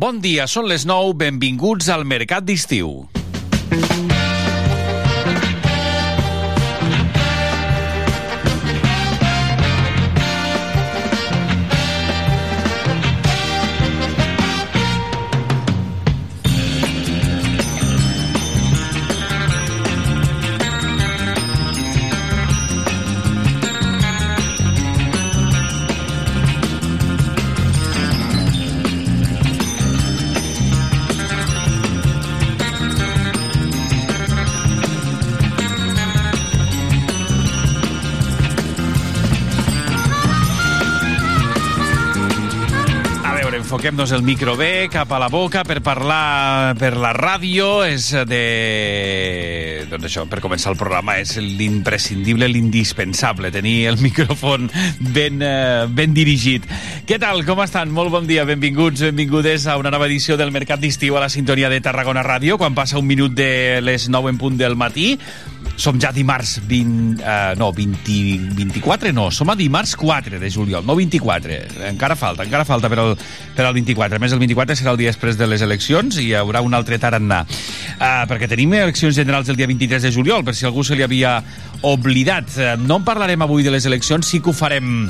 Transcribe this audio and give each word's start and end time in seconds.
Bon 0.00 0.16
dia, 0.16 0.46
són 0.48 0.64
les 0.70 0.86
9, 0.88 1.12
benvinguts 1.20 1.90
al 1.92 2.06
Mercat 2.08 2.46
d'Estiu. 2.48 3.19
Enfoquem-nos 44.00 44.12
el 44.12 44.22
micro 44.22 44.56
bé, 44.56 44.88
cap 44.88 45.10
a 45.12 45.18
la 45.18 45.28
boca, 45.28 45.62
per 45.64 45.80
parlar 45.84 46.74
per 46.78 46.94
la 46.96 47.12
ràdio. 47.12 47.82
És 47.84 48.10
de... 48.28 49.84
Doncs 49.90 50.06
això, 50.08 50.24
per 50.30 50.40
començar 50.40 50.72
el 50.72 50.78
programa, 50.80 51.18
és 51.20 51.36
l'imprescindible, 51.36 52.48
l'indispensable, 52.48 53.50
tenir 53.52 53.90
el 53.90 53.98
micròfon 54.00 54.70
ben, 55.12 55.42
eh, 55.44 55.84
ben 55.88 56.14
dirigit. 56.16 56.64
Què 57.06 57.18
tal, 57.20 57.44
com 57.44 57.60
estan? 57.64 57.92
Molt 57.92 58.12
bon 58.14 58.28
dia, 58.30 58.46
benvinguts, 58.48 59.04
benvingudes 59.10 59.66
a 59.66 59.76
una 59.76 59.92
nova 59.92 60.08
edició 60.08 60.38
del 60.40 60.54
Mercat 60.54 60.80
d'Estiu 60.80 61.18
a 61.18 61.26
la 61.26 61.32
sintonia 61.32 61.68
de 61.68 61.82
Tarragona 61.84 62.24
Ràdio, 62.24 62.56
quan 62.56 62.76
passa 62.78 62.98
un 62.98 63.08
minut 63.10 63.36
de 63.36 63.80
les 63.84 64.08
9 64.08 64.32
en 64.32 64.40
punt 64.40 64.56
del 64.60 64.78
matí. 64.80 65.18
Som 65.80 66.00
ja 66.02 66.10
dimarts 66.12 66.58
20, 66.68 67.20
uh, 67.22 67.54
no, 67.60 67.70
20, 67.72 68.56
24, 68.58 69.12
no, 69.16 69.30
som 69.32 69.48
a 69.52 69.56
dimarts 69.56 69.94
4 69.96 70.40
de 70.42 70.50
juliol, 70.52 70.84
no 70.86 70.96
24. 70.98 71.60
Encara 71.88 72.16
falta, 72.18 72.44
encara 72.44 72.66
falta 72.68 72.90
per 72.92 72.98
al, 73.00 73.14
per 73.56 73.64
al 73.64 73.76
24. 73.76 74.18
A 74.18 74.22
més, 74.22 74.34
el 74.36 74.42
24 74.42 74.76
serà 74.76 74.92
el 74.94 75.00
dia 75.00 75.14
després 75.14 75.38
de 75.40 75.48
les 75.48 75.64
eleccions 75.64 76.20
i 76.20 76.28
hi 76.28 76.36
haurà 76.36 76.60
un 76.66 76.76
altre 76.76 77.00
tarannà. 77.00 77.42
Uh, 77.96 78.26
perquè 78.30 78.50
tenim 78.50 78.76
eleccions 78.76 79.16
generals 79.16 79.48
el 79.48 79.58
dia 79.60 79.70
23 79.70 80.04
de 80.08 80.12
juliol, 80.12 80.44
per 80.44 80.56
si 80.58 80.68
algú 80.68 80.84
se 80.84 80.98
li 80.98 81.06
havia 81.06 81.38
oblidat. 81.88 82.54
Uh, 82.58 82.76
no 82.84 83.00
en 83.00 83.08
parlarem 83.08 83.46
avui 83.46 83.64
de 83.64 83.72
les 83.72 83.88
eleccions, 83.88 84.26
sí 84.26 84.42
que 84.44 84.52
ho 84.52 84.56
farem 84.56 85.08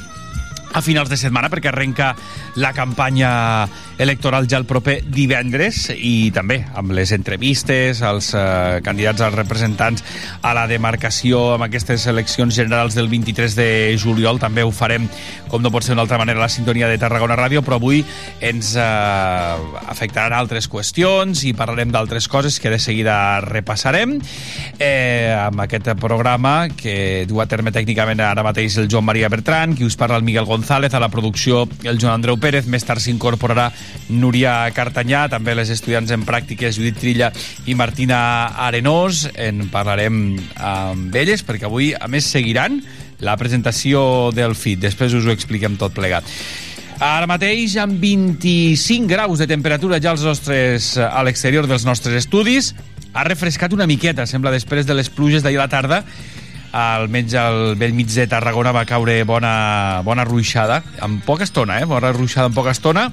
a 0.72 0.82
finals 0.82 1.10
de 1.10 1.18
setmana 1.18 1.50
perquè 1.50 1.70
arrenca 1.70 2.14
la 2.62 2.72
campanya 2.76 3.30
electoral 4.00 4.48
ja 4.48 4.56
el 4.56 4.64
proper 4.64 5.00
divendres 5.12 5.90
i 5.92 6.30
també 6.32 6.62
amb 6.78 6.94
les 6.96 7.12
entrevistes 7.12 8.00
als 8.00 8.32
eh, 8.32 8.80
candidats 8.84 9.20
als 9.20 9.36
representants 9.36 10.04
a 10.40 10.54
la 10.56 10.64
demarcació 10.70 11.42
amb 11.54 11.66
aquestes 11.68 12.06
eleccions 12.08 12.56
generals 12.56 12.96
del 12.96 13.10
23 13.12 13.56
de 13.58 13.68
juliol. 14.00 14.40
També 14.40 14.64
ho 14.64 14.72
farem 14.72 15.04
com 15.50 15.60
no 15.60 15.72
pot 15.74 15.84
ser 15.84 15.92
d'una 15.92 16.06
altra 16.06 16.18
manera 16.18 16.40
a 16.40 16.46
la 16.46 16.52
sintonia 16.52 16.88
de 16.88 16.96
Tarragona 16.98 17.36
Ràdio 17.36 17.60
però 17.66 17.76
avui 17.76 18.00
ens 18.40 18.72
eh, 18.78 19.80
afectaran 19.92 20.38
altres 20.38 20.70
qüestions 20.70 21.44
i 21.44 21.52
parlarem 21.58 21.92
d'altres 21.92 22.28
coses 22.30 22.56
que 22.60 22.72
de 22.72 22.78
seguida 22.80 23.40
repassarem. 23.44 24.16
Eh, 24.78 25.28
amb 25.36 25.60
aquest 25.66 25.92
programa 26.00 26.70
que 26.72 27.26
du 27.28 27.42
a 27.42 27.48
terme 27.50 27.74
tècnicament 27.74 28.22
ara 28.24 28.46
mateix 28.46 28.78
el 28.80 28.88
Joan 28.88 29.04
Maria 29.04 29.28
Bertran, 29.28 29.76
qui 29.76 29.84
us 29.84 29.98
parla 30.00 30.16
el 30.16 30.24
Miguel 30.24 30.48
González, 30.48 30.94
a 30.94 31.02
la 31.02 31.10
producció 31.12 31.66
el 31.84 32.00
Joan 32.00 32.20
Andreu 32.20 32.40
Pérez, 32.40 32.64
més 32.70 32.86
tard 32.86 33.02
s'incorporarà 33.02 33.70
Núria 34.10 34.70
Cartanyà, 34.74 35.26
també 35.30 35.54
les 35.54 35.70
estudiants 35.70 36.10
en 36.10 36.24
pràctiques 36.26 36.74
Judit 36.76 36.98
Trilla 36.98 37.30
i 37.70 37.76
Martina 37.78 38.20
Arenós, 38.66 39.26
en 39.34 39.68
parlarem 39.70 40.34
amb 40.56 41.14
elles, 41.14 41.44
perquè 41.46 41.68
avui, 41.68 41.92
a 41.94 42.08
més, 42.10 42.26
seguiran 42.26 42.80
la 43.20 43.36
presentació 43.36 44.32
del 44.34 44.56
FIT, 44.56 44.80
després 44.82 45.14
us 45.14 45.28
ho 45.28 45.34
expliquem 45.34 45.76
tot 45.78 45.94
plegat. 45.94 46.26
Ara 47.00 47.28
mateix, 47.30 47.78
amb 47.80 47.96
25 48.02 49.08
graus 49.08 49.40
de 49.40 49.46
temperatura 49.48 50.00
ja 50.02 50.10
als 50.12 50.24
nostres, 50.26 50.92
a 51.00 51.22
l'exterior 51.24 51.68
dels 51.68 51.86
nostres 51.88 52.18
estudis, 52.18 52.74
ha 53.14 53.24
refrescat 53.24 53.72
una 53.72 53.86
miqueta, 53.88 54.26
sembla, 54.28 54.52
després 54.52 54.86
de 54.86 54.96
les 54.98 55.08
pluges 55.08 55.42
d'ahir 55.42 55.58
a 55.58 55.64
la 55.64 55.72
tarda, 55.72 56.02
almenys 56.76 57.34
al 57.34 57.74
vell 57.80 57.96
mig 57.96 58.12
de 58.12 58.28
Tarragona 58.30 58.74
va 58.76 58.84
caure 58.86 59.16
bona, 59.26 60.02
bona 60.06 60.26
ruixada, 60.28 60.82
en 61.02 61.18
poca 61.24 61.48
estona, 61.48 61.80
eh? 61.80 61.88
bona 61.88 62.12
ruixada 62.12 62.50
en 62.50 62.54
poca 62.54 62.76
estona, 62.76 63.08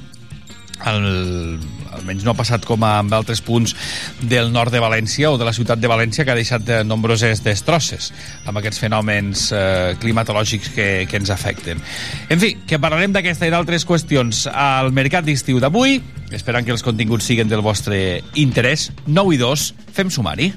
el, 0.86 1.60
almenys 1.98 2.26
no 2.26 2.34
ha 2.34 2.38
passat 2.38 2.66
com 2.68 2.84
amb 2.86 3.14
altres 3.16 3.42
punts 3.46 3.74
del 4.22 4.52
nord 4.54 4.74
de 4.74 4.82
València 4.84 5.32
o 5.32 5.40
de 5.40 5.48
la 5.48 5.54
ciutat 5.56 5.82
de 5.82 5.90
València 5.90 6.26
que 6.26 6.34
ha 6.34 6.38
deixat 6.38 6.70
eh, 6.70 6.84
nombroses 6.88 7.42
destrosses 7.46 8.12
amb 8.46 8.62
aquests 8.62 8.82
fenòmens 8.84 9.48
eh, 9.52 9.96
climatològics 10.02 10.72
que, 10.76 10.88
que 11.10 11.20
ens 11.22 11.34
afecten. 11.34 11.82
En 12.30 12.42
fi, 12.42 12.54
que 12.68 12.82
parlarem 12.82 13.16
d'aquesta 13.16 13.50
i 13.50 13.54
d'altres 13.54 13.88
qüestions 13.88 14.46
al 14.52 14.94
mercat 14.96 15.26
d'estiu 15.28 15.62
d'avui, 15.64 16.00
esperant 16.36 16.66
que 16.68 16.76
els 16.76 16.86
continguts 16.86 17.28
siguin 17.28 17.50
del 17.50 17.66
vostre 17.66 18.22
interès. 18.36 18.92
9 19.08 19.36
i 19.36 19.42
2, 19.42 19.68
fem 19.96 20.14
sumari. 20.14 20.52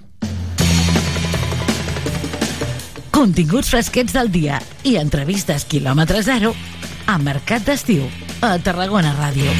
Continguts 3.10 3.68
fresquets 3.68 4.14
del 4.16 4.30
dia 4.32 4.60
i 4.86 4.94
entrevistes 4.96 5.66
quilòmetre 5.68 6.22
zero 6.24 6.54
a 7.10 7.18
Mercat 7.18 7.64
d'Estiu, 7.66 8.04
a 8.38 8.54
Tarragona 8.62 9.10
Ràdio. 9.16 9.50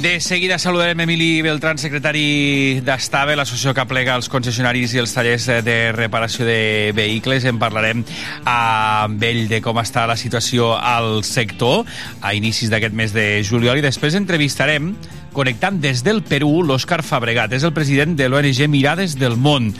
De 0.00 0.20
seguida 0.24 0.56
saludarem 0.58 1.02
Emili 1.04 1.42
Beltrán, 1.44 1.76
secretari 1.76 2.80
d'Estave, 2.84 3.36
l'associació 3.36 3.74
que 3.76 3.84
plega 3.88 4.16
els 4.16 4.30
concessionaris 4.32 4.94
i 4.96 5.02
els 5.02 5.12
tallers 5.12 5.50
de 5.66 5.76
reparació 5.92 6.48
de 6.48 6.92
vehicles. 6.96 7.44
En 7.44 7.60
parlarem 7.60 8.06
amb 8.48 9.26
ell 9.28 9.42
de 9.52 9.60
com 9.64 9.80
està 9.80 10.06
la 10.08 10.16
situació 10.16 10.72
al 10.80 11.20
sector 11.28 11.84
a 12.24 12.32
inicis 12.32 12.72
d'aquest 12.72 12.96
mes 12.96 13.12
de 13.12 13.26
juliol 13.44 13.80
i 13.80 13.84
després 13.84 14.16
entrevistarem 14.16 14.94
connectant 15.34 15.80
des 15.82 16.00
del 16.06 16.22
Perú 16.24 16.62
l'Òscar 16.64 17.02
Fabregat. 17.04 17.52
És 17.52 17.66
el 17.66 17.74
president 17.76 18.14
de 18.16 18.30
l'ONG 18.30 18.62
Mirades 18.70 19.18
del 19.20 19.36
Món. 19.36 19.72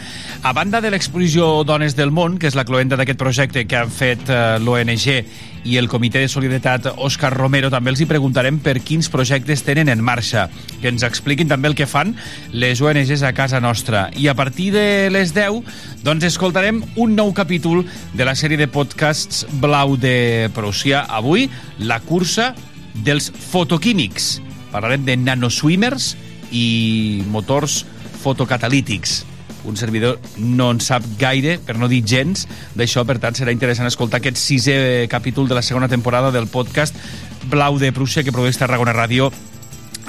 A 0.43 0.53
banda 0.53 0.81
de 0.83 0.91
l'exposició 0.93 1.63
Dones 1.65 1.95
del 1.97 2.11
Món, 2.13 2.37
que 2.37 2.51
és 2.51 2.57
la 2.59 2.67
cloenda 2.67 2.99
d'aquest 2.99 3.17
projecte 3.17 3.65
que 3.65 3.79
han 3.79 3.89
fet 3.89 4.29
eh, 4.29 4.59
l'ONG 4.61 5.07
i 5.65 5.79
el 5.79 5.89
Comitè 5.89 6.21
de 6.21 6.29
Solidaritat 6.29 6.91
Òscar 7.01 7.31
Romero, 7.33 7.71
també 7.73 7.89
els 7.89 8.03
hi 8.03 8.07
preguntarem 8.09 8.59
per 8.61 8.75
quins 8.85 9.09
projectes 9.09 9.63
tenen 9.65 9.89
en 9.89 10.03
marxa, 10.05 10.45
que 10.81 10.91
ens 10.91 11.05
expliquin 11.07 11.49
també 11.49 11.71
el 11.71 11.77
que 11.79 11.89
fan 11.89 12.13
les 12.53 12.83
ONGs 12.85 13.25
a 13.25 13.33
casa 13.33 13.63
nostra. 13.63 14.09
I 14.13 14.29
a 14.29 14.37
partir 14.37 14.69
de 14.75 15.09
les 15.09 15.33
10, 15.33 15.63
doncs 16.05 16.29
escoltarem 16.29 16.83
un 17.01 17.15
nou 17.17 17.33
capítol 17.33 17.81
de 18.13 18.27
la 18.27 18.35
sèrie 18.37 18.61
de 18.61 18.69
podcasts 18.69 19.47
Blau 19.63 19.97
de 19.97 20.51
Prússia. 20.53 21.07
Avui, 21.09 21.49
la 21.79 21.99
cursa 22.03 22.53
dels 22.93 23.31
fotoquímics. 23.31 24.35
Parlarem 24.75 25.05
de 25.07 25.15
nanoswimmers 25.15 26.15
i 26.51 27.23
motors 27.31 27.85
fotocatalítics. 28.25 29.21
Un 29.65 29.77
servidor 29.79 30.19
no 30.37 30.67
en 30.73 30.81
sap 30.83 31.05
gaire, 31.17 31.55
per 31.63 31.77
no 31.79 31.87
dir 31.89 32.03
gens, 32.05 32.43
d'això, 32.75 33.05
per 33.07 33.15
tant, 33.23 33.37
serà 33.37 33.55
interessant 33.55 33.87
escoltar 33.87 34.19
aquest 34.19 34.37
sisè 34.41 34.75
capítol 35.09 35.47
de 35.47 35.55
la 35.57 35.63
segona 35.65 35.87
temporada 35.89 36.29
del 36.35 36.49
podcast 36.51 36.99
Blau 37.49 37.79
de 37.79 37.93
Prússia 37.95 38.25
que 38.25 38.35
produeix 38.35 38.59
Tarragona 38.59 38.93
Ràdio 38.93 39.31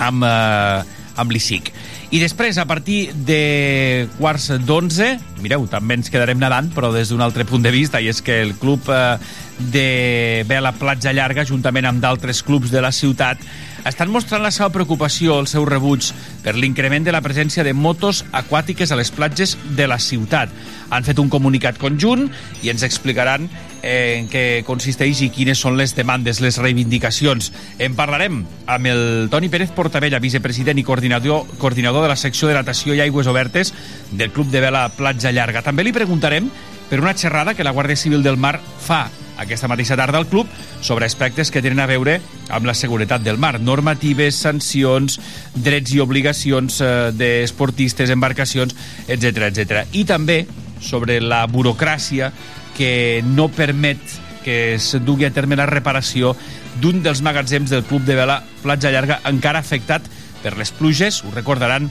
amb, 0.03 0.26
eh, 0.26 0.82
amb 1.16 1.32
l'ICIC. 1.32 1.71
I 2.10 2.21
després, 2.22 2.58
a 2.58 2.67
partir 2.67 3.12
de 3.26 4.08
quarts 4.19 4.50
d'onze, 4.67 5.17
mireu, 5.43 5.64
també 5.70 5.96
ens 5.99 6.11
quedarem 6.12 6.38
nedant, 6.38 6.69
però 6.75 6.93
des 6.94 7.11
d'un 7.11 7.23
altre 7.25 7.46
punt 7.49 7.64
de 7.64 7.73
vista, 7.75 8.02
i 8.02 8.11
és 8.12 8.20
que 8.23 8.43
el 8.43 8.55
club 8.61 8.91
eh, 8.91 9.17
de 9.58 10.44
Vela 10.46 10.75
Platja 10.76 11.14
Llarga, 11.17 11.46
juntament 11.49 11.88
amb 11.88 12.02
d'altres 12.05 12.43
clubs 12.46 12.70
de 12.70 12.85
la 12.85 12.93
ciutat, 12.93 13.43
estan 13.88 14.11
mostrant 14.11 14.43
la 14.43 14.50
seva 14.50 14.73
preocupació, 14.75 15.38
el 15.41 15.47
seu 15.50 15.65
rebuig, 15.69 16.11
per 16.43 16.56
l'increment 16.56 17.05
de 17.06 17.15
la 17.15 17.23
presència 17.23 17.65
de 17.67 17.75
motos 17.75 18.25
aquàtiques 18.35 18.91
a 18.91 18.99
les 18.99 19.12
platges 19.15 19.56
de 19.79 19.87
la 19.87 19.99
ciutat. 20.03 20.50
Han 20.91 21.06
fet 21.06 21.19
un 21.23 21.31
comunicat 21.31 21.79
conjunt 21.79 22.27
i 22.62 22.71
ens 22.73 22.83
explicaran 22.87 23.49
eh, 23.83 24.19
en 24.19 24.31
què 24.31 24.44
consisteix 24.67 25.23
i 25.23 25.31
quines 25.35 25.59
són 25.62 25.79
les 25.79 25.94
demandes, 25.97 26.43
les 26.43 26.59
reivindicacions. 26.62 27.53
En 27.79 27.94
parlarem 27.99 28.43
amb 28.67 28.91
el 28.91 29.03
Toni 29.31 29.50
Pérez 29.53 29.75
Portabella, 29.75 30.23
vicepresident 30.23 30.79
i 30.79 30.87
coordinador, 30.87 31.47
coordinador 31.59 32.06
de 32.06 32.15
la 32.15 32.21
secció 32.21 32.50
de 32.50 32.59
natació 32.59 32.94
i 32.94 33.03
aigües 33.06 33.31
obertes 33.31 33.75
del 34.12 34.32
Club 34.32 34.50
de 34.50 34.62
Vela 34.67 34.89
Platja 34.94 35.35
Llarga. 35.35 35.62
També 35.62 35.87
li 35.87 35.94
preguntarem 35.94 36.50
per 36.91 37.00
una 37.00 37.15
xerrada 37.15 37.55
que 37.55 37.65
la 37.65 37.73
Guàrdia 37.75 37.99
Civil 37.99 38.23
del 38.23 38.37
Mar 38.37 38.59
fa 38.61 39.06
aquesta 39.37 39.69
mateixa 39.69 39.97
tarda 39.99 40.19
al 40.19 40.29
club 40.29 40.49
sobre 40.81 41.06
aspectes 41.06 41.50
que 41.53 41.62
tenen 41.62 41.81
a 41.83 41.88
veure 41.91 42.21
amb 42.49 42.67
la 42.67 42.75
seguretat 42.75 43.25
del 43.25 43.38
mar, 43.38 43.59
normatives, 43.61 44.38
sancions, 44.41 45.19
drets 45.55 45.93
i 45.93 46.00
obligacions 46.00 46.81
eh, 46.81 46.93
d'esportistes, 47.12 48.12
embarcacions, 48.12 48.77
etc 49.09 49.50
etc. 49.50 49.83
I 49.93 50.06
també 50.09 50.44
sobre 50.81 51.21
la 51.21 51.44
burocràcia 51.49 52.31
que 52.77 53.23
no 53.25 53.49
permet 53.49 54.00
que 54.44 54.77
es 54.77 54.93
dugui 55.03 55.27
a 55.27 55.32
terme 55.35 55.59
la 55.59 55.67
reparació 55.67 56.37
d'un 56.81 57.00
dels 57.03 57.23
magatzems 57.25 57.73
del 57.73 57.82
Club 57.89 58.05
de 58.06 58.15
Vela 58.15 58.43
Platja 58.62 58.93
Llarga, 58.94 59.19
encara 59.27 59.59
afectat 59.59 60.05
per 60.44 60.55
les 60.55 60.71
pluges, 60.71 61.25
ho 61.25 61.32
recordaran, 61.35 61.91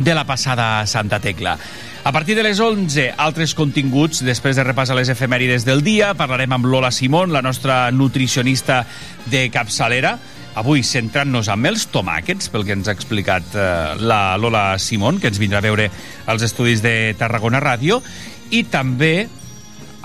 de 0.00 0.14
la 0.16 0.24
passada 0.24 0.86
Santa 0.86 1.20
Tecla. 1.20 1.58
A 2.02 2.12
partir 2.12 2.34
de 2.34 2.42
les 2.42 2.58
11, 2.58 3.10
altres 3.20 3.52
continguts. 3.54 4.22
Després 4.24 4.56
de 4.56 4.64
repassar 4.64 4.96
les 4.96 5.10
efemèrides 5.12 5.66
del 5.68 5.82
dia, 5.84 6.14
parlarem 6.16 6.54
amb 6.56 6.64
Lola 6.64 6.88
Simón, 6.96 7.28
la 7.28 7.42
nostra 7.44 7.90
nutricionista 7.92 8.86
de 9.28 9.42
capçalera. 9.52 10.14
Avui 10.56 10.80
centrant-nos 10.82 11.50
amb 11.52 11.68
els 11.68 11.84
tomàquets, 11.92 12.48
pel 12.48 12.64
que 12.64 12.72
ens 12.72 12.88
ha 12.88 12.94
explicat 12.96 13.52
eh, 13.52 13.66
la 14.00 14.38
Lola 14.40 14.78
Simón, 14.80 15.20
que 15.20 15.28
ens 15.28 15.38
vindrà 15.38 15.60
a 15.60 15.66
veure 15.66 15.90
als 16.24 16.46
estudis 16.48 16.80
de 16.80 17.12
Tarragona 17.20 17.60
Ràdio. 17.60 18.00
I 18.48 18.64
també 18.72 19.28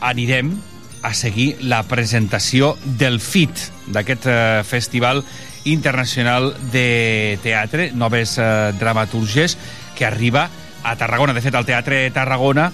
anirem 0.03 0.51
a 0.99 1.13
seguir 1.15 1.55
la 1.63 1.79
presentació 1.87 2.73
del 2.83 3.21
FIT, 3.23 3.69
d'aquest 3.95 4.27
eh, 4.27 4.37
festival 4.67 5.23
internacional 5.63 6.51
de 6.75 7.39
teatre, 7.41 7.93
noves 7.95 8.35
eh, 8.35 8.51
dramaturges, 8.75 9.55
que 9.95 10.03
arriba 10.05 10.49
a 10.49 10.64
a 10.85 10.95
Tarragona. 10.95 11.33
De 11.33 11.41
fet, 11.41 11.55
al 11.57 11.65
Teatre 11.65 12.05
Tarragona 12.13 12.69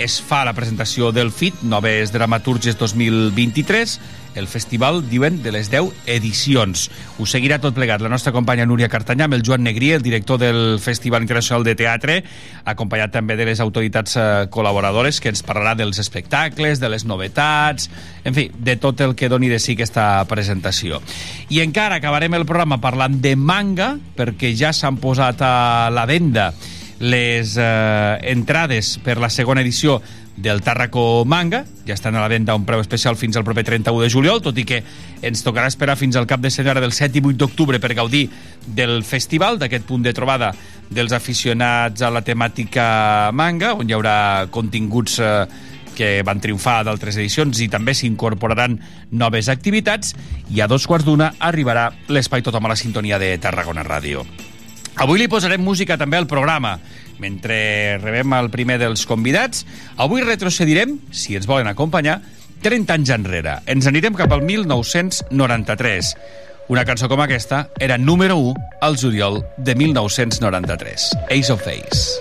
es 0.00 0.16
fa 0.24 0.46
la 0.48 0.54
presentació 0.56 1.12
del 1.12 1.28
FIT, 1.28 1.60
Noves 1.68 2.10
Dramaturges 2.10 2.78
2023, 2.80 3.98
el 4.34 4.46
festival, 4.48 5.02
diuen, 5.10 5.42
de 5.42 5.52
les 5.52 5.68
10 5.68 5.90
edicions. 6.08 6.86
Ho 7.20 7.26
seguirà 7.28 7.58
tot 7.60 7.76
plegat 7.76 8.00
la 8.00 8.08
nostra 8.08 8.32
companya 8.32 8.64
Núria 8.64 8.88
Cartanyà 8.88 9.26
amb 9.28 9.36
el 9.36 9.44
Joan 9.44 9.66
Negrí, 9.66 9.90
el 9.92 10.06
director 10.06 10.40
del 10.40 10.78
Festival 10.80 11.26
Internacional 11.26 11.66
de 11.68 11.76
Teatre, 11.76 12.16
acompanyat 12.64 13.12
també 13.12 13.36
de 13.36 13.50
les 13.50 13.60
autoritats 13.60 14.16
eh, 14.16 14.26
col·laboradores, 14.48 15.20
que 15.20 15.34
ens 15.34 15.44
parlarà 15.44 15.76
dels 15.76 16.00
espectacles, 16.00 16.80
de 16.80 16.88
les 16.88 17.04
novetats, 17.04 17.90
en 18.24 18.38
fi, 18.38 18.48
de 18.56 18.78
tot 18.80 19.04
el 19.04 19.12
que 19.18 19.28
doni 19.28 19.52
de 19.52 19.60
sí 19.60 19.76
aquesta 19.76 20.24
presentació. 20.32 21.04
I 21.52 21.60
encara 21.60 22.00
acabarem 22.00 22.40
el 22.40 22.48
programa 22.48 22.80
parlant 22.80 23.20
de 23.20 23.36
manga, 23.36 23.98
perquè 24.16 24.54
ja 24.56 24.72
s'han 24.72 24.96
posat 25.02 25.44
a 25.44 25.90
la 25.92 26.08
venda 26.08 26.54
les 27.00 27.56
eh, 27.58 28.18
entrades 28.30 28.98
per 29.02 29.16
la 29.18 29.30
segona 29.32 29.64
edició 29.64 29.98
del 30.40 30.62
Tàrraco 30.64 31.24
Manga, 31.28 31.64
ja 31.84 31.94
estan 31.96 32.16
a 32.16 32.22
la 32.22 32.28
venda 32.28 32.52
a 32.52 32.56
un 32.56 32.64
preu 32.68 32.80
especial 32.80 33.16
fins 33.16 33.36
al 33.36 33.44
proper 33.44 33.64
31 33.66 34.04
de 34.04 34.10
juliol, 34.12 34.40
tot 34.44 34.56
i 34.56 34.64
que 34.68 34.82
ens 35.26 35.42
tocarà 35.44 35.68
esperar 35.68 35.98
fins 36.00 36.16
al 36.16 36.28
cap 36.28 36.40
de 36.40 36.52
setmana 36.52 36.80
del 36.80 36.94
7 36.96 37.18
i 37.18 37.24
8 37.24 37.40
d'octubre 37.40 37.80
per 37.80 37.92
gaudir 37.96 38.28
del 38.66 39.02
festival, 39.04 39.58
d'aquest 39.58 39.88
punt 39.88 40.04
de 40.06 40.14
trobada 40.16 40.52
dels 40.90 41.12
aficionats 41.12 42.02
a 42.02 42.10
la 42.12 42.24
temàtica 42.24 43.30
manga, 43.32 43.74
on 43.74 43.88
hi 43.88 43.96
haurà 43.96 44.46
continguts 44.52 45.18
eh, 45.20 45.44
que 45.96 46.20
van 46.24 46.40
triomfar 46.40 46.80
d'altres 46.86 47.18
edicions 47.20 47.60
i 47.60 47.68
també 47.68 47.92
s'incorporaran 47.96 48.78
noves 49.10 49.50
activitats 49.52 50.14
i 50.48 50.62
a 50.62 50.70
dos 50.70 50.86
quarts 50.88 51.04
d'una 51.04 51.34
arribarà 51.38 51.90
l'espai 52.08 52.46
tothom 52.46 52.64
a 52.64 52.72
la 52.72 52.80
sintonia 52.80 53.20
de 53.20 53.36
Tarragona 53.42 53.84
Ràdio. 53.84 54.24
Avui 54.96 55.20
li 55.20 55.28
posarem 55.30 55.62
música 55.62 55.96
també 56.00 56.18
al 56.18 56.26
programa. 56.30 56.78
Mentre 57.20 57.98
rebem 58.00 58.32
el 58.38 58.50
primer 58.50 58.78
dels 58.80 59.06
convidats, 59.06 59.66
avui 60.00 60.24
retrocedirem, 60.24 60.98
si 61.12 61.36
ens 61.36 61.46
volen 61.46 61.68
acompanyar, 61.68 62.20
30 62.64 62.96
anys 62.96 63.12
enrere. 63.16 63.58
Ens 63.70 63.86
anirem 63.88 64.16
cap 64.16 64.32
al 64.32 64.42
1993. 64.44 66.14
Una 66.70 66.84
cançó 66.86 67.08
com 67.10 67.20
aquesta 67.24 67.68
era 67.80 67.98
número 67.98 68.38
1 68.38 68.54
al 68.86 68.96
juliol 68.96 69.42
de 69.58 69.74
1993. 69.74 71.10
Ace 71.30 71.52
of 71.52 71.64
Face. 71.64 72.20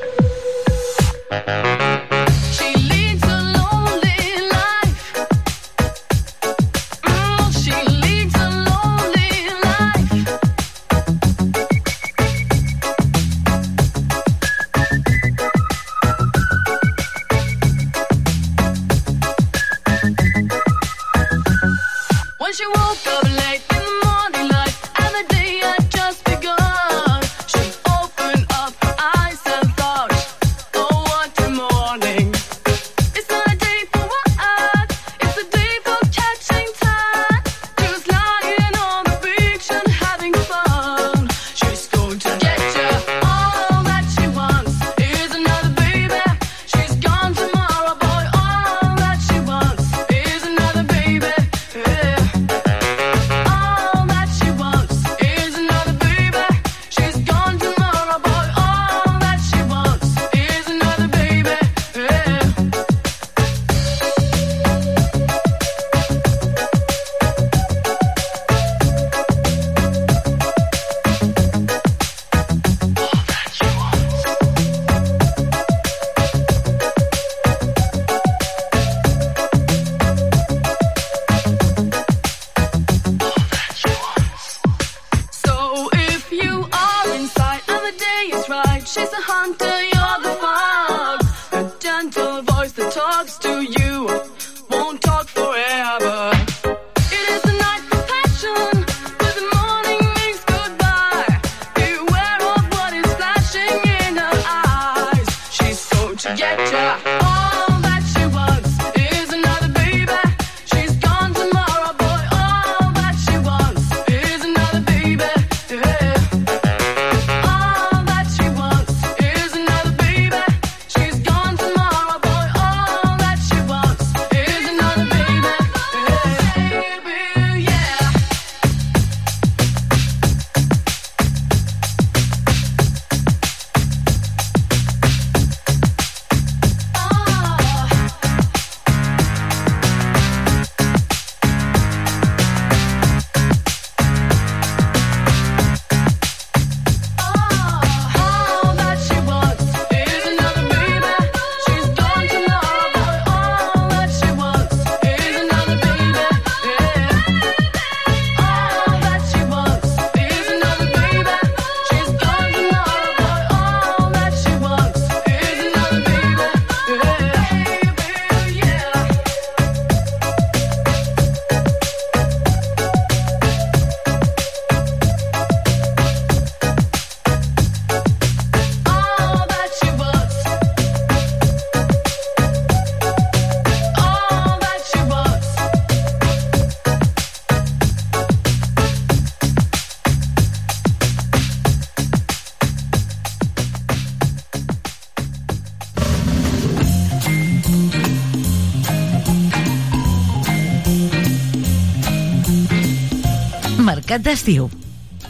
Mercat 204.09 204.23
d'Estiu. 204.25 204.65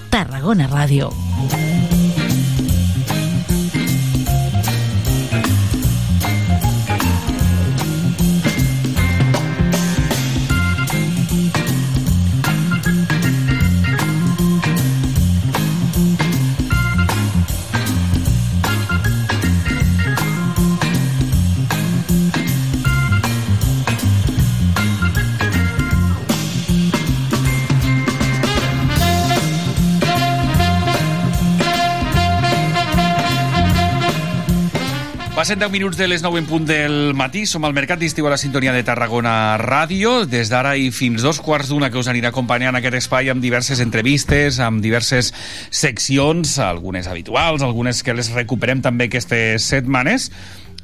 Tarragona 0.08 0.70
Ràdio. 0.72 1.29
Passen 35.50 35.64
10 35.66 35.72
minuts 35.72 35.98
de 35.98 36.08
les 36.08 36.22
9 36.22 36.38
en 36.38 36.46
punt 36.46 36.66
del 36.70 37.16
matí. 37.18 37.48
Som 37.50 37.64
al 37.66 37.74
Mercat 37.74 37.98
d'Estiu 37.98 38.28
a 38.28 38.34
la 38.36 38.38
sintonia 38.38 38.70
de 38.70 38.84
Tarragona 38.86 39.58
Ràdio. 39.58 40.28
Des 40.30 40.52
d'ara 40.54 40.76
i 40.78 40.92
fins 40.94 41.26
dos 41.26 41.40
quarts 41.42 41.72
d'una 41.74 41.90
que 41.90 41.98
us 41.98 42.06
anirà 42.06 42.30
acompanyant 42.30 42.78
aquest 42.78 43.00
espai 43.00 43.32
amb 43.34 43.42
diverses 43.42 43.82
entrevistes, 43.82 44.60
amb 44.62 44.78
diverses 44.86 45.34
seccions, 45.74 46.60
algunes 46.62 47.10
habituals, 47.10 47.66
algunes 47.66 48.06
que 48.06 48.14
les 48.14 48.30
recuperem 48.38 48.86
també 48.86 49.10
aquestes 49.10 49.66
setmanes 49.74 50.30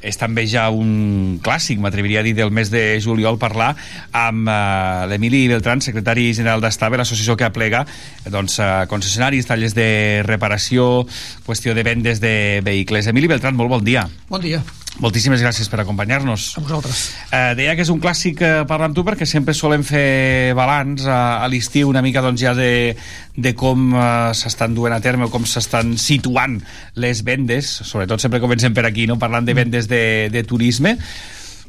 és 0.06 0.20
també 0.22 0.46
ja 0.50 0.68
un 0.74 1.40
clàssic, 1.44 1.80
m'atreviria 1.82 2.22
a 2.22 2.26
dir, 2.26 2.36
del 2.38 2.52
mes 2.54 2.70
de 2.74 3.00
juliol 3.02 3.40
parlar 3.42 3.74
amb 4.16 4.48
uh, 4.48 5.04
l'Emili 5.12 5.44
Beltran, 5.52 5.84
secretari 5.84 6.30
general 6.34 6.64
d'Estave, 6.64 7.00
l'associació 7.02 7.36
que 7.36 7.48
aplega 7.48 7.84
doncs, 8.32 8.58
uh, 8.64 8.86
concessionaris, 8.92 9.50
talles 9.50 9.76
de 9.76 10.24
reparació, 10.26 11.04
qüestió 11.46 11.76
de 11.76 11.84
vendes 11.84 12.24
de 12.24 12.64
vehicles. 12.64 13.12
Emili 13.12 13.32
Beltran, 13.32 13.60
molt 13.60 13.76
bon 13.76 13.86
dia. 13.86 14.08
Bon 14.32 14.42
dia. 14.42 14.64
Moltíssimes 15.04 15.42
gràcies 15.44 15.68
per 15.68 15.82
acompanyar-nos. 15.82 16.54
A 16.56 16.62
vosaltres. 16.64 17.00
Eh, 17.28 17.52
deia 17.60 17.74
que 17.76 17.84
és 17.84 17.92
un 17.92 18.00
clàssic 18.00 18.40
eh, 18.40 18.52
parlar 18.68 18.88
amb 18.88 18.96
tu 18.96 19.04
perquè 19.04 19.28
sempre 19.28 19.52
solem 19.58 19.84
fer 19.84 20.54
balanç 20.56 21.04
a, 21.04 21.44
a 21.44 21.50
l'estiu 21.52 21.92
una 21.92 22.04
mica 22.06 22.24
doncs, 22.24 22.40
ja 22.40 22.54
de, 22.56 22.96
de 23.36 23.52
com 23.60 23.90
eh, 23.92 24.32
s'estan 24.40 24.76
duent 24.78 24.96
a 24.96 25.02
terme 25.04 25.28
o 25.28 25.34
com 25.34 25.44
s'estan 25.44 25.98
situant 26.00 26.62
les 26.96 27.26
vendes, 27.28 27.74
sobretot 27.84 28.24
sempre 28.24 28.40
comencem 28.40 28.76
per 28.76 28.88
aquí, 28.88 29.04
no? 29.10 29.20
parlant 29.20 29.48
de 29.48 29.58
vendes 29.58 29.92
de, 29.92 30.30
de 30.32 30.46
turisme. 30.48 30.96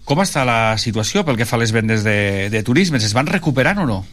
Com 0.06 0.22
està 0.22 0.44
la 0.46 0.76
situació 0.78 1.24
pel 1.26 1.38
que 1.38 1.46
fa 1.48 1.58
a 1.58 1.60
les 1.60 1.72
vendes 1.74 2.04
de, 2.06 2.46
de 2.52 2.62
turisme? 2.62 3.00
Es 3.02 3.14
van 3.16 3.26
recuperant 3.26 3.82
o 3.82 3.86
no? 3.88 4.04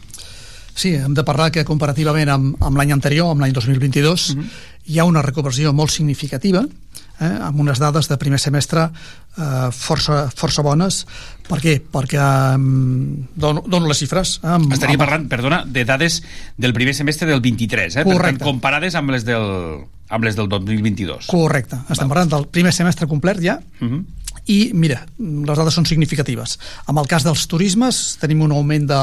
Sí, 0.74 0.90
hem 0.98 1.14
de 1.14 1.22
parlar 1.22 1.52
que 1.54 1.62
comparativament 1.66 2.32
amb, 2.34 2.56
amb 2.58 2.80
l'any 2.80 2.90
anterior, 2.90 3.30
amb 3.30 3.44
l'any 3.44 3.52
2022, 3.54 4.30
uh 4.34 4.40
-huh. 4.40 4.48
hi 4.90 4.98
ha 4.98 5.04
una 5.04 5.22
recuperació 5.22 5.72
molt 5.72 5.90
significativa, 5.90 6.64
eh, 7.20 7.38
amb 7.40 7.60
unes 7.60 7.78
dades 7.78 8.08
de 8.08 8.16
primer 8.16 8.40
semestre 8.40 8.90
eh, 9.38 9.70
força, 9.70 10.30
força 10.34 10.62
bones. 10.62 11.06
Per 11.48 11.60
què? 11.60 11.80
Perquè 11.80 12.18
eh, 12.18 12.58
dono, 13.36 13.62
dono 13.66 13.86
les 13.86 13.98
xifres. 13.98 14.40
Eh, 14.42 14.48
amb, 14.48 14.72
Estaria 14.72 14.96
amb... 14.96 15.04
parlant, 15.04 15.28
perdona, 15.28 15.64
de 15.64 15.84
dades 15.84 16.22
del 16.56 16.72
primer 16.72 16.94
semestre 16.94 17.28
del 17.28 17.40
23, 17.40 17.96
eh? 17.96 18.02
Correcte. 18.02 18.38
Per 18.38 18.38
tant, 18.38 18.42
comparades 18.42 18.94
amb 18.96 19.10
les 19.10 19.24
del, 19.24 19.86
amb 20.08 20.24
les 20.24 20.34
del 20.34 20.48
2022. 20.48 21.26
Correcte. 21.26 21.76
Estem 21.88 22.08
Val. 22.08 22.16
parlant 22.16 22.30
del 22.30 22.48
primer 22.48 22.72
semestre 22.72 23.06
complet 23.06 23.38
ja, 23.40 23.60
uh 23.80 23.88
-huh 23.88 24.04
i 24.46 24.72
mira, 24.76 25.06
les 25.18 25.56
dades 25.56 25.72
són 25.76 25.86
significatives. 25.88 26.58
Amb 26.90 27.00
el 27.00 27.08
cas 27.08 27.24
dels 27.24 27.46
turismes 27.48 28.16
tenim 28.20 28.42
un 28.44 28.52
augment 28.52 28.86
de, 28.90 29.00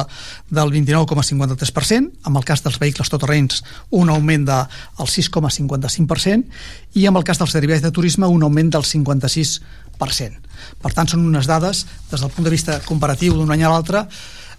del 0.54 0.70
29,53% 0.74 2.30
amb 2.30 2.38
el 2.38 2.46
cas 2.46 2.62
dels 2.62 2.78
vehicles 2.82 3.10
toterrenys 3.10 3.64
un 3.98 4.10
augment 4.14 4.46
del 4.46 5.10
6,55% 5.10 7.00
i 7.02 7.08
amb 7.10 7.18
el 7.18 7.26
cas 7.26 7.42
dels 7.42 7.56
derivats 7.58 7.82
de 7.82 7.94
turisme 7.96 8.30
un 8.30 8.46
augment 8.46 8.70
del 8.78 8.86
56% 8.86 10.52
per 10.82 10.94
tant 10.94 11.10
són 11.10 11.26
unes 11.26 11.50
dades 11.50 11.86
des 12.12 12.22
del 12.22 12.32
punt 12.34 12.46
de 12.46 12.54
vista 12.54 12.78
comparatiu 12.86 13.34
d'un 13.38 13.52
any 13.54 13.66
a 13.66 13.74
l'altre 13.74 14.06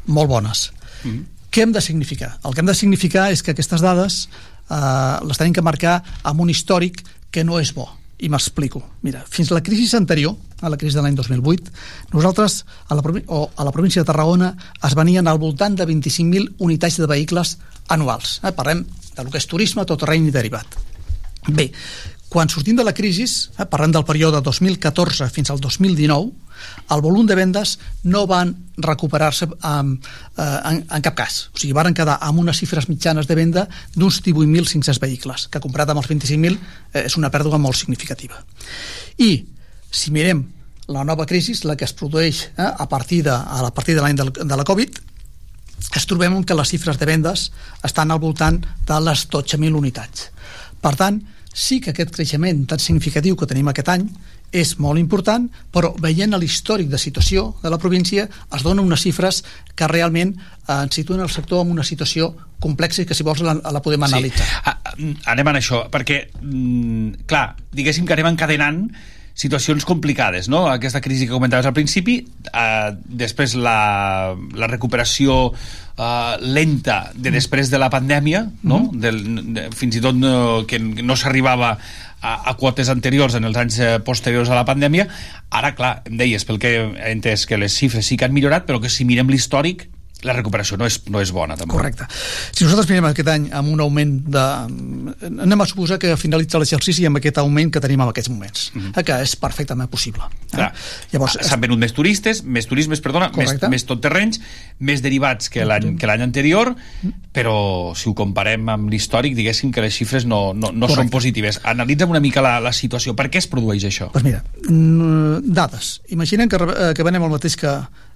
molt 0.07 0.29
bones. 0.29 0.73
Mm 1.05 1.11
-hmm. 1.11 1.25
què 1.51 1.63
hem 1.63 1.73
de 1.73 1.81
significar? 1.81 2.39
el 2.45 2.55
que 2.55 2.61
hem 2.61 2.67
de 2.67 2.75
significar 2.75 3.31
és 3.31 3.43
que 3.43 3.53
aquestes 3.53 3.81
dades 3.81 4.29
eh, 4.71 5.27
les 5.27 5.39
tenim 5.39 5.53
que 5.53 5.63
marcar 5.63 6.03
amb 6.23 6.41
un 6.41 6.51
històric 6.51 7.05
que 7.31 7.45
no 7.45 7.61
és 7.61 7.73
bo 7.75 8.02
i 8.23 8.31
m'explico. 8.31 8.81
Mira, 9.03 9.25
fins 9.29 9.51
la 9.51 9.63
crisi 9.67 9.97
anterior, 9.99 10.37
a 10.63 10.71
la 10.71 10.79
crisi 10.79 10.97
de 10.97 11.03
l'any 11.03 11.17
2008, 11.19 11.73
nosaltres 12.15 12.63
a 12.87 12.95
la, 12.95 13.03
o 13.27 13.43
a 13.51 13.67
la 13.67 13.75
província 13.75 14.03
de 14.03 14.07
Tarragona 14.07 14.53
es 14.87 14.95
venien 14.95 15.27
al 15.27 15.41
voltant 15.43 15.75
de 15.79 15.87
25.000 15.89 16.55
unitats 16.63 17.01
de 17.03 17.11
vehicles 17.11 17.57
anuals. 17.91 18.39
Eh? 18.47 18.55
Parlem 18.55 18.85
del 19.17 19.31
que 19.31 19.43
és 19.43 19.49
turisme, 19.51 19.85
tot 19.85 20.01
terreny 20.05 20.31
i 20.31 20.35
derivat. 20.35 20.79
Bé, 21.51 21.73
quan 22.33 22.49
sortim 22.49 22.79
de 22.79 22.87
la 22.87 22.95
crisi, 22.95 23.27
eh, 23.27 23.67
parlant 23.67 23.99
del 23.99 24.07
període 24.09 24.41
2014 24.41 25.29
fins 25.35 25.51
al 25.51 25.61
2019, 25.61 26.31
el 26.91 27.03
volum 27.05 27.27
de 27.27 27.37
vendes 27.39 27.79
no 28.05 28.27
van 28.27 28.55
recuperar-se 28.77 29.49
en, 29.49 29.93
eh, 30.37 30.59
en, 30.71 30.83
en 30.89 31.05
cap 31.05 31.17
cas. 31.19 31.49
O 31.53 31.61
sigui, 31.61 31.75
varen 31.77 31.95
quedar 31.97 32.19
amb 32.21 32.43
unes 32.43 32.59
xifres 32.63 32.89
mitjanes 32.91 33.29
de 33.29 33.37
venda 33.39 33.67
d'uns 33.95 34.23
18.500 34.25 35.01
vehicles, 35.03 35.47
que 35.53 35.63
comprat 35.63 35.93
amb 35.93 36.03
els 36.03 36.11
25.000 36.11 36.59
eh, 36.59 37.07
és 37.07 37.17
una 37.21 37.31
pèrdua 37.33 37.61
molt 37.63 37.79
significativa. 37.79 38.41
I, 39.19 39.33
si 39.93 40.13
mirem 40.15 40.45
la 40.93 41.05
nova 41.05 41.27
crisi, 41.27 41.55
la 41.69 41.77
que 41.77 41.87
es 41.87 41.95
produeix 41.97 42.49
eh, 42.57 42.67
a 42.67 42.89
partir 42.89 43.23
de, 43.25 43.33
a 43.33 43.71
partir 43.75 43.97
de 43.97 44.05
l'any 44.05 44.19
de, 44.19 44.31
de 44.43 44.57
la 44.57 44.67
Covid, 44.69 44.99
es 45.97 46.07
trobem 46.09 46.41
que 46.47 46.57
les 46.57 46.71
xifres 46.71 46.99
de 46.99 47.07
vendes 47.09 47.51
estan 47.85 48.11
al 48.11 48.21
voltant 48.23 48.61
de 48.87 48.99
les 49.05 49.27
12.000 49.29 49.77
unitats. 49.77 50.31
Per 50.83 50.95
tant, 50.99 51.21
sí 51.53 51.81
que 51.81 51.93
aquest 51.93 52.15
creixement 52.15 52.65
tan 52.71 52.81
significatiu 52.81 53.37
que 53.37 53.49
tenim 53.49 53.69
aquest 53.71 53.91
any 53.93 54.07
és 54.53 54.75
molt 54.79 55.01
important, 55.01 55.49
però 55.73 55.95
veient 56.01 56.37
l'històric 56.37 56.91
de 56.93 57.01
situació 57.01 57.55
de 57.63 57.73
la 57.73 57.81
província 57.81 58.27
es 58.29 58.65
donen 58.65 58.85
unes 58.85 59.01
xifres 59.01 59.41
que 59.75 59.89
realment 59.89 60.35
eh, 60.37 60.77
ens 60.77 60.95
situen 60.95 61.25
el 61.25 61.33
sector 61.33 61.65
en 61.65 61.73
una 61.73 61.85
situació 61.85 62.31
complexa 62.63 63.03
i 63.03 63.09
que 63.09 63.17
si 63.17 63.25
vols 63.27 63.41
la, 63.43 63.57
la 63.59 63.83
podem 63.83 64.05
analitzar. 64.07 64.47
Sí. 64.93 65.15
Anem 65.33 65.49
a 65.49 65.57
això, 65.59 65.87
perquè, 65.91 66.21
mm, 66.39 67.25
clar, 67.27 67.47
diguéssim 67.73 68.07
que 68.07 68.15
anem 68.15 68.35
encadenant 68.35 68.85
situacions 69.35 69.85
complicades, 69.89 70.49
no? 70.49 70.67
Aquesta 70.69 71.01
crisi 71.01 71.27
que 71.27 71.33
comentaves 71.33 71.67
al 71.67 71.75
principi, 71.77 72.19
eh, 72.53 72.91
després 73.09 73.55
la, 73.57 74.35
la 74.55 74.69
recuperació 74.69 75.53
eh, 75.53 76.37
lenta 76.41 77.11
de 77.15 77.31
mm. 77.31 77.35
després 77.39 77.73
de 77.73 77.81
la 77.81 77.91
pandèmia, 77.91 78.47
no? 78.63 78.79
Mm 78.79 78.91
-hmm. 78.91 79.01
Del, 79.01 79.55
de, 79.55 79.69
fins 79.77 79.97
i 79.97 80.01
tot 80.01 80.15
no, 80.15 80.65
que 80.67 80.79
no 80.79 81.17
s'arribava 81.17 81.79
a, 82.23 82.51
a 82.51 82.55
quotes 82.57 82.89
anteriors 82.89 83.35
en 83.35 83.45
els 83.45 83.57
anys 83.57 83.79
eh, 83.79 83.99
posteriors 84.01 84.51
a 84.51 84.55
la 84.55 84.65
pandèmia. 84.65 85.09
Ara, 85.51 85.75
clar, 85.75 86.03
em 86.05 86.17
deies, 86.17 86.45
pel 86.45 86.59
que 86.59 86.77
he 86.77 87.13
entès 87.13 87.47
que 87.47 87.59
les 87.59 87.75
xifres 87.75 88.07
sí 88.07 88.17
que 88.17 88.25
han 88.25 88.33
millorat, 88.33 88.67
però 88.67 88.81
que 88.81 88.89
si 88.89 89.05
mirem 89.05 89.29
l'històric, 89.29 89.89
la 90.23 90.35
recuperació 90.37 90.79
no 90.79 90.87
és, 90.87 91.01
no 91.11 91.21
és 91.23 91.33
bona 91.35 91.57
també. 91.59 91.73
Correcte. 91.75 92.07
Si 92.53 92.65
nosaltres 92.65 92.89
mirem 92.91 93.09
aquest 93.11 93.31
any 93.33 93.49
amb 93.53 93.73
un 93.75 93.83
augment 93.85 94.15
de... 94.33 94.45
anem 95.33 95.65
a 95.65 95.67
suposar 95.69 95.99
que 96.03 96.15
finalitza 96.21 96.61
l'exercici 96.63 97.07
amb 97.09 97.19
aquest 97.21 97.41
augment 97.43 97.73
que 97.75 97.83
tenim 97.83 98.03
en 98.05 98.13
aquests 98.13 98.31
moments, 98.31 98.71
mm 98.75 98.81
-hmm. 98.83 99.05
que 99.05 99.21
és 99.23 99.37
perfectament 99.37 99.91
possible. 99.91 100.23
Eh? 100.23 100.57
Clar. 100.57 100.73
Llavors, 101.13 101.39
S'han 101.41 101.61
venut 101.61 101.79
més 101.79 101.93
turistes, 101.93 102.43
més 102.45 102.67
turismes, 102.67 103.01
perdona, 103.01 103.31
Correcte. 103.31 103.69
més, 103.69 103.71
més 103.71 103.85
tot 103.85 104.01
terrenys, 104.01 104.41
més 104.79 105.03
derivats 105.03 105.49
que 105.49 105.65
l'any 105.65 105.97
que 105.99 106.07
l'any 106.07 106.23
anterior, 106.23 106.75
però 107.33 107.95
si 107.95 108.09
ho 108.09 108.15
comparem 108.15 108.69
amb 108.69 108.91
l'històric, 108.91 109.35
diguéssim 109.35 109.73
que 109.73 109.81
les 109.81 109.95
xifres 109.95 110.25
no, 110.25 110.53
no, 110.55 110.71
no 110.73 110.89
són 110.89 111.11
positives. 111.13 111.61
Analitza'm 111.65 112.11
una 112.11 112.21
mica 112.21 112.43
la, 112.45 112.59
la 112.61 112.73
situació. 112.73 113.15
Per 113.19 113.29
què 113.33 113.39
es 113.39 113.49
produeix 113.51 113.85
això? 113.89 114.11
Doncs 114.13 114.13
pues 114.13 114.25
mira, 114.25 114.43
dades. 115.43 116.01
Imaginem 116.09 116.49
que, 116.49 116.57
eh, 116.57 116.93
que 116.95 117.03
venem 117.07 117.23
el 117.23 117.31
mateix 117.31 117.57
que 117.57 117.73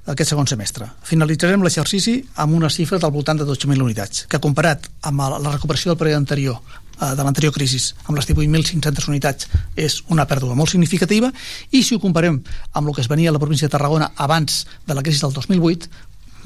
aquest 0.07 0.33
segon 0.33 0.47
semestre. 0.47 0.87
Finalitzarem 1.07 1.63
l'exercici 1.65 2.17
amb 2.43 2.55
una 2.57 2.71
xifra 2.71 2.99
del 3.03 3.13
voltant 3.15 3.41
de 3.41 3.47
12.000 3.49 3.83
unitats, 3.83 4.27
que 4.31 4.41
comparat 4.43 4.87
amb 5.09 5.25
la 5.27 5.53
recuperació 5.53 5.93
del 5.93 5.99
període 6.01 6.21
anterior 6.23 6.59
eh, 6.61 7.13
de 7.19 7.27
l'anterior 7.27 7.55
crisi, 7.55 7.81
amb 8.07 8.19
les 8.19 8.29
18.500 8.31 9.09
unitats, 9.11 9.51
és 9.75 10.01
una 10.15 10.27
pèrdua 10.31 10.55
molt 10.59 10.71
significativa, 10.71 11.33
i 11.73 11.83
si 11.83 11.97
ho 11.97 12.03
comparem 12.03 12.39
amb 12.73 12.89
el 12.89 12.95
que 12.95 13.03
es 13.03 13.11
venia 13.11 13.33
a 13.33 13.37
la 13.37 13.43
província 13.43 13.69
de 13.69 13.75
Tarragona 13.75 14.13
abans 14.17 14.65
de 14.87 14.95
la 14.95 15.03
crisi 15.03 15.25
del 15.25 15.35
2008, 15.35 15.91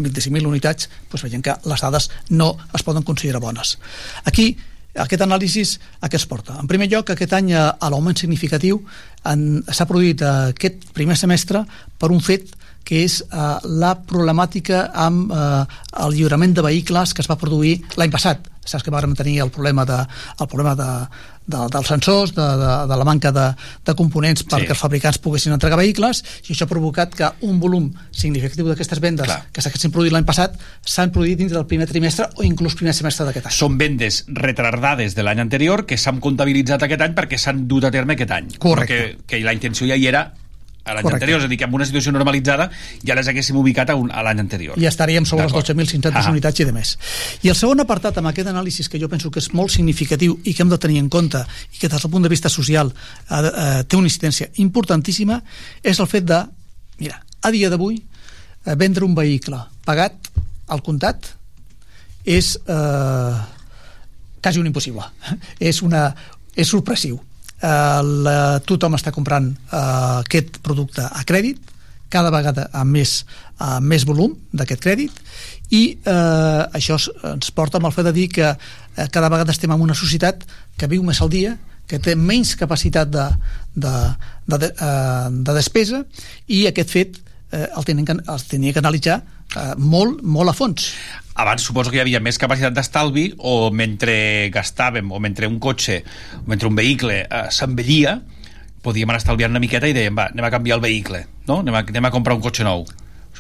25.000 0.01 0.49
unitats, 0.49 0.89
doncs 1.13 1.27
veiem 1.27 1.45
que 1.45 1.57
les 1.69 1.85
dades 1.85 2.09
no 2.31 2.55
es 2.73 2.85
poden 2.87 3.05
considerar 3.05 3.43
bones. 3.45 3.77
Aquí 4.25 4.55
aquest 4.97 5.23
anàlisi 5.23 5.63
a 6.01 6.09
què 6.09 6.17
es 6.19 6.27
porta? 6.27 6.57
En 6.59 6.71
primer 6.71 6.89
lloc, 6.91 7.13
aquest 7.13 7.37
any 7.37 7.53
eh, 7.53 7.67
l'augment 7.93 8.17
significatiu 8.17 8.81
s'ha 9.21 9.87
produït 9.87 10.25
eh, 10.25 10.33
aquest 10.55 10.89
primer 10.97 11.19
semestre 11.21 11.63
per 12.01 12.11
un 12.11 12.25
fet 12.25 12.57
que 12.85 13.05
és 13.07 13.21
eh, 13.23 13.57
la 13.81 13.95
problemàtica 14.03 14.87
amb 14.95 15.31
eh, 15.33 15.65
el 16.05 16.17
lliurament 16.17 16.55
de 16.57 16.63
vehicles 16.67 17.15
que 17.15 17.23
es 17.23 17.31
va 17.31 17.37
produir 17.39 17.81
l'any 18.01 18.11
passat, 18.11 18.47
saps 18.67 18.85
que 18.87 18.91
vam 18.93 19.15
tenir 19.19 19.41
el 19.43 19.51
problema, 19.51 19.85
de, 19.89 19.99
el 20.41 20.49
problema 20.51 20.75
de, 20.79 20.89
de, 21.51 21.61
dels 21.73 21.89
sensors, 21.89 22.35
de, 22.37 22.45
de, 22.61 22.73
de 22.91 22.99
la 23.01 23.07
manca 23.09 23.33
de, 23.35 23.47
de 23.87 23.95
components 23.99 24.45
perquè 24.47 24.69
Sí. 24.69 24.75
els 24.75 24.83
fabricants 24.83 25.19
poguessin 25.23 25.55
entregar 25.57 25.79
vehicles 25.81 26.21
i 26.49 26.53
això 26.53 26.67
ha 26.67 26.71
provocat 26.71 27.15
que 27.17 27.31
un 27.49 27.59
volum 27.63 27.89
significatiu 28.11 28.69
d'aquestes 28.69 29.01
vendes 29.03 29.27
Clar. 29.27 29.41
que 29.51 29.65
s'haguessin 29.65 29.91
produït 29.95 30.13
l'any 30.15 30.27
passat 30.29 30.55
s'han 30.87 31.11
produït 31.15 31.39
dins 31.41 31.53
del 31.57 31.67
primer 31.67 31.89
trimestre 31.91 32.29
o 32.37 32.45
inclús 32.47 32.77
primer 32.79 32.95
semestre 32.95 33.27
d'aquest 33.27 33.49
any. 33.51 33.57
Són 33.57 33.79
vendes 33.81 34.23
retardades 34.29 35.17
de 35.17 35.25
l'any 35.27 35.41
anterior 35.43 35.87
que 35.87 35.99
s'han 35.99 36.21
comptabilitzat 36.23 36.85
aquest 36.87 37.03
any 37.09 37.17
perquè 37.17 37.39
s'han 37.41 37.67
dut 37.71 37.89
a 37.89 37.91
terme 37.91 38.15
aquest 38.19 38.37
any. 38.37 38.53
Correcte. 38.59 39.01
Que, 39.27 39.27
que 39.27 39.45
la 39.47 39.57
intenció 39.57 39.89
ja 39.91 39.97
hi 39.99 40.07
era 40.11 40.29
a 40.85 40.95
l'any 40.97 41.07
anterior, 41.13 41.39
és 41.41 41.45
a 41.45 41.49
dir, 41.49 41.59
que 41.61 41.65
amb 41.67 41.75
una 41.77 41.85
situació 41.87 42.13
normalitzada 42.13 42.71
ja 43.07 43.15
les 43.15 43.29
haguéssim 43.29 43.57
ubicat 43.61 43.91
a, 43.93 43.97
un, 44.01 44.11
a 44.11 44.23
l'any 44.27 44.41
anterior. 44.41 44.79
i 44.81 44.87
estaríem 44.89 45.27
sobre 45.29 45.45
les 45.45 45.53
D'acord. 45.53 45.77
12.500 45.77 46.13
Ah. 46.15 46.31
unitats 46.31 46.61
i 46.61 46.65
de 46.65 46.73
més. 46.73 46.97
I 47.43 47.49
el 47.53 47.55
segon 47.59 47.81
apartat 47.81 48.17
amb 48.19 48.29
aquest 48.33 48.49
anàlisi 48.49 48.89
que 48.89 48.99
jo 48.99 49.09
penso 49.09 49.31
que 49.31 49.39
és 49.41 49.53
molt 49.53 49.71
significatiu 49.71 50.39
i 50.45 50.55
que 50.55 50.63
hem 50.63 50.69
de 50.71 50.79
tenir 50.79 50.99
en 50.99 51.09
compte 51.09 51.45
i 51.75 51.79
que 51.79 51.89
des 51.89 52.01
del 52.03 52.11
punt 52.11 52.23
de 52.23 52.29
vista 52.33 52.49
social 52.49 52.93
eh, 53.31 53.85
té 53.87 53.97
una 53.97 54.09
incidència 54.09 54.49
importantíssima 54.57 55.43
és 55.83 56.01
el 56.01 56.07
fet 56.07 56.25
de, 56.25 56.41
mira, 56.99 57.21
a 57.43 57.51
dia 57.51 57.69
d'avui 57.71 58.01
eh, 58.01 58.75
vendre 58.77 59.05
un 59.05 59.15
vehicle 59.15 59.61
pagat 59.85 60.15
al 60.69 60.83
comptat 60.83 61.35
és 62.25 62.57
eh, 62.67 63.35
quasi 64.43 64.59
un 64.61 64.67
impossible. 64.67 65.03
és, 65.61 65.83
una, 65.83 66.15
és 66.57 66.69
sorpressiu. 66.69 67.21
Eh, 67.61 68.03
la, 68.25 68.37
tothom 68.65 68.97
està 68.97 69.13
comprant 69.13 69.51
eh, 69.53 69.81
aquest 70.23 70.61
producte 70.65 71.05
a 71.05 71.25
crèdit, 71.29 71.61
cada 72.11 72.33
vegada 72.35 72.67
amb 72.75 72.97
més, 72.99 73.21
amb 73.63 73.87
més 73.87 74.05
volum 74.09 74.35
d'aquest 74.53 74.83
crèdit 74.83 75.19
i 75.71 75.83
eh, 75.95 76.63
això 76.75 76.99
ens 77.31 77.53
porta 77.55 77.79
amb 77.79 77.87
el 77.87 77.95
fet 77.95 78.09
de 78.09 78.15
dir 78.17 78.27
que 78.35 78.49
eh, 78.51 79.09
cada 79.15 79.31
vegada 79.31 79.55
estem 79.55 79.71
en 79.71 79.85
una 79.87 79.95
societat 79.95 80.43
que 80.77 80.91
viu 80.91 81.05
més 81.07 81.21
al 81.23 81.31
dia 81.31 81.55
que 81.91 82.01
té 82.03 82.17
menys 82.19 82.55
capacitat 82.59 83.11
de, 83.11 83.27
de, 83.75 83.95
de, 84.47 84.59
de, 84.59 84.73
eh, 84.75 85.29
de 85.31 85.57
despesa 85.57 86.03
i 86.51 86.65
aquest 86.71 86.97
fet 86.97 87.21
eh, 87.53 87.69
el 87.69 87.87
tenen 87.87 88.09
que, 88.09 88.19
el 88.19 88.47
tenia 88.51 88.75
que 88.75 88.83
analitzar 88.83 89.21
eh, 89.21 89.75
molt, 89.79 90.23
molt 90.23 90.51
a 90.51 90.57
fons 90.57 90.91
Abans 91.41 91.65
suposo 91.65 91.89
que 91.89 91.97
hi 91.97 92.03
havia 92.03 92.21
més 92.21 92.37
capacitat 92.37 92.75
d'estalvi 92.77 93.31
o 93.49 93.71
mentre 93.73 94.15
gastàvem 94.53 95.09
o 95.09 95.21
mentre 95.25 95.49
un 95.49 95.57
cotxe 95.63 96.03
o 96.37 96.45
mentre 96.53 96.69
un 96.69 96.77
vehicle 96.77 97.23
eh, 97.23 97.47
s'envellia 97.49 98.19
podíem 98.85 99.09
anar 99.09 99.23
estalviant 99.23 99.55
una 99.55 99.63
miqueta 99.63 99.89
i 99.89 99.97
dèiem, 99.97 100.17
va, 100.17 100.29
anem 100.35 100.45
a 100.45 100.51
canviar 100.53 100.77
el 100.77 100.85
vehicle, 100.85 101.23
no? 101.49 101.63
anem, 101.63 101.79
a, 101.81 101.83
anem 101.95 102.09
a 102.09 102.13
comprar 102.13 102.37
un 102.37 102.45
cotxe 102.45 102.65
nou. 102.67 102.85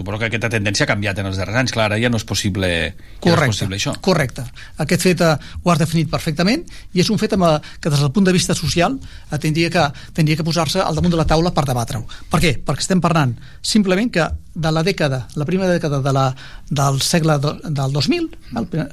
Suposo 0.00 0.16
que 0.16 0.30
aquesta 0.30 0.48
tendència 0.48 0.86
ha 0.86 0.88
canviat 0.88 1.18
en 1.20 1.26
els 1.28 1.36
darrers 1.36 1.58
anys, 1.60 1.72
clar, 1.76 1.90
ara 1.90 1.98
ja 2.00 2.08
no 2.08 2.16
és 2.16 2.24
possible, 2.24 2.66
ja 2.70 2.94
no 2.94 3.10
és 3.12 3.20
Correcte, 3.26 3.50
possible 3.52 3.76
això. 3.76 3.92
correcte. 4.00 4.44
Aquest 4.80 5.02
fet 5.04 5.20
eh, 5.26 5.34
ho 5.60 5.70
has 5.74 5.78
definit 5.82 6.08
perfectament 6.08 6.62
i 6.96 7.02
és 7.04 7.10
un 7.12 7.20
fet 7.20 7.34
amb, 7.36 7.44
eh, 7.44 7.74
que 7.84 7.92
des 7.92 8.00
del 8.00 8.10
punt 8.16 8.24
de 8.24 8.32
vista 8.32 8.56
social 8.56 8.96
eh, 8.96 9.38
tindria 9.42 9.68
que, 9.74 9.84
tindria 10.16 10.38
que 10.40 10.46
posar-se 10.48 10.80
al 10.80 10.96
damunt 10.96 11.12
de 11.12 11.20
la 11.20 11.26
taula 11.28 11.52
per 11.52 11.66
debatre-ho. 11.68 12.06
Per 12.32 12.40
què? 12.40 12.54
Perquè 12.64 12.86
estem 12.86 13.02
parlant 13.04 13.36
simplement 13.60 14.08
que 14.10 14.24
de 14.54 14.72
la 14.72 14.82
dècada, 14.82 15.26
la 15.36 15.44
primera 15.44 15.68
dècada 15.76 16.00
de 16.00 16.12
la, 16.16 16.24
del 16.70 17.02
segle 17.04 17.36
do, 17.38 17.58
del 17.68 17.92
2000, 17.92 18.30
el, 18.56 18.66
primer- 18.72 18.88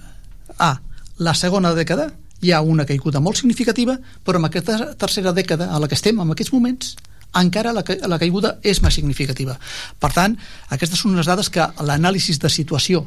a 0.59 0.73
la 1.23 1.33
segona 1.39 1.71
dècada 1.77 2.11
hi 2.43 2.51
ha 2.53 2.59
una 2.61 2.83
caiguda 2.85 3.21
molt 3.23 3.39
significativa, 3.39 3.95
però 4.27 4.37
en 4.37 4.45
aquesta 4.51 4.91
tercera 4.99 5.31
dècada 5.33 5.71
a 5.73 5.79
la 5.79 5.87
que 5.87 5.95
estem 5.95 6.19
en 6.21 6.35
aquests 6.35 6.51
moments 6.53 6.97
encara 7.36 7.74
la, 7.75 7.84
la 7.84 8.19
caiguda 8.19 8.57
és 8.63 8.81
més 8.81 8.96
significativa. 8.96 9.57
Per 10.00 10.11
tant, 10.16 10.37
aquestes 10.70 11.00
són 11.03 11.18
unes 11.18 11.27
dades 11.27 11.50
que 11.53 11.66
l'anàlisi 11.83 12.37
de 12.40 12.50
situació 12.50 13.05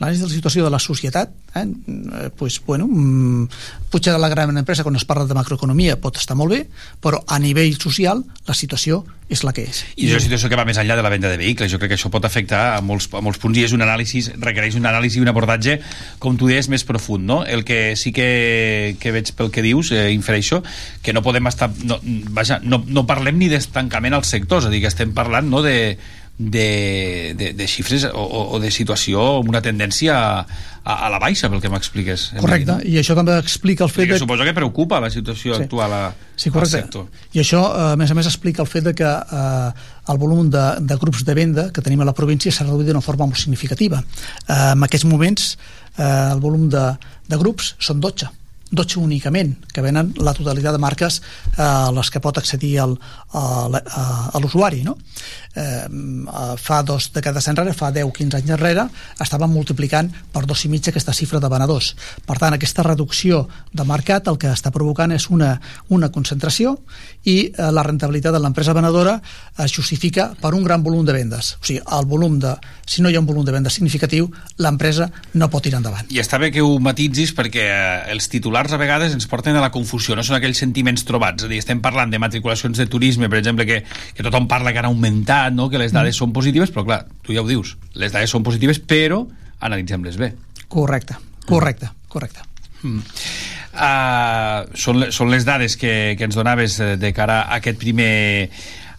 l'anàlisi 0.00 0.22
de 0.22 0.28
la 0.28 0.34
situació 0.34 0.64
de 0.64 0.72
la 0.72 0.80
societat 0.82 1.32
eh, 1.54 1.62
eh, 1.62 2.30
pues, 2.36 2.60
bueno, 2.66 2.86
mm, 2.86 3.48
potser 3.90 4.18
la 4.18 4.28
gran 4.28 4.56
empresa 4.56 4.82
quan 4.82 4.96
es 4.96 5.04
parla 5.04 5.26
de 5.26 5.34
macroeconomia 5.34 5.98
pot 6.00 6.16
estar 6.16 6.36
molt 6.36 6.54
bé, 6.54 6.62
però 7.00 7.22
a 7.26 7.38
nivell 7.38 7.76
social 7.80 8.24
la 8.46 8.54
situació 8.54 9.04
és 9.32 9.42
la 9.46 9.52
que 9.56 9.64
és 9.64 9.82
I 9.96 10.08
és 10.08 10.16
una 10.16 10.22
situació 10.24 10.50
que 10.52 10.58
va 10.58 10.66
més 10.68 10.78
enllà 10.80 10.96
de 10.98 11.04
la 11.04 11.10
venda 11.12 11.30
de 11.32 11.38
vehicles. 11.40 11.70
Jo 11.72 11.78
crec 11.80 11.92
que 11.92 11.96
això 11.96 12.10
pot 12.12 12.24
afectar 12.28 12.76
a 12.76 12.80
molts, 12.84 13.08
a 13.16 13.22
molts 13.24 13.40
punts 13.40 13.58
i 13.58 13.64
és 13.64 13.72
un 13.72 13.84
anàlisi, 13.84 14.20
requereix 14.42 14.76
un 14.76 14.88
anàlisi 14.88 15.20
i 15.20 15.24
un 15.24 15.30
abordatge, 15.32 15.78
com 16.22 16.36
tu 16.36 16.50
deies, 16.50 16.68
més 16.72 16.84
profund. 16.84 17.24
No? 17.28 17.40
El 17.44 17.64
que 17.64 17.94
sí 17.96 18.12
que, 18.12 18.96
que 19.00 19.14
veig 19.14 19.32
pel 19.38 19.52
que 19.54 19.64
dius, 19.64 19.92
eh, 19.96 20.10
infereixo, 20.12 20.62
que 21.02 21.16
no 21.16 21.24
podem 21.24 21.48
estar... 21.48 21.70
No, 21.88 22.00
vaja, 22.36 22.60
no, 22.62 22.82
no 22.86 23.06
parlem 23.08 23.40
ni 23.40 23.48
d'estancament 23.52 24.18
als 24.18 24.34
sectors, 24.34 24.66
és 24.66 24.72
a 24.72 24.74
dir, 24.74 24.82
que 24.84 24.92
estem 24.92 25.16
parlant 25.16 25.48
no, 25.48 25.64
de, 25.64 25.96
de, 26.38 27.34
de, 27.36 27.52
de 27.52 27.66
xifres 27.68 28.04
o, 28.12 28.22
o 28.54 28.58
de 28.60 28.70
situació 28.74 29.38
amb 29.40 29.50
una 29.52 29.60
tendència 29.62 30.14
a, 30.16 30.46
a, 30.82 30.94
a 31.06 31.10
la 31.12 31.20
baixa, 31.22 31.50
pel 31.52 31.60
que 31.62 31.70
m'expliques. 31.70 32.32
correcte, 32.40 32.78
i 32.88 32.96
això 32.98 33.14
també 33.14 33.36
explica 33.38 33.84
el 33.84 33.90
fet 33.92 34.08
Que 34.08 34.14
de 34.16 34.18
suposo 34.24 34.44
que 34.48 34.54
preocupa 34.56 34.98
la 35.00 35.10
situació 35.12 35.54
Sí. 35.54 35.62
actual 35.62 35.92
a, 35.92 36.02
Sí, 36.34 36.48
al 36.48 36.54
correcte. 36.56 36.80
sector. 36.80 37.06
I 37.36 37.40
això, 37.44 37.62
eh, 37.68 37.92
a 37.92 37.96
més 37.96 38.10
a 38.10 38.14
més, 38.18 38.26
explica 38.26 38.62
el 38.62 38.68
fet 38.68 38.84
de 38.90 38.94
que 38.94 39.06
eh, 39.06 39.70
el 40.08 40.18
volum 40.18 40.48
de, 40.50 40.66
de 40.80 40.96
grups 40.96 41.24
de 41.24 41.34
venda 41.34 41.70
que 41.70 41.82
tenim 41.84 42.00
a 42.02 42.08
la 42.08 42.14
província 42.16 42.50
s'ha 42.50 42.64
reduït 42.66 42.88
d'una 42.88 43.04
forma 43.04 43.26
molt 43.26 43.38
significativa. 43.38 44.02
Eh, 44.48 44.72
en 44.72 44.82
aquests 44.82 45.06
moments, 45.06 45.56
eh, 45.98 46.30
el 46.32 46.40
volum 46.40 46.68
de, 46.72 46.86
de 47.28 47.36
grups 47.38 47.74
són 47.78 48.00
12 48.00 48.30
12 48.72 48.96
únicament, 49.04 49.50
que 49.68 49.82
venen 49.84 50.14
la 50.16 50.32
totalitat 50.32 50.72
de 50.72 50.78
marques 50.80 51.18
eh, 51.20 51.60
a 51.60 51.90
les 51.92 52.08
que 52.08 52.22
pot 52.24 52.38
accedir 52.40 52.78
el, 52.80 52.94
a, 53.32 54.38
l'usuari. 54.40 54.82
No? 54.82 54.96
Eh, 55.54 55.86
fa 56.56 56.80
dos 56.82 57.10
dècades 57.12 57.48
enrere, 57.52 57.74
fa 57.76 57.90
10-15 57.92 58.38
anys 58.38 58.52
enrere, 58.56 58.86
estaven 59.20 59.52
multiplicant 59.52 60.08
per 60.32 60.44
dos 60.48 60.64
i 60.64 60.70
mig 60.72 60.86
aquesta 60.88 61.12
xifra 61.12 61.40
de 61.40 61.50
venedors. 61.52 61.92
Per 62.26 62.38
tant, 62.40 62.56
aquesta 62.56 62.84
reducció 62.86 63.46
de 63.72 63.84
mercat 63.88 64.28
el 64.32 64.38
que 64.40 64.52
està 64.52 64.72
provocant 64.72 65.12
és 65.12 65.28
una, 65.30 65.54
una 65.92 66.10
concentració 66.12 66.78
i 67.24 67.36
eh, 67.50 67.70
la 67.72 67.84
rentabilitat 67.84 68.32
de 68.32 68.40
l'empresa 68.42 68.74
venedora 68.76 69.18
es 69.62 69.74
justifica 69.76 70.32
per 70.40 70.54
un 70.56 70.64
gran 70.64 70.82
volum 70.82 71.04
de 71.04 71.16
vendes. 71.16 71.54
O 71.60 71.66
sigui, 71.66 71.82
el 71.84 72.08
volum 72.08 72.38
de, 72.40 72.54
si 72.86 73.02
no 73.04 73.10
hi 73.10 73.16
ha 73.16 73.22
un 73.22 73.28
volum 73.28 73.44
de 73.44 73.52
vendes 73.54 73.76
significatiu, 73.76 74.30
l'empresa 74.62 75.10
no 75.34 75.50
pot 75.52 75.64
tirar 75.66 75.82
endavant. 75.82 76.08
I 76.12 76.20
està 76.22 76.40
bé 76.40 76.50
que 76.54 76.64
ho 76.64 76.78
matitzis 76.82 77.34
perquè 77.36 77.66
eh, 77.68 78.12
els 78.14 78.28
titulars 78.32 78.72
a 78.72 78.80
vegades 78.80 79.14
ens 79.14 79.28
porten 79.30 79.56
a 79.56 79.64
la 79.64 79.72
confusió, 79.74 80.16
no 80.16 80.24
són 80.26 80.38
aquells 80.38 80.60
sentiments 80.64 81.04
trobats. 81.08 81.42
És 81.42 81.50
a 81.50 81.52
dir, 81.52 81.60
estem 81.62 81.82
parlant 81.84 82.10
de 82.12 82.20
matriculacions 82.22 82.80
de 82.80 82.88
turisme, 82.90 83.21
per 83.30 83.38
exemple, 83.40 83.66
que, 83.68 83.82
que 84.16 84.24
tothom 84.24 84.48
parla 84.50 84.72
que 84.72 84.82
han 84.82 84.90
augmentat, 84.90 85.54
no? 85.54 85.68
que 85.70 85.80
les 85.80 85.94
dades 85.94 86.14
mm. 86.14 86.18
són 86.18 86.34
positives, 86.34 86.72
però 86.74 86.86
clar, 86.88 87.00
tu 87.22 87.36
ja 87.36 87.44
ho 87.44 87.48
dius, 87.48 87.76
les 87.94 88.14
dades 88.14 88.32
són 88.32 88.44
positives, 88.46 88.80
però 88.80 89.22
analitzem-les 89.62 90.18
bé. 90.18 90.32
Correcte, 90.72 91.18
correcte, 91.46 91.90
correcte. 92.12 92.44
Mm. 92.82 93.02
Uh, 93.72 94.68
són, 94.76 95.06
són 95.14 95.30
les 95.32 95.46
dades 95.48 95.78
que, 95.80 96.14
que 96.18 96.26
ens 96.28 96.36
donaves 96.36 96.76
eh, 96.82 96.94
de 97.00 97.12
cara 97.16 97.40
a 97.46 97.56
aquest 97.56 97.78
primer, 97.80 98.50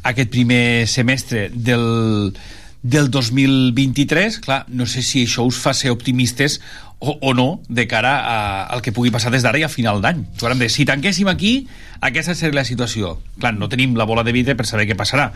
a 0.01 0.13
aquest 0.15 0.31
primer 0.33 0.88
semestre 0.89 1.45
del, 1.53 2.33
del 2.81 3.12
2023. 3.13 4.39
Clar, 4.41 4.63
no 4.73 4.88
sé 4.89 5.03
si 5.05 5.27
això 5.27 5.45
us 5.45 5.59
fa 5.62 5.75
ser 5.77 5.93
optimistes 5.93 6.59
o, 7.03 7.17
o 7.19 7.33
no 7.35 7.61
de 7.67 7.83
cara 7.87 8.13
a, 8.23 8.37
al 8.71 8.81
que 8.81 8.93
pugui 8.95 9.11
passar 9.11 9.31
des 9.33 9.43
d'ara 9.43 9.59
i 9.59 9.65
a 9.67 9.69
final 9.71 9.99
d'any. 10.01 10.23
Si 10.71 10.85
tanquéssim 10.87 11.27
aquí, 11.27 11.67
aquesta 11.99 12.35
seria 12.35 12.61
la 12.61 12.65
situació. 12.65 13.17
Clar, 13.39 13.53
no 13.59 13.67
tenim 13.67 13.97
la 13.99 14.07
bola 14.07 14.23
de 14.23 14.31
vidre 14.31 14.55
per 14.55 14.65
saber 14.69 14.87
què 14.87 14.95
passarà, 14.95 15.31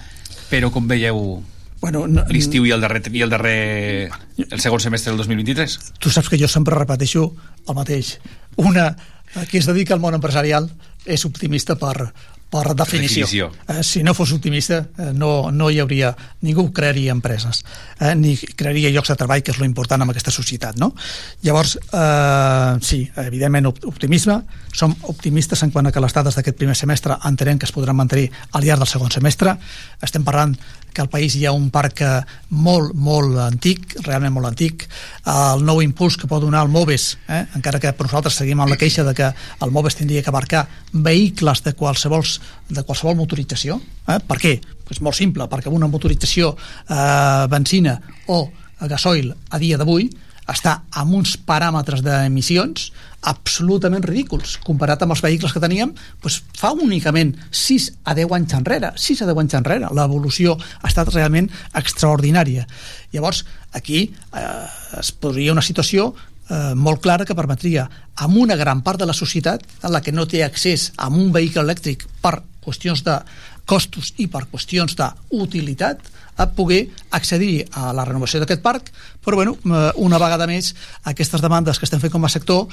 però 0.50 0.72
com 0.72 0.88
veieu 0.88 1.44
Bueno, 1.78 2.08
no, 2.10 2.24
l'estiu 2.34 2.66
i 2.66 2.72
el 2.74 2.82
darrer, 2.82 3.04
i 3.14 3.22
el 3.22 3.30
darrer 3.30 4.10
el 4.42 4.62
segon 4.64 4.82
semestre 4.82 5.12
del 5.12 5.20
2023? 5.22 5.76
tu 6.02 6.10
saps 6.10 6.32
que 6.32 6.40
jo 6.42 6.48
sempre 6.50 6.74
repeteixo 6.74 7.28
el 7.68 7.76
mateix. 7.78 8.16
Una 8.58 8.96
que 9.52 9.60
es 9.60 9.68
dedica 9.70 9.94
al 9.94 10.02
món 10.02 10.18
empresarial 10.18 10.72
és 11.06 11.26
optimista 11.30 11.78
per, 11.78 12.10
per 12.50 12.74
definició. 12.76 13.26
definició. 13.26 13.52
Eh, 13.68 13.84
si 13.84 14.04
no 14.04 14.14
fos 14.14 14.32
optimista, 14.32 14.78
eh, 14.98 15.12
no, 15.14 15.52
no 15.52 15.70
hi 15.70 15.80
hauria... 15.84 16.14
Ningú 16.42 16.72
crearia 16.72 17.12
empreses, 17.12 17.64
eh, 18.00 18.14
ni 18.16 18.38
crearia 18.38 18.92
llocs 18.94 19.10
de 19.10 19.16
treball, 19.20 19.42
que 19.44 19.52
és 19.52 19.58
lo 19.60 19.66
important 19.66 20.02
en 20.06 20.10
aquesta 20.14 20.32
societat, 20.32 20.78
no? 20.80 20.94
Llavors, 21.44 21.78
eh, 21.92 22.78
sí, 22.82 23.02
evidentment 23.26 23.68
op- 23.74 23.84
optimisme, 23.90 24.40
som 24.72 24.96
optimistes 25.12 25.64
en 25.66 25.72
quant 25.74 25.88
a 25.90 25.92
que 25.92 26.00
les 26.04 26.14
dades 26.14 26.38
d'aquest 26.38 26.58
primer 26.58 26.76
semestre 26.78 27.18
entenem 27.26 27.58
que 27.60 27.66
es 27.66 27.74
podran 27.76 27.98
mantenir 27.98 28.30
al 28.54 28.64
llarg 28.64 28.80
del 28.86 28.88
segon 28.88 29.12
semestre. 29.12 29.58
Estem 30.02 30.24
parlant 30.24 30.56
que 30.98 31.04
al 31.06 31.12
país 31.14 31.36
hi 31.38 31.46
ha 31.46 31.54
un 31.54 31.70
parc 31.70 32.02
eh, 32.02 32.12
molt, 32.50 32.96
molt 32.98 33.38
antic, 33.44 33.94
realment 34.02 34.34
molt 34.34 34.50
antic. 34.50 34.88
El 35.30 35.62
nou 35.68 35.84
impuls 35.86 36.18
que 36.18 36.30
pot 36.30 36.42
donar 36.42 36.64
el 36.66 36.74
MOVES, 36.74 37.06
eh, 37.30 37.44
encara 37.60 37.82
que 37.84 37.94
per 37.94 38.08
nosaltres 38.08 38.40
seguim 38.42 38.64
amb 38.64 38.74
la 38.74 38.80
queixa 38.82 39.06
de 39.06 39.14
que 39.18 39.30
el 39.30 39.74
MOVES 39.76 40.00
tindria 40.00 40.26
que 40.26 40.34
abarcar 40.34 40.66
vehicles 40.92 41.62
de 41.68 41.76
qualsevol, 41.78 42.26
de 42.74 42.84
qualsevol 42.84 43.20
motorització. 43.22 43.78
Eh? 44.08 44.18
Per 44.26 44.40
què? 44.42 44.58
Pues 44.88 45.04
molt 45.06 45.20
simple, 45.20 45.46
perquè 45.52 45.70
una 45.70 45.92
motorització 45.92 46.56
eh, 46.58 47.46
benzina 47.52 48.00
o 48.34 48.48
gasoil 48.90 49.36
a 49.50 49.62
dia 49.62 49.78
d'avui 49.78 50.10
està 50.48 50.78
amb 50.96 51.18
uns 51.18 51.36
paràmetres 51.48 52.04
d'emissions 52.06 52.92
absolutament 53.28 54.06
ridículs. 54.06 54.56
Comparat 54.64 55.04
amb 55.04 55.16
els 55.16 55.24
vehicles 55.26 55.54
que 55.54 55.64
teníem 55.64 55.92
doncs 56.24 56.40
fa 56.58 56.72
únicament 56.72 57.34
6 57.52 57.90
a 58.08 58.16
10 58.18 58.36
anys 58.38 58.56
enrere 58.60 58.94
6 58.96 59.26
a 59.26 59.30
10 59.30 59.44
anys 59.44 59.58
enrere 59.60 59.92
l'evolució 59.98 60.56
ha 60.56 60.88
estat 60.88 61.12
realment 61.14 61.50
extraordinària. 61.76 62.68
Llavors 63.14 63.44
aquí 63.74 64.08
eh, 64.08 64.48
es 65.02 65.12
podria 65.12 65.56
una 65.56 65.66
situació 65.66 66.14
eh, 66.14 66.74
molt 66.76 67.02
clara 67.04 67.26
que 67.26 67.36
permetria 67.36 67.88
a 68.16 68.28
una 68.28 68.56
gran 68.56 68.82
part 68.82 69.02
de 69.02 69.10
la 69.10 69.18
societat 69.18 69.66
en 69.82 69.92
la 69.92 70.02
que 70.02 70.16
no 70.16 70.28
té 70.28 70.44
accés 70.44 70.92
a 70.98 71.10
un 71.10 71.32
vehicle 71.36 71.66
elèctric 71.66 72.08
per 72.22 72.40
qüestions 72.64 73.04
de 73.04 73.20
costos 73.68 74.14
i 74.18 74.30
per 74.32 74.48
qüestions 74.48 74.96
d'utilitat 74.96 76.14
a 76.38 76.46
poder 76.54 76.88
accedir 77.12 77.66
a 77.74 77.92
la 77.98 78.06
renovació 78.06 78.40
d'aquest 78.40 78.62
parc, 78.62 78.92
però 79.28 79.42
bueno, 79.42 79.58
eh, 79.60 79.92
una 80.00 80.22
vegada 80.24 80.48
més 80.48 80.72
aquestes 81.04 81.44
demandes 81.44 81.80
que 81.80 81.88
estem 81.90 82.00
fent 82.00 82.14
com 82.14 82.24
a 82.24 82.32
sector, 82.32 82.68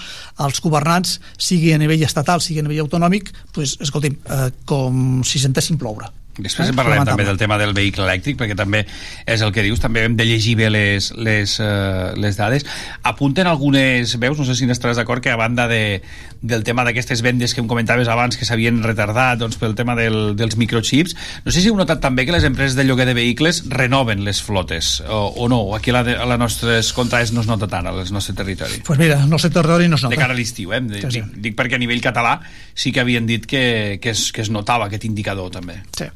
els 0.47 0.63
governants, 0.63 1.19
sigui 1.35 1.75
a 1.75 1.81
nivell 1.83 2.07
estatal, 2.07 2.45
sigui 2.45 2.63
a 2.63 2.69
nivell 2.69 2.85
autonòmic, 2.87 3.33
pues, 3.57 3.75
escolti'm, 3.83 4.21
eh, 4.23 4.53
com 4.71 5.25
si 5.27 5.43
sentessin 5.43 5.81
ploure. 5.83 6.13
Després 6.35 6.73
eh? 6.73 6.75
parlarem 6.75 7.07
també 7.07 7.25
del 7.27 7.39
tema 7.39 7.57
del 7.61 7.75
vehicle 7.77 8.03
elèctric, 8.03 8.37
perquè 8.41 8.57
també 8.59 8.83
és 9.31 9.43
el 9.45 9.53
que 9.55 9.63
dius, 9.63 9.79
també 9.83 10.03
hem 10.03 10.17
de 10.19 10.27
llegir 10.27 10.57
bé 10.59 10.71
les, 10.73 11.13
les, 11.15 11.59
uh, 11.63 12.11
les 12.19 12.39
dades. 12.39 12.67
Apunten 13.07 13.47
algunes 13.47 14.17
veus, 14.19 14.39
no 14.41 14.47
sé 14.47 14.57
si 14.59 14.67
n'estaràs 14.67 14.99
d'acord, 14.99 15.23
que 15.23 15.31
a 15.31 15.39
banda 15.39 15.69
de, 15.71 16.03
del 16.43 16.65
tema 16.67 16.85
d'aquestes 16.85 17.23
vendes 17.23 17.55
que 17.55 17.63
em 17.63 17.69
comentaves 17.71 18.11
abans 18.11 18.39
que 18.39 18.49
s'havien 18.49 18.83
retardat 18.83 19.39
doncs, 19.41 19.61
pel 19.61 19.77
tema 19.79 19.95
del, 19.99 20.35
dels 20.39 20.59
microchips, 20.59 21.15
no 21.47 21.55
sé 21.55 21.63
si 21.63 21.71
heu 21.71 21.79
notat 21.79 22.03
també 22.03 22.27
que 22.27 22.35
les 22.35 22.47
empreses 22.49 22.75
de 22.75 22.87
lloguer 22.89 23.07
de 23.07 23.15
vehicles 23.15 23.63
renoven 23.71 24.27
les 24.27 24.43
flotes, 24.43 24.97
o, 25.07 25.29
o 25.39 25.49
no, 25.49 25.63
aquí 25.79 25.95
a, 25.95 26.01
la, 26.01 26.19
a 26.19 26.29
les 26.35 26.43
nostres 26.45 26.93
contrades 26.97 27.33
no 27.33 27.43
es 27.43 27.49
nota 27.49 27.69
tant, 27.71 27.89
al 27.89 28.03
nostre 28.13 28.35
territori. 28.37 28.79
Doncs 28.79 28.87
pues 28.87 29.01
mira, 29.01 29.19
al 29.23 29.31
nostre 29.31 29.51
territori 29.55 29.89
no 29.89 29.97
es 29.97 30.05
nota. 30.05 30.15
De 30.15 30.21
cara 30.21 30.37
a 30.37 30.39
l'estiu, 30.39 30.75
eh? 30.77 30.83
Sí, 30.93 31.01
sí. 31.03 31.13
Dic, 31.17 31.39
dic 31.49 31.57
perquè 31.59 31.79
a 31.79 31.83
nivell 31.83 32.03
català 32.05 32.37
sí 32.75 32.93
que 32.93 33.03
havien 33.03 33.27
dit 33.27 33.47
que, 33.49 33.65
que, 34.03 34.13
es, 34.13 34.29
que 34.35 34.45
es 34.45 34.53
notava 34.53 34.91
aquest 34.91 35.09
indicador 35.09 35.51
també. 35.55 35.81
Sí. 35.97 36.11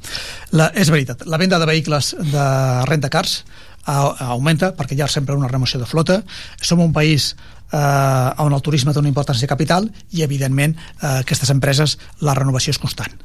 La, 0.53 0.71
és 0.77 0.93
veritat, 0.93 1.25
la 1.27 1.41
venda 1.41 1.61
de 1.61 1.71
vehicles 1.71 2.15
de 2.21 2.49
renta 2.91 3.11
cars 3.13 3.41
augmenta 3.89 4.75
perquè 4.77 4.97
hi 4.97 5.01
ha 5.01 5.09
sempre 5.09 5.37
una 5.37 5.49
remoció 5.49 5.81
de 5.81 5.87
flota. 5.89 6.21
Som 6.61 6.83
un 6.85 6.93
país 6.93 7.31
eh, 7.73 8.43
on 8.45 8.53
el 8.53 8.63
turisme 8.65 8.93
té 8.93 9.01
una 9.01 9.11
importància 9.11 9.49
capital 9.49 9.89
i, 10.13 10.23
evidentment, 10.27 10.77
eh, 10.77 11.15
aquestes 11.23 11.51
empreses 11.55 11.99
la 12.21 12.37
renovació 12.37 12.77
és 12.77 12.83
constant. 12.83 13.17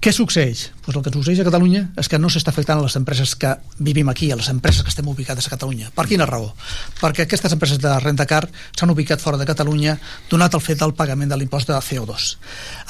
Què 0.00 0.12
succeeix? 0.12 0.70
Pues 0.84 0.96
el 0.96 1.02
que 1.02 1.10
succeeix 1.10 1.40
a 1.40 1.46
Catalunya 1.48 1.80
és 1.98 2.08
que 2.12 2.18
no 2.20 2.28
s'està 2.30 2.52
afectant 2.52 2.78
a 2.78 2.84
les 2.84 2.94
empreses 2.98 3.32
que 3.40 3.54
vivim 3.82 4.10
aquí, 4.12 4.28
a 4.30 4.36
les 4.38 4.50
empreses 4.52 4.84
que 4.84 4.92
estem 4.92 5.08
ubicades 5.08 5.48
a 5.48 5.52
Catalunya. 5.54 5.88
Per 5.96 6.04
quina 6.06 6.28
raó? 6.28 6.52
Perquè 7.00 7.24
aquestes 7.24 7.56
empreses 7.56 7.80
de 7.82 7.94
renta 8.04 8.26
car 8.28 8.44
s'han 8.76 8.92
ubicat 8.92 9.24
fora 9.24 9.40
de 9.40 9.48
Catalunya 9.48 9.96
donat 10.30 10.54
el 10.54 10.62
fet 10.62 10.78
del 10.82 10.94
pagament 10.94 11.32
de 11.32 11.40
l'impost 11.40 11.72
de 11.72 11.80
CO2. 11.80 12.28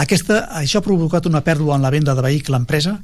Aquesta, 0.04 0.42
això 0.60 0.82
ha 0.82 0.86
provocat 0.86 1.30
una 1.30 1.44
pèrdua 1.46 1.78
en 1.78 1.86
la 1.86 1.94
venda 1.94 2.14
de 2.14 2.26
vehicle 2.26 2.58
a 2.58 2.60
empresa 2.64 2.98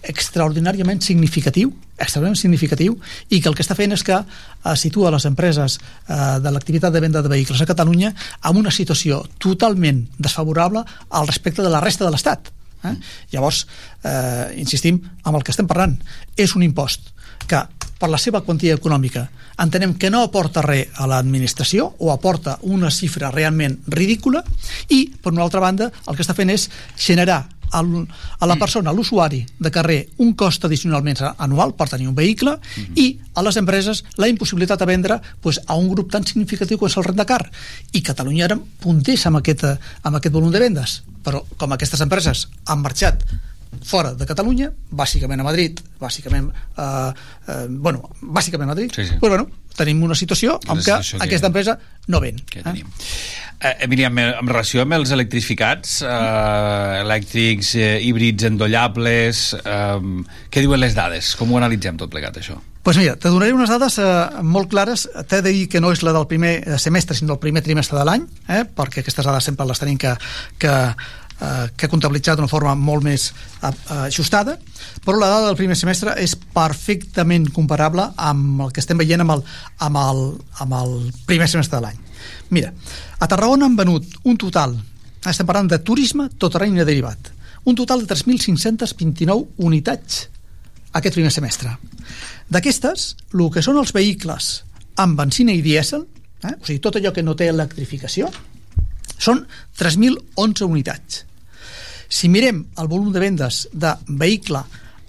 extraordinàriament 0.00 1.02
significatiu 1.04 1.74
extraordinàriament 2.00 2.40
significatiu 2.40 2.94
i 3.28 3.42
que 3.42 3.50
el 3.50 3.56
que 3.58 3.64
està 3.66 3.76
fent 3.76 3.92
és 3.92 4.04
que 4.06 4.16
eh, 4.16 4.76
situa 4.80 5.12
les 5.12 5.26
empreses 5.28 5.76
eh, 5.76 6.38
de 6.40 6.54
l'activitat 6.54 6.94
de 6.94 7.02
venda 7.04 7.20
de 7.20 7.28
vehicles 7.28 7.60
a 7.60 7.68
Catalunya 7.68 8.14
en 8.14 8.62
una 8.62 8.72
situació 8.72 9.20
totalment 9.36 10.06
desfavorable 10.16 10.86
al 11.10 11.28
respecte 11.28 11.60
de 11.60 11.74
la 11.74 11.82
resta 11.84 12.06
de 12.06 12.14
l'Estat 12.14 12.48
eh? 12.84 12.94
llavors, 13.32 13.66
eh, 14.04 14.54
insistim 14.60 15.00
amb 15.24 15.36
el 15.36 15.44
que 15.44 15.54
estem 15.54 15.68
parlant, 15.70 15.96
és 16.36 16.56
un 16.56 16.64
impost 16.66 17.12
que 17.50 17.62
per 18.00 18.08
la 18.08 18.18
seva 18.18 18.40
quantia 18.40 18.74
econòmica 18.78 19.26
entenem 19.60 19.92
que 20.00 20.08
no 20.10 20.22
aporta 20.24 20.62
res 20.64 20.88
a 20.96 21.06
l'administració 21.10 21.90
o 22.00 22.12
aporta 22.14 22.56
una 22.62 22.90
xifra 22.90 23.30
realment 23.34 23.76
ridícula 23.92 24.40
i, 24.88 25.04
per 25.20 25.34
una 25.34 25.44
altra 25.44 25.60
banda, 25.60 25.90
el 26.08 26.16
que 26.16 26.24
està 26.24 26.36
fent 26.36 26.52
és 26.54 26.70
generar 26.96 27.42
al, 27.70 28.06
a 28.38 28.46
la 28.46 28.56
persona, 28.56 28.90
a 28.90 28.94
l'usuari 28.94 29.44
de 29.58 29.70
carrer, 29.70 30.00
un 30.18 30.34
cost 30.34 30.64
addicionalment 30.64 31.22
anual 31.38 31.74
per 31.74 31.88
tenir 31.88 32.08
un 32.08 32.14
vehicle 32.14 32.52
uh 32.52 32.58
-huh. 32.60 32.96
i 32.96 33.18
a 33.34 33.42
les 33.42 33.56
empreses 33.56 34.04
la 34.16 34.28
impossibilitat 34.28 34.78
de 34.78 34.86
vendre 34.86 35.20
pues, 35.40 35.60
a 35.66 35.74
un 35.74 35.88
grup 35.88 36.10
tan 36.10 36.26
significatiu 36.26 36.78
com 36.78 36.88
és 36.88 36.96
el 36.96 37.04
Rentacar. 37.04 37.50
I 37.92 38.02
Catalunya 38.02 38.44
era 38.44 38.58
punters 38.80 39.26
amb 39.26 39.36
aquest, 39.36 39.64
amb 40.02 40.16
aquest 40.16 40.34
volum 40.34 40.50
de 40.50 40.58
vendes. 40.58 41.02
Però 41.22 41.44
com 41.56 41.72
aquestes 41.72 42.00
empreses 42.00 42.48
han 42.64 42.80
marxat 42.80 43.24
fora 43.82 44.14
de 44.14 44.26
Catalunya, 44.26 44.70
bàsicament 44.90 45.40
a 45.40 45.44
Madrid, 45.44 45.80
bàsicament, 46.00 46.50
eh, 46.76 47.12
eh, 47.46 47.66
bueno, 47.68 48.10
bàsicament 48.20 48.68
a 48.68 48.74
Madrid, 48.74 48.90
sí, 48.94 49.04
sí. 49.06 49.14
Pues, 49.20 49.30
bueno, 49.30 49.48
tenim 49.80 50.02
una 50.06 50.18
situació 50.18 50.58
en 50.68 50.82
què 50.84 50.98
aquesta 51.24 51.50
empresa 51.50 51.78
no 52.08 52.20
ven. 52.22 52.40
Que 52.50 52.60
eh? 52.60 52.80
Eh, 53.60 53.76
Emilia, 53.84 54.08
en, 54.08 54.18
en 54.18 54.48
relació 54.48 54.86
amb 54.86 54.96
els 54.96 55.10
electrificats, 55.12 55.98
eh, 56.00 57.02
elèctrics, 57.02 57.74
eh, 57.76 57.92
híbrids, 58.06 58.46
endollables, 58.48 59.44
eh, 59.60 60.24
què 60.48 60.64
diuen 60.64 60.80
les 60.80 60.96
dades? 60.96 61.34
Com 61.36 61.52
ho 61.52 61.60
analitzem 61.60 62.00
tot 62.00 62.12
plegat, 62.12 62.40
això? 62.40 62.56
Pues 62.82 62.96
mira, 62.96 63.18
te 63.20 63.28
donaré 63.28 63.52
unes 63.52 63.68
dades 63.68 63.98
eh, 64.00 64.06
molt 64.40 64.70
clares. 64.72 65.04
T'he 65.28 65.42
de 65.44 65.52
dir 65.52 65.66
que 65.68 65.82
no 65.84 65.92
és 65.92 66.00
la 66.00 66.14
del 66.16 66.24
primer 66.30 66.54
semestre, 66.80 67.18
sinó 67.18 67.36
el 67.36 67.42
primer 67.42 67.60
trimestre 67.66 67.98
de 68.00 68.06
l'any, 68.08 68.24
eh, 68.48 68.62
perquè 68.64 69.04
aquestes 69.04 69.28
dades 69.28 69.44
sempre 69.44 69.68
les 69.68 69.82
tenim 69.82 70.00
que, 70.00 70.14
que, 70.58 70.72
eh, 71.40 71.70
que 71.76 71.88
comptabilitzar 71.88 72.36
d'una 72.36 72.50
forma 72.50 72.74
molt 72.78 73.04
més 73.06 73.30
eh, 73.30 73.72
ajustada, 74.06 74.56
però 75.04 75.18
la 75.18 75.30
dada 75.32 75.48
del 75.48 75.58
primer 75.58 75.78
semestre 75.78 76.14
és 76.22 76.36
perfectament 76.36 77.48
comparable 77.56 78.10
amb 78.16 78.66
el 78.66 78.72
que 78.74 78.82
estem 78.84 79.00
veient 79.00 79.24
amb 79.24 79.36
el, 79.38 79.44
amb 79.86 80.00
el, 80.04 80.22
amb 80.64 80.78
el 80.80 80.96
primer 81.26 81.48
semestre 81.50 81.78
de 81.78 81.86
l'any. 81.86 82.00
Mira, 82.50 82.72
a 83.18 83.28
Tarragona 83.28 83.68
han 83.68 83.76
venut 83.78 84.06
un 84.24 84.38
total, 84.40 84.76
estem 85.26 85.48
parlant 85.48 85.70
de 85.70 85.80
turisme, 85.84 86.28
tot 86.38 86.52
terreny 86.56 86.80
derivat, 86.82 87.32
un 87.64 87.76
total 87.76 88.04
de 88.04 88.14
3.529 88.14 89.64
unitats 89.66 90.26
aquest 90.96 91.14
primer 91.14 91.32
semestre. 91.32 91.76
D'aquestes, 92.50 93.14
el 93.36 93.46
que 93.54 93.62
són 93.62 93.78
els 93.78 93.92
vehicles 93.94 94.50
amb 95.00 95.18
benzina 95.20 95.54
i 95.54 95.62
dièsel, 95.62 96.06
eh? 96.42 96.54
o 96.56 96.64
sigui, 96.66 96.80
tot 96.82 96.98
allò 96.98 97.12
que 97.14 97.24
no 97.24 97.36
té 97.38 97.48
electrificació, 97.52 98.30
són 99.20 99.44
3.011 99.78 100.66
unitats. 100.66 101.24
Si 102.10 102.28
mirem 102.28 102.64
el 102.82 102.88
volum 102.90 103.12
de 103.14 103.20
vendes 103.22 103.68
de 103.72 103.92
vehicle 104.18 104.64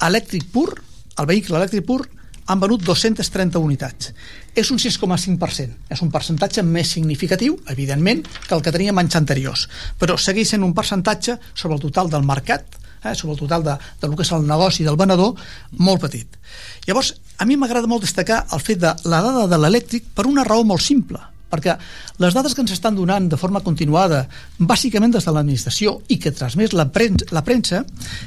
elèctric 0.05 0.45
pur, 0.53 0.69
el 1.17 1.27
vehicle 1.29 1.57
elèctric 1.57 1.85
pur 1.87 2.03
han 2.45 2.61
venut 2.61 2.83
230 2.85 3.57
unitats. 3.57 4.11
És 4.53 4.69
un 4.73 4.77
6,5%. 4.81 5.89
És 5.89 6.03
un 6.05 6.11
percentatge 6.13 6.61
més 6.67 6.91
significatiu, 6.93 7.57
evidentment, 7.73 8.21
que 8.47 8.53
el 8.53 8.61
que 8.61 8.73
teníem 8.75 9.01
anys 9.01 9.17
anteriors. 9.17 9.65
Però 9.97 10.17
segueix 10.19 10.53
sent 10.53 10.65
un 10.67 10.75
percentatge 10.77 11.39
sobre 11.53 11.77
el 11.77 11.81
total 11.81 12.11
del 12.13 12.27
mercat, 12.27 12.77
eh, 13.01 13.15
sobre 13.15 13.33
el 13.33 13.41
total 13.41 13.65
de, 13.65 13.77
de 14.01 14.11
lo 14.11 14.19
que 14.19 14.27
és 14.27 14.33
el 14.37 14.45
negoci 14.45 14.85
del 14.85 14.99
venedor, 14.99 15.33
molt 15.81 16.05
petit. 16.05 16.37
Llavors, 16.85 17.15
a 17.41 17.49
mi 17.49 17.57
m'agrada 17.57 17.89
molt 17.89 18.05
destacar 18.05 18.43
el 18.53 18.61
fet 18.61 18.85
de 18.85 18.93
la 19.09 19.25
dada 19.25 19.47
de 19.49 19.61
l'elèctric 19.61 20.13
per 20.13 20.29
una 20.29 20.45
raó 20.45 20.67
molt 20.67 20.85
simple 20.85 21.21
perquè 21.51 21.75
les 22.23 22.35
dades 22.35 22.55
que 22.55 22.63
ens 22.63 22.73
estan 22.73 22.95
donant 22.95 23.27
de 23.29 23.39
forma 23.39 23.61
continuada, 23.65 24.23
bàsicament 24.57 25.13
des 25.13 25.27
de 25.27 25.33
l'administració 25.35 25.97
i 26.09 26.17
que 26.21 26.33
transmet 26.35 26.73
la 26.77 26.87
premsa, 26.93 27.27
la 27.35 27.43
premsa 27.45 27.83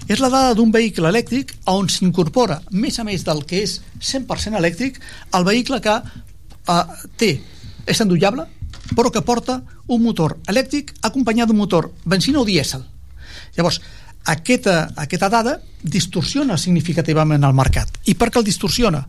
és 0.07 0.21
la 0.21 0.31
dada 0.31 0.55
d'un 0.55 0.73
vehicle 0.75 1.09
elèctric 1.09 1.57
on 1.73 1.89
s'incorpora, 1.89 2.61
més 2.71 2.99
a 3.01 3.09
més 3.09 3.25
del 3.25 3.45
que 3.49 3.65
és 3.65 3.81
100% 4.01 4.61
elèctric, 4.61 5.01
el 5.35 5.49
vehicle 5.49 5.81
que 5.81 5.97
eh, 5.97 6.85
té, 7.17 7.33
és 7.87 8.01
endollable, 8.05 8.47
però 8.93 9.11
que 9.11 9.25
porta 9.25 9.63
un 9.89 10.03
motor 10.03 10.39
elèctric 10.49 10.93
acompanyat 11.03 11.49
d'un 11.49 11.61
motor 11.61 11.91
benzina 12.05 12.43
o 12.43 12.49
dièsel. 12.49 12.85
Llavors, 13.57 13.81
aquesta, 14.25 14.89
aquesta 14.97 15.29
dada 15.29 15.59
distorsiona 15.83 16.57
significativament 16.57 17.45
el 17.45 17.57
mercat. 17.57 17.91
I 18.09 18.17
per 18.17 18.31
què 18.33 18.41
el 18.41 18.47
distorsiona? 18.47 19.03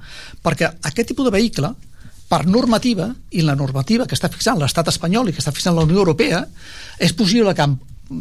Perquè 0.44 0.70
aquest 0.84 1.12
tipus 1.12 1.28
de 1.28 1.36
vehicle 1.36 1.72
per 2.30 2.46
normativa, 2.50 3.12
i 3.32 3.44
la 3.46 3.56
normativa 3.56 4.08
que 4.10 4.18
està 4.18 4.32
fixant 4.34 4.58
l'estat 4.60 4.90
espanyol 4.90 5.30
i 5.30 5.36
que 5.36 5.44
està 5.44 5.54
fixant 5.54 5.76
la 5.78 5.86
Unió 5.86 6.02
Europea, 6.02 6.46
és 6.98 7.14
possible 7.14 7.54
que 7.54 7.68
en 7.68 7.78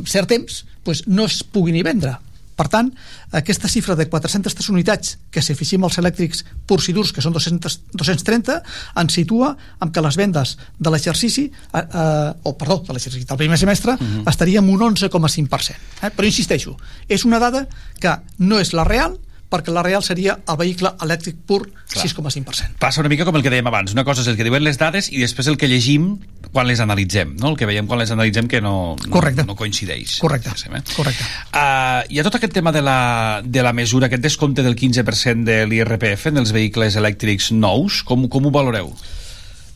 cert 0.09 0.29
temps 0.29 0.65
pues, 0.85 1.07
no 1.07 1.27
es 1.29 1.43
pugui 1.43 1.73
ni 1.73 1.85
vendre. 1.85 2.17
Per 2.55 2.67
tant, 2.71 2.91
aquesta 3.35 3.67
xifra 3.71 3.97
de 3.99 4.07
403 4.07 4.69
unitats 4.71 5.17
que 5.35 5.43
s'afixim 5.43 5.83
als 5.87 5.99
elèctrics 5.99 6.45
purs 6.71 6.87
i 6.91 6.95
durs, 6.95 7.11
que 7.11 7.23
són 7.25 7.35
200, 7.35 7.79
230, 7.99 8.61
ens 9.03 9.17
situa 9.19 9.51
en 9.83 9.91
que 9.91 10.05
les 10.05 10.19
vendes 10.21 10.55
de 10.79 10.93
l'exercici, 10.95 11.49
eh, 11.51 11.83
eh, 11.83 12.31
o 12.47 12.55
perdó, 12.61 12.79
de 12.87 12.95
l'exercici 12.95 13.27
del 13.27 13.41
primer 13.41 13.59
semestre, 13.59 13.97
uh 13.97 14.03
mhm. 14.03 14.23
-huh. 14.23 14.31
estaria 14.31 14.61
en 14.61 14.69
un 14.69 14.81
11,5%. 14.81 15.75
Eh? 16.03 16.11
Però 16.15 16.25
insisteixo, 16.25 16.77
és 17.09 17.25
una 17.25 17.41
dada 17.41 17.67
que 17.99 18.21
no 18.39 18.61
és 18.61 18.73
la 18.73 18.85
real, 18.85 19.19
perquè 19.55 19.73
la 19.75 19.85
real 19.87 20.03
seria 20.03 20.35
el 20.51 20.59
vehicle 20.61 20.91
elèctric 21.07 21.39
pur 21.47 21.63
6,5%. 21.95 22.77
Passa 22.83 23.01
una 23.03 23.09
mica 23.13 23.25
com 23.25 23.37
el 23.39 23.45
que 23.45 23.53
dèiem 23.53 23.69
abans. 23.71 23.95
Una 23.95 24.05
cosa 24.05 24.25
és 24.25 24.29
el 24.33 24.37
que 24.39 24.47
diuen 24.47 24.65
les 24.67 24.79
dades 24.81 25.11
i 25.15 25.23
després 25.23 25.47
el 25.51 25.57
que 25.61 25.71
llegim 25.71 26.17
quan 26.55 26.69
les 26.69 26.81
analitzem, 26.83 27.35
no? 27.41 27.51
El 27.53 27.57
que 27.59 27.67
veiem 27.67 27.87
quan 27.91 27.99
les 28.03 28.13
analitzem 28.15 28.49
que 28.51 28.61
no, 28.63 28.95
no, 28.99 29.11
Correcte. 29.15 29.45
no 29.47 29.57
coincideix. 29.59 30.19
Correcte. 30.23 30.51
eh? 30.51 30.83
Correcte. 30.95 31.25
Uh, 31.55 32.05
hi 32.11 32.21
ha 32.21 32.27
tot 32.27 32.39
aquest 32.39 32.55
tema 32.55 32.73
de 32.75 32.83
la, 32.83 33.41
de 33.45 33.63
la 33.63 33.73
mesura, 33.73 34.07
aquest 34.07 34.23
descompte 34.23 34.63
del 34.63 34.77
15% 34.79 35.45
de 35.47 35.65
l'IRPF 35.71 36.29
en 36.31 36.43
els 36.45 36.53
vehicles 36.55 36.97
elèctrics 37.01 37.51
nous. 37.55 38.03
Com, 38.07 38.29
com 38.31 38.47
ho 38.47 38.55
valoreu? 38.55 38.93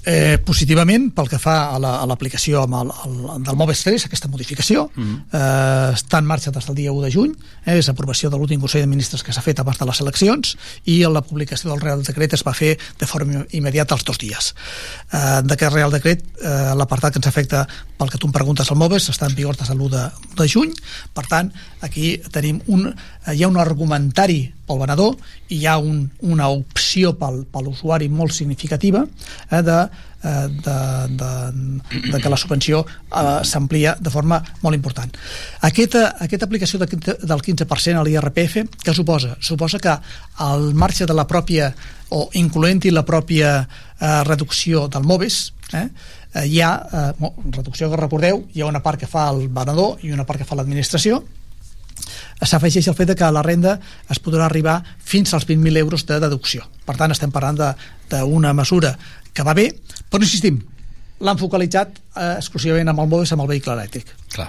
Eh, 0.07 0.39
positivament, 0.47 1.09
pel 1.13 1.27
que 1.29 1.41
fa 1.43 1.75
a 1.75 1.79
l'aplicació 2.07 2.61
la, 2.63 2.67
amb 2.69 2.77
el, 2.79 2.93
el, 3.05 3.43
del 3.45 3.57
Moves 3.59 3.83
3, 3.83 4.07
aquesta 4.07 4.31
modificació, 4.31 4.85
mm. 4.95 5.17
eh, 5.35 5.97
està 5.97 6.21
en 6.23 6.29
marxa 6.29 6.53
des 6.55 6.69
del 6.69 6.79
dia 6.79 6.93
1 6.95 7.03
de 7.05 7.11
juny, 7.13 7.33
eh, 7.65 7.75
és 7.81 7.89
aprovació 7.91 8.31
de 8.31 8.39
l'últim 8.39 8.63
Consell 8.63 8.87
de 8.87 8.91
Ministres 8.91 9.25
que 9.27 9.35
s'ha 9.35 9.43
fet 9.45 9.59
abans 9.59 9.81
de 9.81 9.89
les 9.91 10.01
eleccions, 10.05 10.55
i 10.87 11.01
la 11.03 11.25
publicació 11.27 11.73
del 11.73 11.83
Real 11.83 12.05
Decret 12.07 12.39
es 12.39 12.47
va 12.47 12.55
fer 12.57 12.77
de 12.79 13.09
forma 13.11 13.43
immediata 13.51 13.99
els 13.99 14.07
dos 14.07 14.23
dies. 14.23 14.53
Eh, 15.11 15.41
D'aquest 15.45 15.75
Real 15.75 15.93
Decret, 15.93 16.23
eh, 16.41 16.55
l'apartat 16.79 17.17
que 17.17 17.21
ens 17.21 17.29
afecta 17.29 17.67
pel 17.99 18.13
que 18.13 18.23
tu 18.23 18.31
em 18.31 18.37
preguntes 18.37 18.71
al 18.71 18.79
Moves 18.79 19.11
està 19.11 19.27
en 19.27 19.35
vigor 19.35 19.59
des 19.59 19.69
de 19.69 19.75
l'1 19.75 19.91
de, 19.97 20.05
de 20.39 20.49
juny, 20.49 20.73
per 21.13 21.27
tant, 21.27 21.51
aquí 21.83 22.17
tenim 22.33 22.63
un, 22.71 22.87
eh, 22.95 23.35
hi 23.35 23.43
ha 23.43 23.51
un 23.51 23.59
argumentari 23.59 24.45
pel 24.69 24.83
venedor 24.83 25.17
i 25.49 25.63
hi 25.63 25.67
ha 25.67 25.79
un, 25.81 26.05
una 26.29 26.51
opció 26.53 27.15
pel, 27.19 27.43
per 27.51 27.65
l'usuari 27.65 28.11
molt 28.13 28.35
significativa 28.37 29.05
eh, 29.05 29.63
de, 29.65 29.79
eh, 30.23 30.49
de, 30.67 30.79
de, 31.19 31.31
de 32.13 32.21
que 32.21 32.33
la 32.33 32.37
subvenció 32.41 32.85
eh, 32.85 33.41
s'amplia 33.45 33.97
de 34.01 34.13
forma 34.13 34.41
molt 34.63 34.77
important. 34.77 35.15
Aquesta, 35.69 36.05
aquesta 36.25 36.49
aplicació 36.49 36.81
de, 36.83 36.89
del 36.99 37.45
15% 37.47 38.01
a 38.01 38.05
l'IRPF, 38.07 38.59
què 38.85 38.95
suposa? 38.97 39.37
Suposa 39.41 39.81
que 39.83 39.97
al 40.45 40.73
marge 40.75 41.07
de 41.09 41.17
la 41.17 41.27
pròpia 41.29 41.73
o 42.15 42.29
incloent-hi 42.41 42.93
la 42.93 43.05
pròpia 43.09 43.57
eh, 43.65 44.23
reducció 44.29 44.87
del 44.89 45.05
MOVES, 45.09 45.41
eh, 45.73 45.89
eh 46.35 46.47
hi 46.47 46.61
ha, 46.61 46.73
eh, 46.93 47.33
reducció 47.57 47.91
que 47.91 48.01
recordeu, 48.01 48.45
hi 48.53 48.63
ha 48.63 48.71
una 48.71 48.83
part 48.85 49.01
que 49.01 49.11
fa 49.11 49.29
el 49.33 49.49
venedor 49.49 50.05
i 50.05 50.13
una 50.13 50.27
part 50.29 50.41
que 50.41 50.49
fa 50.49 50.57
l'administració, 50.57 51.23
s'afegeix 52.43 52.89
el 52.89 52.97
fet 52.99 53.13
de 53.13 53.17
que 53.19 53.31
la 53.35 53.43
renda 53.47 53.79
es 54.11 54.21
podrà 54.23 54.47
arribar 54.47 54.81
fins 54.99 55.35
als 55.35 55.47
20.000 55.49 55.83
euros 55.83 56.07
de 56.07 56.21
deducció. 56.23 56.67
Per 56.87 56.97
tant, 56.97 57.13
estem 57.15 57.33
parlant 57.35 57.59
d'una 57.59 58.55
mesura 58.57 58.95
que 59.33 59.47
va 59.47 59.55
bé, 59.55 59.69
però 60.11 60.23
insistim, 60.25 60.61
l'han 61.25 61.41
focalitzat 61.41 61.99
eh, 61.99 62.37
exclusivament 62.37 62.93
amb 62.93 63.05
el 63.05 63.11
MOVES, 63.11 63.35
amb 63.35 63.45
el 63.45 63.53
vehicle 63.55 63.75
elèctric. 63.75 64.15
Clar. 64.35 64.49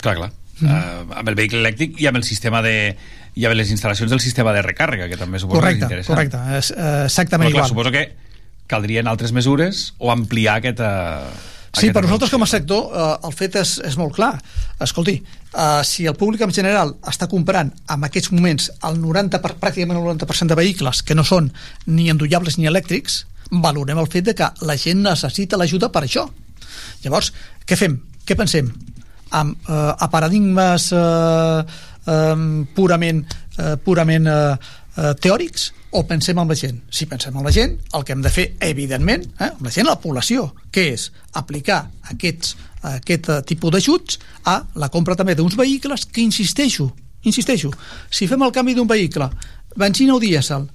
Clar, 0.00 0.16
clar. 0.16 0.30
Mm. 0.60 0.68
Uh, 0.68 1.18
amb 1.22 1.30
el 1.32 1.36
vehicle 1.38 1.60
elèctric 1.62 2.00
i 2.02 2.08
amb 2.10 2.20
el 2.20 2.26
sistema 2.26 2.60
de 2.60 2.74
i 3.38 3.46
amb 3.46 3.56
les 3.56 3.70
instal·lacions 3.72 4.10
del 4.10 4.20
sistema 4.20 4.52
de 4.52 4.60
recàrrega, 4.66 5.06
que 5.08 5.16
també 5.16 5.38
suposo 5.40 5.60
correcte, 5.60 5.86
que 5.86 6.00
és 6.00 6.08
interessant. 6.08 6.16
Correcte, 6.16 6.40
és 6.58 6.72
uh, 6.74 7.06
exactament 7.06 7.48
Però, 7.48 7.62
clar, 7.62 7.68
igual. 7.68 7.70
Suposo 7.72 7.92
que 7.94 8.30
caldrien 8.70 9.08
altres 9.10 9.32
mesures 9.34 9.94
o 9.98 10.12
ampliar 10.12 10.58
aquesta 10.60 10.90
Sí, 11.76 11.92
per 11.94 12.02
nosaltres 12.02 12.32
com 12.34 12.42
a 12.42 12.48
sector 12.50 12.90
eh, 12.90 13.10
el 13.28 13.34
fet 13.36 13.56
és, 13.60 13.76
és 13.86 13.96
molt 13.98 14.14
clar. 14.16 14.32
Escolti, 14.82 15.16
eh, 15.20 15.82
si 15.86 16.06
el 16.10 16.16
públic 16.18 16.42
en 16.42 16.52
general 16.54 16.96
està 17.08 17.28
comprant 17.30 17.70
en 17.70 18.06
aquests 18.08 18.32
moments 18.34 18.70
el 18.88 18.98
90 19.00 19.38
per, 19.42 19.54
pràcticament 19.62 20.00
el 20.00 20.08
90% 20.18 20.50
de 20.50 20.58
vehicles 20.58 21.04
que 21.06 21.14
no 21.14 21.24
són 21.26 21.52
ni 21.86 22.08
endollables 22.10 22.58
ni 22.58 22.66
elèctrics, 22.70 23.24
valorem 23.50 23.98
el 24.02 24.10
fet 24.10 24.26
de 24.30 24.34
que 24.38 24.50
la 24.66 24.76
gent 24.78 25.04
necessita 25.06 25.58
l'ajuda 25.58 25.90
per 25.94 26.04
això. 26.06 26.26
Llavors, 27.04 27.32
què 27.66 27.78
fem? 27.78 27.96
Què 28.26 28.36
pensem? 28.38 28.70
Amb, 29.38 29.54
eh, 29.70 29.94
a 29.94 30.10
paradigmes 30.10 30.90
eh, 30.90 31.62
eh, 32.10 32.36
purament, 32.74 33.22
eh, 33.58 33.76
purament 33.84 34.26
eh, 34.26 34.56
eh, 34.96 35.12
teòrics 35.20 35.70
o 35.90 36.04
pensem 36.06 36.38
en 36.38 36.48
la 36.48 36.56
gent? 36.58 36.80
Si 36.90 37.06
pensem 37.10 37.36
en 37.36 37.46
la 37.46 37.52
gent, 37.54 37.76
el 37.94 38.04
que 38.04 38.14
hem 38.14 38.22
de 38.22 38.32
fer, 38.32 38.46
evidentment, 38.60 39.26
eh, 39.38 39.50
amb 39.50 39.62
la 39.66 39.74
gent, 39.74 39.86
la 39.88 39.98
població, 40.00 40.50
que 40.70 40.90
és 40.94 41.10
aplicar 41.34 41.82
aquests, 42.12 42.56
aquest 42.94 43.30
tipus 43.46 43.74
d'ajuts 43.74 44.18
a 44.48 44.60
la 44.80 44.88
compra 44.88 45.16
també 45.16 45.34
d'uns 45.36 45.56
vehicles 45.58 46.06
que, 46.06 46.22
insisteixo, 46.22 46.90
insisteixo, 47.28 47.72
si 48.10 48.28
fem 48.28 48.42
el 48.42 48.52
canvi 48.52 48.74
d'un 48.74 48.88
vehicle, 48.88 49.28
benzina 49.76 50.14
o 50.14 50.20
dièsel, 50.20 50.68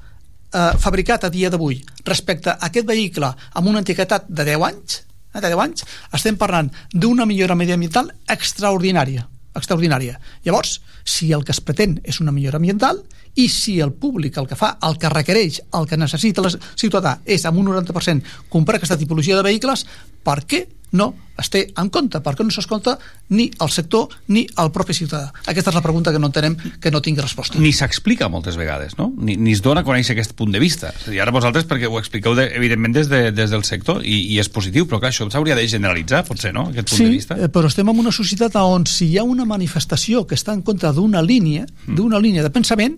eh, 0.53 0.71
fabricat 0.79 1.25
a 1.25 1.29
dia 1.29 1.49
d'avui, 1.49 1.81
respecte 2.05 2.51
a 2.51 2.57
aquest 2.69 2.87
vehicle 2.87 3.31
amb 3.53 3.67
una 3.67 3.79
antiguitat 3.79 4.27
de 4.27 4.43
10 4.43 4.67
anys, 4.69 5.03
eh, 5.33 5.39
de 5.41 5.47
10 5.49 5.63
anys, 5.63 5.85
estem 6.13 6.37
parlant 6.37 6.71
d'una 6.93 7.25
millora 7.25 7.55
mediambiental 7.55 8.11
extraordinària 8.27 9.27
extraordinària. 9.55 10.19
Llavors, 10.43 10.81
si 11.05 11.31
el 11.31 11.45
que 11.45 11.53
es 11.55 11.61
pretén 11.63 11.99
és 12.03 12.19
una 12.19 12.33
millora 12.35 12.59
ambiental 12.59 13.01
i 13.35 13.49
si 13.51 13.79
el 13.83 13.91
públic 13.93 14.37
el 14.39 14.47
que 14.47 14.57
fa, 14.59 14.75
el 14.87 14.97
que 14.99 15.11
requereix, 15.11 15.61
el 15.75 15.87
que 15.89 15.99
necessita 15.99 16.43
el 16.45 16.55
ciutadà 16.79 17.17
és 17.25 17.45
amb 17.45 17.59
un 17.59 17.73
90% 17.73 18.47
comprar 18.49 18.79
aquesta 18.79 18.97
tipologia 18.97 19.35
de 19.35 19.45
vehicles, 19.45 19.85
per 20.25 20.41
què 20.47 20.65
no 20.95 21.13
es 21.35 21.49
té 21.51 21.65
en 21.75 21.89
compte, 21.91 22.21
perquè 22.23 22.45
no 22.45 22.53
s'escolta 22.53 22.93
ni 23.35 23.49
el 23.59 23.71
sector 23.73 24.13
ni 24.31 24.45
el 24.61 24.69
propi 24.71 24.95
ciutadà. 24.95 25.33
Aquesta 25.51 25.73
és 25.73 25.75
la 25.75 25.81
pregunta 25.83 26.13
que 26.15 26.19
no 26.21 26.29
entenem, 26.29 26.55
que 26.79 26.91
no 26.93 27.01
tingui 27.03 27.19
resposta. 27.19 27.59
Ni 27.59 27.73
s'explica 27.75 28.29
moltes 28.31 28.55
vegades, 28.55 28.95
no? 28.95 29.09
Ni, 29.17 29.35
ni 29.35 29.51
es 29.51 29.59
dona 29.65 29.83
a 29.83 29.87
conèixer 29.87 30.15
aquest 30.15 30.31
punt 30.39 30.53
de 30.55 30.61
vista. 30.63 30.93
I 31.11 31.19
ara 31.19 31.33
vosaltres, 31.35 31.67
perquè 31.67 31.89
ho 31.91 31.99
expliqueu 31.99 32.37
de, 32.39 32.47
evidentment 32.55 32.95
des, 32.95 33.09
de, 33.11 33.33
des 33.35 33.51
del 33.51 33.65
sector, 33.67 33.99
i, 34.07 34.21
i 34.31 34.39
és 34.39 34.47
positiu, 34.47 34.87
però 34.87 35.01
clar, 35.03 35.11
això 35.11 35.27
s'hauria 35.27 35.57
de 35.59 35.67
generalitzar, 35.67 36.23
potser, 36.29 36.53
no?, 36.55 36.69
aquest 36.71 36.93
punt 36.93 37.01
sí, 37.01 37.09
de 37.09 37.17
vista. 37.17 37.35
Sí, 37.35 37.49
eh, 37.49 37.51
però 37.51 37.71
estem 37.71 37.91
en 37.91 37.99
una 38.05 38.15
societat 38.15 38.55
on 38.63 38.87
si 38.87 39.09
hi 39.11 39.19
ha 39.19 39.27
una 39.27 39.43
manifestació 39.49 40.23
que 40.29 40.39
està 40.39 40.55
en 40.55 40.63
contra 40.63 40.93
d'una 40.95 41.19
línia, 41.25 41.67
mm. 41.67 41.99
d'una 41.99 42.23
línia 42.23 42.47
de 42.47 42.53
pensament, 42.55 42.95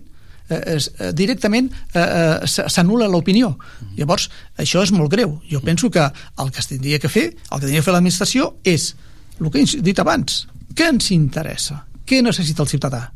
eh, 0.48 0.78
eh, 0.78 1.12
directament 1.12 1.70
eh, 1.92 2.00
eh, 2.02 2.46
s'anula 2.46 3.08
l'opinió. 3.10 3.54
Llavors, 3.98 4.28
això 4.56 4.82
és 4.84 4.92
molt 4.92 5.12
greu. 5.12 5.38
Jo 5.50 5.60
penso 5.64 5.90
que 5.90 6.04
el 6.04 6.50
que 6.52 6.62
es 6.62 6.70
tindria 6.70 6.98
que 6.98 7.12
fer, 7.12 7.28
el 7.34 7.58
que 7.58 7.66
tindria 7.66 7.82
que 7.82 7.90
fer 7.90 7.96
l'administració 7.96 8.54
és 8.64 8.94
el 9.40 9.52
que 9.52 9.62
he 9.62 9.84
dit 9.84 10.00
abans. 10.02 10.46
Què 10.74 10.90
ens 10.92 11.12
interessa? 11.14 11.84
Què 12.08 12.22
necessita 12.24 12.64
el 12.64 12.72
ciutadà? 12.72 13.08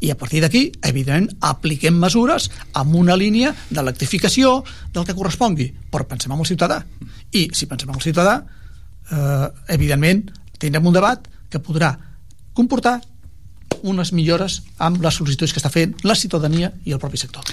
i 0.00 0.10
a 0.10 0.16
partir 0.18 0.42
d'aquí, 0.44 0.68
evidentment, 0.84 1.30
apliquem 1.40 1.96
mesures 1.96 2.50
amb 2.76 2.96
una 2.98 3.16
línia 3.16 3.54
d'electrificació 3.70 4.58
del 4.92 5.06
que 5.08 5.16
correspongui, 5.16 5.70
però 5.90 6.04
pensem 6.08 6.32
en 6.32 6.42
el 6.42 6.48
ciutadà. 6.48 6.82
I 7.32 7.48
si 7.56 7.68
pensem 7.70 7.88
en 7.88 7.96
el 7.96 8.04
ciutadà, 8.04 8.36
eh, 9.10 9.48
evidentment, 9.72 10.26
tindrem 10.58 10.86
un 10.86 10.92
debat 10.92 11.24
que 11.48 11.62
podrà 11.62 11.94
comportar 12.52 13.00
unes 13.82 14.12
millores 14.16 14.60
amb 14.78 15.02
les 15.04 15.18
sol·licituds 15.18 15.52
que 15.52 15.60
està 15.60 15.72
fent 15.72 15.94
la 16.06 16.16
ciutadania 16.18 16.72
i 16.84 16.94
el 16.96 17.02
propi 17.02 17.20
sector. 17.20 17.46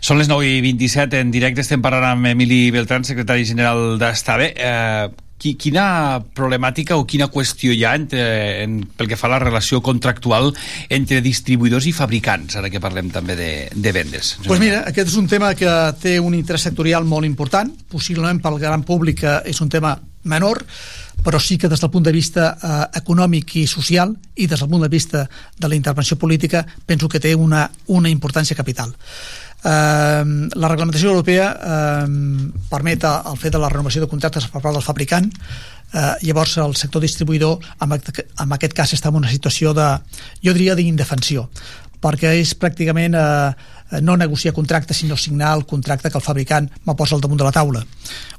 Són 0.00 0.20
les 0.20 0.30
9 0.30 0.48
i 0.48 0.60
27, 0.64 1.20
en 1.20 1.32
directe 1.34 1.64
estem 1.64 1.82
parlant 1.84 2.16
amb 2.16 2.32
Emili 2.32 2.70
Beltrán, 2.74 3.06
secretari 3.08 3.46
general 3.48 3.98
d'Estave. 4.00 4.52
Eh, 4.56 5.31
quina 5.60 6.22
problemàtica 6.36 6.96
o 6.98 7.06
quina 7.08 7.28
qüestió 7.32 7.74
hi 7.74 7.82
ha 7.84 7.94
entre, 7.98 8.22
en, 8.62 8.78
pel 8.96 9.10
que 9.10 9.18
fa 9.18 9.28
a 9.28 9.34
la 9.34 9.42
relació 9.42 9.82
contractual 9.84 10.52
entre 10.88 11.20
distribuïdors 11.24 11.88
i 11.90 11.94
fabricants, 11.96 12.56
ara 12.60 12.70
que 12.72 12.82
parlem 12.82 13.10
també 13.14 13.36
de, 13.38 13.50
de 13.74 13.94
vendes? 13.94 14.36
Doncs 14.38 14.48
pues 14.48 14.62
mira, 14.62 14.82
aquest 14.88 15.12
és 15.12 15.18
un 15.20 15.28
tema 15.30 15.52
que 15.58 15.74
té 16.02 16.18
un 16.22 16.36
interès 16.38 16.68
sectorial 16.68 17.08
molt 17.08 17.28
important, 17.28 17.70
possiblement 17.92 18.40
pel 18.42 18.60
gran 18.62 18.86
públic 18.86 19.24
és 19.26 19.60
un 19.60 19.70
tema 19.72 19.96
menor, 20.24 20.62
però 21.22 21.38
sí 21.38 21.58
que 21.58 21.68
des 21.68 21.80
del 21.80 21.90
punt 21.90 22.04
de 22.04 22.12
vista 22.12 22.52
eh, 22.54 22.98
econòmic 22.98 23.56
i 23.62 23.66
social 23.70 24.14
i 24.34 24.46
des 24.46 24.58
del 24.58 24.68
punt 24.68 24.82
de 24.82 24.90
vista 24.90 25.28
de 25.58 25.68
la 25.68 25.78
intervenció 25.78 26.18
política 26.18 26.66
penso 26.86 27.08
que 27.08 27.20
té 27.20 27.34
una, 27.34 27.70
una 27.86 28.10
importància 28.10 28.56
capital. 28.56 28.94
Eh, 29.62 30.24
la 30.58 30.68
reglamentació 30.68 31.12
europea 31.12 31.52
eh, 31.54 32.06
permet 32.70 33.04
el 33.06 33.36
fet 33.38 33.54
de 33.54 33.60
la 33.62 33.68
renovació 33.70 34.02
de 34.02 34.10
contractes 34.10 34.48
per 34.50 34.58
part 34.58 34.74
del 34.74 34.82
fabricant 34.82 35.28
eh, 35.30 36.14
llavors 36.26 36.56
el 36.58 36.74
sector 36.74 37.04
distribuïdor 37.04 37.62
en, 37.84 37.94
en 37.94 38.56
aquest 38.56 38.74
cas 38.74 38.94
està 38.96 39.12
en 39.12 39.20
una 39.20 39.30
situació 39.30 39.70
de, 39.76 39.86
jo 40.42 40.56
diria 40.56 40.74
d'indefensió 40.74 41.46
perquè 42.02 42.34
és 42.40 42.54
pràcticament 42.58 43.16
eh, 43.18 44.00
no 44.00 44.16
negociar 44.16 44.54
contracte 44.56 44.94
sinó 44.94 45.16
signar 45.16 45.54
el 45.56 45.66
contracte 45.66 46.10
que 46.10 46.18
el 46.18 46.24
fabricant 46.24 46.68
me 46.86 46.94
posa 46.94 47.16
al 47.16 47.20
damunt 47.20 47.40
de 47.40 47.48
la 47.48 47.52
taula 47.52 47.84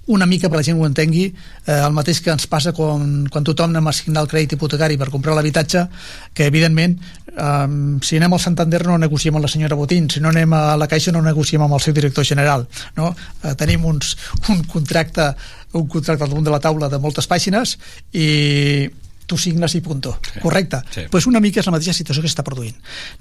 una 0.05 0.25
mica 0.25 0.49
per 0.49 0.59
la 0.59 0.63
gent 0.63 0.79
ho 0.79 0.87
entengui 0.87 1.25
eh, 1.29 1.77
el 1.77 1.93
mateix 1.95 2.19
que 2.21 2.31
ens 2.33 2.47
passa 2.51 2.73
quan, 2.75 3.27
quan 3.31 3.45
tothom 3.47 3.71
anem 3.71 3.87
a 3.87 3.95
signar 3.95 4.23
el 4.25 4.29
crèdit 4.31 4.57
hipotecari 4.57 4.97
per 4.99 5.09
comprar 5.13 5.35
l'habitatge 5.37 5.85
que 6.33 6.47
evidentment 6.49 6.97
eh, 6.97 7.67
si 8.03 8.19
anem 8.19 8.33
al 8.35 8.43
Santander 8.43 8.83
no 8.87 8.97
negociem 8.97 9.37
amb 9.37 9.47
la 9.47 9.51
senyora 9.51 9.79
Botín 9.79 10.09
si 10.09 10.19
no 10.23 10.33
anem 10.33 10.53
a 10.57 10.75
la 10.79 10.89
Caixa 10.91 11.13
no 11.15 11.21
negociem 11.23 11.63
amb 11.63 11.77
el 11.77 11.85
seu 11.85 11.95
director 11.95 12.25
general 12.27 12.67
no? 12.97 13.13
eh, 13.43 13.55
tenim 13.55 13.85
uns, 13.85 14.17
un 14.49 14.65
contracte 14.67 15.33
un 15.73 15.87
contracte 15.87 16.25
al 16.25 16.33
damunt 16.33 16.49
de 16.49 16.53
la 16.53 16.61
taula 16.61 16.89
de 16.89 16.99
moltes 17.01 17.29
pàgines 17.29 17.77
i 18.11 18.89
tu 19.33 19.39
signes 19.41 19.73
i 19.73 19.81
punto. 19.81 20.13
Sí. 20.21 20.39
Correcte? 20.43 20.83
Sí. 20.93 21.07
Pues 21.09 21.25
una 21.25 21.41
mica 21.41 21.61
és 21.61 21.69
la 21.69 21.73
mateixa 21.73 21.95
situació 21.97 22.21
que 22.21 22.29
s'està 22.29 22.45
produint. 22.45 22.75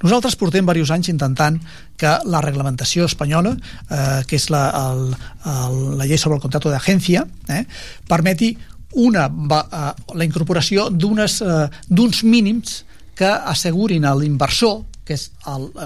Nosaltres 0.04 0.36
portem 0.36 0.66
diversos 0.66 0.92
anys 0.92 1.08
intentant 1.12 1.56
que 1.96 2.12
la 2.28 2.42
reglamentació 2.44 3.08
espanyola, 3.08 3.54
eh, 3.88 4.20
que 4.28 4.36
és 4.36 4.50
la, 4.52 4.66
el, 4.82 5.08
el, 5.48 5.80
la 6.02 6.08
llei 6.08 6.20
sobre 6.20 6.36
el 6.36 6.44
contracte 6.44 6.72
d'agència, 6.72 7.24
eh, 7.48 7.64
permeti 8.08 8.52
una, 9.00 9.24
va, 9.32 9.62
uh, 9.72 10.16
la 10.18 10.24
incorporació 10.28 10.90
d'uns 10.92 11.40
uh, 11.40 12.28
mínims 12.28 12.82
que 13.16 13.28
assegurin 13.28 14.04
a 14.04 14.12
l'inversor 14.18 14.82
que 15.02 15.16
és 15.16 15.30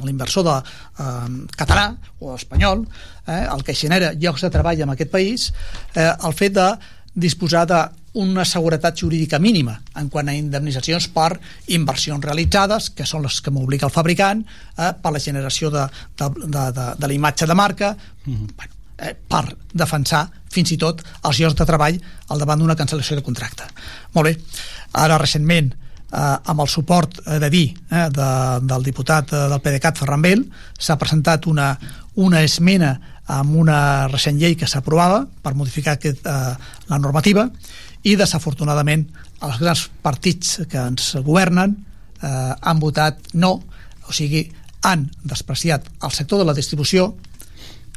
l'inversor 0.05 0.45
de, 0.45 0.55
eh, 1.01 1.29
català 1.57 1.87
o 2.21 2.35
espanyol, 2.35 2.83
eh, 3.27 3.47
el 3.49 3.65
que 3.65 3.75
genera 3.75 4.13
llocs 4.13 4.45
de 4.45 4.51
treball 4.53 4.83
en 4.85 4.93
aquest 4.93 5.11
país, 5.11 5.53
eh, 5.95 6.13
el 6.13 6.35
fet 6.37 6.53
de 6.53 6.67
disposar 7.17 7.65
d'una 7.67 8.45
seguretat 8.45 9.01
jurídica 9.01 9.41
mínima 9.41 9.79
en 9.97 10.11
quant 10.13 10.29
a 10.29 10.37
indemnitzacions 10.37 11.09
per 11.17 11.33
inversions 11.73 12.25
realitzades, 12.25 12.91
que 12.93 13.09
són 13.09 13.25
les 13.25 13.41
que 13.41 13.51
m'obliga 13.51 13.89
el 13.89 13.95
fabricant, 13.95 14.45
eh, 14.77 14.93
per 15.01 15.13
la 15.13 15.23
generació 15.23 15.73
de, 15.73 15.89
de, 16.17 16.31
de, 16.45 16.65
de, 16.77 16.89
de 17.01 17.09
la 17.09 17.17
imatge 17.17 17.49
de 17.49 17.55
marca. 17.55 17.97
Mm 18.27 18.35
-hmm. 18.35 18.53
bueno, 18.57 18.73
eh, 18.99 19.15
per 19.29 19.57
defensar 19.73 20.27
fins 20.53 20.73
i 20.73 20.79
tot 20.81 21.03
els 21.25 21.41
llocs 21.41 21.57
de 21.57 21.67
treball 21.69 21.99
al 22.29 22.39
davant 22.39 22.59
d'una 22.59 22.77
cancel·lació 22.77 23.17
de 23.17 23.23
contracte. 23.23 23.65
Molt 24.15 24.29
bé, 24.29 24.39
ara 24.93 25.19
recentment 25.19 25.73
eh, 26.13 26.37
amb 26.45 26.61
el 26.61 26.69
suport, 26.69 27.21
eh, 27.27 27.39
de 27.39 27.51
dir, 27.51 27.67
eh, 27.91 28.09
de, 28.11 28.31
del 28.63 28.83
diputat 28.83 29.33
eh, 29.33 29.49
del 29.51 29.61
PDeCAT, 29.61 29.99
Ferran 29.99 30.23
Bell, 30.23 30.47
s'ha 30.79 30.97
presentat 30.97 31.47
una, 31.47 31.79
una 32.15 32.43
esmena 32.43 32.95
amb 33.27 33.57
una 33.59 33.79
recent 34.09 34.39
llei 34.39 34.55
que 34.59 34.69
s'aprovava 34.71 35.25
per 35.43 35.55
modificar 35.59 35.97
aquest, 35.97 36.27
eh, 36.27 36.55
la 36.89 36.99
normativa 37.03 37.49
i 38.07 38.15
desafortunadament 38.17 39.07
els 39.43 39.59
grans 39.61 39.87
partits 40.03 40.61
que 40.71 40.79
ens 40.79 41.15
governen 41.27 41.75
eh, 42.23 42.53
han 42.61 42.81
votat 42.81 43.35
no, 43.35 43.57
o 44.07 44.15
sigui, 44.15 44.47
han 44.87 45.09
despreciat 45.25 45.89
el 46.07 46.15
sector 46.15 46.39
de 46.41 46.47
la 46.47 46.55
distribució 46.55 47.11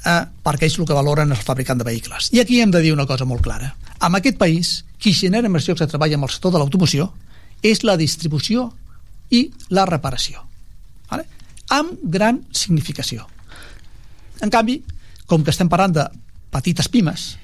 eh, 0.06 0.24
perquè 0.44 0.68
ells 0.68 0.80
el 0.80 0.90
que 0.90 0.98
valoren 0.98 1.32
és 1.32 1.40
el 1.40 1.46
fabricant 1.46 1.80
de 1.80 1.88
vehicles. 1.88 2.32
I 2.34 2.42
aquí 2.42 2.62
hem 2.62 2.74
de 2.74 2.82
dir 2.82 2.94
una 2.96 3.08
cosa 3.08 3.28
molt 3.30 3.44
clara. 3.46 3.74
En 4.02 4.16
aquest 4.16 4.38
país, 4.40 4.84
qui 5.00 5.14
genera 5.14 5.50
més 5.52 5.68
llocs 5.68 5.84
de 5.84 5.90
treball 5.92 6.16
amb 6.16 6.28
el 6.28 6.34
sector 6.34 6.56
de 6.56 6.62
l'automoció 6.62 7.10
és 7.64 7.84
la 7.84 7.98
distribució 8.00 8.70
i 9.36 9.46
la 9.76 9.86
reparació. 9.86 10.42
Vale? 11.12 11.26
Amb 11.76 12.00
gran 12.02 12.42
significació. 12.56 13.28
En 14.42 14.50
canvi, 14.50 14.80
com 15.30 15.46
que 15.46 15.54
estem 15.54 15.70
parlant 15.70 15.94
de 15.96 16.08
petites 16.50 16.90
pimes, 16.90 17.38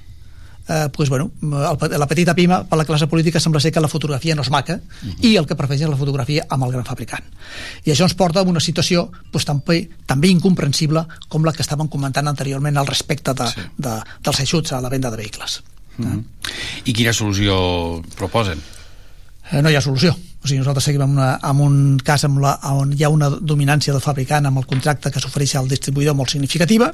eh, 0.68 0.90
pues, 0.92 1.10
bueno, 1.10 1.32
el, 1.42 2.00
la 2.00 2.08
petita 2.08 2.34
pima 2.34 2.64
per 2.64 2.78
la 2.78 2.86
classe 2.86 3.08
política 3.08 3.40
sembla 3.40 3.60
ser 3.62 3.72
que 3.72 3.82
la 3.82 3.88
fotografia 3.88 4.36
no 4.36 4.42
és 4.42 4.50
maca 4.50 4.76
uh 4.76 5.08
-huh. 5.08 5.16
i 5.22 5.36
el 5.38 5.46
que 5.46 5.56
prefereix 5.56 5.84
és 5.84 5.90
la 5.90 5.98
fotografia 5.98 6.46
amb 6.50 6.64
el 6.64 6.72
gran 6.72 6.86
fabricant 6.86 7.24
i 7.84 7.92
això 7.92 8.04
ens 8.04 8.16
porta 8.16 8.40
a 8.40 8.44
una 8.44 8.60
situació 8.60 9.12
pues, 9.32 9.46
també, 9.46 9.90
també 10.06 10.28
incomprensible 10.28 11.06
com 11.28 11.46
la 11.46 11.54
que 11.54 11.64
estàvem 11.64 11.88
comentant 11.88 12.28
anteriorment 12.28 12.78
al 12.78 12.88
respecte 12.88 13.34
de, 13.34 13.48
sí. 13.48 13.62
de, 13.78 14.02
dels 14.24 14.40
ajuts 14.40 14.72
a 14.72 14.82
la 14.82 14.90
venda 14.90 15.12
de 15.12 15.18
vehicles 15.18 15.64
uh 16.00 16.06
-huh. 16.06 16.24
I 16.86 16.94
quina 16.94 17.14
solució 17.14 18.02
proposen? 18.16 18.60
Eh, 19.52 19.62
no 19.62 19.70
hi 19.70 19.76
ha 19.76 19.82
solució 19.82 20.18
o 20.44 20.48
sigui, 20.48 20.60
nosaltres 20.60 20.84
seguim 20.84 21.02
en, 21.02 21.10
una, 21.10 21.40
en 21.44 21.60
un 21.60 21.98
cas 21.98 22.24
amb 22.24 22.40
la, 22.40 22.60
on 22.64 22.94
hi 22.94 23.04
ha 23.04 23.10
una 23.10 23.30
dominància 23.30 23.94
del 23.94 24.02
fabricant 24.02 24.46
amb 24.46 24.58
el 24.58 24.66
contracte 24.66 25.12
que 25.12 25.20
s'ofereix 25.20 25.56
al 25.56 25.68
distribuïdor 25.68 26.16
molt 26.16 26.30
significativa 26.30 26.94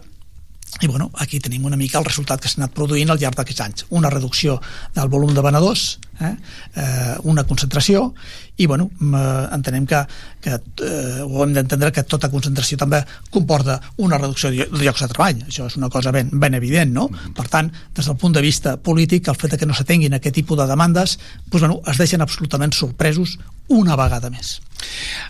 i 0.79 0.88
bueno, 0.88 1.12
aquí 1.19 1.39
tenim 1.39 1.65
una 1.67 1.77
mica 1.77 1.99
el 1.99 2.07
resultat 2.07 2.41
que 2.41 2.49
s'ha 2.49 2.62
anat 2.62 2.73
produint 2.73 3.12
al 3.12 3.19
llarg 3.19 3.36
d'aquests 3.38 3.63
anys. 3.65 3.86
Una 3.89 4.10
reducció 4.10 4.60
del 4.95 5.12
volum 5.12 5.34
de 5.36 5.43
venedors 5.43 5.99
eh? 6.21 6.31
Eh, 6.75 7.15
una 7.23 7.43
concentració 7.49 8.12
i 8.57 8.67
bueno, 8.69 8.89
eh, 9.01 9.47
entenem 9.55 9.88
que, 9.89 10.01
que 10.43 10.55
eh, 10.57 11.21
ho 11.25 11.43
hem 11.43 11.53
d'entendre 11.57 11.91
que 11.95 12.05
tota 12.07 12.29
concentració 12.34 12.77
també 12.81 13.01
comporta 13.34 13.79
una 13.97 14.19
reducció 14.21 14.51
de 14.51 14.67
llocs 14.84 15.05
de 15.05 15.12
treball 15.13 15.45
això 15.47 15.67
és 15.69 15.77
una 15.79 15.89
cosa 15.89 16.13
ben, 16.15 16.29
ben 16.34 16.57
evident 16.57 16.93
no? 16.93 17.07
per 17.36 17.47
tant, 17.51 17.71
des 17.95 18.05
del 18.05 18.19
punt 18.21 18.38
de 18.38 18.45
vista 18.45 18.77
polític 18.77 19.31
el 19.31 19.39
fet 19.39 19.57
que 19.57 19.69
no 19.69 19.77
s'atenguin 19.77 20.17
aquest 20.17 20.38
tipus 20.41 20.60
de 20.60 20.69
demandes 20.69 21.17
doncs, 21.47 21.62
bueno, 21.62 21.81
es 21.88 22.01
deixen 22.01 22.21
absolutament 22.21 22.75
sorpresos 22.75 23.39
una 23.71 23.95
vegada 23.95 24.29
més 24.29 24.60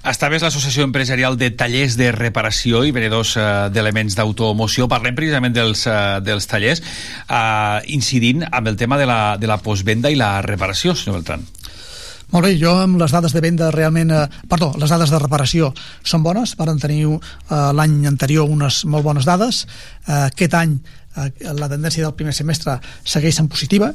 Estaves 0.08 0.42
l'Associació 0.42 0.86
Empresarial 0.88 1.38
de 1.38 1.52
Tallers 1.54 1.96
de 2.00 2.10
Reparació 2.16 2.82
i 2.88 2.94
venedors 2.96 3.36
eh, 3.38 3.44
d'elements 3.74 4.16
d'automoció. 4.18 4.88
Parlem 4.92 5.18
precisament 5.18 5.54
dels, 5.54 5.84
eh, 5.86 6.20
dels 6.26 6.48
tallers, 6.50 6.82
eh, 6.82 7.82
incidint 7.94 8.46
amb 8.50 8.72
el 8.72 8.80
tema 8.80 8.98
de 8.98 9.06
la, 9.10 9.20
de 9.38 9.50
la 9.52 9.60
postvenda 9.62 10.10
i 10.10 10.18
la 10.18 10.32
reparació, 10.42 10.81
senyor 10.82 11.20
Beltran. 11.20 11.46
Molt 12.32 12.48
bé, 12.48 12.54
jo 12.56 12.72
amb 12.80 12.96
les 13.02 13.12
dades 13.12 13.34
de 13.36 13.42
venda 13.44 13.68
realment... 13.76 14.14
Eh, 14.16 14.24
perdó, 14.48 14.72
les 14.80 14.92
dades 14.92 15.12
de 15.12 15.20
reparació 15.20 15.74
són 16.08 16.24
bones, 16.24 16.56
varen 16.60 16.80
tenir 16.80 17.04
eh, 17.10 17.20
l'any 17.76 18.06
anterior 18.08 18.48
unes 18.50 18.86
molt 18.88 19.04
bones 19.04 19.28
dades. 19.28 19.66
Eh, 20.08 20.30
aquest 20.30 20.56
any 20.56 20.78
eh, 20.80 21.28
la 21.58 21.68
tendència 21.68 22.06
del 22.06 22.16
primer 22.16 22.34
semestre 22.38 22.78
segueix 23.04 23.42
en 23.44 23.52
positiva, 23.52 23.92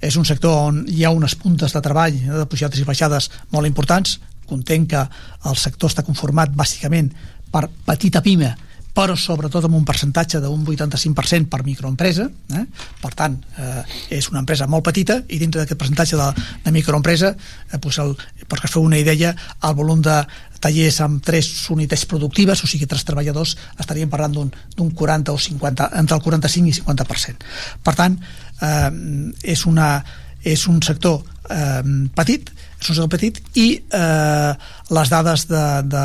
és 0.00 0.16
un 0.16 0.24
sector 0.24 0.54
on 0.70 0.84
hi 0.88 1.04
ha 1.04 1.12
unes 1.12 1.34
puntes 1.36 1.74
de 1.74 1.82
treball 1.84 2.14
de 2.14 2.46
pujades 2.48 2.80
i 2.80 2.86
baixades 2.88 3.28
molt 3.52 3.68
importants 3.68 4.16
content 4.48 4.86
que 4.88 5.02
el 5.50 5.58
sector 5.60 5.90
està 5.90 6.06
conformat 6.06 6.54
bàsicament 6.56 7.10
per 7.52 7.68
petita 7.86 8.22
pime 8.24 8.54
però 8.94 9.14
sobretot 9.16 9.66
amb 9.66 9.76
un 9.78 9.84
percentatge 9.86 10.40
d'un 10.42 10.64
85% 10.66 11.48
per 11.50 11.62
microempresa 11.66 12.26
eh? 12.26 12.64
per 13.00 13.12
tant 13.14 13.36
eh, 13.56 13.82
és 14.18 14.30
una 14.32 14.42
empresa 14.42 14.66
molt 14.70 14.84
petita 14.86 15.20
i 15.28 15.38
dintre 15.38 15.62
d'aquest 15.62 15.78
percentatge 15.78 16.18
de, 16.18 16.28
de 16.64 16.74
microempresa 16.74 17.32
eh, 17.34 17.78
pues 17.78 18.00
el, 18.02 18.16
perquè 18.48 18.70
feu 18.70 18.86
una 18.86 18.98
idea 18.98 19.34
el 19.34 19.76
volum 19.78 20.02
de 20.02 20.20
tallers 20.60 20.98
amb 21.00 21.22
tres 21.24 21.48
unitats 21.72 22.04
productives, 22.04 22.60
o 22.60 22.68
sigui, 22.68 22.84
tres 22.86 23.06
treballadors 23.08 23.56
estaríem 23.80 24.10
parlant 24.12 24.34
d'un 24.76 24.90
40 24.92 25.32
o 25.32 25.38
50 25.40 25.90
entre 26.00 26.18
el 26.18 26.24
45 26.24 26.68
i 26.68 26.74
50% 26.82 27.52
per 27.86 27.94
tant 27.96 28.18
eh, 28.60 28.90
és, 29.54 29.64
una, 29.70 29.92
és 30.44 30.66
un 30.68 30.82
sector 30.84 31.22
eh, 31.48 31.82
petit 32.16 32.50
és 32.80 32.88
un 32.88 32.96
sector 32.96 33.10
petit 33.12 33.40
i 33.60 33.68
eh, 33.76 34.52
les 34.90 35.10
dades 35.10 35.46
de, 35.48 35.62
de 35.86 36.04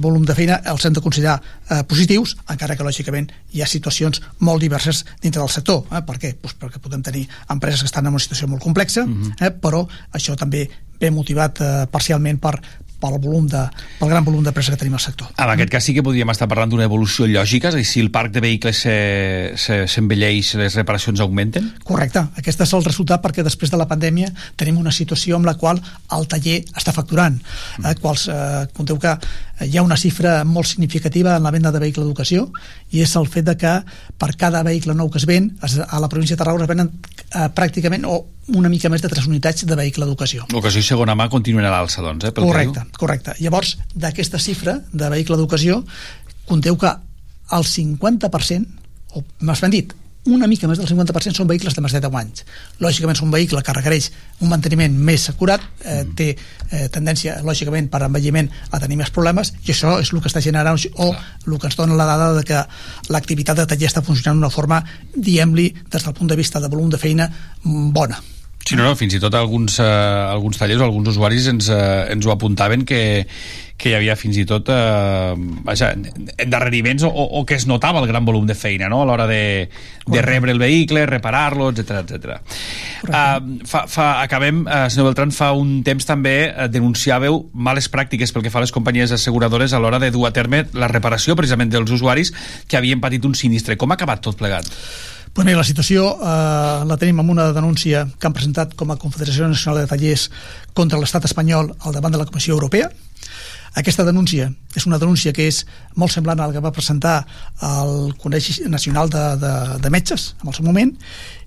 volum 0.00 0.24
de 0.24 0.34
feina 0.36 0.58
els 0.72 0.84
hem 0.86 0.94
de 0.96 1.02
considerar 1.04 1.36
eh, 1.42 1.82
positius, 1.88 2.36
encara 2.52 2.76
que 2.76 2.86
lògicament 2.86 3.28
hi 3.52 3.62
ha 3.62 3.68
situacions 3.68 4.22
molt 4.40 4.64
diverses 4.64 5.04
dintre 5.20 5.42
del 5.42 5.52
sector. 5.52 5.84
Eh? 5.90 6.00
Per 6.06 6.16
què? 6.20 6.32
Pues 6.40 6.56
perquè 6.58 6.80
podem 6.82 7.04
tenir 7.04 7.26
empreses 7.52 7.84
que 7.84 7.90
estan 7.90 8.08
en 8.08 8.16
una 8.16 8.24
situació 8.24 8.48
molt 8.48 8.64
complexa, 8.64 9.04
uh 9.04 9.08
mhm. 9.08 9.32
-huh. 9.32 9.46
eh? 9.46 9.52
però 9.52 9.86
això 10.12 10.36
també 10.36 10.68
ve 11.00 11.10
motivat 11.10 11.60
eh, 11.60 11.86
parcialment 11.90 12.38
per, 12.40 12.60
pel, 13.02 13.18
volum 13.22 13.48
de, 13.50 13.64
pel 13.98 14.12
gran 14.12 14.24
volum 14.26 14.44
de 14.46 14.54
pressa 14.54 14.74
que 14.74 14.80
tenim 14.80 14.96
al 14.96 15.02
sector. 15.04 15.32
En 15.36 15.52
aquest 15.52 15.72
cas 15.74 15.84
sí 15.84 15.96
que 15.96 16.04
podríem 16.06 16.30
estar 16.32 16.48
parlant 16.50 16.70
d'una 16.72 16.86
evolució 16.88 17.26
lògica, 17.30 17.72
és 17.72 17.78
a 17.78 17.82
dir, 17.82 17.88
si 17.88 18.02
el 18.02 18.12
parc 18.14 18.32
de 18.34 18.44
vehicles 18.44 18.84
s'envelleix, 18.86 20.54
les 20.60 20.78
reparacions 20.78 21.22
augmenten? 21.24 21.72
Correcte, 21.88 22.24
aquest 22.40 22.64
és 22.64 22.74
el 22.78 22.86
resultat 22.86 23.22
perquè 23.24 23.44
després 23.46 23.72
de 23.72 23.80
la 23.80 23.88
pandèmia 23.90 24.30
tenim 24.60 24.78
una 24.80 24.94
situació 24.94 25.38
amb 25.38 25.48
la 25.48 25.56
qual 25.58 25.80
el 26.16 26.28
taller 26.30 26.60
està 26.78 26.94
facturant. 26.94 27.38
Mm. 27.38 27.86
Eh, 27.90 27.94
quals, 28.02 28.28
eh, 28.30 28.66
conteu 28.76 29.00
que 29.02 29.16
hi 29.66 29.78
ha 29.78 29.82
una 29.84 29.96
xifra 29.96 30.42
molt 30.48 30.68
significativa 30.68 31.36
en 31.36 31.42
la 31.42 31.52
venda 31.54 31.72
de 31.72 31.80
vehicle 31.82 32.04
d'educació 32.04 32.48
i 32.90 33.02
és 33.04 33.14
el 33.18 33.28
fet 33.30 33.46
de 33.46 33.54
que 33.58 33.72
per 34.18 34.30
cada 34.38 34.62
vehicle 34.66 34.94
nou 34.98 35.10
que 35.10 35.20
es 35.20 35.26
ven 35.28 35.50
a 35.62 36.00
la 36.00 36.08
província 36.08 36.36
de 36.36 36.42
Tarragona 36.42 36.66
es 36.66 36.70
venen 36.70 36.90
eh, 36.90 37.48
pràcticament 37.54 38.06
o 38.08 38.18
una 38.58 38.70
mica 38.72 38.90
més 38.92 39.02
de 39.02 39.10
3 39.12 39.28
unitats 39.30 39.66
de 39.68 39.78
vehicle 39.78 40.06
d'educació. 40.06 40.48
L'ocasió 40.52 40.82
i 40.82 40.86
segona 40.86 41.14
mà 41.18 41.28
continuarà 41.30 41.70
a 41.70 41.78
l'alça, 41.78 42.02
doncs, 42.02 42.26
eh? 42.26 42.34
Pel 42.34 42.48
correcte, 42.48 42.84
correcte. 42.98 43.36
Llavors, 43.40 43.76
d'aquesta 43.94 44.40
xifra 44.42 44.80
de 44.92 45.10
vehicle 45.14 45.38
d'ocasió, 45.38 45.82
conteu 46.48 46.76
que 46.76 46.92
el 47.52 47.66
50%, 47.68 48.66
o 49.14 49.24
m'has 49.46 49.60
ben 49.62 49.74
dit, 49.74 49.92
una 50.24 50.46
mica 50.46 50.68
més 50.70 50.78
del 50.78 50.86
50% 50.86 51.34
són 51.34 51.48
vehicles 51.50 51.74
de 51.74 51.82
més 51.82 51.94
de 51.96 52.00
10 52.04 52.18
anys. 52.20 52.44
Lògicament 52.82 53.16
és 53.16 53.22
un 53.24 53.32
vehicle 53.34 53.62
que 53.66 53.74
requereix 53.74 54.10
un 54.40 54.52
manteniment 54.52 54.94
més 54.94 55.24
acurat, 55.32 55.64
eh, 55.82 56.02
mm. 56.04 56.12
té 56.18 56.28
eh, 56.32 56.88
tendència, 56.94 57.40
lògicament, 57.42 57.88
per 57.90 58.04
envelliment 58.06 58.50
a 58.70 58.80
tenir 58.82 59.00
més 59.00 59.10
problemes, 59.10 59.52
i 59.66 59.72
això 59.74 59.96
és 60.02 60.12
el 60.12 60.22
que 60.22 60.30
està 60.30 60.42
generant, 60.44 60.78
o 60.94 61.08
el 61.10 61.58
que 61.58 61.70
ens 61.70 61.78
dona 61.78 61.98
la 61.98 62.06
dada 62.06 62.30
de 62.38 62.44
que 62.46 62.62
l'activitat 63.10 63.58
de 63.58 63.66
taller 63.66 63.90
està 63.90 64.04
funcionant 64.06 64.38
d'una 64.38 64.52
forma, 64.54 64.82
diem-li, 65.16 65.72
des 65.90 66.06
del 66.06 66.14
punt 66.14 66.30
de 66.30 66.38
vista 66.38 66.62
de 66.62 66.70
volum 66.70 66.92
de 66.92 67.02
feina, 67.02 67.28
bona. 67.64 68.22
Sí, 68.62 68.76
no, 68.76 68.84
no, 68.86 68.94
fins 68.94 69.16
i 69.16 69.20
tot 69.20 69.34
alguns, 69.34 69.80
eh, 69.82 69.86
alguns 69.86 70.60
tallers 70.60 70.80
o 70.80 70.86
alguns 70.86 71.10
usuaris 71.10 71.48
ens, 71.50 71.68
eh, 71.72 72.12
ens 72.14 72.26
ho 72.26 72.30
apuntaven 72.30 72.84
que, 72.86 73.02
que 73.74 73.90
hi 73.90 73.96
havia 73.96 74.14
fins 74.14 74.38
i 74.38 74.44
tot 74.46 74.68
eh, 74.70 75.34
vaja, 75.66 75.90
endarreriments 76.44 77.02
o, 77.08 77.10
o 77.10 77.42
que 77.48 77.56
es 77.58 77.66
notava 77.66 77.98
el 77.98 78.06
gran 78.06 78.24
volum 78.24 78.46
de 78.46 78.54
feina 78.54 78.86
no? 78.92 79.00
a 79.02 79.08
l'hora 79.08 79.26
de, 79.26 79.66
de 80.06 80.22
rebre 80.22 80.54
el 80.54 80.62
vehicle, 80.62 81.04
reparar-lo, 81.10 81.72
etc 81.74 82.04
etc. 82.04 82.38
Uh, 83.02 83.66
fa, 83.66 83.84
fa, 83.90 84.06
acabem, 84.22 84.62
uh, 84.68 84.86
senyor 84.86 85.10
Beltran, 85.10 85.34
fa 85.34 85.50
un 85.58 85.80
temps 85.82 86.06
també 86.06 86.36
uh, 86.52 86.68
denunciàveu 86.70 87.40
males 87.52 87.90
pràctiques 87.90 88.30
pel 88.30 88.46
que 88.46 88.52
fa 88.54 88.62
a 88.62 88.66
les 88.68 88.74
companyies 88.74 89.14
asseguradores 89.18 89.74
a 89.74 89.82
l'hora 89.82 89.98
de 90.02 90.12
dur 90.14 90.28
a 90.28 90.34
terme 90.36 90.68
la 90.78 90.90
reparació 90.92 91.34
precisament 91.38 91.74
dels 91.74 91.90
usuaris 91.90 92.30
que 92.70 92.78
havien 92.78 93.02
patit 93.02 93.26
un 93.26 93.34
sinistre. 93.34 93.74
Com 93.74 93.90
ha 93.90 93.98
acabat 93.98 94.22
tot 94.22 94.38
plegat? 94.38 94.70
Pues 95.32 95.46
bé, 95.46 95.54
la 95.56 95.64
situació 95.64 96.10
eh, 96.20 96.84
la 96.84 96.96
tenim 97.00 97.22
amb 97.22 97.32
una 97.32 97.46
denúncia 97.56 98.02
que 98.20 98.28
han 98.28 98.34
presentat 98.36 98.74
com 98.76 98.90
a 98.92 98.98
Confederació 99.00 99.46
Nacional 99.48 99.80
de 99.80 99.88
Tallers 99.88 100.26
contra 100.76 100.98
l'estat 101.00 101.24
espanyol 101.24 101.70
al 101.72 101.94
davant 101.96 102.12
de 102.12 102.20
la 102.20 102.26
Comissió 102.28 102.52
Europea. 102.52 102.90
Aquesta 103.80 104.04
denúncia 104.04 104.50
és 104.76 104.84
una 104.84 104.98
denúncia 105.00 105.32
que 105.32 105.46
és 105.48 105.62
molt 105.96 106.12
semblant 106.12 106.36
a 106.36 106.50
la 106.50 106.52
que 106.52 106.60
va 106.60 106.74
presentar 106.76 107.22
el 107.64 108.12
Col·legi 108.20 108.66
Nacional 108.68 109.08
de, 109.08 109.22
de, 109.40 109.52
de 109.80 109.92
Metges 109.94 110.34
en 110.42 110.52
el 110.52 110.58
seu 110.58 110.66
moment 110.68 110.92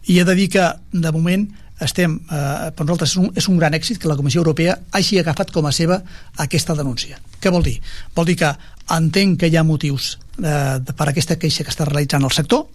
i 0.10 0.18
he 0.18 0.26
de 0.26 0.34
dir 0.40 0.48
que 0.56 0.66
de 0.90 1.12
moment 1.14 1.46
estem, 1.86 2.16
eh, 2.26 2.72
per 2.74 2.88
nosaltres 2.88 3.14
és 3.14 3.22
un, 3.22 3.30
és 3.38 3.50
un 3.52 3.60
gran 3.62 3.78
èxit 3.78 4.00
que 4.02 4.10
la 4.10 4.18
Comissió 4.18 4.42
Europea 4.42 4.80
hagi 4.98 5.20
agafat 5.22 5.54
com 5.54 5.70
a 5.70 5.76
seva 5.76 6.00
aquesta 6.42 6.74
denúncia. 6.74 7.22
Què 7.38 7.54
vol 7.54 7.70
dir? 7.70 7.78
Vol 8.18 8.34
dir 8.34 8.40
que 8.42 8.56
entenc 8.98 9.44
que 9.44 9.52
hi 9.52 9.60
ha 9.62 9.68
motius 9.68 10.16
eh, 10.42 10.82
per 10.90 11.12
aquesta 11.12 11.38
queixa 11.38 11.62
que 11.62 11.70
està 11.70 11.86
realitzant 11.86 12.26
el 12.26 12.34
sector, 12.34 12.66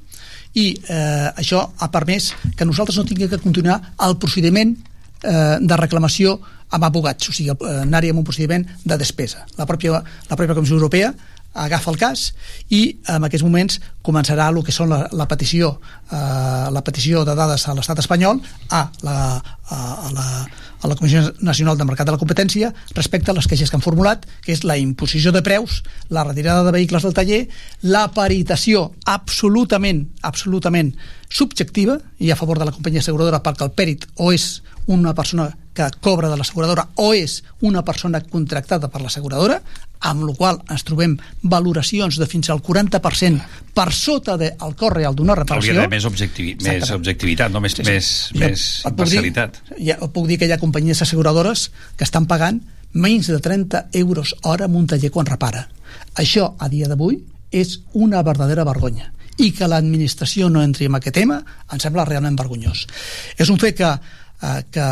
i 0.55 0.71
eh, 0.89 1.29
això 1.39 1.63
ha 1.79 1.91
permès 1.93 2.33
que 2.57 2.67
nosaltres 2.67 2.99
no 2.99 3.07
tinguem 3.07 3.31
que 3.31 3.43
continuar 3.43 3.81
el 4.07 4.17
procediment 4.19 4.75
eh, 4.75 5.59
de 5.61 5.77
reclamació 5.79 6.39
amb 6.71 6.87
abogats, 6.87 7.29
o 7.31 7.35
sigui, 7.35 7.53
eh, 7.55 7.77
anar-hi 7.85 8.11
amb 8.11 8.23
un 8.23 8.27
procediment 8.27 8.67
de 8.85 8.99
despesa. 8.99 9.47
La 9.59 9.67
pròpia, 9.67 10.01
la 10.31 10.37
pròpia 10.37 10.57
Comissió 10.57 10.79
Europea 10.79 11.13
agafa 11.53 11.91
el 11.91 11.99
cas 11.99 12.29
i 12.71 12.81
en 13.11 13.27
aquests 13.27 13.43
moments 13.43 13.81
començarà 14.07 14.47
el 14.53 14.61
que 14.63 14.75
són 14.75 14.91
la, 14.93 15.01
la 15.11 15.27
petició 15.27 15.73
eh, 16.13 16.67
la 16.71 16.83
petició 16.87 17.25
de 17.27 17.35
dades 17.35 17.67
a 17.67 17.75
l'estat 17.75 17.99
espanyol 17.99 18.39
a 18.71 18.85
la, 19.03 19.17
a, 19.67 19.79
a 20.07 20.13
la 20.15 20.29
a 20.81 20.89
la 20.89 20.97
Comissió 20.97 21.23
Nacional 21.41 21.79
de 21.79 21.85
Mercat 21.85 22.09
de 22.09 22.15
la 22.15 22.21
Competència 22.21 22.73
respecte 22.97 23.31
a 23.31 23.37
les 23.37 23.47
queixes 23.49 23.71
que 23.71 23.77
han 23.77 23.85
formulat, 23.85 24.27
que 24.45 24.55
és 24.55 24.65
la 24.65 24.79
imposició 24.81 25.33
de 25.33 25.43
preus, 25.45 25.83
la 26.09 26.25
retirada 26.25 26.65
de 26.65 26.75
vehicles 26.77 27.05
del 27.05 27.17
taller, 27.17 27.41
la 27.83 28.07
paritació 28.17 28.91
absolutament, 29.05 30.07
absolutament 30.23 30.95
subjectiva 31.31 32.01
i 32.19 32.31
a 32.31 32.37
favor 32.37 32.59
de 32.59 32.67
la 32.69 32.75
companyia 32.75 33.05
asseguradora 33.05 33.43
perquè 33.45 33.69
el 33.69 33.75
pèrit 33.77 34.09
o 34.17 34.33
és 34.35 34.63
una 34.91 35.15
persona 35.15 35.51
que 35.81 36.01
cobra 36.05 36.29
de 36.29 36.37
l'asseguradora 36.37 36.87
o 37.01 37.13
és 37.17 37.41
una 37.67 37.83
persona 37.87 38.21
contractada 38.21 38.91
per 38.93 39.01
l'asseguradora, 39.01 39.61
amb 40.11 40.25
la 40.29 40.35
qual 40.37 40.61
ens 40.73 40.85
trobem 40.89 41.17
valoracions 41.43 42.19
de 42.21 42.29
fins 42.29 42.51
al 42.53 42.63
40% 42.65 43.41
per 43.77 43.89
sota 43.97 44.37
del 44.41 44.75
cost 44.77 44.97
real 44.97 45.17
d'una 45.17 45.37
reparació. 45.39 45.75
Hauria 45.75 45.89
de 45.89 45.95
més, 45.95 46.09
objectivi 46.09 46.57
més 46.65 46.93
objectivitat, 46.97 47.53
no? 47.53 47.63
més, 47.65 47.77
sí, 47.77 47.85
sí. 47.85 47.91
més, 47.91 48.11
més 48.41 48.67
imparcialitat. 48.89 49.63
Dir, 49.73 49.81
ja 49.91 49.99
puc 50.09 50.29
dir 50.29 50.41
que 50.41 50.49
hi 50.49 50.55
ha 50.57 50.61
companyies 50.61 51.03
asseguradores 51.05 51.69
que 51.97 52.09
estan 52.09 52.29
pagant 52.31 52.63
menys 52.93 53.31
de 53.31 53.39
30 53.39 53.89
euros 54.01 54.35
hora 54.43 54.67
en 54.67 54.77
un 54.77 54.89
taller 54.91 55.13
quan 55.15 55.29
repara. 55.29 55.69
Això, 56.19 56.55
a 56.59 56.69
dia 56.69 56.89
d'avui, 56.91 57.21
és 57.51 57.81
una 57.99 58.23
verdadera 58.27 58.65
vergonya 58.67 59.13
i 59.41 59.51
que 59.57 59.69
l'administració 59.69 60.51
no 60.53 60.63
entri 60.63 60.87
en 60.89 60.97
aquest 60.99 61.17
tema 61.17 61.41
em 61.73 61.81
sembla 61.81 62.05
realment 62.09 62.37
vergonyós. 62.37 62.85
És 63.41 63.49
un 63.49 63.61
fet 63.63 63.79
que 63.79 63.91
eh, 64.43 64.61
que 64.71 64.87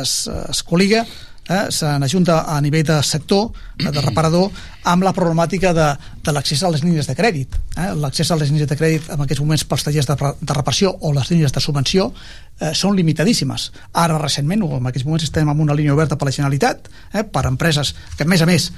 es, 0.00 0.18
es 0.26 0.62
col·liga 0.66 1.06
eh, 1.48 1.66
se 1.70 1.86
n'ajunta 1.98 2.44
a 2.46 2.60
nivell 2.60 2.84
de 2.84 3.02
sector, 3.02 3.52
eh, 3.78 3.90
de 3.90 4.00
reparador, 4.00 4.50
amb 4.84 5.02
la 5.02 5.12
problemàtica 5.14 5.72
de, 5.74 5.86
de 6.22 6.32
l'accés 6.34 6.62
a 6.62 6.70
les 6.70 6.82
línies 6.84 7.06
de 7.06 7.14
crèdit. 7.18 7.54
Eh? 7.76 7.92
L'accés 7.98 8.30
a 8.30 8.38
les 8.38 8.50
línies 8.50 8.68
de 8.68 8.78
crèdit 8.78 9.10
en 9.14 9.22
aquests 9.22 9.42
moments 9.42 9.64
pels 9.64 9.86
tallers 9.86 10.08
de, 10.10 10.16
de 10.16 10.56
reparació 10.58 10.92
o 11.00 11.12
les 11.14 11.30
línies 11.30 11.54
de 11.54 11.62
subvenció 11.62 12.10
eh, 12.12 12.72
són 12.74 12.96
limitadíssimes. 12.98 13.70
Ara, 13.92 14.18
recentment, 14.22 14.64
o 14.66 14.80
en 14.80 14.90
aquests 14.90 15.06
moments 15.06 15.28
estem 15.28 15.48
amb 15.48 15.62
una 15.62 15.74
línia 15.74 15.94
oberta 15.94 16.18
per 16.18 16.28
la 16.30 16.34
Generalitat, 16.34 16.90
eh, 17.12 17.24
per 17.24 17.46
empreses 17.46 17.94
que, 18.16 18.26
a 18.26 18.30
més 18.30 18.42
a 18.42 18.50
més, 18.50 18.70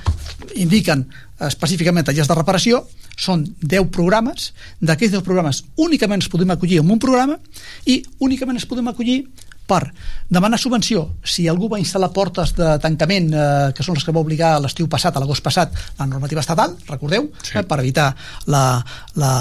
indiquen 0.57 1.07
específicament 1.49 2.09
tallers 2.09 2.29
de 2.29 2.37
reparació, 2.37 2.85
són 3.19 3.43
10 3.61 3.89
programes, 3.95 4.53
d'aquests 4.81 5.17
10 5.19 5.27
programes 5.27 5.65
únicament 5.83 6.23
ens 6.23 6.31
podem 6.31 6.53
acollir 6.55 6.79
en 6.83 6.91
un 6.95 7.01
programa 7.03 7.39
i 7.91 7.99
únicament 8.23 8.59
ens 8.59 8.67
podem 8.71 8.87
acollir 8.91 9.25
per 9.69 9.83
demanar 10.33 10.59
subvenció 10.61 11.05
si 11.25 11.47
algú 11.49 11.69
va 11.71 11.81
instal·lar 11.81 12.11
portes 12.17 12.55
de 12.57 12.71
tancament 12.83 13.29
eh, 13.33 13.45
que 13.77 13.85
són 13.85 13.99
les 13.99 14.07
que 14.07 14.15
va 14.15 14.23
obligar 14.25 14.55
l'estiu 14.65 14.89
passat, 14.91 15.17
a 15.17 15.23
l'agost 15.23 15.45
passat, 15.45 15.75
la 16.01 16.09
normativa 16.09 16.43
estatal, 16.43 16.75
recordeu, 16.89 17.29
sí. 17.43 17.57
eh, 17.59 17.65
per 17.69 17.81
evitar 17.85 18.11
la, 18.49 18.63
la, 19.21 19.33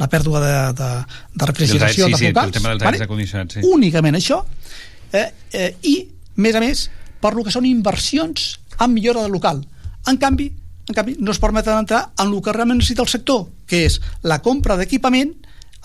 la 0.00 0.08
pèrdua 0.10 0.42
de, 0.44 0.54
de, 0.80 0.90
de 1.34 1.50
refrigeració 1.52 2.08
sí, 2.08 2.14
de 2.14 2.32
locals. 2.32 2.50
Sí, 2.50 2.58
el 2.58 2.58
tema 2.58 2.74
dels 2.74 3.06
vale? 3.06 3.46
sí. 3.54 3.66
Únicament 3.70 4.18
això. 4.18 4.42
Eh, 5.12 5.28
eh, 5.52 5.70
I, 5.86 5.94
més 6.42 6.56
a 6.56 6.62
més, 6.62 6.88
per 7.20 7.34
lo 7.36 7.44
que 7.46 7.54
són 7.54 7.68
inversions 7.68 8.56
en 8.80 8.94
millora 8.94 9.22
del 9.22 9.34
local. 9.34 9.62
En 10.08 10.18
canvi, 10.18 10.48
en 10.88 10.96
canvi, 10.96 11.16
no 11.20 11.34
es 11.34 11.38
permeten 11.42 11.78
entrar 11.78 12.08
en 12.18 12.30
el 12.30 12.42
que 12.42 12.54
realment 12.56 12.80
necessita 12.80 13.04
el 13.04 13.12
sector, 13.12 13.46
que 13.70 13.84
és 13.86 14.00
la 14.26 14.40
compra 14.42 14.78
d'equipament 14.80 15.34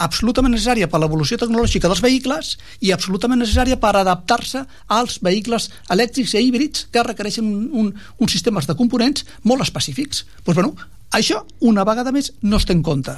absolutament 0.02 0.54
necessària 0.56 0.90
per 0.92 1.00
l'evolució 1.00 1.38
tecnològica 1.40 1.90
dels 1.92 2.02
vehicles 2.04 2.56
i 2.84 2.92
absolutament 2.96 3.40
necessària 3.42 3.78
per 3.80 3.94
adaptar-se 3.96 4.66
als 4.92 5.20
vehicles 5.24 5.70
elèctrics 5.94 6.36
i 6.36 6.44
híbrids 6.48 6.88
que 6.92 7.04
requereixen 7.04 7.48
un, 7.48 7.66
un, 7.72 7.92
un 8.20 8.32
sistemes 8.32 8.68
de 8.68 8.76
components 8.76 9.26
molt 9.44 9.64
específics. 9.64 10.26
Doncs, 10.44 10.56
bueno, 10.60 10.76
això, 11.16 11.44
una 11.62 11.86
vegada 11.88 12.12
més, 12.16 12.34
no 12.44 12.60
es 12.60 12.68
té 12.68 12.76
en 12.76 12.84
compte. 12.84 13.16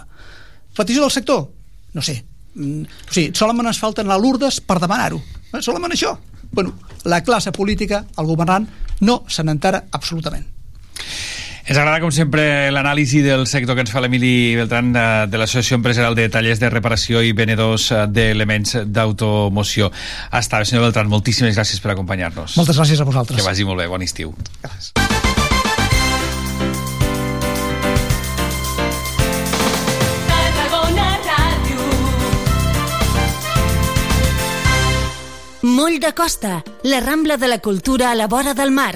Petició 0.77 1.05
del 1.05 1.13
sector? 1.13 1.47
No 1.97 2.03
sé. 2.05 2.19
Mm, 2.53 2.85
o 2.85 3.13
sigui, 3.13 3.31
solament 3.37 3.71
ens 3.71 3.81
falten 3.81 4.11
a 4.11 4.19
Lourdes 4.21 4.61
per 4.61 4.77
demanar-ho. 4.83 5.21
Eh? 5.53 5.61
Solament 5.65 5.95
això. 5.95 6.13
Bueno, 6.51 6.75
la 7.05 7.23
classe 7.25 7.51
política, 7.51 8.05
el 8.17 8.29
governant, 8.29 8.67
no 9.01 9.23
se 9.29 9.43
n'entara 9.45 9.87
absolutament. 9.91 10.45
Ens 11.67 11.75
agrada, 11.75 11.99
com 11.99 12.13
sempre, 12.15 12.71
l'anàlisi 12.71 13.19
del 13.19 13.41
sector 13.43 13.75
que 13.75 13.83
ens 13.83 13.91
fa 13.91 13.99
l'Emili 13.99 14.55
Beltran 14.55 14.93
de, 14.95 15.01
eh, 15.01 15.25
de 15.27 15.39
l'Associació 15.41 15.75
Empresarial 15.75 16.15
de 16.15 16.29
Tallers 16.31 16.61
de 16.61 16.69
Reparació 16.71 17.19
i 17.19 17.33
Venedors 17.35 17.89
eh, 17.91 18.05
d'Elements 18.07 18.77
d'Automoció. 18.87 19.89
Hasta, 20.31 20.61
senyor 20.63 20.85
Beltran, 20.85 21.11
moltíssimes 21.11 21.59
gràcies 21.59 21.83
per 21.83 21.91
acompanyar-nos. 21.91 22.55
Moltes 22.55 22.79
gràcies 22.79 23.03
a 23.03 23.07
vosaltres. 23.09 23.41
Que 23.41 23.43
vagi 23.43 23.67
molt 23.67 23.83
bé, 23.83 23.89
bon 23.91 24.05
estiu. 24.07 24.31
Gràcies. 24.63 24.93
Moll 35.67 35.99
de 35.99 36.15
Costa, 36.15 36.63
la 36.87 37.03
Rambla 37.03 37.35
de 37.35 37.51
la 37.51 37.59
Cultura 37.59 38.13
a 38.13 38.15
la 38.15 38.31
vora 38.31 38.55
del 38.55 38.71
mar 38.71 38.95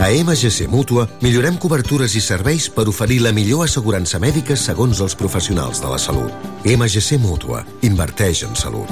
A 0.00 0.08
MGC 0.08 0.64
Mútua 0.72 1.02
millorem 1.20 1.58
cobertures 1.60 2.14
i 2.16 2.22
serveis 2.24 2.70
per 2.72 2.86
oferir 2.88 3.18
la 3.20 3.34
millor 3.36 3.66
assegurança 3.66 4.16
mèdica 4.16 4.56
segons 4.56 5.02
els 5.04 5.12
professionals 5.12 5.82
de 5.84 5.90
la 5.92 5.98
salut. 6.00 6.32
MGC 6.64 7.18
Mútua. 7.20 7.66
Inverteix 7.84 8.40
en 8.48 8.56
salut. 8.56 8.88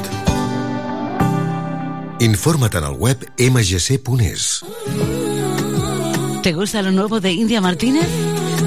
Informa't 2.21 2.77
en 2.77 2.85
el 2.91 2.99
web 3.01 3.25
mgc.es. 3.39 4.65
¿Te 6.43 6.53
gusta 6.53 6.83
lo 6.83 6.93
nuevo 6.93 7.21
de 7.21 7.33
India 7.33 7.63
Martínez? 7.63 8.07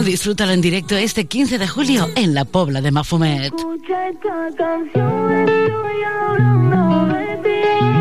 Disfrútalo 0.04 0.54
en 0.54 0.62
directo 0.62 0.98
este 0.98 1.26
15 1.26 1.60
de 1.60 1.68
julio 1.68 2.10
en 2.16 2.34
la 2.34 2.46
Pobla 2.46 2.82
de 2.82 2.89
Mafumet. 2.89 3.54
Escucha 3.54 4.10
esta 4.10 4.50
canción, 4.58 5.32
estoy 5.32 6.04
hablando 6.04 7.14
de 7.14 8.01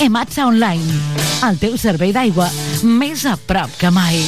Ematsa 0.00 0.46
Online, 0.46 0.84
el 1.48 1.56
teu 1.60 1.76
servei 1.80 2.12
d'aigua 2.12 2.50
més 2.84 3.24
a 3.24 3.36
prop 3.48 3.72
que 3.80 3.88
mai. 3.94 4.18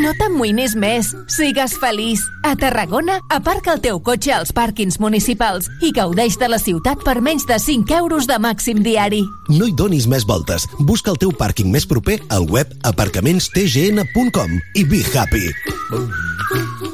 No 0.00 0.10
t'amoïnis 0.18 0.74
més. 0.76 1.12
Sigues 1.30 1.76
feliç. 1.80 2.22
A 2.44 2.54
Tarragona, 2.58 3.20
aparca 3.32 3.76
el 3.76 3.82
teu 3.84 4.00
cotxe 4.04 4.32
als 4.34 4.50
pàrquings 4.52 4.98
municipals 5.00 5.70
i 5.84 5.92
gaudeix 5.94 6.38
de 6.40 6.48
la 6.50 6.58
ciutat 6.58 7.04
per 7.04 7.20
menys 7.24 7.46
de 7.48 7.60
5 7.62 7.94
euros 8.00 8.26
de 8.28 8.40
màxim 8.42 8.82
diari. 8.84 9.22
No 9.52 9.68
hi 9.68 9.76
donis 9.76 10.08
més 10.10 10.26
voltes. 10.26 10.66
Busca 10.80 11.14
el 11.14 11.20
teu 11.22 11.32
pàrquing 11.32 11.70
més 11.72 11.86
proper 11.86 12.18
al 12.34 12.48
web 12.50 12.74
aparcamentstgn.com 12.82 14.58
i 14.74 14.84
be 14.88 15.04
happy. 15.14 16.93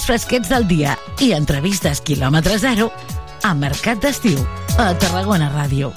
continguts 0.00 0.06
fresquets 0.06 0.48
del 0.48 0.66
dia 0.68 0.94
i 1.20 1.32
entrevistes 1.36 2.00
quilòmetre 2.00 2.56
zero 2.58 2.90
a 3.44 3.52
Mercat 3.54 4.00
d'Estiu, 4.00 4.38
a 4.78 4.92
Tarragona 4.96 5.50
Ràdio. 5.52 5.90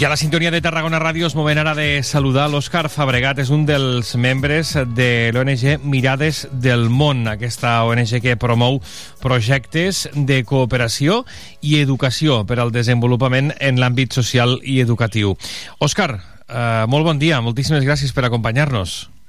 I 0.00 0.04
a 0.04 0.08
la 0.08 0.16
sintonia 0.16 0.50
de 0.50 0.60
Tarragona 0.60 1.00
Ràdio 1.00 1.28
és 1.28 1.36
moment 1.36 1.60
ara 1.60 1.74
de 1.76 2.02
saludar 2.02 2.48
l'Òscar 2.50 2.88
Fabregat, 2.88 3.38
és 3.38 3.50
un 3.52 3.66
dels 3.68 4.14
membres 4.16 4.72
de 4.96 5.30
l'ONG 5.32 5.84
Mirades 5.84 6.46
del 6.52 6.88
Món, 6.88 7.26
aquesta 7.28 7.84
ONG 7.84 8.20
que 8.24 8.36
promou 8.40 8.80
projectes 9.20 10.08
de 10.14 10.42
cooperació 10.44 11.22
i 11.60 11.78
educació 11.80 12.42
per 12.48 12.58
al 12.60 12.72
desenvolupament 12.72 13.54
en 13.60 13.80
l'àmbit 13.80 14.16
social 14.16 14.58
i 14.64 14.80
educatiu. 14.80 15.36
Òscar, 15.78 16.10
eh, 16.48 16.84
molt 16.88 17.04
bon 17.04 17.18
dia, 17.18 17.40
moltíssimes 17.40 17.84
gràcies 17.84 18.12
per 18.12 18.24
acompanyar-nos. 18.24 19.19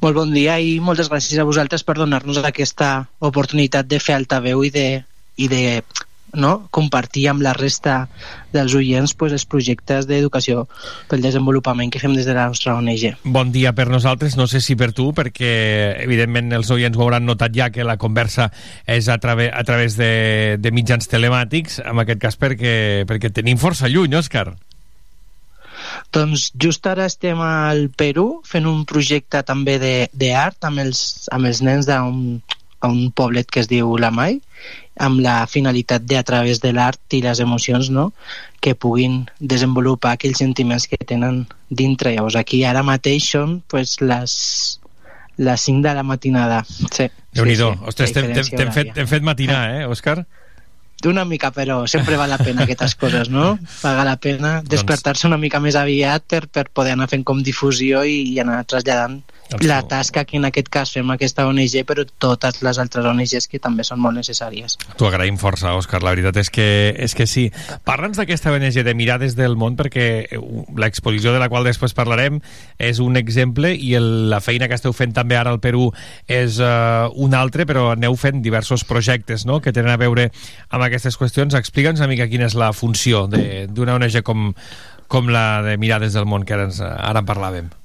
Molt 0.00 0.16
bon 0.16 0.30
dia 0.32 0.56
i 0.64 0.78
moltes 0.80 1.10
gràcies 1.12 1.36
a 1.36 1.44
vosaltres 1.44 1.84
per 1.84 1.98
donar-nos 1.98 2.38
aquesta 2.40 3.08
oportunitat 3.20 3.88
de 3.88 3.98
fer 4.00 4.14
altaveu 4.16 4.62
i 4.64 4.70
de, 4.72 4.86
i 5.36 5.48
de 5.52 5.82
no? 6.32 6.68
compartir 6.70 7.26
amb 7.28 7.42
la 7.44 7.52
resta 7.52 8.06
dels 8.54 8.74
oients 8.78 9.12
pues, 9.18 9.34
els 9.36 9.44
projectes 9.44 10.06
d'educació 10.08 10.64
pel 11.10 11.20
desenvolupament 11.20 11.92
que 11.92 12.00
fem 12.00 12.14
des 12.16 12.24
de 12.24 12.34
la 12.36 12.46
nostra 12.48 12.78
ONG. 12.78 13.20
Bon 13.24 13.52
dia 13.52 13.74
per 13.76 13.90
nosaltres, 13.90 14.38
no 14.40 14.46
sé 14.50 14.62
si 14.64 14.76
per 14.78 14.92
tu, 14.96 15.10
perquè 15.16 15.52
evidentment 16.06 16.52
els 16.56 16.72
oients 16.72 16.96
ho 16.96 17.04
hauran 17.04 17.28
notat 17.28 17.52
ja 17.56 17.68
que 17.74 17.84
la 17.84 17.98
conversa 18.00 18.50
és 18.86 19.10
a, 19.12 19.18
trave, 19.20 19.50
a 19.52 19.64
través 19.68 19.98
de, 20.00 20.56
de 20.58 20.72
mitjans 20.72 21.12
telemàtics, 21.12 21.80
en 21.84 22.00
aquest 22.00 22.24
cas 22.24 22.40
perquè, 22.40 22.74
perquè 23.10 23.32
tenim 23.34 23.60
força 23.60 23.90
lluny, 23.90 24.16
Òscar. 24.16 24.48
Doncs 26.12 26.50
just 26.58 26.86
ara 26.90 27.06
estem 27.06 27.38
al 27.44 27.88
Perú 27.96 28.40
fent 28.46 28.66
un 28.66 28.84
projecte 28.88 29.42
també 29.46 29.76
d'art 30.12 30.66
amb, 30.66 30.82
els, 30.82 31.28
amb 31.30 31.46
els 31.46 31.62
nens 31.62 31.86
d'un 31.86 32.40
un 32.88 33.10
poblet 33.12 33.48
que 33.50 33.60
es 33.60 33.68
diu 33.68 33.96
La 34.00 34.10
Mai 34.10 34.38
amb 35.00 35.20
la 35.24 35.46
finalitat 35.48 36.04
de 36.04 36.18
a 36.18 36.24
través 36.26 36.60
de 36.60 36.72
l'art 36.76 37.16
i 37.16 37.22
les 37.24 37.40
emocions 37.40 37.88
no? 37.90 38.10
que 38.60 38.74
puguin 38.74 39.22
desenvolupar 39.40 40.14
aquells 40.16 40.42
sentiments 40.42 40.86
que 40.88 40.98
tenen 41.00 41.46
dintre. 41.70 42.12
Llavors 42.12 42.36
aquí 42.36 42.62
ara 42.68 42.82
mateix 42.84 43.30
són 43.32 43.60
pues, 43.68 43.96
les, 44.04 44.34
les 45.40 45.64
5 45.68 45.86
de 45.86 45.94
la 45.96 46.04
matinada. 46.04 46.60
Sí, 46.68 47.08
Déu-n'hi-do. 47.32 47.70
Sí, 47.72 47.80
sí, 47.80 47.88
Ostres, 47.92 48.12
t'hem 48.50 48.72
fet, 48.74 48.92
fet 49.08 49.24
matinar, 49.24 49.62
eh, 49.78 49.88
Òscar? 49.88 50.18
Una 51.08 51.24
mica, 51.24 51.48
però 51.50 51.86
sempre 51.88 52.18
val 52.20 52.28
la 52.28 52.38
pena 52.38 52.66
aquestes 52.66 52.94
coses, 53.00 53.30
no? 53.32 53.54
Paga 53.80 54.04
la 54.04 54.16
pena 54.20 54.58
doncs 54.60 54.74
despertar-se 54.74 55.26
una 55.26 55.38
mica 55.40 55.60
més 55.64 55.78
aviat 55.80 56.26
per, 56.28 56.44
per 56.52 56.66
poder 56.74 56.92
anar 56.96 57.08
fent 57.08 57.24
com 57.24 57.40
difusió 57.42 58.04
i, 58.04 58.20
i 58.34 58.40
anar 58.42 58.62
traslladant 58.68 59.20
la 59.60 59.82
tasca 59.88 60.24
que 60.24 60.36
en 60.38 60.46
aquest 60.48 60.68
cas 60.72 60.92
fem 60.94 61.10
aquesta 61.12 61.46
ONG, 61.48 61.80
però 61.88 62.04
totes 62.22 62.60
les 62.64 62.78
altres 62.78 63.06
ONGs 63.06 63.48
que 63.50 63.60
també 63.62 63.84
són 63.86 64.00
molt 64.02 64.18
necessàries. 64.18 64.76
T'ho 64.98 65.08
agraïm 65.08 65.38
força, 65.40 65.72
Òscar, 65.76 66.02
la 66.04 66.14
veritat 66.14 66.38
és 66.42 66.50
que, 66.54 66.68
és 66.96 67.14
que 67.16 67.26
sí. 67.30 67.48
Parla'ns 67.86 68.20
d'aquesta 68.20 68.52
ONG 68.54 68.80
de 68.86 68.94
Mirades 68.94 69.36
del 69.38 69.56
Món, 69.60 69.76
perquè 69.78 70.06
eh, 70.22 70.40
l'exposició 70.78 71.34
de 71.34 71.42
la 71.42 71.50
qual 71.52 71.66
després 71.66 71.96
parlarem 71.96 72.40
és 72.78 73.02
un 73.02 73.18
exemple 73.20 73.72
i 73.74 73.94
el, 73.98 74.30
la 74.30 74.40
feina 74.44 74.68
que 74.70 74.78
esteu 74.78 74.94
fent 74.96 75.14
també 75.16 75.38
ara 75.38 75.52
al 75.54 75.60
Perú 75.62 75.90
és 76.30 76.60
uh, 76.62 77.10
un 77.18 77.34
altre, 77.34 77.66
però 77.66 77.90
aneu 77.94 78.16
fent 78.20 78.44
diversos 78.44 78.86
projectes 78.88 79.46
no?, 79.48 79.60
que 79.60 79.74
tenen 79.74 79.92
a 79.94 80.00
veure 80.00 80.30
amb 80.70 80.86
aquestes 80.86 81.18
qüestions. 81.18 81.58
Explica'ns 81.58 82.00
una 82.02 82.10
mica 82.10 82.28
quina 82.30 82.48
és 82.50 82.56
la 82.58 82.72
funció 82.76 83.26
d'una 83.30 83.98
ONG 83.98 84.22
com, 84.26 84.50
com 85.10 85.28
la 85.32 85.62
de 85.66 85.76
Mirades 85.80 86.14
del 86.16 86.28
Món, 86.30 86.46
que 86.46 86.56
ara, 86.56 86.70
ens, 86.70 86.80
ara 86.80 87.22
en 87.22 87.28
parlàvem. 87.28 87.79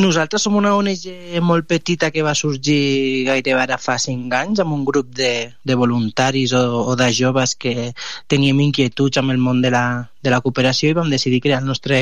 Nosaltres 0.00 0.40
som 0.46 0.54
una 0.56 0.70
ONG 0.72 1.02
molt 1.44 1.66
petita 1.68 2.08
que 2.12 2.22
va 2.24 2.32
sorgir 2.32 3.26
gairebé 3.26 3.60
ara 3.60 3.76
fa 3.76 3.98
5 4.00 4.36
anys 4.38 4.62
amb 4.62 4.72
un 4.72 4.86
grup 4.88 5.10
de, 5.18 5.52
de 5.68 5.74
voluntaris 5.76 6.54
o, 6.56 6.62
o 6.88 6.94
de 6.96 7.10
joves 7.12 7.52
que 7.60 7.90
teníem 8.24 8.62
inquietuds 8.64 9.20
amb 9.20 9.34
el 9.34 9.42
món 9.42 9.60
de 9.60 9.68
la, 9.74 9.84
de 10.24 10.32
la 10.32 10.40
cooperació 10.40 10.88
i 10.88 10.96
vam 10.96 11.12
decidir 11.12 11.42
crear 11.44 11.60
el 11.60 11.68
nostre 11.68 12.00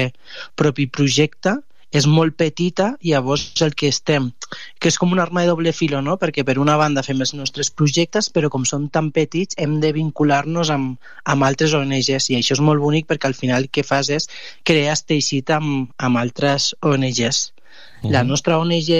propi 0.54 0.86
projecte 0.86 1.56
és 1.90 2.06
molt 2.06 2.38
petita 2.38 2.92
i 3.02 3.10
llavors 3.10 3.50
el 3.66 3.74
que 3.74 3.90
estem, 3.90 4.30
que 4.78 4.94
és 4.94 4.98
com 5.02 5.10
una 5.10 5.26
arma 5.26 5.42
de 5.42 5.50
doble 5.50 5.74
filo, 5.74 5.98
no? 5.98 6.14
perquè 6.14 6.46
per 6.46 6.60
una 6.62 6.78
banda 6.78 7.02
fem 7.02 7.26
els 7.26 7.34
nostres 7.34 7.74
projectes, 7.74 8.30
però 8.30 8.54
com 8.54 8.62
són 8.62 8.86
tan 8.94 9.10
petits 9.10 9.58
hem 9.58 9.80
de 9.82 9.90
vincular-nos 9.98 10.70
amb, 10.70 11.10
amb 11.24 11.50
altres 11.50 11.74
ONGs 11.74 12.30
i 12.30 12.38
això 12.38 12.54
és 12.54 12.62
molt 12.70 12.86
bonic 12.86 13.10
perquè 13.10 13.26
al 13.26 13.40
final 13.42 13.66
el 13.66 13.72
que 13.74 13.82
fas 13.82 14.14
és 14.14 14.30
crear 14.62 14.94
teixit 15.02 15.50
amb, 15.58 15.90
amb 15.98 16.22
altres 16.22 16.76
ONGs. 16.86 17.48
-huh. 18.02 18.12
La 18.12 18.22
nostra 18.24 18.58
ONG, 18.58 18.90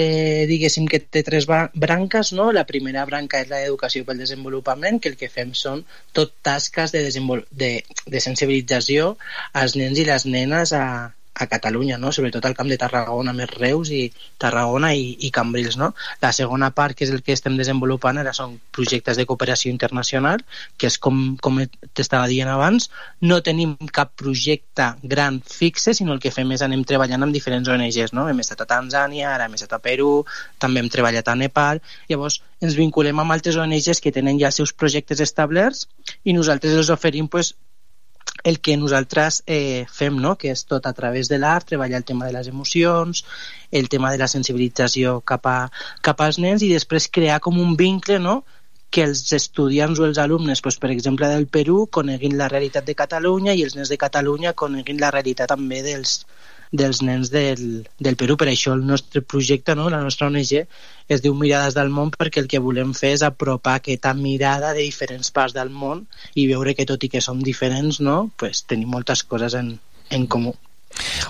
diguéssim 0.51 0.87
que 0.87 0.99
té 0.99 1.23
tres 1.23 1.47
branques, 1.47 2.33
no? 2.33 2.51
La 2.51 2.65
primera 2.65 3.05
branca 3.05 3.41
és 3.41 3.49
l'educació 3.49 4.05
pel 4.05 4.21
desenvolupament, 4.23 4.99
que 4.99 5.09
el 5.09 5.17
que 5.17 5.29
fem 5.29 5.53
són 5.53 5.85
tot 6.13 6.33
tasques 6.41 6.91
de, 6.91 7.07
de, 7.51 7.71
de 8.05 8.19
sensibilització 8.19 9.17
als 9.53 9.75
nens 9.75 9.97
i 9.99 10.05
les 10.05 10.25
nenes 10.25 10.73
a, 10.73 10.85
a 11.33 11.47
Catalunya, 11.47 11.97
no? 11.97 12.11
sobretot 12.11 12.45
al 12.45 12.55
camp 12.55 12.69
de 12.69 12.77
Tarragona, 12.77 13.33
més 13.33 13.49
Reus 13.49 13.89
i 13.95 14.01
Tarragona 14.41 14.91
i, 14.93 15.15
i 15.25 15.31
Cambrils. 15.31 15.77
No? 15.79 15.91
La 16.21 16.31
segona 16.35 16.71
part, 16.75 16.97
que 16.97 17.05
és 17.07 17.13
el 17.13 17.23
que 17.23 17.33
estem 17.35 17.55
desenvolupant, 17.59 18.19
ara 18.19 18.33
són 18.35 18.57
projectes 18.75 19.17
de 19.17 19.25
cooperació 19.29 19.71
internacional, 19.71 20.43
que 20.77 20.89
és 20.91 20.99
com, 21.01 21.21
com 21.41 21.61
t'estava 21.95 22.27
dient 22.31 22.51
abans, 22.51 22.89
no 23.23 23.39
tenim 23.45 23.77
cap 23.95 24.13
projecte 24.19 24.91
gran 25.01 25.39
fixe, 25.47 25.95
sinó 25.97 26.13
el 26.17 26.21
que 26.23 26.33
fem 26.35 26.51
és 26.51 26.65
anem 26.65 26.83
treballant 26.87 27.23
amb 27.23 27.35
diferents 27.35 27.71
ONGs. 27.71 28.15
No? 28.17 28.27
Hem 28.29 28.43
estat 28.43 28.65
a 28.65 28.69
Tanzània, 28.75 29.31
ara 29.31 29.47
hem 29.47 29.57
estat 29.57 29.79
a 29.79 29.81
Perú, 29.83 30.25
també 30.59 30.83
hem 30.83 30.91
treballat 30.91 31.31
a 31.31 31.37
Nepal, 31.39 31.81
llavors 32.11 32.41
ens 32.61 32.77
vinculem 32.77 33.23
amb 33.23 33.33
altres 33.33 33.57
ONGs 33.57 34.03
que 34.03 34.13
tenen 34.13 34.39
ja 34.39 34.51
els 34.51 34.59
seus 34.59 34.75
projectes 34.75 35.23
establerts 35.23 35.87
i 36.27 36.35
nosaltres 36.35 36.75
els 36.77 36.91
oferim 36.93 37.31
pues, 37.31 37.55
el 38.43 38.59
que 38.59 38.77
nosaltres 38.77 39.41
eh, 39.45 39.85
fem, 39.91 40.17
no? 40.21 40.35
que 40.37 40.51
és 40.51 40.63
tot 40.65 40.87
a 40.87 40.93
través 40.97 41.29
de 41.29 41.39
l'art, 41.41 41.67
treballar 41.67 42.01
el 42.01 42.07
tema 42.07 42.27
de 42.27 42.33
les 42.37 42.47
emocions, 42.47 43.23
el 43.71 43.89
tema 43.89 44.11
de 44.11 44.21
la 44.21 44.29
sensibilització 44.31 45.19
cap, 45.21 45.45
a, 45.45 45.69
cap 46.01 46.21
als 46.21 46.39
nens 46.41 46.65
i 46.65 46.71
després 46.73 47.09
crear 47.09 47.39
com 47.39 47.59
un 47.61 47.77
vincle 47.77 48.19
no? 48.19 48.41
que 48.91 49.05
els 49.07 49.23
estudiants 49.33 49.99
o 50.01 50.05
els 50.05 50.19
alumnes, 50.19 50.59
doncs, 50.61 50.77
per 50.83 50.91
exemple, 50.91 51.29
del 51.31 51.47
Perú, 51.47 51.85
coneguin 51.87 52.37
la 52.37 52.49
realitat 52.51 52.85
de 52.85 52.97
Catalunya 52.99 53.55
i 53.55 53.63
els 53.63 53.77
nens 53.77 53.89
de 53.89 53.97
Catalunya 53.97 54.51
coneguin 54.53 54.99
la 54.99 55.13
realitat 55.15 55.53
també 55.53 55.79
dels, 55.85 56.25
dels 56.71 57.01
nens 57.03 57.29
del, 57.31 57.87
del 57.99 58.17
Perú. 58.17 58.37
Per 58.39 58.47
això 58.49 58.73
el 58.73 58.85
nostre 58.87 59.21
projecte, 59.21 59.75
no? 59.75 59.89
la 59.91 60.01
nostra 60.01 60.29
ONG, 60.31 60.63
es 61.11 61.23
diu 61.23 61.35
Mirades 61.35 61.75
del 61.75 61.91
món 61.91 62.13
perquè 62.15 62.41
el 62.43 62.49
que 62.51 62.61
volem 62.63 62.93
fer 62.97 63.13
és 63.17 63.25
apropar 63.27 63.79
aquesta 63.79 64.13
mirada 64.15 64.73
de 64.73 64.85
diferents 64.85 65.31
parts 65.35 65.55
del 65.57 65.69
món 65.69 66.05
i 66.35 66.47
veure 66.51 66.75
que 66.77 66.87
tot 66.87 67.03
i 67.03 67.11
que 67.11 67.23
som 67.23 67.41
diferents, 67.43 67.99
no? 67.99 68.31
pues 68.39 68.63
tenim 68.63 68.91
moltes 68.95 69.23
coses 69.23 69.57
en, 69.59 69.75
en 70.09 70.27
comú. 70.27 70.55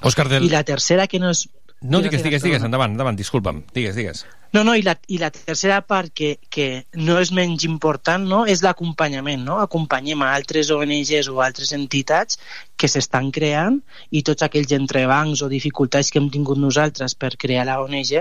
Òscar 0.05 0.27
del... 0.29 0.45
I 0.45 0.53
la 0.53 0.65
tercera 0.67 1.07
que 1.07 1.21
no 1.21 1.33
és... 1.33 1.47
No, 1.81 2.03
digues, 2.05 2.21
digues, 2.21 2.45
digues, 2.45 2.61
endavant, 2.61 2.93
endavant, 2.93 3.17
disculpa'm, 3.17 3.63
digues, 3.73 3.97
digues. 3.97 4.25
No, 4.51 4.65
no, 4.67 4.73
i 4.75 4.81
la, 4.83 4.97
i 5.07 5.17
la 5.21 5.29
tercera 5.31 5.77
part 5.87 6.11
que, 6.11 6.33
que 6.51 6.65
no 6.99 7.15
és 7.21 7.29
menys 7.31 7.63
important 7.67 8.25
no, 8.27 8.41
és 8.53 8.63
l'acompanyament. 8.65 9.45
No? 9.47 9.61
Acompanyem 9.63 10.25
a 10.25 10.33
altres 10.35 10.73
ONGs 10.75 11.29
o 11.31 11.39
altres 11.45 11.71
entitats 11.77 12.39
que 12.75 12.89
s'estan 12.91 13.29
creant 13.31 13.77
i 14.11 14.23
tots 14.27 14.43
aquells 14.43 14.73
entrebancs 14.75 15.43
o 15.45 15.49
dificultats 15.51 16.11
que 16.11 16.19
hem 16.19 16.27
tingut 16.33 16.59
nosaltres 16.59 17.15
per 17.15 17.35
crear 17.39 17.67
la 17.69 17.77
ONG, 17.83 18.11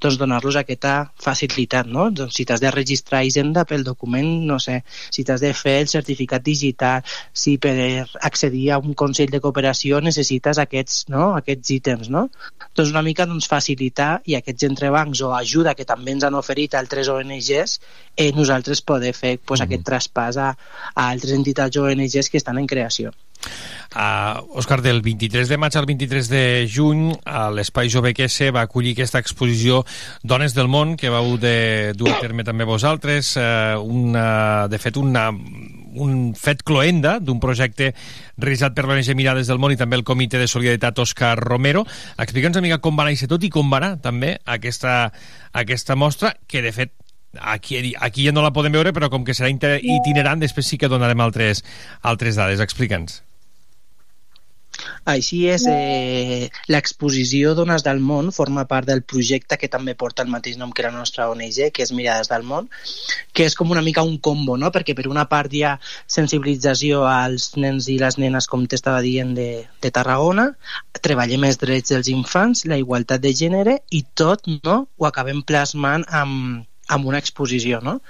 doncs 0.00 0.16
donar-los 0.20 0.56
aquesta 0.56 0.92
facilitat, 1.20 1.88
no? 1.88 2.06
Doncs 2.16 2.38
si 2.38 2.46
t'has 2.48 2.62
de 2.62 2.70
registrar 2.72 3.22
Hisenda 3.24 3.66
pel 3.68 3.84
document, 3.84 4.28
no 4.48 4.56
sé, 4.62 4.80
si 5.12 5.24
t'has 5.28 5.42
de 5.44 5.52
fer 5.56 5.76
el 5.82 5.90
certificat 5.92 6.44
digital, 6.44 7.04
si 7.32 7.56
per 7.60 7.74
accedir 8.30 8.70
a 8.72 8.78
un 8.80 8.96
Consell 8.96 9.32
de 9.32 9.42
Cooperació 9.44 10.00
necessites 10.04 10.60
aquests, 10.62 11.04
no? 11.12 11.32
aquests 11.36 11.74
ítems, 11.76 12.12
no? 12.12 12.28
Doncs 12.76 12.94
una 12.94 13.04
mica 13.04 13.28
doncs, 13.28 13.48
facilitar 13.50 14.10
i 14.24 14.38
aquests 14.38 14.68
entrebancs 14.70 15.24
o 15.26 15.34
ajuda 15.36 15.74
que 15.80 15.88
també 15.88 16.12
ens 16.16 16.28
han 16.28 16.36
oferit 16.36 16.76
altres 16.76 17.08
ONGs, 17.08 17.78
eh, 18.16 18.30
nosaltres 18.36 18.84
poder 18.84 19.14
fer 19.16 19.38
pues, 19.38 19.62
mm. 19.62 19.66
aquest 19.66 19.88
traspàs 19.88 20.40
a, 20.40 20.52
a 20.92 21.08
altres 21.08 21.32
entitats 21.36 21.80
ONGs 21.80 22.28
que 22.28 22.40
estan 22.40 22.60
en 22.60 22.68
creació. 22.68 23.16
Uh, 23.90 24.38
Òscar, 24.54 24.78
del 24.84 25.00
23 25.02 25.48
de 25.50 25.56
maig 25.58 25.74
al 25.74 25.86
23 25.88 26.28
de 26.30 26.42
juny 26.70 27.08
a 27.26 27.48
l'Espai 27.50 27.90
Jove 27.90 28.12
QS 28.14 28.52
va 28.54 28.62
acollir 28.62 28.92
aquesta 28.94 29.18
exposició 29.18 29.80
Dones 30.22 30.54
del 30.54 30.70
món 30.70 30.92
que 30.94 31.10
vau 31.10 31.34
de 31.42 31.90
dur 31.98 32.12
a 32.12 32.20
terme 32.22 32.46
també 32.46 32.68
vosaltres 32.68 33.32
uh, 33.34 33.82
una, 33.82 34.68
de 34.70 34.78
fet 34.78 34.94
una, 35.00 35.24
un 35.32 36.34
fet 36.38 36.62
cloenda 36.62 37.16
d'un 37.18 37.40
projecte 37.42 37.90
realitzat 38.38 38.76
per 38.76 38.86
l'ONG 38.86 39.10
Mirades 39.18 39.50
del 39.50 39.58
Món 39.58 39.74
i 39.74 39.78
també 39.80 39.98
el 39.98 40.06
Comitè 40.06 40.38
de 40.38 40.48
Solidaritat 40.50 41.00
Òscar 41.02 41.34
Romero. 41.40 41.84
Explica'ns 42.18 42.58
una 42.58 42.66
mica 42.68 42.80
com 42.82 42.98
va 42.98 43.08
néixer 43.08 43.28
tot 43.30 43.42
i 43.44 43.50
com 43.50 43.70
va 43.72 43.80
anar 43.82 43.96
també 44.04 44.36
aquesta, 44.46 45.10
aquesta 45.52 45.96
mostra 45.98 46.36
que 46.46 46.62
de 46.62 46.72
fet 46.76 46.94
aquí, 47.38 47.94
aquí 47.98 48.26
ja 48.26 48.34
no 48.34 48.44
la 48.46 48.54
podem 48.54 48.74
veure 48.78 48.94
però 48.94 49.10
com 49.10 49.26
que 49.26 49.34
serà 49.34 49.50
itinerant 49.50 50.40
després 50.42 50.66
sí 50.66 50.78
que 50.78 50.90
donarem 50.90 51.26
altres, 51.26 51.64
altres 52.02 52.38
dades. 52.38 52.62
Explica'ns. 52.62 53.22
Així 55.08 55.40
és, 55.50 55.64
eh, 55.68 56.48
l'exposició 56.68 57.54
Dones 57.58 57.84
del 57.86 58.00
Món 58.00 58.30
forma 58.32 58.66
part 58.70 58.88
del 58.88 59.02
projecte 59.02 59.58
que 59.60 59.68
també 59.68 59.94
porta 59.94 60.22
el 60.22 60.32
mateix 60.32 60.56
nom 60.60 60.72
que 60.72 60.84
la 60.86 60.92
nostra 60.94 61.28
ONG, 61.30 61.70
que 61.72 61.82
és 61.82 61.92
Mirades 61.92 62.30
del 62.30 62.46
Món, 62.46 62.68
que 63.32 63.46
és 63.48 63.56
com 63.58 63.70
una 63.70 63.82
mica 63.82 64.04
un 64.06 64.18
combo, 64.18 64.56
no? 64.56 64.70
perquè 64.70 64.94
per 64.96 65.08
una 65.10 65.26
part 65.28 65.52
hi 65.52 65.64
ha 65.64 65.76
sensibilització 66.06 67.04
als 67.08 67.50
nens 67.56 67.88
i 67.88 67.98
les 67.98 68.18
nenes, 68.18 68.46
com 68.46 68.66
t'estava 68.66 69.02
dient, 69.04 69.34
de, 69.34 69.50
de 69.82 69.90
Tarragona, 69.90 70.50
treballem 71.00 71.44
els 71.48 71.60
drets 71.60 71.94
dels 71.94 72.10
infants, 72.12 72.66
la 72.70 72.80
igualtat 72.80 73.22
de 73.24 73.34
gènere 73.36 73.80
i 73.90 74.04
tot 74.14 74.46
no? 74.64 74.82
ho 74.98 75.08
acabem 75.08 75.42
plasmant 75.46 76.06
amb, 76.08 76.66
amb 76.90 77.06
una 77.06 77.20
exposició, 77.22 77.80
no? 77.86 78.00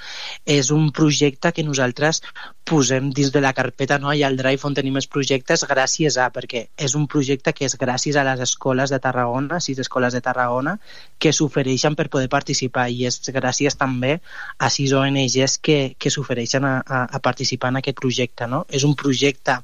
És 0.58 0.70
un 0.74 0.90
projecte 0.96 1.52
que 1.52 1.64
nosaltres 1.66 2.22
posem 2.70 3.10
dins 3.10 3.32
de 3.34 3.40
la 3.42 3.52
carpeta, 3.52 3.98
no? 3.98 4.12
I 4.14 4.22
al 4.22 4.36
Drive 4.38 4.66
on 4.68 4.76
tenim 4.78 4.96
els 5.00 5.08
projectes 5.10 5.64
gràcies 5.68 6.16
a, 6.22 6.28
perquè 6.32 6.66
és 6.78 6.94
un 6.94 7.06
projecte 7.10 7.52
que 7.56 7.66
és 7.66 7.74
gràcies 7.80 8.16
a 8.16 8.24
les 8.26 8.40
escoles 8.46 8.92
de 8.94 9.00
Tarragona, 9.02 9.58
sis 9.60 9.80
escoles 9.82 10.14
de 10.14 10.22
Tarragona, 10.24 10.76
que 11.18 11.32
s'ofereixen 11.36 11.96
per 11.98 12.08
poder 12.12 12.30
participar 12.32 12.86
i 12.88 13.04
és 13.10 13.18
gràcies 13.34 13.76
també 13.80 14.20
a 14.58 14.70
sis 14.70 14.94
ONGs 14.96 15.58
que, 15.66 15.78
que 15.98 16.12
s'ofereixen 16.14 16.64
a, 16.64 16.76
a, 16.86 17.02
a 17.10 17.20
participar 17.20 17.74
en 17.74 17.80
aquest 17.80 17.98
projecte, 18.00 18.46
no? 18.46 18.62
És 18.70 18.86
un 18.86 18.94
projecte 18.94 19.58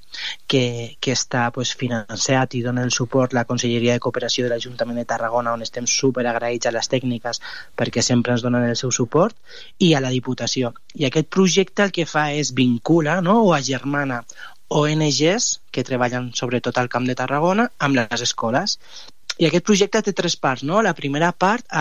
que, 0.50 0.96
que 1.00 1.14
està 1.14 1.46
pues, 1.54 1.76
financiat 1.78 2.58
i 2.58 2.64
dona 2.66 2.84
el 2.84 2.92
suport 2.92 3.32
la 3.32 3.46
Conselleria 3.46 3.94
de 3.94 4.02
Cooperació 4.02 4.44
de 4.44 4.52
l'Ajuntament 4.52 4.98
de 4.98 5.06
Tarragona, 5.08 5.54
on 5.54 5.62
estem 5.62 5.86
super 5.86 6.26
agraïts 6.26 6.66
a 6.66 6.74
les 6.74 6.90
tècniques 6.90 7.40
perquè 7.78 8.02
sempre 8.02 8.34
ens 8.34 8.42
donen 8.42 8.66
el 8.66 8.76
seu 8.76 8.90
suport, 8.90 9.05
i 9.78 9.94
a 9.94 10.02
la 10.04 10.12
Diputació. 10.14 10.72
I 10.94 11.06
aquest 11.08 11.28
projecte 11.32 11.86
el 11.86 11.94
que 11.94 12.06
fa 12.06 12.30
és 12.32 12.52
vincula 12.54 13.20
no? 13.20 13.42
o 13.44 13.54
agermana 13.54 14.22
ONGs 14.68 15.50
que 15.70 15.84
treballen 15.86 16.32
sobretot 16.34 16.78
al 16.78 16.88
Camp 16.88 17.06
de 17.06 17.14
Tarragona 17.14 17.68
amb 17.78 18.00
les 18.00 18.24
escoles. 18.26 18.78
I 19.36 19.46
aquest 19.46 19.66
projecte 19.68 20.00
té 20.02 20.14
tres 20.16 20.34
parts, 20.40 20.62
no? 20.64 20.80
La 20.82 20.94
primera 20.96 21.28
part, 21.32 21.66
eh, 21.68 21.80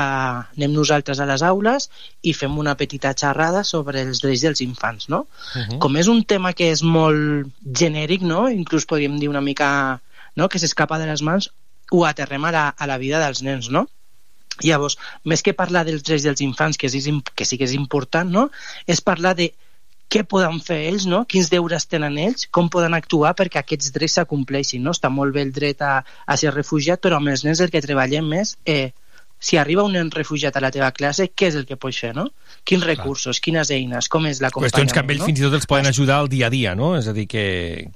anem 0.57 0.73
nosaltres 0.75 1.21
a 1.23 1.27
les 1.29 1.41
aules 1.47 1.87
i 2.21 2.33
fem 2.35 2.57
una 2.59 2.75
petita 2.75 3.13
xerrada 3.15 3.63
sobre 3.63 4.01
els 4.03 4.19
drets 4.19 4.43
dels 4.43 4.61
infants, 4.65 5.07
no? 5.07 5.21
Uh 5.55 5.61
-huh. 5.61 5.77
Com 5.79 5.95
és 5.95 6.07
un 6.07 6.23
tema 6.25 6.51
que 6.53 6.69
és 6.71 6.83
molt 6.83 7.47
genèric, 7.63 8.21
no? 8.21 8.49
Inclús 8.49 8.85
podríem 8.85 9.17
dir 9.19 9.29
una 9.29 9.41
mica 9.41 10.01
no? 10.35 10.49
que 10.49 10.59
s'escapa 10.59 10.99
de 10.99 11.07
les 11.07 11.21
mans, 11.21 11.49
ho 11.91 12.05
aterrem 12.05 12.45
a 12.45 12.51
la, 12.51 12.67
a 12.69 12.87
la 12.87 12.97
vida 12.97 13.21
dels 13.23 13.41
nens, 13.41 13.69
no? 13.69 13.87
Llavors, 14.63 14.97
més 15.27 15.43
que 15.43 15.53
parlar 15.53 15.83
dels 15.87 16.03
drets 16.05 16.23
dels 16.23 16.41
infants, 16.45 16.77
que, 16.79 16.87
és, 16.87 17.07
que 17.35 17.45
sí 17.47 17.59
que 17.59 17.67
és 17.67 17.75
important, 17.75 18.29
no? 18.31 18.49
és 18.87 19.01
parlar 19.03 19.35
de 19.35 19.51
què 20.11 20.21
poden 20.29 20.59
fer 20.63 20.77
ells, 20.87 21.07
no? 21.09 21.23
quins 21.27 21.49
deures 21.51 21.87
tenen 21.91 22.19
ells, 22.21 22.45
com 22.53 22.69
poden 22.71 22.93
actuar 22.95 23.33
perquè 23.35 23.59
aquests 23.61 23.91
drets 23.95 24.19
s'acompleixin. 24.19 24.83
No? 24.85 24.93
Està 24.95 25.09
molt 25.11 25.35
bé 25.35 25.43
el 25.43 25.51
dret 25.55 25.81
a, 25.83 25.97
a 26.05 26.37
ser 26.39 26.53
refugiat, 26.55 27.01
però 27.03 27.19
amb 27.19 27.33
els 27.33 27.43
nens 27.47 27.63
el 27.63 27.73
que 27.73 27.83
treballem 27.83 28.31
és 28.37 28.55
eh, 28.69 28.93
si 29.39 29.57
arriba 29.57 29.83
un 29.83 29.93
nen 29.93 30.09
refugiat 30.13 30.55
a 30.55 30.63
la 30.63 30.71
teva 30.73 30.91
classe, 30.95 31.27
què 31.35 31.49
és 31.51 31.57
el 31.59 31.67
que 31.69 31.77
pots 31.77 31.99
fer, 32.01 32.13
no? 32.17 32.29
Quins 32.65 32.85
recursos, 32.87 33.41
quines 33.43 33.69
eines, 33.75 34.07
com 34.09 34.25
és 34.29 34.39
l'acompanyament, 34.41 34.73
Qüestions 34.73 34.95
que 34.95 35.03
amb 35.03 35.13
ells 35.13 35.21
no? 35.25 35.29
fins 35.29 35.41
i 35.41 35.45
tot 35.45 35.59
els 35.59 35.69
poden 35.69 35.91
ajudar 35.91 36.21
al 36.23 36.31
dia 36.31 36.47
a 36.47 36.53
dia, 36.53 36.73
no? 36.79 36.95
És 36.97 37.09
a 37.11 37.13
dir, 37.13 37.27
que, 37.29 37.45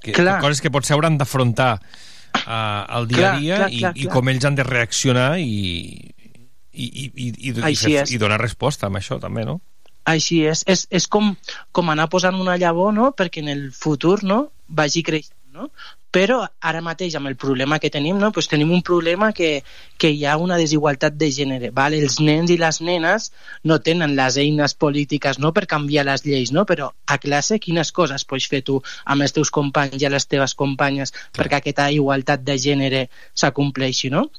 que, 0.02 0.12
Clar. 0.12 0.36
que 0.36 0.46
coses 0.46 0.62
que 0.62 0.72
potser 0.74 0.94
hauran 0.98 1.16
d'afrontar 1.18 1.72
uh, 1.80 2.46
al 2.50 3.08
dia 3.10 3.18
Clar, 3.18 3.32
a 3.32 3.40
dia 3.40 3.60
clar, 3.62 3.70
i, 3.70 3.82
clar, 3.82 3.92
i 3.96 4.06
clar. 4.06 4.14
com 4.14 4.32
ells 4.34 4.46
han 4.50 4.60
de 4.60 4.66
reaccionar 4.68 5.30
i, 5.42 5.58
i, 6.80 6.88
i, 6.88 7.10
i, 7.14 7.28
i, 7.50 7.52
i, 7.52 7.76
fer, 7.76 8.06
i 8.08 8.20
donar 8.22 8.40
resposta 8.40 8.88
amb 8.88 9.00
això 9.00 9.20
també, 9.22 9.44
no? 9.48 9.60
Així 10.08 10.40
és. 10.48 10.64
És, 10.66 10.86
és 10.90 11.06
com, 11.12 11.34
com 11.76 11.92
anar 11.92 12.08
posant 12.12 12.38
una 12.40 12.56
llavor, 12.60 12.94
no?, 12.96 13.12
perquè 13.16 13.44
en 13.44 13.52
el 13.52 13.68
futur, 13.76 14.20
no?, 14.24 14.46
vagi 14.80 15.02
creixent, 15.06 15.36
no? 15.52 15.68
Però 16.10 16.40
ara 16.66 16.80
mateix, 16.82 17.14
amb 17.14 17.28
el 17.30 17.36
problema 17.38 17.78
que 17.82 17.90
tenim, 17.94 18.16
no?, 18.18 18.32
pues 18.34 18.48
tenim 18.50 18.72
un 18.74 18.82
problema 18.86 19.30
que, 19.36 19.50
que 20.00 20.10
hi 20.10 20.24
ha 20.26 20.38
una 20.40 20.58
desigualtat 20.58 21.18
de 21.20 21.28
gènere, 21.36 21.70
val? 21.76 21.94
Els 21.94 22.18
nens 22.24 22.50
i 22.50 22.58
les 22.58 22.80
nenes 22.86 23.28
no 23.70 23.78
tenen 23.86 24.16
les 24.18 24.40
eines 24.40 24.74
polítiques, 24.74 25.38
no?, 25.38 25.52
per 25.52 25.68
canviar 25.70 26.08
les 26.08 26.24
lleis, 26.26 26.54
no?, 26.56 26.64
però 26.72 26.90
a 27.06 27.20
classe 27.22 27.60
quines 27.62 27.92
coses 28.00 28.26
pots 28.32 28.48
fer 28.50 28.64
tu 28.66 28.80
amb 29.04 29.28
els 29.28 29.36
teus 29.36 29.52
companys 29.60 30.02
i 30.02 30.10
les 30.10 30.26
teves 30.26 30.56
companyes 30.64 31.14
perquè 31.36 31.60
aquesta 31.60 31.90
igualtat 31.94 32.46
de 32.46 32.58
gènere 32.58 33.08
s'acompleixi, 33.34 34.10
no? 34.16 34.30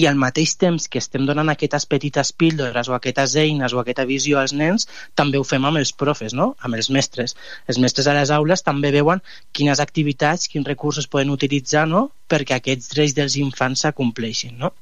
I 0.00 0.04
al 0.08 0.18
mateix 0.22 0.52
temps 0.62 0.84
que 0.92 1.00
estem 1.02 1.24
donant 1.28 1.50
aquestes 1.52 1.86
petites 1.92 2.30
píldores 2.42 2.90
o 2.90 2.94
aquestes 2.96 3.34
eines 3.42 3.74
o 3.74 3.80
aquesta 3.82 4.06
visió 4.10 4.38
als 4.40 4.54
nens, 4.60 4.86
també 5.20 5.40
ho 5.40 5.46
fem 5.48 5.64
amb 5.68 5.80
els 5.80 5.92
profes, 6.02 6.36
no? 6.40 6.52
amb 6.68 6.78
els 6.78 6.90
mestres. 6.96 7.36
Els 7.72 7.80
mestres 7.84 8.08
a 8.08 8.16
les 8.18 8.32
aules 8.38 8.64
també 8.68 8.92
veuen 8.94 9.24
quines 9.58 9.82
activitats, 9.86 10.48
quins 10.52 10.68
recursos 10.72 11.10
poden 11.14 11.34
utilitzar 11.34 11.86
no? 11.94 12.04
perquè 12.32 12.58
aquests 12.58 12.92
drets 12.94 13.16
dels 13.18 13.38
infants 13.40 13.84
s'acompleixin. 13.84 14.56
No? 14.62 14.72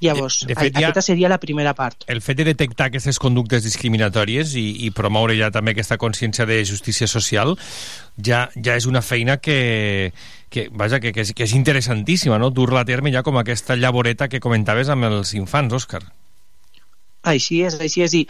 Llavors, 0.00 0.40
De- 0.46 0.54
de 0.54 0.58
fet, 0.60 0.76
a- 0.76 0.80
ja- 0.80 0.88
aquesta 0.88 1.02
seria 1.02 1.28
la 1.28 1.38
primera 1.38 1.74
part. 1.74 2.04
El 2.06 2.20
fet 2.22 2.36
de 2.38 2.44
detectar 2.44 2.86
aquestes 2.90 3.18
conductes 3.18 3.64
discriminatòries 3.64 4.54
i, 4.60 4.86
i 4.86 4.90
promoure 4.90 5.36
ja 5.38 5.50
també 5.54 5.72
aquesta 5.74 5.98
consciència 5.98 6.46
de 6.46 6.60
justícia 6.64 7.06
social 7.10 7.56
ja, 8.16 8.48
ja 8.56 8.76
és 8.76 8.86
una 8.86 9.02
feina 9.02 9.38
que, 9.38 10.12
que, 10.50 10.68
vaja, 10.72 11.00
que, 11.00 11.12
que, 11.12 11.22
és, 11.26 11.32
que 11.34 11.44
és 11.48 11.54
interessantíssima, 11.54 12.38
no? 12.38 12.50
dur-la 12.50 12.82
a 12.84 12.88
terme 12.88 13.10
ja 13.12 13.22
com 13.22 13.36
aquesta 13.40 13.76
llavoreta 13.76 14.28
que 14.28 14.40
comentaves 14.40 14.88
amb 14.88 15.04
els 15.10 15.34
infants, 15.34 15.74
Òscar. 15.74 16.02
Així 17.24 17.62
és, 17.64 17.78
així 17.80 18.02
és. 18.04 18.12
I, 18.18 18.26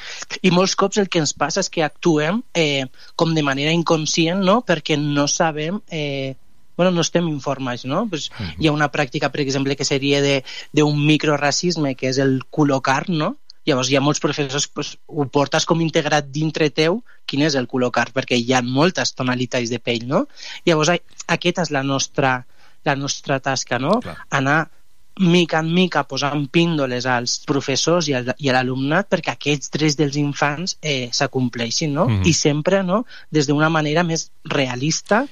I 0.46 0.52
molts 0.54 0.76
cops 0.78 1.00
el 1.02 1.08
que 1.10 1.18
ens 1.18 1.32
passa 1.34 1.64
és 1.64 1.68
que 1.68 1.82
actuem 1.82 2.42
eh, 2.54 2.84
com 3.18 3.32
de 3.34 3.42
manera 3.42 3.72
inconscient, 3.74 4.38
no?, 4.46 4.60
perquè 4.62 4.94
no 5.00 5.26
sabem... 5.26 5.80
Eh, 5.90 6.36
bueno, 6.76 6.90
no 6.92 7.00
estem 7.00 7.28
informats, 7.28 7.84
no? 7.84 8.06
Pues, 8.08 8.30
uh 8.30 8.34
-huh. 8.38 8.54
Hi 8.58 8.66
ha 8.68 8.72
una 8.72 8.90
pràctica, 8.90 9.30
per 9.30 9.40
exemple, 9.40 9.76
que 9.76 9.84
seria 9.84 10.20
de- 10.22 10.44
d'un 10.72 11.04
microracisme, 11.06 11.94
que 11.94 12.08
és 12.08 12.18
el 12.18 12.40
col·locar, 12.50 13.08
no? 13.08 13.36
Llavors 13.66 13.88
hi 13.90 13.96
ha 13.96 14.00
molts 14.00 14.20
professors, 14.20 14.68
pues, 14.68 14.98
ho 15.06 15.24
portes 15.26 15.64
com 15.64 15.80
integrat 15.80 16.26
dintre 16.30 16.68
teu, 16.70 17.02
quin 17.24 17.42
és 17.42 17.54
el 17.54 17.66
col·locar, 17.66 18.10
perquè 18.12 18.36
hi 18.36 18.52
ha 18.52 18.60
moltes 18.62 19.14
tonalitats 19.14 19.70
de 19.70 19.78
pell, 19.78 20.06
no? 20.06 20.26
Llavors 20.66 20.90
aquesta 21.26 21.62
és 21.62 21.70
la 21.70 21.82
nostra, 21.82 22.46
la 22.84 22.94
nostra 22.94 23.40
tasca, 23.40 23.78
no? 23.78 24.00
Clar. 24.00 24.16
Anar 24.30 24.68
mica 25.16 25.60
en 25.60 25.72
mica 25.72 26.02
posant 26.10 26.48
píndoles 26.50 27.06
als 27.06 27.44
professors 27.46 28.08
i, 28.08 28.14
al, 28.18 28.32
i 28.36 28.48
a 28.50 28.52
l'alumnat 28.56 29.08
perquè 29.08 29.30
aquests 29.36 29.70
drets 29.70 29.96
dels 29.96 30.16
infants 30.16 30.76
eh, 30.82 31.08
s'acompleixin, 31.12 31.92
no? 31.94 32.08
Mhm. 32.08 32.26
I 32.26 32.32
sempre, 32.32 32.82
no?, 32.82 33.06
des 33.30 33.46
d'una 33.46 33.70
manera 33.70 34.02
més 34.02 34.30
realista 34.44 35.26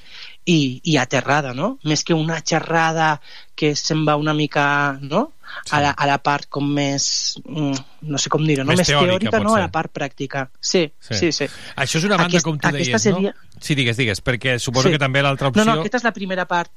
i, 0.45 0.81
i 0.83 0.97
aterrada, 0.97 1.53
no? 1.53 1.77
Més 1.83 2.03
que 2.03 2.13
una 2.13 2.41
xerrada 2.43 3.21
que 3.55 3.75
se'n 3.75 4.03
va 4.07 4.15
una 4.19 4.33
mica, 4.33 4.97
no?, 5.01 5.31
a, 5.69 5.79
la, 5.79 5.91
a 5.91 6.07
la 6.09 6.17
part 6.17 6.47
com 6.49 6.65
més, 6.73 7.35
mm, 7.45 7.75
no 8.09 8.17
sé 8.17 8.29
com 8.33 8.41
dir-ho, 8.41 8.63
no? 8.63 8.71
Més 8.71 8.79
més 8.81 8.87
teòrica, 8.89 9.29
teòrica, 9.29 9.39
no? 9.45 9.53
A 9.55 9.59
la 9.61 9.71
part 9.71 9.91
pràctica. 9.93 10.47
Sí, 10.59 10.87
sí, 10.99 11.13
sí. 11.19 11.31
sí. 11.31 11.47
Això 11.77 11.99
és 12.01 12.07
una 12.09 12.17
banda, 12.17 12.31
Aquest- 12.39 12.47
com 12.47 12.57
tu 12.57 12.71
deies, 12.73 13.01
seria... 13.01 13.35
no? 13.35 13.59
Sí, 13.61 13.75
digues, 13.77 13.95
digues, 13.99 14.23
perquè 14.25 14.57
suposo 14.59 14.89
Sí. 14.89 14.95
que 14.95 14.99
també 14.99 15.21
l'altra 15.21 15.51
opció... 15.53 15.63
No, 15.63 15.75
no, 15.75 15.81
aquesta 15.85 16.01
és 16.01 16.07
la 16.09 16.11
primera 16.15 16.47
part. 16.49 16.71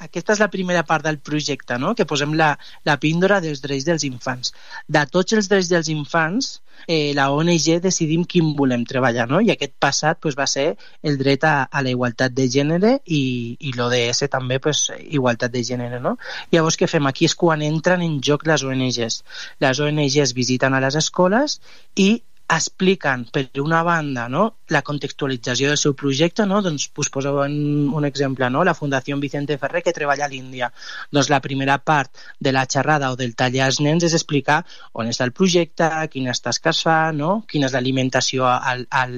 Aquesta 0.00 0.32
és 0.32 0.40
la 0.40 0.48
primera 0.52 0.82
part 0.88 1.04
del 1.04 1.18
projecte, 1.20 1.76
no? 1.78 1.94
que 1.96 2.06
posem 2.08 2.32
la, 2.38 2.54
la 2.88 2.96
píndola 3.02 3.40
dels 3.44 3.60
drets 3.64 3.84
dels 3.88 4.06
infants. 4.08 4.54
De 4.88 5.04
tots 5.12 5.36
els 5.36 5.50
drets 5.50 5.68
dels 5.68 5.90
infants, 5.92 6.54
eh, 6.86 7.12
la 7.16 7.28
ONG 7.34 7.66
decidim 7.84 8.24
quin 8.24 8.54
volem 8.56 8.86
treballar, 8.88 9.28
no? 9.28 9.42
i 9.44 9.52
aquest 9.52 9.74
passat 9.82 10.20
pues, 10.22 10.38
va 10.38 10.46
ser 10.48 10.66
el 11.02 11.18
dret 11.20 11.44
a, 11.44 11.54
a 11.68 11.84
la 11.84 11.92
igualtat 11.92 12.32
de 12.36 12.48
gènere 12.48 12.94
i, 13.04 13.22
i 13.60 13.74
l'ODS 13.76 14.24
també 14.32 14.60
pues, 14.62 14.86
igualtat 15.04 15.52
de 15.52 15.64
gènere. 15.68 16.00
No? 16.00 16.16
Llavors, 16.54 16.80
què 16.80 16.88
fem? 16.88 17.06
Aquí 17.10 17.28
és 17.28 17.36
quan 17.36 17.62
entren 17.66 18.04
en 18.06 18.18
joc 18.24 18.48
les 18.48 18.64
ONGs. 18.64 19.20
Les 19.60 19.84
ONGs 19.84 20.34
visiten 20.36 20.74
a 20.74 20.82
les 20.82 20.96
escoles 20.96 21.60
i 21.96 22.10
expliquen, 22.56 23.24
per 23.30 23.48
una 23.62 23.82
banda, 23.86 24.26
no, 24.28 24.44
la 24.74 24.82
contextualització 24.82 25.68
del 25.70 25.78
seu 25.78 25.94
projecte, 25.94 26.46
no? 26.50 26.60
doncs 26.64 26.88
us 26.98 27.10
poso 27.12 27.32
un, 27.44 27.90
un 27.94 28.06
exemple, 28.08 28.48
no? 28.50 28.64
la 28.64 28.74
Fundació 28.74 29.16
Vicente 29.22 29.58
Ferrer 29.58 29.82
que 29.86 29.94
treballa 29.94 30.26
a 30.26 30.30
l'Índia. 30.32 30.70
Doncs 31.14 31.30
la 31.30 31.40
primera 31.44 31.78
part 31.78 32.10
de 32.40 32.52
la 32.52 32.66
xerrada 32.66 33.12
o 33.12 33.18
del 33.20 33.36
taller 33.38 33.62
als 33.66 33.80
nens 33.80 34.06
és 34.08 34.16
explicar 34.18 34.64
on 34.92 35.10
està 35.10 35.28
el 35.28 35.34
projecte, 35.36 35.88
quines 36.12 36.42
tasques 36.42 36.82
fa, 36.86 36.98
no? 37.12 37.44
quina 37.50 37.70
és 37.70 37.76
l'alimentació 37.76 38.48
al, 38.50 38.86
al, 38.90 39.14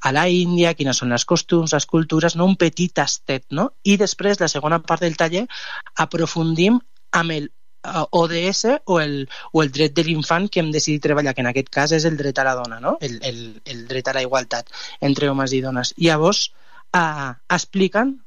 a 0.00 0.14
la 0.14 0.28
Índia, 0.30 0.74
quines 0.78 1.02
són 1.02 1.10
les 1.14 1.26
costums, 1.26 1.74
les 1.74 1.86
cultures, 1.86 2.36
no? 2.38 2.46
un 2.46 2.56
petit 2.60 2.94
tastet. 2.94 3.48
No? 3.50 3.72
I 3.82 3.98
després, 3.98 4.38
la 4.40 4.50
segona 4.52 4.82
part 4.86 5.02
del 5.02 5.18
taller, 5.18 5.48
aprofundim 6.06 6.78
amb 7.12 7.34
el 7.34 7.50
ODS 7.82 8.64
o 8.86 9.00
el, 9.00 9.28
o 9.52 9.62
el 9.62 9.70
dret 9.74 9.94
de 9.96 10.04
l'infant 10.06 10.48
que 10.48 10.62
hem 10.62 10.70
decidit 10.74 11.02
treballar, 11.02 11.34
que 11.34 11.42
en 11.42 11.50
aquest 11.50 11.70
cas 11.74 11.94
és 11.96 12.06
el 12.08 12.16
dret 12.16 12.38
a 12.38 12.46
la 12.46 12.56
dona, 12.58 12.80
no? 12.80 12.96
el, 13.00 13.18
el, 13.26 13.40
el 13.64 13.86
dret 13.88 14.08
a 14.08 14.16
la 14.16 14.22
igualtat 14.22 14.70
entre 15.00 15.30
homes 15.30 15.52
i 15.52 15.62
dones. 15.64 15.94
Llavors, 15.98 16.50
eh, 16.94 17.32
expliquen 17.50 18.20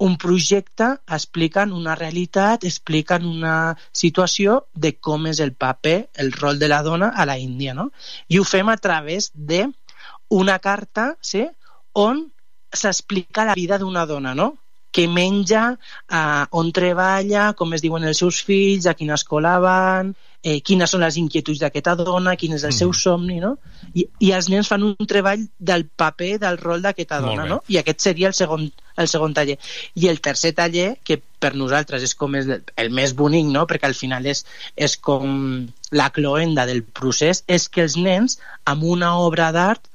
un 0.00 0.16
projecte, 0.16 0.86
expliquen 1.12 1.74
una 1.76 1.94
realitat, 1.94 2.64
expliquen 2.64 3.26
una 3.28 3.76
situació 3.92 4.62
de 4.72 4.94
com 4.96 5.26
és 5.28 5.42
el 5.44 5.52
paper, 5.52 5.96
el 6.24 6.32
rol 6.32 6.58
de 6.58 6.70
la 6.72 6.80
dona 6.82 7.10
a 7.12 7.26
la 7.28 7.36
Índia, 7.38 7.74
no? 7.76 7.90
I 8.28 8.40
ho 8.40 8.46
fem 8.48 8.70
a 8.72 8.78
través 8.78 9.30
de 9.34 9.66
una 10.30 10.58
carta, 10.58 11.16
sí?, 11.20 11.44
on 11.92 12.30
s'explica 12.72 13.44
la 13.44 13.58
vida 13.58 13.76
d'una 13.82 14.06
dona, 14.06 14.32
no? 14.34 14.54
Què 14.94 15.06
menja, 15.10 15.66
uh, 15.76 16.44
on 16.60 16.72
treballa, 16.74 17.50
com 17.58 17.76
es 17.76 17.84
diuen 17.84 18.06
els 18.08 18.22
seus 18.22 18.40
fills, 18.46 18.88
a 18.90 18.96
quina 18.98 19.18
escola 19.18 19.58
van, 19.62 20.14
eh, 20.42 20.60
quines 20.64 20.90
són 20.92 21.04
les 21.04 21.18
inquietuds 21.20 21.60
d'aquesta 21.60 21.94
dona, 21.98 22.36
quin 22.40 22.54
és 22.56 22.64
el 22.64 22.72
seu 22.76 22.92
somni, 22.96 23.38
no? 23.42 23.56
I, 23.92 24.06
I 24.24 24.32
els 24.36 24.48
nens 24.52 24.70
fan 24.70 24.86
un 24.86 25.08
treball 25.08 25.42
del 25.58 25.84
paper, 26.02 26.32
del 26.42 26.58
rol 26.60 26.84
d'aquesta 26.84 27.20
dona, 27.24 27.46
no? 27.48 27.60
I 27.68 27.80
aquest 27.80 28.06
seria 28.06 28.30
el 28.30 28.36
segon, 28.36 28.70
el 28.96 29.10
segon 29.12 29.36
taller. 29.36 29.58
I 30.00 30.08
el 30.12 30.22
tercer 30.24 30.54
taller, 30.56 30.94
que 31.04 31.20
per 31.40 31.52
nosaltres 31.56 32.04
és 32.06 32.16
com 32.16 32.36
el, 32.40 32.56
el 32.76 32.90
més 32.96 33.14
bonic, 33.16 33.48
no? 33.52 33.66
perquè 33.68 33.88
al 33.88 33.96
final 33.96 34.26
és, 34.28 34.44
és 34.76 34.96
com 34.96 35.68
la 35.96 36.10
cloenda 36.14 36.66
del 36.68 36.82
procés, 36.84 37.44
és 37.48 37.68
que 37.68 37.84
els 37.86 37.96
nens, 38.00 38.38
amb 38.68 38.84
una 38.96 39.16
obra 39.20 39.50
d'art, 39.56 39.89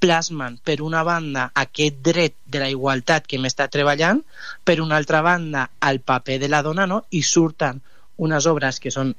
plasmen, 0.00 0.58
per 0.64 0.80
una 0.84 1.02
banda, 1.06 1.50
aquest 1.54 2.00
dret 2.04 2.34
de 2.46 2.60
la 2.62 2.70
igualtat 2.72 3.26
que 3.26 3.38
hem 3.38 3.48
estat 3.48 3.72
treballant, 3.72 4.22
per 4.64 4.80
una 4.84 4.96
altra 5.00 5.22
banda, 5.24 5.68
el 5.88 6.00
paper 6.00 6.38
de 6.42 6.50
la 6.52 6.62
dona, 6.62 6.86
no? 6.86 7.04
i 7.10 7.22
surten 7.22 7.80
unes 8.16 8.46
obres 8.46 8.80
que 8.80 8.92
són 8.92 9.14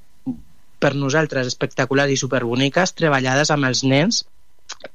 per 0.80 0.94
nosaltres 0.96 1.48
espectaculars 1.50 2.14
i 2.14 2.20
superboniques, 2.22 2.94
treballades 2.98 3.52
amb 3.54 3.70
els 3.70 3.84
nens 3.84 4.24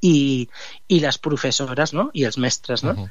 i, 0.01 0.49
i 0.89 0.99
les 1.03 1.18
professores 1.18 1.93
no? 1.97 2.09
i 2.14 2.26
els 2.28 2.39
mestres. 2.39 2.85
No? 2.87 2.93
Uh 2.93 2.99
-huh. 2.99 3.09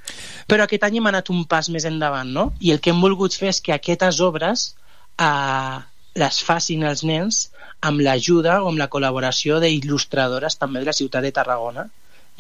Però 0.47 0.63
aquest 0.63 0.84
any 0.88 0.97
hem 0.97 1.07
anat 1.07 1.30
un 1.30 1.45
pas 1.45 1.69
més 1.69 1.86
endavant 1.86 2.32
no? 2.32 2.53
i 2.59 2.72
el 2.72 2.80
que 2.80 2.91
hem 2.91 3.01
volgut 3.01 3.36
fer 3.36 3.49
és 3.49 3.61
que 3.61 3.74
aquestes 3.74 4.19
obres 4.19 4.76
eh, 5.19 5.80
les 6.15 6.43
facin 6.43 6.84
els 6.84 7.03
nens 7.03 7.51
amb 7.82 8.01
l'ajuda 8.01 8.61
o 8.63 8.69
amb 8.69 8.78
la 8.78 8.89
col·laboració 8.89 9.59
d'il·lustradores 9.59 10.57
també 10.57 10.80
de 10.80 10.86
la 10.86 10.93
ciutat 10.93 11.24
de 11.24 11.32
Tarragona. 11.32 11.89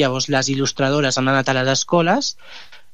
Llavors 0.01 0.29
les 0.33 0.51
il·lustradores 0.53 1.17
han 1.17 1.31
anat 1.31 1.49
a 1.49 1.57
les 1.61 1.71
escoles 1.77 2.35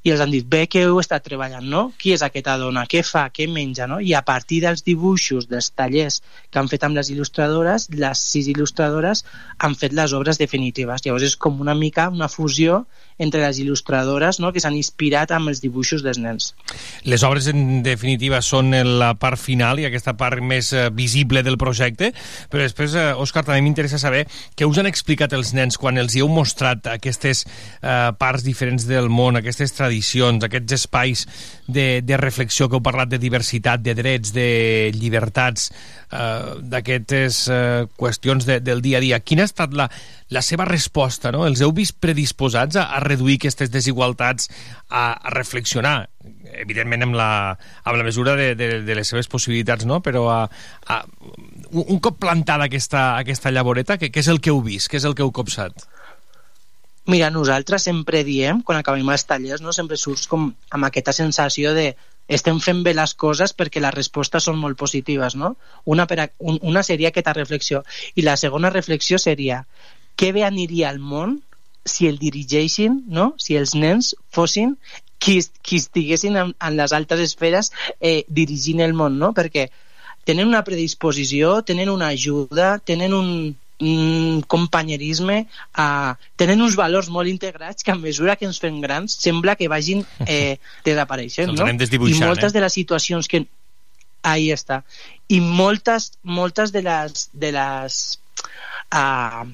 i 0.08 0.12
els 0.14 0.22
han 0.24 0.32
dit, 0.32 0.46
bé 0.48 0.62
que 0.72 0.84
heu 0.86 1.00
estat 1.02 1.26
treballant, 1.26 1.66
no? 1.68 1.82
Qui 2.00 2.14
és 2.16 2.22
aquesta 2.24 2.56
dona? 2.62 2.86
Què 2.92 3.02
fa? 3.04 3.26
Què 3.34 3.48
menja? 3.52 3.88
No? 3.92 3.98
I 4.00 4.14
a 4.16 4.22
partir 4.28 4.62
dels 4.64 4.86
dibuixos, 4.86 5.50
dels 5.52 5.72
tallers 5.76 6.22
que 6.52 6.62
han 6.62 6.70
fet 6.72 6.86
amb 6.88 7.00
les 7.00 7.10
il·lustradores, 7.12 7.90
les 8.04 8.22
sis 8.34 8.48
il·lustradores 8.54 9.26
han 9.58 9.76
fet 9.82 9.98
les 9.98 10.14
obres 10.16 10.40
definitives. 10.40 11.04
Llavors 11.04 11.28
és 11.28 11.36
com 11.36 11.60
una 11.66 11.76
mica 11.76 12.08
una 12.14 12.30
fusió 12.32 12.86
entre 13.18 13.42
les 13.42 13.60
il·lustradores 13.62 14.40
no? 14.40 14.52
que 14.54 14.62
s'han 14.62 14.78
inspirat 14.78 15.32
amb 15.36 15.52
els 15.52 15.62
dibuixos 15.64 16.04
dels 16.06 16.20
nens. 16.22 16.52
Les 17.08 17.24
obres, 17.26 17.50
en 17.52 17.82
definitiva, 17.86 18.42
són 18.46 18.74
la 19.00 19.14
part 19.20 19.40
final 19.42 19.82
i 19.82 19.88
aquesta 19.90 20.14
part 20.18 20.44
més 20.44 20.72
eh, 20.74 20.88
visible 20.94 21.44
del 21.46 21.58
projecte, 21.58 22.12
però 22.52 22.64
després, 22.64 22.96
eh, 22.98 23.14
Òscar, 23.18 23.46
també 23.48 23.64
m'interessa 23.66 24.00
saber 24.02 24.26
què 24.58 24.68
us 24.70 24.78
han 24.78 24.90
explicat 24.90 25.34
els 25.38 25.54
nens 25.58 25.80
quan 25.82 25.98
els 25.98 26.16
hi 26.16 26.24
heu 26.24 26.32
mostrat 26.32 26.88
aquestes 26.94 27.46
eh, 27.46 28.12
parts 28.18 28.46
diferents 28.46 28.88
del 28.90 29.10
món, 29.10 29.40
aquestes 29.40 29.74
tradicions, 29.78 30.44
aquests 30.46 30.78
espais 30.78 31.26
de, 31.68 32.02
de 32.06 32.18
reflexió 32.22 32.70
que 32.70 32.78
heu 32.78 32.86
parlat 32.86 33.12
de 33.12 33.22
diversitat, 33.22 33.82
de 33.84 33.96
drets, 33.98 34.34
de 34.36 34.48
llibertats, 34.96 35.72
eh, 36.12 36.56
d'aquestes 36.62 37.40
eh, 37.52 37.86
qüestions 38.00 38.48
de, 38.48 38.60
del 38.64 38.82
dia 38.82 39.00
a 39.00 39.04
dia. 39.04 39.20
Quina 39.20 39.46
ha 39.46 39.50
estat 39.50 39.74
la, 39.78 39.90
la 40.34 40.44
seva 40.46 40.68
resposta? 40.70 41.32
No? 41.36 41.46
Els 41.48 41.62
heu 41.64 41.74
vist 41.76 41.98
predisposats 42.04 42.80
a, 42.80 42.88
a 42.98 43.02
reduir 43.04 43.38
aquestes 43.42 43.72
desigualtats, 43.74 44.50
a, 44.90 45.10
a 45.18 45.34
reflexionar, 45.36 45.98
evidentment 46.58 47.08
amb 47.08 47.18
la, 47.18 47.30
amb 47.84 48.00
la 48.00 48.08
mesura 48.08 48.36
de, 48.40 48.54
de, 48.60 48.72
de 48.88 48.98
les 48.98 49.08
seves 49.08 49.30
possibilitats, 49.32 49.86
no? 49.88 50.02
però 50.06 50.28
a, 50.34 50.42
a, 50.88 51.04
un, 51.72 52.00
cop 52.00 52.20
plantada 52.24 52.68
aquesta, 52.68 53.10
aquesta 53.18 53.54
llavoreta, 53.54 54.00
què 54.02 54.12
és 54.14 54.32
el 54.32 54.42
que 54.42 54.54
heu 54.54 54.64
vist? 54.66 54.92
Què 54.92 55.02
és 55.02 55.08
el 55.08 55.16
que 55.18 55.26
heu 55.26 55.34
copsat? 55.36 55.88
Mira, 57.08 57.30
nosaltres 57.32 57.86
sempre 57.88 58.26
diem, 58.28 58.60
quan 58.68 58.82
acabem 58.82 59.08
els 59.14 59.24
tallers, 59.24 59.62
no? 59.64 59.72
sempre 59.72 59.96
surts 59.96 60.28
com 60.28 60.50
amb 60.76 60.88
aquesta 60.90 61.14
sensació 61.16 61.72
de 61.72 61.94
estem 62.28 62.60
fent 62.64 62.84
bé 62.84 62.94
les 62.98 63.14
coses 63.16 63.54
perquè 63.56 63.82
les 63.84 63.94
respostes 63.96 64.48
són 64.50 64.58
molt 64.60 64.78
positives, 64.78 65.36
no? 65.40 65.56
Una, 65.86 66.06
per 66.08 66.20
a, 66.20 66.28
un, 66.40 66.60
una 66.62 66.84
seria 66.84 67.12
aquesta 67.14 67.36
reflexió. 67.38 67.84
I 68.16 68.26
la 68.28 68.36
segona 68.38 68.72
reflexió 68.74 69.20
seria 69.22 69.64
què 70.18 70.34
bé 70.36 70.44
aniria 70.44 70.90
al 70.90 71.00
món 71.00 71.40
si 71.88 72.08
el 72.08 72.18
dirigeixin, 72.20 73.04
no? 73.08 73.34
si 73.40 73.56
els 73.56 73.74
nens 73.76 74.14
fossin 74.34 74.76
qui, 75.24 75.40
qui 75.64 75.80
estiguessin 75.80 76.36
en, 76.36 76.54
en 76.60 76.78
les 76.78 76.94
altes 76.94 77.22
esferes 77.24 77.72
eh, 78.00 78.26
dirigint 78.28 78.84
el 78.84 78.94
món, 78.98 79.18
no? 79.22 79.32
perquè 79.38 79.70
tenen 80.28 80.50
una 80.50 80.66
predisposició, 80.68 81.62
tenen 81.64 81.90
una 81.90 82.12
ajuda, 82.12 82.78
tenen 82.84 83.16
un 83.16 83.30
companyerisme, 83.78 85.44
uh, 85.78 86.14
tenen 86.36 86.64
uns 86.66 86.78
valors 86.80 87.12
molt 87.14 87.30
integrats 87.30 87.86
que 87.86 87.94
a 87.94 88.00
mesura 88.00 88.36
que 88.36 88.48
ens 88.50 88.58
fem 88.62 88.80
grans 88.82 89.18
sembla 89.22 89.56
que 89.56 89.70
vagin 89.70 90.04
eh, 90.26 90.58
desapareixent. 90.86 91.54
No? 91.54 91.68
I 91.70 92.18
moltes 92.24 92.52
eh? 92.52 92.56
de 92.58 92.66
les 92.66 92.74
situacions 92.82 93.30
que... 93.30 93.46
Ahí 94.28 94.50
està. 94.52 94.82
I 95.32 95.38
moltes, 95.40 96.18
moltes 96.26 96.74
de 96.74 96.82
les, 96.84 97.30
de 97.38 97.52
les 97.54 98.00
uh, 98.92 99.46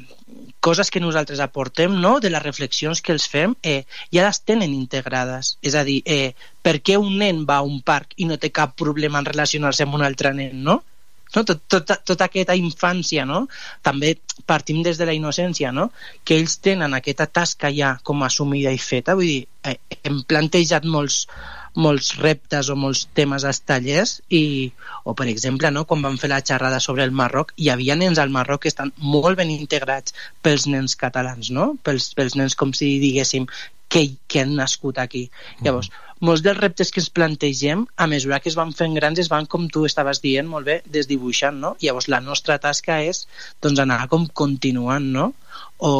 coses 0.63 0.89
que 0.89 1.01
nosaltres 1.03 1.41
aportem, 1.43 1.93
no? 1.99 2.19
de 2.23 2.31
les 2.31 2.41
reflexions 2.41 3.01
que 3.03 3.11
els 3.13 3.27
fem, 3.29 3.53
eh, 3.61 3.83
ja 4.15 4.25
les 4.25 4.39
tenen 4.41 4.73
integrades. 4.73 5.57
És 5.61 5.75
a 5.75 5.83
dir, 5.83 5.99
eh, 6.05 6.33
per 6.63 6.79
què 6.79 6.97
un 6.97 7.17
nen 7.19 7.43
va 7.49 7.59
a 7.59 7.67
un 7.67 7.81
parc 7.81 8.15
i 8.17 8.25
no 8.29 8.39
té 8.39 8.49
cap 8.49 8.77
problema 8.79 9.19
en 9.19 9.27
relacionar-se 9.29 9.83
amb 9.83 9.99
un 9.99 10.07
altre 10.07 10.33
nen, 10.33 10.63
no? 10.63 10.81
No? 11.35 11.43
Tot, 11.43 11.63
tota, 11.67 11.97
tota 12.05 12.27
aquesta 12.29 12.55
infància, 12.59 13.25
no? 13.29 13.47
també 13.85 14.15
partim 14.49 14.83
des 14.85 14.99
de 14.99 15.07
la 15.09 15.15
innocència, 15.17 15.71
no? 15.71 15.89
que 16.23 16.37
ells 16.39 16.59
tenen 16.63 16.93
aquesta 16.93 17.27
tasca 17.27 17.71
ja 17.73 17.97
com 18.03 18.23
assumida 18.23 18.71
i 18.73 18.79
feta, 18.81 19.17
vull 19.19 19.29
dir, 19.29 19.43
eh, 19.67 19.77
hem 20.03 20.21
plantejat 20.29 20.85
molts, 20.85 21.23
molts 21.75 22.13
reptes 22.21 22.69
o 22.69 22.75
molts 22.77 23.07
temes 23.17 23.45
als 23.49 23.61
tallers 23.65 24.19
i, 24.29 24.71
o 25.09 25.15
per 25.17 25.27
exemple 25.31 25.71
no, 25.73 25.85
quan 25.89 26.03
vam 26.05 26.19
fer 26.21 26.29
la 26.29 26.41
xerrada 26.45 26.79
sobre 26.83 27.05
el 27.07 27.15
Marroc 27.15 27.53
hi 27.57 27.71
havia 27.73 27.97
nens 27.97 28.21
al 28.21 28.33
Marroc 28.33 28.63
que 28.63 28.71
estan 28.71 28.93
molt 28.97 29.39
ben 29.41 29.51
integrats 29.53 30.13
pels 30.45 30.67
nens 30.69 30.95
catalans 30.99 31.49
no? 31.55 31.73
pels, 31.83 32.11
pels 32.17 32.37
nens 32.37 32.57
com 32.59 32.73
si 32.77 32.97
diguéssim 33.01 33.47
que, 33.89 34.05
que 34.27 34.43
han 34.43 34.55
nascut 34.57 35.01
aquí 35.01 35.29
llavors, 35.65 35.89
molts 36.23 36.43
dels 36.45 36.59
reptes 36.59 36.91
que 36.93 37.01
ens 37.03 37.11
plantegem 37.11 37.85
a 37.99 38.07
mesura 38.07 38.39
que 38.39 38.49
es 38.51 38.57
van 38.59 38.71
fent 38.77 38.95
grans 38.97 39.19
es 39.19 39.29
van, 39.31 39.45
com 39.45 39.67
tu 39.67 39.83
estaves 39.89 40.23
dient 40.23 40.47
molt 40.49 40.69
bé, 40.69 40.79
desdibuixant 40.97 41.59
no? 41.59 41.75
llavors 41.83 42.09
la 42.11 42.21
nostra 42.23 42.59
tasca 42.63 43.01
és 43.03 43.25
doncs, 43.61 43.83
anar 43.83 44.05
com 44.11 44.27
continuant 44.43 45.09
no? 45.17 45.29
o, 45.83 45.93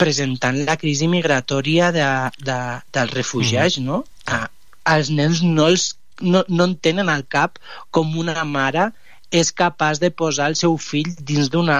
presentant 0.00 0.62
la 0.64 0.78
crisi 0.80 1.08
migratòria 1.12 1.90
de, 1.92 2.06
de, 2.48 2.58
dels 2.94 3.12
refugiats, 3.12 3.78
mm. 3.80 3.84
no? 3.84 4.00
A, 4.32 4.46
als 4.94 5.10
nens 5.12 5.42
no, 5.44 5.68
els, 5.68 5.90
no, 6.24 6.44
no 6.48 6.68
en 6.70 6.76
tenen 6.86 7.12
al 7.12 7.26
cap 7.28 7.60
com 7.94 8.16
una 8.22 8.44
mare 8.48 8.90
és 9.30 9.52
capaç 9.54 10.00
de 10.02 10.10
posar 10.10 10.48
el 10.50 10.56
seu 10.58 10.74
fill 10.82 11.12
dins 11.26 11.52
d'una 11.52 11.78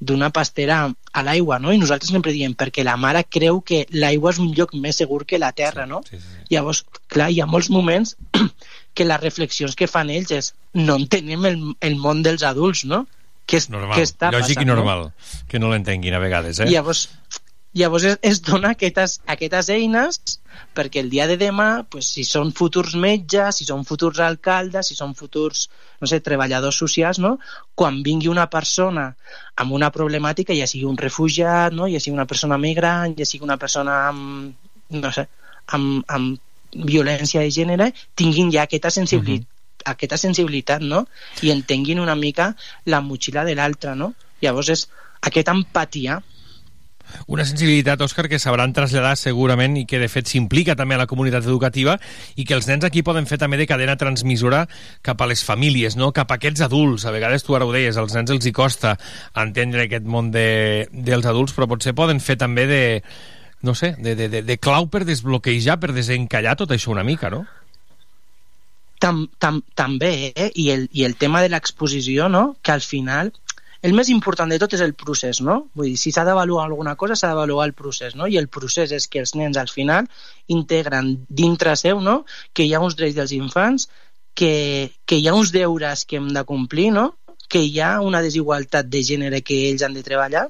d'una 0.00 0.32
pastera 0.34 0.80
a 1.18 1.24
l'aigua, 1.26 1.58
no? 1.62 1.72
I 1.74 1.80
nosaltres 1.80 2.12
sempre 2.14 2.32
diem 2.34 2.54
perquè 2.58 2.84
la 2.86 2.96
mare 3.00 3.24
creu 3.28 3.60
que 3.66 3.84
l'aigua 3.94 4.32
és 4.34 4.40
un 4.42 4.52
lloc 4.56 4.74
més 4.74 5.00
segur 5.02 5.24
que 5.28 5.40
la 5.42 5.52
terra, 5.52 5.86
no? 5.90 6.00
Sí, 6.08 6.20
sí. 6.22 6.40
Llavors, 6.54 6.84
clar, 7.12 7.30
hi 7.32 7.42
ha 7.42 7.48
molts 7.50 7.70
moments 7.74 8.16
que 8.96 9.06
les 9.06 9.22
reflexions 9.22 9.76
que 9.78 9.90
fan 9.90 10.10
ells 10.14 10.32
és 10.34 10.52
no 10.78 10.98
entenem 11.00 11.46
el, 11.50 11.60
el 11.88 11.98
món 12.00 12.22
dels 12.26 12.46
adults, 12.46 12.84
no? 12.88 13.04
Què, 13.48 13.62
és, 13.62 13.68
Normal, 13.72 13.96
què 13.96 14.04
està 14.04 14.32
lògic 14.32 14.58
passant, 14.58 14.66
i 14.66 14.68
normal, 14.68 15.06
no? 15.08 15.44
que 15.48 15.60
no 15.62 15.70
l'entenguin 15.72 16.16
a 16.16 16.20
vegades, 16.20 16.60
eh? 16.60 16.68
Llavors, 16.68 17.06
llavors 17.78 18.04
es, 18.10 18.18
es 18.30 18.42
dona 18.44 18.74
aquestes, 18.76 19.18
aquestes 19.26 19.70
eines 19.72 20.20
perquè 20.76 21.00
el 21.00 21.08
dia 21.12 21.26
de 21.30 21.38
demà, 21.40 21.68
pues, 21.90 22.10
si 22.16 22.26
són 22.28 22.52
futurs 22.56 22.96
metges, 22.98 23.60
si 23.60 23.68
són 23.68 23.86
futurs 23.88 24.20
alcaldes, 24.24 24.90
si 24.90 24.98
són 24.98 25.14
futurs, 25.18 25.68
no 26.00 26.08
sé, 26.10 26.20
treballadors 26.24 26.78
socials, 26.78 27.18
no? 27.18 27.36
quan 27.74 28.02
vingui 28.06 28.30
una 28.30 28.46
persona 28.50 29.08
amb 29.56 29.74
una 29.76 29.90
problemàtica, 29.94 30.56
ja 30.56 30.68
sigui 30.70 30.86
un 30.88 30.98
refugiat, 30.98 31.74
no? 31.74 31.88
ja 31.90 32.00
sigui 32.00 32.16
una 32.16 32.28
persona 32.30 32.58
migrant, 32.58 33.16
ja 33.18 33.26
sigui 33.28 33.46
una 33.46 33.58
persona 33.58 34.00
amb, 34.08 34.54
no 34.94 35.12
sé, 35.14 35.28
amb, 35.76 36.02
amb 36.06 36.82
violència 36.88 37.42
de 37.42 37.50
gènere, 37.54 37.92
tinguin 38.14 38.52
ja 38.54 38.66
aquesta 38.66 38.90
sensibilitat, 38.94 39.46
uh 39.46 39.52
-huh 39.52 39.56
aquesta 39.88 40.18
sensibilitat, 40.18 40.82
no? 40.82 41.06
I 41.42 41.50
entenguin 41.50 42.00
una 42.00 42.14
mica 42.14 42.54
la 42.84 43.00
motxilla 43.00 43.44
de 43.44 43.54
l'altre, 43.54 43.94
no? 43.94 44.12
Llavors 44.42 44.68
és 44.74 44.88
aquesta 45.20 45.54
empatia 45.56 46.20
una 47.26 47.44
sensibilitat, 47.48 48.00
Òscar, 48.04 48.26
que 48.28 48.40
sabran 48.42 48.74
traslladar 48.76 49.16
segurament 49.20 49.76
i 49.80 49.84
que 49.88 50.00
de 50.00 50.08
fet 50.12 50.30
s'implica 50.30 50.76
també 50.78 50.96
a 50.96 51.02
la 51.02 51.08
comunitat 51.10 51.46
educativa 51.46 51.98
i 52.36 52.46
que 52.48 52.56
els 52.56 52.68
nens 52.68 52.86
aquí 52.86 53.02
poden 53.06 53.26
fer 53.30 53.40
també 53.40 53.58
de 53.60 53.68
cadena 53.70 53.96
transmissora 54.00 54.66
cap 55.02 55.20
a 55.20 55.28
les 55.30 55.44
famílies, 55.44 55.96
no? 55.96 56.12
cap 56.12 56.30
a 56.30 56.38
aquests 56.38 56.64
adults. 56.66 57.06
A 57.06 57.14
vegades 57.14 57.46
tu 57.46 57.56
ara 57.56 57.66
ho 57.68 57.72
deies, 57.74 57.96
als 57.96 58.14
nens 58.16 58.30
els 58.34 58.46
hi 58.46 58.54
costa 58.54 58.96
entendre 59.36 59.86
aquest 59.86 60.06
món 60.06 60.32
de, 60.34 60.88
dels 60.92 61.26
adults, 61.26 61.54
però 61.56 61.68
potser 61.70 61.96
poden 61.96 62.20
fer 62.20 62.38
també 62.40 62.66
de, 62.70 62.82
no 63.62 63.74
sé, 63.74 63.94
de, 63.98 64.14
de, 64.14 64.28
de, 64.28 64.42
de 64.42 64.58
clau 64.58 64.88
per 64.90 65.04
desbloquejar, 65.08 65.78
per 65.80 65.92
desencallar 65.96 66.56
tot 66.58 66.74
això 66.74 66.92
una 66.94 67.06
mica, 67.06 67.30
no? 67.30 67.44
Tam, 68.98 69.28
tam, 69.38 69.60
també, 69.78 70.32
eh? 70.34 70.50
I 70.58 70.70
el, 70.74 70.88
i 70.90 71.04
el 71.06 71.14
tema 71.16 71.42
de 71.42 71.52
l'exposició, 71.52 72.26
no? 72.28 72.56
que 72.62 72.72
al 72.74 72.82
final 72.82 73.30
el 73.82 73.94
més 73.94 74.08
important 74.10 74.50
de 74.50 74.58
tot 74.58 74.74
és 74.74 74.82
el 74.82 74.94
procés, 74.98 75.40
no? 75.44 75.58
Vull 75.78 75.92
dir, 75.92 75.98
si 76.00 76.10
s'ha 76.14 76.24
d'avaluar 76.26 76.64
alguna 76.64 76.96
cosa, 76.98 77.14
s'ha 77.14 77.30
d'avaluar 77.30 77.68
el 77.68 77.74
procés, 77.78 78.16
no? 78.18 78.26
I 78.26 78.38
el 78.40 78.48
procés 78.48 78.92
és 78.96 79.06
que 79.06 79.22
els 79.22 79.34
nens 79.38 79.58
al 79.60 79.70
final 79.70 80.08
integren 80.48 81.14
dintre 81.28 81.76
seu, 81.76 82.02
no?, 82.02 82.24
que 82.52 82.66
hi 82.66 82.74
ha 82.74 82.82
uns 82.82 82.98
drets 82.98 83.14
dels 83.18 83.34
infants, 83.36 83.88
que, 84.34 84.90
que 85.06 85.18
hi 85.18 85.28
ha 85.28 85.34
uns 85.38 85.52
deures 85.54 86.04
que 86.04 86.18
hem 86.18 86.32
de 86.34 86.44
complir, 86.48 86.90
no?, 86.96 87.12
que 87.48 87.62
hi 87.64 87.78
ha 87.80 87.98
una 88.04 88.20
desigualtat 88.20 88.90
de 88.92 89.02
gènere 89.02 89.40
que 89.46 89.62
ells 89.70 89.84
han 89.86 89.94
de 89.96 90.02
treballar, 90.04 90.48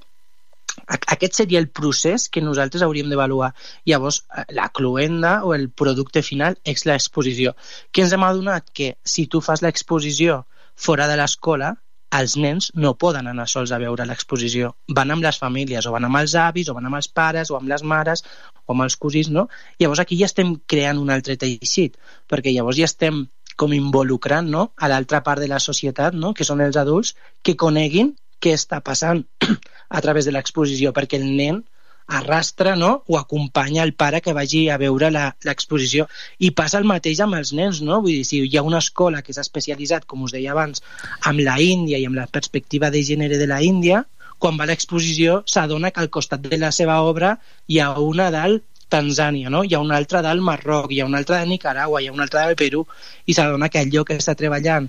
aquest 0.87 1.35
seria 1.35 1.61
el 1.61 1.69
procés 1.69 2.29
que 2.29 2.43
nosaltres 2.45 2.83
hauríem 2.87 3.11
d'avaluar. 3.11 3.51
Llavors, 3.85 4.23
eh, 4.37 4.45
la 4.55 4.69
cluenda 4.69 5.45
o 5.45 5.55
el 5.55 5.69
producte 5.71 6.23
final 6.23 6.59
és 6.65 6.87
l'exposició. 6.87 7.55
Que 7.93 8.05
ens 8.05 8.15
hem 8.15 8.25
adonat 8.25 8.71
que 8.73 8.97
si 9.05 9.27
tu 9.27 9.41
fas 9.41 9.63
l'exposició 9.63 10.45
fora 10.75 11.09
de 11.11 11.17
l'escola, 11.21 11.75
els 12.17 12.37
nens 12.41 12.71
no 12.75 12.95
poden 12.97 13.27
anar 13.29 13.47
sols 13.51 13.73
a 13.73 13.79
veure 13.83 14.07
l'exposició. 14.09 14.73
Van 14.97 15.11
amb 15.13 15.25
les 15.25 15.39
famílies, 15.39 15.87
o 15.87 15.93
van 15.93 16.07
amb 16.09 16.21
els 16.21 16.35
avis, 16.41 16.69
o 16.69 16.77
van 16.77 16.89
amb 16.89 16.99
els 17.01 17.09
pares, 17.09 17.51
o 17.51 17.59
amb 17.59 17.69
les 17.69 17.83
mares, 17.83 18.25
o 18.67 18.73
amb 18.73 18.87
els 18.87 18.97
cosins, 18.97 19.29
no? 19.35 19.49
Llavors 19.81 20.01
aquí 20.05 20.17
ja 20.21 20.29
estem 20.31 20.55
creant 20.67 21.03
un 21.03 21.11
altre 21.11 21.37
teixit, 21.37 21.99
perquè 22.31 22.55
llavors 22.55 22.81
ja 22.81 22.89
estem 22.89 23.27
com 23.59 23.75
involucrant 23.75 24.49
no? 24.49 24.69
a 24.79 24.89
l'altra 24.89 25.21
part 25.27 25.43
de 25.43 25.49
la 25.51 25.59
societat, 25.59 26.15
no? 26.15 26.33
que 26.33 26.47
són 26.47 26.63
els 26.63 26.79
adults, 26.79 27.17
que 27.43 27.57
coneguin 27.59 28.15
què 28.39 28.55
està 28.55 28.79
passant 28.87 29.25
a 29.99 30.01
través 30.05 30.29
de 30.29 30.35
l'exposició, 30.37 30.95
perquè 30.95 31.19
el 31.19 31.27
nen 31.27 31.65
arrastra 32.09 32.75
no? 32.75 33.05
o 33.07 33.19
acompanya 33.19 33.83
el 33.85 33.93
pare 33.93 34.21
que 34.25 34.33
vagi 34.33 34.69
a 34.73 34.79
veure 34.81 35.11
l'exposició. 35.13 36.09
I 36.39 36.51
passa 36.57 36.81
el 36.81 36.89
mateix 36.89 37.21
amb 37.21 37.37
els 37.37 37.53
nens, 37.53 37.83
no? 37.85 38.01
Vull 38.01 38.17
dir, 38.17 38.25
si 38.25 38.41
hi 38.47 38.57
ha 38.57 38.65
una 38.65 38.81
escola 38.83 39.21
que 39.23 39.37
s'ha 39.37 39.45
especialitzat, 39.45 40.09
com 40.09 40.25
us 40.25 40.33
deia 40.33 40.55
abans, 40.57 40.83
amb 41.29 41.45
la 41.45 41.59
Índia 41.61 42.01
i 42.01 42.07
amb 42.09 42.17
la 42.17 42.27
perspectiva 42.27 42.91
de 42.91 43.05
gènere 43.05 43.39
de 43.39 43.47
la 43.51 43.61
Índia, 43.63 44.07
quan 44.39 44.57
va 44.59 44.65
a 44.65 44.71
l'exposició 44.71 45.43
s'adona 45.47 45.91
que 45.91 46.01
al 46.01 46.11
costat 46.15 46.43
de 46.47 46.59
la 46.59 46.71
seva 46.73 47.01
obra 47.03 47.37
hi 47.67 47.81
ha 47.83 47.91
una 48.01 48.31
dalt 48.35 48.65
Tanzània, 48.89 49.51
no? 49.53 49.65
hi 49.65 49.75
ha 49.77 49.83
una 49.85 49.99
altra 50.01 50.23
del 50.25 50.41
Marroc, 50.41 50.93
hi 50.93 51.03
ha 51.03 51.07
una 51.07 51.19
altra 51.21 51.43
de 51.43 51.51
Nicaragua, 51.51 52.01
hi 52.01 52.09
ha 52.09 52.15
una 52.15 52.25
altra 52.25 52.47
del 52.47 52.57
Perú, 52.57 52.87
i 53.27 53.37
s'adona 53.37 53.69
que 53.69 53.83
allò 53.85 54.05
que 54.09 54.17
està 54.17 54.33
treballant 54.39 54.89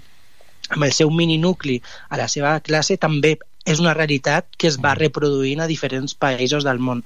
amb 0.70 0.86
el 0.86 0.94
seu 0.96 1.12
mini 1.12 1.38
nucli 1.42 1.80
a 2.08 2.20
la 2.22 2.30
seva 2.32 2.60
classe 2.64 2.96
també 3.02 3.36
és 3.70 3.82
una 3.82 3.94
realitat 3.94 4.48
que 4.58 4.68
es 4.70 4.80
va 4.80 4.94
mm. 4.94 5.00
reproduint 5.04 5.62
a 5.64 5.68
diferents 5.70 6.16
països 6.18 6.66
del 6.68 6.82
món. 6.84 7.04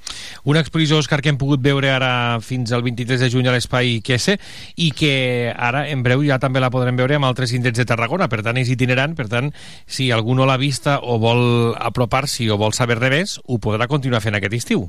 Una 0.50 0.64
exposició, 0.64 1.00
Òscar, 1.02 1.22
que 1.22 1.34
hem 1.34 1.40
pogut 1.42 1.64
veure 1.64 1.92
ara 1.92 2.40
fins 2.44 2.74
al 2.74 2.86
23 2.86 3.22
de 3.26 3.30
juny 3.34 3.50
a 3.50 3.56
l'Espai 3.56 4.00
Quese 4.06 4.38
i 4.76 4.90
que 4.96 5.14
ara, 5.54 5.86
en 5.92 6.04
breu, 6.06 6.24
ja 6.28 6.40
també 6.42 6.64
la 6.64 6.72
podrem 6.74 6.98
veure 7.00 7.20
amb 7.20 7.30
altres 7.30 7.54
indrets 7.58 7.82
de 7.82 7.88
Tarragona. 7.90 8.30
Per 8.32 8.42
tant, 8.46 8.60
és 8.62 8.72
itinerant. 8.74 9.16
Per 9.18 9.28
tant, 9.32 9.52
si 9.86 10.10
algú 10.12 10.38
no 10.38 10.48
l'ha 10.50 10.60
vista 10.62 11.00
o 11.04 11.20
vol 11.22 11.74
apropar-s'hi 11.78 12.50
o 12.50 12.60
vol 12.62 12.76
saber 12.76 13.00
de 13.04 13.12
més, 13.14 13.40
ho 13.46 13.60
podrà 13.62 13.90
continuar 13.92 14.24
fent 14.24 14.40
aquest 14.40 14.62
estiu. 14.64 14.88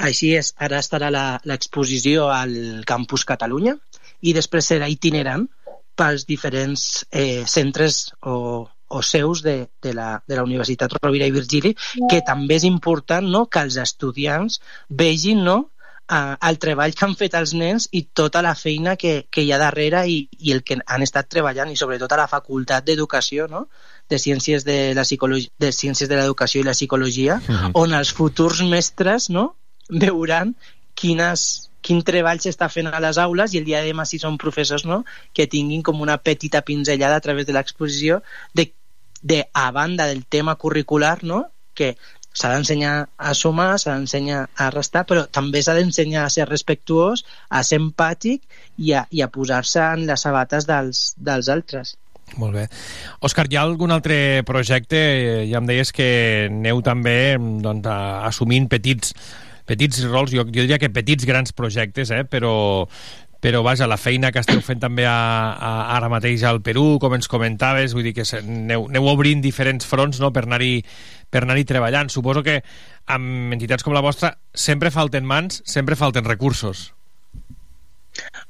Així 0.00 0.32
és, 0.38 0.54
ara 0.56 0.78
estarà 0.80 1.10
l'exposició 1.44 2.30
al 2.32 2.84
Campus 2.88 3.26
Catalunya 3.28 3.74
i 4.24 4.32
després 4.36 4.70
serà 4.72 4.88
itinerant 4.88 5.46
pels 6.00 6.24
diferents 6.28 7.04
eh, 7.10 7.44
centres 7.44 8.06
o, 8.24 8.64
o 8.90 9.02
seus 9.06 9.42
de, 9.46 9.56
de, 9.82 9.94
la, 9.94 10.22
de 10.26 10.36
la 10.36 10.44
Universitat 10.46 10.96
Rovira 10.98 11.28
i 11.30 11.34
Virgili, 11.34 11.74
que 12.10 12.22
també 12.26 12.58
és 12.58 12.66
important 12.66 13.26
no, 13.26 13.44
que 13.46 13.62
els 13.62 13.76
estudiants 13.78 14.58
vegin 15.02 15.44
no, 15.46 15.58
eh, 16.10 16.36
el 16.48 16.58
treball 16.58 16.94
que 16.96 17.06
han 17.06 17.14
fet 17.18 17.36
els 17.38 17.54
nens 17.54 17.88
i 17.96 18.02
tota 18.20 18.42
la 18.42 18.56
feina 18.58 18.96
que, 19.00 19.14
que 19.30 19.44
hi 19.46 19.52
ha 19.54 19.60
darrere 19.62 20.02
i, 20.10 20.18
i 20.38 20.52
el 20.56 20.64
que 20.66 20.80
han 20.80 21.06
estat 21.06 21.30
treballant 21.30 21.70
i 21.70 21.78
sobretot 21.78 22.12
a 22.12 22.20
la 22.22 22.28
Facultat 22.30 22.86
d'Educació 22.86 23.46
no? 23.52 23.66
de 24.10 24.18
Ciències 24.18 24.66
de 24.66 24.78
la 24.98 25.06
Psicologia, 25.06 25.54
de 25.58 25.70
Ciències 25.72 26.10
de 26.10 26.18
l'Educació 26.18 26.62
i 26.64 26.66
la 26.66 26.76
Psicologia, 26.76 27.40
uh 27.40 27.54
-huh. 27.54 27.70
on 27.84 27.94
els 27.94 28.12
futurs 28.12 28.62
mestres 28.62 29.30
no, 29.30 29.54
veuran 29.88 30.54
quines, 30.94 31.70
quin 31.80 32.02
treball 32.02 32.40
s'està 32.42 32.68
fent 32.68 32.90
a 32.90 33.00
les 33.00 33.18
aules 33.18 33.54
i 33.54 33.58
el 33.58 33.64
dia 33.64 33.80
de 33.80 33.92
demà 33.92 34.04
si 34.04 34.18
són 34.18 34.36
professors 34.38 34.84
no, 34.84 35.04
que 35.32 35.46
tinguin 35.46 35.82
com 35.82 36.00
una 36.00 36.18
petita 36.18 36.62
pinzellada 36.62 37.16
a 37.16 37.20
través 37.20 37.46
de 37.46 37.52
l'exposició 37.52 38.22
de, 38.52 38.72
de 39.22 39.44
a 39.52 39.70
banda 39.70 40.06
del 40.06 40.24
tema 40.26 40.56
curricular 40.56 41.22
no, 41.24 41.46
que 41.74 41.96
s'ha 42.32 42.52
d'ensenyar 42.52 43.08
a 43.18 43.32
sumar, 43.34 43.78
s'ha 43.78 43.96
d'ensenyar 43.96 44.44
a 44.54 44.68
restar, 44.70 45.04
però 45.06 45.26
també 45.26 45.62
s'ha 45.62 45.74
d'ensenyar 45.74 46.24
a 46.26 46.30
ser 46.32 46.46
respectuós, 46.48 47.24
a 47.48 47.62
ser 47.66 47.80
empàtic 47.82 48.44
i 48.78 48.94
a, 48.94 49.06
i 49.10 49.22
a 49.22 49.28
posar-se 49.32 49.82
en 49.82 50.06
les 50.08 50.26
sabates 50.26 50.68
dels, 50.68 51.10
dels 51.18 51.50
altres. 51.50 51.96
Molt 52.38 52.54
bé. 52.54 52.68
Òscar, 53.26 53.48
hi 53.50 53.58
ha 53.58 53.64
algun 53.66 53.90
altre 53.90 54.44
projecte? 54.46 54.98
Ja 55.50 55.58
em 55.58 55.66
deies 55.66 55.90
que 55.90 56.10
aneu 56.46 56.82
també 56.86 57.34
doncs, 57.38 57.88
assumint 58.30 58.70
petits 58.70 59.16
petits 59.70 60.02
rols, 60.02 60.32
jo, 60.34 60.42
jo 60.48 60.64
diria 60.64 60.80
que 60.82 60.90
petits 60.90 61.26
grans 61.28 61.54
projectes, 61.54 62.10
eh? 62.10 62.24
però, 62.26 62.88
però 63.40 63.62
vaja, 63.64 63.88
la 63.88 63.96
feina 63.96 64.30
que 64.32 64.42
esteu 64.42 64.60
fent 64.64 64.82
també 64.82 65.06
a, 65.08 65.16
a, 65.56 65.72
ara 65.96 66.10
mateix 66.12 66.44
al 66.44 66.60
Perú, 66.64 66.98
com 67.00 67.16
ens 67.16 67.28
comentaves, 67.28 67.94
vull 67.96 68.04
dir 68.04 68.14
que 68.16 68.26
aneu, 68.36 68.86
aneu 68.92 69.08
obrint 69.08 69.40
diferents 69.40 69.88
fronts 69.88 70.20
no? 70.20 70.28
per 70.32 70.44
anar-hi 70.44 70.82
per 71.30 71.44
anar 71.44 71.56
treballant. 71.64 72.10
Suposo 72.12 72.42
que 72.44 72.60
amb 73.08 73.54
entitats 73.56 73.86
com 73.86 73.94
la 73.96 74.04
vostra 74.04 74.34
sempre 74.52 74.90
falten 74.90 75.24
mans, 75.24 75.62
sempre 75.64 75.96
falten 75.96 76.26
recursos. 76.28 76.90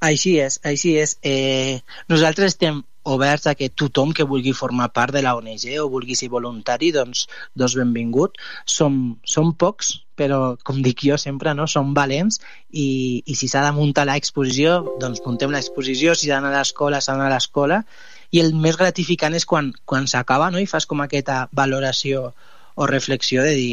Així 0.00 0.38
és, 0.40 0.58
així 0.64 0.96
és. 0.98 1.18
Eh, 1.22 1.80
nosaltres 2.08 2.54
estem 2.54 2.82
oberts 3.10 3.48
a 3.50 3.54
que 3.58 3.68
tothom 3.82 4.14
que 4.16 4.26
vulgui 4.28 4.52
formar 4.56 4.90
part 4.96 5.14
de 5.14 5.22
la 5.24 5.34
ONG 5.38 5.66
o 5.82 5.88
vulgui 5.92 6.16
ser 6.18 6.30
voluntari, 6.32 6.92
doncs, 6.94 7.26
doncs 7.54 7.76
benvingut. 7.78 8.38
Som, 8.64 9.00
som 9.24 9.52
pocs, 9.58 9.92
però 10.20 10.56
com 10.66 10.80
dic 10.84 11.04
jo 11.08 11.18
sempre, 11.20 11.54
no? 11.56 11.66
som 11.70 11.92
valents 11.96 12.40
i, 12.70 13.22
i 13.24 13.36
si 13.38 13.48
s'ha 13.48 13.64
de 13.66 13.74
muntar 13.76 14.06
l'exposició, 14.08 14.80
doncs 15.00 15.22
muntem 15.26 15.52
l'exposició, 15.54 16.14
si 16.14 16.28
s'ha 16.28 16.38
d'anar 16.38 16.54
a 16.54 16.60
l'escola, 16.60 17.00
s'ha 17.00 17.16
d'anar 17.16 17.30
a 17.30 17.36
l'escola 17.36 17.82
i 18.30 18.42
el 18.42 18.54
més 18.54 18.78
gratificant 18.78 19.34
és 19.34 19.46
quan, 19.48 19.72
quan 19.84 20.06
s'acaba 20.10 20.50
no? 20.54 20.60
i 20.62 20.68
fas 20.70 20.86
com 20.86 21.02
aquesta 21.02 21.46
valoració 21.56 22.30
o 22.76 22.86
reflexió 22.86 23.42
de 23.46 23.54
dir 23.56 23.72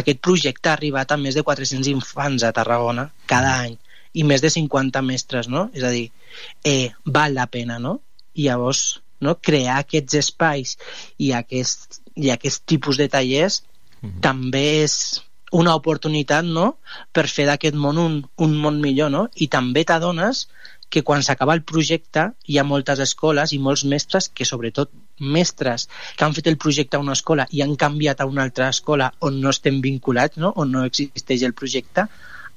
aquest 0.00 0.20
projecte 0.26 0.70
ha 0.70 0.74
arribat 0.74 1.12
a 1.12 1.18
més 1.20 1.36
de 1.38 1.44
400 1.46 1.90
infants 1.92 2.42
a 2.42 2.52
Tarragona 2.56 3.08
cada 3.30 3.54
any 3.62 3.76
i 4.14 4.24
més 4.26 4.42
de 4.42 4.50
50 4.50 5.02
mestres, 5.02 5.48
no? 5.50 5.68
És 5.74 5.82
a 5.82 5.90
dir, 5.90 6.06
eh, 6.62 6.90
val 7.04 7.34
la 7.34 7.48
pena, 7.50 7.80
no? 7.82 7.98
I 8.34 8.48
llavors, 8.48 8.84
no? 9.20 9.36
crear 9.40 9.78
aquests 9.80 10.18
espais 10.20 10.76
i 11.18 11.32
aquest, 11.38 12.00
i 12.14 12.32
aquest 12.34 12.64
tipus 12.70 13.00
de 13.00 13.08
tallers 13.08 13.62
mm 13.62 14.08
-hmm. 14.08 14.20
també 14.20 14.64
és 14.82 15.22
una 15.52 15.74
oportunitat 15.78 16.44
no? 16.44 16.76
per 17.12 17.26
fer 17.30 17.46
d'aquest 17.46 17.76
món 17.78 17.98
un, 17.98 18.14
un 18.46 18.56
món 18.62 18.80
millor 18.80 19.10
no? 19.10 19.28
i 19.34 19.48
també 19.48 19.84
t'adones 19.84 20.48
que 20.90 21.02
quan 21.02 21.22
s'acaba 21.26 21.54
el 21.54 21.62
projecte 21.62 22.24
hi 22.46 22.58
ha 22.58 22.64
moltes 22.64 23.00
escoles 23.00 23.52
i 23.52 23.58
molts 23.58 23.84
mestres 23.92 24.28
que 24.28 24.44
sobretot 24.44 24.90
mestres 25.36 25.88
que 26.16 26.24
han 26.24 26.34
fet 26.34 26.46
el 26.50 26.58
projecte 26.64 26.96
a 26.96 27.00
una 27.00 27.16
escola 27.18 27.46
i 27.50 27.62
han 27.62 27.74
canviat 27.76 28.20
a 28.20 28.26
una 28.26 28.42
altra 28.42 28.68
escola 28.68 29.12
on 29.20 29.40
no 29.40 29.50
estem 29.50 29.80
vinculats, 29.80 30.36
no? 30.36 30.52
on 30.56 30.72
no 30.72 30.84
existeix 30.84 31.42
el 31.42 31.54
projecte, 31.54 32.06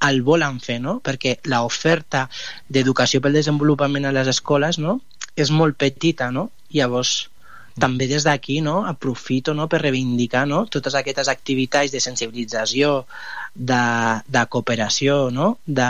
el 0.09 0.21
volen 0.21 0.59
fer, 0.59 0.79
no? 0.81 0.99
perquè 1.05 1.37
l'oferta 1.49 2.27
d'educació 2.69 3.21
pel 3.21 3.37
desenvolupament 3.39 4.05
a 4.05 4.13
les 4.13 4.29
escoles 4.33 4.77
no? 4.77 4.99
És 5.37 5.51
molt 5.53 5.77
petita, 5.79 6.31
no? 6.33 6.49
Llavors, 6.73 7.29
també 7.77 8.07
des 8.09 8.25
d'aquí 8.25 8.59
no, 8.65 8.81
aprofito 8.89 9.53
no, 9.53 9.67
per 9.69 9.83
reivindicar 9.83 10.45
no, 10.49 10.65
totes 10.65 10.97
aquestes 10.97 11.29
activitats 11.31 11.93
de 11.93 12.01
sensibilització, 12.01 13.05
de, 13.53 13.83
de 14.27 14.45
cooperació, 14.49 15.27
no, 15.33 15.51
de, 15.65 15.89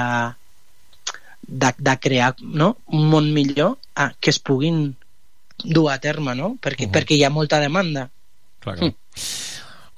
de, 1.47 1.73
de 1.77 1.97
crear 2.03 2.33
no, 2.41 2.75
un 2.91 3.07
món 3.11 3.31
millor 3.33 3.77
ah, 3.95 4.11
que 4.19 4.33
es 4.35 4.39
puguin 4.39 4.95
dur 5.63 5.89
a 5.91 5.97
terme, 6.03 6.35
no? 6.35 6.57
perquè, 6.61 6.85
uh 6.85 6.89
-huh. 6.89 6.93
perquè 6.93 7.15
hi 7.15 7.23
ha 7.23 7.33
molta 7.33 7.59
demanda. 7.59 8.09
Clar, 8.59 8.77
clar. 8.77 8.91
Mm. 8.91 8.95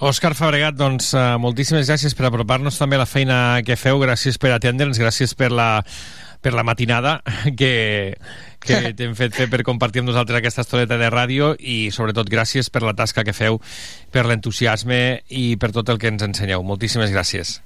Òscar 0.00 0.32
Fabregat, 0.32 0.74
doncs, 0.74 1.12
uh, 1.12 1.36
moltíssimes 1.36 1.86
gràcies 1.86 2.14
per 2.16 2.24
apropar-nos 2.24 2.78
també 2.78 2.96
a 2.96 3.02
la 3.02 3.06
feina 3.06 3.60
que 3.60 3.76
feu, 3.76 3.98
gràcies 4.00 4.38
per 4.38 4.54
atendre'ns, 4.54 4.98
gràcies 4.98 5.34
per 5.36 5.50
la, 5.52 5.84
per 6.40 6.54
la 6.54 6.62
matinada 6.64 7.22
que, 7.58 8.16
que 8.60 8.92
t'hem 8.96 9.14
fet 9.16 9.34
fer 9.36 9.48
per 9.52 9.62
compartir 9.66 10.02
amb 10.02 10.10
nosaltres 10.10 10.38
aquesta 10.40 10.64
estoneta 10.66 10.98
de 11.00 11.08
ràdio 11.12 11.54
i 11.58 11.90
sobretot 11.94 12.28
gràcies 12.30 12.68
per 12.70 12.84
la 12.84 12.94
tasca 12.96 13.24
que 13.24 13.34
feu, 13.36 13.58
per 14.12 14.26
l'entusiasme 14.28 15.00
i 15.28 15.56
per 15.60 15.72
tot 15.76 15.88
el 15.88 16.00
que 16.00 16.12
ens 16.12 16.24
ensenyeu. 16.26 16.64
Moltíssimes 16.66 17.12
gràcies. 17.14 17.58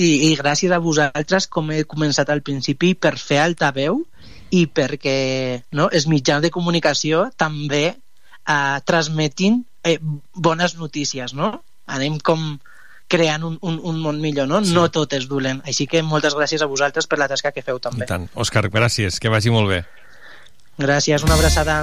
I, 0.00 0.30
I 0.30 0.36
gràcies 0.38 0.72
a 0.72 0.80
vosaltres, 0.80 1.48
com 1.50 1.72
he 1.72 1.82
començat 1.88 2.30
al 2.30 2.44
principi, 2.46 2.94
per 2.94 3.16
fer 3.18 3.40
altaveu 3.42 4.04
i 4.54 4.66
perquè 4.66 5.18
no, 5.76 5.88
els 5.90 6.06
mitjans 6.10 6.44
de 6.44 6.52
comunicació 6.54 7.28
també 7.38 7.84
eh, 7.90 8.78
transmetin 8.86 9.62
eh, 9.84 9.98
bones 10.34 10.76
notícies, 10.78 11.34
no? 11.34 11.52
Anem 11.90 12.18
com 12.22 12.54
creant 13.10 13.44
un, 13.44 13.58
un, 13.66 13.80
un 13.82 13.98
món 14.00 14.20
millor, 14.22 14.48
no? 14.48 14.62
Sí. 14.64 14.74
No 14.76 14.86
tot 14.94 15.16
és 15.18 15.26
dolent. 15.30 15.60
Així 15.68 15.88
que 15.90 16.04
moltes 16.06 16.36
gràcies 16.38 16.62
a 16.62 16.70
vosaltres 16.70 17.10
per 17.10 17.18
la 17.20 17.28
tasca 17.30 17.52
que 17.56 17.64
feu 17.66 17.82
també. 17.82 18.06
I 18.06 18.10
tant. 18.10 18.28
Òscar, 18.38 18.68
gràcies. 18.70 19.18
Que 19.20 19.32
vagi 19.32 19.52
molt 19.54 19.70
bé. 19.72 19.82
Gràcies, 20.80 21.26
una 21.26 21.36
abraçada. 21.36 21.82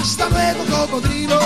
Hasta 0.00 0.28
luego, 0.28 0.64
cocodrilo. 0.70 1.40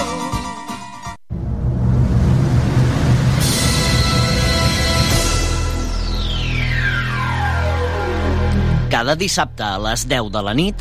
Cada 8.91 9.17
dissabte 9.17 9.63
a 9.63 9.79
les 9.79 10.07
10 10.07 10.31
de 10.31 10.43
la 10.43 10.53
nit... 10.55 10.77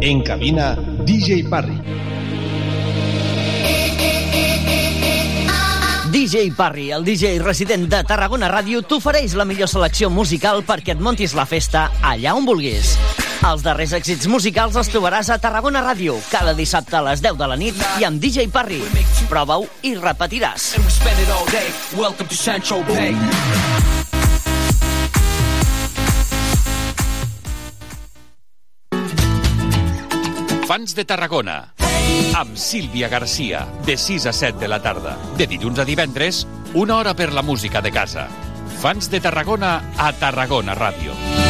En 0.00 0.22
cabina, 0.22 0.74
DJ 1.06 1.44
Parry. 1.48 1.78
DJ 6.10 6.50
Parry, 6.56 6.90
el 6.90 7.04
DJ 7.04 7.38
resident 7.38 7.86
de 7.86 8.02
Tarragona 8.02 8.50
Ràdio, 8.50 8.82
t'ofereix 8.82 9.36
la 9.38 9.46
millor 9.46 9.70
selecció 9.70 10.10
musical 10.10 10.64
perquè 10.66 10.96
et 10.96 11.00
montis 11.00 11.38
la 11.38 11.46
festa 11.46 11.86
allà 12.02 12.34
on 12.34 12.48
vulguis. 12.50 12.96
Els 13.40 13.62
darrers 13.64 13.94
èxits 13.96 14.28
musicals 14.28 14.74
els 14.76 14.90
trobaràs 14.92 15.30
a 15.32 15.38
Tarragona 15.40 15.80
Ràdio, 15.80 16.18
cada 16.28 16.52
dissabte 16.52 16.98
a 16.98 17.00
les 17.06 17.22
10 17.24 17.38
de 17.40 17.46
la 17.48 17.56
nit 17.56 17.78
i 17.96 18.04
amb 18.04 18.20
DJ 18.20 18.50
Parry. 18.52 18.82
Prova-ho 19.30 19.64
i 19.88 19.94
repetiràs. 19.96 20.74
Fans 30.70 30.94
de 30.94 31.04
Tarragona 31.08 31.56
amb 32.38 32.54
Sílvia 32.60 33.08
Garcia 33.10 33.64
de 33.86 33.96
6 33.98 34.26
a 34.30 34.32
7 34.36 34.60
de 34.60 34.68
la 34.70 34.78
tarda 34.84 35.16
de 35.38 35.48
dilluns 35.50 35.80
a 35.82 35.86
divendres 35.88 36.44
una 36.74 37.00
hora 37.00 37.16
per 37.18 37.32
la 37.34 37.42
música 37.42 37.82
de 37.82 37.90
casa 37.90 38.28
Fans 38.78 39.10
de 39.10 39.18
Tarragona 39.18 39.80
a 39.98 40.12
Tarragona 40.12 40.78
Ràdio 40.78 41.49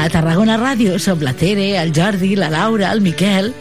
A 0.00 0.06
Tarragona 0.08 0.54
Ràdio 0.56 0.94
som 0.96 1.20
la 1.20 1.34
Tere, 1.36 1.74
el 1.76 1.90
Jordi, 1.92 2.32
la 2.38 2.48
Laura, 2.48 2.88
el 2.94 3.02
Miquel... 3.04 3.52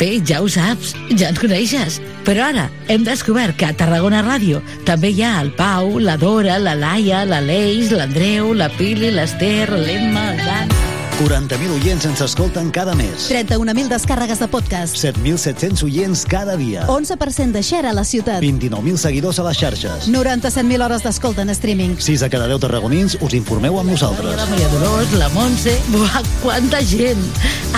Bé, 0.00 0.22
ja 0.24 0.38
ho 0.40 0.46
saps, 0.48 0.94
ja 1.20 1.26
ens 1.28 1.36
coneixes. 1.36 1.98
Però 2.24 2.46
ara 2.46 2.62
hem 2.88 3.04
descobert 3.04 3.58
que 3.60 3.68
a 3.68 3.76
Tarragona 3.76 4.22
Ràdio 4.24 4.62
també 4.88 5.10
hi 5.12 5.20
ha 5.26 5.34
el 5.42 5.50
Pau, 5.58 5.98
la 6.00 6.16
Dora, 6.16 6.56
la 6.56 6.72
Laia, 6.80 7.26
la 7.28 7.42
Leix, 7.44 7.92
l'Andreu, 7.92 8.54
la 8.56 8.70
Pili, 8.78 9.12
l'Ester, 9.12 9.68
l'Emma, 9.68 10.30
el 10.32 10.42
Dan... 10.46 10.91
40.000 11.18 11.70
oients 11.76 12.06
ens 12.08 12.20
escolten 12.24 12.70
cada 12.74 12.94
mes. 12.98 13.28
31.000 13.30 13.88
descàrregues 13.92 14.40
de 14.42 14.48
podcast. 14.50 14.96
7.700 14.96 15.84
oients 15.86 16.24
cada 16.26 16.56
dia. 16.56 16.86
11% 16.86 17.52
de 17.52 17.62
share 17.62 17.88
a 17.88 17.92
la 17.92 18.04
ciutat. 18.04 18.42
29.000 18.42 18.96
seguidors 18.96 19.38
a 19.38 19.46
les 19.46 19.58
xarxes. 19.58 20.08
97.000 20.10 20.84
hores 20.84 21.04
d'escolta 21.04 21.44
en 21.44 21.52
streaming. 21.54 21.96
6 22.00 22.24
a 22.26 22.30
cada 22.32 22.48
10 22.50 22.64
tarragonins 22.64 23.18
us 23.20 23.36
informeu 23.38 23.78
amb 23.80 23.92
nosaltres. 23.94 24.36
La 24.36 24.46
Maria 24.50 24.68
Dolors, 24.72 25.12
la 25.20 25.28
Montse... 25.36 25.76
Buah, 25.92 26.22
quanta 26.42 26.82
gent! 26.86 27.22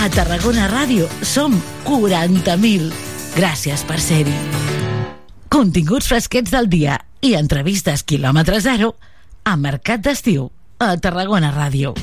A 0.00 0.08
Tarragona 0.12 0.68
Ràdio 0.70 1.08
som 1.22 1.56
40.000. 1.88 2.92
Gràcies 3.34 3.82
per 3.88 3.98
ser-hi. 4.00 4.36
Continguts 5.54 6.08
fresquets 6.10 6.50
del 6.50 6.66
dia 6.70 6.98
i 7.22 7.34
entrevistes 7.38 8.02
quilòmetre 8.02 8.58
zero 8.62 8.94
a 9.44 9.54
Mercat 9.60 10.02
d'Estiu 10.02 10.50
a 10.82 10.96
Tarragona 10.98 11.52
Ràdio. 11.54 11.94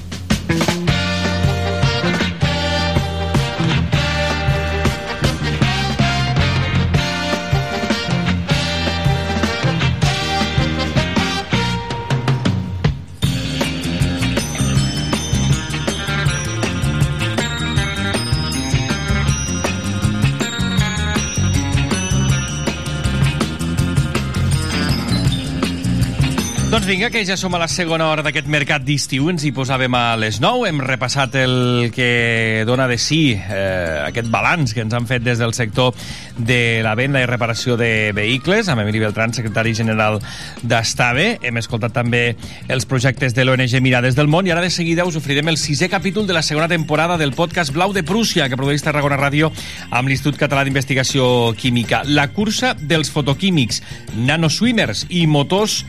Vinga, 26.92 27.10
que 27.10 27.24
ja 27.24 27.38
som 27.38 27.54
a 27.56 27.60
la 27.62 27.70
segona 27.72 28.10
hora 28.12 28.24
d'aquest 28.26 28.50
mercat 28.52 28.84
d'estiu. 28.84 29.30
Ens 29.32 29.46
hi 29.48 29.54
posàvem 29.56 29.94
a 29.96 30.18
les 30.20 30.42
9. 30.44 30.66
Hem 30.68 30.82
repassat 30.84 31.38
el 31.40 31.88
que 31.96 32.66
dona 32.68 32.84
de 32.90 32.98
sí 33.00 33.32
eh, 33.32 34.02
aquest 34.10 34.28
balanç 34.34 34.74
que 34.76 34.84
ens 34.84 34.92
han 34.98 35.08
fet 35.08 35.24
des 35.24 35.40
del 35.40 35.54
sector 35.56 35.96
de 36.36 36.82
la 36.84 36.92
venda 37.00 37.22
i 37.24 37.30
reparació 37.30 37.78
de 37.80 38.12
vehicles, 38.18 38.68
amb 38.68 38.84
Emili 38.84 39.00
Beltran, 39.00 39.32
secretari 39.32 39.72
general 39.78 40.20
d'Estave. 40.68 41.38
Hem 41.40 41.62
escoltat 41.64 41.96
també 41.96 42.36
els 42.68 42.90
projectes 42.90 43.38
de 43.40 43.48
l'ONG 43.48 43.78
Mirades 43.80 44.20
del 44.20 44.28
Món 44.28 44.52
i 44.52 44.52
ara 44.52 44.66
de 44.66 44.74
seguida 44.74 45.08
us 45.08 45.16
oferirem 45.16 45.48
el 45.48 45.62
sisè 45.62 45.88
capítol 45.88 46.28
de 46.28 46.36
la 46.36 46.44
segona 46.44 46.68
temporada 46.68 47.16
del 47.16 47.32
podcast 47.32 47.72
Blau 47.72 47.96
de 47.96 48.04
Prússia, 48.04 48.50
que 48.52 48.60
produeix 48.60 48.84
Tarragona 48.84 49.22
Ràdio 49.22 49.54
amb 49.92 50.12
l'Institut 50.12 50.44
Català 50.44 50.68
d'Investigació 50.68 51.56
Química. 51.56 52.04
La 52.04 52.34
cursa 52.36 52.76
dels 52.76 53.16
fotoquímics, 53.16 53.80
nanoswimmers 54.28 55.08
i 55.08 55.24
motors 55.24 55.86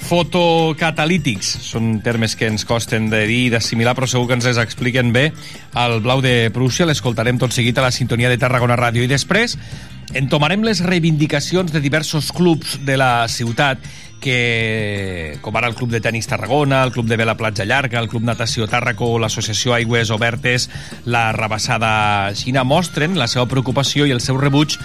fotocatalítics. 0.00 1.52
Són 1.64 2.00
termes 2.04 2.34
que 2.36 2.48
ens 2.50 2.66
costen 2.68 3.08
de 3.12 3.22
dir 3.28 3.44
i 3.46 3.52
d'assimilar, 3.52 3.94
però 3.98 4.08
segur 4.10 4.28
que 4.28 4.38
ens 4.38 4.48
els 4.50 4.60
expliquen 4.62 5.12
bé 5.14 5.30
al 5.74 6.00
Blau 6.04 6.22
de 6.24 6.50
Prússia. 6.54 6.88
L'escoltarem 6.88 7.38
tot 7.38 7.54
seguit 7.54 7.78
a 7.78 7.86
la 7.86 7.94
sintonia 7.94 8.32
de 8.32 8.40
Tarragona 8.40 8.78
Ràdio. 8.80 9.04
I 9.04 9.10
després 9.10 9.58
entomarem 10.14 10.64
les 10.66 10.82
reivindicacions 10.82 11.72
de 11.72 11.80
diversos 11.80 12.32
clubs 12.34 12.80
de 12.86 12.96
la 12.98 13.28
ciutat 13.28 13.78
que, 14.20 15.38
com 15.40 15.56
ara 15.56 15.66
el 15.66 15.74
Club 15.74 15.90
de 15.90 16.00
Tenis 16.04 16.28
Tarragona, 16.28 16.84
el 16.84 16.92
Club 16.92 17.06
de 17.08 17.16
Vela 17.16 17.36
Platja 17.36 17.64
Llarga, 17.64 17.98
el 17.98 18.08
Club 18.08 18.22
Natació 18.22 18.68
Tàrraco, 18.68 19.16
l'Associació 19.18 19.74
Aigües 19.74 20.12
Obertes, 20.14 20.68
la 21.06 21.30
Rabassada 21.32 22.34
Xina, 22.36 22.62
mostren 22.62 23.18
la 23.18 23.26
seva 23.32 23.48
preocupació 23.48 24.06
i 24.06 24.14
el 24.14 24.20
seu 24.20 24.38
rebuig 24.38 24.76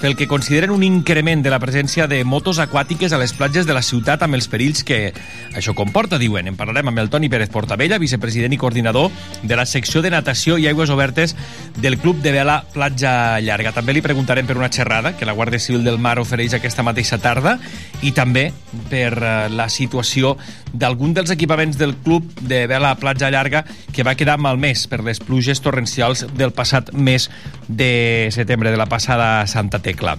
pel 0.00 0.16
que 0.16 0.28
consideren 0.28 0.70
un 0.70 0.82
increment 0.82 1.42
de 1.42 1.50
la 1.50 1.58
presència 1.58 2.06
de 2.06 2.22
motos 2.24 2.58
aquàtiques 2.60 3.12
a 3.12 3.20
les 3.20 3.32
platges 3.32 3.66
de 3.66 3.74
la 3.74 3.82
ciutat 3.82 4.22
amb 4.22 4.36
els 4.36 4.48
perills 4.52 4.84
que 4.84 5.12
això 5.56 5.72
comporta, 5.74 6.18
diuen. 6.20 6.48
En 6.50 6.56
parlarem 6.58 6.90
amb 6.90 7.00
el 7.00 7.08
Toni 7.10 7.30
Pérez 7.32 7.48
Portabella, 7.52 7.98
vicepresident 7.98 8.52
i 8.52 8.60
coordinador 8.60 9.10
de 9.42 9.56
la 9.56 9.64
secció 9.66 10.02
de 10.04 10.12
natació 10.12 10.58
i 10.60 10.66
aigües 10.68 10.92
obertes 10.92 11.34
del 11.80 11.98
Club 11.98 12.20
de 12.22 12.34
Vela 12.34 12.58
Platja 12.74 13.40
Llarga. 13.40 13.72
També 13.72 13.96
li 13.96 14.04
preguntarem 14.04 14.46
per 14.46 14.58
una 14.60 14.70
xerrada 14.70 15.16
que 15.16 15.28
la 15.28 15.34
Guàrdia 15.36 15.62
Civil 15.62 15.84
del 15.86 15.98
Mar 15.98 16.18
ofereix 16.20 16.58
aquesta 16.58 16.84
mateixa 16.84 17.18
tarda 17.22 17.56
i 18.04 18.12
també 18.12 18.50
per 18.90 19.12
eh, 19.16 19.34
la 19.48 19.70
situació 19.72 20.36
d'algun 20.76 21.14
dels 21.16 21.32
equipaments 21.32 21.78
del 21.80 21.96
Club 22.04 22.28
de 22.42 22.66
Vela 22.68 22.92
Platja 23.00 23.30
Llarga 23.32 23.64
que 23.94 24.04
va 24.04 24.16
quedar 24.18 24.36
malmès 24.36 24.84
per 24.90 25.00
les 25.06 25.22
pluges 25.24 25.62
torrencials 25.64 26.26
del 26.36 26.52
passat 26.52 26.92
mes 26.92 27.30
de 27.68 28.28
setembre, 28.34 28.70
de 28.70 28.76
la 28.76 28.90
passada 28.90 29.46
Santa 29.46 29.80
Tecla. 29.86 30.16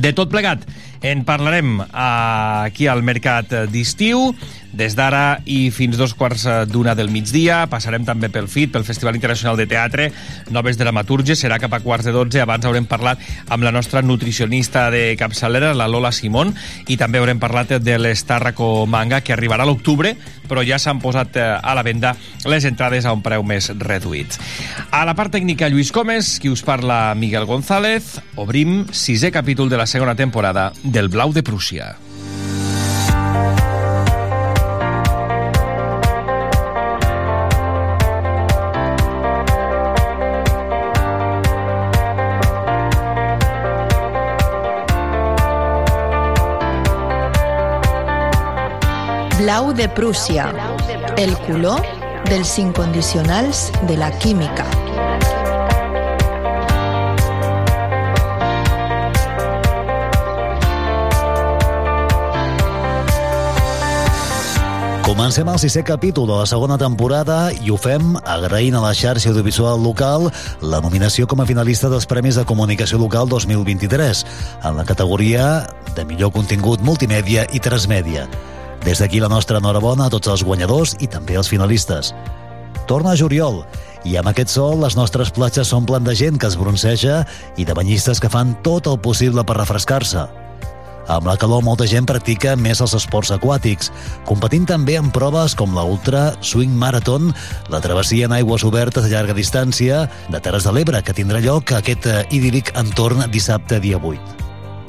De 0.00 0.14
tot 0.16 0.30
plegat, 0.32 0.64
en 1.04 1.24
parlarem 1.28 1.80
aquí 1.92 2.88
al 2.88 3.04
mercat 3.04 3.52
d'estiu, 3.72 4.30
des 4.72 4.94
d'ara 4.96 5.40
i 5.44 5.70
fins 5.74 5.98
dos 5.98 6.14
quarts 6.14 6.46
eh, 6.46 6.56
d'una 6.70 6.94
del 6.94 7.10
migdia. 7.10 7.64
Passarem 7.70 8.04
també 8.06 8.30
pel 8.32 8.48
FIT, 8.50 8.72
pel 8.74 8.86
Festival 8.86 9.16
Internacional 9.18 9.58
de 9.58 9.66
Teatre, 9.70 10.10
Noves 10.50 10.78
Dramaturges, 10.80 11.40
serà 11.42 11.58
cap 11.62 11.74
a 11.74 11.82
quarts 11.84 12.08
de 12.08 12.14
dotze. 12.14 12.42
Abans 12.42 12.66
haurem 12.66 12.86
parlat 12.90 13.22
amb 13.48 13.66
la 13.66 13.72
nostra 13.74 14.02
nutricionista 14.02 14.88
de 14.90 15.16
capçalera, 15.20 15.72
la 15.74 15.88
Lola 15.90 16.12
Simón, 16.12 16.54
i 16.88 16.98
també 17.00 17.20
haurem 17.20 17.40
parlat 17.42 17.76
de 17.80 17.98
l'Estàrraco 17.98 18.86
Manga, 18.86 19.22
que 19.24 19.34
arribarà 19.34 19.66
a 19.66 19.70
l'octubre, 19.70 20.14
però 20.50 20.64
ja 20.66 20.80
s'han 20.82 21.02
posat 21.02 21.38
eh, 21.38 21.48
a 21.60 21.74
la 21.76 21.86
venda 21.86 22.14
les 22.46 22.66
entrades 22.68 23.06
a 23.06 23.14
un 23.16 23.24
preu 23.24 23.44
més 23.46 23.70
reduït. 23.78 24.38
A 24.90 25.04
la 25.08 25.16
part 25.18 25.34
tècnica, 25.34 25.70
Lluís 25.70 25.92
Comes, 25.94 26.36
qui 26.42 26.50
us 26.50 26.64
parla, 26.66 27.14
Miguel 27.14 27.48
González, 27.48 28.16
obrim 28.40 28.84
sisè 28.92 29.30
capítol 29.34 29.70
de 29.70 29.80
la 29.80 29.88
segona 29.90 30.16
temporada 30.18 30.70
del 30.82 31.08
Blau 31.08 31.32
de 31.32 31.42
Prússia. 31.46 31.94
Blau 49.50 49.72
de 49.74 49.88
Prússia, 49.88 50.54
el 51.18 51.36
color 51.38 51.82
dels 52.28 52.52
incondicionals 52.62 53.72
de 53.88 53.96
la 53.98 54.12
química. 54.22 54.62
Comencem 65.02 65.50
el 65.50 65.58
sisè 65.58 65.82
capítol 65.82 66.30
de 66.30 66.38
la 66.38 66.46
segona 66.46 66.78
temporada 66.78 67.50
i 67.50 67.74
ho 67.74 67.80
fem 67.80 68.14
agraint 68.22 68.78
a 68.78 68.84
la 68.86 68.94
xarxa 68.94 69.32
audiovisual 69.32 69.82
local 69.82 70.28
la 70.62 70.78
nominació 70.78 71.26
com 71.26 71.42
a 71.42 71.48
finalista 71.50 71.90
dels 71.90 72.06
Premis 72.06 72.38
de 72.38 72.46
Comunicació 72.46 73.02
Local 73.02 73.26
2023 73.34 74.22
en 74.62 74.78
la 74.78 74.86
categoria 74.86 75.66
de 75.98 76.06
millor 76.06 76.30
contingut 76.38 76.86
multimèdia 76.86 77.50
i 77.50 77.58
transmèdia. 77.58 78.28
Des 78.84 78.98
d'aquí 78.98 79.20
la 79.20 79.28
nostra 79.28 79.60
enhorabona 79.60 80.06
a 80.08 80.12
tots 80.12 80.28
els 80.32 80.44
guanyadors 80.44 80.96
i 81.00 81.06
també 81.06 81.36
als 81.36 81.52
finalistes. 81.52 82.14
Torna 82.88 83.12
a 83.12 83.18
juliol 83.18 83.64
i 84.08 84.16
amb 84.16 84.30
aquest 84.30 84.54
sol 84.54 84.80
les 84.80 84.96
nostres 84.96 85.30
platges 85.36 85.68
s'omplen 85.68 86.04
de 86.04 86.14
gent 86.16 86.38
que 86.40 86.48
es 86.48 86.56
bronceja 86.56 87.24
i 87.60 87.66
de 87.68 87.76
banyistes 87.76 88.20
que 88.20 88.32
fan 88.32 88.56
tot 88.64 88.88
el 88.88 88.98
possible 88.98 89.44
per 89.44 89.58
refrescar-se. 89.60 90.24
Amb 91.10 91.26
la 91.26 91.34
calor, 91.34 91.64
molta 91.66 91.88
gent 91.90 92.06
practica 92.06 92.52
més 92.54 92.78
els 92.84 92.92
esports 92.94 93.32
aquàtics, 93.34 93.88
competint 94.28 94.68
també 94.68 94.94
en 94.94 95.08
proves 95.10 95.56
com 95.58 95.74
la 95.74 95.82
Ultra 95.82 96.36
Swing 96.38 96.76
Marathon, 96.78 97.32
la 97.72 97.80
travessia 97.82 98.28
en 98.28 98.36
aigües 98.36 98.62
obertes 98.68 99.08
a 99.08 99.10
llarga 99.10 99.34
distància 99.34 100.04
de 100.30 100.40
Terres 100.40 100.68
de 100.68 100.74
l'Ebre, 100.76 101.02
que 101.02 101.16
tindrà 101.16 101.42
lloc 101.42 101.72
a 101.72 101.80
aquest 101.82 102.06
eh, 102.06 102.22
idíl·lic 102.30 102.70
entorn 102.78 103.26
dissabte 103.32 103.80
dia 103.82 103.98
8. 103.98 104.38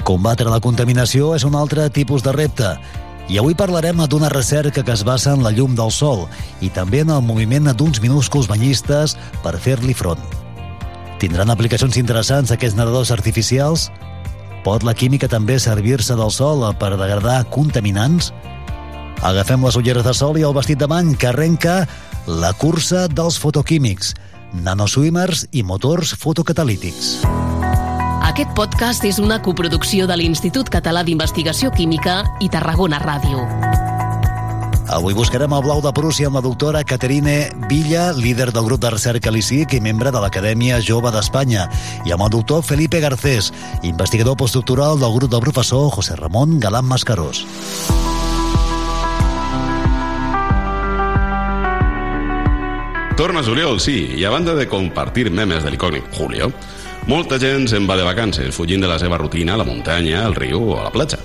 Combatre 0.05 0.49
la 0.49 0.61
contaminació 0.61 1.33
és 1.33 1.45
un 1.47 1.57
altre 1.57 1.89
tipus 1.89 2.21
de 2.25 2.35
repte, 2.37 2.75
i 3.31 3.37
avui 3.39 3.55
parlarem 3.55 4.01
d'una 4.11 4.27
recerca 4.29 4.83
que 4.83 4.91
es 4.91 5.05
basa 5.07 5.31
en 5.31 5.43
la 5.45 5.53
llum 5.55 5.71
del 5.75 5.91
sol 5.95 6.25
i 6.59 6.67
també 6.67 6.99
en 7.05 7.13
el 7.15 7.21
moviment 7.23 7.71
d'uns 7.71 8.01
minúsculs 8.03 8.49
banyistes 8.51 9.15
per 9.43 9.55
fer-li 9.55 9.95
front. 9.95 10.19
Tindran 11.21 11.53
aplicacions 11.53 11.95
interessants 11.95 12.51
aquests 12.51 12.75
nedadors 12.75 13.13
artificials? 13.15 13.87
Pot 14.65 14.83
la 14.83 14.93
química 14.93 15.31
també 15.31 15.59
servir-se 15.63 16.17
del 16.19 16.31
sol 16.35 16.65
per 16.75 16.91
degradar 16.97 17.45
contaminants? 17.55 18.33
Agafem 19.23 19.63
les 19.63 19.79
ulleres 19.79 20.03
de 20.03 20.13
sol 20.17 20.35
i 20.41 20.43
el 20.43 20.57
vestit 20.57 20.81
de 20.81 20.89
bany 20.91 21.15
que 21.15 21.31
arrenca 21.31 21.85
la 22.27 22.51
cursa 22.51 23.07
dels 23.07 23.39
fotoquímics, 23.39 24.11
nanoswimmers 24.65 25.47
i 25.55 25.63
motors 25.63 26.17
fotocatalítics. 26.19 27.21
Aquest 28.31 28.53
podcast 28.55 29.03
és 29.03 29.17
una 29.19 29.41
coproducció 29.43 30.05
de 30.07 30.15
l'Institut 30.15 30.69
Català 30.71 31.01
d'Investigació 31.03 31.67
Química 31.75 32.21
i 32.39 32.47
Tarragona 32.47 32.95
Ràdio. 33.01 33.41
Avui 34.95 35.17
buscarem 35.17 35.51
el 35.51 35.65
blau 35.65 35.81
de 35.83 35.91
Prússia 35.91 36.29
amb 36.29 36.39
la 36.39 36.43
doctora 36.45 36.85
Caterine 36.87 37.51
Villa, 37.67 38.13
líder 38.15 38.53
del 38.55 38.69
grup 38.69 38.79
de 38.85 38.93
recerca 38.93 39.35
LICIC 39.35 39.75
i 39.75 39.81
membre 39.83 40.15
de 40.15 40.23
l'Acadèmia 40.23 40.79
Jove 40.79 41.11
d'Espanya, 41.11 41.67
i 42.07 42.15
amb 42.15 42.23
el 42.23 42.31
doctor 42.37 42.63
Felipe 42.63 43.03
Garcés, 43.03 43.51
investigador 43.83 44.39
postdoctoral 44.39 45.03
del 45.03 45.11
grup 45.17 45.35
del 45.35 45.43
professor 45.43 45.91
José 45.91 46.15
Ramon 46.15 46.55
Galán 46.63 46.87
Mascarós. 46.87 47.43
Torna 53.19 53.43
juliol, 53.43 53.83
sí, 53.83 54.15
i 54.15 54.23
a 54.23 54.31
banda 54.31 54.55
de 54.55 54.71
compartir 54.71 55.27
memes 55.35 55.65
de 55.67 55.75
l'icònic 55.75 56.07
Julio, 56.15 56.47
molta 57.07 57.39
gent 57.41 57.67
se'n 57.69 57.87
va 57.89 57.97
de 57.97 58.05
vacances, 58.05 58.53
fugint 58.55 58.81
de 58.83 58.89
la 58.89 58.99
seva 58.99 59.17
rutina 59.17 59.55
a 59.55 59.61
la 59.61 59.65
muntanya, 59.67 60.25
al 60.25 60.35
riu 60.35 60.61
o 60.73 60.79
a 60.79 60.85
la 60.85 60.93
platja. 60.93 61.17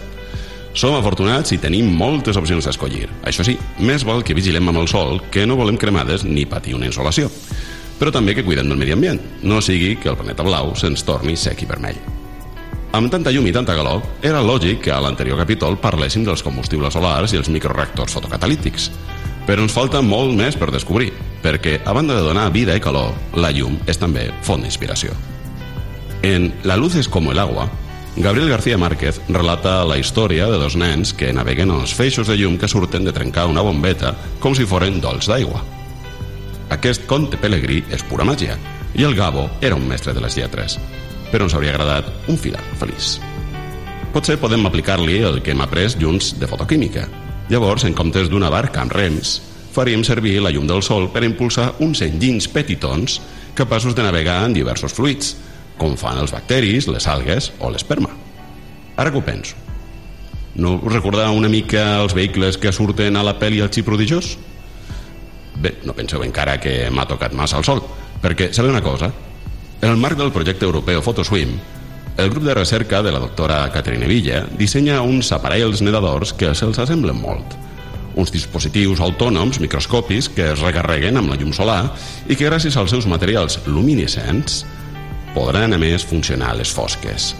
Som 0.76 0.92
afortunats 0.92 1.54
i 1.56 1.58
tenim 1.58 1.88
moltes 1.96 2.36
opcions 2.36 2.66
a 2.66 2.72
escollir. 2.74 3.06
Això 3.24 3.44
sí, 3.44 3.54
més 3.80 4.04
val 4.04 4.20
que 4.24 4.36
vigilem 4.36 4.68
amb 4.68 4.82
el 4.82 4.88
sol, 4.92 5.22
que 5.32 5.46
no 5.48 5.56
volem 5.56 5.78
cremades 5.80 6.24
ni 6.24 6.44
patir 6.44 6.74
una 6.76 6.88
insolació. 6.88 7.30
Però 7.96 8.12
també 8.12 8.34
que 8.36 8.44
cuidem 8.44 8.68
del 8.68 8.76
medi 8.76 8.92
ambient, 8.92 9.20
no 9.42 9.62
sigui 9.64 9.94
que 9.96 10.10
el 10.12 10.18
planeta 10.20 10.44
blau 10.44 10.74
se'ns 10.76 11.04
torni 11.04 11.36
sec 11.36 11.64
i 11.64 11.68
vermell. 11.68 12.00
Amb 12.96 13.12
tanta 13.12 13.32
llum 13.32 13.48
i 13.48 13.52
tanta 13.52 13.76
calor, 13.76 14.02
era 14.24 14.44
lògic 14.44 14.82
que 14.84 14.92
a 14.92 15.00
l'anterior 15.04 15.40
capítol 15.40 15.78
parléssim 15.80 16.24
dels 16.24 16.44
combustibles 16.44 16.96
solars 16.96 17.32
i 17.32 17.40
els 17.40 17.48
microreactors 17.52 18.16
fotocatalítics. 18.16 18.90
Però 19.46 19.62
ens 19.64 19.72
falta 19.72 20.02
molt 20.04 20.32
més 20.36 20.56
per 20.60 20.72
descobrir, 20.72 21.12
perquè, 21.44 21.78
a 21.84 21.96
banda 21.96 22.16
de 22.16 22.24
donar 22.26 22.50
vida 22.52 22.76
i 22.76 22.84
calor, 22.84 23.14
la 23.36 23.52
llum 23.52 23.80
és 23.88 24.00
també 24.00 24.28
font 24.44 24.64
d'inspiració. 24.64 25.35
En 26.26 26.52
La 26.64 26.76
luz 26.76 26.96
es 26.96 27.08
como 27.08 27.30
el 27.30 27.38
agua, 27.38 27.70
Gabriel 28.16 28.48
García 28.48 28.76
Márquez 28.76 29.20
relata 29.28 29.84
la 29.84 29.96
història 29.96 30.48
de 30.50 30.58
dos 30.58 30.74
nens 30.74 31.12
que 31.14 31.28
naveguen 31.30 31.70
els 31.70 31.92
feixos 31.94 32.26
de 32.26 32.34
llum 32.34 32.56
que 32.58 32.66
surten 32.66 33.06
de 33.06 33.12
trencar 33.14 33.44
una 33.46 33.62
bombeta 33.62 34.10
com 34.42 34.56
si 34.58 34.66
foren 34.66 34.98
dolç 34.98 35.28
d'aigua. 35.30 35.62
Aquest 36.74 37.06
conte 37.06 37.38
pelegrí 37.38 37.78
és 37.94 38.02
pura 38.10 38.26
màgia, 38.26 38.58
i 38.98 39.06
el 39.06 39.14
Gabo 39.14 39.46
era 39.60 39.78
un 39.78 39.86
mestre 39.86 40.16
de 40.18 40.26
les 40.26 40.34
lletres, 40.34 40.80
però 41.30 41.46
ens 41.46 41.54
hauria 41.54 41.76
agradat 41.76 42.10
un 42.26 42.42
final 42.42 42.74
feliç. 42.82 43.20
Potser 44.10 44.40
podem 44.42 44.66
aplicar-li 44.66 45.22
el 45.30 45.38
que 45.46 45.54
hem 45.54 45.62
après 45.62 45.94
junts 45.94 46.34
de 46.40 46.50
fotoquímica. 46.50 47.06
Llavors, 47.54 47.86
en 47.86 47.94
comptes 47.94 48.26
d'una 48.34 48.50
barca 48.50 48.82
amb 48.82 48.98
rems, 48.98 49.38
faríem 49.70 50.02
servir 50.02 50.40
la 50.42 50.50
llum 50.50 50.66
del 50.66 50.82
sol 50.82 51.06
per 51.14 51.22
impulsar 51.22 51.76
uns 51.86 52.02
enginys 52.02 52.50
petitons 52.50 53.20
capaços 53.54 53.94
de 53.94 54.02
navegar 54.02 54.42
en 54.42 54.58
diversos 54.58 54.90
fluids, 54.92 55.36
com 55.78 55.96
fan 56.00 56.18
els 56.22 56.32
bacteris, 56.32 56.88
les 56.88 57.06
algues 57.06 57.52
o 57.60 57.70
l'esperma. 57.70 58.10
Ara 58.96 59.12
que 59.12 59.20
ho 59.20 59.24
penso, 59.24 59.56
no 60.56 60.78
us 60.80 60.92
recordeu 60.92 61.36
una 61.36 61.52
mica 61.52 62.00
els 62.00 62.14
vehicles 62.16 62.56
que 62.56 62.72
surten 62.72 63.16
a 63.16 63.24
la 63.26 63.36
pel·li 63.36 63.60
El 63.60 63.72
xip 63.72 63.84
prodigiós? 63.84 64.36
Bé, 65.60 65.74
no 65.84 65.96
penseu 65.96 66.24
encara 66.24 66.56
que 66.60 66.88
m'ha 66.92 67.04
tocat 67.08 67.36
massa 67.36 67.60
el 67.60 67.64
sol, 67.64 67.82
perquè 68.22 68.52
sabeu 68.56 68.72
una 68.72 68.84
cosa? 68.84 69.10
En 69.82 69.90
el 69.90 70.00
marc 70.00 70.16
del 70.16 70.32
projecte 70.32 70.64
europeu 70.64 71.02
Photoswim, 71.04 71.52
el 72.16 72.30
grup 72.32 72.44
de 72.44 72.54
recerca 72.56 73.02
de 73.04 73.12
la 73.12 73.20
doctora 73.20 73.58
Caterina 73.72 74.08
Villa 74.08 74.46
dissenya 74.56 75.02
uns 75.04 75.28
aparells 75.36 75.82
nedadors 75.84 76.32
que 76.32 76.54
se'ls 76.56 76.80
assemblen 76.80 77.20
molt. 77.20 77.56
Uns 78.16 78.32
dispositius 78.32 79.02
autònoms 79.04 79.60
microscopis 79.60 80.30
que 80.32 80.54
es 80.54 80.62
recarreguen 80.64 81.20
amb 81.20 81.28
la 81.28 81.36
llum 81.36 81.52
solar 81.52 81.82
i 82.24 82.32
que 82.32 82.48
gràcies 82.48 82.80
als 82.80 82.94
seus 82.96 83.04
materials 83.04 83.58
luminescents 83.68 84.62
podran 85.36 85.76
a 85.76 85.78
més 85.78 86.04
funcionar 86.08 86.54
a 86.54 86.56
les 86.56 86.70
fosques. 86.72 87.34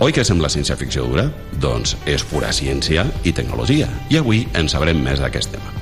Oi 0.00 0.14
que 0.14 0.22
sembla 0.24 0.48
ciència-ficció 0.48 1.04
dura? 1.04 1.26
Doncs 1.60 1.96
és 2.08 2.24
pura 2.24 2.48
ciència 2.54 3.04
i 3.28 3.34
tecnologia, 3.36 3.88
i 4.08 4.16
avui 4.16 4.46
en 4.56 4.70
sabrem 4.72 5.02
més 5.04 5.20
d'aquest 5.20 5.52
tema. 5.52 5.74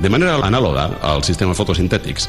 De 0.00 0.08
manera 0.08 0.38
anàloga 0.46 0.86
als 1.04 1.28
sistemes 1.28 1.58
fotosintètics, 1.60 2.28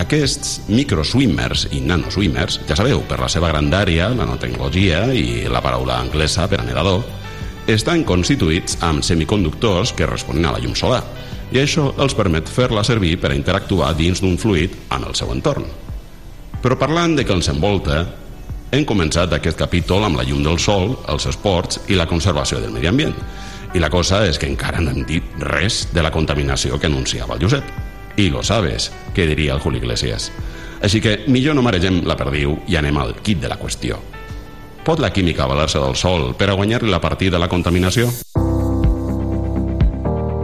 aquests 0.00 0.56
microswimmers 0.70 1.68
i 1.76 1.82
nanoswimmers, 1.84 2.62
ja 2.68 2.78
sabeu, 2.80 3.04
per 3.10 3.20
la 3.20 3.28
seva 3.28 3.52
grandària, 3.52 4.08
nanotecnologia 4.16 5.04
i 5.12 5.44
la 5.50 5.62
paraula 5.62 6.00
anglesa 6.00 6.48
per 6.48 6.62
a 6.62 6.66
nedador, 6.66 7.04
estan 7.70 8.06
constituïts 8.08 8.80
amb 8.86 9.04
semiconductors 9.04 9.92
que 9.92 10.08
responen 10.08 10.48
a 10.48 10.56
la 10.56 10.64
llum 10.64 10.74
solar, 10.78 11.04
i 11.52 11.60
això 11.60 11.90
els 12.00 12.16
permet 12.16 12.48
fer-la 12.48 12.86
servir 12.86 13.18
per 13.20 13.34
a 13.34 13.38
interactuar 13.38 13.92
dins 13.98 14.24
d'un 14.24 14.40
fluid 14.40 14.74
en 14.96 15.10
el 15.10 15.18
seu 15.18 15.34
entorn. 15.34 15.83
Però 16.64 16.78
parlant 16.80 17.12
de 17.12 17.26
que 17.28 17.34
ens 17.36 17.50
envolta, 17.52 17.98
hem 18.72 18.86
començat 18.88 19.34
aquest 19.36 19.58
capítol 19.60 20.06
amb 20.06 20.16
la 20.16 20.22
llum 20.24 20.40
del 20.46 20.56
sol, 20.56 20.94
els 21.12 21.26
esports 21.28 21.82
i 21.92 21.98
la 21.98 22.06
conservació 22.08 22.56
del 22.62 22.72
medi 22.72 22.88
ambient. 22.88 23.12
I 23.76 23.82
la 23.82 23.90
cosa 23.92 24.22
és 24.24 24.38
que 24.40 24.48
encara 24.48 24.80
no 24.80 24.94
hem 24.94 25.02
dit 25.04 25.34
res 25.44 25.82
de 25.92 26.00
la 26.00 26.12
contaminació 26.14 26.78
que 26.80 26.88
anunciava 26.88 27.36
el 27.36 27.44
Josep. 27.44 27.68
I 28.16 28.30
lo 28.32 28.40
sabes, 28.42 28.88
que 29.12 29.26
diria 29.28 29.52
el 29.52 29.60
Juli 29.60 29.82
Iglesias. 29.82 30.30
Així 30.80 31.02
que 31.04 31.18
millor 31.28 31.58
no 31.58 31.66
maregem 31.66 32.00
la 32.08 32.16
perdiu 32.16 32.56
i 32.64 32.80
anem 32.80 32.96
al 32.96 33.12
kit 33.20 33.44
de 33.44 33.52
la 33.52 33.60
qüestió. 33.60 34.00
Pot 34.88 35.04
la 35.04 35.12
química 35.12 35.44
valer-se 35.44 35.84
del 35.84 36.00
sol 36.00 36.30
per 36.32 36.48
a 36.48 36.56
guanyar-li 36.56 36.88
la 36.88 37.02
partida 37.04 37.36
a 37.36 37.44
la 37.44 37.52
contaminació? 37.52 38.08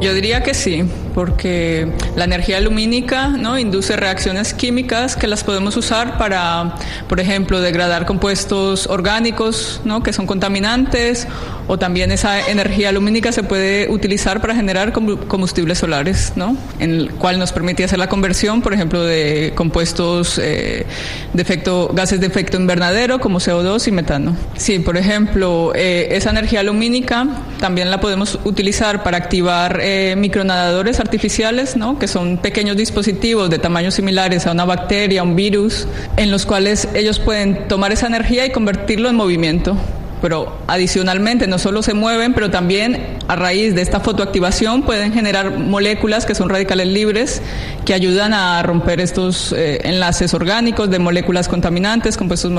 Yo 0.00 0.12
diría 0.12 0.42
que 0.42 0.52
sí, 0.52 0.82
porque 1.14 1.88
la 2.16 2.24
energía 2.24 2.60
lumínica 2.60 3.28
¿no? 3.28 3.58
induce 3.58 3.96
reacciones 3.96 4.54
químicas 4.54 5.16
que 5.16 5.26
las 5.26 5.44
podemos 5.44 5.76
usar 5.76 6.18
para, 6.18 6.76
por 7.08 7.20
ejemplo, 7.20 7.60
degradar 7.60 8.06
compuestos 8.06 8.86
orgánicos 8.86 9.80
¿no? 9.84 10.02
que 10.02 10.12
son 10.12 10.26
contaminantes 10.26 11.26
o 11.66 11.78
también 11.78 12.10
esa 12.10 12.48
energía 12.48 12.90
lumínica 12.92 13.32
se 13.32 13.42
puede 13.42 13.88
utilizar 13.90 14.40
para 14.40 14.54
generar 14.54 14.92
combustibles 14.92 15.78
solares, 15.78 16.32
¿no? 16.34 16.56
en 16.78 16.90
el 16.90 17.10
cual 17.12 17.38
nos 17.38 17.52
permite 17.52 17.84
hacer 17.84 17.98
la 17.98 18.08
conversión, 18.08 18.60
por 18.62 18.74
ejemplo, 18.74 19.04
de 19.04 19.52
compuestos 19.54 20.38
eh, 20.38 20.86
de 21.32 21.44
gases 21.92 22.20
de 22.20 22.26
efecto 22.26 22.56
invernadero 22.56 23.20
como 23.20 23.40
CO2 23.40 23.88
y 23.88 23.92
metano. 23.92 24.36
Sí, 24.56 24.78
por 24.78 24.96
ejemplo, 24.96 25.72
eh, 25.74 26.08
esa 26.12 26.30
energía 26.30 26.62
lumínica 26.62 27.26
también 27.58 27.90
la 27.90 28.00
podemos 28.00 28.38
utilizar 28.44 29.02
para 29.02 29.16
activar 29.16 29.80
eh, 29.82 30.14
micronadadores 30.16 30.99
artificiales, 31.00 31.76
¿no? 31.76 31.98
que 31.98 32.06
son 32.06 32.38
pequeños 32.38 32.76
dispositivos 32.76 33.50
de 33.50 33.58
tamaños 33.58 33.94
similares 33.94 34.46
a 34.46 34.52
una 34.52 34.64
bacteria, 34.64 35.22
un 35.22 35.36
virus, 35.36 35.86
en 36.16 36.30
los 36.30 36.46
cuales 36.46 36.88
ellos 36.94 37.18
pueden 37.18 37.68
tomar 37.68 37.92
esa 37.92 38.06
energía 38.06 38.46
y 38.46 38.52
convertirlo 38.52 39.08
en 39.08 39.16
movimiento 39.16 39.76
pero 40.20 40.58
adicionalmente 40.66 41.46
no 41.46 41.58
solo 41.58 41.82
se 41.82 41.94
mueven, 41.94 42.34
pero 42.34 42.50
también 42.50 43.18
a 43.28 43.36
raíz 43.36 43.74
de 43.74 43.82
esta 43.82 44.00
fotoactivación 44.00 44.82
pueden 44.82 45.12
generar 45.12 45.58
moléculas 45.58 46.26
que 46.26 46.34
son 46.34 46.48
radicales 46.48 46.88
libres 46.88 47.42
que 47.84 47.94
ayudan 47.94 48.34
a 48.34 48.62
romper 48.62 49.00
estos 49.00 49.52
eh, 49.52 49.80
enlaces 49.84 50.34
orgánicos 50.34 50.90
de 50.90 50.98
moléculas 50.98 51.48
contaminantes, 51.48 52.16
compuestos 52.16 52.52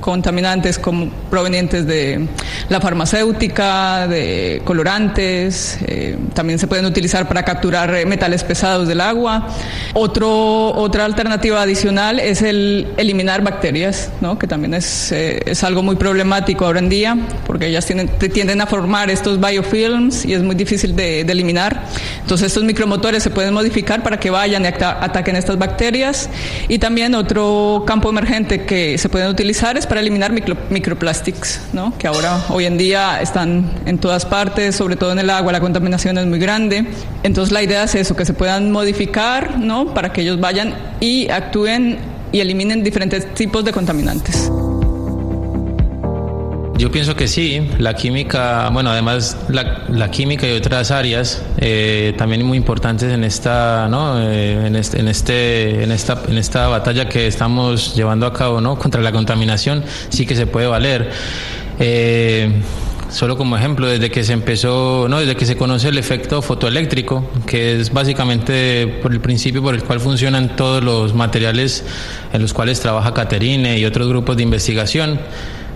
contaminantes 0.00 0.78
como 0.78 1.08
provenientes 1.30 1.86
de 1.86 2.28
la 2.68 2.80
farmacéutica, 2.80 4.06
de 4.06 4.62
colorantes, 4.64 5.78
eh, 5.86 6.16
también 6.34 6.58
se 6.58 6.66
pueden 6.66 6.86
utilizar 6.86 7.26
para 7.26 7.42
capturar 7.42 7.94
eh, 7.94 8.06
metales 8.06 8.44
pesados 8.44 8.86
del 8.86 9.00
agua. 9.00 9.48
Otro, 9.94 10.74
otra 10.74 11.04
alternativa 11.04 11.62
adicional 11.62 12.20
es 12.20 12.42
el 12.42 12.88
eliminar 12.96 13.42
bacterias, 13.42 14.10
¿no? 14.20 14.38
que 14.38 14.46
también 14.46 14.74
es, 14.74 15.12
es 15.12 15.64
algo 15.64 15.82
muy 15.82 15.96
problemático 15.96 16.64
ahora 16.64 16.78
en 16.78 16.88
día 16.88 16.99
porque 17.46 17.66
ellas 17.66 17.86
tienden, 17.86 18.08
tienden 18.32 18.60
a 18.60 18.66
formar 18.66 19.10
estos 19.10 19.40
biofilms 19.40 20.24
y 20.24 20.34
es 20.34 20.42
muy 20.42 20.54
difícil 20.54 20.94
de, 20.94 21.20
eliminar. 21.20 21.84
Entonces 22.22 22.48
estos 22.48 22.64
micromotores 22.64 23.22
se 23.22 23.30
pueden 23.30 23.54
modificar 23.54 24.02
para 24.02 24.18
que 24.18 24.30
vayan 24.30 24.64
y 24.64 24.66
ataquen 24.66 25.36
estas 25.36 25.58
bacterias. 25.58 26.28
Y 26.68 26.78
también 26.78 27.14
otro 27.14 27.84
campo 27.86 28.10
emergente 28.10 28.64
que 28.64 28.98
se 28.98 29.08
pueden 29.08 29.28
utilizar 29.28 29.76
es 29.76 29.86
para 29.86 30.00
eliminar 30.00 30.32
micro, 30.32 30.56
microplastics, 30.70 31.60
¿no? 31.72 31.96
que 31.96 32.06
ahora 32.06 32.44
hoy 32.48 32.66
en 32.66 32.76
día 32.76 33.20
están 33.20 33.70
en 33.86 33.98
todas 33.98 34.26
partes, 34.26 34.74
sobre 34.76 34.96
todo 34.96 35.12
en 35.12 35.20
el 35.20 35.30
agua, 35.30 35.52
la 35.52 35.60
contaminación 35.60 36.18
es 36.18 36.26
muy 36.26 36.38
grande. 36.38 36.84
Entonces 37.22 37.52
la 37.52 37.62
idea 37.62 37.84
es 37.84 37.94
eso, 37.94 38.16
que 38.16 38.24
se 38.24 38.34
puedan 38.34 38.72
modificar 38.72 39.58
¿no? 39.58 39.94
para 39.94 40.12
que 40.12 40.22
ellos 40.22 40.40
vayan 40.40 40.74
y 41.00 41.28
actúen 41.28 41.98
y 42.32 42.40
eliminen 42.40 42.82
diferentes 42.82 43.34
tipos 43.34 43.64
de 43.64 43.72
contaminantes. 43.72 44.50
Yo 46.80 46.90
pienso 46.90 47.14
que 47.14 47.28
sí, 47.28 47.60
la 47.78 47.92
química, 47.92 48.70
bueno, 48.70 48.88
además 48.88 49.36
la, 49.50 50.10
química 50.10 50.48
y 50.48 50.52
otras 50.52 50.90
áreas 50.90 51.44
eh, 51.58 52.14
también 52.16 52.42
muy 52.42 52.56
importantes 52.56 53.12
en 53.12 53.22
esta, 53.22 53.86
¿no? 53.90 54.18
Eh, 54.18 54.66
en, 54.66 54.74
este, 54.74 54.98
en, 54.98 55.08
este, 55.08 55.84
en, 55.84 55.92
esta, 55.92 56.22
en 56.26 56.38
esta 56.38 56.68
batalla 56.68 57.06
que 57.06 57.26
estamos 57.26 57.94
llevando 57.94 58.24
a 58.24 58.32
cabo, 58.32 58.62
¿no? 58.62 58.78
Contra 58.78 59.02
la 59.02 59.12
contaminación, 59.12 59.84
sí 60.08 60.24
que 60.24 60.34
se 60.34 60.46
puede 60.46 60.68
valer. 60.68 61.10
Eh, 61.78 62.50
solo 63.10 63.36
como 63.36 63.58
ejemplo, 63.58 63.86
desde 63.86 64.10
que 64.10 64.24
se 64.24 64.32
empezó, 64.32 65.06
no, 65.06 65.20
desde 65.20 65.36
que 65.36 65.44
se 65.44 65.58
conoce 65.58 65.88
el 65.88 65.98
efecto 65.98 66.40
fotoeléctrico, 66.40 67.30
que 67.44 67.78
es 67.78 67.92
básicamente 67.92 68.86
por 69.02 69.12
el 69.12 69.20
principio 69.20 69.62
por 69.62 69.74
el 69.74 69.84
cual 69.84 70.00
funcionan 70.00 70.56
todos 70.56 70.82
los 70.82 71.12
materiales 71.12 71.84
en 72.32 72.40
los 72.40 72.54
cuales 72.54 72.80
trabaja 72.80 73.12
Caterine 73.12 73.78
y 73.78 73.84
otros 73.84 74.08
grupos 74.08 74.38
de 74.38 74.44
investigación 74.44 75.20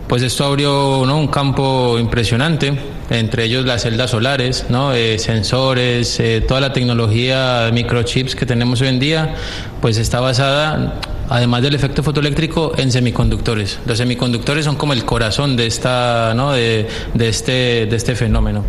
pues 0.08 0.22
esto 0.22 0.44
abrió 0.44 1.00
un 1.00 1.28
campo 1.28 1.98
impresionante, 1.98 2.78
entre 3.10 3.44
ellos 3.44 3.64
las 3.64 3.82
celdas 3.82 4.10
solares, 4.10 4.66
¿no? 4.68 4.92
Eh, 4.92 5.18
sensores, 5.18 6.18
eh, 6.20 6.42
toda 6.46 6.60
la 6.60 6.72
tecnología 6.72 7.70
microchips 7.72 8.34
que 8.34 8.46
tenemos 8.46 8.80
hoy 8.80 8.88
en 8.88 8.98
día, 8.98 9.34
pues 9.80 9.98
está 9.98 10.20
basada, 10.20 11.00
además 11.28 11.62
del 11.62 11.74
efecto 11.74 12.02
fotoeléctrico, 12.02 12.72
en 12.76 12.92
semiconductores. 12.92 13.78
Los 13.86 13.98
semiconductores 13.98 14.64
son 14.64 14.76
como 14.76 14.92
el 14.92 15.04
corazón 15.04 15.56
de, 15.56 15.66
esta, 15.66 16.34
¿no? 16.34 16.52
de, 16.52 16.86
de, 17.14 17.28
este, 17.28 17.86
de 17.86 17.96
este 17.96 18.14
fenómeno 18.14 18.64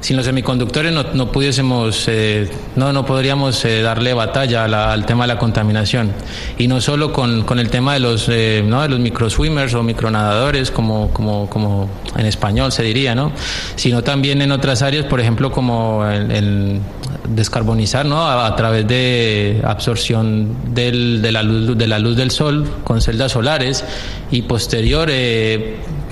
sin 0.00 0.16
los 0.16 0.24
semiconductores 0.24 0.92
no, 0.92 1.04
no 1.12 1.30
pudiésemos, 1.30 2.06
eh, 2.08 2.50
no, 2.76 2.92
no 2.92 3.04
podríamos 3.04 3.64
eh, 3.64 3.82
darle 3.82 4.14
batalla 4.14 4.64
al 4.92 5.04
tema 5.04 5.24
de 5.24 5.28
la 5.28 5.38
contaminación. 5.38 6.12
Y 6.58 6.68
no 6.68 6.80
solo 6.80 7.12
con, 7.12 7.42
con 7.42 7.58
el 7.58 7.68
tema 7.68 7.94
de 7.94 8.00
los, 8.00 8.28
eh, 8.28 8.62
¿no? 8.64 8.82
de 8.82 8.88
los 8.88 8.98
microswimmers 8.98 9.74
o 9.74 9.82
micronadadores, 9.82 10.70
como, 10.70 11.10
como, 11.12 11.48
como 11.50 11.88
en 12.16 12.26
español 12.26 12.72
se 12.72 12.82
diría, 12.82 13.14
¿no? 13.14 13.32
sino 13.76 14.02
también 14.02 14.40
en 14.40 14.52
otras 14.52 14.82
áreas, 14.82 15.04
por 15.04 15.20
ejemplo, 15.20 15.52
como 15.52 16.06
el, 16.06 16.80
descarbonizar 17.28 18.06
¿no? 18.06 18.26
a, 18.26 18.56
través 18.56 18.88
de 18.88 19.60
absorción 19.64 20.74
del, 20.74 21.20
de, 21.22 21.30
la 21.30 21.42
luz, 21.42 21.76
de 21.76 21.86
la 21.86 21.98
luz 21.98 22.16
del 22.16 22.30
sol 22.30 22.68
con 22.84 23.00
celdas 23.00 23.32
solares 23.32 23.84
y 24.30 24.42
posterior 24.42 25.10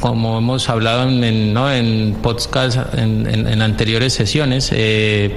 como 0.01 0.39
hemos 0.39 0.69
hablado 0.69 1.09
en, 1.09 1.53
¿no? 1.53 1.71
en 1.73 2.15
podcast, 2.23 2.95
en, 2.95 3.27
en, 3.27 3.63
anteriores 3.63 4.13
sesiones. 4.13 4.71
Eh, 4.73 5.37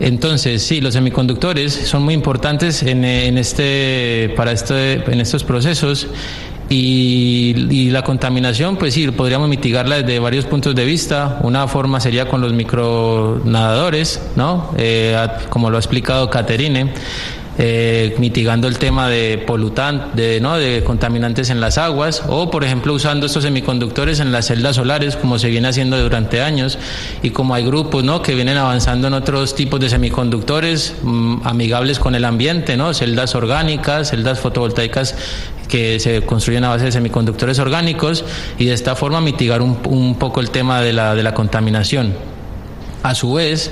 entonces, 0.00 0.62
sí, 0.62 0.80
los 0.80 0.94
semiconductores 0.94 1.72
son 1.72 2.02
muy 2.02 2.14
importantes 2.14 2.82
en, 2.82 3.04
en 3.04 3.38
este, 3.38 4.32
para 4.36 4.52
este, 4.52 4.94
en 5.10 5.20
estos 5.20 5.44
procesos. 5.44 6.08
Y, 6.70 7.54
y, 7.70 7.90
la 7.90 8.02
contaminación, 8.02 8.76
pues 8.76 8.92
sí, 8.92 9.10
podríamos 9.10 9.48
mitigarla 9.48 10.02
desde 10.02 10.18
varios 10.18 10.44
puntos 10.44 10.74
de 10.74 10.84
vista. 10.84 11.40
Una 11.42 11.66
forma 11.66 11.98
sería 11.98 12.28
con 12.28 12.42
los 12.42 12.52
micronadadores, 12.52 14.20
¿no? 14.36 14.74
Eh, 14.76 15.16
como 15.48 15.70
lo 15.70 15.78
ha 15.78 15.80
explicado 15.80 16.28
Caterine 16.28 16.92
eh, 17.58 18.14
mitigando 18.18 18.68
el 18.68 18.78
tema 18.78 19.08
de 19.08 19.42
polutantes, 19.44 20.14
de, 20.14 20.40
¿no? 20.40 20.56
de 20.56 20.84
contaminantes 20.84 21.50
en 21.50 21.60
las 21.60 21.76
aguas, 21.76 22.22
o 22.28 22.50
por 22.50 22.62
ejemplo 22.62 22.94
usando 22.94 23.26
estos 23.26 23.42
semiconductores 23.42 24.20
en 24.20 24.30
las 24.30 24.46
celdas 24.46 24.76
solares, 24.76 25.16
como 25.16 25.38
se 25.38 25.48
viene 25.48 25.66
haciendo 25.66 26.00
durante 26.00 26.40
años, 26.40 26.78
y 27.22 27.30
como 27.30 27.54
hay 27.54 27.64
grupos 27.64 28.04
¿no? 28.04 28.22
que 28.22 28.34
vienen 28.34 28.56
avanzando 28.56 29.08
en 29.08 29.14
otros 29.14 29.56
tipos 29.56 29.80
de 29.80 29.88
semiconductores 29.88 30.94
mm, 31.02 31.40
amigables 31.44 31.98
con 31.98 32.14
el 32.14 32.24
ambiente, 32.24 32.76
¿no? 32.76 32.94
celdas 32.94 33.34
orgánicas, 33.34 34.10
celdas 34.10 34.38
fotovoltaicas 34.38 35.16
que 35.68 36.00
se 36.00 36.22
construyen 36.22 36.64
a 36.64 36.68
base 36.68 36.86
de 36.86 36.92
semiconductores 36.92 37.58
orgánicos 37.58 38.24
y 38.58 38.66
de 38.66 38.72
esta 38.72 38.96
forma 38.96 39.20
mitigar 39.20 39.62
un, 39.62 39.78
un 39.84 40.14
poco 40.14 40.40
el 40.40 40.50
tema 40.50 40.80
de 40.80 40.92
la, 40.92 41.14
de 41.14 41.22
la 41.22 41.34
contaminación. 41.34 42.14
A 43.02 43.14
su 43.14 43.34
vez, 43.34 43.70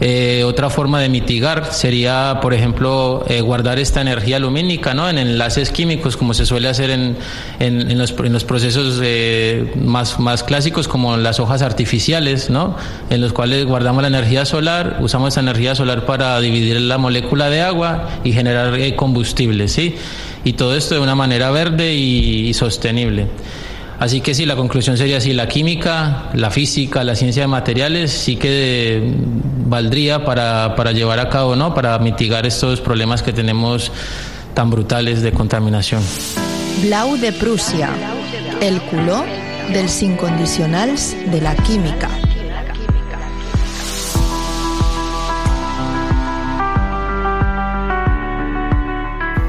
eh, 0.00 0.44
otra 0.44 0.70
forma 0.70 1.00
de 1.00 1.08
mitigar 1.08 1.72
sería, 1.72 2.38
por 2.40 2.54
ejemplo, 2.54 3.24
eh, 3.28 3.40
guardar 3.40 3.80
esta 3.80 4.00
energía 4.00 4.38
lumínica 4.38 4.94
¿no? 4.94 5.08
en 5.08 5.18
enlaces 5.18 5.70
químicos, 5.70 6.16
como 6.16 6.34
se 6.34 6.46
suele 6.46 6.68
hacer 6.68 6.90
en, 6.90 7.16
en, 7.58 7.98
los, 7.98 8.12
en 8.12 8.32
los, 8.32 8.44
procesos 8.44 9.00
eh, 9.02 9.72
más, 9.76 10.20
más 10.20 10.44
clásicos, 10.44 10.86
como 10.86 11.16
las 11.16 11.40
hojas 11.40 11.62
artificiales, 11.62 12.48
¿no? 12.48 12.76
en 13.10 13.20
los 13.20 13.32
cuales 13.32 13.66
guardamos 13.66 14.02
la 14.02 14.08
energía 14.08 14.44
solar, 14.44 14.98
usamos 15.00 15.34
esa 15.34 15.40
energía 15.40 15.74
solar 15.74 16.06
para 16.06 16.38
dividir 16.40 16.80
la 16.80 16.98
molécula 16.98 17.50
de 17.50 17.62
agua 17.62 18.08
y 18.22 18.32
generar 18.32 18.78
combustible. 18.94 19.66
¿sí? 19.66 19.96
Y 20.44 20.52
todo 20.52 20.76
esto 20.76 20.94
de 20.94 21.00
una 21.00 21.16
manera 21.16 21.50
verde 21.50 21.94
y 21.94 22.54
sostenible. 22.54 23.26
Así 23.98 24.20
que 24.20 24.32
sí, 24.32 24.46
la 24.46 24.54
conclusión 24.54 24.96
sería 24.96 25.16
así, 25.16 25.32
la 25.32 25.48
química, 25.48 26.30
la 26.34 26.50
física, 26.50 27.02
la 27.02 27.16
ciencia 27.16 27.42
de 27.42 27.48
materiales 27.48 28.12
sí 28.12 28.36
que 28.36 29.12
valdría 29.66 30.24
para, 30.24 30.76
para 30.76 30.92
llevar 30.92 31.18
a 31.18 31.28
cabo, 31.28 31.56
¿no? 31.56 31.74
Para 31.74 31.98
mitigar 31.98 32.46
estos 32.46 32.80
problemas 32.80 33.22
que 33.22 33.32
tenemos 33.32 33.90
tan 34.54 34.70
brutales 34.70 35.20
de 35.22 35.32
contaminación. 35.32 36.02
Blau 36.82 37.16
de 37.16 37.32
Prússia, 37.32 37.90
el 38.60 38.80
color 38.82 39.24
dels 39.72 40.02
incondicionals 40.02 41.16
de 41.30 41.40
la 41.40 41.56
química. 41.56 42.08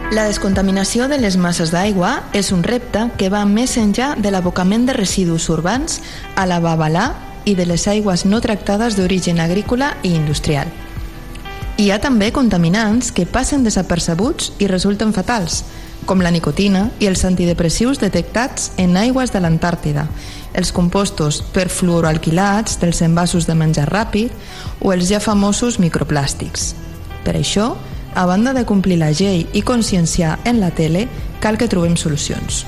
La 0.10 0.24
descontaminació 0.26 1.06
de 1.06 1.20
les 1.22 1.36
masses 1.38 1.70
d'aigua 1.70 2.24
és 2.34 2.48
un 2.50 2.64
repte 2.66 3.04
que 3.20 3.28
va 3.30 3.44
més 3.46 3.76
enllà 3.78 4.16
de 4.18 4.32
l'abocament 4.34 4.88
de 4.88 4.96
residus 4.98 5.46
urbans 5.54 6.00
a 6.34 6.48
la 6.50 6.58
babalà 6.64 7.12
i 7.46 7.54
de 7.54 7.68
les 7.70 7.86
aigües 7.92 8.24
no 8.26 8.40
tractades 8.42 8.98
d'origen 8.98 9.38
agrícola 9.40 9.92
i 10.02 10.16
industrial. 10.18 10.72
Hi 11.78 11.92
ha 11.92 12.00
també 12.02 12.32
contaminants 12.34 13.12
que 13.14 13.28
passen 13.30 13.62
desapercebuts 13.64 14.56
i 14.58 14.72
resulten 14.72 15.14
fatals, 15.14 15.62
com 16.10 16.26
la 16.26 16.34
nicotina 16.34 16.88
i 16.98 17.06
els 17.06 17.22
antidepressius 17.30 18.02
detectats 18.02 18.72
en 18.82 18.98
aigües 18.98 19.30
de 19.30 19.44
l'Antàrtida, 19.46 20.08
els 20.58 20.74
compostos 20.74 21.44
perfluoroalquilats 21.54 22.82
dels 22.82 23.04
envasos 23.06 23.46
de 23.46 23.54
menjar 23.54 23.86
ràpid 23.94 24.34
o 24.82 24.90
els 24.90 25.06
ja 25.14 25.22
famosos 25.22 25.78
microplàstics. 25.78 26.74
Per 27.22 27.38
això, 27.38 27.76
a 28.16 28.26
banda 28.26 28.54
de 28.54 28.66
complir 28.66 28.98
la 28.98 29.12
llei 29.12 29.46
i 29.54 29.62
conscienciar 29.62 30.40
en 30.46 30.60
la 30.60 30.72
tele, 30.72 31.08
cal 31.40 31.58
que 31.58 31.68
trobem 31.68 31.96
solucions. 31.98 32.66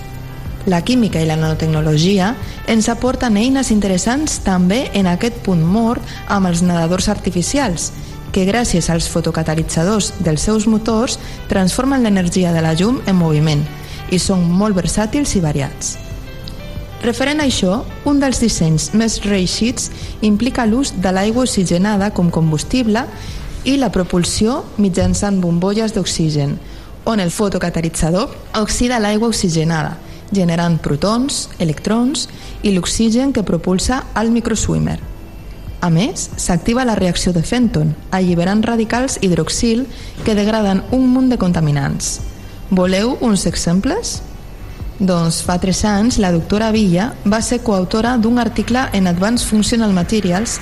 La 0.66 0.84
química 0.86 1.22
i 1.22 1.26
la 1.26 1.36
nanotecnologia 1.40 2.36
ens 2.70 2.90
aporten 2.90 3.38
eines 3.38 3.72
interessants 3.74 4.38
també 4.46 4.84
en 4.94 5.10
aquest 5.10 5.42
punt 5.46 5.64
mort 5.66 6.06
amb 6.30 6.52
els 6.52 6.62
nedadors 6.62 7.10
artificials, 7.10 7.90
que 8.32 8.46
gràcies 8.48 8.88
als 8.90 9.10
fotocatalitzadors 9.12 10.14
dels 10.24 10.46
seus 10.48 10.68
motors 10.68 11.18
transformen 11.50 12.04
l'energia 12.04 12.54
de 12.54 12.62
la 12.62 12.76
llum 12.78 13.02
en 13.06 13.18
moviment 13.18 13.66
i 14.12 14.20
són 14.20 14.46
molt 14.46 14.78
versàtils 14.78 15.36
i 15.36 15.44
variats. 15.44 15.98
Referent 17.02 17.42
a 17.42 17.48
això, 17.50 17.82
un 18.06 18.20
dels 18.22 18.40
dissenys 18.44 18.92
més 18.94 19.18
reeixits 19.26 19.90
implica 20.22 20.68
l'ús 20.70 20.94
de 21.02 21.12
l'aigua 21.12 21.48
oxigenada 21.48 22.12
com 22.14 22.30
combustible 22.30 23.08
i 23.64 23.78
la 23.78 23.92
propulsió 23.94 24.62
mitjançant 24.82 25.40
bombolles 25.42 25.94
d'oxigen, 25.94 26.58
on 27.06 27.20
el 27.20 27.32
fotocatalitzador 27.32 28.30
oxida 28.60 29.00
l'aigua 29.00 29.30
oxigenada, 29.30 29.98
generant 30.32 30.80
protons, 30.82 31.48
electrons 31.60 32.28
i 32.64 32.74
l'oxigen 32.74 33.34
que 33.34 33.44
propulsa 33.44 34.06
al 34.14 34.32
microswimmer. 34.32 35.00
A 35.82 35.90
més, 35.90 36.30
s'activa 36.38 36.86
la 36.86 36.96
reacció 36.96 37.34
de 37.34 37.42
Fenton, 37.42 37.96
alliberant 38.12 38.62
radicals 38.64 39.18
hidroxil 39.22 39.88
que 40.26 40.36
degraden 40.38 40.84
un 40.92 41.08
munt 41.10 41.32
de 41.34 41.40
contaminants. 41.42 42.20
Voleu 42.70 43.18
uns 43.20 43.48
exemples? 43.50 44.22
Doncs 45.02 45.42
fa 45.42 45.58
tres 45.58 45.82
anys 45.90 46.20
la 46.22 46.30
doctora 46.32 46.70
Villa 46.72 47.08
va 47.26 47.42
ser 47.42 47.64
coautora 47.66 48.18
d'un 48.22 48.38
article 48.38 48.84
en 48.94 49.10
Advanced 49.10 49.50
Functional 49.50 49.96
Materials 49.98 50.60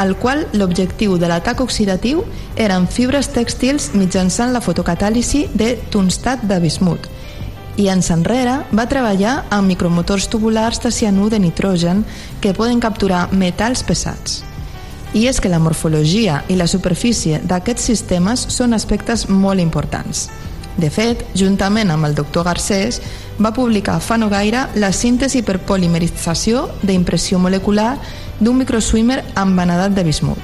al 0.00 0.16
qual 0.16 0.46
l'objectiu 0.56 1.18
de 1.20 1.28
l'atac 1.28 1.60
oxidatiu 1.60 2.24
eren 2.56 2.88
fibres 2.88 3.28
tèxtils 3.34 3.90
mitjançant 3.92 4.54
la 4.56 4.64
fotocatàlisi 4.64 5.50
de 5.52 5.74
tungstat 5.92 6.48
de 6.48 6.60
bismut 6.64 7.12
i 7.76 7.88
anys 7.88 8.10
enrere 8.12 8.58
va 8.76 8.88
treballar 8.88 9.42
amb 9.50 9.70
micromotors 9.70 10.28
tubulars 10.32 10.80
de 10.82 10.90
cianur 10.92 11.30
de 11.32 11.38
nitrogen 11.40 12.04
que 12.40 12.54
poden 12.54 12.80
capturar 12.80 13.28
metalls 13.32 13.82
pesats. 13.82 14.42
I 15.14 15.26
és 15.28 15.40
que 15.40 15.50
la 15.52 15.60
morfologia 15.60 16.42
i 16.48 16.56
la 16.56 16.68
superfície 16.68 17.40
d'aquests 17.44 17.88
sistemes 17.92 18.46
són 18.52 18.72
aspectes 18.72 19.28
molt 19.28 19.60
importants. 19.60 20.28
De 20.76 20.88
fet, 20.88 21.26
juntament 21.36 21.90
amb 21.92 22.08
el 22.08 22.14
doctor 22.16 22.46
Garcés, 22.48 23.00
va 23.38 23.52
publicar 23.54 24.00
fa 24.00 24.18
no 24.18 24.28
gaire 24.28 24.66
la 24.74 24.92
síntesi 24.92 25.42
per 25.42 25.60
polimerització 25.60 26.68
d'impressió 26.82 27.38
molecular 27.38 27.96
d'un 28.40 28.58
microswimmer 28.58 29.22
amb 29.34 29.56
vanadat 29.58 29.94
de 29.94 30.04
bismut, 30.04 30.38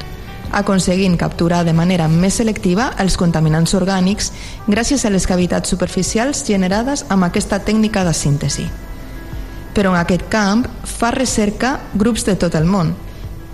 aconseguint 0.52 1.16
capturar 1.18 1.64
de 1.64 1.74
manera 1.74 2.08
més 2.08 2.38
selectiva 2.40 2.92
els 2.98 3.16
contaminants 3.16 3.74
orgànics 3.74 4.32
gràcies 4.66 5.04
a 5.04 5.10
les 5.10 5.26
cavitats 5.26 5.68
superficials 5.68 6.44
generades 6.46 7.04
amb 7.08 7.28
aquesta 7.28 7.60
tècnica 7.60 8.04
de 8.04 8.14
síntesi. 8.14 8.68
Però 9.74 9.92
en 9.92 10.00
aquest 10.00 10.24
camp 10.30 10.64
fa 10.84 11.10
recerca 11.14 11.78
grups 11.94 12.24
de 12.24 12.34
tot 12.40 12.54
el 12.58 12.64
món, 12.64 12.94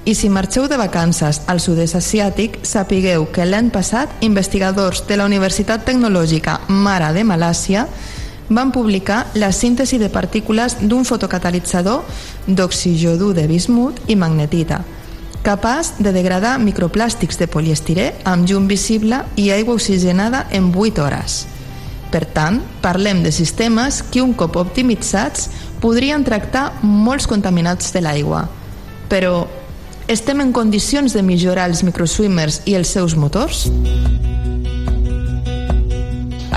i 0.05 0.13
si 0.15 0.29
marxeu 0.29 0.67
de 0.69 0.77
vacances 0.77 1.41
al 1.49 1.61
sud-est 1.65 1.97
asiàtic, 1.97 2.59
sapigueu 2.63 3.25
que 3.33 3.47
l'any 3.49 3.71
passat 3.73 4.11
investigadors 4.21 5.07
de 5.09 5.17
la 5.17 5.25
Universitat 5.25 5.87
Tecnològica 5.89 6.59
Mara 6.69 7.13
de 7.17 7.25
Malàsia 7.25 7.87
van 8.49 8.73
publicar 8.73 9.27
la 9.35 9.53
síntesi 9.53 9.99
de 9.99 10.09
partícules 10.09 10.77
d'un 10.81 11.05
fotocatalitzador 11.05 12.05
d'oxijodú 12.47 13.33
de 13.33 13.47
bismut 13.49 14.01
i 14.07 14.17
magnetita, 14.17 14.83
capaç 15.45 15.95
de 15.99 16.13
degradar 16.13 16.59
microplàstics 16.61 17.39
de 17.41 17.49
poliestirè 17.49 18.07
amb 18.25 18.49
llum 18.49 18.69
visible 18.69 19.23
i 19.37 19.51
aigua 19.51 19.77
oxigenada 19.77 20.47
en 20.51 20.73
8 20.75 21.03
hores. 21.05 21.45
Per 22.11 22.25
tant, 22.31 22.61
parlem 22.81 23.25
de 23.25 23.33
sistemes 23.33 24.03
que 24.03 24.23
un 24.23 24.33
cop 24.39 24.57
optimitzats 24.57 25.49
podrien 25.83 26.25
tractar 26.25 26.71
molts 26.83 27.27
contaminats 27.27 27.93
de 27.93 28.05
l'aigua. 28.05 28.45
Però 29.11 29.49
estem 30.07 30.41
en 30.41 30.53
condicions 30.53 31.13
de 31.13 31.25
millorar 31.27 31.69
els 31.69 31.83
microswimmers 31.83 32.63
y 32.65 32.75
els 32.79 32.95
seus 32.95 33.17
motors? 33.17 33.67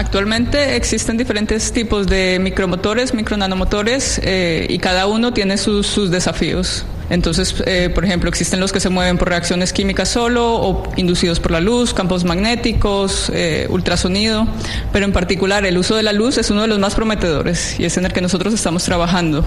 Actualmente 0.08 0.78
existen 0.78 1.18
diferentes 1.18 1.74
tipos 1.74 2.08
de 2.08 2.40
micromotores, 2.40 3.14
micronanomotores, 3.14 4.22
eh, 4.24 4.66
y 4.70 4.80
cada 4.80 5.06
uno 5.06 5.34
tiene 5.34 5.58
sus, 5.58 6.10
desafíos. 6.10 6.86
Entonces, 7.10 7.54
eh, 7.66 7.90
por 7.94 8.06
ejemplo, 8.06 8.30
existen 8.30 8.62
los 8.62 8.72
que 8.72 8.80
se 8.80 8.88
mueven 8.88 9.18
por 9.18 9.28
reacciones 9.28 9.74
químicas 9.74 10.08
solo 10.08 10.56
o 10.56 10.84
inducidos 10.96 11.42
por 11.42 11.52
la 11.52 11.60
luz, 11.60 11.94
campos 11.94 12.24
magnéticos, 12.24 13.30
eh, 13.34 13.68
ultrasonido, 13.70 14.48
pero 14.94 15.04
en 15.04 15.12
particular 15.12 15.66
el 15.66 15.78
uso 15.78 15.98
de 15.98 16.04
la 16.04 16.14
luz 16.14 16.38
es 16.38 16.50
uno 16.52 16.62
de 16.62 16.70
los 16.70 16.80
más 16.80 16.96
prometedores 16.96 17.78
y 17.78 17.84
es 17.84 17.98
en 17.98 18.06
el 18.06 18.14
que 18.14 18.22
nosotros 18.22 18.54
estamos 18.54 18.86
trabajando. 18.86 19.44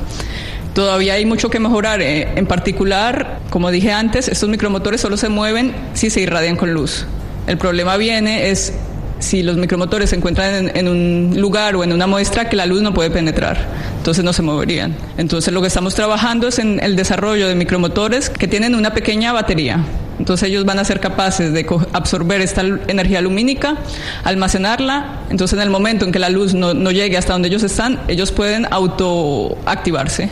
Todavía 0.75 1.15
hay 1.15 1.25
mucho 1.25 1.49
que 1.49 1.59
mejorar. 1.59 2.03
eh, 2.03 2.35
En 2.37 2.45
particular, 2.45 3.39
como 3.49 3.71
dije 3.71 3.93
antes, 3.93 4.29
estos 4.29 4.51
micromotores 4.51 5.01
solo 5.01 5.17
se 5.17 5.31
mueven 5.31 5.73
si 5.95 6.11
se 6.11 6.21
irradian 6.21 6.57
con 6.57 6.75
luz. 6.75 7.07
El 7.47 7.57
problema 7.57 7.97
viene 7.97 8.51
es 8.51 8.75
si 9.21 9.43
los 9.43 9.57
micromotores 9.57 10.11
se 10.11 10.17
encuentran 10.17 10.55
en, 10.55 10.77
en 10.77 10.89
un 10.89 11.41
lugar 11.41 11.77
o 11.77 11.85
en 11.85 11.93
una 11.93 12.07
muestra 12.07 12.49
que 12.49 12.57
la 12.57 12.67
luz 12.67 12.83
no 12.83 12.93
puede 12.93 13.11
penetrar, 13.11 13.59
entonces 13.97 14.25
no 14.25 14.33
se 14.33 14.43
moverían. 14.43 14.97
Entonces 15.17 15.55
lo 15.55 15.61
que 15.61 15.69
estamos 15.69 15.95
trabajando 15.95 16.49
es 16.49 16.59
en 16.59 16.83
el 16.83 16.97
desarrollo 16.97 17.49
de 17.49 17.55
micromotores 17.55 18.31
que 18.31 18.49
tienen 18.49 18.75
una 18.75 18.93
pequeña 18.93 19.33
batería. 19.33 19.85
Entonces 20.19 20.49
ellos 20.51 20.67
van 20.67 20.79
a 20.79 20.85
ser 20.85 21.01
capaces 21.01 21.53
de 21.53 21.67
absorber 21.93 22.43
esta 22.43 22.63
energía 22.89 23.23
lumínica, 23.23 23.77
almacenarla, 24.23 25.21
entonces 25.31 25.57
en 25.57 25.63
el 25.63 25.71
momento 25.71 26.05
en 26.05 26.13
que 26.13 26.19
la 26.19 26.29
luz 26.29 26.53
no, 26.53 26.75
no 26.75 26.91
llegue 26.91 27.17
hasta 27.17 27.33
donde 27.33 27.49
ellos 27.49 27.63
están, 27.63 28.01
ellos 28.07 28.31
pueden 28.31 28.67
autoactivarse 28.71 30.29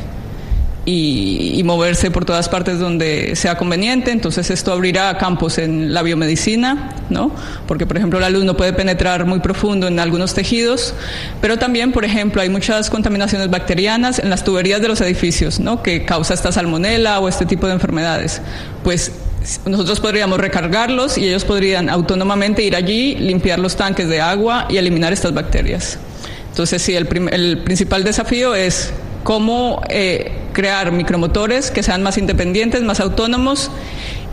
y, 0.90 1.62
moverse 1.64 2.10
por 2.10 2.24
todas 2.24 2.48
partes 2.48 2.78
donde 2.78 3.36
sea 3.36 3.58
conveniente. 3.58 4.10
Entonces 4.10 4.50
esto 4.50 4.72
abrirá 4.72 5.18
campos 5.18 5.58
en 5.58 5.92
la 5.92 6.02
biomedicina, 6.02 6.94
¿no? 7.10 7.30
Porque 7.66 7.84
por 7.84 7.98
ejemplo 7.98 8.18
la 8.20 8.30
luz 8.30 8.44
no 8.44 8.56
puede 8.56 8.72
penetrar 8.72 9.26
muy 9.26 9.40
profundo 9.40 9.86
en 9.86 10.00
algunos 10.00 10.32
tejidos, 10.32 10.94
pero 11.42 11.58
también 11.58 11.92
por 11.92 12.06
ejemplo 12.06 12.40
hay 12.40 12.48
muchas 12.48 12.88
contaminaciones 12.88 13.50
bacterianas 13.50 14.18
en 14.18 14.30
las 14.30 14.44
tuberías 14.44 14.80
de 14.80 14.88
los 14.88 15.00
edificios, 15.02 15.60
¿no? 15.60 15.82
Que 15.82 16.06
causa 16.06 16.32
esta 16.32 16.52
salmonela 16.52 17.20
o 17.20 17.28
este 17.28 17.44
tipo 17.44 17.66
de 17.66 17.74
enfermedades. 17.74 18.40
Pues 18.82 19.12
nosotros 19.66 20.00
podríamos 20.00 20.40
recargarlos 20.40 21.18
y 21.18 21.28
ellos 21.28 21.44
podrían 21.44 21.90
autónomamente 21.90 22.62
ir 22.62 22.74
allí, 22.74 23.14
limpiar 23.16 23.58
los 23.58 23.76
tanques 23.76 24.08
de 24.08 24.22
agua 24.22 24.66
y 24.70 24.78
eliminar 24.78 25.12
estas 25.12 25.34
bacterias. 25.34 25.98
Entonces, 26.48 26.80
sí, 26.80 26.96
el, 26.96 27.06
el 27.30 27.58
principal 27.58 28.04
desafío 28.04 28.54
es 28.54 28.92
cómo 29.24 29.82
eh, 29.88 30.32
crear 30.52 30.92
micromotores 30.92 31.70
que 31.70 31.82
sean 31.82 32.02
más 32.02 32.18
independientes, 32.18 32.82
más 32.82 33.00
autónomos 33.00 33.70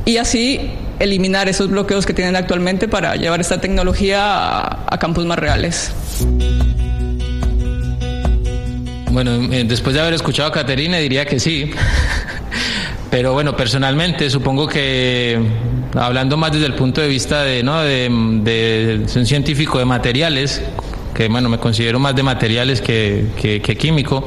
y 0.05 0.17
así 0.17 0.71
eliminar 0.99 1.49
esos 1.49 1.69
bloqueos 1.69 2.05
que 2.05 2.13
tienen 2.13 2.35
actualmente 2.35 2.87
para 2.87 3.15
llevar 3.15 3.41
esta 3.41 3.59
tecnología 3.59 4.59
a, 4.61 4.97
campos 4.99 5.25
más 5.25 5.37
reales. 5.37 5.91
Bueno, 9.11 9.31
eh, 9.53 9.63
después 9.67 9.93
de 9.95 10.01
haber 10.01 10.13
escuchado 10.13 10.49
a 10.49 10.51
Caterina 10.51 10.97
diría 10.97 11.25
que 11.25 11.39
sí. 11.39 11.71
Pero 13.11 13.31
bueno, 13.33 13.55
personalmente 13.55 14.29
supongo 14.29 14.67
que 14.67 15.39
hablando 15.95 16.35
más 16.35 16.51
desde 16.51 16.65
el 16.65 16.73
punto 16.73 16.99
de 16.99 17.07
vista 17.07 17.43
de, 17.43 17.63
¿no? 17.63 17.81
de, 17.81 18.09
de- 18.43 18.97
de 19.05 19.19
un 19.19 19.25
científico 19.25 19.79
de 19.79 19.85
materiales, 19.85 20.61
que 21.15 21.27
bueno, 21.29 21.49
me 21.49 21.57
considero 21.57 21.97
más 21.99 22.15
de 22.15 22.21
materiales 22.21 22.81
que, 22.81 23.25
que- 23.41 23.61
químico, 23.77 24.25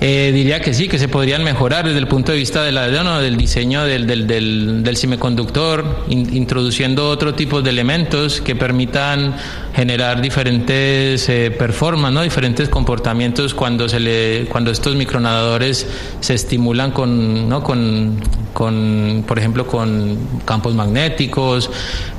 eh, 0.00 0.32
diría 0.34 0.60
que 0.60 0.74
sí, 0.74 0.86
que 0.88 0.98
se 0.98 1.08
podrían 1.08 1.42
mejorar 1.44 1.86
desde 1.86 1.98
el 1.98 2.08
punto 2.08 2.32
de 2.32 2.36
vista 2.38 2.62
de 2.62 2.72
la, 2.72 2.88
de, 2.88 3.20
del 3.20 3.36
diseño 3.38 3.84
del, 3.84 4.06
del, 4.06 4.26
del, 4.26 4.82
del 4.82 4.96
semiconductor, 4.96 6.04
in- 6.10 6.34
introduciendo 6.36 7.08
otro 7.08 7.34
tipo 7.34 7.62
de 7.62 7.70
elementos 7.70 8.40
que 8.42 8.54
permitan 8.54 9.34
generar 9.74 10.20
diferentes 10.20 11.26
eh, 11.28 11.50
performance, 11.50 12.12
¿no? 12.12 12.22
diferentes 12.22 12.68
comportamientos 12.68 13.54
cuando, 13.54 13.88
se 13.88 13.98
le, 14.00 14.46
cuando 14.50 14.70
estos 14.72 14.94
micronadadores 14.94 15.86
se 16.20 16.34
estimulan 16.34 16.90
con, 16.90 17.48
¿no? 17.48 17.62
con, 17.62 18.20
con, 18.52 19.24
por 19.26 19.38
ejemplo, 19.38 19.66
con 19.66 20.18
campos 20.44 20.74
magnéticos, 20.74 21.70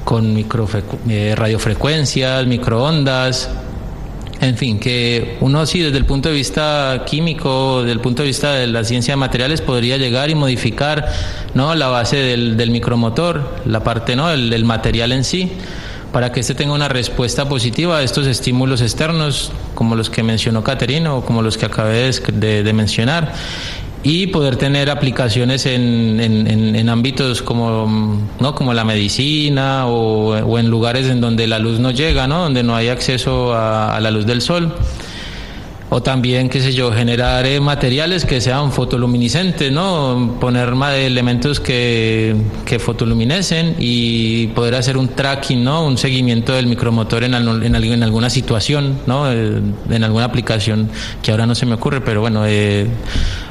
con 0.06 0.34
eh, 1.10 1.34
radiofrecuencias, 1.36 2.48
microondas, 2.48 3.50
en 4.41 4.57
fin, 4.57 4.80
que 4.80 5.38
uno 5.40 5.66
sí 5.66 5.80
desde 5.80 5.98
el 5.98 6.06
punto 6.06 6.30
de 6.30 6.36
vista 6.36 7.03
químico, 7.06 7.82
desde 7.82 7.94
el 7.94 7.99
punto 7.99 8.22
de 8.22 8.28
vista 8.28 8.53
de 8.53 8.68
la 8.68 8.84
ciencia 8.84 9.14
de 9.14 9.18
materiales, 9.18 9.62
podría 9.62 9.98
llegar 9.98 10.30
y 10.30 10.36
modificar 10.36 11.07
¿no? 11.53 11.74
la 11.76 11.88
base 11.88 12.18
del, 12.18 12.57
del 12.57 12.70
micromotor, 12.70 13.62
la 13.66 13.84
parte 13.84 14.16
¿no? 14.16 14.28
del, 14.28 14.66
material 14.66 15.12
en 15.14 15.24
sí, 15.24 15.52
para 16.12 16.32
que 16.32 16.41
éste 16.41 16.56
tenga 16.56 16.74
una 16.74 16.90
respuesta 16.90 17.48
positiva 17.48 17.98
a 17.98 18.03
estos 18.03 18.28
estímulos 18.28 18.82
externos, 18.82 19.52
como 19.74 19.95
los 19.95 20.10
que 20.10 20.24
mencionó 20.24 20.64
Caterina 20.64 21.14
o 21.14 21.26
como 21.26 21.41
los 21.41 21.57
que 21.57 21.66
acabé 21.66 22.12
de 22.12 22.74
mencionar 22.74 23.34
y 24.06 24.27
poder 24.27 24.56
tener 24.56 24.90
aplicaciones 24.91 25.65
en, 25.65 26.19
en- 26.22 26.48
en- 26.48 26.76
ámbitos 26.90 27.41
como, 27.41 28.22
¿no? 28.40 28.53
como 28.53 28.72
la 28.73 28.86
medicina 28.86 29.88
o, 29.88 30.30
o 30.38 30.60
en 30.60 30.69
lugares 30.69 31.07
en 31.07 31.19
donde 31.19 31.48
la 31.48 31.57
luz 31.57 31.80
no 31.80 31.90
llega, 31.90 32.27
¿no? 32.27 32.44
donde 32.44 32.61
no 32.61 32.76
hay 32.76 32.90
acceso 32.90 33.53
a, 33.56 33.99
la 33.99 34.11
luz 34.11 34.27
del 34.27 34.41
sol. 34.41 34.73
O 35.90 36.02
también, 36.02 36.49
qué 36.49 36.61
sé 36.61 36.73
yo, 36.73 36.91
generar 36.91 37.45
eh, 37.45 37.60
materiales 37.60 38.26
que 38.26 38.41
sean 38.41 38.72
fotoluminiscentes, 38.72 39.72
¿no? 39.72 40.36
Poner 40.41 40.73
elementos 40.95 41.60
que, 41.60 42.36
que 42.65 42.80
fotoluminescen 42.80 43.76
y 43.80 44.48
poder 44.48 44.76
hacer 44.76 44.98
un 44.98 45.10
tracking, 45.10 45.64
¿no? 45.64 45.86
Un 45.86 45.98
seguimiento 45.98 46.53
del 46.53 46.65
micromotor 46.68 47.23
en, 47.23 47.36
al- 47.36 47.64
en, 47.64 47.76
en 47.76 48.03
alguna 48.03 48.30
situación, 48.32 48.98
¿no? 49.06 49.32
Eh, 49.32 49.61
en 49.90 50.03
alguna 50.03 50.26
aplicación 50.26 50.90
que 51.22 51.32
ahora 51.32 51.45
no 51.45 51.53
se 51.56 51.68
me 51.68 51.76
ocurre, 51.76 52.02
pero 52.02 52.19
bueno, 52.19 52.44
eh, 52.48 52.88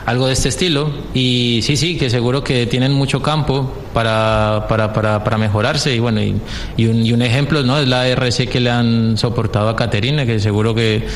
algo 0.07 0.27
de 0.27 0.33
este 0.33 0.49
estilo. 0.49 0.91
Y 1.15 1.61
sí, 1.63 1.77
sí, 1.77 1.97
que 1.97 2.11
seguro 2.11 2.45
que 2.45 2.67
tienen 2.67 2.93
mucho 2.93 3.23
campo 3.23 3.73
para, 3.93 4.67
para, 4.69 4.93
para, 4.93 5.25
para 5.25 5.39
mejorarse. 5.39 5.95
Y 5.95 5.99
bueno, 5.99 6.23
y, 6.23 6.37
y 6.77 6.87
un, 6.87 7.05
y 7.05 7.13
un 7.13 7.23
ejemplo, 7.23 7.63
¿no? 7.63 7.79
Es 7.79 7.89
la 7.89 8.07
RC 8.09 8.49
que 8.49 8.61
le 8.61 8.71
han 8.71 9.17
soportado 9.17 9.69
a 9.69 9.77
Caterina, 9.77 10.27
que 10.27 10.39
seguro 10.41 10.75
que 10.75 11.07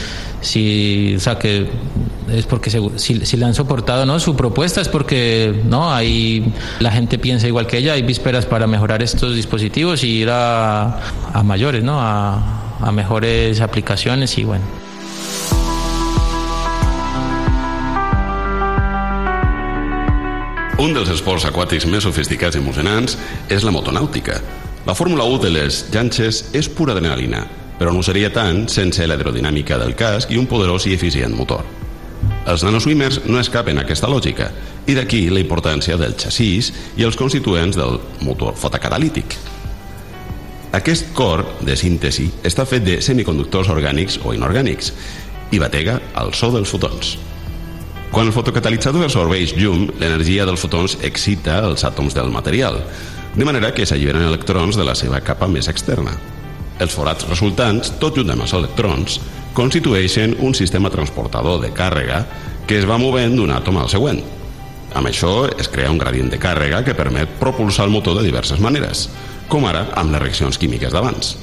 si, 0.40 1.15
o 1.16 1.20
sea, 1.20 1.39
que 1.39 1.69
es 2.32 2.47
porque 2.47 2.70
si, 2.70 3.24
si 3.24 3.36
le 3.36 3.44
han 3.44 3.55
soportado, 3.55 4.06
¿no? 4.06 4.20
Su 4.20 4.36
propuesta 4.36 4.81
es 4.81 4.89
porque, 4.89 5.62
¿no? 5.66 5.93
Ahí 5.93 6.52
la 6.81 6.90
gente 6.90 7.19
piensa 7.19 7.47
igual 7.47 7.66
que 7.66 7.78
ella, 7.78 7.94
hay 7.94 8.02
vísperas 8.02 8.47
para 8.47 8.66
mejorar 8.66 9.02
estos 9.02 9.35
dispositivos 9.35 10.05
y 10.05 10.09
ir 10.09 10.31
a, 10.31 11.01
a 11.32 11.43
mayores, 11.43 11.82
¿no? 11.82 12.01
A, 12.01 12.77
a 12.81 12.93
mejores 12.93 13.60
aplicaciones 13.60 14.36
y 14.39 14.44
bueno. 14.44 14.88
Un 20.79 20.93
dels 20.95 21.09
esports 21.11 21.43
aquàtics 21.49 21.89
més 21.91 22.05
sofisticats 22.07 22.55
i 22.55 22.61
emocionants 22.61 23.17
és 23.51 23.65
la 23.67 23.73
motonàutica. 23.75 24.37
La 24.87 24.95
Fórmula 24.95 25.25
1 25.27 25.41
de 25.43 25.49
les 25.51 25.79
llanxes 25.91 26.37
és 26.55 26.69
pura 26.71 26.95
adrenalina, 26.95 27.41
però 27.81 27.91
no 27.91 28.05
seria 28.07 28.31
tant 28.31 28.69
sense 28.71 29.03
l'aerodinàmica 29.03 29.75
del 29.81 29.97
casc 29.99 30.31
i 30.31 30.39
un 30.39 30.47
poderós 30.47 30.87
i 30.87 30.95
eficient 30.95 31.35
motor. 31.35 31.65
Els 32.47 32.63
nanoswimmers 32.63 33.25
no 33.27 33.41
escapen 33.43 33.81
a 33.81 33.83
aquesta 33.83 34.07
lògica, 34.07 34.53
i 34.87 34.95
d'aquí 34.95 35.25
la 35.33 35.43
importància 35.43 35.99
del 35.99 36.15
xassís 36.15 36.71
i 36.95 37.03
els 37.09 37.19
constituents 37.19 37.75
del 37.75 37.99
motor 38.23 38.55
fotocatalític. 38.55 39.35
Aquest 40.79 41.11
cor 41.11 41.43
de 41.59 41.75
síntesi 41.75 42.29
està 42.47 42.63
fet 42.71 42.87
de 42.87 43.01
semiconductors 43.03 43.75
orgànics 43.75 44.21
o 44.23 44.31
inorgànics 44.37 44.93
i 45.51 45.59
batega 45.59 45.99
al 46.15 46.31
so 46.39 46.53
dels 46.55 46.71
fotons. 46.71 47.17
Quan 48.09 48.26
el 48.26 48.32
fotocatalitzador 48.32 49.05
absorbeix 49.05 49.52
llum, 49.59 49.85
l'energia 50.01 50.47
dels 50.48 50.62
fotons 50.64 50.97
excita 51.05 51.59
els 51.66 51.85
àtoms 51.85 52.16
del 52.16 52.32
material, 52.32 52.80
de 53.36 53.44
manera 53.44 53.74
que 53.76 53.85
s'alliberen 53.86 54.24
electrons 54.30 54.78
de 54.78 54.86
la 54.86 54.94
seva 54.97 55.20
capa 55.20 55.48
més 55.51 55.68
externa. 55.68 56.14
Els 56.80 56.94
forats 56.94 57.26
resultants, 57.28 57.93
tot 58.01 58.16
junt 58.16 58.32
amb 58.32 58.47
els 58.47 58.55
electrons, 58.56 59.18
constitueixen 59.52 60.39
un 60.40 60.56
sistema 60.56 60.89
transportador 60.90 61.60
de 61.60 61.72
càrrega 61.76 62.22
que 62.66 62.78
es 62.78 62.89
va 62.89 62.98
movent 63.02 63.36
d'un 63.36 63.52
àtom 63.52 63.80
al 63.82 63.93
següent. 63.93 64.22
Amb 64.97 65.10
això 65.10 65.44
es 65.60 65.68
crea 65.68 65.93
un 65.93 66.01
gradient 66.01 66.32
de 66.32 66.40
càrrega 66.40 66.80
que 66.86 66.97
permet 66.97 67.36
propulsar 67.40 67.85
el 67.89 67.93
motor 67.93 68.16
de 68.16 68.24
diverses 68.24 68.60
maneres, 68.60 69.09
com 69.52 69.68
ara 69.68 69.85
amb 70.01 70.14
les 70.14 70.22
reaccions 70.24 70.56
químiques 70.60 70.97
d'abans. 70.97 71.36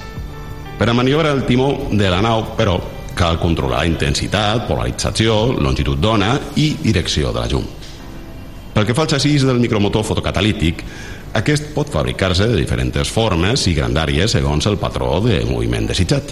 Per 0.79 0.89
a 0.89 0.97
maniobrar 0.97 1.35
el 1.37 1.45
timó 1.45 1.69
de 1.91 2.09
la 2.09 2.23
nau, 2.25 2.41
però, 2.57 2.79
cal 3.15 3.39
controlar 3.39 3.81
la 3.83 3.89
intensitat, 3.89 4.67
polarització, 4.67 5.55
longitud 5.57 5.99
d'ona 6.01 6.35
i 6.59 6.73
direcció 6.83 7.31
de 7.33 7.41
la 7.41 7.49
llum. 7.51 7.65
Pel 8.75 8.85
que 8.85 8.93
fa 8.95 9.05
al 9.05 9.11
xassís 9.15 9.45
del 9.47 9.61
micromotor 9.63 10.03
fotocatalític, 10.03 10.83
aquest 11.35 11.69
pot 11.75 11.89
fabricar-se 11.91 12.47
de 12.47 12.57
diferents 12.59 13.11
formes 13.11 13.65
i 13.67 13.75
grandàries 13.75 14.35
segons 14.35 14.67
el 14.67 14.77
patró 14.79 15.21
de 15.23 15.41
moviment 15.47 15.87
desitjat. 15.87 16.31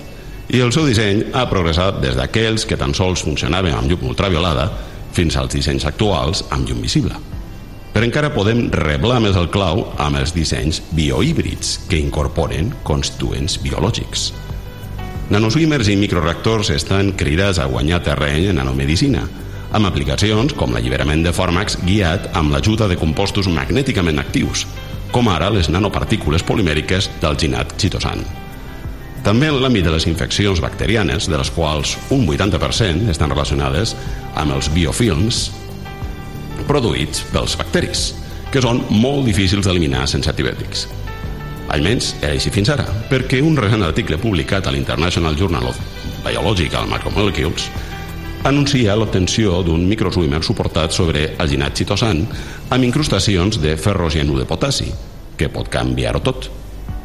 I 0.52 0.60
el 0.64 0.74
seu 0.76 0.88
disseny 0.88 1.26
ha 1.36 1.46
progressat 1.50 2.02
des 2.04 2.16
d'aquells 2.20 2.68
que 2.68 2.78
tan 2.80 2.96
sols 2.96 3.24
funcionaven 3.24 3.76
amb 3.76 3.92
llum 3.92 4.10
ultraviolada 4.12 4.70
fins 5.16 5.38
als 5.40 5.56
dissenys 5.56 5.88
actuals 5.88 6.44
amb 6.52 6.68
llum 6.68 6.82
visible. 6.84 7.16
Però 7.94 8.08
encara 8.08 8.34
podem 8.34 8.66
reblar 8.74 9.20
més 9.22 9.36
el 9.40 9.52
clau 9.54 9.86
amb 10.02 10.18
els 10.20 10.34
dissenys 10.36 10.82
biohíbrids 10.92 11.78
que 11.88 12.00
incorporen 12.02 12.74
constituents 12.84 13.60
biològics. 13.62 14.32
Nanoswimmers 15.32 15.88
i 15.88 15.96
microreactors 15.96 16.74
estan 16.76 17.14
cridats 17.16 17.60
a 17.62 17.66
guanyar 17.72 18.02
terreny 18.04 18.50
en 18.52 18.58
nanomedicina, 18.60 19.24
amb 19.72 19.88
aplicacions 19.88 20.52
com 20.60 20.74
l'alliberament 20.76 21.24
de 21.24 21.32
fàrmacs 21.34 21.78
guiat 21.86 22.28
amb 22.36 22.52
l'ajuda 22.52 22.90
de 22.92 22.98
compostos 23.00 23.48
magnèticament 23.48 24.20
actius, 24.20 24.66
com 25.16 25.30
ara 25.32 25.48
les 25.54 25.70
nanopartícules 25.72 26.44
polimèriques 26.44 27.08
del 27.22 27.38
ginat 27.40 27.72
chitosan. 27.80 28.26
També 29.24 29.48
en 29.48 29.62
l'àmbit 29.64 29.88
de 29.88 29.94
les 29.94 30.08
infeccions 30.12 30.60
bacterianes, 30.60 31.30
de 31.32 31.40
les 31.40 31.52
quals 31.56 31.96
un 32.12 32.26
80% 32.28 33.08
estan 33.14 33.32
relacionades 33.32 33.96
amb 34.36 34.58
els 34.58 34.68
biofilms 34.76 35.46
produïts 36.68 37.24
pels 37.32 37.56
bacteris, 37.60 38.10
que 38.52 38.62
són 38.62 38.84
molt 38.92 39.24
difícils 39.26 39.64
d'eliminar 39.66 40.04
sense 40.12 40.30
antibiòtics. 40.30 40.84
Almenys 41.72 42.14
era 42.22 42.34
així 42.36 42.52
fins 42.52 42.70
ara, 42.74 42.86
perquè 43.10 43.40
un 43.42 43.56
recent 43.58 43.84
article 43.86 44.20
publicat 44.20 44.68
a 44.68 44.74
l'International 44.74 45.38
Journal 45.40 45.70
of 45.72 45.80
Biological 46.26 46.88
Macromolecules 46.92 47.70
anuncia 48.44 48.96
l'obtenció 49.00 49.62
d'un 49.64 49.86
microswimmer 49.88 50.42
suportat 50.44 50.92
sobre 50.92 51.30
alginat 51.40 51.78
chitosan 51.80 52.26
amb 52.70 52.84
incrustacions 52.84 53.62
de 53.64 53.78
ferrocianur 53.80 54.42
de 54.42 54.48
potassi, 54.50 54.90
que 55.40 55.48
pot 55.50 55.70
canviar-ho 55.72 56.20
tot, 56.24 56.50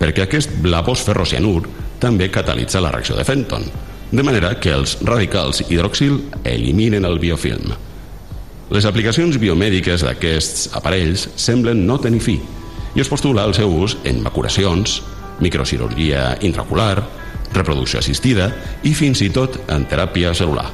perquè 0.00 0.26
aquest 0.26 0.58
blavós 0.64 1.04
ferrocianur 1.06 1.62
també 2.02 2.28
catalitza 2.34 2.82
la 2.82 2.90
reacció 2.94 3.16
de 3.18 3.26
Fenton, 3.26 3.64
de 4.10 4.24
manera 4.24 4.54
que 4.58 4.74
els 4.74 4.96
radicals 5.06 5.62
hidroxil 5.68 6.24
eliminen 6.42 7.06
el 7.06 7.20
biofilm. 7.22 7.70
Les 8.74 8.84
aplicacions 8.84 9.38
biomèdiques 9.40 10.02
d'aquests 10.04 10.72
aparells 10.76 11.28
semblen 11.40 11.86
no 11.86 12.00
tenir 12.02 12.20
fi 12.24 12.38
i 12.98 13.00
es 13.00 13.06
postula 13.06 13.44
el 13.46 13.52
seu 13.54 13.70
ús 13.70 13.92
en 14.10 14.24
vacunacions, 14.24 14.96
microcirurgia 15.38 16.32
intraocular, 16.42 16.96
reproducció 17.54 18.00
assistida 18.00 18.48
i 18.82 18.90
fins 18.90 19.22
i 19.22 19.28
tot 19.30 19.60
en 19.70 19.84
teràpia 19.86 20.32
celular. 20.34 20.66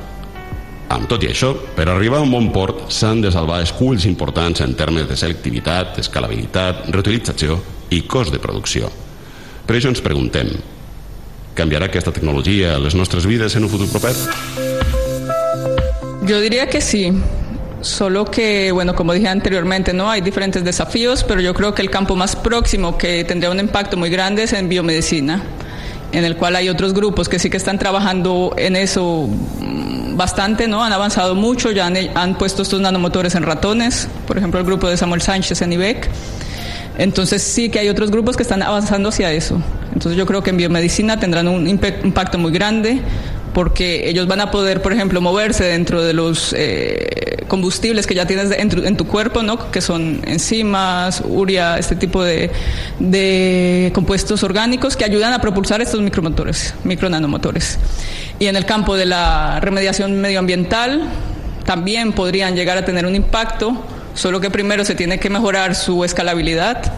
Amb 0.95 1.05
tot 1.11 1.21
i 1.21 1.29
això, 1.29 1.51
per 1.77 1.85
arribar 1.93 2.23
a 2.23 2.25
un 2.25 2.33
bon 2.33 2.49
port 2.55 2.87
s'han 2.89 3.21
de 3.21 3.33
salvar 3.35 3.61
esculls 3.67 4.09
importants 4.09 4.65
en 4.65 4.73
termes 4.73 5.05
de 5.11 5.19
selectivitat, 5.21 6.01
escalabilitat, 6.01 6.89
reutilització 6.97 7.59
i 7.93 8.01
cost 8.09 8.33
de 8.33 8.41
producció. 8.41 8.89
Per 9.69 9.77
això 9.77 9.93
ens 9.93 10.01
preguntem, 10.01 10.49
canviarà 11.53 11.93
aquesta 11.93 12.15
tecnologia 12.17 12.79
les 12.81 12.97
nostres 12.97 13.29
vides 13.29 13.53
en 13.61 13.69
un 13.69 13.75
futur 13.77 13.93
proper? 13.93 14.17
Yo 16.25 16.41
diría 16.41 16.71
que 16.73 16.81
sí. 16.81 17.11
Solo 17.85 18.25
que, 18.25 18.73
bueno, 18.73 18.95
como 18.95 19.13
dije 19.13 19.29
anteriormente, 19.29 19.93
no 19.93 20.11
hay 20.11 20.23
diferentes 20.23 20.65
desafíos, 20.65 21.23
pero 21.23 21.43
yo 21.43 21.53
creo 21.53 21.75
que 21.75 21.83
el 21.83 21.91
campo 21.91 22.17
más 22.17 22.35
próximo 22.35 22.97
que 22.97 23.25
tendría 23.25 23.51
un 23.51 23.61
impacto 23.61 23.99
muy 23.99 24.09
grande 24.09 24.45
es 24.45 24.55
en 24.55 24.71
biomedicina, 24.71 25.43
en 26.11 26.25
el 26.25 26.35
cual 26.35 26.57
hay 26.57 26.71
otros 26.71 26.95
grupos 26.95 27.29
que 27.29 27.39
sí 27.39 27.51
que 27.51 27.59
están 27.59 27.79
trabajando 27.79 28.55
en 28.57 28.77
eso 28.77 29.29
mm, 29.61 30.17
bastante, 30.17 30.67
¿no? 30.67 30.83
Han 30.83 30.95
avanzado 30.95 31.35
mucho, 31.35 31.73
ya 31.73 31.87
han, 31.87 31.95
han 32.15 32.39
puesto 32.39 32.63
estos 32.63 32.81
nanomotores 32.81 33.35
en 33.35 33.43
ratones, 33.43 34.09
por 34.27 34.39
ejemplo, 34.39 34.61
el 34.61 34.65
grupo 34.65 34.89
de 34.89 34.97
Samuel 34.97 35.21
Sánchez 35.21 35.61
en 35.61 35.75
IBEC. 35.75 36.09
Entonces 36.97 37.43
sí 37.43 37.69
que 37.69 37.81
hay 37.81 37.91
otros 37.91 38.11
grupos 38.11 38.35
que 38.35 38.45
están 38.45 38.63
avanzando 38.63 39.11
hacia 39.11 39.31
eso. 39.31 39.61
Entonces 39.93 40.17
yo 40.17 40.25
creo 40.25 40.43
que 40.43 40.51
en 40.51 40.57
biomedicina 40.57 41.21
tendrán 41.21 41.49
un 41.49 41.69
impacto 41.69 42.39
muy 42.39 42.51
grande 42.51 43.03
porque 43.55 44.09
ellos 44.09 44.27
van 44.27 44.41
a 44.41 44.51
poder, 44.51 44.83
por 44.83 44.93
ejemplo, 44.93 45.21
moverse 45.21 45.65
dentro 45.65 46.03
de 46.03 46.13
los 46.13 46.55
eh, 46.57 47.45
combustibles 47.49 48.07
que 48.07 48.15
ya 48.15 48.27
tienes 48.27 48.51
en 48.51 48.69
tu, 48.69 48.85
en 48.85 48.97
tu 48.97 49.07
cuerpo, 49.07 49.43
¿no? 49.43 49.71
que 49.71 49.81
son 49.81 50.21
enzimas, 50.27 51.23
urea, 51.27 51.79
este 51.79 51.97
tipo 51.97 52.23
de, 52.23 52.51
de 52.99 53.91
compuestos 53.95 54.43
orgánicos 54.43 54.97
que 54.97 55.05
ayudan 55.05 55.33
a 55.33 55.41
propulsar 55.41 55.81
estos 55.81 56.01
micromotores, 56.03 56.75
micronanomotores. 56.85 57.79
Y 58.39 58.47
en 58.47 58.57
el 58.57 58.67
campo 58.67 58.97
de 58.97 59.07
la 59.07 59.61
remediación 59.61 60.21
medioambiental 60.21 61.09
también 61.65 62.13
podrían 62.13 62.55
llegar 62.57 62.77
a 62.77 62.85
tener 62.85 63.07
un 63.07 63.15
impacto, 63.15 63.83
solo 64.15 64.41
que 64.41 64.51
primero 64.51 64.85
se 64.85 64.95
tiene 64.95 65.19
que 65.19 65.31
mejorar 65.31 65.75
su 65.75 66.05
escalabilidad 66.05 66.93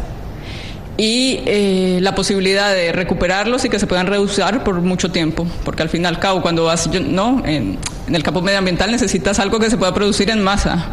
y 0.99 1.41
eh, 1.45 1.99
la 2.01 2.15
posibilidad 2.15 2.73
de 2.73 2.91
recuperarlos 2.93 3.65
y 3.65 3.69
que 3.69 3.79
se 3.79 3.87
puedan 3.87 4.07
reusar 4.07 4.65
por 4.65 4.81
mucho 4.81 5.11
tiempo, 5.11 5.47
porque 5.65 5.83
al 5.83 5.89
fin 5.91 6.03
y 6.03 6.07
al 6.07 6.19
cabo 6.19 6.41
cuando 6.41 6.65
vas 6.65 6.89
no 6.89 7.43
en, 7.45 7.79
en 8.09 8.15
el 8.15 8.23
campo 8.23 8.41
medioambiental 8.41 8.91
necesitas 8.91 9.39
algo 9.39 9.59
que 9.59 9.69
se 9.69 9.77
pueda 9.77 9.93
producir 9.93 10.31
en 10.31 10.43
masa 10.43 10.87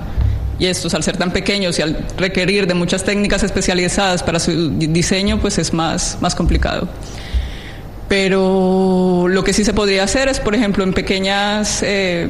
y 0.59 0.65
estos 0.67 0.93
al 0.93 1.03
ser 1.03 1.17
tan 1.17 1.31
pequeños 1.31 1.79
y 1.79 1.81
al 1.81 2.05
requerir 2.17 2.67
de 2.67 2.73
muchas 2.73 3.03
técnicas 3.03 3.43
especializadas 3.43 4.23
para 4.23 4.39
su 4.39 4.77
di- 4.77 4.87
diseño 4.87 5.39
pues 5.39 5.57
es 5.57 5.73
más, 5.73 6.17
más 6.21 6.35
complicado. 6.35 6.87
Pero 8.09 9.25
lo 9.27 9.43
que 9.43 9.53
sí 9.53 9.63
se 9.63 9.73
podría 9.73 10.03
hacer 10.03 10.27
es, 10.27 10.39
por 10.39 10.53
ejemplo, 10.53 10.83
en 10.83 10.93
pequeñas... 10.93 11.81
eh, 11.83 12.27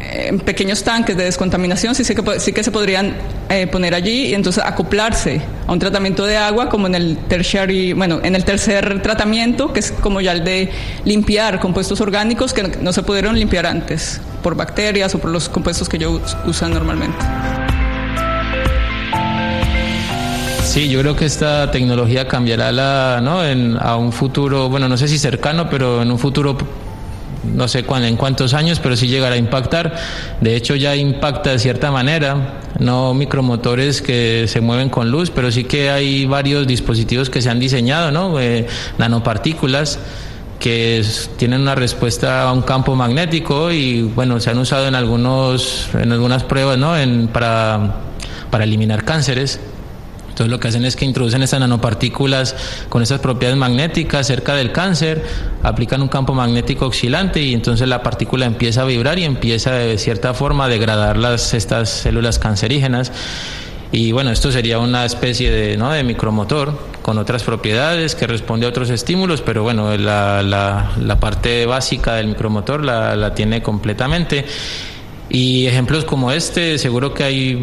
en 0.00 0.40
pequeños 0.40 0.82
tanques 0.82 1.16
de 1.16 1.24
descontaminación 1.24 1.94
sí, 1.94 2.04
sé 2.04 2.14
que, 2.14 2.40
sí 2.40 2.52
que 2.52 2.64
se 2.64 2.70
podrían 2.70 3.16
eh, 3.48 3.66
poner 3.66 3.94
allí 3.94 4.26
y 4.26 4.34
entonces 4.34 4.62
acoplarse 4.64 5.40
a 5.66 5.72
un 5.72 5.78
tratamiento 5.78 6.24
de 6.24 6.36
agua 6.36 6.68
como 6.68 6.86
en 6.86 6.94
el 6.94 7.18
tertiary, 7.28 7.92
bueno, 7.92 8.20
en 8.22 8.34
el 8.34 8.44
tercer 8.44 9.02
tratamiento, 9.02 9.72
que 9.72 9.80
es 9.80 9.92
como 9.92 10.20
ya 10.20 10.32
el 10.32 10.44
de 10.44 10.70
limpiar 11.04 11.60
compuestos 11.60 12.00
orgánicos 12.00 12.52
que 12.52 12.62
no 12.62 12.92
se 12.92 13.02
pudieron 13.02 13.38
limpiar 13.38 13.66
antes 13.66 14.20
por 14.42 14.54
bacterias 14.54 15.14
o 15.14 15.18
por 15.18 15.30
los 15.30 15.48
compuestos 15.48 15.88
que 15.88 15.96
ellos 15.96 16.36
usan 16.46 16.72
normalmente. 16.72 17.18
Sí, 20.64 20.88
yo 20.88 21.00
creo 21.00 21.16
que 21.16 21.24
esta 21.24 21.70
tecnología 21.72 22.28
cambiará 22.28 22.70
la, 22.70 23.20
¿no? 23.20 23.44
en, 23.44 23.76
a 23.80 23.96
un 23.96 24.12
futuro, 24.12 24.68
bueno, 24.68 24.88
no 24.88 24.96
sé 24.96 25.08
si 25.08 25.18
cercano, 25.18 25.68
pero 25.68 26.00
en 26.00 26.12
un 26.12 26.18
futuro, 26.18 26.56
no 27.44 27.68
sé 27.68 27.84
cuán, 27.84 28.04
en 28.04 28.16
cuántos 28.16 28.54
años, 28.54 28.80
pero 28.80 28.96
sí 28.96 29.08
llegará 29.08 29.34
a 29.34 29.38
impactar. 29.38 29.96
De 30.40 30.56
hecho, 30.56 30.76
ya 30.76 30.96
impacta 30.96 31.50
de 31.50 31.58
cierta 31.58 31.90
manera, 31.90 32.60
no 32.78 33.14
micromotores 33.14 34.02
que 34.02 34.46
se 34.48 34.60
mueven 34.60 34.90
con 34.90 35.10
luz, 35.10 35.30
pero 35.30 35.50
sí 35.50 35.64
que 35.64 35.90
hay 35.90 36.26
varios 36.26 36.66
dispositivos 36.66 37.30
que 37.30 37.42
se 37.42 37.50
han 37.50 37.60
diseñado, 37.60 38.10
¿no? 38.10 38.38
Eh, 38.40 38.66
nanopartículas 38.98 39.98
que 40.58 41.02
tienen 41.38 41.62
una 41.62 41.74
respuesta 41.74 42.42
a 42.42 42.52
un 42.52 42.60
campo 42.60 42.94
magnético 42.94 43.72
y 43.72 44.02
bueno 44.02 44.38
se 44.40 44.50
han 44.50 44.58
usado 44.58 44.86
en 44.86 44.94
algunos 44.94 45.88
en 45.94 46.12
algunas 46.12 46.44
pruebas 46.44 46.76
no 46.76 46.98
en, 46.98 47.28
para 47.28 47.94
para 48.50 48.64
eliminar 48.64 49.06
cánceres 49.06 49.58
entonces 50.30 50.48
lo 50.50 50.58
que 50.58 50.68
hacen 50.68 50.84
es 50.86 50.96
que 50.96 51.04
introducen 51.04 51.42
estas 51.42 51.60
nanopartículas 51.60 52.56
con 52.88 53.02
esas 53.02 53.20
propiedades 53.20 53.58
magnéticas 53.58 54.26
cerca 54.26 54.54
del 54.54 54.72
cáncer, 54.72 55.22
aplican 55.62 56.00
un 56.00 56.08
campo 56.08 56.32
magnético 56.32 56.86
oscilante 56.86 57.42
y 57.42 57.52
entonces 57.52 57.86
la 57.88 58.02
partícula 58.02 58.46
empieza 58.46 58.82
a 58.82 58.84
vibrar 58.86 59.18
y 59.18 59.24
empieza 59.24 59.72
de 59.72 59.98
cierta 59.98 60.32
forma 60.32 60.64
a 60.64 60.68
degradar 60.68 61.18
las, 61.18 61.52
estas 61.52 61.90
células 61.90 62.38
cancerígenas. 62.38 63.12
Y 63.92 64.12
bueno, 64.12 64.30
esto 64.30 64.52
sería 64.52 64.78
una 64.78 65.04
especie 65.04 65.50
de, 65.50 65.76
¿no? 65.76 65.90
de 65.90 66.04
micromotor 66.04 66.78
con 67.02 67.18
otras 67.18 67.42
propiedades 67.42 68.14
que 68.14 68.28
responde 68.28 68.64
a 68.64 68.68
otros 68.68 68.88
estímulos, 68.88 69.42
pero 69.42 69.64
bueno, 69.64 69.96
la, 69.96 70.42
la- 70.44 70.92
la 71.02 71.18
parte 71.18 71.66
básica 71.66 72.14
del 72.14 72.28
micromotor 72.28 72.84
la, 72.84 73.16
la 73.16 73.34
tiene 73.34 73.62
completamente. 73.64 74.44
Y 75.30 75.66
ejemplos 75.66 76.04
como 76.04 76.32
este, 76.32 76.76
seguro 76.78 77.14
que 77.14 77.22
hay 77.22 77.54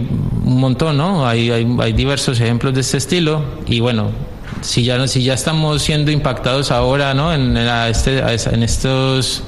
un 0.45 0.57
montón, 0.59 0.97
¿no? 0.97 1.27
Hay, 1.27 1.51
hay, 1.51 1.67
hay 1.79 1.93
diversos 1.93 2.39
ejemplos 2.39 2.73
de 2.73 2.79
este 2.81 2.97
estilo. 2.97 3.43
Y 3.67 3.81
bueno, 3.81 4.11
si 4.61 4.83
ya, 4.85 5.05
si 5.07 5.21
ya 5.23 5.33
estamos 5.33 5.81
siendo 5.81 6.09
impactados 6.11 6.71
ahora, 6.71 7.13
¿no? 7.13 7.33
En, 7.33 7.57
a 7.57 7.89
este, 7.89 8.21
a 8.23 8.33
esa- 8.33 8.51
en 8.51 8.63
estos 8.63 9.43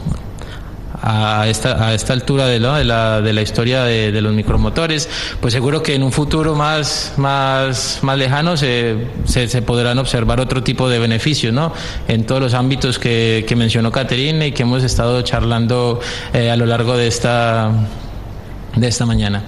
a 1.02 1.48
esta, 1.48 1.88
a 1.88 1.94
esta 1.94 2.12
altura 2.12 2.46
de, 2.48 2.60
¿no? 2.60 2.76
de, 2.76 2.84
la, 2.84 3.22
de 3.22 3.32
la 3.32 3.42
historia 3.42 3.84
de, 3.86 4.12
de 4.12 4.22
los 4.22 4.34
micromotores, 4.34 5.08
pues 5.40 5.54
seguro 5.54 5.82
que 5.82 5.96
en 5.96 6.04
un 6.04 6.12
futuro 6.12 6.56
más, 6.56 7.14
más, 7.16 8.00
más 8.02 8.18
lejano 8.18 8.58
se, 8.58 8.98
se, 9.24 9.62
podrán 9.62 9.98
observar 9.98 10.42
otro 10.42 10.62
tipo 10.62 10.90
de 10.90 11.00
beneficios 11.00 11.54
¿no? 11.54 11.72
en 12.10 12.26
todos 12.26 12.42
los 12.42 12.54
ámbitos 12.54 13.00
que, 13.00 13.46
que 13.48 13.56
mencionó 13.56 13.94
Caterina 13.94 14.46
y 14.48 14.52
que 14.52 14.64
hemos 14.64 14.84
estado 14.84 15.22
charlando 15.22 16.02
eh, 16.34 16.52
a 16.52 16.58
lo 16.58 16.66
largo 16.66 16.98
de 16.98 17.08
esta, 17.08 17.72
de 18.76 18.88
esta 18.88 19.06
mañana. 19.06 19.44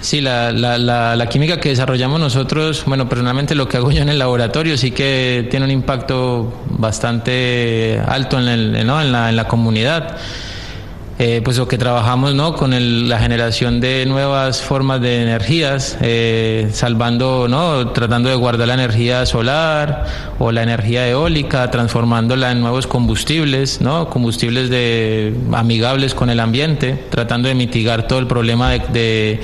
Sí, 0.00 0.22
la, 0.22 0.50
la, 0.50 0.78
la, 0.78 1.14
la 1.14 1.26
química 1.28 1.60
que 1.60 1.68
desarrollamos 1.68 2.18
nosotros, 2.18 2.84
bueno, 2.86 3.06
personalmente 3.06 3.54
lo 3.54 3.68
que 3.68 3.76
hago 3.76 3.90
yo 3.90 4.00
en 4.00 4.08
el 4.08 4.18
laboratorio 4.18 4.78
sí 4.78 4.92
que 4.92 5.46
tiene 5.50 5.66
un 5.66 5.70
impacto 5.70 6.62
bastante 6.70 8.00
alto 8.08 8.38
en, 8.38 8.48
el, 8.48 8.86
¿no? 8.86 9.00
en, 9.00 9.14
en 9.14 9.36
la 9.36 9.46
comunidad. 9.46 10.16
Eh, 11.22 11.42
pues 11.44 11.58
lo 11.58 11.68
que 11.68 11.76
trabajamos 11.76 12.34
¿no? 12.34 12.54
con 12.54 12.70
la 13.06 13.18
generación 13.18 13.78
de 13.78 14.06
nuevas 14.06 14.62
formas 14.62 15.02
de 15.02 15.20
energías, 15.22 15.98
eh, 16.00 16.70
salvando, 16.72 17.46
¿no? 17.46 17.88
tratando 17.88 18.30
de 18.30 18.36
guardar 18.36 18.68
la 18.68 18.72
energía 18.72 19.26
solar 19.26 20.06
o 20.38 20.50
la 20.50 20.62
energía 20.62 21.06
eólica, 21.06 21.70
transformándola 21.70 22.52
en 22.52 22.62
nuevos 22.62 22.86
combustibles, 22.86 23.82
¿no? 23.82 24.08
combustibles 24.08 24.70
de, 24.70 25.34
amigables 25.52 26.14
con 26.14 26.30
el 26.30 26.40
ambiente, 26.40 27.04
tratando 27.10 27.48
de 27.48 27.54
mitigar 27.54 28.08
todo 28.08 28.18
el 28.18 28.26
problema 28.26 28.70
de, 28.70 29.40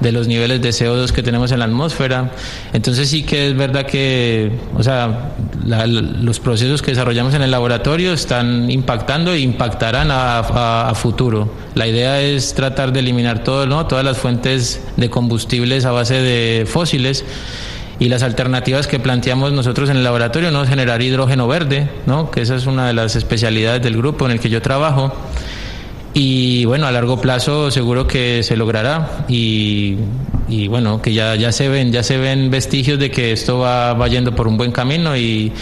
de- 0.00 0.12
los 0.12 0.28
niveles 0.28 0.60
de 0.60 0.68
CO2 0.68 1.10
que 1.12 1.22
tenemos 1.22 1.50
en 1.52 1.60
la 1.60 1.64
atmósfera. 1.64 2.30
Entonces 2.74 3.08
sí 3.08 3.22
que 3.22 3.48
es 3.48 3.56
verdad 3.56 3.86
que, 3.86 4.52
o 4.76 4.82
sea, 4.82 5.30
los 5.64 6.38
procesos 6.40 6.82
que 6.82 6.90
desarrollamos 6.90 7.32
en 7.32 7.40
el 7.40 7.50
laboratorio 7.50 8.12
están 8.12 8.70
impactando 8.70 9.32
e 9.32 9.38
impactarán 9.40 10.10
a, 10.10 10.40
a- 10.40 10.90
a 10.90 10.94
futuro. 10.94 11.13
La 11.74 11.86
idea 11.86 12.20
es 12.20 12.54
tratar 12.54 12.92
de 12.92 13.00
eliminar 13.00 13.44
todo, 13.44 13.66
¿no? 13.66 13.86
todas 13.86 14.04
las 14.04 14.18
fuentes 14.18 14.82
de 14.96 15.10
combustibles 15.10 15.84
a 15.84 15.92
base 15.92 16.14
de 16.14 16.66
fósiles 16.66 17.24
y 18.00 18.08
las 18.08 18.22
alternativas 18.22 18.86
que 18.86 18.98
planteamos 18.98 19.52
nosotros 19.52 19.90
en 19.90 19.98
el 19.98 20.04
laboratorio 20.04 20.50
no 20.50 20.66
generar 20.66 21.00
hidrógeno 21.02 21.46
verde, 21.46 21.88
¿no? 22.06 22.30
que 22.30 22.40
esa 22.40 22.56
es 22.56 22.66
una 22.66 22.88
de 22.88 22.94
las 22.94 23.14
especialidades 23.16 23.82
del 23.82 23.96
grupo 23.96 24.26
en 24.26 24.32
el 24.32 24.40
que 24.40 24.50
yo 24.50 24.60
trabajo. 24.60 25.12
Y 26.12 26.64
bueno, 26.64 26.86
a 26.86 26.92
largo 26.92 27.20
plazo 27.20 27.70
seguro 27.70 28.06
que 28.06 28.42
se 28.42 28.56
logrará 28.56 29.24
y, 29.28 29.96
y 30.48 30.68
bueno, 30.68 31.02
que 31.02 31.12
ya, 31.12 31.34
ya 31.36 31.50
se 31.52 31.68
ven, 31.68 31.92
ya 31.92 32.02
se 32.02 32.18
ven 32.18 32.50
vestigios 32.50 32.98
de 32.98 33.10
que 33.10 33.32
esto 33.32 33.58
va, 33.58 33.94
va 33.94 34.08
yendo 34.08 34.34
por 34.34 34.46
un 34.46 34.56
buen 34.56 34.70
camino 34.70 35.16
y, 35.16 35.52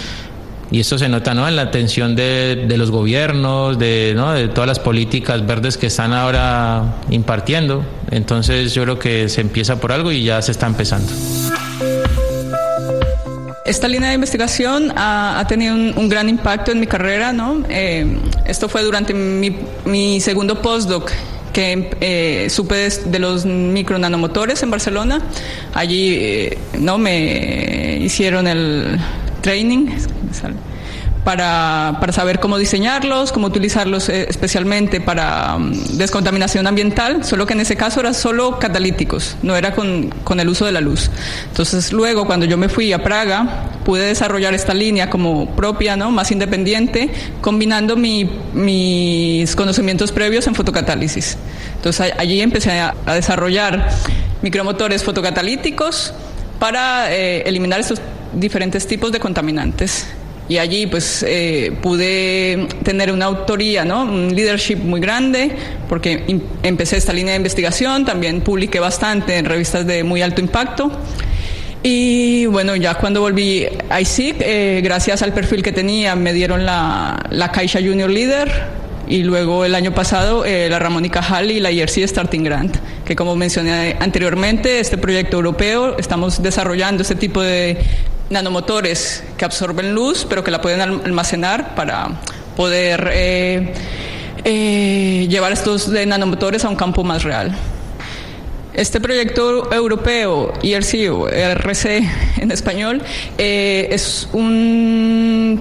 y 0.73 0.81
esto 0.81 0.99
se 0.99 1.09
nota 1.09 1.35
¿no? 1.35 1.47
en 1.47 1.55
la 1.55 1.63
atención 1.63 2.17
de, 2.17 2.65
de 2.67 2.77
los 2.79 2.91
gobiernos, 2.91 3.79
de, 3.79 4.15
¿no? 4.17 4.33
de 4.33 4.49
todas 4.49 4.67
las 4.67 4.79
políticas 4.81 5.47
verdes 5.47 5.77
que 5.77 5.89
están 5.89 6.15
ahora 6.15 6.97
impartiendo. 7.11 7.85
Entonces 8.11 8.73
yo 8.73 8.83
creo 8.85 8.99
que 8.99 9.29
se 9.29 9.43
empieza 9.43 9.79
por 9.79 9.93
algo 9.93 10.11
y 10.11 10.25
ya 10.25 10.41
se 10.41 10.51
está 10.51 10.67
empezando. 10.67 11.13
Esta 13.67 13.87
línea 13.87 14.09
de 14.09 14.15
investigación 14.15 14.93
ha, 14.97 15.45
tenido 15.47 15.75
un, 15.75 16.09
gran 16.09 16.31
impacto 16.31 16.73
en 16.73 16.81
mi 16.81 16.87
carrera, 16.87 17.35
¿no? 17.35 17.63
Eh, 17.69 18.19
esto 18.47 18.69
fue 18.69 18.83
durante 18.83 19.13
mi, 19.15 20.21
segundo 20.21 20.61
postdoc 20.61 21.13
que 21.53 21.91
eh, 22.01 22.49
supe 22.49 22.75
de, 22.77 22.91
de 23.11 23.19
los 23.19 23.45
micronanomotores 23.45 24.63
en 24.63 24.71
Barcelona. 24.71 25.21
Allí, 25.75 26.15
eh, 26.15 26.59
¿no? 26.79 26.97
Me 26.97 27.99
hicieron 28.01 28.47
el 28.47 28.99
training 29.43 29.89
para, 31.25 31.99
para 32.01 32.13
saber 32.13 32.41
cómo 32.41 32.59
diseñarlos, 32.59 33.31
cómo 33.31 33.47
utilizarlos 33.47 34.09
eh, 34.09 34.27
especialmente 34.29 35.01
para 35.01 35.57
mm, 35.57 35.97
descontaminación 35.97 36.67
ambiental, 36.67 37.25
solo 37.25 37.47
que 37.47 37.53
en 37.53 37.61
ese 37.61 37.77
caso 37.77 38.01
era 38.01 38.13
solo 38.13 38.59
catalíticos, 38.59 39.37
no 39.43 39.55
era 39.55 39.73
con, 39.73 40.11
con 40.25 40.41
el 40.41 40.49
uso 40.49 40.67
de 40.67 40.73
la 40.73 40.81
luz. 40.81 41.11
Entonces 41.47 41.93
luego 41.93 42.27
cuando 42.27 42.45
yo 42.45 42.57
me 42.57 42.69
fui 42.69 42.93
a 42.93 43.05
Praga 43.05 43.67
pude 43.85 44.05
desarrollar 44.07 44.53
esta 44.55 44.75
línea 44.75 45.11
como 45.11 45.47
propia, 45.55 45.95
¿no? 45.97 46.11
más 46.11 46.33
independiente, 46.33 47.09
combinando 47.41 47.97
mi- 47.97 48.29
mis 48.53 49.55
conocimientos 49.55 50.11
previos 50.11 50.49
en 50.49 50.57
fotocatálisis. 50.57 51.37
Entonces 51.77 52.13
allí 52.19 52.41
empecé 52.41 52.81
a, 52.81 52.95
a 53.07 53.15
desarrollar 53.15 53.91
micromotores 54.43 55.05
fotocatalíticos 55.05 56.13
para 56.59 57.13
eh, 57.15 57.43
eliminar 57.47 57.79
estos 57.79 58.01
diferentes 58.35 58.87
tipos 58.87 59.13
de 59.13 59.21
contaminantes. 59.21 60.07
Y 60.49 60.59
allí 60.59 60.87
pues 60.87 61.25
eh, 61.27 61.73
pude 61.81 62.67
tener 62.83 63.13
una 63.13 63.27
autoría, 63.27 63.85
¿no? 63.85 64.03
un 64.03 64.35
leadership 64.35 64.77
muy 64.77 65.01
grande, 65.01 65.53
porque 65.89 66.41
empecé 66.63 66.97
esta 66.97 67.13
línea 67.13 67.33
de 67.33 67.37
investigación, 67.37 68.05
también 68.05 68.41
publiqué 68.41 68.81
bastante 68.81 69.39
en 69.39 69.45
revistas 69.45 69.87
de 69.87 70.05
muy 70.05 70.21
alto 70.21 70.41
impacto. 70.41 70.91
Y 71.83 72.47
bueno, 72.47 72.77
ya 72.77 72.95
cuando 72.95 73.21
volví 73.21 73.67
a 73.89 74.01
ISIC, 74.01 74.37
eh, 74.41 74.81
gracias 74.85 75.23
al 75.23 75.33
perfil 75.33 75.63
que 75.63 75.73
tenía, 75.73 76.15
me 76.15 76.33
dieron 76.33 76.67
la, 76.67 77.25
la 77.31 77.51
Caixa 77.51 77.81
Junior 77.81 78.11
Leader 78.11 78.83
y 79.09 79.25
luego 79.25 79.65
el 79.65 79.75
año 79.75 79.93
pasado 79.95 80.45
eh, 80.45 80.69
la 80.71 80.79
Ramón 80.79 81.05
y 81.05 81.11
Cajal 81.11 81.51
y 81.51 81.61
la 81.61 81.71
IRC 81.71 82.07
Starting 82.07 82.45
Grant, 82.45 82.77
que 83.05 83.17
como 83.17 83.37
mencioné 83.37 83.97
anteriormente, 84.01 84.81
este 84.81 84.97
proyecto 84.97 85.37
europeo, 85.37 85.99
estamos 85.99 86.43
desarrollando 86.43 87.03
este 87.03 87.17
tipo 87.17 87.43
de 87.43 87.79
nanomotores 88.33 89.23
que 89.37 89.45
absorben 89.45 89.95
luz, 89.95 90.27
pero 90.29 90.43
que 90.43 90.51
la 90.51 90.61
pueden 90.61 90.81
al- 90.81 91.03
almacenar 91.05 91.75
para 91.75 92.09
poder 92.57 93.11
eh, 93.13 93.73
eh, 94.45 95.27
llevar 95.29 95.53
estos 95.53 95.89
nanomotores 95.89 96.65
a 96.65 96.69
un 96.69 96.77
campo 96.77 97.05
más 97.05 97.23
real. 97.23 97.55
Este 98.75 99.01
proyecto 99.01 99.71
europeo, 99.73 100.53
ERC 100.63 101.11
o 101.13 101.29
ERC 101.29 101.85
en 102.39 102.51
español, 102.51 103.03
eh, 103.37 103.89
es 103.91 104.29
un 104.33 105.61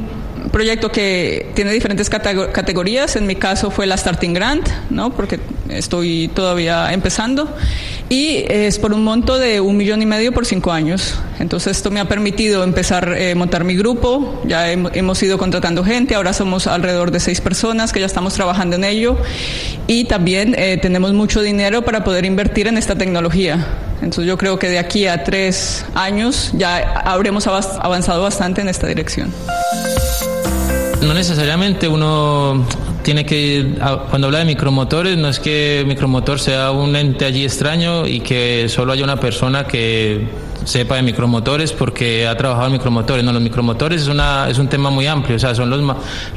proyecto 0.51 0.91
que 0.91 1.51
tiene 1.55 1.71
diferentes 1.71 2.11
catego- 2.11 2.51
categorías. 2.51 3.15
En 3.15 3.25
mi 3.27 3.35
caso 3.35 3.71
fue 3.71 3.85
la 3.87 3.97
Starting 3.97 4.33
Grant, 4.33 4.67
¿no? 4.89 5.11
porque 5.11 5.39
estoy 5.69 6.29
todavía 6.33 6.91
empezando. 6.93 7.47
Y 8.09 8.43
es 8.49 8.77
por 8.77 8.91
un 8.93 9.03
monto 9.05 9.37
de 9.39 9.61
un 9.61 9.77
millón 9.77 10.01
y 10.01 10.05
medio 10.05 10.33
por 10.33 10.45
cinco 10.45 10.71
años. 10.73 11.15
Entonces 11.39 11.77
esto 11.77 11.91
me 11.91 12.01
ha 12.01 12.05
permitido 12.09 12.63
empezar 12.65 13.09
a 13.09 13.17
eh, 13.19 13.35
montar 13.35 13.63
mi 13.63 13.75
grupo. 13.75 14.41
Ya 14.45 14.71
hem- 14.71 14.89
hemos 14.93 15.23
ido 15.23 15.37
contratando 15.37 15.83
gente. 15.83 16.15
Ahora 16.15 16.33
somos 16.33 16.67
alrededor 16.67 17.11
de 17.11 17.19
seis 17.21 17.39
personas 17.39 17.93
que 17.93 18.01
ya 18.01 18.05
estamos 18.05 18.33
trabajando 18.33 18.75
en 18.75 18.83
ello. 18.83 19.17
Y 19.87 20.03
también 20.05 20.55
eh, 20.57 20.77
tenemos 20.81 21.13
mucho 21.13 21.41
dinero 21.41 21.83
para 21.83 22.03
poder 22.03 22.25
invertir 22.25 22.67
en 22.67 22.77
esta 22.77 22.95
tecnología. 22.95 23.65
Entonces 24.01 24.25
yo 24.25 24.37
creo 24.37 24.57
que 24.59 24.67
de 24.67 24.79
aquí 24.79 25.05
a 25.07 25.23
tres 25.23 25.85
años 25.93 26.51
ya 26.57 26.77
habremos 27.05 27.45
avanzado 27.47 28.23
bastante 28.23 28.59
en 28.61 28.67
esta 28.67 28.87
dirección. 28.87 29.31
No 31.01 31.13
necesariamente 31.15 31.87
uno 31.87 32.65
tiene 33.03 33.25
que, 33.25 33.75
cuando 34.09 34.27
habla 34.27 34.39
de 34.39 34.45
micromotores, 34.45 35.17
no 35.17 35.29
es 35.29 35.39
que 35.39 35.83
micromotor 35.87 36.39
sea 36.39 36.71
un 36.71 36.95
ente 36.95 37.25
allí 37.25 37.43
extraño 37.43 38.05
y 38.05 38.19
que 38.19 38.69
solo 38.69 38.93
haya 38.93 39.03
una 39.03 39.19
persona 39.19 39.65
que 39.65 40.27
sepa 40.63 40.97
de 40.97 41.01
micromotores 41.01 41.71
porque 41.71 42.27
ha 42.27 42.37
trabajado 42.37 42.67
en 42.67 42.73
micromotores. 42.73 43.23
No, 43.23 43.33
los 43.33 43.41
micromotores 43.41 44.03
es, 44.03 44.07
una, 44.07 44.47
es 44.49 44.59
un 44.59 44.67
tema 44.67 44.91
muy 44.91 45.07
amplio, 45.07 45.37
o 45.37 45.39
sea, 45.39 45.55
son 45.55 45.69
los, 45.69 45.81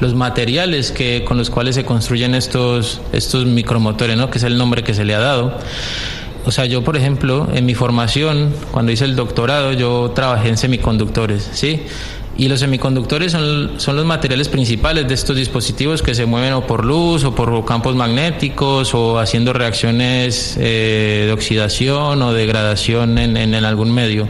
los 0.01 0.15
materiales 0.15 0.91
que, 0.91 1.24
con 1.24 1.36
los 1.36 1.51
cuales 1.51 1.74
se 1.74 1.85
construyen 1.85 2.35
estos, 2.35 3.03
estos 3.12 3.45
micromotores, 3.45 4.16
¿no? 4.16 4.31
que 4.31 4.39
es 4.39 4.45
el 4.45 4.57
nombre 4.57 4.82
que 4.82 4.95
se 4.95 5.05
le 5.05 5.15
ha 5.15 5.20
dado. 5.20 5.59
O 6.47 6.51
sea, 6.51 6.66
yo, 6.66 6.85
por 6.85 6.97
ejemplo, 6.97 7.49
en 7.55 7.65
mi 7.65 7.74
formación, 7.74 8.53
cuando 8.70 8.93
hice 8.93 9.05
el 9.05 9.16
doctorado, 9.16 9.73
yo 9.73 10.12
trabajé 10.15 10.51
en 10.51 10.59
semiconductores, 10.59 11.51
¿sí? 11.53 11.82
Y 12.36 12.48
los 12.48 12.59
semiconductores 12.59 13.31
son, 13.31 13.74
son 13.77 13.94
los 13.94 14.05
materiales 14.05 14.48
principales 14.48 15.06
de 15.06 15.15
estos 15.15 15.36
dispositivos 15.36 16.02
que 16.02 16.16
se 16.16 16.27
mueven 16.27 16.52
o 16.55 16.66
por 16.66 16.85
luz 16.85 17.23
o 17.23 17.32
por 17.35 17.65
campos 17.65 17.94
magnéticos 17.94 18.93
o 18.93 19.20
haciendo 19.20 19.52
reacciones 19.52 20.56
eh, 20.59 21.24
de 21.27 21.32
oxidación 21.32 22.20
o 22.23 22.32
degradación 22.32 23.19
en, 23.19 23.36
en- 23.36 23.55
algún 23.65 23.93
medio. 23.93 24.27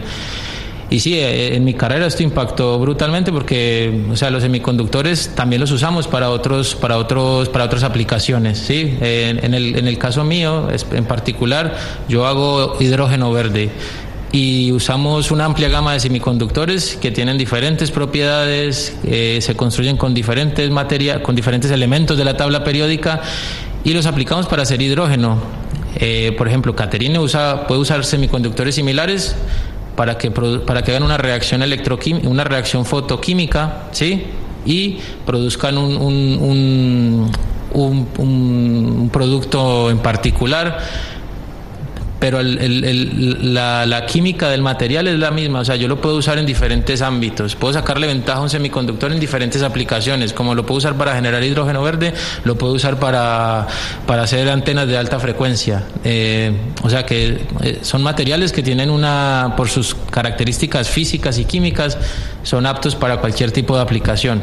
Y 0.90 1.00
sí, 1.00 1.14
eh, 1.14 1.56
en 1.56 1.64
mi 1.64 1.72
carrera 1.72 2.06
esto 2.06 2.22
impactó 2.22 2.78
brutalmente 2.78 3.32
porque, 3.32 4.02
o 4.12 4.16
sea, 4.16 4.30
los 4.30 4.42
semiconductores 4.42 5.34
también 5.34 5.60
los 5.60 5.70
usamos 5.70 6.06
para 6.06 6.28
otros, 6.28 6.74
para 6.74 6.98
otros, 6.98 7.48
para 7.48 7.64
otras 7.64 7.84
aplicaciones, 7.84 8.58
sí. 8.58 8.98
En, 9.00 9.54
el, 9.54 9.76
en 9.76 9.88
el 9.88 9.96
caso 9.96 10.24
mío, 10.24 10.68
en 10.92 11.04
particular, 11.06 11.74
yo 12.06 12.26
hago 12.26 12.76
hidrógeno 12.80 13.32
verde 13.32 13.70
y 14.34 14.72
usamos 14.72 15.30
una 15.30 15.44
amplia 15.44 15.68
gama 15.68 15.92
de 15.92 16.00
semiconductores 16.00 16.96
que 16.96 17.12
tienen 17.12 17.38
diferentes 17.38 17.92
propiedades, 17.92 18.96
eh, 19.04 19.38
se 19.40 19.54
construyen 19.54 19.96
con 19.96 20.12
diferentes 20.12 20.68
materia, 20.70 21.22
con 21.22 21.36
diferentes 21.36 21.70
elementos 21.70 22.18
de 22.18 22.24
la 22.24 22.36
tabla 22.36 22.64
periódica 22.64 23.22
y 23.84 23.92
los 23.92 24.06
aplicamos 24.06 24.46
para 24.48 24.62
hacer 24.62 24.82
hidrógeno. 24.82 25.38
Eh, 25.94 26.34
por 26.36 26.48
ejemplo, 26.48 26.74
Caterine 26.74 27.16
usa, 27.20 27.68
puede 27.68 27.80
usar 27.80 28.04
semiconductores 28.04 28.74
similares 28.74 29.36
para 29.94 30.18
que, 30.18 30.32
para 30.32 30.82
que 30.82 30.90
hagan 30.90 31.04
una 31.04 31.16
reacción 31.16 31.62
electroquímica, 31.62 32.28
una 32.28 32.42
reacción 32.42 32.84
fotoquímica, 32.84 33.84
¿sí? 33.92 34.24
Y 34.66 34.98
produzcan 35.24 35.78
un- 35.78 35.96
un- 35.96 37.30
un 38.18 39.10
producto 39.12 39.90
en 39.90 39.98
particular 39.98 40.78
pero 42.24 42.40
el- 42.40 43.52
la, 43.54 43.84
la 43.84 44.06
química 44.06 44.48
del 44.48 44.62
material 44.62 45.06
es 45.08 45.18
la 45.18 45.30
misma, 45.30 45.60
o 45.60 45.64
sea, 45.66 45.76
yo 45.76 45.88
lo 45.88 46.00
puedo 46.00 46.16
usar 46.16 46.38
en 46.38 46.46
diferentes 46.46 47.02
ámbitos, 47.02 47.54
puedo 47.54 47.74
sacarle 47.74 48.06
ventaja 48.06 48.38
a 48.38 48.42
un 48.42 48.48
semiconductor 48.48 49.12
en 49.12 49.20
diferentes 49.20 49.62
aplicaciones, 49.62 50.32
como 50.32 50.54
lo 50.54 50.64
puedo 50.64 50.78
usar 50.78 50.94
para 50.94 51.14
generar 51.14 51.44
hidrógeno 51.44 51.82
verde, 51.82 52.14
lo 52.44 52.56
puedo 52.56 52.72
usar 52.72 52.98
para, 52.98 53.66
para 54.06 54.22
hacer 54.22 54.48
antenas 54.48 54.88
de 54.88 54.96
alta 54.96 55.18
frecuencia, 55.20 55.84
Eh, 56.02 56.52
o 56.82 56.88
sea 56.88 57.04
que 57.04 57.42
eh, 57.62 57.78
son 57.82 58.02
materiales 58.02 58.52
que 58.52 58.62
tienen 58.62 58.88
una, 58.88 59.52
por 59.54 59.68
sus 59.68 59.94
características 60.10 60.88
físicas 60.88 61.36
y 61.38 61.44
químicas, 61.44 61.98
son 62.44 62.66
aptos 62.66 62.94
para 62.94 63.16
cualquier 63.16 63.50
tipo 63.50 63.74
de 63.74 63.82
aplicación. 63.82 64.42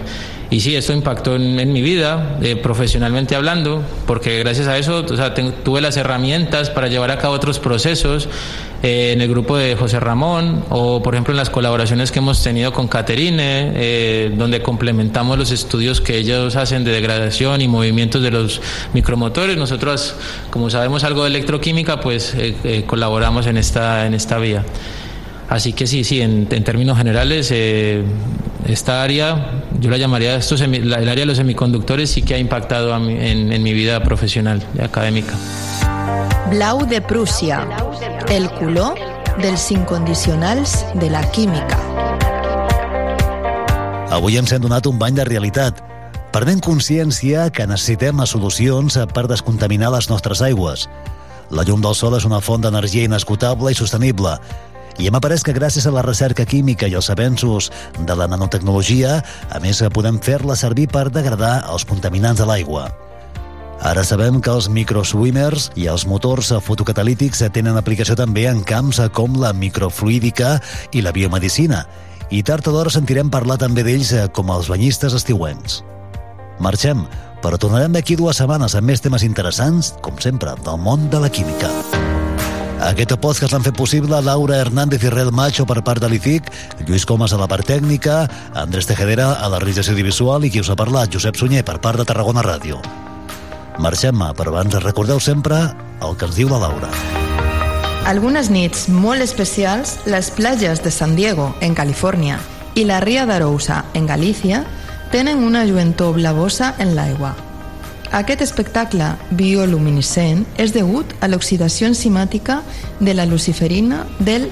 Y 0.51 0.59
sí, 0.59 0.75
esto 0.75 0.91
impactó 0.91 1.37
en, 1.37 1.71
mi 1.71 1.81
vida, 1.81 2.37
eh, 2.41 2.57
profesionalmente 2.57 3.37
hablando, 3.37 3.81
porque 4.05 4.37
gracias 4.39 4.67
a 4.67 4.77
eso 4.77 5.05
tuve 5.05 5.79
las 5.79 5.95
herramientas 5.95 6.69
para 6.69 6.89
llevar 6.89 7.09
a 7.09 7.17
cabo 7.17 7.35
otros 7.35 7.57
procesos 7.57 8.27
eh, 8.83 9.13
en 9.13 9.21
el 9.21 9.29
grupo 9.29 9.55
de 9.55 9.77
José 9.77 10.01
Ramón 10.01 10.65
o, 10.69 11.01
por 11.01 11.13
ejemplo, 11.13 11.31
en 11.31 11.37
las 11.37 11.49
colaboraciones 11.49 12.11
que 12.11 12.19
hemos 12.19 12.43
tenido 12.43 12.73
con 12.73 12.89
Caterine, 12.89 13.71
eh, 13.75 14.33
donde 14.35 14.61
complementamos 14.61 15.37
los 15.37 15.51
estudios 15.51 16.01
que 16.01 16.17
ellos 16.17 16.57
hacen 16.57 16.83
de 16.83 16.91
degradación 16.91 17.61
y 17.61 17.69
movimientos 17.69 18.21
de 18.21 18.31
los 18.31 18.61
micromotores. 18.93 19.55
Nosotros, 19.55 20.15
como 20.49 20.69
sabemos 20.69 21.05
algo 21.05 21.23
de 21.23 21.29
electroquímica, 21.29 22.01
pues 22.01 22.35
colaboramos 22.87 23.47
en 23.47 23.55
esta, 23.55 24.05
en 24.05 24.13
esta 24.15 24.37
vía. 24.37 24.65
Así 25.51 25.73
que 25.73 25.85
sí, 25.85 26.05
sí, 26.05 26.21
en, 26.21 26.47
en 26.49 26.63
términos 26.63 26.97
generales, 26.97 27.49
eh, 27.51 28.03
esta 28.65 29.03
área, 29.03 29.63
yo 29.81 29.89
la 29.89 29.97
llamaría, 29.97 30.35
esto 30.37 30.55
el 30.55 30.93
área 30.93 31.13
de 31.13 31.25
los 31.25 31.35
semiconductores 31.35 32.09
sí 32.09 32.21
que 32.21 32.35
ha 32.35 32.37
impactado 32.37 32.93
a 32.93 32.99
mi- 32.99 33.19
en, 33.19 33.51
en 33.51 33.61
mi 33.61 33.73
vida 33.73 34.01
profesional 34.01 34.63
y 34.77 34.81
académica. 34.81 35.33
Blau 36.49 36.85
de 36.87 37.01
Prússia, 37.01 37.67
el 38.29 38.49
color 38.51 38.95
dels 39.41 39.69
incondicionals 39.71 40.85
de 40.95 41.09
la 41.09 41.29
química. 41.31 41.77
Avui 44.11 44.37
ens 44.39 44.51
hem 44.55 44.63
donat 44.63 44.87
un 44.87 44.97
bany 44.99 45.15
de 45.19 45.25
realitat. 45.27 45.83
Prenent 46.31 46.63
consciència 46.63 47.49
que 47.51 47.67
necessitem 47.67 48.23
solucions 48.27 48.95
per 49.13 49.27
descontaminar 49.27 49.91
les 49.91 50.07
nostres 50.11 50.41
aigües. 50.41 50.87
La 51.51 51.63
llum 51.67 51.83
del 51.83 51.95
sol 51.95 52.15
és 52.15 52.23
una 52.23 52.39
font 52.39 52.63
d'energia 52.63 53.03
inesgotable 53.03 53.71
i 53.71 53.75
sostenible. 53.75 54.37
I 55.01 55.07
hem 55.09 55.15
après 55.17 55.41
que 55.41 55.53
gràcies 55.57 55.87
a 55.89 55.91
la 55.95 56.03
recerca 56.05 56.45
química 56.45 56.85
i 56.85 56.93
els 56.93 57.07
avenços 57.09 57.71
de 58.05 58.13
la 58.13 58.27
nanotecnologia, 58.29 59.15
a 59.49 59.61
més, 59.63 59.79
podem 59.95 60.19
fer-la 60.21 60.53
servir 60.53 60.85
per 60.93 61.07
degradar 61.09 61.63
els 61.73 61.87
contaminants 61.89 62.37
de 62.37 62.45
l'aigua. 62.45 62.83
Ara 63.81 64.03
sabem 64.05 64.37
que 64.45 64.53
els 64.53 64.67
microswimmers 64.69 65.71
i 65.73 65.87
els 65.89 66.05
motors 66.05 66.51
fotocatalítics 66.61 67.41
tenen 67.49 67.81
aplicació 67.81 68.13
també 68.13 68.45
en 68.45 68.61
camps 68.61 69.01
com 69.17 69.41
la 69.41 69.55
microfluídica 69.57 70.59
i 70.93 71.01
la 71.01 71.15
biomedicina, 71.17 71.81
i 72.29 72.45
tard 72.45 72.69
o 72.69 72.77
d'hora 72.77 72.93
sentirem 72.93 73.33
parlar 73.33 73.57
també 73.57 73.81
d'ells 73.81 74.13
eh, 74.13 74.27
com 74.29 74.53
els 74.53 74.69
banyistes 74.69 75.17
estiuencs. 75.17 75.81
Marxem, 76.61 77.07
però 77.41 77.57
tornarem 77.57 77.97
d'aquí 77.97 78.21
dues 78.21 78.37
setmanes 78.37 78.77
amb 78.77 78.93
més 78.93 79.01
temes 79.01 79.25
interessants, 79.25 79.95
com 80.05 80.21
sempre, 80.21 80.53
del 80.61 80.77
món 80.77 81.09
de 81.09 81.25
la 81.25 81.33
química. 81.33 81.73
Aquest 82.81 83.11
podcast 83.21 83.53
l'han 83.53 83.61
fet 83.61 83.75
possible 83.77 84.17
Laura 84.25 84.55
Hernández 84.57 85.03
i 85.05 85.09
Rel 85.13 85.29
Macho 85.29 85.67
per 85.69 85.83
part 85.85 86.01
de 86.01 86.07
l'ICIC, 86.09 86.47
Lluís 86.87 87.05
Comas 87.05 87.29
a 87.35 87.37
la 87.37 87.45
part 87.45 87.67
tècnica, 87.69 88.23
Andrés 88.57 88.89
Tejedera 88.89 89.35
a 89.37 89.49
la 89.53 89.59
realització 89.61 89.93
audiovisual 89.93 90.47
i 90.47 90.49
qui 90.49 90.63
us 90.63 90.71
ha 90.73 90.75
parlat, 90.79 91.11
Josep 91.13 91.37
Sunyer, 91.37 91.61
per 91.67 91.77
part 91.77 92.01
de 92.01 92.07
Tarragona 92.09 92.41
Ràdio. 92.41 92.79
Marxem, 93.77 94.25
però 94.33 94.55
abans 94.55 94.79
recordeu 94.81 95.21
sempre 95.21 95.61
el 96.01 96.17
que 96.17 96.25
ens 96.25 96.41
diu 96.41 96.49
la 96.49 96.57
Laura. 96.63 96.89
Algunes 98.09 98.49
nits 98.49 98.87
molt 98.89 99.21
especials, 99.21 99.99
les 100.09 100.31
platges 100.33 100.81
de 100.81 100.89
San 100.89 101.13
Diego, 101.15 101.51
en 101.61 101.77
Califòrnia, 101.77 102.41
i 102.73 102.87
la 102.89 102.97
Ria 103.05 103.27
d'Arousa, 103.29 103.83
en 103.93 104.09
Galícia, 104.09 104.65
tenen 105.13 105.45
una 105.45 105.67
lluentor 105.69 106.15
blavosa 106.17 106.73
en 106.79 106.95
l'aigua. 106.97 107.35
Aquest 108.11 108.41
espectacle 108.43 109.05
bioluminescent 109.39 110.43
és 110.59 110.73
degut 110.75 111.13
a 111.23 111.29
l'oxidació 111.31 111.87
enzimàtica 111.87 112.57
de 112.99 113.13
la 113.15 113.23
luciferina 113.25 114.01
del 114.19 114.49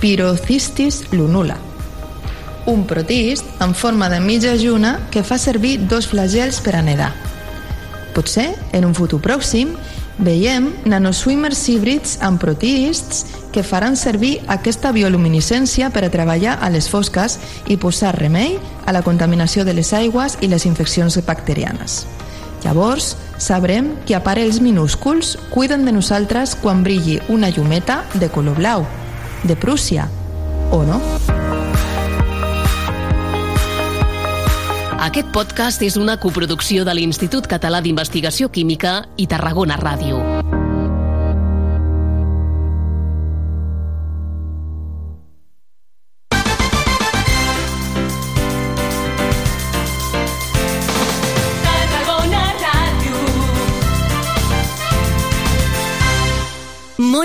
Pyrocistis 0.00 1.04
lunula, 1.12 1.54
un 2.66 2.82
protist 2.90 3.46
en 3.62 3.76
forma 3.78 4.08
de 4.10 4.18
mitja 4.18 4.56
lluna 4.58 4.96
que 5.14 5.22
fa 5.22 5.38
servir 5.38 5.78
dos 5.86 6.10
flagels 6.10 6.58
per 6.60 6.74
a 6.74 6.82
nedar. 6.82 7.12
Potser, 8.18 8.50
en 8.74 8.90
un 8.90 8.98
futur 8.98 9.22
pròxim, 9.22 9.76
veiem 10.18 10.72
nanoswimmers 10.90 11.62
híbrids 11.70 12.18
amb 12.20 12.42
protists 12.42 13.24
que 13.54 13.62
faran 13.62 13.94
servir 13.94 14.40
aquesta 14.50 14.90
bioluminescència 14.90 15.94
per 15.94 16.02
a 16.02 16.10
treballar 16.10 16.58
a 16.58 16.70
les 16.74 16.90
fosques 16.90 17.38
i 17.70 17.78
posar 17.78 18.16
remei 18.18 18.58
a 18.86 18.92
la 18.92 19.06
contaminació 19.06 19.62
de 19.62 19.78
les 19.78 19.94
aigües 19.94 20.40
i 20.42 20.50
les 20.50 20.66
infeccions 20.66 21.22
bacterianes. 21.22 22.02
Llavors, 22.64 23.16
sabrem 23.38 23.92
que 24.06 24.16
aparells 24.16 24.60
minúsculs 24.60 25.36
cuiden 25.50 25.84
de 25.86 25.92
nosaltres 25.92 26.56
quan 26.58 26.82
brilli 26.82 27.20
una 27.28 27.50
llumeta 27.50 28.04
de 28.14 28.28
color 28.28 28.58
blau, 28.58 28.86
de 29.44 29.56
Prússia, 29.56 30.08
o 30.70 30.82
no? 30.82 31.00
Aquest 35.08 35.30
podcast 35.32 35.80
és 35.86 35.96
una 35.96 36.18
coproducció 36.20 36.84
de 36.84 36.92
l'Institut 36.98 37.46
Català 37.48 37.80
d'Investigació 37.80 38.50
Química 38.52 39.06
i 39.16 39.30
Tarragona 39.30 39.78
Ràdio. 39.80 40.37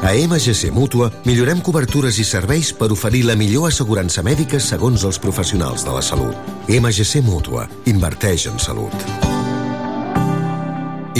A 0.00 0.14
MGC 0.16 0.70
Mútua 0.72 1.10
millorem 1.28 1.58
cobertures 1.60 2.16
i 2.18 2.24
serveis 2.24 2.70
per 2.72 2.88
oferir 2.88 3.20
la 3.28 3.34
millor 3.36 3.68
assegurança 3.68 4.22
mèdica 4.24 4.56
segons 4.56 5.02
els 5.04 5.18
professionals 5.20 5.84
de 5.84 5.92
la 5.92 6.00
salut. 6.00 6.32
MGC 6.72 7.20
Mútua. 7.20 7.66
Inverteix 7.84 8.46
en 8.48 8.56
salut. 8.56 8.96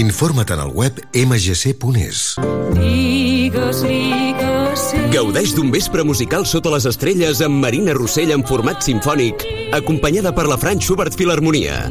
Informa't 0.01 0.55
en 0.57 0.62
el 0.65 0.73
web 0.73 0.97
mgc.es. 1.12 2.23
Gaudeix 5.12 5.52
d'un 5.52 5.69
vespre 5.74 6.07
musical 6.09 6.47
sota 6.48 6.73
les 6.73 6.89
estrelles 6.89 7.44
amb 7.44 7.61
Marina 7.61 7.93
Rossell 7.93 8.32
en 8.32 8.47
format 8.48 8.81
sinfònic, 8.86 9.44
acompanyada 9.77 10.32
per 10.32 10.48
la 10.48 10.57
Franz 10.57 10.89
Schubert 10.89 11.20
Filharmonia. 11.20 11.82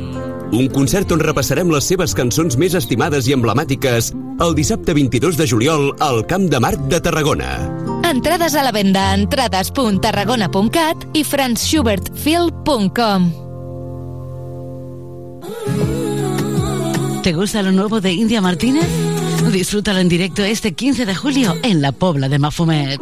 Un 0.49 0.65
concert 0.73 1.11
on 1.13 1.21
repassarem 1.21 1.69
les 1.69 1.85
seves 1.85 2.17
cançons 2.17 2.57
més 2.57 2.73
estimades 2.73 3.29
i 3.29 3.37
emblemàtiques 3.37 4.09
el 4.39 4.55
dissabte 4.55 4.93
22 4.93 5.37
de 5.37 5.47
juliol 5.47 5.95
al 5.99 6.25
Camp 6.25 6.49
de 6.49 6.59
Marc 6.59 6.79
de 6.81 6.99
Tarragona. 7.01 7.69
Entrades 8.03 8.55
a 8.55 8.63
la 8.63 8.71
venda 8.71 9.11
a 9.11 9.15
entrades.tarragona.cat 9.15 10.97
i 11.13 11.23
franzschubertfil.com. 11.23 13.49
¿Te 17.23 17.33
gusta 17.33 17.61
lo 17.61 17.71
nuevo 17.71 18.01
de 18.01 18.13
India 18.13 18.41
Martínez? 18.41 18.87
Disfrútalo 19.51 19.99
en 19.99 20.09
directo 20.09 20.43
este 20.43 20.73
15 20.73 21.05
de 21.05 21.15
julio 21.15 21.55
en 21.63 21.81
la 21.81 21.91
Pobla 21.91 22.29
de 22.29 22.39
Mafumet. 22.39 23.01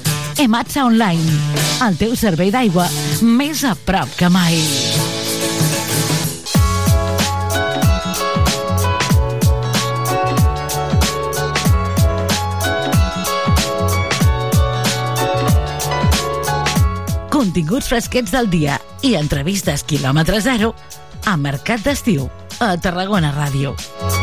Ematsa 0.39 0.85
Online, 0.85 1.33
el 1.85 1.97
teu 1.99 2.15
servei 2.15 2.51
d'aigua 2.53 2.87
més 3.21 3.63
a 3.67 3.73
prop 3.75 4.11
que 4.17 4.29
mai. 4.31 4.57
Continguts 17.31 17.89
fresquets 17.89 18.31
del 18.31 18.51
dia 18.53 18.79
i 19.03 19.15
entrevistes 19.19 19.83
quilòmetre 19.83 20.39
zero 20.45 20.75
a 21.25 21.35
Mercat 21.37 21.83
d'Estiu, 21.83 22.29
a 22.61 22.75
Tarragona 22.77 23.33
Ràdio. 23.35 24.20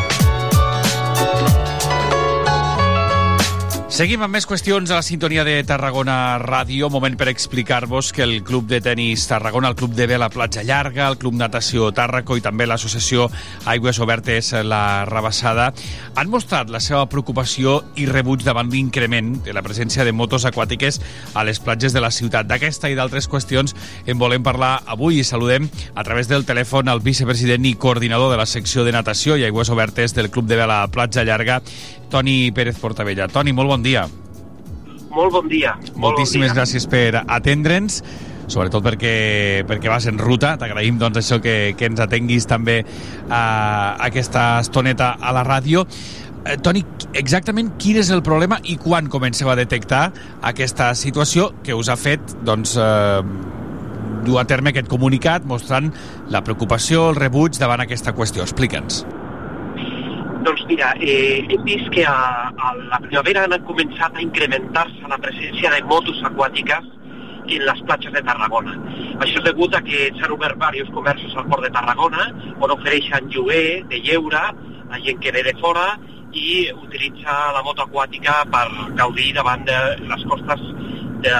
Seguim 3.99 4.21
amb 4.23 4.31
més 4.31 4.45
qüestions 4.47 4.93
a 4.93 4.95
la 4.95 5.03
sintonia 5.03 5.43
de 5.43 5.57
Tarragona 5.67 6.37
Ràdio. 6.39 6.87
Moment 6.87 7.17
per 7.19 7.25
explicar-vos 7.27 8.13
que 8.15 8.23
el 8.23 8.37
Club 8.47 8.69
de 8.69 8.77
Tenis 8.79 9.25
Tarragona, 9.27 9.67
el 9.67 9.75
Club 9.75 9.91
de 9.91 10.07
Vela 10.07 10.29
Platja 10.31 10.63
Llarga, 10.63 11.09
el 11.09 11.17
Club 11.19 11.35
Natació 11.35 11.89
Tàrraco 11.91 12.37
i 12.39 12.43
també 12.45 12.63
l'associació 12.63 13.25
Aigües 13.67 13.99
Obertes 13.99 14.53
La 14.63 15.03
Rabassada 15.03 15.73
han 16.15 16.31
mostrat 16.31 16.71
la 16.71 16.79
seva 16.79 17.09
preocupació 17.11 17.81
i 17.99 18.07
rebuig 18.07 18.47
davant 18.47 18.71
l'increment 18.71 19.33
de 19.43 19.51
la 19.51 19.65
presència 19.67 20.07
de 20.07 20.15
motos 20.15 20.47
aquàtiques 20.47 21.01
a 21.35 21.43
les 21.43 21.59
platges 21.59 21.91
de 21.91 21.99
la 21.99 22.15
ciutat. 22.15 22.47
D'aquesta 22.47 22.87
i 22.87 22.95
d'altres 22.95 23.27
qüestions 23.27 23.75
en 24.07 24.15
volem 24.15 24.47
parlar 24.47 24.77
avui 24.87 25.19
i 25.19 25.27
saludem 25.27 25.67
a 25.91 26.07
través 26.07 26.31
del 26.31 26.47
telèfon 26.47 26.87
al 26.87 27.03
vicepresident 27.03 27.67
i 27.67 27.75
coordinador 27.75 28.31
de 28.31 28.39
la 28.39 28.47
secció 28.47 28.87
de 28.87 28.95
natació 28.95 29.35
i 29.35 29.43
aigües 29.43 29.75
obertes 29.75 30.15
del 30.15 30.31
Club 30.31 30.47
de 30.47 30.63
Vela 30.63 30.85
Platja 30.87 31.27
Llarga, 31.27 31.59
Toni 32.09 32.51
Pérez 32.51 32.79
Portavella. 32.79 33.27
Toni, 33.29 33.53
molt 33.53 33.69
bon 33.69 33.83
dia. 33.83 33.88
Molt 35.09 35.33
bon 35.33 35.47
dia. 35.49 35.75
Molt 35.95 35.97
Moltíssimes 35.97 36.51
bon 36.51 36.55
dia. 36.55 36.61
gràcies 36.61 36.85
per 36.89 37.23
atendre'ns 37.25 38.03
sobretot 38.49 38.83
perquè, 38.83 39.13
perquè 39.69 39.91
vas 39.91 40.07
en 40.09 40.19
ruta. 40.19 40.55
T'agraïm 40.59 40.97
doncs, 40.99 41.21
això 41.21 41.39
que, 41.43 41.75
que 41.77 41.89
ens 41.89 42.01
atenguis 42.03 42.47
també 42.49 42.81
a 43.29 43.43
aquesta 44.09 44.59
estoneta 44.63 45.13
a 45.21 45.33
la 45.35 45.45
ràdio. 45.47 45.85
Eh, 46.45 46.57
Toni, 46.63 46.83
exactament 47.19 47.73
quin 47.81 47.99
és 48.01 48.11
el 48.15 48.23
problema 48.25 48.59
i 48.63 48.77
quan 48.81 49.09
comenceu 49.11 49.51
a 49.51 49.57
detectar 49.59 50.09
aquesta 50.41 50.91
situació 50.95 51.51
que 51.63 51.77
us 51.77 51.91
ha 51.91 51.97
fet 51.99 52.35
doncs, 52.47 52.75
eh, 52.79 53.21
dur 54.25 54.39
a 54.41 54.47
terme 54.47 54.73
aquest 54.73 54.89
comunicat 54.91 55.45
mostrant 55.47 55.93
la 56.29 56.43
preocupació, 56.43 57.09
el 57.13 57.19
rebuig 57.19 57.59
davant 57.59 57.85
aquesta 57.85 58.15
qüestió. 58.15 58.43
Explica'ns. 58.47 59.03
Doncs 60.39 60.63
mira, 60.67 60.93
eh, 61.01 61.45
hem 61.49 61.63
vist 61.63 61.89
que 61.91 62.05
a, 62.07 62.51
a 62.55 62.69
la 62.91 62.99
primavera 63.03 63.43
han 63.43 63.65
començat 63.67 64.15
a 64.15 64.21
incrementar-se 64.23 65.09
la 65.11 65.17
presència 65.19 65.71
de 65.73 65.81
motos 65.89 66.21
aquàtiques 66.29 66.85
en 67.55 67.65
les 67.67 67.81
platges 67.87 68.13
de 68.13 68.21
Tarragona. 68.23 68.75
Això 69.19 69.41
és 69.41 69.45
degut 69.49 69.75
a 69.75 69.81
que 69.83 70.05
s'han 70.15 70.35
obert 70.35 70.55
diversos 70.59 70.93
comerços 70.95 71.35
al 71.35 71.49
port 71.51 71.65
de 71.65 71.73
Tarragona 71.75 72.29
on 72.59 72.75
ofereixen 72.77 73.27
lloguer 73.33 73.83
de 73.91 73.99
lleure 74.05 74.45
a 74.89 75.01
gent 75.03 75.19
que 75.19 75.33
ve 75.35 75.43
de 75.49 75.55
fora 75.59 75.89
i 76.31 76.69
utilitza 76.71 77.35
la 77.55 77.63
moto 77.65 77.83
aquàtica 77.87 78.43
per 78.53 78.67
gaudir 79.01 79.33
davant 79.35 79.65
de 79.67 79.79
les 80.05 80.25
costes 80.29 80.63
de, 81.25 81.35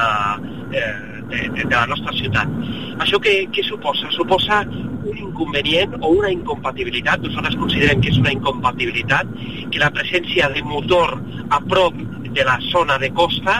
eh, 0.76 1.18
de, 1.31 1.41
de, 1.56 1.64
de 1.64 1.76
la 1.76 1.88
nostra 1.89 2.14
ciutat. 2.18 2.51
Això 2.99 3.19
què, 3.23 3.35
què 3.56 3.65
suposa? 3.68 4.11
Suposa 4.15 4.61
un 5.10 5.18
inconvenient 5.18 5.95
o 6.01 6.14
una 6.19 6.31
incompatibilitat, 6.34 7.23
nosaltres 7.23 7.57
considerem 7.61 8.01
que 8.03 8.11
és 8.14 8.19
una 8.22 8.34
incompatibilitat, 8.35 9.30
que 9.72 9.81
la 9.81 9.91
presència 9.95 10.49
de 10.53 10.64
motor 10.68 11.15
a 11.49 11.61
prop 11.69 11.97
de 12.30 12.45
la 12.45 12.60
zona 12.69 12.99
de 13.01 13.11
costa 13.18 13.60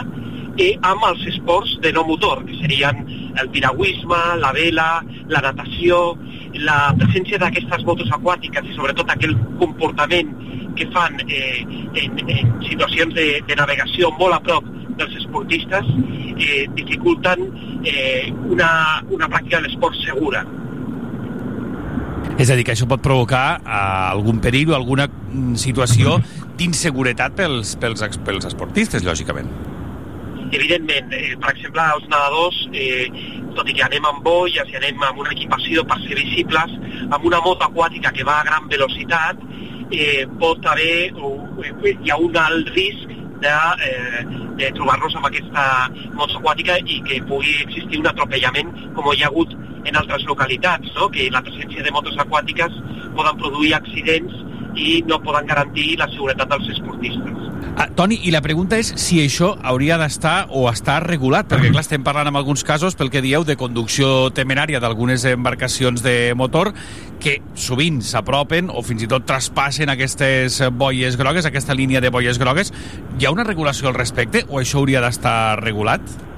eh, 0.58 0.72
amb 0.82 1.06
els 1.10 1.26
esports 1.32 1.76
de 1.84 1.92
no 1.92 2.04
motor, 2.08 2.44
que 2.46 2.56
serien 2.60 3.04
el 3.40 3.50
piragüisme, 3.54 4.20
la 4.40 4.52
vela, 4.56 4.88
la 5.30 5.42
natació, 5.44 6.16
la 6.58 6.78
presència 6.98 7.38
d'aquestes 7.38 7.84
motos 7.86 8.10
aquàtiques 8.16 8.66
i 8.66 8.76
sobretot 8.76 9.12
aquell 9.14 9.36
comportament 9.60 10.32
que 10.78 10.86
fan 10.94 11.18
eh, 11.26 11.62
en, 12.02 12.18
en 12.26 12.54
situacions 12.66 13.14
de, 13.14 13.26
de 13.46 13.58
navegació 13.58 14.10
molt 14.18 14.38
a 14.38 14.40
prop 14.44 14.66
dels 15.00 15.14
esportistes 15.22 15.86
eh, 16.36 16.66
dificulten 16.76 17.46
eh, 17.84 18.32
una, 18.50 18.70
una 19.10 19.28
pràctica 19.30 19.60
de 19.60 19.68
l'esport 19.68 19.96
segura. 20.04 20.44
És 22.40 22.48
a 22.48 22.56
dir, 22.56 22.64
que 22.64 22.72
això 22.72 22.86
pot 22.88 23.02
provocar 23.04 23.60
uh, 23.60 24.12
algun 24.14 24.38
perill 24.40 24.72
o 24.72 24.76
alguna 24.76 25.06
mm, 25.08 25.58
situació 25.60 26.18
d'inseguretat 26.56 27.36
pels, 27.36 27.74
pels, 27.80 28.04
pels 28.24 28.48
esportistes, 28.48 29.04
lògicament. 29.04 29.48
Evidentment, 30.50 31.12
eh, 31.14 31.36
per 31.38 31.52
exemple, 31.54 31.82
els 31.94 32.06
nedadors, 32.08 32.56
eh, 32.72 33.06
tot 33.54 33.68
i 33.68 33.74
que 33.74 33.84
anem 33.86 34.06
amb 34.08 34.22
boies 34.26 34.72
i 34.72 34.76
anem 34.76 35.02
amb 35.06 35.22
una 35.22 35.30
equipació 35.30 35.84
per 35.86 35.98
ser 36.02 36.18
visibles, 36.18 36.74
amb 37.10 37.24
una 37.24 37.40
moto 37.44 37.66
aquàtica 37.68 38.12
que 38.12 38.26
va 38.26 38.40
a 38.40 38.46
gran 38.48 38.66
velocitat, 38.68 39.38
eh, 39.90 40.26
pot 40.38 40.66
haver, 40.66 41.12
o, 41.14 41.32
eh, 41.62 41.96
hi 42.02 42.10
ha 42.10 42.16
un 42.16 42.36
alt 42.36 42.68
risc 42.74 43.08
de, 43.40 43.54
eh, 43.86 44.24
de 44.56 44.70
trobar-nos 44.76 45.14
amb 45.16 45.26
aquesta 45.26 45.64
moto 46.14 46.38
aquàtica 46.38 46.78
i 46.84 47.00
que 47.06 47.22
pugui 47.30 47.56
existir 47.64 48.00
un 48.00 48.10
atropellament 48.10 48.72
com 48.94 49.12
hi 49.14 49.22
ha 49.22 49.30
hagut 49.30 49.54
en 49.84 49.96
altres 49.96 50.24
localitats, 50.28 50.92
no? 50.96 51.08
que 51.08 51.30
la 51.30 51.42
presència 51.42 51.82
de 51.82 51.90
motos 51.90 52.18
aquàtiques 52.18 52.74
poden 53.16 53.38
produir 53.38 53.74
accidents 53.74 54.34
i 54.80 55.00
no 55.06 55.20
poden 55.22 55.48
garantir 55.50 55.94
la 56.00 56.08
seguretat 56.12 56.48
dels 56.50 56.70
esportistes. 56.76 57.50
Ah, 57.76 57.86
Toni, 57.96 58.18
i 58.26 58.32
la 58.34 58.40
pregunta 58.44 58.78
és 58.80 58.90
si 59.00 59.20
això 59.22 59.52
hauria 59.64 59.98
d'estar 60.00 60.50
o 60.56 60.66
està 60.70 60.98
regulat, 61.04 61.46
perquè 61.48 61.70
clar, 61.70 61.84
estem 61.84 62.04
parlant 62.04 62.30
en 62.30 62.38
alguns 62.40 62.64
casos, 62.66 62.96
pel 62.98 63.12
que 63.12 63.22
dieu, 63.24 63.44
de 63.46 63.56
conducció 63.60 64.30
temerària 64.36 64.80
d'algunes 64.82 65.24
embarcacions 65.30 66.02
de 66.04 66.32
motor 66.36 66.72
que 67.20 67.38
sovint 67.54 68.00
s'apropen 68.04 68.72
o 68.72 68.82
fins 68.86 69.04
i 69.04 69.10
tot 69.10 69.28
traspassen 69.28 69.92
aquestes 69.92 70.60
boies 70.72 71.16
grogues, 71.20 71.46
aquesta 71.46 71.76
línia 71.76 72.00
de 72.00 72.12
boies 72.12 72.40
grogues. 72.40 72.72
Hi 73.18 73.28
ha 73.28 73.34
una 73.36 73.46
regulació 73.48 73.88
al 73.88 73.98
respecte 73.98 74.44
o 74.48 74.60
això 74.60 74.80
hauria 74.80 75.04
d'estar 75.04 75.60
regulat? 75.62 76.29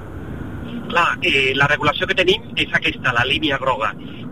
Clar, 0.93 1.17
eh, 1.25 1.53
la 1.57 1.65
regulació 1.65 2.05
que 2.05 2.13
tenim 2.13 2.43
és 2.61 2.69
aquesta, 2.77 3.15
la 3.15 3.23
línia 3.25 3.57
groga, 3.57 3.87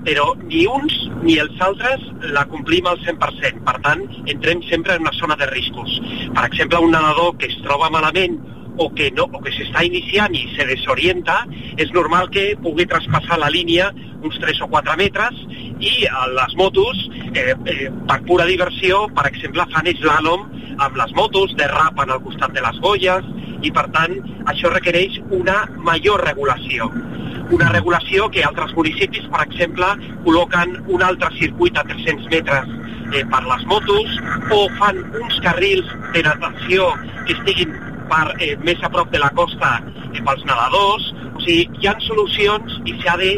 però 0.05 0.27
ni 0.43 0.67
uns 0.69 0.93
ni 1.23 1.39
els 1.41 1.63
altres 1.65 2.03
la 2.35 2.43
complim 2.51 2.85
al 2.85 2.99
100%. 3.01 3.63
Per 3.65 3.73
tant, 3.81 4.03
entrem 4.29 4.61
sempre 4.69 4.93
en 4.93 5.07
una 5.07 5.13
zona 5.17 5.39
de 5.39 5.47
riscos. 5.49 5.95
Per 6.35 6.43
exemple, 6.45 6.83
un 6.85 6.93
nedador 6.93 7.33
que 7.41 7.49
es 7.49 7.57
troba 7.65 7.89
malament 7.89 8.38
o 8.77 8.89
que, 8.95 9.11
no, 9.11 9.27
o 9.31 9.41
que 9.43 9.52
s'està 9.56 9.84
iniciant 9.88 10.35
i 10.38 10.45
se 10.56 10.65
desorienta, 10.69 11.41
és 11.77 11.91
normal 11.95 12.30
que 12.34 12.52
pugui 12.61 12.88
traspassar 12.89 13.39
la 13.41 13.52
línia 13.53 13.91
uns 14.22 14.38
3 14.39 14.61
o 14.61 14.69
4 14.72 14.98
metres 14.99 15.38
i 15.81 16.06
a 16.07 16.27
les 16.30 16.56
motos, 16.57 16.98
eh, 17.34 17.53
eh, 17.65 17.89
per 18.07 18.22
pura 18.27 18.45
diversió, 18.45 19.07
per 19.15 19.27
exemple, 19.30 19.65
fan 19.73 19.89
slalom 19.98 20.45
amb 20.77 20.98
les 20.98 21.14
motos, 21.18 21.56
derrapen 21.57 22.10
al 22.10 22.22
costat 22.23 22.53
de 22.53 22.61
les 22.64 22.80
boies 22.81 23.26
i, 23.61 23.72
per 23.72 23.88
tant, 23.95 24.15
això 24.52 24.72
requereix 24.72 25.19
una 25.30 25.65
major 25.77 26.23
regulació. 26.26 26.89
Una 27.52 27.68
regulació 27.73 28.30
que 28.31 28.45
altres 28.48 28.72
municipis, 28.77 29.26
per 29.31 29.43
exemple, 29.43 29.89
col·loquen 30.26 30.77
un 30.88 31.03
altre 31.03 31.31
circuit 31.38 31.77
a 31.77 31.84
300 31.89 32.30
metres 32.31 32.69
eh, 33.11 33.26
per 33.26 33.43
les 33.48 33.65
motos 33.68 34.18
o 34.56 34.65
fan 34.80 35.02
uns 35.19 35.39
carrils 35.43 35.89
de 36.15 36.23
natació 36.30 36.91
que 37.27 37.35
estiguin 37.35 37.76
per, 38.11 38.25
eh, 38.43 38.53
més 38.67 38.81
a 38.83 38.91
prop 38.93 39.11
de 39.13 39.21
la 39.23 39.31
costa 39.38 39.77
eh, 40.11 40.19
pels 40.19 40.43
nedadors. 40.47 41.09
O 41.31 41.43
sigui, 41.45 41.67
hi 41.79 41.89
ha 41.89 41.95
solucions 42.07 42.79
i 42.85 42.97
s'ha 43.01 43.17
de 43.21 43.31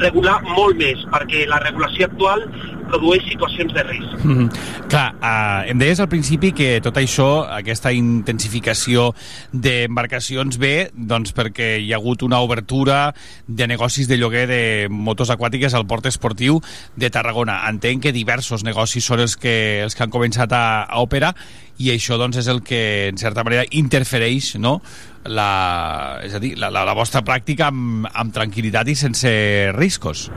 regular 0.00 0.38
molt 0.54 0.78
més 0.80 1.02
perquè 1.12 1.44
la 1.50 1.60
regulació 1.64 2.08
actual 2.08 2.46
produeix 2.92 3.24
situacions 3.30 3.72
de 3.72 3.82
risc. 3.88 4.24
Mm 4.24 4.36
-hmm. 4.36 4.48
Clar, 4.92 5.08
uh, 5.16 5.70
em 5.70 5.78
deies 5.78 6.00
al 6.00 6.08
principi 6.08 6.52
que 6.52 6.80
tot 6.80 6.96
això, 6.96 7.46
aquesta 7.48 7.92
intensificació 7.92 9.14
d'embarcacions 9.52 10.58
ve 10.58 10.90
doncs, 10.94 11.34
perquè 11.34 11.78
hi 11.80 11.92
ha 11.92 11.96
hagut 11.96 12.22
una 12.22 12.40
obertura 12.40 13.14
de 13.46 13.66
negocis 13.66 14.08
de 14.08 14.16
lloguer 14.16 14.46
de 14.46 14.88
motos 14.90 15.30
aquàtiques 15.30 15.74
al 15.74 15.86
port 15.86 16.06
esportiu 16.06 16.60
de 16.96 17.10
Tarragona. 17.10 17.62
Entenc 17.68 18.02
que 18.02 18.12
diversos 18.12 18.64
negocis 18.64 19.04
són 19.04 19.20
els 19.20 19.36
que, 19.36 19.82
els 19.82 19.94
que 19.94 20.02
han 20.02 20.10
començat 20.10 20.52
a, 20.52 20.84
a 20.84 21.00
operar 21.00 21.34
i 21.78 21.90
això 21.90 22.18
doncs, 22.20 22.36
és 22.36 22.48
el 22.48 22.62
que, 22.62 23.08
en 23.08 23.18
certa 23.18 23.44
manera, 23.44 23.64
interfereix 23.70 24.56
no? 24.60 24.80
la, 25.24 26.20
és 26.24 26.34
a 26.34 26.40
dir, 26.42 26.54
la, 26.58 26.70
la, 26.70 26.84
la 26.84 26.94
vostra 26.98 27.22
pràctica 27.26 27.70
amb, 27.72 28.06
amb 28.12 28.34
tranquil·litat 28.34 28.92
i 28.92 28.98
sense 28.98 29.32
riscos. 29.76 30.28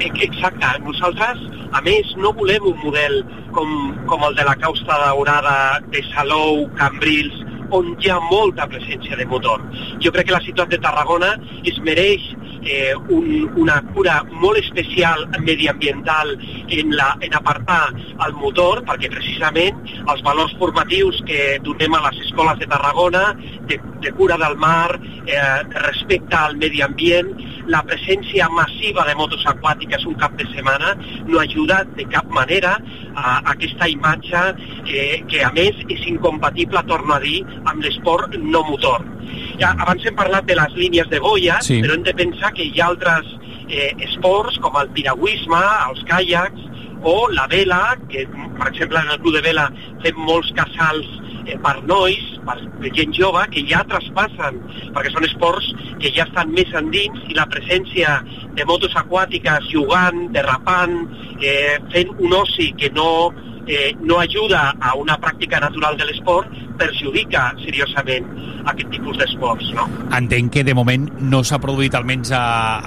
Eh, 0.00 0.10
Exacte. 0.24 0.66
Nosaltres, 0.84 1.40
a 1.76 1.80
més, 1.84 2.14
no 2.16 2.32
volem 2.36 2.66
un 2.72 2.78
model 2.82 3.20
com, 3.56 3.70
com 4.08 4.24
el 4.28 4.36
de 4.38 4.46
la 4.48 4.56
Causta 4.56 4.96
Daurada 5.04 5.54
de 5.92 6.02
Salou, 6.14 6.66
Cambrils, 6.78 7.36
on 7.76 7.92
hi 8.00 8.10
ha 8.10 8.18
molta 8.30 8.66
presència 8.70 9.16
de 9.18 9.26
motor. 9.30 9.62
Jo 10.02 10.12
crec 10.14 10.30
que 10.30 10.36
la 10.36 10.44
ciutat 10.44 10.72
de 10.72 10.80
Tarragona 10.82 11.34
es 11.68 11.78
mereix 11.86 12.24
eh, 12.62 12.94
un, 13.08 13.50
una 13.60 13.80
cura 13.94 14.20
molt 14.30 14.58
especial 14.58 15.26
mediambiental 15.38 16.34
en, 16.68 16.96
la, 16.96 17.12
en 17.20 17.36
apartar 17.36 17.92
el 18.26 18.34
motor, 18.40 18.82
perquè 18.88 19.10
precisament 19.12 19.78
els 20.00 20.24
valors 20.26 20.56
formatius 20.58 21.22
que 21.28 21.58
donem 21.66 21.94
a 21.96 22.02
les 22.08 22.24
escoles 22.26 22.58
de 22.60 22.68
Tarragona, 22.70 23.30
de, 23.70 23.80
de 24.02 24.12
cura 24.18 24.38
del 24.40 24.56
mar, 24.60 24.98
eh, 25.26 25.40
de 25.70 25.86
respecte 25.86 26.36
al 26.36 26.56
medi 26.60 26.82
ambient, 26.82 27.32
la 27.70 27.82
presència 27.86 28.48
massiva 28.52 29.04
de 29.08 29.14
motos 29.18 29.44
aquàtiques 29.50 30.04
un 30.10 30.16
cap 30.20 30.34
de 30.38 30.46
setmana 30.52 30.94
no 31.28 31.38
ha 31.38 31.44
ajudat 31.46 31.92
de 31.98 32.06
cap 32.10 32.28
manera 32.34 32.76
a, 33.14 33.40
aquesta 33.54 33.88
imatge 33.90 34.42
que, 34.88 35.04
que 35.30 35.44
a 35.46 35.52
més 35.56 35.78
és 35.88 36.06
incompatible, 36.10 36.82
torno 36.90 37.14
a 37.16 37.20
dir, 37.22 37.40
amb 37.64 37.82
l'esport 37.84 38.34
no 38.40 38.64
motor. 38.68 39.04
Ja, 39.60 39.74
abans 39.76 40.04
hem 40.06 40.16
parlat 40.18 40.48
de 40.48 40.56
les 40.58 40.74
línies 40.78 41.08
de 41.12 41.20
boia, 41.22 41.60
Sí. 41.62 41.80
però 41.82 41.94
hem 41.94 42.02
de 42.06 42.14
pensar 42.16 42.52
que 42.56 42.64
hi 42.66 42.80
ha 42.80 42.88
altres 42.90 43.28
eh, 43.68 43.92
esports 44.08 44.58
com 44.58 44.76
el 44.80 44.90
piragüisme, 44.96 45.62
els 45.88 46.02
caiacs 46.08 46.66
o 47.02 47.28
la 47.32 47.46
vela, 47.48 47.96
que 48.10 48.26
per 48.58 48.68
exemple 48.68 48.98
en 49.00 49.14
el 49.14 49.20
club 49.22 49.38
de 49.38 49.44
vela 49.46 49.70
fem 50.02 50.18
molts 50.26 50.50
casals 50.56 51.06
per 51.64 51.76
nois, 51.88 52.22
per 52.46 52.56
gent 52.96 53.14
jove, 53.16 53.42
que 53.54 53.64
ja 53.68 53.82
traspassen, 53.90 54.60
perquè 54.94 55.12
són 55.14 55.26
esports 55.28 55.70
que 56.00 56.12
ja 56.16 56.26
estan 56.28 56.52
més 56.56 56.70
endins 56.78 57.26
i 57.28 57.36
la 57.38 57.48
presència 57.50 58.18
de 58.56 58.66
motos 58.68 58.96
aquàtiques 59.00 59.68
jugant, 59.72 60.26
derrapant, 60.36 60.96
eh, 61.40 61.78
fent 61.94 62.12
un 62.18 62.36
oci 62.40 62.70
que 62.80 62.92
no, 62.96 63.10
eh, 63.70 63.96
no 64.02 64.18
ajuda 64.20 64.74
a 64.80 64.94
una 64.98 65.16
pràctica 65.22 65.60
natural 65.62 65.96
de 65.96 66.08
l'esport, 66.08 66.50
perjudica 66.80 67.50
seriosament 67.60 68.26
aquest 68.70 68.90
tipus 68.92 69.18
d'esports, 69.20 69.70
no? 69.76 69.86
entenc 70.16 70.52
que 70.56 70.64
de 70.66 70.74
moment 70.76 71.06
no 71.20 71.42
s'ha 71.46 71.60
produït 71.62 71.94
almenys 71.96 72.32
a, 72.36 72.42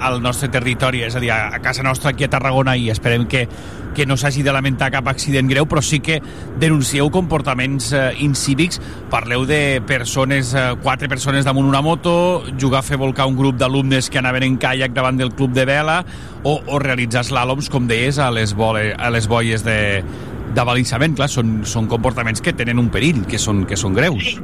al 0.06 0.20
nostre 0.22 0.50
territori, 0.52 1.02
és 1.06 1.16
a 1.16 1.22
dir, 1.22 1.32
a, 1.34 1.58
casa 1.64 1.82
nostra 1.86 2.12
aquí 2.12 2.26
a 2.26 2.30
Tarragona 2.30 2.76
i 2.78 2.90
esperem 2.92 3.26
que, 3.30 3.46
que 3.94 4.06
no 4.06 4.18
s'hagi 4.18 4.42
de 4.46 4.52
lamentar 4.54 4.90
cap 4.94 5.08
accident 5.10 5.48
greu, 5.50 5.66
però 5.70 5.82
sí 5.82 6.00
que 6.04 6.20
denuncieu 6.60 7.10
comportaments 7.14 7.92
eh, 7.94 8.10
incívics, 8.26 8.80
parleu 9.10 9.46
de 9.48 9.80
persones, 9.86 10.52
eh, 10.54 10.66
quatre 10.82 11.08
persones 11.08 11.46
damunt 11.46 11.70
una 11.70 11.82
moto, 11.82 12.44
jugar 12.60 12.82
a 12.82 12.86
fer 12.86 13.00
volcar 13.00 13.28
un 13.30 13.38
grup 13.38 13.58
d'alumnes 13.60 14.10
que 14.10 14.20
anaven 14.20 14.46
en 14.46 14.60
caiac 14.60 14.94
davant 14.94 15.18
del 15.18 15.34
club 15.34 15.54
de 15.56 15.66
vela 15.68 16.02
o, 16.42 16.58
o 16.66 16.78
realitzar 16.82 17.24
slàloms, 17.26 17.70
com 17.72 17.88
deies, 17.90 18.18
a 18.18 18.30
les, 18.34 18.54
vole, 18.54 18.90
a 18.98 19.10
les 19.14 19.30
boies 19.30 19.64
de, 19.64 19.78
d'avalisament, 20.54 21.16
clar, 21.18 21.28
són, 21.30 21.60
són 21.68 21.88
comportaments 21.90 22.42
que 22.44 22.54
tenen 22.56 22.80
un 22.82 22.90
perill, 22.94 23.24
que 23.28 23.40
són, 23.40 23.64
que 23.68 23.78
són 23.78 23.96
greus. 23.96 24.36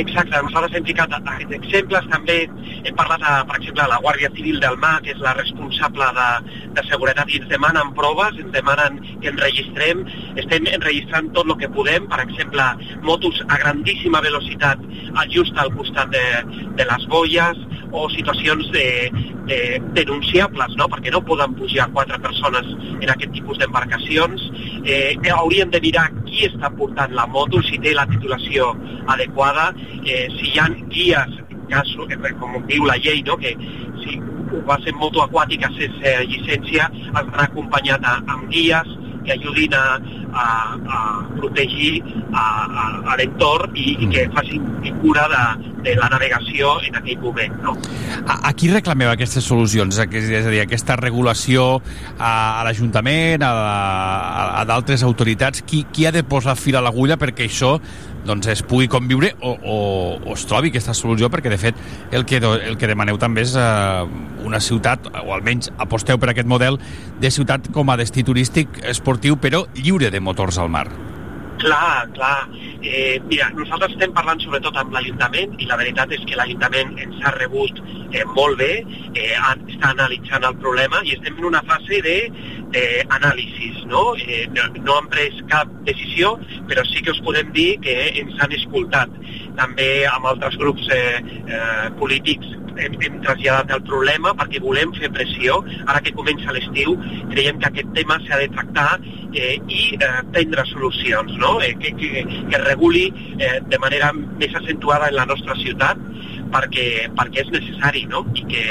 Exacte, 0.00 0.38
nosaltres 0.40 0.78
hem 0.78 0.86
ficat 0.88 1.12
aquests 1.18 1.52
exemples, 1.58 2.06
també 2.08 2.36
hem 2.46 2.94
parlat, 2.96 3.24
a, 3.28 3.32
per 3.48 3.58
exemple, 3.58 3.82
a 3.84 3.90
la 3.90 3.98
Guàrdia 4.00 4.30
Civil 4.32 4.60
del 4.62 4.78
Mar, 4.80 4.94
que 5.04 5.12
és 5.12 5.20
la 5.20 5.34
responsable 5.36 6.08
de, 6.16 6.28
de 6.78 6.84
seguretat, 6.88 7.28
i 7.28 7.42
ens 7.42 7.50
demanen 7.50 7.92
proves, 7.98 8.38
ens 8.40 8.54
demanen 8.54 8.96
que 9.20 9.28
enregistrem, 9.32 10.00
estem 10.40 10.70
enregistrant 10.72 11.28
tot 11.36 11.52
el 11.52 11.58
que 11.60 11.70
podem, 11.76 12.08
per 12.08 12.22
exemple, 12.24 12.70
motos 13.04 13.42
a 13.48 13.60
grandíssima 13.60 14.24
velocitat 14.24 14.80
just 15.32 15.56
al 15.60 15.70
costat 15.76 16.08
de, 16.12 16.24
de 16.80 16.88
les 16.88 17.06
boies, 17.12 17.60
o 17.92 18.08
situacions 18.10 18.70
de, 18.72 19.12
de, 19.46 19.58
denunciables, 19.92 20.74
no? 20.80 20.88
perquè 20.88 21.12
no 21.12 21.20
poden 21.28 21.54
pujar 21.58 21.90
quatre 21.92 22.18
persones 22.24 22.66
en 22.98 23.10
aquest 23.12 23.34
tipus 23.36 23.60
d'embarcacions. 23.60 24.48
Eh, 24.88 25.14
hauríem 25.36 25.70
de 25.70 25.80
mirar 25.84 26.08
qui 26.24 26.46
està 26.48 26.72
portant 26.74 27.12
la 27.14 27.28
moto, 27.28 27.60
si 27.68 27.78
té 27.84 27.92
la 27.94 28.08
titulació 28.08 28.72
adequada, 29.12 29.70
eh, 30.04 30.26
si 30.38 30.52
hi 30.52 30.58
ha 30.60 30.68
guies, 30.92 31.38
caso, 31.72 32.06
que, 32.08 32.18
com 32.40 32.58
diu 32.68 32.86
la 32.88 32.98
llei, 33.00 33.22
no? 33.26 33.38
que 33.40 33.54
si 34.02 34.18
va 34.68 34.76
ser 34.84 34.92
moto 34.98 35.22
aquàtica 35.24 35.70
sense 35.78 36.16
llicència, 36.28 36.90
has 37.14 37.24
d'anar 37.24 37.48
acompanyat 37.48 38.04
a, 38.04 38.18
amb 38.34 38.50
guies 38.52 38.98
que 39.22 39.32
ajudin 39.32 39.74
a, 39.74 40.00
a, 40.34 40.44
a 40.74 40.98
protegir 41.36 42.02
a, 42.32 42.42
a, 42.42 42.86
a 43.12 43.16
l'entorn 43.20 43.76
i, 43.78 43.94
i 44.02 44.08
que 44.10 44.26
facin 44.34 44.66
cura 45.02 45.26
de, 45.30 45.42
de 45.86 45.94
la 45.98 46.08
navegació 46.12 46.74
en 46.86 46.98
aquell 46.98 47.20
moment. 47.22 47.54
No? 47.62 47.74
A, 48.26 48.38
a 48.50 48.52
qui 48.58 48.70
reclameu 48.72 49.12
aquestes 49.12 49.46
solucions? 49.46 49.98
És 49.98 50.46
a 50.46 50.52
dir 50.52 50.62
aquesta 50.64 50.96
regulació 51.00 51.66
a, 52.18 52.32
a 52.60 52.64
l'Ajuntament, 52.66 53.44
a, 53.46 53.52
a, 53.52 54.46
a 54.62 54.64
d'altres 54.68 55.04
autoritats, 55.06 55.64
qui, 55.66 55.84
qui 55.92 56.06
ha 56.06 56.14
de 56.14 56.24
posar 56.26 56.56
fil 56.58 56.78
a 56.78 56.84
l'agulla 56.84 57.18
perquè 57.20 57.48
això 57.50 57.76
doncs 58.26 58.48
es 58.52 58.62
pugui 58.66 58.88
conviure 58.88 59.32
o, 59.40 59.52
o, 59.52 59.76
o 60.24 60.34
es 60.36 60.46
trobi 60.48 60.72
aquesta 60.72 60.94
solució 60.94 61.30
perquè 61.32 61.52
de 61.52 61.60
fet 61.60 61.78
el 62.12 62.26
que, 62.26 62.40
el 62.42 62.78
que 62.78 62.90
demaneu 62.90 63.18
també 63.22 63.46
és 63.46 63.56
eh, 63.58 64.02
una 64.46 64.60
ciutat 64.62 65.08
o 65.12 65.32
almenys 65.34 65.72
aposteu 65.82 66.20
per 66.22 66.32
aquest 66.32 66.50
model 66.50 66.78
de 67.20 67.30
ciutat 67.30 67.72
com 67.74 67.90
a 67.90 67.98
destí 68.00 68.24
turístic 68.26 68.82
esportiu 68.88 69.38
però 69.40 69.66
lliure 69.78 70.10
de 70.10 70.20
motors 70.20 70.58
al 70.62 70.70
mar 70.72 70.88
Clar, 71.62 72.08
clar. 72.16 72.48
Eh, 72.82 73.20
mira, 73.30 73.48
nosaltres 73.54 73.92
estem 73.94 74.10
parlant 74.16 74.40
sobretot 74.42 74.74
amb 74.80 74.96
l'Ajuntament 74.96 75.54
i 75.62 75.68
la 75.70 75.78
veritat 75.78 76.10
és 76.16 76.24
que 76.26 76.38
l'Ajuntament 76.38 76.96
ens 77.04 77.20
ha 77.22 77.30
rebut 77.36 77.78
eh, 78.10 78.24
molt 78.34 78.58
bé, 78.58 78.72
eh, 79.14 79.36
està 79.38 79.92
analitzant 79.92 80.42
el 80.48 80.58
problema 80.64 81.04
i 81.06 81.14
estem 81.14 81.38
en 81.38 81.46
una 81.52 81.62
fase 81.68 82.00
de 82.02 82.16
eh, 82.74 83.04
no? 83.92 84.14
Eh, 84.16 84.48
no? 84.56 84.66
No 84.82 84.98
han 84.98 85.08
pres 85.12 85.38
cap 85.52 85.70
decisió, 85.86 86.34
però 86.68 86.84
sí 86.88 87.04
que 87.04 87.14
us 87.14 87.22
podem 87.24 87.52
dir 87.54 87.76
que 87.84 87.96
ens 88.22 88.40
han 88.42 88.58
escoltat. 88.58 89.12
També 89.58 89.88
amb 90.08 90.28
altres 90.32 90.56
grups 90.60 90.88
eh, 90.94 91.20
eh, 91.44 91.88
polítics 92.00 92.58
hem, 92.78 92.96
hem 93.04 93.18
traslladat 93.24 93.72
el 93.76 93.82
problema 93.88 94.32
perquè 94.38 94.60
volem 94.64 94.92
fer 94.96 95.10
pressió. 95.14 95.60
Ara 95.86 96.00
que 96.04 96.14
comença 96.16 96.54
l'estiu, 96.54 96.96
creiem 97.32 97.60
que 97.60 97.70
aquest 97.70 97.92
tema 97.96 98.18
s'ha 98.26 98.40
de 98.42 98.48
tractar 98.54 98.88
eh, 98.98 99.56
i 99.68 99.82
eh, 99.98 100.12
prendre 100.32 100.66
solucions, 100.72 101.36
no? 101.42 101.58
eh, 101.60 101.74
que, 101.80 101.94
que, 101.98 102.24
que 102.50 102.62
reguli 102.64 103.08
eh, 103.38 103.58
de 103.68 103.80
manera 103.82 104.12
més 104.14 104.54
accentuada 104.54 105.10
en 105.12 105.18
la 105.20 105.28
nostra 105.28 105.58
ciutat 105.62 106.00
perquè, 106.52 106.86
perquè 107.16 107.44
és 107.44 107.50
necessari, 107.54 108.04
no? 108.10 108.22
I 108.38 108.44
que, 108.50 108.62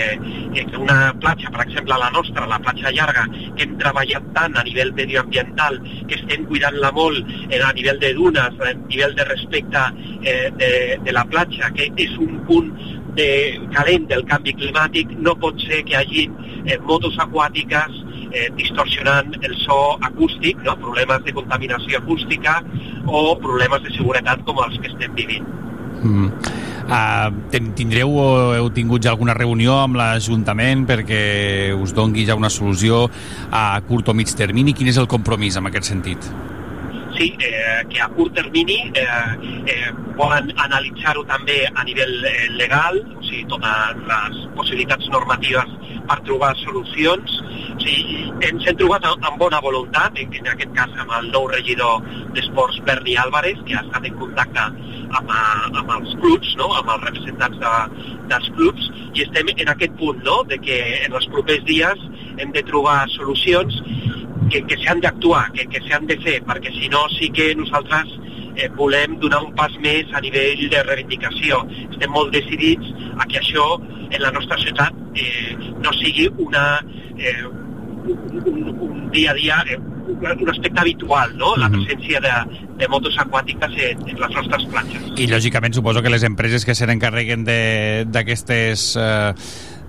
que 0.56 0.80
una 0.80 1.12
platja, 1.22 1.52
per 1.54 1.66
exemple, 1.66 1.98
la 2.00 2.12
nostra, 2.16 2.48
la 2.50 2.60
platja 2.64 2.94
llarga, 2.96 3.26
que 3.58 3.66
hem 3.66 3.78
treballat 3.82 4.32
tant 4.38 4.58
a 4.58 4.66
nivell 4.68 4.94
medioambiental, 4.98 5.80
que 6.08 6.20
estem 6.20 6.46
cuidant-la 6.50 6.94
molt 6.96 7.34
eh, 7.50 7.62
a 7.62 7.74
nivell 7.78 8.02
de 8.02 8.14
dunes, 8.18 8.60
a 8.62 8.74
nivell 8.80 9.16
de 9.18 9.28
respecte 9.32 9.86
eh, 10.22 10.50
de, 10.62 10.72
de 11.06 11.16
la 11.16 11.26
platja, 11.30 11.72
que 11.76 11.92
és 12.00 12.18
un 12.22 12.42
punt 12.48 12.72
de 13.16 13.28
calent 13.76 14.08
del 14.08 14.24
canvi 14.30 14.54
climàtic, 14.56 15.12
no 15.20 15.36
pot 15.40 15.60
ser 15.66 15.82
que 15.88 15.98
hi 15.98 16.00
hagi 16.00 16.28
eh, 16.66 16.78
motos 16.88 17.18
aquàtiques 17.20 17.98
eh, 18.32 18.48
distorsionant 18.56 19.36
el 19.42 19.56
so 19.66 19.98
acústic, 20.08 20.62
no? 20.68 20.78
problemes 20.80 21.26
de 21.26 21.36
contaminació 21.36 22.00
acústica 22.00 22.62
o 23.08 23.36
problemes 23.44 23.84
de 23.84 23.94
seguretat 23.98 24.46
com 24.48 24.64
els 24.64 24.80
que 24.80 24.92
estem 24.94 25.18
vivint. 25.18 25.50
Mm. 26.02 26.32
Uh, 26.92 27.30
ten, 27.54 27.72
tindreu 27.78 28.12
o 28.20 28.28
heu 28.58 28.70
tingut 28.76 29.06
ja 29.06 29.14
alguna 29.14 29.36
reunió 29.38 29.78
amb 29.80 29.96
l'Ajuntament 30.00 30.84
perquè 30.90 31.22
us 31.78 31.94
dongui 31.96 32.26
ja 32.28 32.36
una 32.36 32.50
solució 32.52 33.06
a 33.52 33.80
curt 33.88 34.12
o 34.12 34.18
mig 34.18 34.34
termini? 34.36 34.74
Quin 34.76 34.92
és 34.92 35.00
el 35.00 35.08
compromís 35.12 35.60
en 35.62 35.70
aquest 35.70 35.94
sentit? 35.94 36.32
Sí, 37.18 37.36
eh, 37.40 37.84
que 37.90 38.00
a 38.02 38.08
curt 38.16 38.34
termini 38.34 38.78
eh, 38.96 39.06
eh, 39.68 39.90
volen 40.18 40.52
analitzar-ho 40.64 41.24
també 41.28 41.58
a 41.76 41.84
nivell 41.84 42.24
eh, 42.26 42.48
legal, 42.56 42.98
o 43.20 43.24
sigui, 43.28 43.44
totes 43.52 44.00
les 44.08 44.38
possibilitats 44.56 45.10
normatives 45.12 45.74
per 46.08 46.18
trobar 46.28 46.54
solucions. 46.64 47.36
O 47.76 47.80
sigui, 47.84 48.22
ens 48.48 48.66
hem 48.70 48.78
trobat 48.80 49.06
amb, 49.12 49.36
bona 49.42 49.60
voluntat, 49.62 50.18
en, 50.24 50.32
en 50.40 50.48
aquest 50.54 50.72
cas 50.78 50.96
amb 51.04 51.12
el 51.20 51.30
nou 51.36 51.50
regidor 51.52 52.02
d'Esports, 52.36 52.80
Berni 52.88 53.18
Álvarez, 53.20 53.60
que 53.68 53.76
ha 53.76 53.84
estat 53.84 54.08
en 54.08 54.16
contacte 54.22 54.64
amb, 54.64 55.30
a- 55.36 55.70
amb 55.84 55.92
els 56.00 56.16
clubs, 56.24 56.56
no? 56.58 56.72
amb 56.80 56.94
els 56.96 57.04
representants 57.10 57.60
de, 57.60 57.74
dels 58.32 58.50
clubs, 58.56 58.88
i 59.14 59.26
estem 59.28 59.52
en 59.58 59.74
aquest 59.76 59.98
punt, 60.00 60.24
no? 60.24 60.42
de 60.48 60.58
que 60.64 60.80
en 61.06 61.14
els 61.20 61.28
propers 61.36 61.66
dies 61.68 62.08
hem 62.40 62.56
de 62.56 62.64
trobar 62.72 63.02
solucions 63.18 63.76
que, 64.52 64.62
que 64.68 64.78
s'han 64.84 65.00
d'actuar, 65.04 65.48
que, 65.56 65.66
que 65.72 65.82
s'han 65.88 66.06
de 66.10 66.18
fer, 66.24 66.42
perquè 66.48 66.74
si 66.76 66.90
no 66.92 67.06
sí 67.18 67.30
que 67.34 67.54
nosaltres 67.56 68.12
eh, 68.56 68.68
volem 68.78 69.16
donar 69.22 69.42
un 69.46 69.54
pas 69.56 69.72
més 69.84 70.12
a 70.14 70.22
nivell 70.24 70.68
de 70.72 70.84
reivindicació. 70.90 71.64
Estem 71.90 72.12
molt 72.12 72.34
decidits 72.36 72.92
a 73.18 73.26
que 73.32 73.40
això 73.40 73.68
en 74.12 74.20
la 74.22 74.32
nostra 74.36 74.58
ciutat 74.60 74.92
eh, 75.16 75.56
no 75.80 75.94
sigui 75.96 76.28
una, 76.44 76.66
eh, 77.18 77.46
un, 77.48 78.44
un, 78.46 78.76
un 78.90 79.10
dia 79.16 79.32
a 79.32 79.38
dia, 79.40 79.62
eh, 79.70 79.80
un, 80.12 80.50
aspecte 80.52 80.80
habitual, 80.82 81.32
no? 81.38 81.54
la 81.56 81.70
presència 81.72 82.20
de, 82.20 82.32
de 82.82 82.88
motos 82.92 83.16
aquàtiques 83.22 83.72
en, 83.88 84.02
en 84.10 84.20
les 84.20 84.34
nostres 84.36 84.66
platges. 84.74 85.06
I, 85.16 85.28
lògicament, 85.32 85.74
suposo 85.78 86.02
que 86.04 86.12
les 86.12 86.26
empreses 86.28 86.66
que 86.68 86.76
se 86.76 86.88
n'encarreguen 86.90 87.46
de- 87.48 88.04
d'aquestes 88.12 88.90
eh, 89.00 89.32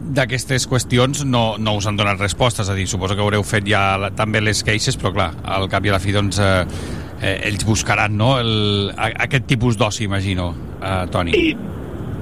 d'aquestes 0.00 0.66
qüestions 0.68 1.24
no, 1.24 1.56
no 1.58 1.76
us 1.78 1.86
han 1.86 1.96
donat 1.96 2.18
respostes, 2.20 2.66
és 2.66 2.72
a 2.72 2.74
dir, 2.74 2.86
suposo 2.90 3.14
que 3.14 3.22
haureu 3.22 3.42
fet 3.46 3.66
ja 3.68 3.96
la, 3.98 4.10
també 4.16 4.40
les 4.40 4.62
queixes, 4.64 4.96
però 4.98 5.12
clar, 5.14 5.30
al 5.44 5.68
cap 5.72 5.84
i 5.84 5.92
a 5.92 5.96
la 5.96 6.00
fi, 6.02 6.12
doncs, 6.12 6.38
eh, 6.42 6.64
eh, 7.22 7.36
ells 7.50 7.64
buscaran 7.68 8.16
no, 8.18 8.34
el, 8.40 8.90
a, 8.96 9.12
aquest 9.28 9.46
tipus 9.46 9.76
d'oci, 9.78 10.04
imagino, 10.08 10.50
eh, 10.82 11.06
Toni. 11.12 11.32
I 11.38 11.54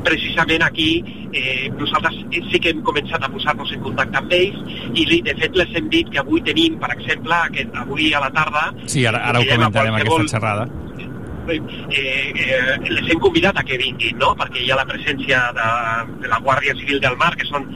precisament 0.05 0.63
aquí 0.65 1.03
eh, 1.37 1.69
nosaltres 1.77 2.15
sí 2.51 2.59
que 2.63 2.71
hem 2.73 2.79
començat 2.87 3.21
a 3.23 3.29
posar-nos 3.29 3.69
en 3.77 3.83
contacte 3.85 4.17
amb 4.17 4.33
ells 4.33 4.61
i 4.97 5.05
li- 5.11 5.21
de 5.27 5.35
fet 5.37 5.57
les 5.61 5.75
hem 5.77 5.91
dit 5.93 6.09
que 6.11 6.23
avui 6.23 6.41
tenim, 6.47 6.79
per 6.81 6.89
exemple, 6.95 7.35
aquest, 7.51 7.75
avui 7.83 8.13
a 8.17 8.23
la 8.25 8.31
tarda 8.33 8.63
Sí, 8.87 9.05
ara, 9.07 9.21
ara 9.29 9.43
ho 9.43 9.45
comentarem, 9.51 9.93
qualsevol- 9.99 10.25
aquesta 10.25 10.39
xerrada. 10.39 10.69
Eh, 11.57 12.33
eh, 12.35 12.77
les 12.89 13.11
hem 13.11 13.21
convidat 13.23 13.59
a 13.59 13.65
que 13.67 13.79
vinguin, 13.81 14.19
no? 14.21 14.33
perquè 14.39 14.63
hi 14.63 14.71
ha 14.71 14.79
la 14.79 14.87
presència 14.89 15.43
de, 15.57 15.69
de 16.23 16.31
la 16.33 16.41
Guàrdia 16.45 16.77
Civil 16.79 17.03
del 17.03 17.19
Mar, 17.21 17.33
que 17.39 17.49
són 17.49 17.69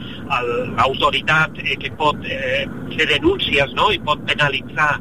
l'autoritat 0.78 1.60
eh, 1.64 1.76
que 1.80 1.92
pot 1.98 2.20
eh, 2.28 2.64
fer 2.94 3.08
denúncies 3.10 3.74
no? 3.78 3.90
i 3.94 4.00
pot 4.04 4.22
penalitzar 4.28 4.92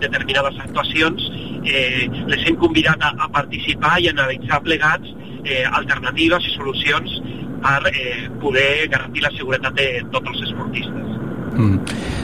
determinades 0.00 0.58
actuacions, 0.64 1.26
eh, 1.64 2.08
les 2.30 2.46
hem 2.48 2.56
convidat 2.60 3.02
a, 3.04 3.14
a 3.26 3.28
participar 3.34 3.98
i 4.00 4.08
analitzar 4.12 4.62
plegats 4.64 5.12
eh, 5.44 5.64
alternatives 5.66 6.46
i 6.48 6.56
solucions 6.56 7.20
per 7.60 7.80
eh, 7.92 8.28
poder 8.40 8.88
garantir 8.88 9.26
la 9.26 9.34
seguretat 9.36 9.76
de 9.76 9.90
tots 10.14 10.32
els 10.32 10.46
esportistes. 10.48 11.29
Mm. 11.50 11.80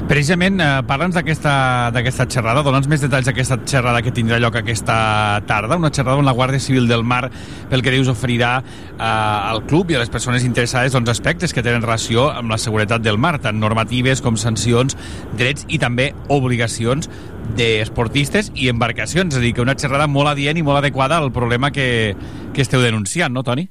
Precisament, 0.06 0.60
eh, 0.60 0.82
parla'ns 0.86 1.16
d'aquesta 1.16 2.26
xerrada, 2.30 2.62
dona'ns 2.62 2.86
més 2.86 3.02
detalls 3.02 3.26
d'aquesta 3.26 3.58
xerrada 3.66 4.02
que 4.02 4.12
tindrà 4.14 4.38
lloc 4.38 4.56
aquesta 4.60 5.42
tarda, 5.46 5.76
una 5.76 5.90
xerrada 5.90 6.18
on 6.20 6.24
la 6.28 6.32
Guàrdia 6.32 6.62
Civil 6.62 6.86
del 6.86 7.02
Mar, 7.02 7.30
pel 7.70 7.82
que 7.82 7.90
dius, 7.90 8.08
oferirà 8.08 8.62
eh, 8.62 9.02
al 9.02 9.64
club 9.66 9.90
i 9.90 9.96
a 9.96 10.02
les 10.02 10.12
persones 10.12 10.44
interessades 10.44 10.94
doncs, 10.94 11.10
aspectes 11.10 11.52
que 11.52 11.62
tenen 11.62 11.82
relació 11.82 12.30
amb 12.30 12.54
la 12.54 12.58
seguretat 12.58 13.02
del 13.02 13.18
mar, 13.18 13.38
tant 13.42 13.58
normatives 13.58 14.22
com 14.22 14.36
sancions, 14.36 14.96
drets 15.36 15.66
i 15.68 15.80
també 15.82 16.12
obligacions 16.28 17.10
d'esportistes 17.56 18.52
i 18.54 18.68
embarcacions, 18.70 19.34
és 19.34 19.40
a 19.40 19.42
dir, 19.42 19.54
que 19.54 19.64
una 19.64 19.76
xerrada 19.78 20.06
molt 20.06 20.30
adient 20.30 20.58
i 20.58 20.62
molt 20.66 20.78
adequada 20.78 21.18
al 21.18 21.32
problema 21.32 21.70
que, 21.70 22.14
que 22.54 22.62
esteu 22.62 22.82
denunciant, 22.82 23.34
no, 23.34 23.42
Toni? 23.42 23.68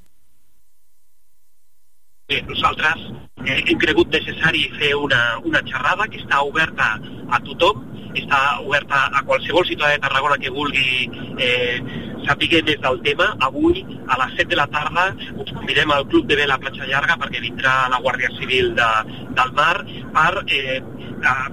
Bé, 2.27 2.41
nosaltres 2.47 3.03
eh, 3.45 3.61
hem 3.65 3.77
cregut 3.81 4.13
necessari 4.13 4.65
fer 4.79 4.95
una, 4.97 5.21
una 5.43 5.61
xerrada 5.67 6.07
que 6.11 6.21
està 6.21 6.41
oberta 6.45 6.95
a 7.29 7.41
tothom, 7.45 7.83
està 8.15 8.41
oberta 8.63 9.05
a 9.11 9.23
qualsevol 9.27 9.65
ciutadà 9.67 9.95
de 9.95 10.03
Tarragona 10.05 10.37
que 10.39 10.53
vulgui 10.53 11.09
eh, 11.43 11.79
saber 12.25 12.61
més 12.63 12.79
del 12.81 13.01
tema. 13.05 13.29
Avui, 13.47 13.83
a 14.07 14.17
les 14.21 14.35
7 14.39 14.49
de 14.53 14.59
la 14.59 14.67
tarda, 14.71 15.09
us 15.35 15.51
convidem 15.51 15.91
al 15.91 16.07
Club 16.07 16.27
de 16.29 16.39
Vela 16.39 16.57
Platja 16.61 16.87
Llarga 16.89 17.19
perquè 17.21 17.43
vindrà 17.43 17.75
la 17.91 18.01
Guàrdia 18.01 18.31
Civil 18.39 18.73
de, 18.77 18.89
del 19.37 19.53
Mar 19.57 19.75
per 20.15 20.31
eh, 20.47 20.81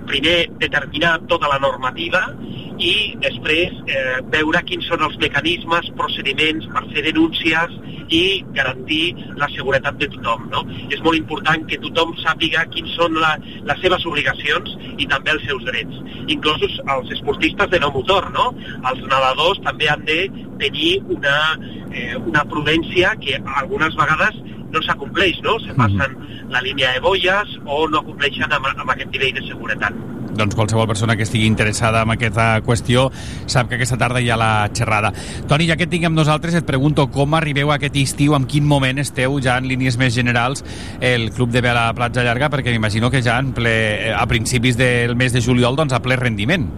primer 0.09 0.39
determinar 0.61 1.19
tota 1.31 1.51
la 1.51 1.61
normativa 1.63 2.27
i 2.83 3.15
després 3.23 3.75
eh, 3.87 4.21
veure 4.33 4.63
quins 4.67 4.87
són 4.89 5.05
els 5.07 5.19
mecanismes, 5.23 5.91
procediments 5.99 6.67
per 6.73 6.87
fer 6.91 7.05
denúncies 7.07 7.77
i 8.13 8.43
garantir 8.57 9.15
la 9.41 9.49
seguretat 9.55 9.99
de 10.01 10.09
tothom. 10.17 10.49
No? 10.53 10.65
És 10.91 11.01
molt 11.05 11.19
important 11.19 11.67
que 11.69 11.81
tothom 11.85 12.15
sàpiga 12.23 12.65
quins 12.75 12.95
són 12.99 13.19
la, 13.23 13.35
les 13.69 13.83
seves 13.85 14.07
obligacions 14.09 14.77
i 14.99 15.09
també 15.11 15.35
els 15.35 15.45
seus 15.49 15.65
drets, 15.69 15.99
inclosos 16.33 16.79
els 16.97 17.13
esportistes 17.19 17.71
de 17.73 17.83
no 17.83 17.93
motor. 17.95 18.31
No? 18.37 18.51
Els 18.91 19.03
nedadors 19.03 19.61
també 19.67 19.91
han 19.93 20.07
de 20.09 20.21
tenir 20.63 20.95
una, 21.17 21.37
eh, 21.91 22.17
una 22.17 22.47
prudència 22.49 23.15
que 23.23 23.39
algunes 23.63 23.99
vegades 23.99 24.41
no 24.73 24.81
s'acompleix, 24.87 25.43
no? 25.45 25.59
Se 25.67 25.75
passen 25.77 26.17
la 26.53 26.63
línia 26.65 26.95
de 26.95 27.05
boies 27.05 27.59
o 27.67 27.85
no 27.93 28.03
compleixen 28.07 28.53
amb, 28.53 28.73
amb 28.73 28.95
aquest 28.95 29.13
nivell 29.13 29.37
de 29.39 29.47
seguretat. 29.51 30.12
Doncs 30.37 30.57
qualsevol 30.57 30.89
persona 30.91 31.17
que 31.17 31.27
estigui 31.27 31.47
interessada 31.47 32.03
en 32.03 32.15
aquesta 32.15 32.47
qüestió 32.65 33.09
sap 33.47 33.69
que 33.69 33.79
aquesta 33.79 33.99
tarda 34.01 34.23
hi 34.23 34.31
ha 34.33 34.39
la 34.41 34.69
xerrada. 34.75 35.13
Toni, 35.49 35.69
ja 35.71 35.77
que 35.81 35.89
tinc 35.91 36.07
amb 36.09 36.19
nosaltres, 36.19 36.57
et 36.59 36.69
pregunto 36.69 37.09
com 37.13 37.35
arribeu 37.39 37.73
a 37.73 37.79
aquest 37.81 37.99
estiu, 38.03 38.37
en 38.37 38.47
quin 38.49 38.67
moment 38.69 39.03
esteu 39.03 39.39
ja 39.45 39.59
en 39.61 39.69
línies 39.71 39.99
més 40.01 40.15
generals 40.17 40.65
el 41.01 41.31
Club 41.33 41.53
de 41.53 41.63
Vela 41.65 41.91
Platja 41.97 42.25
Llarga, 42.27 42.51
perquè 42.53 42.73
m'imagino 42.73 43.11
que 43.11 43.23
ja 43.23 43.39
en 43.41 43.53
ple, 43.57 43.75
eh, 44.09 44.15
a 44.15 44.27
principis 44.27 44.79
del 44.79 45.17
mes 45.17 45.33
de 45.33 45.43
juliol 45.45 45.77
doncs 45.77 45.93
a 45.93 46.03
ple 46.03 46.17
rendiment. 46.17 46.71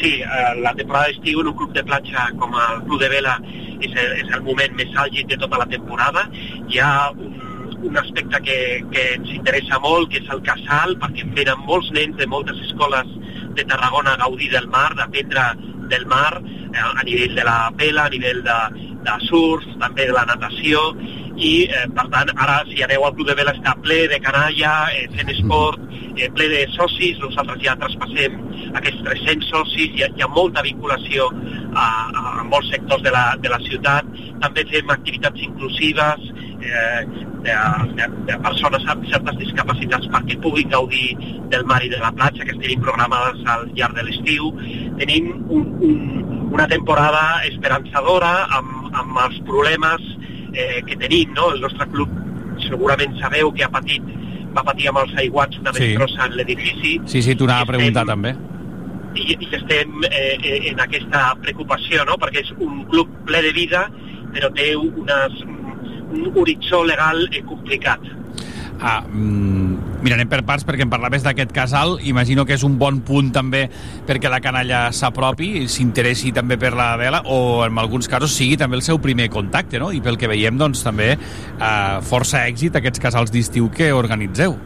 Sí, 0.00 0.20
eh, 0.20 0.54
la 0.60 0.74
temporada 0.74 1.08
d'estiu 1.08 1.40
en 1.40 1.48
un 1.48 1.56
club 1.56 1.72
de 1.72 1.84
platja 1.84 2.28
com 2.38 2.52
el 2.52 2.82
Club 2.84 3.00
de 3.00 3.08
Vela 3.08 3.38
és 3.80 3.92
el, 3.92 4.12
és 4.20 4.30
el 4.36 4.42
moment 4.44 4.76
més 4.76 4.92
àlgid 5.00 5.30
de 5.30 5.38
tota 5.40 5.60
la 5.60 5.66
temporada. 5.70 6.26
Hi 6.68 6.80
ha 6.82 6.92
un, 7.14 7.53
un 7.84 7.96
aspecte 7.98 8.40
que, 8.42 8.58
que 8.90 9.04
ens 9.18 9.30
interessa 9.36 9.78
molt, 9.84 10.08
que 10.10 10.22
és 10.22 10.30
el 10.32 10.42
casal, 10.46 10.96
perquè 11.02 11.26
venen 11.36 11.64
molts 11.68 11.90
nens 11.96 12.16
de 12.20 12.28
moltes 12.30 12.60
escoles 12.66 13.10
de 13.54 13.66
Tarragona 13.70 14.14
a 14.14 14.22
gaudir 14.24 14.50
del 14.52 14.66
mar, 14.72 14.90
d'aprendre 14.98 15.50
del 15.92 16.06
mar, 16.10 16.40
eh, 16.40 16.80
a 16.80 17.04
nivell 17.04 17.36
de 17.36 17.44
la 17.44 17.58
vela, 17.76 18.06
a 18.06 18.14
nivell 18.14 18.42
de, 18.46 18.58
de 19.04 19.18
surf, 19.28 19.66
també 19.82 20.08
de 20.08 20.16
la 20.16 20.24
natació, 20.30 20.80
i 21.34 21.66
eh, 21.66 21.84
per 21.94 22.06
tant 22.12 22.30
ara 22.34 22.60
si 22.70 22.82
aneu 22.86 23.04
al 23.04 23.14
Club 23.16 23.30
de 23.30 23.36
Vela 23.38 23.54
està 23.56 23.74
ple 23.82 24.04
de 24.10 24.20
canalla, 24.22 24.74
eh, 24.94 25.06
fent 25.16 25.32
esport, 25.32 25.80
eh, 26.14 26.30
ple 26.34 26.48
de 26.52 26.62
socis, 26.76 27.18
nosaltres 27.22 27.62
ja 27.64 27.74
traspassem 27.80 28.38
aquests 28.78 29.02
300 29.08 29.50
socis, 29.50 29.90
hi 29.94 30.06
ha, 30.06 30.10
hi 30.14 30.24
ha 30.24 30.30
molta 30.30 30.62
vinculació 30.66 31.28
a, 31.74 31.86
a 32.08 32.44
molts 32.46 32.70
sectors 32.72 33.02
de 33.02 33.12
la, 33.14 33.26
de 33.42 33.50
la 33.50 33.60
ciutat, 33.66 34.08
també 34.44 34.66
fem 34.70 34.94
activitats 34.94 35.42
inclusives, 35.48 36.30
eh, 36.64 37.04
de, 37.44 37.54
de, 37.98 38.06
de 38.30 38.38
persones 38.44 38.84
amb 38.88 39.04
certes 39.12 39.36
discapacitats 39.40 40.08
perquè 40.12 40.38
puguin 40.42 40.70
gaudir 40.72 41.14
del 41.52 41.64
mar 41.68 41.80
i 41.84 41.90
de 41.92 41.98
la 42.00 42.10
platja 42.16 42.46
que 42.48 42.56
tenim 42.56 42.80
programades 42.84 43.42
al 43.54 43.66
llarg 43.76 43.94
de 43.98 44.04
l'estiu. 44.08 44.50
Tenim 45.00 45.30
un, 45.48 45.66
un, 45.84 46.00
una 46.54 46.66
temporada 46.70 47.22
esperançadora 47.50 48.32
amb, 48.58 48.88
amb 48.94 49.20
els 49.26 49.40
problemes 49.48 50.00
eh, 50.54 50.80
que 50.86 50.96
tenim, 51.00 51.32
no? 51.36 51.50
El 51.54 51.60
nostre 51.64 51.86
club 51.92 52.08
segurament 52.68 53.16
sabeu 53.20 53.50
que 53.52 53.64
ha 53.66 53.70
patit 53.74 54.02
va 54.54 54.62
patir 54.62 54.86
amb 54.88 55.00
els 55.02 55.14
aiguats 55.18 55.58
una 55.58 55.72
Sí. 55.74 55.88
destrossa 55.88 56.28
en 56.28 56.36
l'edifici 56.38 56.92
Sí, 57.10 57.20
sí, 57.26 57.34
t'ho 57.34 57.48
anava 57.48 57.66
a 57.66 57.70
preguntar 57.72 58.04
també. 58.06 58.30
i, 59.18 59.34
i 59.34 59.48
estem 59.58 60.04
eh, 60.06 60.38
eh, 60.42 60.60
en 60.70 60.78
aquesta 60.80 61.34
preocupació, 61.42 62.04
no? 62.06 62.14
perquè 62.22 62.40
és 62.44 62.52
un 62.62 62.84
club 62.90 63.10
ple 63.26 63.42
de 63.42 63.50
vida, 63.54 63.84
però 64.34 64.48
té 64.54 64.68
unes, 64.78 65.36
un 66.14 66.32
horitzó 66.34 66.84
legal 66.84 67.26
complicat. 67.46 68.00
Ah, 68.80 69.00
mm, 69.06 70.02
mira, 70.02 70.16
anem 70.18 70.28
per 70.28 70.42
parts 70.44 70.66
perquè 70.66 70.84
em 70.84 70.90
parlaves 70.92 71.22
d'aquest 71.24 71.54
casal. 71.54 71.96
Imagino 72.04 72.44
que 72.44 72.56
és 72.58 72.64
un 72.66 72.74
bon 72.78 73.00
punt 73.06 73.30
també 73.32 73.68
perquè 74.06 74.28
la 74.28 74.42
canalla 74.44 74.88
s'apropi, 74.92 75.68
s'interessi 75.70 76.34
també 76.36 76.58
per 76.60 76.74
la 76.76 76.90
vela 77.00 77.22
o 77.24 77.64
en 77.64 77.78
alguns 77.78 78.10
casos 78.10 78.34
sigui 78.34 78.58
també 78.60 78.76
el 78.76 78.84
seu 78.84 79.00
primer 79.00 79.30
contacte, 79.30 79.78
no? 79.78 79.92
I 79.92 80.02
pel 80.04 80.18
que 80.18 80.28
veiem, 80.28 80.58
doncs, 80.58 80.82
també 80.84 81.14
eh, 81.14 81.98
força 82.04 82.44
èxit 82.48 82.76
aquests 82.76 83.00
casals 83.00 83.32
d'estiu 83.32 83.70
que 83.72 83.92
organitzeu. 83.94 84.58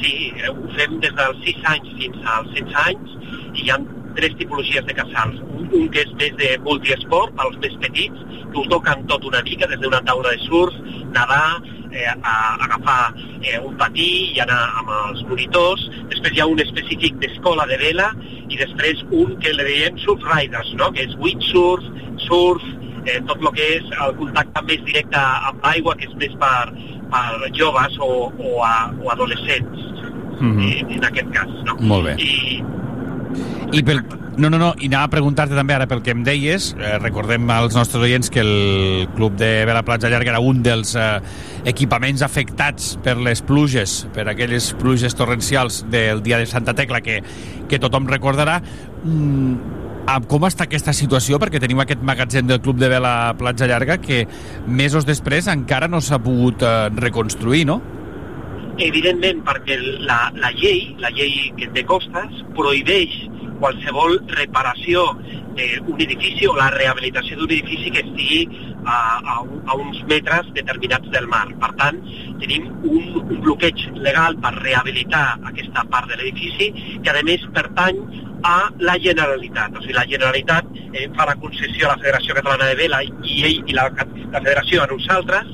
Sí, 0.00 0.32
eh, 0.36 0.50
ho 0.50 0.68
fem 0.76 0.98
des 1.02 1.14
dels 1.18 1.40
6 1.46 1.70
anys 1.74 1.94
fins 2.00 2.28
als 2.34 2.52
16 2.56 2.76
anys 2.86 3.16
i 3.58 3.64
hi 3.64 3.72
ha 3.72 3.78
tres 4.18 4.34
tipologies 4.38 4.86
de 4.86 4.94
casals. 4.98 5.40
Un, 5.46 5.66
un 5.80 5.88
que 5.94 6.02
és 6.04 6.12
més 6.20 6.36
de 6.40 6.52
multiesport, 6.66 7.34
pels 7.38 7.58
més 7.64 7.74
petits, 7.84 8.22
que 8.38 8.60
ho 8.60 8.64
toquen 8.72 9.04
tot 9.10 9.26
una 9.28 9.42
mica, 9.46 9.68
des 9.70 9.82
d'una 9.82 10.00
taula 10.06 10.34
de 10.34 10.46
surf, 10.46 10.78
nedar, 11.14 11.60
eh, 11.92 12.06
a, 12.08 12.34
agafar 12.66 13.14
eh, 13.42 13.58
un 13.58 13.76
patí 13.80 14.08
i 14.34 14.42
anar 14.44 14.60
amb 14.80 14.92
els 14.96 15.22
monitors. 15.30 15.86
Després 16.12 16.34
hi 16.34 16.42
ha 16.42 16.50
un 16.50 16.62
específic 16.64 17.18
d'escola 17.22 17.66
de 17.70 17.78
vela 17.82 18.10
i 18.48 18.58
després 18.60 19.04
un 19.10 19.36
que 19.42 19.54
le 19.54 19.68
diem 19.68 19.98
surf 20.04 20.26
riders, 20.32 20.74
no? 20.80 20.90
que 20.92 21.06
és 21.06 21.16
windsurf, 21.22 21.86
surf, 22.26 22.64
eh, 23.06 23.18
tot 23.28 23.38
el 23.38 23.52
que 23.56 23.72
és 23.78 23.90
el 24.04 24.14
contacte 24.20 24.64
més 24.68 24.84
directe 24.86 25.24
amb 25.50 25.64
l'aigua, 25.64 25.96
que 25.98 26.08
és 26.10 26.16
més 26.22 26.34
per, 26.42 26.68
per 27.10 27.50
joves 27.56 27.98
o, 28.00 28.28
o, 28.38 28.54
a, 28.64 28.92
o 29.02 29.10
adolescents, 29.12 29.84
Mhm. 30.38 30.60
eh, 30.62 30.84
en 30.94 31.04
aquest 31.04 31.30
cas. 31.34 31.48
No? 31.66 31.74
Molt 31.80 32.04
bé. 32.06 32.16
I, 32.22 32.62
I 33.72 33.82
pel... 33.82 34.04
No, 34.38 34.46
no, 34.48 34.54
no, 34.56 34.68
i 34.78 34.86
anava 34.86 35.08
a 35.08 35.10
preguntar-te 35.10 35.56
també 35.58 35.74
ara 35.74 35.88
pel 35.90 35.98
que 36.06 36.12
em 36.14 36.20
deies, 36.22 36.68
eh, 36.78 36.92
recordem 37.02 37.48
als 37.50 37.74
nostres 37.74 37.98
oients 38.06 38.30
que 38.30 38.38
el 38.44 39.08
Club 39.16 39.34
de 39.34 39.64
Vela 39.66 39.82
Platja 39.82 40.06
Llarga 40.12 40.30
era 40.36 40.38
un 40.38 40.60
dels 40.62 40.92
eh, 40.94 41.18
equipaments 41.66 42.22
afectats 42.22 42.92
per 43.02 43.16
les 43.18 43.42
pluges, 43.42 44.04
per 44.14 44.28
aquelles 44.30 44.70
pluges 44.78 45.16
torrencials 45.18 45.80
del 45.90 46.22
dia 46.22 46.38
de 46.38 46.46
Santa 46.46 46.72
Tecla 46.78 47.00
que, 47.02 47.18
que 47.68 47.80
tothom 47.82 48.06
recordarà. 48.06 48.60
Mm, 49.02 49.56
com 50.28 50.46
està 50.48 50.64
aquesta 50.64 50.94
situació? 50.96 51.36
Perquè 51.40 51.60
tenim 51.60 51.82
aquest 51.82 52.00
magatzem 52.06 52.46
del 52.48 52.62
Club 52.64 52.78
de 52.80 52.88
Vela 52.88 53.34
Platja 53.38 53.68
Llarga 53.68 53.98
que 54.00 54.22
mesos 54.66 55.04
després 55.08 55.50
encara 55.52 55.88
no 55.90 56.00
s'ha 56.00 56.20
pogut 56.22 56.64
eh, 56.64 56.88
reconstruir, 56.96 57.66
no? 57.68 57.82
Evidentment 58.78 59.42
perquè 59.46 59.78
la, 60.06 60.28
la 60.38 60.52
llei, 60.56 60.94
la 61.02 61.10
llei 61.14 61.52
de 61.58 61.84
costes, 61.88 62.42
prohibeix 62.56 63.14
qualsevol 63.58 64.18
reparació 64.36 65.04
d'un 65.58 66.02
edifici 66.04 66.46
o 66.46 66.54
la 66.54 66.68
rehabilitació 66.70 67.38
d'un 67.38 67.50
edifici 67.50 67.90
que 67.90 68.04
estigui 68.04 68.44
a, 68.84 68.98
a, 69.18 69.36
a 69.42 69.74
uns 69.74 69.98
metres 70.10 70.46
determinats 70.54 71.10
del 71.10 71.26
mar. 71.26 71.46
Per 71.58 71.72
tant, 71.80 71.98
tenim 72.38 72.68
un, 72.86 73.08
un 73.24 73.40
bloqueig 73.42 73.82
legal 73.98 74.38
per 74.44 74.54
rehabilitar 74.60 75.26
aquesta 75.50 75.82
part 75.90 76.12
de 76.12 76.20
l'edifici 76.20 76.70
que, 77.02 77.10
a 77.10 77.24
més, 77.26 77.42
pertany 77.56 77.98
a 78.46 78.70
la 78.78 78.94
Generalitat. 79.02 79.74
O 79.74 79.82
sigui, 79.82 79.96
la 79.98 80.06
Generalitat 80.06 80.70
eh, 80.92 81.08
fa 81.18 81.26
la 81.26 81.36
concessió 81.42 81.88
a 81.88 81.96
la 81.96 82.02
Federació 82.04 82.38
Catalana 82.38 82.70
de 82.70 82.78
Vela 82.78 83.02
i 83.02 83.42
ell 83.50 83.58
i 83.66 83.74
la, 83.74 83.88
la 83.90 84.42
Federació 84.44 84.84
a 84.84 84.90
nosaltres 84.92 85.50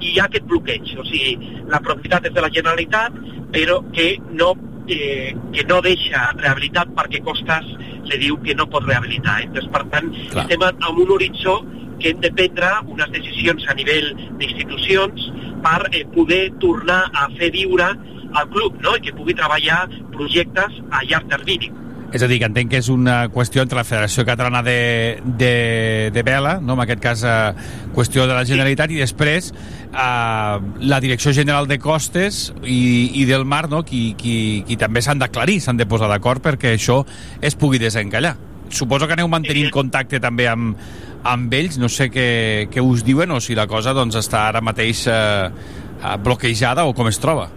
i 0.00 0.12
hi 0.12 0.20
ha 0.20 0.26
aquest 0.30 0.46
bloqueig. 0.50 0.94
O 1.00 1.04
sigui, 1.08 1.52
la 1.72 1.80
propietat 1.84 2.28
és 2.30 2.34
de 2.36 2.44
la 2.44 2.52
Generalitat, 2.52 3.16
però 3.54 3.80
que 3.92 4.08
no, 4.32 4.52
eh, 4.88 5.34
que 5.52 5.64
no 5.70 5.80
deixa 5.84 6.30
rehabilitat 6.36 6.92
perquè 6.96 7.22
Costas 7.24 7.68
li 8.06 8.20
diu 8.22 8.38
que 8.42 8.54
no 8.54 8.68
pot 8.70 8.86
rehabilitar. 8.86 9.40
Entonces, 9.42 9.70
per 9.72 9.84
tant, 9.92 10.12
Clar. 10.32 10.44
estem 10.44 10.62
en 10.68 10.84
en 10.90 11.02
un 11.04 11.10
horitzó 11.16 11.56
que 11.98 12.10
hem 12.10 12.20
de 12.20 12.30
prendre 12.32 12.68
unes 12.86 13.10
decisions 13.10 13.64
a 13.68 13.74
nivell 13.74 14.12
d'institucions 14.38 15.30
per 15.64 15.80
eh, 15.92 16.04
poder 16.14 16.52
tornar 16.62 17.06
a 17.12 17.28
fer 17.38 17.50
viure 17.54 17.88
al 18.36 18.48
club 18.52 18.76
no? 18.84 18.96
i 18.96 19.00
que 19.00 19.14
pugui 19.16 19.34
treballar 19.34 19.86
projectes 20.12 20.80
a 20.90 21.02
llarg 21.08 21.28
termini. 21.32 21.72
És 22.14 22.22
a 22.22 22.28
dir, 22.30 22.38
que 22.38 22.46
entenc 22.46 22.70
que 22.70 22.78
és 22.78 22.88
una 22.88 23.26
qüestió 23.34 23.64
entre 23.64 23.80
la 23.80 23.84
Federació 23.84 24.22
Catalana 24.24 24.62
de, 24.62 25.18
de, 25.26 26.10
de 26.14 26.22
Vela, 26.24 26.56
no? 26.62 26.76
en 26.76 26.82
aquest 26.84 27.02
cas 27.02 27.24
eh, 27.26 27.66
qüestió 27.96 28.28
de 28.30 28.36
la 28.36 28.44
Generalitat, 28.46 28.92
i 28.94 29.00
després 29.02 29.50
eh, 29.50 30.58
la 30.86 31.00
Direcció 31.02 31.34
General 31.36 31.66
de 31.66 31.80
Costes 31.82 32.52
i, 32.62 33.10
i 33.20 33.24
del 33.28 33.44
Mar, 33.44 33.66
no? 33.68 33.82
qui, 33.84 34.14
qui, 34.16 34.62
qui 34.68 34.78
també 34.80 35.02
s'han 35.02 35.18
d'aclarir, 35.20 35.58
s'han 35.60 35.80
de 35.82 35.88
posar 35.90 36.08
d'acord 36.12 36.44
perquè 36.46 36.76
això 36.76 37.02
es 37.42 37.58
pugui 37.58 37.82
desencallar. 37.82 38.36
Suposo 38.70 39.06
que 39.06 39.14
aneu 39.18 39.28
mantenint 39.30 39.68
contacte 39.74 40.22
també 40.22 40.46
amb, 40.50 40.78
amb 41.26 41.52
ells, 41.58 41.76
no 41.82 41.90
sé 41.90 42.08
què, 42.10 42.70
què 42.70 42.82
us 42.82 43.04
diuen 43.06 43.34
o 43.34 43.42
si 43.42 43.58
la 43.58 43.66
cosa 43.70 43.92
doncs, 43.94 44.16
està 44.22 44.46
ara 44.48 44.62
mateix 44.62 45.04
eh, 45.10 45.50
eh, 45.50 46.16
bloquejada 46.22 46.86
o 46.86 46.94
com 46.94 47.10
es 47.10 47.18
troba. 47.22 47.50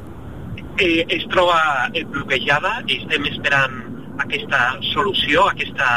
eh, 0.79 1.05
es 1.09 1.25
troba 1.29 1.57
eh, 1.93 2.03
bloquejada 2.05 2.79
i 2.87 3.01
estem 3.01 3.25
esperant 3.29 3.98
aquesta 4.25 4.61
solució, 4.91 5.47
aquesta 5.49 5.89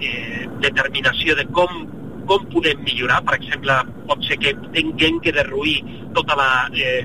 eh, 0.00 0.46
determinació 0.64 1.36
de 1.38 1.46
com, 1.56 1.84
com 2.30 2.46
podem 2.52 2.82
millorar. 2.86 3.22
Per 3.26 3.36
exemple, 3.38 3.78
pot 4.08 4.24
ser 4.28 4.38
que 4.42 4.54
tinguem 4.76 5.20
que 5.24 5.34
derruir 5.36 5.78
tota 6.16 6.36
la, 6.38 6.50
eh, 6.72 7.02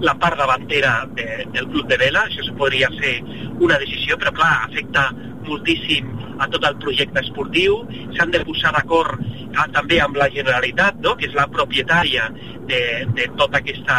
la 0.00 0.16
part 0.20 0.38
davantera 0.38 0.98
de, 1.16 1.46
del 1.54 1.68
club 1.72 1.88
de 1.90 1.98
vela, 2.00 2.26
això 2.28 2.44
podria 2.58 2.90
ser 3.00 3.18
una 3.56 3.78
decisió, 3.82 4.18
però 4.20 4.34
clar, 4.36 4.52
afecta 4.68 5.08
moltíssim 5.48 6.12
a 6.38 6.48
tot 6.52 6.64
el 6.68 6.76
projecte 6.82 7.22
esportiu, 7.22 7.80
s'han 8.16 8.32
de 8.34 8.42
posar 8.46 8.74
d'acord 8.76 9.16
ah, 9.56 9.66
també 9.72 10.00
amb 10.04 10.18
la 10.20 10.28
Generalitat, 10.32 11.00
no? 11.04 11.16
que 11.16 11.30
és 11.30 11.36
la 11.36 11.46
propietària 11.52 12.28
de, 12.68 12.80
de, 13.16 13.28
tota 13.38 13.62
aquesta, 13.62 13.98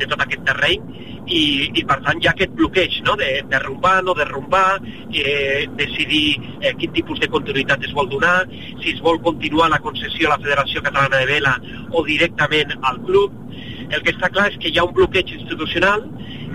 de 0.00 0.08
tot 0.08 0.24
aquest 0.24 0.42
terreny, 0.48 0.82
i, 1.26 1.42
i 1.74 1.82
per 1.86 1.98
tant 2.04 2.20
hi 2.22 2.28
ha 2.28 2.32
aquest 2.34 2.52
bloqueig 2.58 3.00
no? 3.06 3.16
de 3.18 3.30
derrumbar, 3.50 3.96
no 4.06 4.14
derrumbar, 4.18 4.78
eh, 5.10 5.66
decidir 5.78 6.38
eh, 6.60 6.72
quin 6.78 6.92
tipus 6.94 7.20
de 7.22 7.30
continuïtat 7.32 7.82
es 7.86 7.94
vol 7.96 8.10
donar, 8.10 8.44
si 8.82 8.94
es 8.94 9.02
vol 9.02 9.18
continuar 9.24 9.70
la 9.72 9.82
concessió 9.82 10.28
a 10.30 10.36
la 10.36 10.42
Federació 10.44 10.82
Catalana 10.86 11.22
de 11.22 11.30
Vela 11.32 11.56
o 11.90 12.04
directament 12.06 12.76
al 12.82 13.02
club. 13.08 13.42
El 13.90 14.02
que 14.02 14.12
està 14.14 14.30
clar 14.32 14.48
és 14.52 14.58
que 14.62 14.72
hi 14.72 14.80
ha 14.80 14.86
un 14.86 14.94
bloqueig 14.96 15.30
institucional 15.36 16.04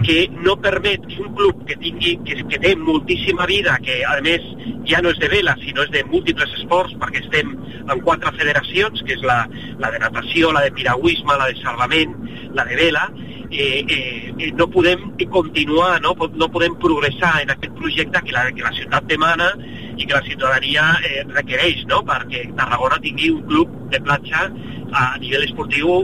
que 0.06 0.28
no 0.34 0.56
permet 0.62 1.03
que 1.08 1.20
un 1.22 1.34
club 1.38 1.66
que 1.68 1.78
tingui 1.80 2.16
que, 2.26 2.41
que 2.49 2.60
té 2.62 2.76
moltíssima 2.76 3.45
vida, 3.49 3.78
que 3.86 4.02
a 4.08 4.18
més 4.26 4.45
ja 4.90 5.02
no 5.03 5.12
és 5.14 5.20
de 5.22 5.30
vela, 5.32 5.56
sinó 5.62 5.86
és 5.86 5.91
de 5.94 6.03
múltiples 6.10 6.53
esports, 6.60 6.95
perquè 7.02 7.22
estem 7.22 7.53
en 7.82 8.02
quatre 8.06 8.34
federacions, 8.38 9.03
que 9.06 9.18
és 9.18 9.26
la, 9.26 9.44
la 9.82 9.91
de 9.94 10.02
natació, 10.02 10.52
la 10.56 10.66
de 10.66 10.74
piragüisme, 10.78 11.38
la 11.38 11.52
de 11.52 11.60
salvament, 11.62 12.16
la 12.58 12.66
de 12.68 12.80
vela, 12.80 13.06
eh, 13.52 13.86
eh, 13.88 14.34
eh, 14.38 14.52
no 14.58 14.70
podem 14.72 15.12
continuar, 15.30 16.02
no, 16.02 16.16
no 16.16 16.49
podem 16.52 16.76
progressar 16.80 17.41
en 17.44 17.52
aquest 17.52 17.76
projecte 17.78 18.24
que 18.26 18.32
la, 18.32 18.48
que 18.56 18.64
la 18.64 18.74
ciutat 18.78 19.08
demana 19.12 19.52
i 19.98 20.06
que 20.06 20.16
la 20.16 20.24
ciutadania 20.26 20.86
eh, 21.03 21.24
requereix 21.28 21.84
no? 21.91 22.02
perquè 22.08 22.45
Tarragona 22.58 23.02
tingui 23.03 23.30
un 23.36 23.44
club 23.49 23.74
de 23.91 23.99
platja 24.08 24.48
a 24.91 25.18
nivell 25.19 25.45
esportiu 25.47 26.03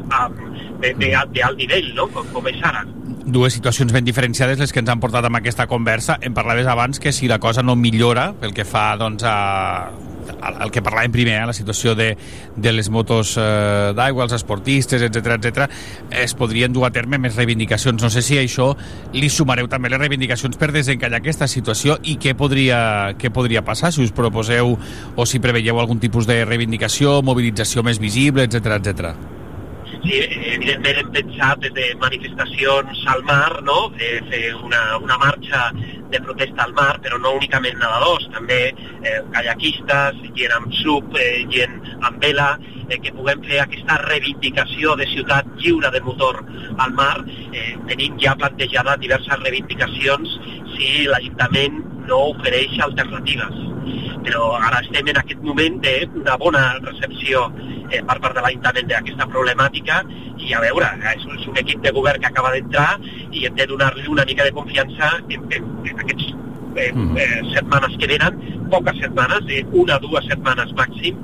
de, 0.81 0.93
de, 0.93 1.11
de 1.33 1.43
alt 1.43 1.57
nivell, 1.59 1.93
no? 1.95 2.07
com, 2.13 2.27
com 2.33 2.47
és 2.51 2.63
ara. 2.63 2.85
dues 3.27 3.57
situacions 3.57 3.91
ben 3.91 4.05
diferenciades 4.07 4.59
les 4.59 4.71
que 4.71 4.79
ens 4.79 4.89
han 4.89 5.01
portat 5.03 5.25
amb 5.27 5.35
aquesta 5.39 5.67
conversa. 5.67 6.15
Em 6.23 6.33
parlaves 6.33 6.67
abans 6.67 6.99
que 6.99 7.11
si 7.11 7.27
la 7.27 7.39
cosa 7.43 7.63
no 7.63 7.75
millora 7.75 8.31
pel 8.39 8.53
que 8.55 8.63
fa 8.65 8.93
doncs, 8.95 9.25
a 9.27 10.06
el, 10.33 10.59
el 10.65 10.73
que 10.73 10.83
parlàvem 10.85 11.13
primer, 11.13 11.37
eh, 11.39 11.45
la 11.49 11.55
situació 11.55 11.95
de, 11.97 12.09
de 12.55 12.73
les 12.75 12.89
motos 12.93 13.35
eh, 13.39 13.93
d'aigua, 13.97 14.27
els 14.27 14.35
esportistes, 14.37 15.03
etc 15.07 15.37
etc, 15.37 15.69
es 16.23 16.35
podrien 16.37 16.73
dur 16.73 16.87
a 16.87 16.91
terme 16.95 17.19
més 17.21 17.37
reivindicacions. 17.37 18.01
No 18.03 18.11
sé 18.13 18.23
si 18.25 18.37
a 18.37 18.43
això 18.45 18.71
li 19.15 19.31
sumareu 19.33 19.69
també 19.71 19.91
les 19.93 20.01
reivindicacions 20.01 20.59
per 20.59 20.71
desencallar 20.75 21.21
aquesta 21.21 21.47
situació 21.51 21.97
i 22.03 22.17
què 22.21 22.35
podria, 22.37 23.15
què 23.19 23.31
podria 23.33 23.63
passar 23.65 23.93
si 23.93 24.03
us 24.03 24.13
proposeu 24.15 24.75
o 25.15 25.25
si 25.25 25.41
preveieu 25.43 25.79
algun 25.79 26.01
tipus 26.03 26.29
de 26.29 26.43
reivindicació, 26.45 27.21
mobilització 27.25 27.85
més 27.85 28.01
visible, 28.03 28.47
etc 28.47 28.79
etc. 28.79 29.36
Sí, 30.03 30.17
evidentment 30.53 30.99
hem 31.01 31.09
pensat 31.15 31.61
des 31.63 31.73
de 31.75 31.85
manifestacions 32.01 32.99
al 33.13 33.23
mar, 33.27 33.61
no? 33.65 33.77
Eh, 33.97 34.19
fer 34.29 34.41
una, 34.55 34.81
una 35.01 35.17
marxa 35.17 35.71
de 36.11 36.21
protesta 36.23 36.67
al 36.67 36.73
mar, 36.77 36.99
però 37.03 37.17
no 37.21 37.33
únicament 37.37 37.79
nedadors, 37.81 38.27
també 38.35 38.59
eh, 38.69 39.17
kayaquistes, 39.33 40.21
gent 40.37 40.55
amb 40.55 40.75
sub, 40.79 41.17
eh, 41.19 41.43
gent 41.53 41.79
amb 41.97 42.21
vela, 42.23 42.51
eh, 42.87 42.99
que 43.03 43.13
puguem 43.17 43.41
fer 43.47 43.63
aquesta 43.63 43.99
reivindicació 44.05 44.95
de 45.01 45.09
ciutat 45.15 45.49
lliure 45.57 45.91
de 45.95 46.03
motor 46.05 46.43
al 46.77 46.95
mar. 47.01 47.15
Eh, 47.51 47.73
tenim 47.89 48.21
ja 48.21 48.37
plantejades 48.39 49.01
diverses 49.03 49.43
reivindicacions 49.43 50.39
si 50.77 51.07
l'Ajuntament 51.09 51.83
no 52.07 52.21
ofereix 52.33 52.77
alternatives. 52.85 53.63
Però 54.27 54.49
ara 54.57 54.81
estem 54.83 55.11
en 55.11 55.19
aquest 55.21 55.43
moment 55.45 55.77
d'una 55.83 56.35
bona 56.41 56.63
recepció 56.81 57.45
eh, 57.91 58.01
per 58.01 58.17
part 58.23 58.35
de 58.35 58.43
l'Ajuntament 58.43 58.89
d'aquesta 58.89 59.27
problemàtica 59.31 60.01
i 60.43 60.53
a 60.53 60.63
veure, 60.63 60.89
és 61.13 61.23
un, 61.27 61.37
és 61.37 61.47
un 61.51 61.61
equip 61.63 61.83
de 61.85 61.93
govern 61.95 62.21
que 62.23 62.31
acaba 62.31 62.51
d'entrar 62.55 62.89
i 63.31 63.45
hem 63.47 63.55
de 63.55 63.67
donar-li 63.69 64.07
una 64.11 64.25
mica 64.27 64.47
de 64.47 64.55
confiança 64.55 65.13
en, 65.29 65.47
en, 65.55 65.71
en 65.91 66.03
aquests 66.03 66.33
eh, 66.77 66.91
eh, 66.91 67.41
setmanes 67.53 67.97
que 67.97 68.11
venen, 68.13 68.41
poques 68.71 68.99
setmanes, 69.01 69.47
eh, 69.49 69.63
una 69.71 69.97
o 69.97 70.03
dues 70.03 70.27
setmanes 70.29 70.73
màxim, 70.77 71.17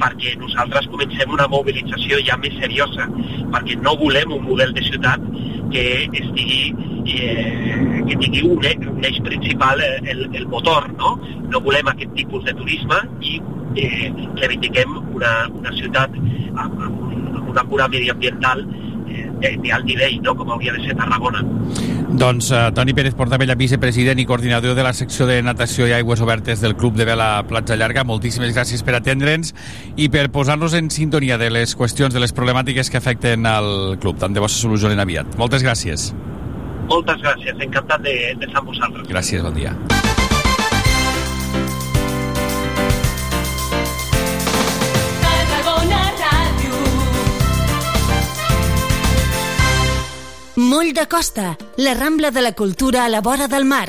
perquè 0.00 0.36
nosaltres 0.40 0.88
comencem 0.92 1.32
una 1.32 1.48
mobilització 1.50 2.20
ja 2.26 2.38
més 2.40 2.56
seriosa, 2.60 3.08
perquè 3.54 3.80
no 3.80 3.96
volem 4.00 4.36
un 4.36 4.46
model 4.46 4.74
de 4.76 4.84
ciutat 4.86 5.24
que 5.72 5.84
estigui 6.22 6.89
eh, 7.06 8.02
que 8.08 8.16
tingui 8.16 8.42
un, 8.48 8.58
un 8.96 9.04
eix 9.04 9.20
principal 9.24 9.80
el, 9.82 10.26
el 10.34 10.46
motor, 10.48 10.90
no? 10.98 11.16
No 11.50 11.60
volem 11.64 11.88
aquest 11.92 12.12
tipus 12.18 12.44
de 12.44 12.54
turisme 12.58 13.00
i 13.22 13.38
eh, 13.76 14.10
reivindiquem 14.40 14.96
una, 15.14 15.34
una 15.54 15.72
ciutat 15.78 16.14
amb, 16.16 16.58
amb, 16.58 17.00
un- 17.00 17.32
amb 17.40 17.48
una 17.54 17.64
cura 17.70 17.88
mediambiental 17.88 18.64
eh, 19.10 19.56
d'alt 19.64 19.86
nivell, 19.88 20.20
no? 20.22 20.34
com 20.36 20.50
hauria 20.52 20.72
de 20.76 20.84
ser 20.86 20.94
Tarragona. 20.98 21.40
Doncs 22.20 22.48
uh, 22.50 22.72
Toni 22.74 22.92
Pérez 22.92 23.14
Portabella, 23.14 23.54
vicepresident 23.54 24.18
i 24.18 24.24
coordinador 24.26 24.74
de 24.74 24.82
la 24.82 24.90
secció 24.92 25.28
de 25.28 25.38
natació 25.46 25.86
i 25.86 25.92
aigües 25.94 26.20
obertes 26.20 26.60
del 26.60 26.74
Club 26.76 26.96
de 26.98 27.06
Vela 27.06 27.28
Platja 27.48 27.76
Llarga, 27.78 28.02
moltíssimes 28.04 28.50
gràcies 28.56 28.82
per 28.84 28.96
atendre'ns 28.98 29.54
i 29.96 30.08
per 30.10 30.26
posar-nos 30.34 30.74
en 30.74 30.90
sintonia 30.90 31.38
de 31.38 31.48
les 31.54 31.76
qüestions, 31.78 32.12
de 32.12 32.20
les 32.20 32.34
problemàtiques 32.34 32.90
que 32.90 32.98
afecten 32.98 33.46
al 33.46 33.96
club. 34.02 34.18
Tant 34.18 34.34
de 34.34 34.42
bo 34.42 34.50
se 34.50 34.58
solucionen 34.60 34.98
aviat. 35.00 35.38
Moltes 35.38 35.62
gràcies. 35.64 36.10
Moltes 36.90 37.20
gràcies, 37.22 37.54
encantat 37.62 38.02
de, 38.02 38.14
de 38.40 38.48
estar 38.48 38.60
amb 38.64 38.72
vosaltres. 38.72 39.06
Gràcies, 39.10 39.44
bon 39.46 39.54
dia. 39.54 39.74
Moll 50.60 50.92
de 50.94 51.06
Costa, 51.08 51.56
la 51.78 51.94
Rambla 51.94 52.30
de 52.30 52.42
la 52.42 52.52
Cultura 52.52 53.04
a 53.04 53.08
la 53.08 53.22
vora 53.22 53.46
del 53.48 53.64
mar. 53.64 53.88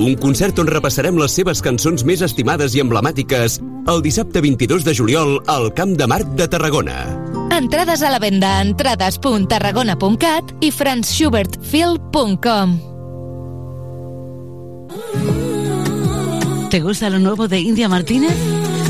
Un 0.00 0.14
concert 0.16 0.56
on 0.62 0.64
repassarem 0.64 1.18
les 1.20 1.34
seves 1.36 1.60
cançons 1.60 2.00
més 2.08 2.22
estimades 2.24 2.72
i 2.72 2.80
emblemàtiques 2.80 3.58
el 3.92 4.00
dissabte 4.00 4.40
22 4.40 4.80
de 4.86 4.94
juliol 4.96 5.34
al 5.52 5.68
Camp 5.76 5.92
de 6.00 6.06
Marc 6.08 6.24
de 6.38 6.46
Tarragona. 6.48 6.94
Entrades 7.52 8.00
a 8.00 8.08
la 8.08 8.16
venda 8.22 8.54
a 8.56 8.62
entrades.tarragona.cat 8.64 10.54
i 10.64 10.70
franzschubertfil.com. 10.72 12.78
¿Te 16.70 16.80
gusta 16.80 17.10
lo 17.10 17.18
nuevo 17.18 17.46
de 17.48 17.60
India 17.60 17.90
Martínez? 17.90 18.38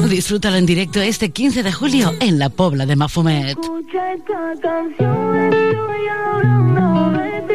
Disfrútalo 0.08 0.58
en 0.58 0.66
directo 0.66 1.00
este 1.00 1.30
15 1.30 1.64
de 1.64 1.72
julio 1.72 2.12
en 2.20 2.38
la 2.38 2.50
Pobla 2.50 2.86
de 2.86 2.94
Mafumet. 2.94 3.58
Escucha 3.58 4.12
esta 4.12 4.52
canción, 4.62 5.36
estoy 5.36 6.08
hablando 6.08 7.18
de 7.18 7.42
ti. 7.48 7.54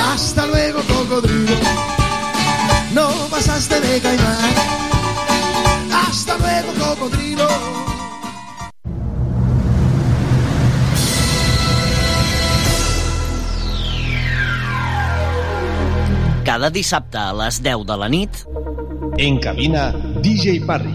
Hasta 0.00 0.46
luego, 0.46 0.80
cocodrilo. 0.82 1.88
llamaste 3.58 3.80
de 3.80 4.00
caimán. 4.00 4.54
Hasta 5.92 6.36
luego, 6.38 6.72
cocodrilo. 6.78 7.48
Cada 16.44 16.70
dissabte 16.70 17.18
a 17.18 17.32
les 17.32 17.62
10 17.62 17.86
de 17.86 17.96
la 17.96 18.08
nit... 18.08 18.30
En 19.18 19.38
cabina, 19.38 19.92
DJ 20.22 20.60
Parry. 20.64 20.94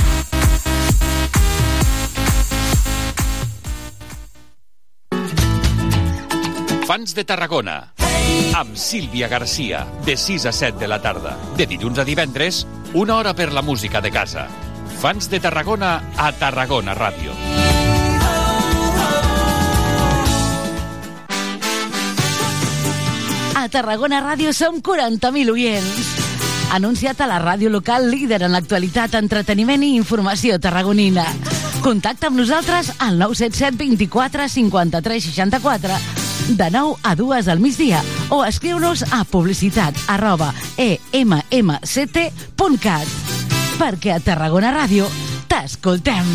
Fans 6.91 7.15
de 7.15 7.23
Tarragona. 7.23 7.93
Amb 8.51 8.75
Sílvia 8.75 9.29
Garcia, 9.31 9.85
de 10.03 10.17
6 10.17 10.45
a 10.47 10.51
7 10.51 10.77
de 10.77 10.89
la 10.91 10.97
tarda. 10.99 11.37
De 11.55 11.63
dilluns 11.63 12.01
a 12.01 12.03
divendres, 12.03 12.65
una 12.91 13.15
hora 13.15 13.31
per 13.33 13.53
la 13.55 13.61
música 13.61 14.01
de 14.01 14.11
casa. 14.11 14.49
Fans 14.99 15.29
de 15.31 15.39
Tarragona 15.39 15.93
a 16.17 16.33
Tarragona 16.35 16.91
Ràdio. 16.91 17.31
A 23.55 23.69
Tarragona 23.71 24.19
Ràdio 24.19 24.51
som 24.51 24.81
40.000 24.83 25.53
oients. 25.55 26.09
Anunciat 26.75 27.21
a 27.23 27.29
la 27.31 27.39
ràdio 27.39 27.71
local 27.71 28.11
líder 28.11 28.41
en 28.43 28.51
l'actualitat, 28.51 29.15
entreteniment 29.15 29.87
i 29.87 29.95
informació 29.95 30.59
tarragonina. 30.59 31.23
Contacta 31.79 32.27
amb 32.27 32.43
nosaltres 32.43 32.91
al 32.99 33.15
977 33.15 33.79
24 33.79 34.49
53 34.59 35.31
64 35.31 36.30
de 36.49 36.69
9 36.71 36.95
a 37.03 37.15
2 37.15 37.47
al 37.47 37.59
migdia 37.59 38.03
o 38.29 38.45
escriu-nos 38.45 39.03
a 39.11 39.23
publicitat 39.25 39.95
arroba 40.07 40.53
emmct.cat 40.77 42.21
perquè 43.81 44.13
a 44.13 44.19
Tarragona 44.21 44.71
Ràdio 44.75 45.07
t'escoltem. 45.49 46.25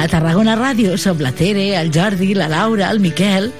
A 0.00 0.08
Tarragona 0.08 0.56
Ràdio 0.56 0.96
som 0.96 1.20
la 1.20 1.32
Tere, 1.36 1.76
el 1.76 1.92
Jordi, 1.92 2.34
la 2.34 2.48
Laura, 2.48 2.90
el 2.90 3.00
Miquel... 3.04 3.52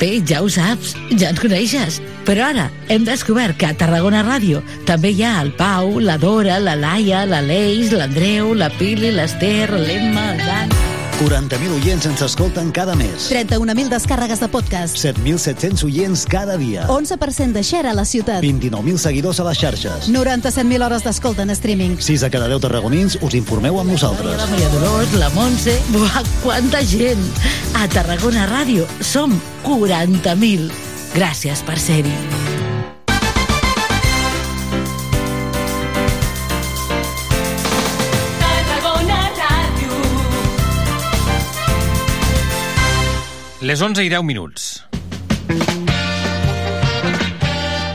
Bé, 0.00 0.18
ja 0.26 0.40
ho 0.42 0.48
saps, 0.50 0.94
ja 1.14 1.28
ens 1.30 1.42
coneixes. 1.42 2.00
Però 2.26 2.48
ara 2.50 2.64
hem 2.90 3.04
descobert 3.06 3.58
que 3.60 3.68
a 3.68 3.76
Tarragona 3.78 4.24
Ràdio 4.26 4.62
també 4.88 5.12
hi 5.14 5.22
ha 5.22 5.36
el 5.44 5.52
Pau, 5.58 6.00
la 6.02 6.16
Dora, 6.18 6.58
la 6.62 6.74
Laia, 6.78 7.22
la 7.30 7.44
Leix, 7.44 7.92
l'Andreu, 7.94 8.54
la 8.58 8.72
Pili, 8.80 9.14
l'Ester, 9.14 9.70
l'Emma, 9.70 10.32
Dan... 10.42 10.93
40.000 11.20 11.70
oients 11.78 12.06
ens 12.10 12.22
escolten 12.26 12.72
cada 12.74 12.94
mes. 12.98 13.28
31.000 13.30 13.88
descàrregues 13.92 14.40
de 14.42 14.48
podcast. 14.50 14.98
7.700 14.98 15.84
oients 15.86 16.24
cada 16.26 16.56
dia. 16.58 16.88
11% 16.88 17.52
de 17.54 17.62
share 17.62 17.88
a 17.88 17.94
la 17.94 18.04
ciutat. 18.04 18.42
29.000 18.42 18.98
seguidors 18.98 19.40
a 19.40 19.46
les 19.48 19.60
xarxes. 19.60 20.08
97.000 20.10 20.84
hores 20.84 21.04
d'escolta 21.06 21.46
en 21.46 21.54
streaming. 21.54 21.96
6 22.00 22.26
a 22.26 22.30
cada 22.34 22.48
10 22.50 22.64
tarragonins 22.66 23.18
us 23.22 23.38
informeu 23.38 23.78
amb 23.80 23.94
nosaltres. 23.94 24.36
La 24.40 24.48
Maria 24.50 24.72
Dolors, 24.74 25.14
la 25.20 25.30
Montse... 25.36 25.78
Buah, 25.94 26.24
quanta 26.42 26.82
gent! 26.82 27.22
A 27.78 27.86
Tarragona 27.88 28.48
Ràdio 28.50 28.88
som 29.00 29.38
40.000. 29.68 30.68
Gràcies 31.14 31.62
per 31.62 31.78
ser-hi. 31.78 32.53
Les 43.64 43.80
11 43.80 44.02
i 44.04 44.10
10 44.12 44.20
minuts. 44.28 44.64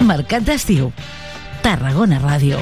Mercat 0.01 0.41
d'estiu. 0.47 0.89
Tarragona 1.61 2.17
Ràdio. 2.23 2.57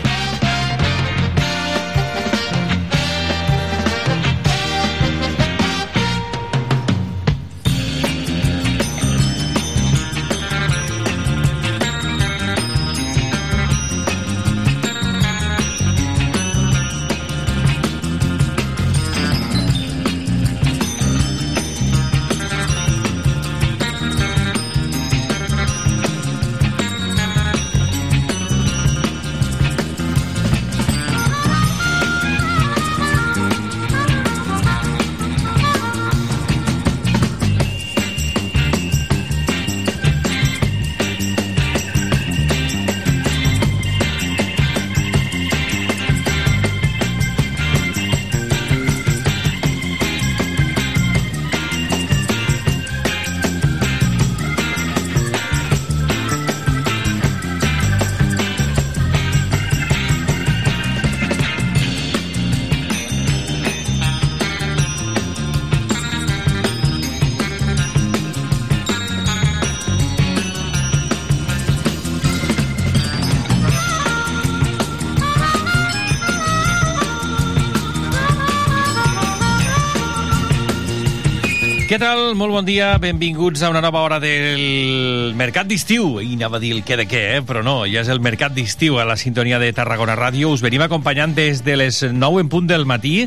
Què 81.98 82.04
tal? 82.06 82.36
Molt 82.38 82.54
bon 82.54 82.66
dia, 82.68 82.92
benvinguts 83.02 83.64
a 83.66 83.72
una 83.72 83.80
nova 83.82 84.04
hora 84.06 84.20
del 84.22 85.32
Mercat 85.34 85.66
d'Estiu. 85.66 86.20
I 86.22 86.36
anava 86.36 86.60
a 86.60 86.62
dir 86.62 86.70
el 86.76 86.84
què 86.86 86.94
de 87.00 87.08
què, 87.10 87.22
eh? 87.34 87.40
però 87.42 87.64
no, 87.66 87.88
ja 87.90 88.04
és 88.04 88.12
el 88.14 88.20
Mercat 88.22 88.54
d'Estiu 88.54 89.00
a 89.02 89.06
la 89.10 89.16
sintonia 89.18 89.58
de 89.58 89.72
Tarragona 89.74 90.14
Ràdio. 90.14 90.52
Us 90.54 90.62
venim 90.62 90.84
acompanyant 90.86 91.34
des 91.34 91.64
de 91.66 91.74
les 91.82 92.04
9 92.06 92.44
en 92.44 92.52
punt 92.54 92.68
del 92.70 92.86
matí 92.86 93.24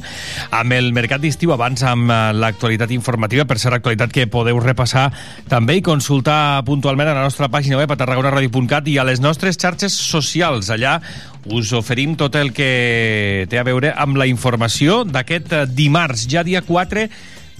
amb 0.54 0.76
el 0.76 0.92
Mercat 0.94 1.18
d'Estiu, 1.18 1.50
abans 1.50 1.82
amb 1.82 2.14
eh, 2.14 2.20
l'actualitat 2.30 2.94
informativa, 2.94 3.42
per 3.42 3.58
ser 3.58 3.74
actualitat 3.74 4.14
que 4.14 4.28
podeu 4.30 4.62
repassar 4.62 5.08
també 5.50 5.80
i 5.80 5.82
consultar 5.82 6.62
puntualment 6.62 7.10
a 7.10 7.18
la 7.18 7.26
nostra 7.26 7.50
pàgina 7.50 7.82
web 7.82 7.90
a 7.90 7.98
tarragonaradio.cat 7.98 8.86
i 8.94 9.00
a 9.02 9.08
les 9.10 9.18
nostres 9.18 9.58
xarxes 9.58 9.98
socials. 9.98 10.70
Allà 10.70 11.00
us 11.50 11.74
oferim 11.74 12.14
tot 12.14 12.38
el 12.38 12.54
que 12.54 13.50
té 13.50 13.58
a 13.58 13.66
veure 13.66 13.96
amb 13.98 14.22
la 14.22 14.30
informació 14.30 15.02
d'aquest 15.02 15.58
eh, 15.58 15.66
dimarts, 15.66 16.28
ja 16.30 16.46
dia 16.46 16.62
4 16.62 17.10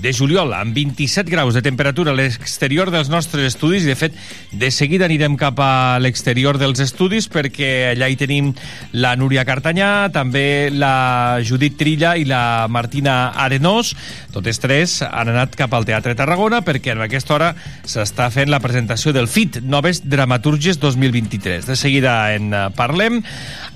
de 0.01 0.13
juliol, 0.17 0.55
amb 0.57 0.75
27 0.75 1.31
graus 1.31 1.55
de 1.55 1.63
temperatura 1.63 2.11
a 2.13 2.17
l'exterior 2.17 2.91
dels 2.91 3.11
nostres 3.13 3.53
estudis. 3.53 3.85
De 3.85 3.95
fet, 3.99 4.17
de 4.51 4.71
seguida 4.73 5.07
anirem 5.07 5.37
cap 5.41 5.61
a 5.61 5.99
l'exterior 6.01 6.59
dels 6.61 6.81
estudis 6.81 7.29
perquè 7.31 7.93
allà 7.93 8.09
hi 8.09 8.19
tenim 8.21 8.51
la 8.97 9.13
Núria 9.21 9.45
Cartanyà, 9.45 10.09
també 10.15 10.71
la 10.73 11.39
Judit 11.45 11.77
Trilla 11.79 12.17
i 12.17 12.25
la 12.29 12.67
Martina 12.73 13.31
Arenós. 13.45 13.93
Totes 14.33 14.61
tres 14.63 15.01
han 15.05 15.33
anat 15.33 15.55
cap 15.59 15.75
al 15.77 15.87
Teatre 15.89 16.17
Tarragona 16.19 16.63
perquè 16.65 16.95
en 16.95 17.05
aquesta 17.05 17.37
hora 17.37 17.53
s'està 17.85 18.31
fent 18.33 18.51
la 18.51 18.63
presentació 18.65 19.13
del 19.13 19.29
FIT, 19.29 19.61
Noves 19.63 20.05
Dramaturges 20.09 20.81
2023. 20.81 21.69
De 21.69 21.77
seguida 21.77 22.33
en 22.35 22.51
parlem 22.77 23.21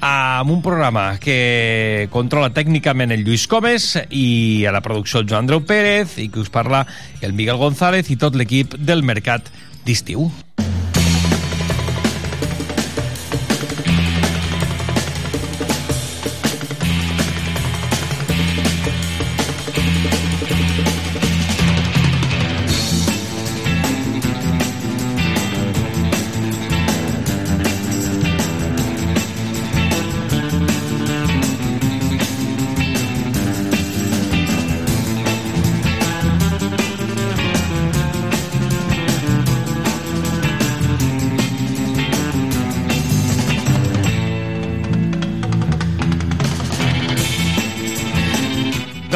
amb 0.05 0.51
un 0.51 0.61
programa 0.65 1.19
que 1.21 2.09
controla 2.13 2.53
tècnicament 2.55 3.13
el 3.15 3.25
Lluís 3.27 3.47
Comes 3.51 3.93
i 4.11 4.65
a 4.67 4.73
la 4.75 4.83
producció 4.85 5.21
el 5.21 5.29
Joan 5.29 5.45
Andreu 5.45 5.61
Pérez 5.69 6.14
i 6.19 6.29
que 6.29 6.43
us 6.43 6.53
parla 6.53 6.85
el 7.21 7.33
Miguel 7.33 7.61
González 7.61 8.11
i 8.11 8.19
tot 8.21 8.37
l'equip 8.37 8.77
del 8.79 9.03
Mercat 9.07 9.51
d'Estiu. 9.85 10.31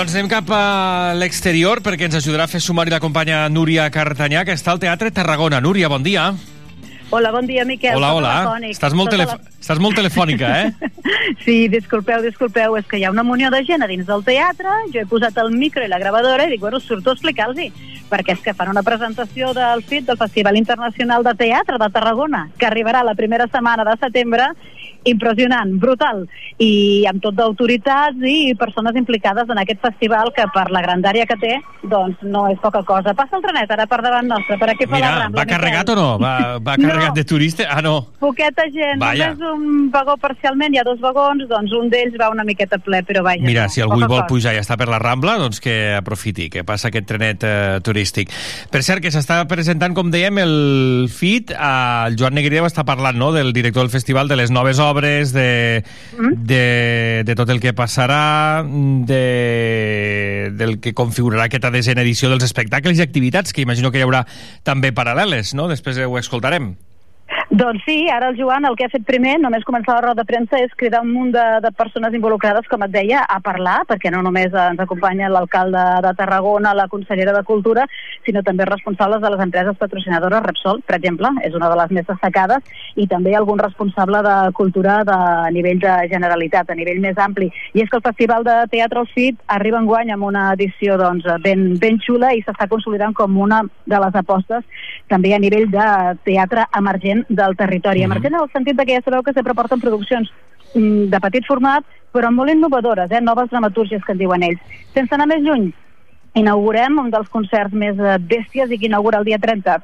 Doncs 0.08 0.16
anem 0.16 0.30
cap 0.32 0.50
a 0.56 1.12
l'exterior 1.20 1.82
perquè 1.84 2.06
ens 2.06 2.14
ajudarà 2.16 2.46
a 2.46 2.48
fer 2.48 2.62
sumari 2.64 2.88
la 2.88 2.96
companya 2.96 3.42
Núria 3.52 3.90
Cartanyà, 3.92 4.40
que 4.48 4.54
està 4.56 4.72
al 4.72 4.80
Teatre 4.80 5.10
Tarragona. 5.12 5.58
Núria, 5.60 5.90
bon 5.92 6.00
dia. 6.00 6.30
Hola, 7.12 7.28
bon 7.28 7.44
dia, 7.44 7.66
Miquel. 7.68 7.98
Hola, 7.98 8.14
hola. 8.16 8.30
telefònic. 8.38 8.72
Estàs 8.72 8.96
molt, 8.96 9.12
telef 9.12 9.34
Estàs 9.60 9.82
molt 9.84 10.00
telefònica, 10.00 10.54
eh? 10.62 10.88
Sí, 11.44 11.58
disculpeu, 11.68 12.22
disculpeu, 12.24 12.78
és 12.80 12.88
que 12.88 12.96
hi 12.96 13.04
ha 13.04 13.12
una 13.12 13.26
munió 13.26 13.50
de 13.52 13.60
gent 13.68 13.84
a 13.84 13.90
dins 13.90 14.08
del 14.08 14.24
teatre, 14.24 14.72
jo 14.94 15.02
he 15.02 15.10
posat 15.10 15.36
el 15.44 15.52
micro 15.52 15.84
i 15.84 15.92
la 15.92 16.00
gravadora 16.00 16.48
i 16.48 16.54
dic, 16.54 16.64
bueno, 16.64 16.80
surto 16.80 17.12
a 17.12 17.18
explicar-los 17.18 17.60
perquè 18.08 18.32
és 18.32 18.40
que 18.40 18.56
fan 18.56 18.72
una 18.72 18.84
presentació 18.86 19.52
del 19.52 19.84
FIT, 19.84 20.06
del 20.08 20.16
Festival 20.16 20.56
Internacional 20.56 21.26
de 21.26 21.36
Teatre 21.36 21.76
de 21.76 21.90
Tarragona, 21.92 22.46
que 22.56 22.64
arribarà 22.64 23.04
la 23.04 23.16
primera 23.18 23.44
setmana 23.52 23.84
de 23.84 23.98
setembre, 24.00 24.48
impressionant, 25.10 25.74
brutal, 25.80 26.24
i 26.58 27.04
amb 27.08 27.22
tot 27.22 27.34
d'autoritats 27.38 28.22
i 28.26 28.54
persones 28.58 28.96
implicades 28.96 29.48
en 29.50 29.58
aquest 29.62 29.80
festival 29.84 30.32
que 30.36 30.44
per 30.54 30.66
la 30.74 30.82
grandària 30.84 31.26
que 31.28 31.36
té, 31.40 31.54
doncs 31.88 32.20
no 32.22 32.46
és 32.52 32.58
poca 32.62 32.82
cosa. 32.86 33.14
Passa 33.18 33.36
el 33.38 33.44
trenet 33.44 33.70
ara 33.70 33.86
per 33.90 34.00
davant 34.04 34.26
nostre, 34.28 34.58
per 34.58 34.70
aquí 34.72 34.86
per 34.86 34.98
la 34.98 34.98
Mira, 34.98 35.10
Rambla. 35.24 35.38
va 35.40 35.44
Miquel. 35.44 35.56
carregat 35.56 35.88
o 35.88 35.96
no? 35.98 36.08
Va, 36.18 36.34
va 36.58 36.76
carregat 36.76 37.14
de 37.14 37.24
turista? 37.24 37.68
Ah, 37.70 37.82
no. 37.82 37.96
Poqueta 38.18 38.64
gent, 38.74 38.98
Vaja. 39.00 39.30
només 39.34 39.52
un 39.52 39.90
vagó 39.94 40.16
parcialment, 40.20 40.74
hi 40.74 40.78
ha 40.82 40.84
dos 40.84 41.00
vagons, 41.00 41.46
doncs 41.48 41.72
un 41.78 41.88
d'ells 41.92 42.16
va 42.20 42.30
una 42.34 42.44
miqueta 42.44 42.78
ple, 42.78 43.02
però 43.06 43.22
vaja. 43.22 43.44
Mira, 43.44 43.62
no, 43.68 43.68
si 43.68 43.80
algú 43.84 44.00
vol 44.00 44.08
cosa. 44.08 44.26
pujar 44.26 44.54
i 44.54 44.58
està 44.58 44.76
per 44.76 44.88
la 44.88 44.98
Rambla, 44.98 45.38
doncs 45.38 45.60
que 45.60 45.94
aprofiti, 45.96 46.48
que 46.50 46.64
passa 46.64 46.88
aquest 46.88 47.06
trenet 47.06 47.44
eh, 47.46 47.78
turístic. 47.84 48.30
Per 48.70 48.82
cert, 48.82 49.00
que 49.02 49.10
s'està 49.14 49.40
presentant, 49.48 49.94
com 49.94 50.10
dèiem, 50.10 50.38
el 50.42 51.08
FIT, 51.12 51.52
eh, 51.54 52.06
el 52.08 52.16
Joan 52.18 52.34
Negrià 52.34 52.62
va 52.64 52.66
estar 52.70 52.84
parlant 52.84 53.16
no, 53.18 53.30
del 53.32 53.52
director 53.52 53.82
del 53.82 53.90
festival, 53.90 54.28
de 54.28 54.36
les 54.36 54.50
noves 54.50 54.78
obres, 54.78 54.97
de, 55.02 55.84
de, 56.18 57.22
de 57.24 57.36
tot 57.38 57.50
el 57.50 57.60
que 57.60 57.74
passarà, 57.76 58.64
de, 58.64 60.50
del 60.58 60.78
que 60.80 60.94
configurarà 60.94 61.46
aquesta 61.48 61.72
desena 61.74 62.02
edició 62.02 62.30
dels 62.32 62.44
espectacles 62.44 62.98
i 62.98 63.04
activitats, 63.06 63.52
que 63.52 63.62
imagino 63.62 63.92
que 63.92 64.02
hi 64.02 64.06
haurà 64.06 64.24
també 64.66 64.92
paral·leles, 64.92 65.54
no? 65.54 65.68
Després 65.70 66.00
ho 66.04 66.18
escoltarem. 66.18 66.74
Doncs 67.48 67.80
sí, 67.86 68.10
ara 68.12 68.28
el 68.28 68.36
Joan 68.36 68.66
el 68.68 68.74
que 68.76 68.84
ha 68.84 68.90
fet 68.92 69.06
primer, 69.08 69.38
només 69.40 69.64
començar 69.64 69.94
la 69.94 70.02
roda 70.04 70.20
de 70.20 70.28
premsa, 70.28 70.58
és 70.60 70.72
cridar 70.76 71.00
un 71.00 71.14
munt 71.14 71.30
de, 71.32 71.44
de 71.64 71.70
persones 71.72 72.12
involucrades, 72.12 72.66
com 72.68 72.82
et 72.84 72.92
deia, 72.92 73.22
a 73.24 73.38
parlar, 73.40 73.78
perquè 73.88 74.10
no 74.12 74.20
només 74.20 74.52
ens 74.52 74.82
acompanya 74.84 75.30
l'alcalde 75.32 75.80
de 76.04 76.12
Tarragona, 76.18 76.74
la 76.76 76.90
consellera 76.92 77.32
de 77.32 77.40
Cultura, 77.48 77.86
sinó 78.26 78.42
també 78.44 78.66
responsables 78.68 79.22
de 79.22 79.30
les 79.32 79.44
empreses 79.46 79.78
patrocinadores, 79.80 80.44
Repsol, 80.44 80.82
per 80.84 80.98
exemple, 80.98 81.30
és 81.48 81.56
una 81.56 81.70
de 81.72 81.78
les 81.80 81.94
més 81.96 82.06
destacades, 82.10 82.68
i 83.00 83.08
també 83.08 83.32
algun 83.32 83.64
responsable 83.64 84.20
de 84.28 84.36
cultura 84.52 84.98
de, 85.08 85.16
a 85.16 85.48
nivell 85.54 85.80
de 85.80 85.96
generalitat, 86.12 86.68
a 86.68 86.76
nivell 86.76 87.00
més 87.00 87.16
ampli. 87.16 87.48
I 87.72 87.86
és 87.86 87.88
que 87.88 87.96
el 87.96 88.04
Festival 88.10 88.44
de 88.44 88.58
Teatre 88.76 89.00
al 89.00 89.08
FIT 89.14 89.40
arriba 89.56 89.80
enguany 89.80 90.12
amb 90.12 90.28
una 90.28 90.50
edició 90.52 91.00
doncs, 91.00 91.24
ben, 91.40 91.78
ben 91.80 91.96
xula 92.04 92.34
i 92.36 92.44
s'està 92.44 92.68
consolidant 92.68 93.16
com 93.16 93.40
una 93.40 93.64
de 93.88 94.04
les 94.04 94.20
apostes 94.20 94.84
també 95.08 95.32
a 95.32 95.40
nivell 95.40 95.70
de 95.72 95.88
teatre 96.28 96.68
emergent 96.76 97.24
del 97.38 97.56
territori. 97.56 98.04
Emergent 98.06 98.34
en 98.34 98.42
el 98.42 98.52
sentit 98.52 98.78
que 98.78 98.94
ja 98.94 99.04
sabeu 99.04 99.24
que 99.24 99.34
sempre 99.36 99.56
porten 99.56 99.82
produccions 99.82 100.30
mm, 100.74 101.10
de 101.12 101.20
petit 101.24 101.46
format, 101.48 101.86
però 102.12 102.32
molt 102.34 102.52
innovadores, 102.52 103.10
eh? 103.10 103.22
noves 103.24 103.50
dramatúrgies 103.52 104.04
que 104.04 104.16
en 104.16 104.22
diuen 104.24 104.46
ells. 104.46 104.80
Sense 104.94 105.14
anar 105.14 105.28
més 105.30 105.44
lluny, 105.44 105.70
inaugurem 106.38 106.98
un 107.02 107.12
dels 107.14 107.30
concerts 107.32 107.74
més 107.74 107.98
eh, 107.98 108.18
bèsties 108.18 108.72
i 108.72 108.78
que 108.80 108.90
inaugura 108.90 109.22
el 109.22 109.28
dia 109.28 109.40
30 109.42 109.78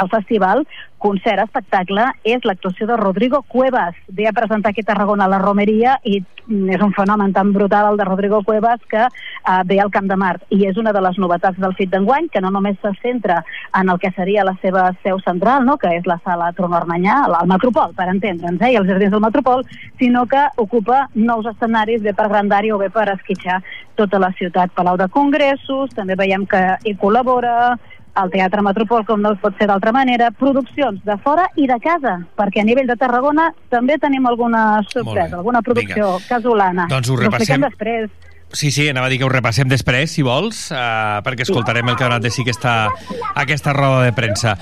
el 0.00 0.08
festival, 0.08 0.66
concert, 1.02 1.42
espectacle, 1.42 2.04
és 2.22 2.44
l'actuació 2.46 2.86
de 2.86 2.96
Rodrigo 2.96 3.42
Cuevas. 3.50 3.96
Ve 4.08 4.28
a 4.28 4.32
presentar 4.32 4.70
aquí 4.70 4.84
a 4.84 4.90
Tarragona 4.92 5.26
a 5.26 5.32
la 5.32 5.40
Romeria 5.42 5.96
i 6.06 6.20
mm, 6.20 6.70
és 6.76 6.84
un 6.84 6.94
fenomen 6.94 7.34
tan 7.34 7.50
brutal 7.52 7.90
el 7.90 7.98
de 7.98 8.06
Rodrigo 8.06 8.42
Cuevas 8.46 8.80
que 8.88 9.02
uh, 9.02 9.62
ve 9.66 9.80
al 9.82 9.90
Camp 9.90 10.06
de 10.08 10.16
Mart. 10.16 10.46
I 10.54 10.68
és 10.70 10.78
una 10.78 10.92
de 10.94 11.02
les 11.02 11.18
novetats 11.18 11.58
del 11.58 11.74
FIT 11.74 11.90
d'enguany, 11.90 12.30
que 12.32 12.40
no 12.40 12.52
només 12.54 12.78
se 12.82 12.94
centra 13.02 13.40
en 13.78 13.90
el 13.90 13.98
que 13.98 14.12
seria 14.14 14.46
la 14.46 14.54
seva 14.62 14.92
seu 15.02 15.18
central, 15.26 15.66
no? 15.66 15.76
que 15.76 15.90
és 15.98 16.06
la 16.06 16.20
sala 16.24 16.52
Tron 16.56 16.74
Armanyà, 16.78 17.24
al 17.26 17.40
al 17.42 17.50
Metropol, 17.50 17.96
per 17.98 18.06
entendre'ns, 18.12 18.62
eh? 18.62 18.72
i 18.72 18.78
els 18.78 18.86
jardins 18.86 19.10
del 19.10 19.24
Metropol, 19.24 19.66
sinó 19.98 20.26
que 20.30 20.46
ocupa 20.62 21.08
nous 21.14 21.46
escenaris, 21.50 22.04
bé 22.06 22.14
per 22.14 22.30
grandària 22.30 22.76
o 22.76 22.78
bé 22.78 22.92
per 22.94 23.08
esquitxar 23.16 23.58
tota 23.98 24.22
la 24.22 24.30
ciutat. 24.38 24.70
Palau 24.76 24.96
de 24.96 25.10
Congressos, 25.10 25.90
també 25.98 26.14
veiem 26.16 26.46
que 26.46 26.62
hi 26.86 26.94
col·labora, 27.00 27.74
el 28.16 28.30
Teatre 28.30 28.60
Metropol, 28.62 29.06
com 29.08 29.22
no 29.24 29.30
pot 29.40 29.56
ser 29.58 29.66
d'altra 29.70 29.92
manera, 29.94 30.30
produccions 30.36 31.00
de 31.06 31.16
fora 31.24 31.46
i 31.56 31.66
de 31.66 31.78
casa, 31.80 32.18
perquè 32.36 32.60
a 32.60 32.66
nivell 32.68 32.86
de 32.90 32.96
Tarragona 33.00 33.50
també 33.72 33.96
tenim 33.98 34.26
alguna 34.28 34.82
sorpresa, 34.90 35.38
alguna 35.38 35.62
producció 35.62 36.18
casolana. 36.28 36.86
Doncs 36.90 37.08
ho 37.08 37.14
Ho 37.14 37.22
repassem. 37.22 37.60
després. 37.60 38.10
Sí, 38.52 38.70
sí, 38.70 38.88
anava 38.90 39.06
a 39.06 39.08
dir 39.08 39.16
que 39.18 39.24
ho 39.24 39.30
repassem 39.32 39.66
després, 39.68 40.10
si 40.12 40.20
vols, 40.20 40.66
uh, 40.76 41.22
perquè 41.24 41.46
escoltarem 41.46 41.88
el 41.88 41.96
que 41.96 42.04
ha 42.04 42.08
donat 42.10 42.22
de 42.22 42.30
sí 42.30 42.42
aquesta, 42.44 42.90
aquesta 43.34 43.72
roda 43.72 44.02
de 44.04 44.12
premsa. 44.12 44.58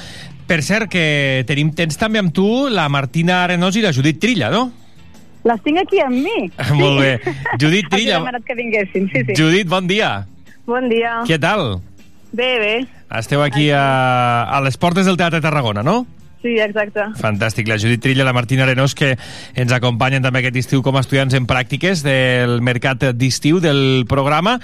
Per 0.47 0.63
cert, 0.63 0.89
que 0.91 1.43
tenim 1.47 1.73
temps 1.75 1.99
també 1.99 2.21
amb 2.23 2.31
tu 2.33 2.69
la 2.71 2.89
Martina 2.89 3.43
Arenós 3.45 3.75
i 3.77 3.83
la 3.83 3.91
Judit 3.93 4.21
Trilla, 4.23 4.49
no? 4.51 4.69
Les 5.43 5.61
tinc 5.65 5.79
aquí 5.83 5.99
amb 6.05 6.23
mi. 6.23 6.51
Molt 6.79 7.01
bé. 7.01 7.19
Judit 7.59 7.91
Trilla, 7.91 8.21
demanat 8.21 8.45
que 8.47 8.55
vinguessin, 8.55 9.11
sí, 9.11 9.25
sí. 9.27 9.35
Judit, 9.35 9.67
bon 9.67 9.87
dia. 9.91 10.27
Bon 10.67 10.87
dia. 10.89 11.25
Què 11.27 11.39
tal? 11.43 11.81
Bé, 12.33 12.59
bé. 12.59 12.75
Esteu 13.19 13.43
aquí 13.43 13.71
a, 13.75 14.47
a 14.47 14.61
les 14.63 14.77
portes 14.79 15.07
del 15.07 15.19
Teatre 15.19 15.41
Tarragona, 15.43 15.83
no? 15.83 16.05
Sí, 16.41 16.55
exacte. 16.63 17.05
Fantàstic. 17.21 17.69
La 17.69 17.77
Judit 17.81 18.01
Trilla 18.01 18.25
i 18.25 18.29
la 18.29 18.33
Martina 18.33 18.65
Arenós 18.65 18.95
que 18.97 19.13
ens 19.59 19.75
acompanyen 19.77 20.25
també 20.25 20.41
aquest 20.41 20.63
estiu 20.63 20.85
com 20.87 20.97
a 20.97 21.03
estudiants 21.05 21.37
en 21.37 21.49
pràctiques 21.51 22.05
del 22.07 22.61
mercat 22.65 23.11
d'estiu 23.13 23.61
del 23.61 24.07
programa. 24.09 24.57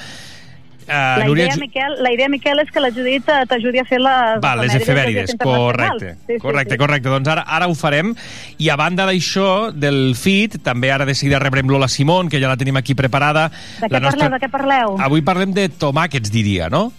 Uh, 0.87 1.19
La 1.19 1.29
idea, 1.29 1.57
Miquel, 1.59 1.97
la 1.99 2.13
idea, 2.15 2.29
Miquel, 2.31 2.61
és 2.63 2.69
que 2.71 2.79
la 2.79 2.93
Judit 2.95 3.27
eh, 3.27 3.41
t'ajudi 3.51 3.81
a 3.83 3.85
fer 3.85 3.99
les, 3.99 4.37
Val, 4.39 4.61
les 4.63 4.77
efemèrides, 4.79 5.33
correcte. 5.41 6.13
Sí, 6.15 6.37
sí, 6.37 6.39
correcte, 6.39 6.77
sí. 6.77 6.79
correcte. 6.79 7.11
Doncs 7.11 7.31
ara, 7.33 7.43
ara 7.43 7.67
ho 7.67 7.75
farem. 7.75 8.13
I 8.63 8.71
a 8.71 8.77
banda 8.79 9.09
d'això, 9.09 9.73
del 9.75 10.15
FIT, 10.15 10.61
també 10.63 10.93
ara 10.95 11.05
de 11.05 11.17
seguida 11.19 11.43
rebrem 11.43 11.67
Lola 11.75 11.91
Simón, 11.91 12.31
que 12.31 12.39
ja 12.39 12.47
la 12.47 12.57
tenim 12.57 12.79
aquí 12.79 12.95
preparada. 12.95 13.49
De 13.83 13.91
què 13.91 13.99
parleu, 13.99 14.31
de 14.37 14.41
què 14.45 14.53
parleu? 14.53 14.95
Avui 15.03 15.27
parlem 15.27 15.57
de 15.59 15.67
tomàquets, 15.75 16.31
diria, 16.31 16.71
no? 16.71 16.93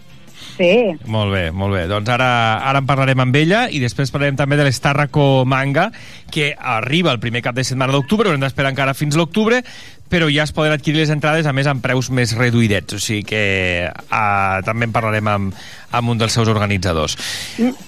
Sí. 0.57 0.72
Molt 1.06 1.33
bé, 1.33 1.43
molt 1.53 1.75
bé. 1.75 1.83
Doncs 1.90 2.09
ara, 2.09 2.30
ara 2.66 2.82
en 2.82 2.88
parlarem 2.90 3.22
amb 3.22 3.35
ella 3.38 3.66
i 3.69 3.82
després 3.83 4.11
parlarem 4.14 4.38
també 4.40 4.57
de 4.57 4.66
l'Estàrraco 4.66 5.45
Manga, 5.45 5.91
que 6.33 6.51
arriba 6.57 7.14
el 7.14 7.22
primer 7.22 7.43
cap 7.45 7.56
de 7.57 7.66
setmana 7.67 7.93
d'octubre, 7.93 8.30
haurem 8.30 8.41
d'esperar 8.41 8.74
encara 8.74 8.98
fins 8.98 9.17
l'octubre, 9.19 9.61
però 10.09 10.30
ja 10.32 10.48
es 10.48 10.53
poden 10.56 10.74
adquirir 10.74 11.01
les 11.03 11.14
entrades, 11.14 11.45
a 11.45 11.53
més, 11.53 11.67
amb 11.69 11.83
preus 11.83 12.09
més 12.09 12.33
reduïdets. 12.38 12.98
O 12.98 13.01
sigui 13.03 13.25
que 13.27 13.43
uh, 13.91 14.59
també 14.66 14.88
en 14.88 14.95
parlarem 14.95 15.32
amb, 15.32 15.64
amb 15.91 16.14
un 16.14 16.22
dels 16.22 16.35
seus 16.38 16.49
organitzadors. 16.51 17.17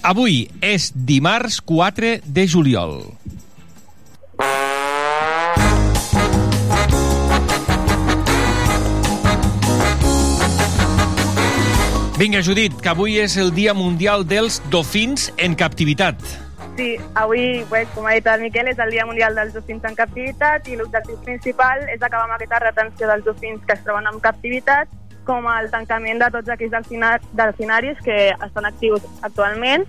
Avui 0.05 0.43
és 0.61 0.91
dimarts 0.93 1.61
4 1.65 2.19
de 2.25 2.47
juliol. 2.47 2.99
Vinga, 12.19 12.41
Judit, 12.43 12.73
que 12.83 12.89
avui 12.91 13.13
és 13.23 13.37
el 13.39 13.53
Dia 13.55 13.71
Mundial 13.71 14.25
dels 14.27 14.57
Dofins 14.67 15.29
en 15.39 15.53
Captivitat. 15.55 16.19
Sí, 16.75 16.97
avui, 17.15 17.63
pues, 17.69 17.87
com 17.95 18.09
ha 18.09 18.17
dit 18.17 18.27
el 18.27 18.41
Miquel, 18.43 18.67
és 18.67 18.81
el 18.83 18.91
Dia 18.91 19.05
Mundial 19.07 19.37
dels 19.39 19.53
Dofins 19.55 19.87
en 19.87 19.95
Captivitat 19.95 20.67
i 20.67 20.75
l'objectiu 20.75 21.15
principal 21.23 21.85
és 21.87 22.03
acabar 22.03 22.25
amb 22.25 22.35
aquesta 22.35 22.59
retenció 22.65 23.07
dels 23.07 23.23
dofins 23.23 23.63
que 23.63 23.71
es 23.71 23.87
troben 23.87 24.11
en 24.11 24.19
captivitat, 24.19 24.91
com 25.23 25.47
el 25.47 25.71
tancament 25.71 26.19
de 26.19 26.29
tots 26.35 26.51
aquells 26.51 26.75
delfina- 26.75 27.21
delfinaris 27.39 28.03
que 28.03 28.35
estan 28.35 28.67
actius 28.67 29.07
actualment. 29.21 29.87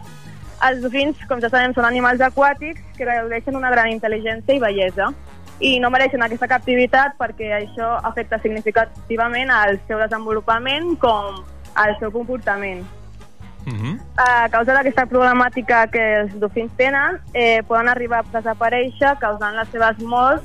Els 0.70 0.82
dofins, 0.86 1.18
com 1.26 1.42
ja 1.42 1.50
sabem, 1.50 1.74
són 1.74 1.90
animals 1.90 2.22
aquàtics 2.22 2.94
que 2.96 3.10
gaudeixen 3.10 3.58
una 3.58 3.74
gran 3.74 3.90
intel·ligència 3.90 4.54
i 4.54 4.62
bellesa 4.62 5.10
i 5.58 5.80
no 5.82 5.90
mereixen 5.90 6.22
aquesta 6.22 6.46
captivitat 6.46 7.18
perquè 7.18 7.56
això 7.58 7.96
afecta 8.06 8.38
significativament 8.38 9.50
al 9.50 9.80
seu 9.88 9.98
desenvolupament 9.98 10.94
com 11.02 11.42
al 11.80 11.96
seu 11.98 12.12
comportament. 12.14 12.84
A 14.16 14.48
causa 14.50 14.74
d'aquesta 14.74 15.04
problemàtica 15.06 15.84
que 15.92 16.00
els 16.22 16.32
dofins 16.40 16.72
tenen, 16.78 17.20
eh, 17.34 17.60
poden 17.68 17.90
arribar 17.92 18.24
a 18.24 18.32
desaparèixer 18.32 19.18
causant 19.20 19.54
les 19.56 19.68
seves 19.68 20.00
morts, 20.00 20.42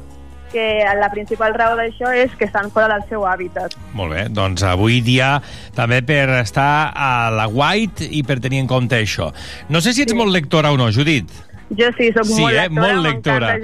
que 0.51 0.85
la 0.99 1.09
principal 1.11 1.55
raó 1.57 1.75
d'això 1.75 2.13
és 2.15 2.31
que 2.39 2.45
estan 2.47 2.69
fora 2.71 2.87
del 2.93 3.03
seu 3.09 3.25
hàbitat. 3.27 3.73
Molt 3.97 4.13
bé, 4.13 4.27
doncs 4.31 4.63
avui 4.63 5.01
dia 5.03 5.41
també 5.75 6.01
per 6.05 6.29
estar 6.39 6.93
a 6.95 7.31
la 7.33 7.47
White 7.51 8.07
i 8.07 8.21
per 8.23 8.39
tenir 8.39 8.61
en 8.63 8.69
compte 8.69 8.95
això. 8.95 9.31
No 9.69 9.81
sé 9.81 9.91
si 9.93 10.05
ets 10.05 10.13
sí. 10.13 10.17
molt 10.17 10.31
lectora 10.31 10.71
o 10.71 10.77
no, 10.79 10.91
Judit. 10.95 11.31
Jo 11.75 11.89
sí, 11.97 12.11
sóc 12.13 12.29
sí, 12.29 12.39
molt 12.39 12.53
eh? 12.53 12.67
lectora, 12.69 12.93
molt 12.93 13.07
lectora. 13.09 13.55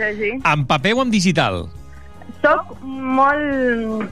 En 0.52 0.66
paper 0.68 0.96
o 0.98 1.06
en 1.06 1.14
digital? 1.14 1.62
Soc 2.42 2.76
molt... 2.82 4.10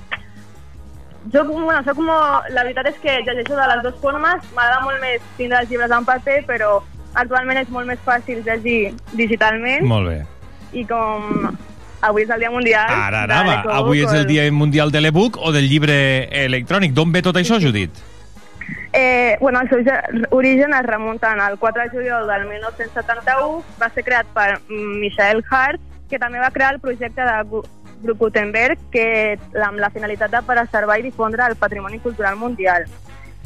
Soc, 1.34 1.48
bueno, 1.52 1.84
soc 1.84 1.98
molt... 2.02 2.50
La 2.56 2.64
veritat 2.64 2.88
és 2.94 3.00
que 3.04 3.18
llegeixo 3.26 3.56
de 3.58 3.68
les 3.74 3.82
dues 3.84 3.96
formes. 4.02 4.46
M'agrada 4.56 4.82
molt 4.86 5.02
més 5.04 5.22
tindre 5.38 5.60
els 5.62 5.70
llibres 5.70 5.92
en 5.92 6.06
paper, 6.08 6.38
però 6.48 6.78
actualment 7.20 7.58
és 7.62 7.70
molt 7.74 7.88
més 7.90 8.00
fàcil 8.06 8.44
llegir 8.46 8.94
digitalment. 9.14 9.84
Molt 9.86 10.08
bé. 10.10 10.20
I 10.80 10.86
com 10.86 11.50
avui 12.02 12.24
és 12.24 12.30
el 12.32 12.40
Dia 12.40 12.50
Mundial 12.54 12.88
Ara 12.94 13.24
anava. 13.26 13.50
l'Ecobook, 13.58 13.76
Avui 13.76 14.04
és 14.06 14.14
el 14.14 14.26
Dia 14.30 14.46
Mundial 14.56 14.92
de 14.92 15.02
l'e-book 15.02 15.38
o 15.42 15.52
del 15.52 15.68
llibre 15.68 16.30
electrònic. 16.46 16.94
D'on 16.96 17.12
ve 17.12 17.22
tot 17.26 17.36
això, 17.36 17.60
Judit? 17.60 17.92
Eh, 18.94 19.36
bueno, 19.42 19.60
el 19.62 19.70
seu 19.70 19.84
ge- 19.84 20.26
origen 20.32 20.74
es 20.74 20.86
remunten 20.86 21.40
al 21.42 21.60
4 21.60 21.84
de 21.84 21.90
juliol 21.90 22.28
del 22.28 22.48
1971, 22.48 23.64
va 23.82 23.90
ser 23.94 24.04
creat 24.04 24.26
per 24.34 24.60
mm, 24.70 25.00
Michael 25.02 25.44
Hart, 25.50 25.82
que 26.10 26.18
també 26.18 26.40
va 26.40 26.50
crear 26.52 26.74
el 26.74 26.80
projecte 26.80 27.22
de 27.22 27.44
Gutenberg, 28.02 28.78
que 28.92 29.38
amb 29.64 29.80
la 29.80 29.90
finalitat 29.90 30.32
de 30.32 30.42
preservar 30.42 31.00
i 31.00 31.04
difondre 31.04 31.46
el 31.48 31.56
patrimoni 31.56 32.00
cultural 32.00 32.36
mundial. 32.36 32.86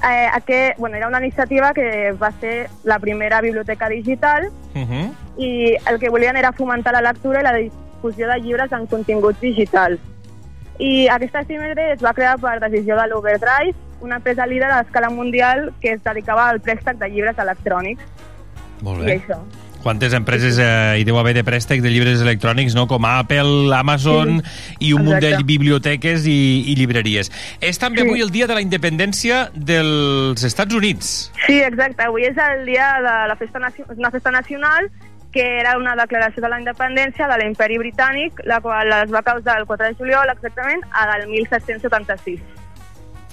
Eh, 0.03 0.27
aquest, 0.33 0.77
bueno, 0.79 0.97
era 0.97 1.07
una 1.07 1.19
iniciativa 1.19 1.73
que 1.73 2.11
va 2.11 2.31
ser 2.39 2.69
la 2.83 2.99
primera 2.99 3.41
biblioteca 3.41 3.87
digital 3.89 4.49
Uh 4.75 4.79
-huh. 4.79 5.11
i 5.37 5.77
el 5.89 5.99
que 5.99 6.09
volien 6.09 6.35
era 6.35 6.51
fomentar 6.51 6.93
la 6.93 7.01
lectura 7.01 7.39
i 7.39 7.43
la 7.43 7.53
difusió 7.53 8.27
de 8.27 8.39
llibres 8.41 8.71
en 8.71 8.87
continguts 8.87 9.39
digitals. 9.39 9.99
I 10.79 11.07
aquesta 11.07 11.41
efemèride 11.41 11.93
es 11.93 12.03
va 12.03 12.13
crear 12.13 12.39
per 12.39 12.59
decisió 12.59 12.95
de 12.99 13.07
l'Overdrive, 13.07 13.75
una 14.01 14.15
empresa 14.15 14.45
líder 14.47 14.71
a 14.71 14.81
escala 14.81 15.09
mundial 15.09 15.71
que 15.79 15.91
es 15.93 16.03
dedicava 16.03 16.49
al 16.49 16.59
préstec 16.59 16.97
de 16.97 17.09
llibres 17.09 17.37
electrònics. 17.37 18.03
Molt 18.81 19.01
I 19.03 19.05
bé. 19.05 19.21
això. 19.21 19.37
Quantes 19.83 20.13
empreses 20.15 20.57
eh, 20.63 20.95
hi 20.97 21.03
deu 21.03 21.17
haver 21.19 21.33
de 21.35 21.43
préstec 21.43 21.81
de 21.83 21.91
llibres 21.91 22.21
electrònics, 22.23 22.73
no? 22.73 22.87
com 22.87 23.03
Apple, 23.05 23.67
Amazon 23.75 24.39
Sí, 24.39 24.87
i 24.87 24.93
un 24.95 25.03
munt 25.03 25.19
de 25.19 25.35
biblioteques 25.43 26.23
i, 26.25 26.37
i 26.71 26.75
llibreries. 26.79 27.29
És 27.59 27.77
també 27.81 28.01
Sí. 28.01 28.07
avui 28.07 28.23
el 28.23 28.31
dia 28.31 28.47
de 28.47 28.55
la 28.55 28.63
independència 28.63 29.49
dels 29.53 30.41
Estats 30.43 30.73
Units. 30.73 31.31
Sí, 31.45 31.59
exacte. 31.59 32.07
Avui 32.07 32.23
és 32.23 32.37
el 32.39 32.65
dia 32.65 32.93
de 33.03 33.15
la 33.27 33.35
festa, 33.35 33.59
una 33.97 34.11
festa 34.11 34.31
nacional 34.31 34.89
que 35.33 35.59
era 35.59 35.77
una 35.77 35.95
declaració 35.97 36.43
de 36.43 36.49
la 36.49 36.59
independència 36.61 37.27
de 37.27 37.37
l'imperi 37.41 37.79
britànic, 37.81 38.39
la 38.45 38.61
qual 38.61 38.91
es 39.03 39.11
va 39.11 39.23
causar 39.25 39.59
el 39.59 39.65
4 39.65 39.87
de 39.87 39.95
juliol 39.95 40.29
exactament 40.29 40.83
a 40.93 41.07
del 41.17 41.27
1776. 41.27 42.39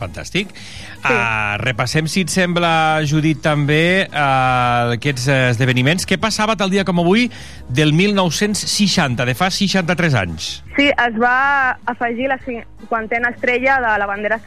Fantàstic. 0.00 0.54
Sí. 0.54 1.12
Uh, 1.12 1.58
repassem, 1.60 2.08
si 2.08 2.24
et 2.24 2.32
sembla, 2.32 2.72
Judit, 3.08 3.42
també 3.44 4.06
uh, 4.08 4.96
aquests 4.96 5.28
esdeveniments. 5.52 6.08
Què 6.08 6.18
passava 6.20 6.56
tal 6.56 6.72
dia 6.72 6.86
com 6.88 7.02
avui 7.04 7.28
del 7.68 7.92
1960, 7.96 9.28
de 9.28 9.36
fa 9.36 9.50
63 9.52 10.18
anys? 10.22 10.50
Sí, 10.78 10.88
es 10.88 11.20
va 11.20 11.76
afegir 11.92 12.30
la 12.32 12.40
cinquantena 12.44 13.34
estrella 13.34 13.78
de 13.84 13.96
la 14.00 14.08
bandera 14.08 14.40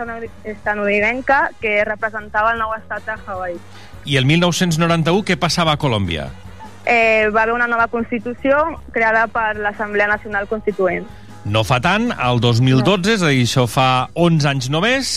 estanudinenca 0.43 1.49
que 1.61 1.82
representava 1.85 2.53
el 2.53 2.61
nou 2.61 2.73
estat 2.77 3.06
de 3.06 3.17
Hawaii. 3.25 3.59
I 4.06 4.17
el 4.19 4.25
1991 4.27 5.23
què 5.27 5.38
passava 5.40 5.75
a 5.75 5.80
Colòmbia? 5.80 6.27
Eh, 6.85 7.30
va 7.32 7.43
haver 7.43 7.53
una 7.56 7.67
nova 7.67 7.88
Constitució 7.88 8.57
creada 8.91 9.27
per 9.32 9.56
l'Assemblea 9.56 10.09
Nacional 10.11 10.49
Constituent. 10.51 11.07
No 11.45 11.64
fa 11.67 11.80
tant, 11.83 12.11
el 12.11 12.40
2012, 12.43 13.15
és 13.17 13.23
a 13.23 13.32
dir, 13.32 13.43
això 13.48 13.65
fa 13.67 14.07
11 14.15 14.48
anys 14.48 14.69
només, 14.72 15.14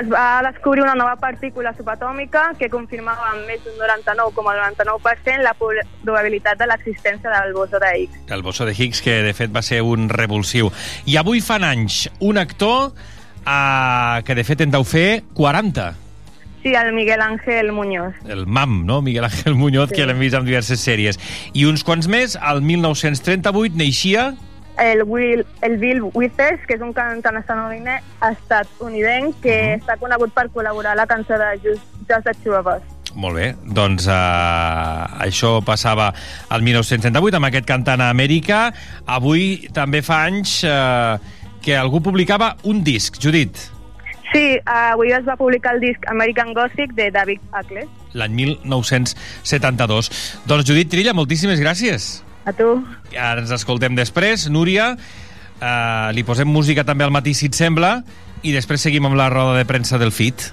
Es 0.00 0.08
va 0.10 0.40
descobrir 0.46 0.82
una 0.82 0.94
nova 0.94 1.16
partícula 1.16 1.74
subatòmica 1.76 2.54
que 2.58 2.70
confirmava 2.72 3.30
amb 3.32 3.46
més 3.46 3.60
d'un 3.64 3.74
99,99% 3.76 5.42
la 5.42 5.52
prob- 5.58 5.84
probabilitat 6.04 6.58
de 6.58 6.66
l'existència 6.66 7.30
del 7.30 7.52
bosó 7.52 7.78
de 7.78 7.90
Higgs. 7.98 8.30
el 8.32 8.42
bosso 8.42 8.64
de 8.64 8.72
Higgs, 8.72 9.02
que 9.02 9.22
de 9.22 9.34
fet 9.34 9.54
va 9.54 9.62
ser 9.62 9.82
un 9.82 10.08
revulsiu. 10.08 10.70
I 11.06 11.16
avui 11.16 11.40
fan 11.40 11.64
anys 11.64 12.08
un 12.20 12.38
actor 12.38 12.92
uh, 13.46 14.22
que 14.24 14.34
de 14.34 14.44
fet 14.44 14.60
en 14.62 14.70
deu 14.70 14.84
fer 14.84 15.22
40, 15.34 15.94
Sí, 16.62 16.70
el 16.78 16.92
Miguel 16.94 17.20
Ángel 17.20 17.72
Muñoz. 17.72 18.14
el 18.28 18.46
MAM, 18.46 18.86
no? 18.86 19.02
Miguel 19.02 19.24
Ángel 19.24 19.56
Muñoz, 19.56 19.88
Sí. 19.90 19.96
que 19.96 20.06
l'hem 20.06 20.20
vist 20.20 20.36
en 20.36 20.44
diverses 20.46 20.78
sèries. 20.78 21.18
I 21.54 21.64
uns 21.66 21.82
quants 21.82 22.06
més, 22.06 22.36
al 22.40 22.62
1938 22.62 23.74
neixia 23.74 24.34
El, 24.80 25.02
Will, 25.04 25.44
el 25.60 25.76
Bill 25.78 26.00
Withers, 26.14 26.64
que 26.68 26.78
és 26.78 26.84
un 26.84 26.94
cantant 26.96 27.36
estatunidenc, 27.36 29.36
que 29.44 29.56
està 29.76 29.98
conegut 30.00 30.32
per 30.34 30.48
col·laborar 30.54 30.96
a 30.96 31.00
la 31.02 31.06
cançó 31.10 31.36
de 31.40 31.52
Just, 31.64 31.84
Just 32.08 32.28
the 32.28 32.34
Two 32.44 32.56
of 32.58 32.70
Us. 32.70 32.82
Molt 33.12 33.36
bé, 33.36 33.50
doncs 33.76 34.06
uh, 34.08 35.04
això 35.20 35.58
passava 35.66 36.08
al 36.48 36.64
1938 36.64 37.36
amb 37.36 37.50
aquest 37.50 37.68
cantant 37.68 38.00
a 38.00 38.08
Amèrica. 38.14 38.70
Avui 39.04 39.68
també 39.76 40.00
fa 40.00 40.22
anys 40.30 40.62
uh, 40.64 41.20
que 41.62 41.76
algú 41.76 42.00
publicava 42.00 42.54
un 42.64 42.80
disc, 42.86 43.20
Judit, 43.20 43.60
Sí, 44.32 44.56
avui 44.64 45.12
es 45.12 45.26
va 45.28 45.36
publicar 45.36 45.74
el 45.76 45.82
disc 45.82 46.06
American 46.08 46.54
Gothic 46.56 46.94
de 46.96 47.10
David 47.12 47.42
Ackles. 47.52 47.88
l'any 48.16 48.32
1972. 48.32 50.08
Doncs 50.48 50.68
Judit 50.68 50.88
Trilla, 50.92 51.12
moltíssimes 51.12 51.60
gràcies. 51.60 52.22
A 52.44 52.54
tu. 52.56 52.74
Ara 53.12 53.42
ens 53.42 53.52
escoltem 53.54 53.94
després. 53.98 54.48
Núria, 54.50 54.92
uh, 54.96 56.08
li 56.14 56.24
posem 56.26 56.48
música 56.48 56.84
també 56.84 57.06
al 57.06 57.14
matí, 57.14 57.34
si 57.34 57.50
et 57.50 57.58
sembla, 57.58 58.00
i 58.42 58.54
després 58.54 58.82
seguim 58.82 59.06
amb 59.06 59.18
la 59.18 59.30
roda 59.30 59.56
de 59.60 59.68
premsa 59.68 60.00
del 60.02 60.12
FIT. 60.14 60.50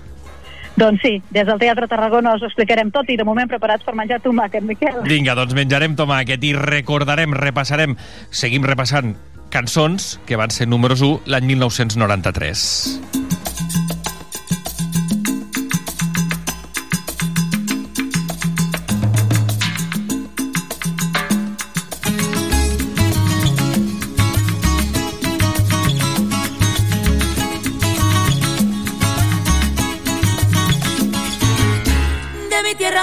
Doncs 0.79 1.01
sí, 1.03 1.17
des 1.33 1.47
del 1.49 1.59
Teatre 1.59 1.89
Tarragona 1.91 2.35
us 2.37 2.43
ho 2.45 2.47
explicarem 2.47 2.91
tot 2.95 3.09
i 3.11 3.17
de 3.19 3.25
moment 3.27 3.49
preparats 3.51 3.83
per 3.83 3.97
menjar 3.99 4.21
tomàquet, 4.23 4.63
Miquel. 4.63 5.01
Vinga, 5.09 5.35
doncs 5.35 5.57
menjarem 5.57 5.97
tomàquet 5.99 6.45
i 6.47 6.53
recordarem, 6.55 7.35
repassarem, 7.35 7.97
seguim 8.31 8.63
repassant 8.63 9.17
cançons 9.51 10.13
que 10.29 10.39
van 10.39 10.53
ser 10.55 10.69
números 10.69 11.03
1 11.03 11.33
l'any 11.33 11.49
1993. 11.57 13.18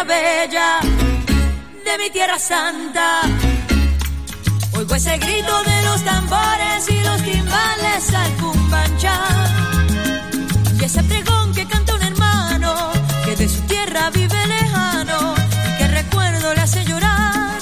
Bella, 0.04 0.80
de 1.84 1.98
mi 1.98 2.10
tierra 2.10 2.38
santa. 2.38 3.22
Oigo 4.76 4.94
ese 4.94 5.16
grito 5.18 5.62
de 5.64 5.82
los 5.82 6.04
tambores 6.04 6.88
y 6.90 7.00
los 7.00 7.22
timbales 7.22 8.14
al 8.14 8.32
cumbancha. 8.34 9.20
Y 10.78 10.84
ese 10.84 11.02
pregón 11.04 11.54
que 11.54 11.66
canta 11.66 11.94
un 11.94 12.02
hermano 12.02 12.92
que 13.24 13.36
de 13.36 13.48
su 13.48 13.60
tierra 13.62 14.10
vive 14.10 14.46
lejano 14.46 15.34
y 15.68 15.78
que 15.78 15.88
recuerdo 15.88 16.54
le 16.54 16.60
hace 16.60 16.84
llorar. 16.84 17.58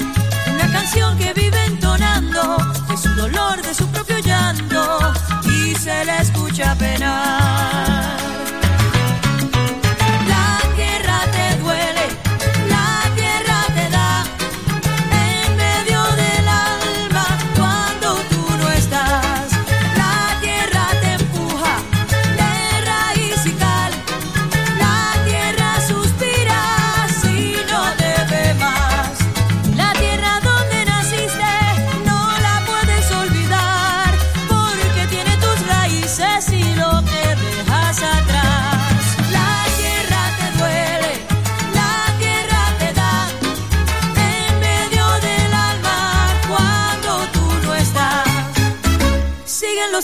Una 0.52 0.72
canción 0.72 1.16
que 1.18 1.32
vive 1.34 1.64
entonando 1.66 2.56
de 2.88 2.96
su 2.96 3.10
dolor, 3.14 3.62
de 3.62 3.74
su 3.74 3.86
propio 3.88 4.18
llanto 4.18 4.98
y 5.44 5.74
se 5.76 6.04
le 6.04 6.16
escucha 6.18 6.74
penar. 6.74 7.73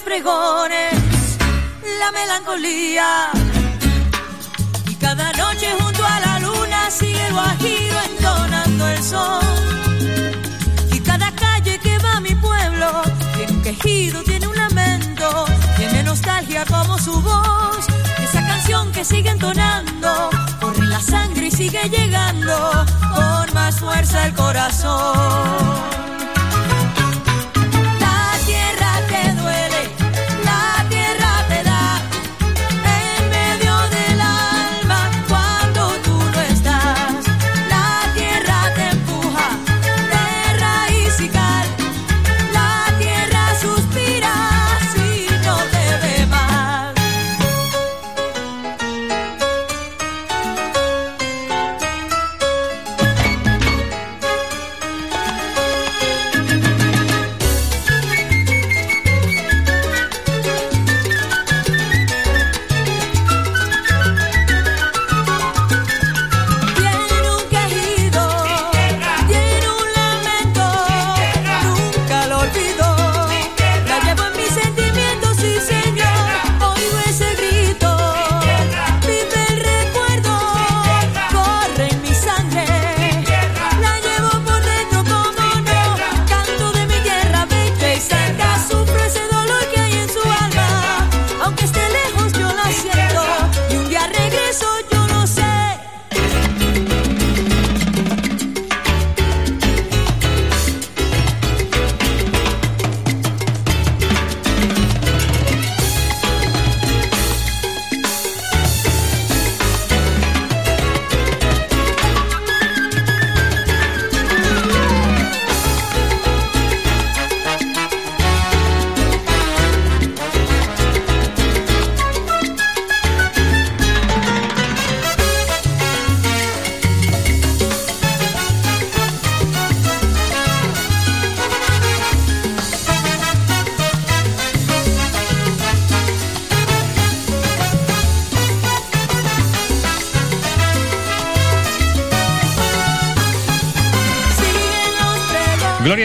Los 0.01 0.03
pregones, 0.03 1.39
la 1.99 2.11
melancolía. 2.12 3.31
Y 4.87 4.95
cada 4.95 5.33
noche 5.33 5.69
junto 5.79 6.05
a 6.05 6.20
la 6.20 6.39
luna 6.41 6.91
sigue 6.91 7.27
el 7.27 7.33
guajiro 7.33 7.97
entonando 8.11 8.89
el 8.89 9.03
sol. 9.03 9.43
Y 10.93 11.01
cada 11.01 11.33
calle 11.33 11.79
que 11.79 11.99
va 11.99 12.20
mi 12.20 12.35
pueblo 12.35 13.03
tiene 13.37 13.53
un 13.53 13.62
quejido, 13.62 14.23
tiene 14.23 14.47
un 14.47 14.57
lamento, 14.57 15.45
tiene 15.77 16.03
nostalgia 16.03 16.65
como 16.67 16.99
su 16.99 17.20
voz. 17.20 17.87
Esa 18.19 18.47
canción 18.47 18.93
que 18.93 19.05
sigue 19.05 19.31
entonando, 19.31 20.31
corre 20.61 20.87
la 20.87 21.01
sangre 21.01 21.47
y 21.47 21.51
sigue 21.51 21.89
llegando 21.89 22.85
con 23.15 23.55
más 23.55 23.81
fuerza 23.81 24.27
el 24.27 24.35
corazón. 24.35 25.91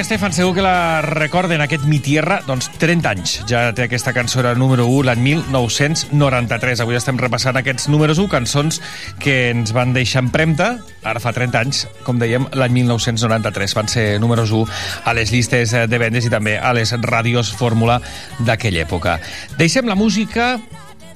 Estefan, 0.06 0.36
segur 0.38 0.54
que 0.54 0.62
la 0.62 1.02
recorden, 1.02 1.64
aquest 1.64 1.88
Mi 1.90 1.98
Tierra, 1.98 2.36
doncs 2.46 2.68
30 2.78 3.10
anys. 3.10 3.32
Ja 3.50 3.72
té 3.74 3.88
aquesta 3.88 4.12
cançó, 4.14 4.38
era 4.44 4.52
número 4.54 4.86
1 4.86 5.08
l'any 5.08 5.24
1993. 5.24 6.84
Avui 6.84 6.94
estem 7.00 7.18
repassant 7.18 7.58
aquests 7.58 7.88
números 7.90 8.22
1, 8.22 8.28
cançons 8.30 8.78
que 9.18 9.50
ens 9.50 9.74
van 9.74 9.96
deixar 9.98 10.22
en 10.22 10.30
premta, 10.30 10.68
ara 11.02 11.24
fa 11.24 11.34
30 11.34 11.58
anys, 11.58 11.80
com 12.06 12.22
dèiem, 12.22 12.46
l'any 12.54 12.76
1993. 12.84 13.74
Van 13.80 13.90
ser 13.90 14.06
números 14.22 14.54
1 14.54 14.70
a 15.10 15.16
les 15.18 15.34
llistes 15.34 15.74
de 15.74 16.02
vendes 16.04 16.30
i 16.30 16.34
també 16.34 16.60
a 16.60 16.76
les 16.78 16.94
ràdios 17.02 17.50
fórmula 17.58 17.98
d'aquella 18.46 18.86
època. 18.86 19.18
Deixem 19.58 19.90
la 19.90 19.98
música 19.98 20.60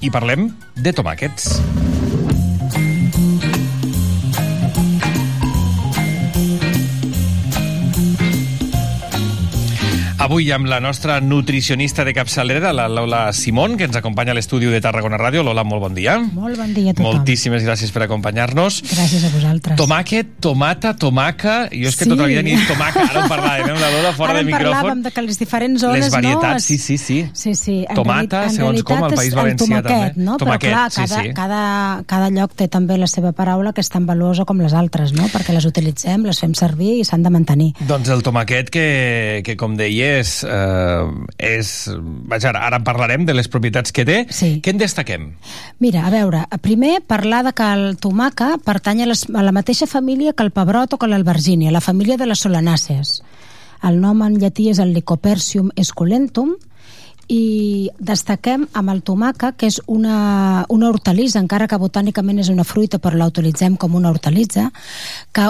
i 0.02 0.10
parlem 0.10 0.50
de 0.74 0.98
tomàquets. 0.98 1.60
Avui 10.20 10.50
amb 10.52 10.66
la 10.68 10.82
nostra 10.84 11.14
nutricionista 11.24 12.04
de 12.04 12.12
capçalera, 12.12 12.74
la 12.76 12.90
Lola 12.92 13.32
Simón, 13.32 13.78
que 13.80 13.86
ens 13.88 13.96
acompanya 13.96 14.34
a 14.34 14.36
l'estudi 14.36 14.66
de 14.68 14.76
Tarragona 14.84 15.16
Ràdio. 15.16 15.40
Lola, 15.42 15.62
molt 15.64 15.80
bon 15.80 15.94
dia. 15.96 16.18
Molt 16.20 16.58
bon 16.60 16.74
dia 16.76 16.92
a 16.92 16.94
tothom. 16.98 17.06
Moltíssimes 17.22 17.64
gràcies 17.64 17.88
per 17.90 18.02
acompanyar-nos. 18.04 18.82
Gràcies 18.84 19.24
a 19.24 19.30
vosaltres. 19.32 19.78
Tomàquet, 19.80 20.34
tomata, 20.44 20.92
tomaca... 21.00 21.54
Jo 21.72 21.88
és 21.88 21.96
que 21.96 22.04
Sí. 22.04 22.10
tota 22.10 22.26
la 22.26 22.28
vida 22.28 22.42
n'hi 22.44 22.52
dit 22.52 22.68
tomaca, 22.68 23.06
ara 23.08 23.22
en 23.22 23.30
parlàvem, 23.32 23.70
eh, 23.72 23.80
la 23.80 23.88
Lola 23.94 24.12
fora 24.12 24.34
Ara 24.34 24.42
de 24.42 24.50
micròfon. 24.50 24.74
parlàvem 24.76 25.02
de 25.06 25.10
que 25.16 25.22
les 25.24 25.38
diferents 25.40 25.80
zones, 25.80 26.04
Les 26.04 26.12
varietats, 26.12 26.52
no? 26.52 26.66
sí, 26.68 26.76
sí, 26.76 26.98
sí. 26.98 27.18
Sí, 27.32 27.54
sí. 27.54 27.78
En 27.88 27.96
Tomata, 27.96 28.44
en 28.44 28.50
segons 28.58 28.82
com, 28.82 29.02
al 29.02 29.14
País 29.14 29.32
Valencià, 29.34 29.78
el 29.78 29.82
tomaquet, 29.82 30.12
també. 30.12 30.24
No? 30.28 30.36
Tomaquet, 30.36 30.68
Però 30.68 30.76
clar, 30.76 30.90
sí, 30.92 31.00
cada, 31.00 31.22
sí. 31.22 31.32
Cada, 31.40 32.04
cada 32.06 32.28
lloc 32.28 32.52
té 32.60 32.68
també 32.68 32.98
la 33.00 33.06
seva 33.08 33.32
paraula 33.32 33.72
que 33.72 33.80
és 33.80 33.88
tan 33.88 34.04
valuosa 34.04 34.44
com 34.44 34.60
les 34.60 34.74
altres, 34.76 35.14
no? 35.16 35.30
Perquè 35.32 35.56
les 35.56 35.64
utilitzem, 35.64 36.28
les 36.28 36.38
fem 36.38 36.52
servir 36.52 36.98
i 37.00 37.04
s'han 37.08 37.22
de 37.24 37.30
mantenir. 37.32 37.72
Doncs 37.88 38.10
el 38.12 38.20
tomaquet 38.22 38.68
que, 38.68 39.40
que 39.48 39.56
com 39.56 39.76
deies, 40.10 40.44
eh, 40.44 41.06
és... 41.38 41.72
Vaja, 42.30 42.52
ara, 42.52 42.76
en 42.76 42.84
parlarem 42.84 43.26
de 43.26 43.34
les 43.34 43.48
propietats 43.48 43.92
que 43.92 44.04
té. 44.06 44.24
Sí. 44.34 44.52
Què 44.64 44.74
en 44.74 44.80
destaquem? 44.80 45.28
Mira, 45.82 46.06
a 46.06 46.12
veure, 46.12 46.44
primer 46.62 47.00
parlar 47.06 47.44
de 47.46 47.54
que 47.56 47.68
el 47.74 47.84
tomaca 48.02 48.56
pertany 48.64 49.04
a, 49.04 49.10
les, 49.10 49.26
a 49.30 49.44
la 49.46 49.54
mateixa 49.54 49.88
família 49.90 50.34
que 50.34 50.46
el 50.46 50.54
pebrot 50.54 50.94
o 50.94 51.00
que 51.00 51.10
l'albergínia, 51.10 51.72
la 51.74 51.84
família 51.84 52.18
de 52.20 52.28
les 52.30 52.42
solanàcees. 52.44 53.20
El 53.86 54.00
nom 54.00 54.20
en 54.26 54.36
llatí 54.40 54.68
és 54.70 54.80
el 54.82 54.92
Lycopersium 54.92 55.70
esculentum 55.80 56.56
i 57.30 57.88
destaquem 58.02 58.66
amb 58.74 58.90
el 58.90 59.04
tomaca, 59.06 59.52
que 59.54 59.70
és 59.70 59.78
una, 59.86 60.66
una 60.68 60.90
hortalissa, 60.90 61.38
encara 61.38 61.68
que 61.70 61.78
botànicament 61.78 62.42
és 62.42 62.50
una 62.50 62.66
fruita, 62.66 62.98
però 62.98 63.16
la 63.16 63.30
utilitzem 63.30 63.78
com 63.78 63.94
una 63.94 64.10
hortalissa, 64.10 64.68
que 65.32 65.46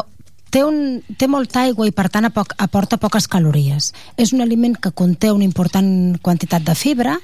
té, 0.51 0.65
un, 0.65 1.01
té 1.19 1.29
molta 1.29 1.65
aigua 1.67 1.87
i 1.89 1.95
per 1.95 2.09
tant 2.13 2.29
apoc, 2.29 2.55
aporta 2.59 2.99
poques 3.01 3.29
calories. 3.31 3.93
És 4.17 4.35
un 4.35 4.43
aliment 4.45 4.77
que 4.77 4.93
conté 4.93 5.33
una 5.33 5.47
important 5.47 6.19
quantitat 6.23 6.67
de 6.67 6.75
fibra, 6.75 7.19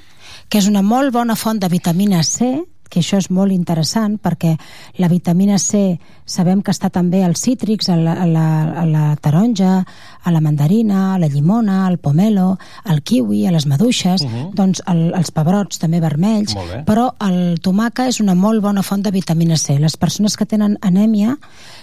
que 0.49 0.61
és 0.61 0.67
una 0.67 0.81
molt 0.81 1.13
bona 1.13 1.35
font 1.35 1.59
de 1.59 1.69
vitamina 1.69 2.23
C, 2.23 2.55
que 2.89 3.01
això 3.01 3.19
és 3.19 3.29
molt 3.33 3.51
interessant 3.51 4.17
perquè 4.23 4.53
la 5.01 5.09
vitamina 5.11 5.57
C 5.61 5.97
sabem 6.27 6.61
que 6.63 6.73
està 6.73 6.89
també 6.93 7.23
als 7.23 7.43
cítrics, 7.43 7.89
a 7.91 7.97
la, 7.99 8.13
a 8.23 8.27
la, 8.27 8.47
a 8.81 8.85
la 8.87 9.03
taronja, 9.21 9.81
a 10.23 10.33
la 10.33 10.41
mandarina, 10.43 11.13
a 11.13 11.19
la 11.19 11.29
llimona, 11.31 11.85
al 11.87 11.97
pomelo, 12.03 12.57
al 12.85 13.01
kiwi, 13.03 13.45
a 13.47 13.53
les 13.55 13.67
maduixes, 13.67 14.23
uh 14.23 14.27
-huh. 14.27 14.49
doncs 14.53 14.81
el, 14.87 15.13
els 15.15 15.31
pebrots 15.31 15.79
també 15.79 15.99
vermells, 15.99 16.55
però 16.85 17.13
el 17.27 17.59
tomaca 17.61 18.07
és 18.07 18.19
una 18.19 18.35
molt 18.35 18.61
bona 18.61 18.83
font 18.83 19.03
de 19.03 19.11
vitamina 19.11 19.57
C. 19.57 19.79
Les 19.79 19.97
persones 19.97 20.35
que 20.35 20.45
tenen 20.45 20.77
anèmia 20.81 21.37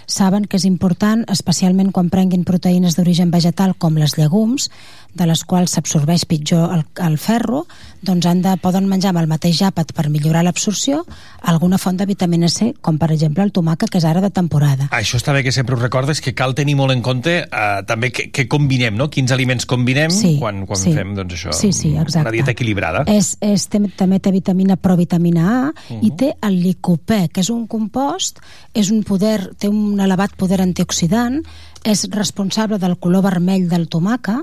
saben 0.07 0.45
que 0.45 0.57
és 0.57 0.65
important, 0.65 1.23
especialment 1.31 1.91
quan 1.91 2.09
prenguin 2.09 2.43
proteïnes 2.43 2.95
d'origen 2.95 3.31
vegetal 3.31 3.75
com 3.77 3.97
les 3.97 4.17
llegums, 4.17 4.69
de 5.15 5.25
les 5.25 5.41
quals 5.47 5.71
s'absorbeix 5.77 6.25
pitjor 6.27 6.73
el, 6.75 6.83
el 7.05 7.17
ferro, 7.17 7.63
doncs 8.05 8.27
han 8.27 8.41
de, 8.43 8.51
poden 8.61 8.89
menjar 8.91 9.13
amb 9.13 9.21
el 9.23 9.29
mateix 9.31 9.61
àpat 9.65 9.93
per 9.95 10.09
millorar 10.11 10.43
l'absorció 10.45 11.05
alguna 11.45 11.79
font 11.79 11.97
de 11.97 12.07
vitamina 12.09 12.49
C, 12.51 12.73
com 12.81 12.97
per 12.99 13.11
exemple 13.13 13.43
el 13.45 13.53
tomaca, 13.55 13.87
que 13.87 13.99
és 14.01 14.05
ara 14.05 14.21
de 14.21 14.31
temporada. 14.33 14.89
Això 14.95 15.19
està 15.19 15.33
bé 15.33 15.43
que 15.45 15.53
sempre 15.55 15.77
ho 15.77 15.79
recordes, 15.79 16.19
que 16.21 16.35
cal 16.37 16.55
tenir 16.57 16.75
molt 16.75 16.93
en 16.93 17.03
compte 17.05 17.35
eh, 17.45 17.81
també 17.87 18.11
que, 18.11 18.27
que 18.33 18.47
combinem, 18.51 18.97
no? 18.99 19.07
Quins 19.13 19.31
aliments 19.31 19.67
combinem 19.69 20.11
Sí, 20.13 20.35
quan, 20.41 20.65
quan 20.67 20.81
sí. 20.81 20.93
fem, 20.95 21.15
doncs 21.17 21.37
això, 21.37 21.55
Sí, 21.55 21.71
sí, 21.71 21.93
exacte. 21.95 22.25
una 22.25 22.35
dieta 22.35 22.51
equilibrada. 22.55 23.05
És, 23.11 23.35
és, 23.45 23.67
té, 23.71 23.81
també 23.97 24.19
té 24.19 24.33
vitamina 24.35 24.75
provitamina 24.75 25.45
A 25.45 25.61
uh 25.69 25.71
-huh. 25.71 25.99
i 26.01 26.11
té 26.11 26.33
el 26.41 26.59
licopè, 26.61 27.29
que 27.29 27.41
és 27.41 27.49
un 27.49 27.67
compost, 27.67 28.39
és 28.73 28.89
un 28.91 29.03
poder, 29.03 29.55
té 29.57 29.69
un 29.69 29.94
elevat 29.99 30.35
poder 30.35 30.61
antioxidant, 30.61 31.41
és 31.85 32.07
responsable 32.11 32.79
del 32.81 32.97
color 32.97 33.23
vermell 33.23 33.69
del 33.69 33.87
tomaca 33.87 34.41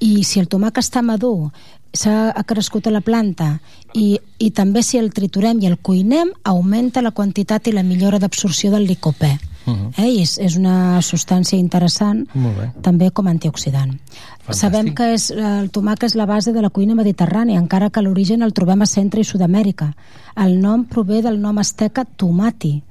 i 0.00 0.24
si 0.24 0.40
el 0.40 0.48
tomaca 0.48 0.80
està 0.80 1.02
madur 1.04 1.50
s'ha 1.92 2.30
ha 2.30 2.42
crescut 2.46 2.86
a 2.86 2.94
la 2.94 3.02
planta 3.02 3.58
i, 3.98 4.14
i 4.38 4.50
també 4.54 4.82
si 4.86 4.98
el 4.98 5.10
triturem 5.12 5.60
i 5.60 5.66
el 5.66 5.76
cuinem 5.76 6.30
augmenta 6.44 7.02
la 7.02 7.10
quantitat 7.10 7.66
i 7.66 7.74
la 7.74 7.82
millora 7.82 8.20
d'absorció 8.22 8.70
del 8.70 8.86
licopè 8.86 9.36
Uh 9.66 9.72
-huh. 9.76 10.04
eh? 10.04 10.08
I 10.08 10.22
és, 10.22 10.38
és 10.38 10.56
una 10.56 11.00
substància 11.02 11.58
interessant 11.58 12.26
també 12.80 13.10
com 13.10 13.26
a 13.26 13.30
antioxidant. 13.30 13.90
Fantàstic. 13.92 14.54
Sabem 14.54 14.94
que 14.94 15.12
és, 15.14 15.30
el 15.30 15.70
tomaca 15.70 16.06
és 16.06 16.14
la 16.14 16.26
base 16.26 16.52
de 16.52 16.62
la 16.62 16.70
cuina 16.70 16.94
mediterrània, 16.94 17.58
encara 17.58 17.90
que 17.90 18.00
l'origen 18.00 18.42
el 18.42 18.52
trobem 18.52 18.82
a 18.82 18.86
Centre 18.86 19.20
i 19.20 19.24
Sud-amèrica. 19.24 19.94
El 20.36 20.60
nom 20.60 20.84
prové 20.84 21.22
del 21.22 21.40
nom 21.40 21.58
asteca 21.58 22.04
tomati, 22.04 22.82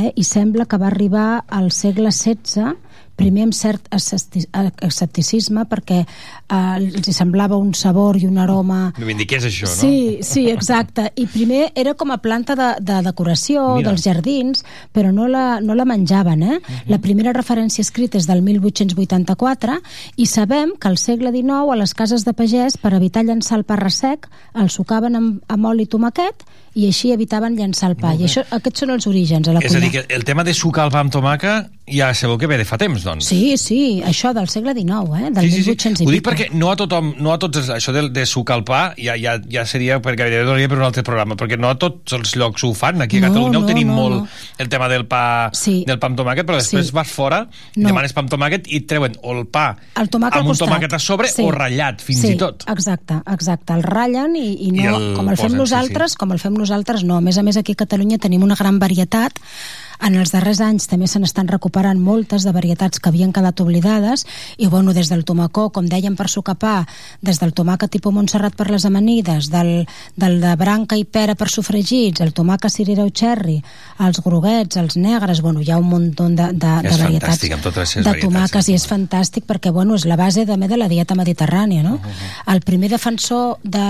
eh? 0.00 0.12
i 0.16 0.24
sembla 0.24 0.66
que 0.66 0.78
va 0.80 0.90
arribar 0.90 1.44
al 1.48 1.70
segle 1.72 2.12
XVI 2.12 2.74
primer 3.20 3.44
amb 3.48 3.54
cert 3.56 3.88
escepti- 3.92 4.46
escepticisme 4.86 5.66
perquè 5.68 6.00
eh, 6.00 6.76
els 6.80 7.10
semblava 7.16 7.58
un 7.60 7.74
sabor 7.76 8.16
i 8.16 8.26
un 8.28 8.38
aroma 8.40 8.80
No 8.96 9.08
dir 9.18 9.26
què 9.28 9.40
és 9.40 9.48
això, 9.50 9.68
no? 9.68 9.76
Sí, 9.76 10.20
sí, 10.26 10.46
exacte. 10.50 11.10
I 11.20 11.26
primer 11.30 11.62
era 11.78 11.94
com 11.98 12.12
a 12.14 12.20
planta 12.22 12.56
de, 12.58 12.70
de 12.80 13.00
decoració 13.04 13.66
Mira. 13.76 13.90
dels 13.90 14.06
jardins, 14.06 14.64
però 14.94 15.12
no 15.12 15.28
la, 15.28 15.60
no 15.60 15.76
la 15.76 15.86
menjaven, 15.88 16.42
eh? 16.42 16.58
La 16.88 17.00
primera 17.02 17.34
referència 17.36 17.84
escrita 17.84 18.18
és 18.20 18.28
del 18.30 18.42
1884 18.46 19.76
i 20.16 20.28
sabem 20.30 20.74
que 20.80 20.88
al 20.88 20.98
segle 21.00 21.32
XIX 21.34 21.74
a 21.74 21.78
les 21.80 21.94
cases 21.94 22.24
de 22.24 22.34
pagès, 22.36 22.78
per 22.80 22.94
evitar 22.96 23.24
llançar 23.26 23.60
el 23.60 23.66
pa 23.68 23.76
ressec, 23.80 24.30
el 24.54 24.72
sucaven 24.72 25.18
amb, 25.18 25.44
amb 25.48 25.70
oli 25.72 25.84
i 25.84 25.90
tomaquet 25.90 26.46
i 26.74 26.86
així 26.86 27.10
evitaven 27.12 27.56
llançar 27.58 27.90
el 27.90 27.96
pa. 27.96 28.14
I 28.14 28.24
això, 28.28 28.44
aquests 28.50 28.84
són 28.84 28.90
els 28.94 29.06
orígens 29.10 29.48
a 29.48 29.52
la 29.56 29.60
És 29.62 29.74
a 29.74 29.78
cuina. 29.78 29.90
dir, 29.90 30.04
que 30.06 30.14
el 30.14 30.24
tema 30.24 30.44
de 30.44 30.54
sucar 30.54 30.84
el 30.86 30.92
pa 30.94 31.00
amb 31.00 31.10
tomaca 31.12 31.70
ja 31.90 32.12
sabeu 32.14 32.38
que 32.38 32.46
ve 32.46 32.56
de 32.58 32.64
fa 32.64 32.78
temps, 32.78 33.02
doncs. 33.04 33.26
Sí, 33.26 33.56
sí, 33.60 34.02
això 34.06 34.32
del 34.36 34.48
segle 34.48 34.72
XIX, 34.74 35.26
eh? 35.26 35.30
Del 35.34 35.44
sí, 35.44 35.50
sí, 35.50 35.62
sí. 35.62 35.70
1800 35.70 36.00
i 36.02 36.06
Ho 36.06 36.14
dic 36.14 36.24
perquè 36.26 36.48
no 36.54 36.70
a 36.70 36.76
tothom, 36.76 37.14
no 37.18 37.32
a 37.34 37.38
tots, 37.38 37.68
això 37.70 37.92
de, 37.92 38.08
de 38.10 38.24
sucar 38.26 38.56
el 38.58 38.64
pa 38.64 38.94
ja, 38.98 39.16
ja, 39.20 39.38
ja 39.50 39.64
seria, 39.66 40.00
perquè 40.02 40.28
donaria 40.44 40.68
per 40.70 40.78
un 40.78 40.84
altre 40.86 41.02
programa, 41.06 41.36
perquè 41.36 41.58
no 41.58 41.68
a 41.70 41.76
tots 41.80 42.12
els 42.16 42.34
llocs 42.36 42.64
ho 42.64 42.72
fan. 42.74 43.02
Aquí 43.02 43.18
a 43.18 43.20
No, 43.20 43.28
Catalunya 43.28 43.58
ho 43.58 43.62
no, 43.62 43.66
tenim 43.68 43.88
no, 43.88 43.94
molt, 43.94 44.16
no. 44.22 44.28
el 44.58 44.68
tema 44.68 44.88
del 44.88 45.06
pa, 45.06 45.50
Sí. 45.52 45.84
del 45.86 45.98
pa 45.98 46.06
amb 46.08 46.18
tomàquet, 46.18 46.46
però 46.46 46.56
després 46.60 46.86
Sí. 46.86 46.92
vas 46.92 47.08
fora, 47.08 47.42
No. 47.76 47.86
demanes 47.88 48.12
pa 48.12 48.20
amb 48.20 48.30
tomàquet 48.30 48.66
i 48.68 48.80
treuen 48.80 49.16
o 49.22 49.32
el 49.38 49.46
pa 49.46 49.76
el 49.96 50.08
tomàquet 50.08 50.40
amb 50.40 50.48
al 50.48 50.54
un 50.54 50.56
tomàquet 50.56 50.92
a 50.94 50.98
sobre 50.98 51.28
o 51.38 51.50
ratllat, 51.50 52.00
fins 52.00 52.20
sí, 52.20 52.32
i 52.32 52.36
tot. 52.36 52.64
exacte, 52.68 53.20
exacte. 53.26 53.72
El 53.74 53.82
ratllen 53.82 54.36
i, 54.36 54.66
i 54.68 54.70
no, 54.72 54.82
I 54.82 54.86
el 54.86 55.14
com 55.16 55.28
el 55.28 55.36
fem 55.36 55.46
posen, 55.46 55.50
sí, 55.50 55.56
nosaltres, 55.56 56.14
com 56.16 56.32
el 56.32 56.38
fem 56.38 56.54
nosaltres, 56.54 57.04
no. 57.04 57.16
A 57.16 57.20
més 57.20 57.38
a 57.38 57.42
més, 57.42 57.56
aquí 57.56 57.72
a 57.72 57.74
Catalunya 57.76 58.18
tenim 58.18 58.42
una 58.42 58.54
gran 58.54 58.78
varietat 58.78 59.38
en 60.00 60.16
els 60.16 60.32
darrers 60.32 60.60
anys 60.64 60.88
també 60.90 61.08
se 61.10 61.20
n'estan 61.20 61.48
recuperant 61.48 62.00
moltes 62.00 62.44
de 62.46 62.52
varietats 62.56 63.00
que 63.00 63.10
havien 63.10 63.32
quedat 63.32 63.60
oblidades 63.60 64.26
i 64.58 64.66
bueno, 64.66 64.94
des 64.96 65.10
del 65.12 65.24
tomacó, 65.24 65.68
com 65.70 65.88
dèiem 65.88 66.16
per 66.16 66.28
sucar 66.28 66.56
pa, 66.60 66.86
des 67.20 67.40
del 67.40 67.52
tomàquet 67.52 67.90
tipus 67.90 68.14
Montserrat 68.14 68.56
per 68.58 68.70
les 68.70 68.84
amanides, 68.84 69.50
del, 69.52 69.86
del 70.16 70.40
de 70.42 70.54
branca 70.58 70.96
i 70.98 71.04
pera 71.04 71.36
per 71.38 71.48
sofregits, 71.48 72.20
el 72.20 72.32
tomàquet 72.34 72.72
cirera 72.72 73.04
o 73.06 73.10
cherry, 73.10 73.60
els 74.00 74.20
groguets, 74.24 74.76
els 74.80 74.96
negres, 74.96 75.42
bueno, 75.44 75.62
hi 75.62 75.70
ha 75.70 75.78
un 75.78 75.88
munt 75.90 76.10
de, 76.10 76.32
de, 76.34 76.52
de 76.58 76.72
És 76.90 76.98
varietats 76.98 77.44
totes 77.62 77.94
les 77.96 78.04
de 78.04 78.10
varietats, 78.10 78.68
i 78.68 78.76
és 78.76 78.86
fantàstic 78.88 79.46
perquè 79.48 79.72
bueno, 79.74 79.96
és 79.98 80.06
la 80.08 80.16
base 80.18 80.44
també 80.48 80.68
de 80.70 80.78
la 80.80 80.88
dieta 80.90 81.16
mediterrània 81.18 81.84
no? 81.84 81.98
el 82.50 82.62
primer 82.66 82.90
defensor 82.92 83.58
de, 83.62 83.84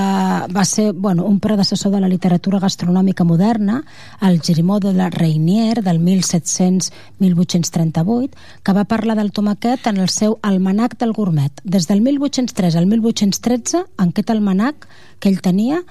va 0.52 0.64
ser 0.68 0.90
bueno, 0.92 1.24
un 1.24 1.40
predecessor 1.40 1.92
de 1.94 2.00
la 2.02 2.10
literatura 2.10 2.60
gastronòmica 2.62 3.24
moderna 3.24 3.80
el 4.26 4.40
Girimó 4.40 4.80
de 4.80 4.92
la 4.96 5.10
Reinier 5.10 5.82
del 5.82 5.99
1700-1838 6.00 8.30
que 8.64 8.76
va 8.76 8.84
parlar 8.84 9.16
del 9.18 9.32
tomaquet 9.32 9.86
en 9.86 9.96
el 9.98 10.08
seu 10.08 10.38
almanac 10.42 10.98
del 10.98 11.12
gourmet. 11.12 11.52
Des 11.64 11.86
del 11.88 12.00
1803 12.00 12.76
al 12.76 12.86
1813 12.86 13.84
en 13.98 14.08
aquest 14.08 14.30
almanac 14.30 14.88
que 15.20 15.28
ell 15.30 15.40
tenia 15.44 15.82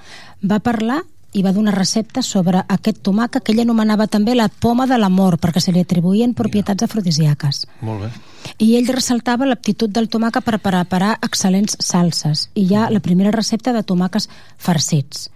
va 0.42 0.58
parlar 0.60 1.02
i 1.32 1.44
va 1.46 1.52
donar 1.54 1.76
receptes 1.76 2.26
sobre 2.26 2.64
aquest 2.66 3.04
tomàquet 3.06 3.44
que 3.44 3.52
ell 3.54 3.62
anomenava 3.62 4.08
també 4.10 4.34
la 4.34 4.48
poma 4.50 4.86
de 4.90 4.98
l'amor 4.98 5.38
perquè 5.38 5.60
se 5.62 5.72
li 5.72 5.80
atribuïen 5.84 6.34
propietats 6.34 6.82
afrodisíaques. 6.86 7.66
Molt 7.80 8.00
bé. 8.02 8.10
i 8.58 8.76
ell 8.76 8.88
ressaltava 8.90 9.46
l'aptitud 9.46 9.90
del 9.90 10.08
tomàquet 10.08 10.44
per 10.44 10.58
preparar 10.58 11.18
excel·lents 11.22 11.76
salses. 11.78 12.50
I 12.54 12.66
hi 12.66 12.74
ha 12.74 12.90
la 12.90 13.00
primera 13.00 13.30
recepta 13.30 13.72
de 13.72 13.82
tomàquets 13.86 14.28
farcits 14.58 15.30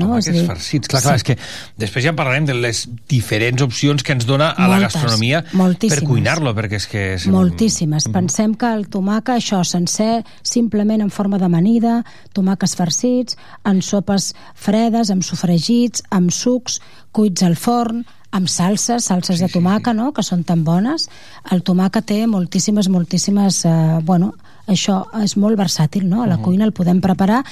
No? 0.00 0.08
Tomàquets 0.08 0.34
dir, 0.34 0.44
farcits. 0.48 0.90
Clar, 0.90 1.02
clar, 1.04 1.16
és 1.20 1.26
que 1.26 1.36
després 1.80 2.06
ja 2.06 2.14
en 2.14 2.18
parlarem 2.18 2.48
de 2.48 2.56
les 2.56 2.82
diferents 3.10 3.62
opcions 3.64 4.04
que 4.06 4.16
ens 4.16 4.26
dona 4.28 4.50
a 4.50 4.66
la 4.66 4.78
Moltes, 4.78 4.86
gastronomia 4.88 5.42
moltíssimes. 5.52 6.00
per 6.00 6.08
cuinar-lo, 6.08 6.54
perquè 6.56 6.80
és 6.80 6.88
que... 6.90 7.04
És... 7.18 7.26
Moltíssimes. 7.30 8.08
Pensem 8.14 8.54
que 8.58 8.70
el 8.74 8.86
tomàquet, 8.92 9.36
això, 9.38 9.62
sencer, 9.66 10.22
simplement 10.42 11.04
en 11.04 11.12
forma 11.14 11.38
d'amanida, 11.40 12.00
tomàquets 12.36 12.76
farcits, 12.78 13.36
en 13.68 13.82
sopes 13.84 14.32
fredes, 14.54 15.12
amb 15.12 15.26
sofregits, 15.26 16.02
amb 16.10 16.32
sucs, 16.34 16.80
cuits 17.12 17.44
al 17.46 17.58
forn, 17.60 18.04
amb 18.36 18.46
salses, 18.50 19.08
salses 19.10 19.40
sí, 19.40 19.44
de 19.44 19.50
tomàquet, 19.52 19.96
no?, 19.96 20.12
que 20.14 20.22
són 20.26 20.44
tan 20.46 20.62
bones. 20.66 21.08
El 21.50 21.64
tomàquet 21.66 22.06
té 22.12 22.20
moltíssimes, 22.30 22.90
moltíssimes... 22.92 23.64
Eh, 23.66 23.98
bueno, 24.06 24.32
això 24.70 25.02
és 25.24 25.36
molt 25.40 25.58
versàtil, 25.58 26.06
no? 26.06 26.22
A 26.22 26.28
la 26.30 26.38
cuina 26.42 26.66
el 26.68 26.74
podem 26.76 27.00
preparar 27.02 27.42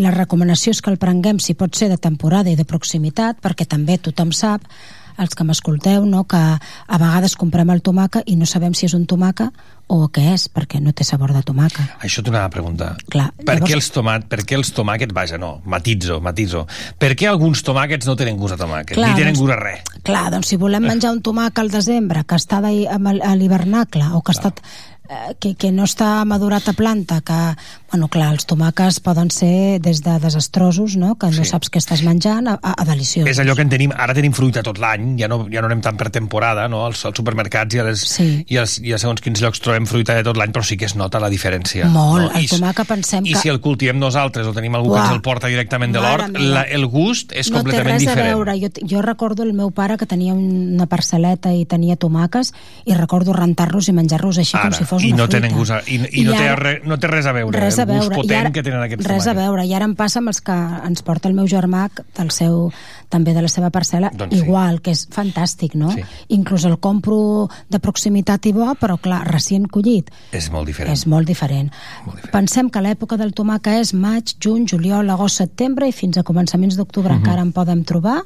la 0.00 0.10
recomanació 0.14 0.72
és 0.72 0.80
que 0.80 0.90
el 0.92 0.98
prenguem, 1.00 1.38
si 1.40 1.54
pot 1.58 1.76
ser 1.76 1.90
de 1.92 1.98
temporada 2.00 2.50
i 2.50 2.56
de 2.56 2.64
proximitat, 2.64 3.38
perquè 3.44 3.66
també 3.68 3.98
tothom 4.00 4.32
sap, 4.32 4.64
els 5.20 5.34
que 5.36 5.44
m'escolteu, 5.44 6.06
no, 6.08 6.22
que 6.24 6.38
a 6.40 6.96
vegades 7.00 7.34
comprem 7.36 7.68
el 7.74 7.82
tomàquet 7.84 8.24
i 8.32 8.38
no 8.40 8.46
sabem 8.48 8.72
si 8.72 8.86
és 8.88 8.94
un 8.96 9.02
tomàquet 9.10 9.52
o 9.92 10.06
què 10.08 10.22
és, 10.32 10.46
perquè 10.48 10.78
no 10.80 10.94
té 10.96 11.04
sabor 11.04 11.34
de 11.34 11.42
tomàquet. 11.44 11.98
Això 12.06 12.22
t'ho 12.24 12.30
anava 12.32 12.46
a 12.48 12.52
preguntar. 12.54 12.92
Clar, 13.10 13.26
Per, 13.36 13.56
llavors- 13.58 13.68
què 13.68 13.74
els 13.76 13.90
tomat, 13.92 14.24
per 14.30 14.38
què 14.46 14.56
els 14.56 14.70
tomàquets, 14.72 15.12
vaja, 15.12 15.36
no, 15.36 15.60
matitzo, 15.66 16.20
matitzo. 16.24 16.62
Per 16.96 17.10
què 17.18 17.28
alguns 17.28 17.60
tomàquets 17.66 18.06
no 18.08 18.14
tenen 18.16 18.38
gust 18.40 18.54
a 18.54 18.60
tomàquet? 18.62 18.94
Clar, 18.96 19.10
ni 19.10 19.18
tenen 19.20 19.34
doncs- 19.34 19.42
gust 19.42 19.52
a 19.52 19.58
res? 19.60 19.82
Clar, 20.06 20.30
doncs 20.32 20.46
si 20.54 20.56
volem 20.56 20.86
menjar 20.88 21.12
un 21.12 21.20
tomàquet 21.20 21.58
al 21.58 21.70
desembre 21.74 22.24
que 22.24 22.38
està 22.40 22.62
a 22.62 23.34
l'hivernacle 23.36 24.06
o 24.14 24.22
que, 24.22 24.32
ha 24.32 24.38
estat, 24.38 24.62
que, 25.40 25.54
que 25.58 25.72
no 25.74 25.82
està 25.88 26.20
madurat 26.24 26.68
a 26.70 26.72
planta, 26.72 27.16
que, 27.26 27.36
bueno, 27.90 28.06
clar, 28.12 28.28
els 28.36 28.44
tomàquets 28.46 29.00
poden 29.02 29.30
ser 29.34 29.80
des 29.82 30.02
de 30.04 30.12
desastrosos, 30.22 30.94
no?, 30.96 31.16
que 31.18 31.26
no 31.26 31.40
Sí. 31.42 31.48
saps 31.50 31.70
què 31.70 31.80
estàs 31.82 32.04
menjant, 32.06 32.46
a, 32.46 32.54
a, 32.62 32.74
a 32.78 32.84
deliciosos. 32.86 33.28
És 33.30 33.40
allò 33.42 33.56
que 33.58 33.62
en 33.66 33.70
tenim, 33.72 33.90
ara 33.96 34.14
tenim 34.14 34.32
fruita 34.32 34.62
tot 34.62 34.78
l'any, 34.78 35.16
ja 35.18 35.26
no, 35.26 35.40
ja 35.50 35.60
no 35.64 35.66
anem 35.66 35.80
tant 35.82 35.96
per 35.98 36.10
temporada, 36.14 36.68
no? 36.70 36.84
Als, 36.86 37.02
als 37.08 37.16
supermercats 37.18 37.74
i 37.74 37.80
a, 37.82 37.84
les, 37.88 38.04
Sí. 38.06 38.44
i, 38.46 38.56
als, 38.60 38.76
i 38.78 38.92
a 38.94 38.98
segons 39.02 39.20
quins 39.20 39.42
llocs 39.42 39.58
trobem 39.64 39.86
fruita 39.90 40.14
de 40.14 40.22
tot 40.22 40.36
l'any, 40.38 40.52
però 40.54 40.62
sí 40.62 40.76
que 40.78 40.86
es 40.86 40.94
nota 40.94 41.18
la 41.18 41.28
diferència. 41.32 41.88
Molt, 41.90 42.30
no? 42.30 42.38
el 42.38 42.44
I, 42.46 42.50
tomàquet 42.52 42.86
pensem 42.86 43.26
I 43.26 43.34
que... 43.34 43.40
si 43.42 43.48
el 43.50 43.58
cultivem 43.60 43.98
nosaltres 43.98 44.46
o 44.46 44.54
tenim 44.54 44.74
algú 44.78 44.92
que 44.92 45.00
Uah, 45.00 45.06
ens 45.08 45.16
el 45.18 45.22
porta 45.26 45.48
directament 45.50 45.92
de 45.92 46.00
l'hort, 46.04 46.30
el 46.70 46.86
gust 46.86 47.32
és 47.34 47.50
no 47.50 47.58
té 47.58 47.64
completament 47.64 47.96
res 47.98 48.06
diferent. 48.06 48.26
a 48.26 48.36
veure. 48.36 48.56
Jo, 48.62 48.70
jo 48.94 49.02
recordo 49.02 49.42
el 49.42 49.52
meu 49.58 49.72
pare 49.74 49.98
que 49.98 50.06
tenia 50.06 50.34
una 50.38 50.86
parcel·leta 50.86 51.50
i 51.56 51.66
tenia 51.66 51.96
tomàquets 51.98 52.52
i 52.86 52.94
recordo 52.94 53.32
rentar-los 53.34 53.88
i 53.90 53.92
menjar-los 53.96 54.38
així 54.38 54.54
com 54.56 54.68
Ara, 54.70 54.76
si 54.78 54.84
fos 54.84 54.99
i 55.04 55.12
una 55.12 55.22
no 55.22 55.28
tenen 55.28 55.50
fruita. 55.50 55.58
gust, 55.58 55.88
a- 55.88 55.90
i, 55.90 56.20
i, 56.20 56.24
no, 56.24 56.32
té, 56.32 56.48
ara- 56.48 56.56
re, 56.56 56.80
no 56.84 56.98
té 56.98 57.06
res 57.08 57.26
a 57.26 57.32
veure, 57.32 57.58
res 57.60 57.78
a 57.78 57.82
el 57.82 57.88
veure. 57.88 58.00
gust 58.06 58.12
I 58.12 58.16
potent 58.16 58.40
ara- 58.40 58.52
que 58.52 58.62
tenen 58.62 58.82
aquests 58.82 59.06
Res 59.06 59.26
a 59.26 59.30
tomàquets. 59.32 59.36
veure. 59.46 59.66
I 59.66 59.74
ara 59.74 59.84
em 59.84 59.94
passa 59.94 60.18
amb 60.20 60.28
els 60.28 60.40
que 60.40 60.52
ens 60.86 61.02
porta 61.02 61.28
el 61.28 61.34
meu 61.34 61.46
germà 61.46 61.88
del 62.16 62.30
seu, 62.30 62.72
també 63.08 63.34
de 63.34 63.42
la 63.42 63.48
seva 63.48 63.70
parcel·la, 63.70 64.10
Doncs 64.14 64.34
sí. 64.36 64.42
igual, 64.44 64.80
que 64.82 64.90
és 64.92 65.08
fantàstic, 65.10 65.74
no? 65.74 65.90
Sí. 65.92 66.02
Inclús 66.28 66.64
el 66.64 66.78
compro 66.78 67.48
de 67.68 67.80
proximitat 67.80 68.46
i 68.46 68.52
bo, 68.52 68.74
però 68.78 68.98
clar, 69.00 69.26
recient 69.26 69.66
collit. 69.68 70.10
És 70.32 70.50
molt 70.50 70.66
diferent. 70.66 70.92
És 70.94 71.06
molt 71.06 71.26
diferent. 71.26 71.70
Pensem 72.32 72.70
que 72.70 72.80
l'època 72.80 73.16
del 73.16 73.32
tomàquet 73.34 73.80
és 73.80 73.94
maig, 73.94 74.36
juny, 74.40 74.66
juliol, 74.68 75.08
agost, 75.10 75.36
setembre 75.38 75.88
i 75.88 75.92
fins 75.92 76.18
a 76.18 76.22
començaments 76.22 76.76
d'octubre 76.76 77.12
Mhm. 77.14 77.18
encara 77.22 77.42
en 77.42 77.52
podem 77.52 77.84
trobar 77.84 78.22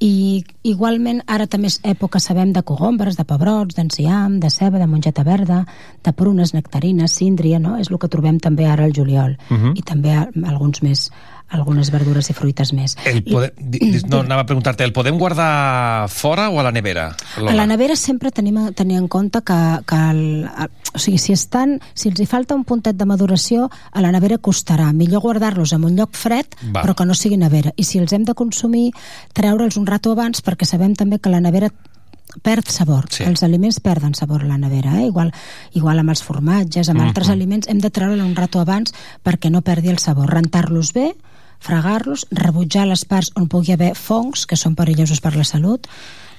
i 0.00 0.44
igualment 0.66 1.22
ara 1.26 1.46
també 1.48 1.70
és 1.70 1.78
època, 1.86 2.20
sabem, 2.20 2.52
de 2.52 2.62
cogombres, 2.66 3.16
de 3.16 3.24
pebrots, 3.24 3.76
d'enciam, 3.78 4.38
de 4.40 4.50
ceba, 4.52 4.78
de 4.78 4.86
mongeta 4.86 5.24
verda, 5.24 5.62
de 6.04 6.12
prunes, 6.12 6.52
nectarines, 6.52 7.14
síndria, 7.16 7.58
no? 7.58 7.78
És 7.80 7.88
el 7.90 7.98
que 7.98 8.10
trobem 8.12 8.38
també 8.38 8.66
ara 8.68 8.84
al 8.84 8.92
juliol. 8.92 9.38
Mhm. 9.48 9.72
I 9.76 9.82
també 9.82 10.12
alguns 10.44 10.82
més, 10.82 11.10
algunes 11.48 11.90
verdures 11.94 12.28
i 12.30 12.34
fruites 12.34 12.72
més. 12.74 12.96
El 13.06 13.22
pode... 13.24 13.52
di- 13.56 13.78
di- 13.78 14.02
no, 14.10 14.20
anava 14.20 14.42
a 14.42 14.46
preguntar-te, 14.46 14.82
el 14.84 14.92
podem 14.92 15.16
guardar 15.18 16.08
fora 16.10 16.48
o 16.50 16.58
a 16.58 16.64
la 16.66 16.72
nevera? 16.72 17.14
A 17.38 17.54
la 17.54 17.66
nevera 17.66 17.94
sempre 17.96 18.30
tenim 18.34 18.56
a 18.58 18.72
tenir 18.72 18.96
en 18.98 19.06
compte 19.08 19.40
que, 19.46 19.58
que 19.86 20.00
el, 20.10 20.44
a- 20.46 20.68
o 20.94 20.98
sigui, 20.98 21.18
si 21.18 21.32
estan, 21.32 21.78
si 21.94 22.08
els 22.10 22.18
hi 22.20 22.26
falta 22.26 22.54
un 22.56 22.64
puntet 22.64 22.96
de 22.96 23.06
maduració, 23.06 23.70
a 23.92 24.00
la 24.02 24.10
nevera 24.10 24.38
costarà. 24.38 24.90
Millor 24.92 25.22
guardar-los 25.22 25.72
en 25.76 25.84
un 25.84 25.94
lloc 25.96 26.16
fred, 26.16 26.46
Va. 26.74 26.82
però 26.82 26.94
que 26.96 27.06
no 27.06 27.14
sigui 27.14 27.36
nevera. 27.38 27.70
I 27.76 27.84
si 27.84 27.98
els 28.02 28.12
hem 28.12 28.24
de 28.24 28.34
consumir, 28.34 28.90
treure'ls 29.32 29.76
un 29.76 29.86
rato 29.86 30.12
abans, 30.12 30.42
perquè 30.42 30.66
sabem 30.66 30.94
també 30.96 31.18
que 31.20 31.30
la 31.30 31.40
nevera 31.40 31.70
perd 32.42 32.66
sabor. 32.68 33.06
Sí. 33.08 33.22
Els 33.24 33.42
aliments 33.46 33.78
perden 33.80 34.12
sabor 34.18 34.42
a 34.42 34.48
la 34.50 34.58
nevera, 34.58 34.98
eh? 35.00 35.06
igual, 35.06 35.30
igual 35.78 36.00
amb 36.02 36.10
els 36.10 36.22
formatges, 36.26 36.88
amb 36.90 37.00
Mhm. 37.00 37.06
altres 37.08 37.28
aliments, 37.30 37.68
hem 37.68 37.78
de 37.78 37.88
treure'l 37.90 38.20
un 38.20 38.34
rato 38.36 38.58
abans 38.60 38.92
perquè 39.24 39.48
no 39.50 39.62
perdi 39.62 39.88
el 39.88 39.98
sabor. 39.98 40.28
Rentar-los 40.34 40.92
bé, 40.92 41.14
fregar-los, 41.62 42.26
rebutjar 42.30 42.86
les 42.86 43.04
parts 43.04 43.32
on 43.36 43.48
pugui 43.48 43.74
haver 43.74 43.94
fongs, 43.96 44.46
que 44.46 44.58
són 44.58 44.76
perillosos 44.78 45.20
per 45.24 45.34
la 45.36 45.44
salut, 45.44 45.86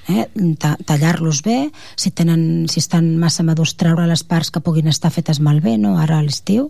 eh? 0.07 0.27
Ta 0.59 0.75
tallar-los 0.87 1.41
bé, 1.43 1.69
si, 1.95 2.11
tenen, 2.11 2.67
si 2.71 2.79
estan 2.79 3.15
massa 3.19 3.43
madurs, 3.43 3.75
treure 3.75 4.07
les 4.07 4.23
parts 4.23 4.51
que 4.51 4.63
puguin 4.63 4.87
estar 4.87 5.11
fetes 5.11 5.41
malbé, 5.43 5.77
no? 5.77 5.97
ara 5.99 6.19
a 6.19 6.25
l'estiu, 6.25 6.69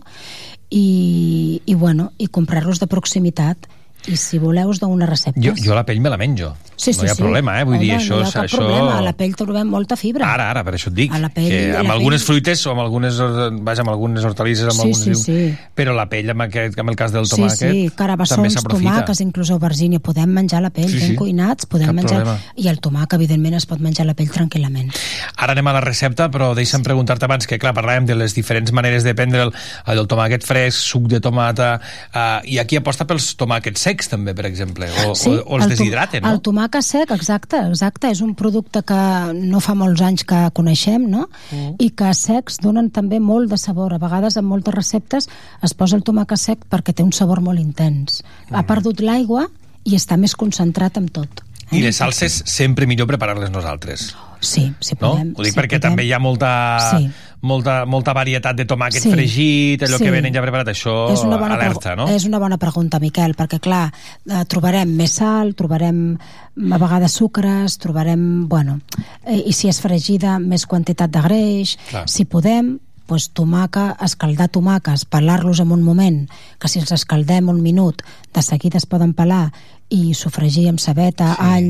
i, 0.70 1.60
i, 1.64 1.74
bueno, 1.74 2.12
i 2.18 2.28
comprar-los 2.28 2.80
de 2.80 2.90
proximitat 2.90 3.68
i 4.06 4.16
si 4.16 4.38
voleu 4.38 4.68
us 4.70 4.78
dono 4.80 4.94
una 4.94 5.06
recepta. 5.06 5.40
Jo, 5.42 5.52
jo 5.58 5.74
la 5.74 5.84
pell 5.84 6.00
me 6.00 6.08
la 6.08 6.16
menjo. 6.16 6.54
Sí, 6.78 6.92
no 6.92 7.00
sí, 7.00 7.06
hi 7.06 7.10
ha 7.10 7.14
sí. 7.16 7.20
problema, 7.22 7.56
eh? 7.60 7.64
Vull 7.66 7.74
Home, 7.74 7.82
dir, 7.84 7.94
això... 7.96 8.14
no 8.14 8.22
hi 8.22 8.28
ha 8.28 8.32
cap 8.32 8.44
això... 8.46 8.60
problema. 8.60 8.92
A 8.98 9.02
la 9.02 9.12
pell 9.18 9.34
trobem 9.34 9.66
molta 9.68 9.96
fibra. 9.98 10.28
Ara, 10.32 10.44
ara, 10.52 10.62
per 10.64 10.76
això 10.78 10.92
et 10.92 10.94
dic. 10.94 11.12
A 11.12 11.18
la 11.18 11.28
pell- 11.34 11.48
que 11.50 11.62
amb 11.76 11.88
la 11.90 11.96
algunes 11.96 12.22
pell- 12.22 12.26
fruites 12.38 12.62
o 12.66 12.70
amb 12.70 12.80
algunes, 12.84 13.18
vaja, 13.66 13.82
amb 13.82 13.90
algunes 13.90 14.24
hortalisses, 14.24 14.68
amb 14.70 14.78
Sí, 14.78 14.86
algunes... 14.86 15.24
sí, 15.24 15.34
sí. 15.50 15.70
Però 15.74 15.92
la 15.96 16.06
pell, 16.08 16.30
amb, 16.30 16.44
aquest, 16.46 16.78
amb 16.78 16.92
el 16.94 16.96
cas 16.96 17.12
del 17.12 17.26
Sí, 17.26 17.34
tomàquet, 17.34 17.58
sí, 17.58 17.66
també 17.82 17.96
carabassons, 17.98 18.58
tomàquets, 18.70 19.20
inclús 19.26 19.50
aubergínia, 19.50 19.98
podem 19.98 20.30
menjar 20.38 20.62
la 20.62 20.70
pell 20.70 20.86
Sí, 20.86 20.94
sí, 20.94 21.00
sí. 21.00 21.08
ben 21.08 21.18
cuinats, 21.18 21.66
podem 21.66 21.90
Cap 21.90 21.98
menjar... 21.98 22.22
problema. 22.22 22.38
I 22.54 22.70
el 22.70 22.78
tomàquet, 22.80 23.18
evidentment, 23.18 23.58
es 23.58 23.66
pot 23.66 23.82
menjar 23.82 24.06
la 24.06 24.14
pell 24.14 24.30
tranquil·lament. 24.30 24.94
Ara 25.36 25.56
anem 25.58 25.66
a 25.66 25.74
la 25.80 25.82
recepta, 25.82 26.30
però 26.30 26.52
deixa'm 26.54 26.86
preguntar-te 26.86 27.26
abans 27.26 27.46
que, 27.50 27.58
clar, 27.58 27.74
parlàvem 27.74 28.06
de 28.06 28.14
les 28.22 28.38
diferents 28.38 28.70
maneres 28.72 29.02
de 29.02 29.16
prendre 29.18 29.48
el, 29.50 30.06
tomàquet 30.06 30.46
fresc, 30.46 30.78
suc 30.78 31.10
de 31.10 31.18
tomata, 31.20 31.74
uh, 32.14 32.38
i 32.46 32.58
aquí 32.62 32.78
aposta 32.78 33.04
pels 33.08 33.32
tomàquets 33.38 33.87
secs, 33.88 34.10
també, 34.12 34.34
per 34.36 34.46
exemple, 34.48 34.88
o, 35.04 35.12
o, 35.12 35.34
o 35.40 35.58
els 35.58 35.68
deshidraten, 35.72 36.22
no? 36.24 36.34
El 36.34 36.42
tomàquet 36.44 36.84
sec, 36.84 37.12
exacte, 37.14 37.60
exacte, 37.70 38.12
és 38.12 38.22
un 38.24 38.34
producte 38.38 38.82
que 38.86 39.00
no 39.38 39.62
fa 39.64 39.74
molts 39.78 40.02
anys 40.04 40.26
que 40.28 40.42
coneixem, 40.56 41.08
no? 41.10 41.26
Mm. 41.50 41.76
I 41.84 41.90
que 41.98 42.12
secs 42.16 42.60
donen 42.64 42.92
també 42.94 43.20
molt 43.22 43.50
de 43.52 43.60
sabor. 43.60 43.96
A 43.96 44.02
vegades 44.02 44.38
en 44.38 44.46
moltes 44.48 44.76
receptes 44.76 45.28
es 45.64 45.76
posa 45.78 45.98
el 45.98 46.04
tomàquet 46.06 46.40
sec 46.40 46.64
perquè 46.70 46.94
té 46.94 47.06
un 47.06 47.14
sabor 47.16 47.42
molt 47.44 47.60
intens. 47.62 48.22
Ha 48.52 48.64
perdut 48.68 49.02
l'aigua 49.04 49.48
i 49.88 49.96
està 49.96 50.18
més 50.20 50.36
concentrat 50.36 50.98
amb 51.00 51.12
tot. 51.14 51.44
I 51.72 51.82
les 51.84 51.98
salses 52.00 52.42
sempre 52.48 52.88
millor 52.88 53.08
preparar-les 53.10 53.52
nosaltres. 53.52 54.12
Sí, 54.40 54.72
si 54.80 54.94
No? 55.00 55.12
podem. 55.12 55.32
Ho 55.36 55.42
dic 55.42 55.52
si 55.52 55.58
perquè 55.58 55.78
podem. 55.78 55.80
també 55.90 56.04
hi 56.04 56.12
ha 56.12 56.18
molta, 56.18 56.78
Sí. 56.98 57.10
molta, 57.40 57.84
molta 57.86 58.12
varietat 58.12 58.56
de 58.56 58.64
tomàquet 58.66 59.00
Sí. 59.02 59.10
fregit, 59.10 59.82
allò 59.82 59.98
Sí. 59.98 60.04
que 60.04 60.10
venen 60.10 60.32
ja 60.34 60.40
preparat, 60.42 60.68
això 60.68 61.12
és 61.12 61.20
una 61.22 61.36
bona 61.36 61.54
alerta, 61.54 61.94
no? 61.96 62.08
És 62.08 62.24
una 62.24 62.38
bona 62.38 62.56
pregunta, 62.58 62.98
Miquel, 63.00 63.34
perquè, 63.36 63.60
clar, 63.60 63.92
eh, 64.28 64.44
trobarem 64.46 64.88
més 64.96 65.10
sal, 65.12 65.54
trobarem 65.54 66.18
mm, 66.56 66.72
a 66.72 66.78
vegades 66.78 67.12
sucres, 67.12 67.78
trobarem, 67.78 68.48
bueno, 68.48 68.80
eh, 69.24 69.42
i 69.46 69.52
si 69.52 69.68
és 69.68 69.80
fregida, 69.80 70.38
més 70.38 70.66
quantitat 70.66 71.10
de 71.10 71.20
greix. 71.20 71.76
Clar. 71.90 72.08
Si 72.08 72.24
podem, 72.24 72.78
doncs 73.06 73.30
tomàquet, 73.32 73.96
escaldar 74.02 74.48
tomàquets, 74.50 75.04
pelar-los 75.08 75.60
en 75.60 75.72
un 75.72 75.82
moment, 75.82 76.28
que 76.58 76.68
si 76.68 76.78
els 76.78 76.92
escaldem 76.92 77.48
un 77.48 77.62
minut, 77.62 78.02
de 78.34 78.42
seguida 78.42 78.76
es 78.76 78.84
poden 78.86 79.14
pelar 79.14 79.52
i 79.90 80.12
sofregir 80.14 80.66
amb 80.68 80.80
cebeta, 80.82 81.30
sí. 81.34 81.42
all... 81.48 81.68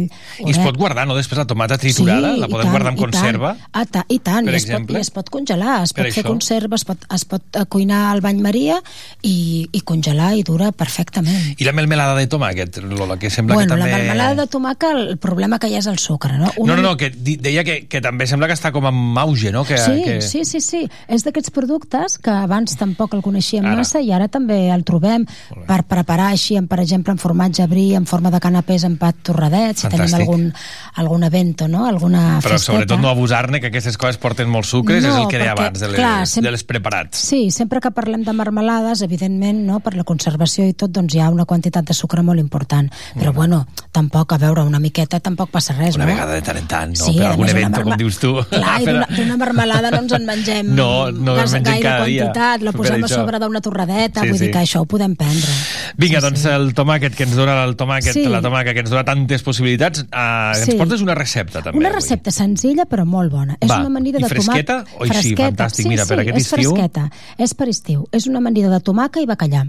I 0.49 0.51
es 0.51 0.59
pot 0.59 0.77
guardar, 0.77 1.05
no? 1.07 1.15
Després 1.15 1.39
la 1.39 1.47
tomata 1.47 1.77
triturada, 1.79 2.33
la 2.37 2.49
i 2.49 2.51
podem 2.51 2.67
tant, 2.67 2.73
guardar 2.75 2.93
en 2.93 2.97
i 2.97 3.01
tant. 3.01 3.13
conserva. 3.13 3.53
Ah, 3.73 3.85
ta, 3.87 4.05
I 4.11 4.19
tant, 4.19 4.45
per 4.49 4.55
i 4.55 4.57
es, 4.59 4.65
pot, 4.67 4.73
exemple? 4.75 4.99
i 4.99 5.07
es 5.07 5.11
pot 5.15 5.31
congelar, 5.31 5.77
es 5.87 5.93
Per 5.95 6.05
pot 6.05 6.15
fer 6.17 6.25
això. 6.25 6.33
conserva, 6.33 6.75
es 6.81 6.85
pot, 6.89 7.05
es 7.15 7.25
pot 7.31 7.43
eh, 7.61 7.65
cuinar 7.71 8.01
al 8.11 8.21
bany 8.25 8.41
maria 8.43 8.81
i, 9.23 9.69
i 9.73 9.81
congelar 9.87 10.33
i 10.39 10.43
dura 10.43 10.73
perfectament. 10.73 11.55
I 11.59 11.67
la 11.69 11.73
melmelada 11.77 12.17
de 12.19 12.27
tomàquet, 12.31 12.81
Lola, 12.91 13.17
que 13.23 13.31
sembla 13.31 13.55
bueno, 13.55 13.75
que 13.77 13.81
també... 13.81 13.91
la 13.93 13.99
melmelada 14.03 14.35
de 14.43 14.49
tomàquet, 14.51 14.99
el 15.15 15.19
problema 15.23 15.59
que 15.63 15.71
hi 15.71 15.77
ha 15.79 15.83
és 15.85 15.87
el 15.91 15.99
sucre, 16.03 16.39
no? 16.41 16.51
No, 16.59 16.75
no, 16.75 16.83
no, 16.83 16.97
que 16.99 17.11
deia 17.15 17.63
que, 17.67 17.85
que 17.91 18.01
també 18.05 18.27
sembla 18.27 18.49
que 18.51 18.57
està 18.59 18.73
com 18.75 18.87
amb 18.91 19.19
auge, 19.23 19.53
no? 19.55 19.63
Que, 19.69 19.79
Sí, 19.79 20.03
que... 20.05 20.19
sí, 20.27 20.43
sí, 20.45 20.61
sí. 20.61 20.83
És 21.07 21.23
d'aquests 21.27 21.53
productes 21.55 22.19
que 22.19 22.35
abans 22.35 22.75
tampoc 22.81 23.15
el 23.15 23.23
coneixíem 23.23 23.65
Ara. 23.67 23.79
massa 23.79 24.03
i 24.03 24.11
ara 24.13 24.27
també 24.29 24.69
el 24.75 24.83
trobem 24.89 25.25
per 25.69 25.83
preparar 25.89 26.33
així, 26.35 26.57
en, 26.59 26.67
per 26.69 26.81
exemple, 26.83 27.15
en 27.15 27.23
formatge 27.23 27.67
brie, 27.71 27.95
en 27.97 28.08
forma 28.09 28.31
de 28.33 28.41
canapés, 28.41 28.83
en 28.89 28.97
pat 28.99 29.15
torradet, 29.23 29.77
si 29.77 29.87
Fantàstic. 29.87 30.09
tenim 30.09 30.15
algun, 30.17 30.55
algun 30.97 31.25
evento, 31.29 31.69
no? 31.69 31.87
Alguna 31.87 32.39
Però 32.41 32.57
festeta. 32.57 32.73
sobretot 32.73 32.99
no 33.01 33.11
abusar-ne, 33.11 33.61
que 33.61 33.69
aquestes 33.69 33.99
coses 34.01 34.17
porten 34.19 34.49
molts 34.49 34.69
sucres, 34.73 35.03
No, 35.05 35.11
és 35.13 35.21
el 35.23 35.29
que 35.29 35.39
deia 35.39 35.55
perquè, 35.55 35.69
abans, 35.69 35.81
de 35.81 35.89
les, 35.89 35.97
clar, 36.01 36.27
sem- 36.27 36.43
de 36.43 36.51
les 36.51 36.65
preparats. 36.65 37.19
Sí, 37.19 37.51
sempre 37.53 37.81
que 37.85 37.91
parlem 37.93 38.25
de 38.25 38.33
marmelades, 38.33 39.03
evidentment, 39.03 39.61
no, 39.67 39.81
per 39.81 39.95
la 39.95 40.05
conservació 40.05 40.67
i 40.67 40.73
tot, 40.73 40.91
doncs 40.91 41.15
hi 41.15 41.21
ha 41.21 41.29
una 41.31 41.45
quantitat 41.45 41.85
de 41.85 41.95
sucre 41.95 42.23
molt 42.23 42.41
important. 42.41 42.91
Però, 43.15 43.33
bueno, 43.35 43.67
tampoc, 43.93 44.33
a 44.33 44.39
veure, 44.39 44.63
una 44.63 44.79
miqueta 44.81 45.21
tampoc 45.21 45.51
passa 45.51 45.75
res, 45.75 45.97
Una 45.97 46.07
no? 46.07 46.13
vegada 46.13 46.33
de 46.35 46.43
tant 46.43 46.57
en 46.57 46.67
tant, 46.67 46.97
no? 46.99 47.05
Sí, 47.05 47.17
per 47.19 47.27
algun 47.27 47.49
evento, 47.49 47.79
marma- 47.81 47.91
com 47.93 47.99
dius 47.99 48.19
tu. 48.19 48.35
Clar, 48.51 48.81
i 48.83 48.85
Però- 48.89 49.07
d'una 49.17 49.37
marmelada 49.37 49.91
no 49.91 49.99
ens 49.99 50.13
en 50.13 50.25
mengem 50.27 50.75
No, 50.75 51.11
no 51.13 51.35
gas- 51.35 51.53
mengem 51.53 51.73
gaire 51.75 51.83
cada 51.83 52.05
dia, 52.07 52.23
quantitat, 52.25 52.63
la 52.63 52.73
per 52.73 52.79
posem 52.81 53.05
a 53.05 53.09
sobre 53.09 53.39
d'una 53.39 53.61
torradeta, 53.61 54.23
Sí, 54.23 54.29
vull 54.31 54.39
sí. 54.39 54.45
dir 54.47 54.53
que 54.53 54.59
això 54.65 54.81
ho 54.81 54.87
podem 54.87 55.15
prendre. 55.17 55.51
Vinga, 55.97 56.21
doncs 56.21 56.29
doncs 56.29 56.45
el 56.55 56.75
tomàquet 56.77 57.15
que 57.17 57.25
ens 57.25 57.35
dona 57.35 57.65
el 57.65 57.75
tomàquet, 57.75 57.98
Sí. 58.03 58.25
la 58.27 58.41
tomàquet 58.43 58.75
que 58.75 58.81
ens 58.81 58.91
dona 58.91 59.05
tantes 59.05 59.43
possibilitats, 59.43 60.05
Sí. 60.09 60.71
ens 60.73 60.75
portes 60.77 61.01
una 61.03 61.15
recepta 61.15 61.63
també. 61.63 61.79
Una 61.79 61.89
avui. 61.89 61.97
recepta 62.01 62.31
senzilla 62.31 62.85
però 62.87 63.05
molt 63.05 63.31
bona. 63.33 63.57
És 63.61 63.69
Va, 63.69 63.79
una 63.79 63.87
amanida 63.87 64.19
i 64.19 64.23
de 64.23 64.29
fresqueta? 64.29 64.85
tomàquet... 64.85 65.01
Oi, 65.01 65.23
sí, 65.23 65.35
fantàstic. 65.37 65.83
Sí, 65.83 65.89
Mira, 65.89 66.05
sí, 66.05 66.09
per 66.09 66.21
aquest 66.21 66.37
és 66.37 66.47
estiu- 66.53 66.73
fresqueta. 66.75 67.11
És 67.39 67.55
per 67.55 67.69
estiu. 67.69 68.07
És 68.13 68.27
una 68.27 68.39
amanida 68.39 68.69
de 68.71 68.81
tomàquet 68.81 69.23
i 69.23 69.27
bacallà. 69.27 69.65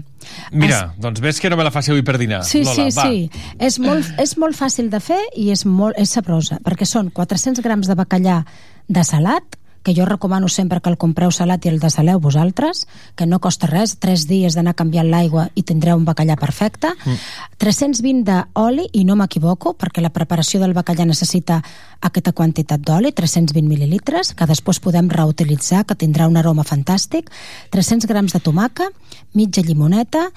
Mira, 0.52 0.94
doncs 0.98 1.20
ves 1.20 1.40
que 1.40 1.50
no 1.50 1.56
me 1.56 1.64
la 1.64 1.70
faci 1.70 1.90
avui 1.90 2.02
per 2.02 2.18
dinar. 2.18 2.44
Sí, 2.44 2.62
Lola, 2.64 2.74
sí, 2.74 2.96
va. 2.96 3.02
sí. 3.02 3.30
És 3.58 3.78
molt, 3.78 4.06
és 4.18 4.36
molt 4.38 4.56
fàcil 4.56 4.90
de 4.90 5.00
fer 5.00 5.20
i 5.36 5.50
és 5.50 5.64
molt 5.66 5.96
és 5.98 6.10
sabrosa, 6.10 6.58
perquè 6.62 6.84
són 6.86 7.10
400 7.10 7.62
grams 7.62 7.86
de 7.88 7.94
bacallà 7.94 8.44
de 8.88 9.04
salat, 9.04 9.44
que 9.82 9.94
jo 9.96 10.04
recomano 10.04 10.48
sempre 10.48 10.80
que 10.80 10.90
el 10.90 10.98
compreu 11.00 11.30
salat 11.32 11.64
i 11.64 11.70
el 11.70 11.80
desaleu 11.80 12.20
vosaltres, 12.20 12.86
que 13.16 13.26
no 13.26 13.40
costa 13.40 13.68
res, 13.70 13.96
3 14.00 14.26
dies 14.28 14.56
d'anar 14.56 14.74
canviant 14.76 15.08
l'aigua 15.10 15.48
i 15.54 15.62
tindreu 15.62 15.96
un 15.96 16.04
bacallà 16.04 16.36
perfecte. 16.36 16.92
Mm. 17.04 17.16
320 17.62 18.24
d'oli, 18.28 18.88
i 18.92 19.04
no 19.08 19.16
m'equivoco, 19.16 19.74
perquè 19.78 20.04
la 20.04 20.12
preparació 20.12 20.60
del 20.60 20.74
bacallà 20.76 21.06
necessita 21.08 21.60
aquesta 22.00 22.32
quantitat 22.32 22.80
d'oli, 22.84 23.12
320 23.12 23.68
mil·lilitres, 23.68 24.34
que 24.36 24.48
després 24.48 24.80
podem 24.80 25.08
reutilitzar, 25.08 25.86
que 25.86 25.96
tindrà 25.96 26.28
un 26.28 26.36
aroma 26.36 26.64
fantàstic, 26.64 27.32
300 27.70 28.08
grams 28.08 28.36
de 28.36 28.40
tomaca, 28.44 28.90
mitja 29.34 29.64
llimoneta, 29.64 30.28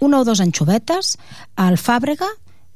una 0.00 0.20
o 0.20 0.24
dos 0.24 0.40
anxovetes, 0.40 1.16
alfàbrega, 1.56 2.26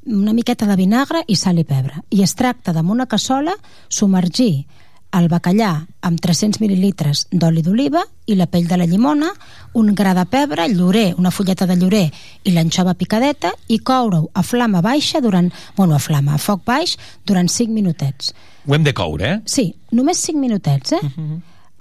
una 0.06 0.32
miqueta 0.32 0.66
de 0.66 0.76
vinagre 0.76 1.22
i 1.28 1.36
sal 1.38 1.58
i 1.58 1.64
pebre. 1.64 2.02
I 2.10 2.22
es 2.22 2.34
tracta 2.34 2.72
d'en 2.74 2.90
una 2.90 3.06
cassola 3.06 3.54
submergir 3.88 4.66
el 5.12 5.28
bacallà 5.28 5.72
amb 6.06 6.20
300 6.24 6.60
mil·lilitres 6.62 7.26
d'oli 7.30 7.62
d'oliva 7.64 8.02
i 8.26 8.36
la 8.38 8.46
pell 8.50 8.66
de 8.68 8.78
la 8.80 8.86
llimona, 8.88 9.28
un 9.78 9.92
gra 9.94 10.14
de 10.16 10.24
pebre, 10.30 10.66
llorer, 10.72 11.12
una 11.20 11.30
fulleta 11.30 11.66
de 11.68 11.76
llorer 11.76 12.06
i 12.44 12.54
l'anxova 12.54 12.94
picadeta 12.98 13.52
i 13.68 13.78
coure-ho 13.84 14.30
a 14.32 14.42
flama 14.42 14.80
baixa 14.82 15.20
durant, 15.20 15.50
bueno, 15.76 15.94
a 15.94 16.00
flama, 16.00 16.34
a 16.34 16.40
foc 16.40 16.64
baix, 16.66 16.96
durant 17.26 17.48
5 17.48 17.72
minutets. 17.72 18.32
Ho 18.66 18.74
hem 18.74 18.84
de 18.84 18.94
coure, 18.96 19.28
eh? 19.28 19.40
Sí, 19.44 19.72
només 19.92 20.22
5 20.24 20.40
minutets, 20.40 20.96
eh? 20.96 21.02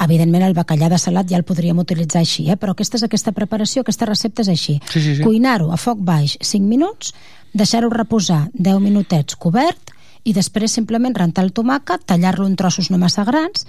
Evidentment 0.02 0.44
el 0.48 0.58
bacallà 0.58 0.90
de 0.90 0.98
salat 0.98 1.30
ja 1.30 1.38
el 1.38 1.46
podríem 1.46 1.78
utilitzar 1.80 2.24
així, 2.26 2.48
eh? 2.50 2.58
però 2.58 2.74
aquesta 2.74 2.98
és 2.98 3.06
aquesta 3.06 3.32
preparació, 3.38 3.84
aquesta 3.86 4.08
recepta 4.10 4.42
és 4.42 4.50
així. 4.50 4.80
Sí, 4.90 5.00
sí, 5.00 5.16
sí. 5.20 5.24
Cuinar-ho 5.24 5.70
a 5.72 5.78
foc 5.78 6.02
baix 6.02 6.40
5 6.42 6.66
minuts, 6.66 7.14
deixar-ho 7.54 7.92
reposar 7.94 8.48
10 8.58 8.82
minutets 8.82 9.38
cobert 9.38 9.94
i 10.24 10.34
després 10.34 10.74
simplement 10.74 11.16
rentar 11.18 11.46
el 11.46 11.54
tomàquet, 11.54 12.06
tallar-lo 12.06 12.48
en 12.48 12.56
trossos 12.56 12.92
no 12.92 13.00
massa 13.02 13.26
grans, 13.28 13.66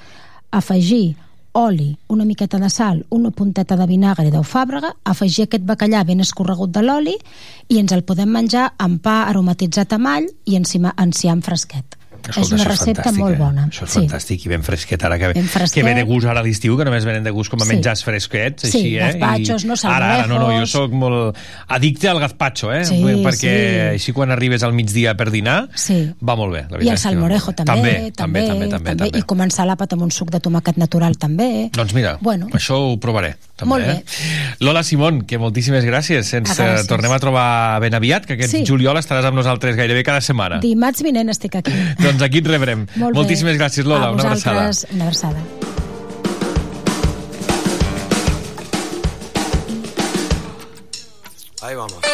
afegir 0.50 1.16
oli, 1.52 1.98
una 2.08 2.24
miqueta 2.24 2.58
de 2.58 2.70
sal, 2.70 3.04
una 3.10 3.30
punteta 3.30 3.76
de 3.76 3.86
vinagre 3.86 4.30
d'eufàbrega, 4.32 4.94
afegir 5.04 5.46
aquest 5.46 5.66
bacallà 5.68 6.04
ben 6.08 6.24
escorregut 6.24 6.72
de 6.72 6.84
l'oli 6.84 7.16
i 7.68 7.80
ens 7.80 7.92
el 7.92 8.04
podem 8.08 8.32
menjar 8.32 8.70
amb 8.78 9.02
pa 9.04 9.22
aromatitzat 9.28 9.92
amb 9.92 10.14
all 10.14 10.30
i 10.46 10.56
encima, 10.56 10.94
enciam 10.96 11.44
fresquet. 11.44 12.01
És 12.30 12.52
una 12.52 12.64
recepta 12.64 13.02
fantàstic, 13.02 13.18
molt 13.18 13.34
eh? 13.34 13.38
bona. 13.38 13.66
Això 13.66 13.84
és 13.84 13.96
fantàstic 13.96 14.46
i 14.46 14.48
ben 14.48 14.62
fresquet 14.62 15.02
ara 15.04 15.18
que, 15.18 15.32
Ben 15.34 15.44
fresquet. 15.48 15.82
que 15.82 15.82
ve 15.88 15.94
de 15.94 16.02
gust 16.04 16.26
ara 16.26 16.40
a 16.40 16.42
l'estiu, 16.42 16.76
que 16.78 16.84
només 16.84 17.04
venen 17.04 17.24
de 17.24 17.30
gust 17.30 17.50
com 17.50 17.60
a 17.60 17.64
Sí. 17.64 17.70
menjars 17.74 18.04
fresquets, 18.04 18.62
Sí, 18.62 18.78
així, 18.78 18.96
eh? 18.96 19.12
gazpachos, 19.18 19.64
no, 19.64 19.74
Ara, 19.84 20.14
ara, 20.20 20.26
no, 20.26 20.38
no, 20.38 20.50
jo 20.60 20.66
sóc 20.66 20.90
molt 20.92 21.36
addicte 21.68 22.08
al 22.08 22.20
gazpacho, 22.20 22.72
eh? 22.72 22.84
Sí, 22.84 22.94
Perquè 23.02 23.34
sí. 23.34 23.48
així 23.96 24.12
quan 24.12 24.30
arribes 24.30 24.62
al 24.62 24.72
migdia 24.72 25.14
per 25.16 25.30
dinar, 25.30 25.68
Sí. 25.74 26.12
va 26.22 26.36
molt 26.36 26.52
bé. 26.52 26.62
La 26.70 26.76
I 26.78 26.78
veritat 26.78 26.80
el 26.80 26.94
és 26.94 27.02
que 27.02 27.08
va 27.08 27.10
salmorejo 27.12 27.52
també, 27.52 27.72
també, 27.72 28.12
també, 28.14 28.46
també, 28.46 28.68
també, 28.68 28.94
també. 28.96 29.18
I 29.18 29.22
començar 29.22 29.66
l'àpat 29.66 29.92
amb 29.94 30.02
un 30.02 30.10
suc 30.10 30.30
de 30.30 30.40
tomàquet 30.40 30.76
natural 30.76 31.16
també. 31.16 31.70
Doncs 31.72 31.94
mira, 31.94 32.18
Bueno. 32.20 32.48
això 32.52 32.76
ho 32.92 32.96
provaré. 33.00 33.36
També, 33.56 33.68
Molt 33.68 33.86
bé. 33.86 33.92
Eh? 33.92 34.04
Lola 34.60 34.82
Simón, 34.82 35.22
que 35.22 35.38
moltíssimes 35.38 35.84
gràcies. 35.84 36.32
Ens 36.34 36.50
Ah, 36.50 36.54
gràcies. 36.54 36.84
eh, 36.84 36.86
tornem 36.88 37.12
a 37.12 37.18
trobar 37.20 37.80
ben 37.80 37.94
aviat, 37.94 38.24
que 38.26 38.32
aquest 38.34 38.50
Sí. 38.50 38.64
juliol 38.66 38.96
estaràs 38.96 39.24
amb 39.24 39.36
nosaltres 39.36 39.76
gairebé 39.76 40.02
cada 40.02 40.20
setmana. 40.20 40.58
Dimarts 40.58 41.02
vinent 41.02 41.28
estic 41.30 41.54
aquí. 41.56 41.70
Doncs 41.98 42.11
aquí 42.20 42.42
et 42.42 42.46
rebrem. 42.50 42.86
Molt 42.96 43.14
bé. 43.14 43.20
Moltíssimes 43.22 43.56
gràcies, 43.56 43.86
Lola. 43.86 44.10
A 44.10 44.12
Una 44.12 44.28
abraçada. 44.28 44.70
Una 44.92 45.04
abraçada. 45.08 45.40
Ahí 51.62 51.76
vamos. 51.76 52.11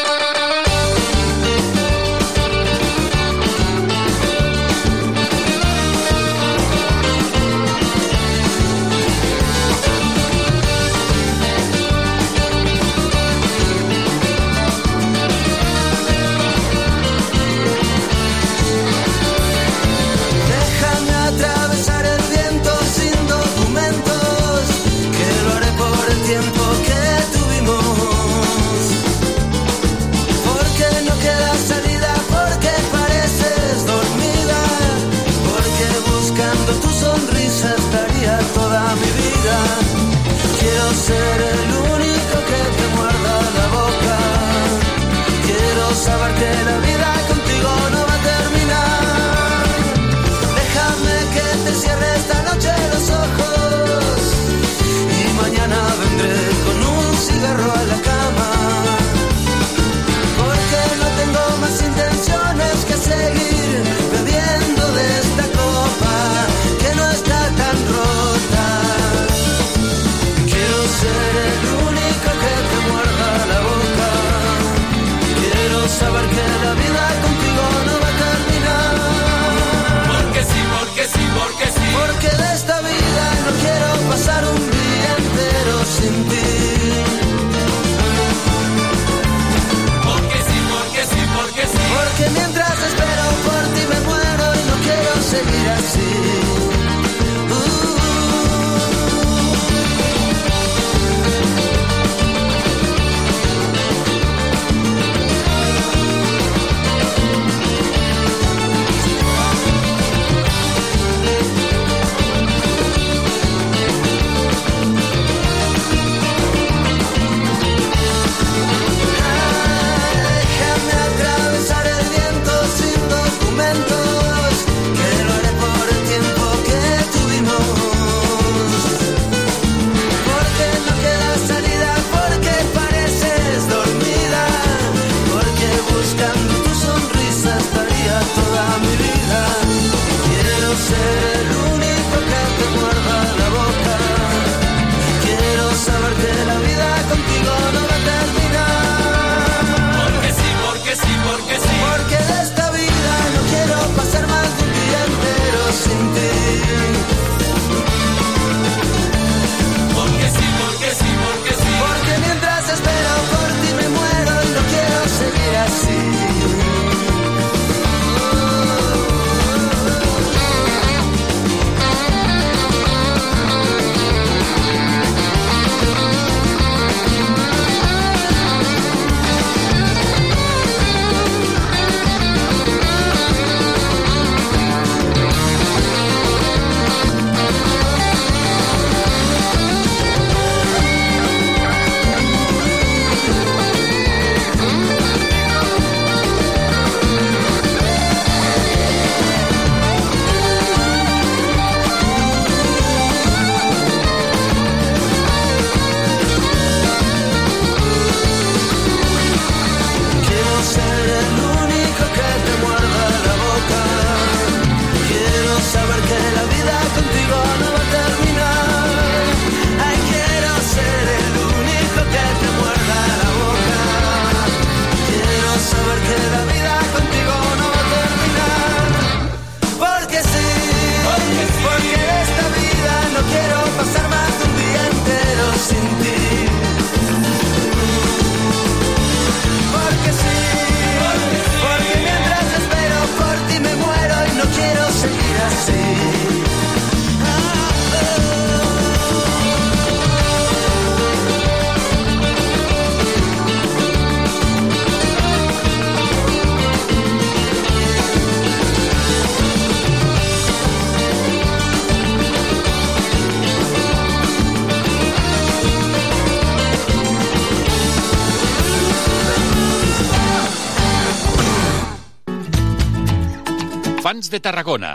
Fans 274.29 274.43
de 274.43 274.45
Tarragona 274.45 274.89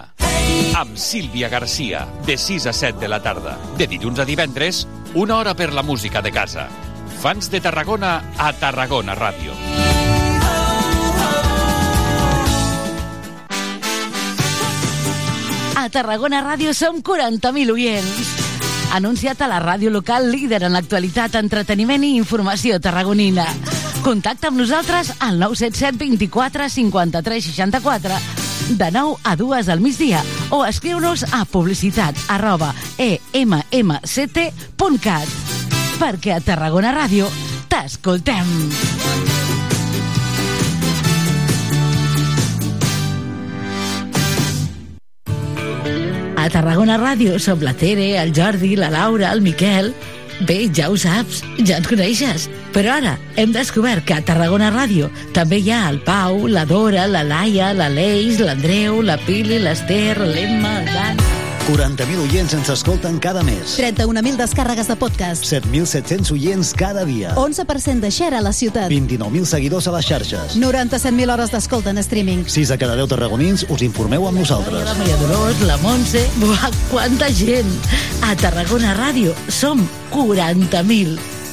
amb 0.78 0.94
Sílvia 0.94 1.48
Garcia 1.50 2.04
de 2.28 2.36
6 2.38 2.68
a 2.70 2.74
7 2.74 3.00
de 3.02 3.08
la 3.10 3.18
tarda 3.26 3.56
de 3.80 3.88
dilluns 3.90 4.20
a 4.22 4.26
divendres 4.30 4.84
una 5.18 5.40
hora 5.40 5.56
per 5.58 5.72
la 5.74 5.82
música 5.82 6.22
de 6.22 6.30
casa 6.30 6.68
Fans 7.24 7.50
de 7.50 7.58
Tarragona 7.58 8.12
a 8.38 8.52
Tarragona 8.54 9.16
Ràdio 9.18 9.56
A 15.82 15.90
Tarragona 15.90 16.44
Ràdio 16.46 16.78
som 16.78 17.02
40.000 17.02 17.74
oients. 17.74 18.30
Anunciat 18.94 19.42
a 19.42 19.50
la 19.50 19.58
ràdio 19.66 19.90
local 19.90 20.30
líder 20.30 20.62
en 20.68 20.78
l'actualitat, 20.78 21.42
entreteniment 21.42 22.06
i 22.06 22.14
informació 22.22 22.78
tarragonina. 22.80 23.50
Contacta 24.06 24.54
amb 24.54 24.62
nosaltres 24.62 25.10
al 25.18 25.42
977 25.42 25.98
24 26.06 26.70
53 26.70 27.50
64 27.50 28.33
de 28.70 28.92
9 28.92 29.16
a 29.24 29.36
2 29.36 29.70
al 29.70 29.80
migdia 29.80 30.24
o 30.50 30.66
escriu-nos 30.66 31.26
a 31.32 31.46
publicitat 31.46 32.16
arroba 32.28 32.74
emmct.cat 32.98 34.34
perquè 36.00 36.34
a 36.36 36.42
Tarragona 36.44 36.92
Ràdio 36.96 37.28
t'escoltem. 37.72 38.48
A 46.36 46.50
Tarragona 46.52 46.98
Ràdio 47.00 47.38
som 47.40 47.62
la 47.64 47.72
Tere, 47.72 48.18
el 48.20 48.34
Jordi, 48.36 48.76
la 48.76 48.90
Laura, 48.92 49.32
el 49.32 49.42
Miquel... 49.42 49.94
Bé, 50.44 50.66
ja 50.76 50.90
ho 50.90 50.98
saps, 50.98 51.44
ja 51.62 51.78
ens 51.78 51.88
coneixes. 51.88 52.50
Però 52.74 52.96
ara 52.98 53.18
hem 53.38 53.52
descobert 53.54 54.06
que 54.08 54.16
a 54.18 54.24
Tarragona 54.26 54.72
Ràdio 54.74 55.12
també 55.36 55.62
hi 55.62 55.70
ha 55.70 55.86
el 55.92 56.02
Pau, 56.02 56.48
la 56.50 56.66
Dora, 56.66 57.06
la 57.08 57.22
Laia, 57.24 57.70
la 57.78 57.90
Leix, 57.94 58.42
l'Andreu, 58.42 59.04
la 59.06 59.20
Pili, 59.28 59.62
l'Ester, 59.62 60.18
l'Emma, 60.20 60.80
el 60.82 60.92
Dan... 60.94 61.24
40.000 61.64 62.20
oients 62.20 62.54
ens 62.58 62.68
escolten 62.74 63.22
cada 63.24 63.40
mes. 63.48 63.78
31.000 63.80 64.36
descàrregues 64.36 64.90
de 64.92 64.98
podcast. 65.00 65.46
7.700 65.48 66.34
oients 66.36 66.74
cada 66.76 67.06
dia. 67.08 67.32
11% 67.40 68.04
de 68.04 68.12
share 68.12 68.36
a 68.36 68.42
la 68.44 68.52
ciutat. 68.52 68.90
29.000 68.92 69.48
seguidors 69.48 69.88
a 69.88 69.94
les 69.96 70.10
xarxes. 70.10 70.58
97.000 70.60 71.32
hores 71.32 71.54
d'escolta 71.56 71.94
en 71.94 72.04
streaming. 72.04 72.44
6 72.52 72.74
de 72.74 72.80
cada 72.82 72.98
10 73.00 73.14
tarragonins 73.16 73.64
us 73.70 73.86
informeu 73.86 74.28
amb 74.28 74.44
nosaltres. 74.44 74.84
La 74.84 74.98
Maria 75.00 75.20
Dolors, 75.24 75.62
la 75.64 75.78
Montse... 75.86 76.26
Buah, 76.44 76.74
quanta 76.92 77.32
gent! 77.32 77.72
A 78.28 78.36
Tarragona 78.36 78.98
Ràdio 79.00 79.32
som 79.48 79.88
40.000. 80.12 81.33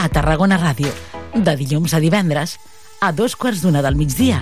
A 0.00 0.08
Tarragona 0.08 0.56
Ràdio. 0.56 0.88
De 1.44 1.52
dilluns 1.60 1.92
a 1.92 1.98
divendres 2.00 2.54
a 3.04 3.10
dos 3.12 3.34
quarts 3.36 3.60
d'una 3.60 3.82
del 3.84 3.98
migdia. 4.00 4.38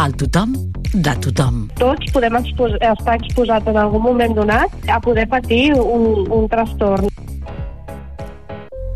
Al 0.00 0.14
tothom 0.16 0.54
de 0.94 1.12
tothom. 1.26 1.66
Tots 1.76 2.08
podem 2.14 2.38
expos 2.40 2.78
estar 2.80 3.18
exposats 3.18 3.68
en 3.68 3.76
algun 3.82 4.00
moment 4.06 4.32
donat 4.38 4.72
a 4.88 4.96
poder 5.04 5.26
patir 5.28 5.74
un, 5.76 6.24
un 6.32 6.48
trastorn. 6.48 7.12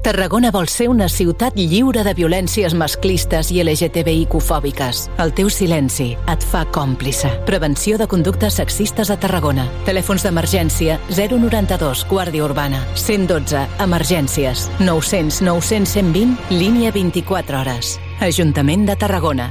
Tarragona 0.07 0.52
vol 0.55 0.68
ser 0.70 0.85
una 0.86 1.09
ciutat 1.10 1.57
lliure 1.59 2.05
de 2.07 2.12
violències 2.15 2.76
masclistes 2.78 3.49
i 3.51 3.57
LGTBIQ-fòbiques. 3.65 5.01
El 5.18 5.33
teu 5.35 5.51
silenci 5.51 6.12
et 6.31 6.47
fa 6.47 6.60
còmplice. 6.70 7.33
Prevenció 7.49 7.99
de 7.99 8.07
conductes 8.07 8.60
sexistes 8.62 9.10
a 9.10 9.18
Tarragona. 9.18 9.67
Telèfons 9.91 10.23
d'emergència 10.23 11.01
092 11.10 12.07
Guàrdia 12.07 12.47
Urbana. 12.47 12.86
112 12.94 13.67
Emergències. 13.83 14.70
900 14.78 15.43
900 15.43 15.99
120 15.99 16.55
línia 16.55 16.94
24 16.94 17.65
hores. 17.65 17.97
Ajuntament 18.23 18.86
de 18.86 18.94
Tarragona. 18.94 19.51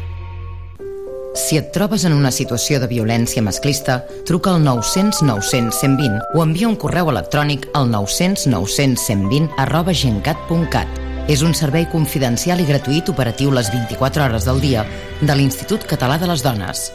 Si 1.35 1.57
et 1.59 1.73
trobes 1.75 2.05
en 2.07 2.13
una 2.15 2.31
situació 2.31 2.79
de 2.79 2.87
violència 2.87 3.41
masclista, 3.43 3.97
truca 4.25 4.53
al 4.55 4.63
900 4.63 5.19
900 5.27 5.75
120 5.75 6.21
o 6.33 6.43
envia 6.45 6.69
un 6.69 6.77
correu 6.79 7.11
electrònic 7.11 7.67
al 7.75 7.89
900 7.91 8.47
900 8.53 9.03
120 9.03 9.59
arroba 9.59 9.91
gencat.cat. 9.91 11.01
És 11.27 11.43
un 11.43 11.51
servei 11.57 11.89
confidencial 11.91 12.63
i 12.63 12.69
gratuït 12.69 13.11
operatiu 13.11 13.51
les 13.51 13.73
24 13.73 14.23
hores 14.29 14.47
del 14.47 14.63
dia 14.63 14.87
de 15.19 15.35
l'Institut 15.35 15.83
Català 15.91 16.17
de 16.21 16.31
les 16.31 16.45
Dones. 16.45 16.87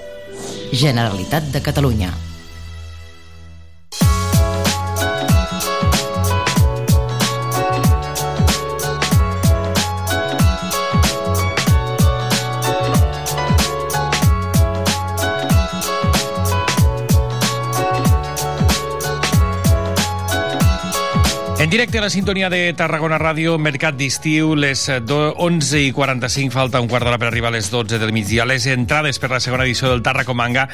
Generalitat 0.72 1.52
de 1.52 1.60
Catalunya. 1.60 2.29
En 21.70 21.76
directe 21.78 21.98
a 21.98 22.00
la 22.00 22.10
sintonia 22.10 22.48
de 22.50 22.72
Tarragona 22.74 23.14
Ràdio, 23.20 23.52
Mercat 23.62 23.94
d'Estiu, 23.94 24.56
les 24.58 24.88
eh, 24.90 24.96
do- 25.06 25.36
11 25.38 25.78
i 25.86 25.92
45, 25.94 26.50
falta 26.50 26.80
un 26.82 26.88
quart 26.90 27.06
d'hora 27.06 27.16
per 27.22 27.28
arribar 27.28 27.52
a 27.52 27.54
les 27.54 27.68
12 27.70 28.00
del 28.02 28.10
migdia. 28.10 28.42
Les 28.44 28.66
entrades 28.66 29.20
per 29.22 29.30
la 29.30 29.38
segona 29.38 29.62
edició 29.68 29.86
del 29.88 30.02
Tarracomanga 30.02 30.64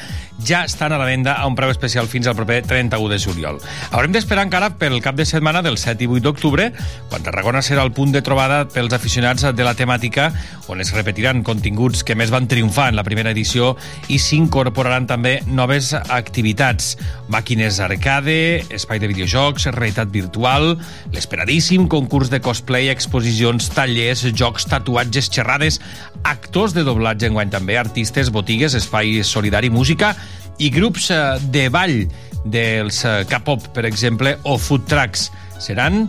ja 0.43 0.63
estan 0.65 0.95
a 0.95 0.97
la 0.97 1.05
venda 1.05 1.35
a 1.37 1.45
un 1.45 1.53
preu 1.53 1.69
especial 1.69 2.07
fins 2.09 2.25
al 2.25 2.33
proper 2.35 2.63
31 2.65 3.11
de 3.13 3.19
juliol. 3.21 3.59
Haurem 3.91 4.15
d'esperar 4.15 4.47
encara 4.47 4.71
pel 4.81 4.97
cap 5.05 5.13
de 5.13 5.27
setmana 5.29 5.61
del 5.61 5.77
7 5.77 6.01
i 6.03 6.07
8 6.07 6.23
d'octubre, 6.25 6.71
quan 7.11 7.21
Tarragona 7.21 7.61
serà 7.61 7.85
el 7.85 7.93
punt 7.93 8.11
de 8.17 8.23
trobada 8.25 8.63
pels 8.65 8.97
aficionats 8.97 9.45
de 9.53 9.63
la 9.69 9.75
temàtica, 9.77 10.31
on 10.65 10.81
es 10.81 10.95
repetiran 10.97 11.43
continguts 11.45 12.01
que 12.03 12.17
més 12.17 12.33
van 12.33 12.49
triomfar 12.49 12.89
en 12.89 12.97
la 12.97 13.05
primera 13.05 13.35
edició 13.37 13.75
i 14.09 14.17
s'incorporaran 14.17 15.05
també 15.05 15.43
noves 15.45 15.93
activitats. 15.93 16.95
Màquines 17.29 17.77
arcade, 17.85 18.65
espai 18.73 18.97
de 18.97 19.13
videojocs, 19.13 19.69
realitat 19.77 20.09
virtual, 20.09 20.73
l'esperadíssim 21.13 21.87
concurs 21.91 22.31
de 22.33 22.39
cosplay, 22.43 22.89
exposicions, 22.93 23.69
tallers, 23.75 24.25
jocs, 24.37 24.67
tatuatges, 24.69 25.31
xerrades, 25.33 25.81
actors 26.23 26.75
de 26.77 26.85
doblatge 26.87 27.29
enguany 27.29 27.51
també, 27.53 27.77
artistes, 27.79 28.31
botigues, 28.33 28.77
espai 28.77 29.21
solidari, 29.27 29.71
música 29.73 30.15
i 30.57 30.71
grups 30.73 31.11
eh, 31.13 31.21
de 31.53 31.67
ball 31.73 31.99
dels 32.47 33.03
eh, 33.05 33.23
K-pop, 33.29 33.69
per 33.75 33.85
exemple, 33.89 34.37
o 34.43 34.57
food 34.57 34.87
trucks. 34.89 35.29
Seran 35.61 36.05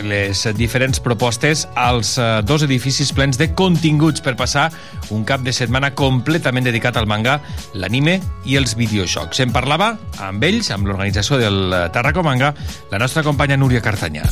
les 0.00 0.44
diferents 0.56 1.00
propostes 1.04 1.66
als 1.74 2.16
eh, 2.18 2.40
dos 2.46 2.64
edificis 2.64 3.12
plens 3.12 3.38
de 3.40 3.50
continguts 3.54 4.24
per 4.24 4.34
passar 4.38 4.70
un 5.12 5.26
cap 5.28 5.44
de 5.44 5.52
setmana 5.52 5.92
completament 5.98 6.64
dedicat 6.68 6.96
al 6.96 7.10
manga, 7.10 7.40
l'anime 7.74 8.18
i 8.48 8.56
els 8.60 8.76
videojocs. 8.78 9.42
En 9.44 9.52
parlava 9.52 9.94
amb 10.22 10.48
ells, 10.48 10.72
amb 10.72 10.88
l'organització 10.88 11.40
del 11.42 11.60
eh, 11.68 11.84
Tarraco 11.92 12.24
Manga, 12.24 12.54
la 12.90 13.02
nostra 13.02 13.24
companya 13.26 13.60
Núria 13.60 13.84
Cartanyà. 13.84 14.24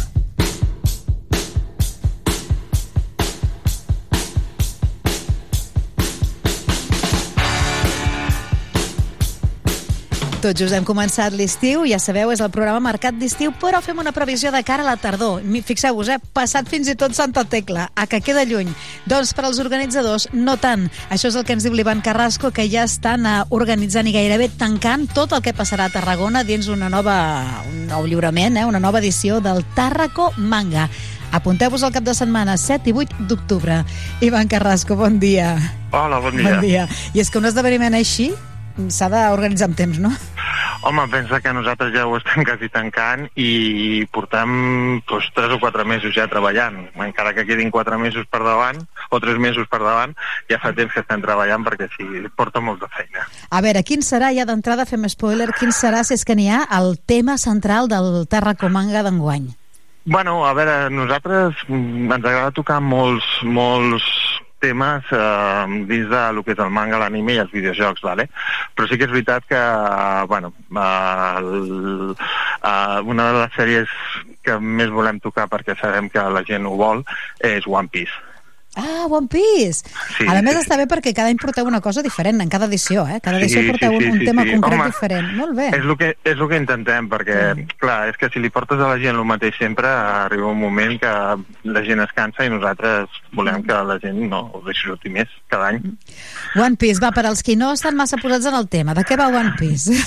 Tot 10.41 10.57
just 10.57 10.73
hem 10.73 10.87
començat 10.89 11.35
l'estiu, 11.37 11.83
ja 11.85 11.99
sabeu, 12.01 12.31
és 12.33 12.41
el 12.41 12.49
programa 12.49 12.81
Mercat 12.81 13.13
d'Estiu, 13.21 13.51
però 13.61 13.83
fem 13.85 13.99
una 14.01 14.15
previsió 14.17 14.49
de 14.55 14.63
cara 14.65 14.81
a 14.81 14.87
la 14.87 14.95
tardor. 14.97 15.43
Fixeu-vos, 15.69 16.09
eh? 16.09 16.17
Passat 16.33 16.71
fins 16.71 16.89
i 16.89 16.95
tot 16.97 17.13
Santa 17.13 17.45
Tecla, 17.45 17.91
a 17.93 18.07
que 18.09 18.23
queda 18.25 18.47
lluny. 18.49 18.71
Doncs 19.05 19.35
per 19.37 19.45
als 19.45 19.61
organitzadors, 19.61 20.31
no 20.33 20.57
tant. 20.57 20.89
Això 21.13 21.29
és 21.29 21.37
el 21.37 21.45
que 21.45 21.53
ens 21.53 21.69
diu 21.69 21.77
l'Ivan 21.77 22.01
Carrasco, 22.01 22.55
que 22.57 22.65
ja 22.73 22.89
estan 22.89 23.29
eh, 23.29 23.37
organitzant 23.53 24.09
i 24.09 24.17
gairebé 24.17 24.49
tancant 24.57 25.05
tot 25.13 25.37
el 25.37 25.45
que 25.45 25.53
passarà 25.53 25.91
a 25.91 25.93
Tarragona 25.93 26.41
dins 26.49 26.73
una 26.73 26.89
nova, 26.89 27.21
un 27.69 27.85
nou 27.93 28.09
lliurament, 28.09 28.57
eh? 28.57 28.65
una 28.65 28.81
nova 28.81 29.05
edició 29.05 29.43
del 29.45 29.61
Tàrraco 29.77 30.33
Manga. 30.39 30.89
Apunteu-vos 31.37 31.85
al 31.85 31.93
cap 31.93 32.07
de 32.09 32.17
setmana, 32.17 32.57
7 32.57 32.89
i 32.89 32.97
8 32.97 33.27
d'octubre. 33.29 33.83
Ivan 34.25 34.49
Carrasco, 34.49 34.97
bon 34.97 35.21
dia. 35.21 35.59
Hola, 35.93 36.17
bon 36.19 36.33
dia. 36.33 36.49
Bon 36.49 36.65
dia. 36.65 36.89
I 37.13 37.21
és 37.21 37.29
que 37.29 37.39
un 37.39 37.51
esdeveniment 37.51 37.93
així 37.99 38.33
s'ha 38.89 39.11
d'organitzar 39.13 39.69
amb 39.69 39.77
temps, 39.77 40.01
no? 40.01 40.13
Home, 40.83 41.05
pensa 41.13 41.43
que 41.45 41.53
nosaltres 41.53 41.93
ja 41.93 42.07
ho 42.09 42.15
estem 42.17 42.45
quasi 42.49 42.71
tancant 42.73 43.27
i 43.37 44.07
portem 44.15 45.03
doncs, 45.05 45.29
3 45.37 45.59
o 45.59 45.61
4 45.61 45.85
mesos 45.85 46.15
ja 46.17 46.25
treballant. 46.31 46.79
Encara 47.05 47.35
que 47.37 47.45
quedin 47.45 47.69
4 47.75 47.99
mesos 48.01 48.25
per 48.33 48.41
davant, 48.47 48.81
o 49.13 49.21
3 49.21 49.37
mesos 49.43 49.69
per 49.69 49.83
davant, 49.83 50.17
ja 50.49 50.61
fa 50.63 50.73
temps 50.73 50.95
que 50.95 51.05
estem 51.05 51.21
treballant 51.21 51.67
perquè 51.69 51.91
sí, 51.99 52.09
porta 52.33 52.65
molta 52.65 52.89
feina. 52.97 53.29
A 53.53 53.61
veure, 53.61 53.85
quin 53.85 54.01
serà, 54.07 54.33
ja 54.33 54.49
d'entrada 54.49 54.89
fem 54.89 55.05
spoiler, 55.13 55.51
quin 55.59 55.75
serà, 55.77 56.01
si 56.01 56.17
és 56.17 56.25
que 56.25 56.39
n'hi 56.39 56.49
ha, 56.49 56.65
el 56.81 56.97
tema 57.05 57.37
central 57.37 57.91
del 57.93 58.25
Terracomanga 58.31 59.05
d'enguany? 59.05 59.51
Bueno, 60.09 60.47
a 60.49 60.55
veure, 60.57 60.89
nosaltres 60.89 61.61
mm, 61.69 62.09
ens 62.09 62.25
agrada 62.25 62.57
tocar 62.57 62.81
molts, 62.81 63.27
molts 63.45 64.07
temes 64.63 65.11
eh, 65.17 65.67
dins 65.91 66.09
de 66.11 66.23
lo 66.37 66.45
que 66.47 66.55
és 66.55 66.63
el 66.63 66.73
manga, 66.75 67.01
l'anime 67.03 67.37
i 67.37 67.43
els 67.43 67.53
videojocs, 67.55 68.05
vale? 68.07 68.29
però 68.77 68.89
sí 68.89 68.99
que 68.99 69.09
és 69.09 69.15
veritat 69.15 69.47
que, 69.51 69.61
bueno, 70.31 70.53
eh, 70.71 71.35
el, 71.41 72.17
eh, 72.17 72.99
una 73.15 73.31
de 73.31 73.39
les 73.41 73.55
sèries 73.59 74.01
que 74.45 74.57
més 74.61 74.93
volem 74.93 75.21
tocar 75.21 75.49
perquè 75.53 75.77
sabem 75.81 76.09
que 76.13 76.25
la 76.33 76.45
gent 76.47 76.69
ho 76.69 76.77
vol 76.81 77.05
és 77.45 77.67
One 77.69 77.93
Piece. 77.93 78.30
Ah, 78.77 79.07
One 79.11 79.27
Piece! 79.27 79.83
Sí, 80.17 80.27
a 80.31 80.37
més 80.47 80.55
sí, 80.55 80.61
està 80.63 80.77
bé 80.79 80.85
perquè 80.87 81.11
cada 81.11 81.33
any 81.33 81.39
porteu 81.43 81.67
una 81.67 81.81
cosa 81.83 82.05
diferent, 82.07 82.39
en 82.39 82.51
cada 82.53 82.69
edició, 82.71 83.03
eh? 83.11 83.19
Cada 83.23 83.41
edició 83.41 83.65
Sí, 83.65 83.71
porteu 83.73 83.91
sí, 83.91 83.97
un, 83.97 84.03
sí, 84.03 84.11
un 84.13 84.21
sí, 84.21 84.29
tema 84.29 84.45
sí. 84.47 84.53
concret 84.55 84.79
Home, 84.79 84.91
diferent. 84.93 85.33
Molt 85.35 85.57
bé. 85.59 85.67
És 85.75 85.83
el 85.83 85.97
que, 85.99 86.11
és 86.23 86.37
el 86.37 86.49
que 86.53 86.61
intentem, 86.61 87.09
perquè, 87.11 87.41
clar, 87.83 87.99
és 88.13 88.21
que 88.21 88.31
si 88.31 88.43
li 88.43 88.53
portes 88.55 88.79
a 88.79 88.93
la 88.93 89.01
gent 89.03 89.19
el 89.19 89.27
mateix 89.27 89.59
sempre, 89.59 89.91
arriba 89.91 90.53
un 90.53 90.61
moment 90.63 90.95
que 91.03 91.15
la 91.75 91.83
gent 91.87 92.05
es 92.05 92.15
cansa 92.15 92.47
i 92.47 92.53
nosaltres 92.53 93.19
volem 93.35 93.65
que 93.67 93.81
la 93.91 93.99
gent 94.03 94.23
no 94.31 94.45
ho 94.55 94.63
deixi 94.69 94.87
sortir 94.87 95.13
més 95.19 95.35
cada 95.51 95.73
any. 95.73 95.83
One 96.55 96.79
Piece, 96.79 97.03
va, 97.03 97.11
per 97.17 97.27
als 97.27 97.43
qui 97.43 97.59
no 97.59 97.73
estan 97.75 97.99
massa 97.99 98.21
posats 98.23 98.47
en 98.47 98.55
el 98.55 98.71
tema, 98.71 98.95
de 98.95 99.03
què 99.03 99.19
va 99.19 99.33
One 99.35 99.57
Piece? 99.59 99.99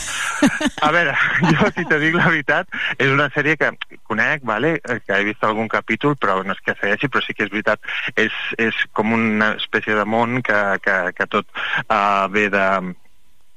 A 0.83 0.91
veure, 0.95 1.17
jo, 1.51 1.67
si 1.75 1.83
te 1.89 1.99
dic 1.99 2.15
la 2.15 2.29
veritat, 2.31 2.79
és 2.95 3.11
una 3.11 3.27
sèrie 3.35 3.59
que 3.59 3.73
conec, 4.07 4.47
vale? 4.47 4.77
que 4.79 5.19
he 5.19 5.27
vist 5.27 5.43
algun 5.43 5.67
capítol, 5.71 6.15
però 6.19 6.39
no 6.47 6.55
és 6.55 6.63
que 6.63 6.75
segueixi, 6.79 7.11
però 7.11 7.23
sí 7.25 7.35
que 7.35 7.47
és 7.47 7.51
veritat, 7.51 7.83
és, 8.15 8.33
és 8.61 8.83
com 8.93 9.13
una 9.15 9.53
espècie 9.59 9.95
de 9.97 10.05
món 10.05 10.41
que, 10.45 10.59
que, 10.83 10.97
que 11.17 11.29
tot 11.31 11.47
uh, 11.87 12.27
ve 12.33 12.49
de 12.53 12.67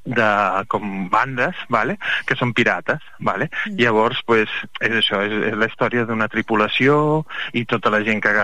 de 0.07 0.65
com 0.69 1.09
bandes, 1.11 1.59
vale? 1.69 1.99
que 2.27 2.37
són 2.39 2.55
pirates, 2.55 3.03
vale? 3.19 3.51
Mm. 3.67 3.77
llavors 3.83 4.23
pues, 4.27 4.53
és 4.81 4.95
això, 5.03 5.21
és, 5.27 5.35
és 5.51 5.57
la 5.59 5.67
història 5.67 6.07
d'una 6.07 6.31
tripulació 6.33 7.25
i 7.53 7.67
tota 7.67 7.91
la 7.91 8.01
gent 8.07 8.23
que, 8.23 8.35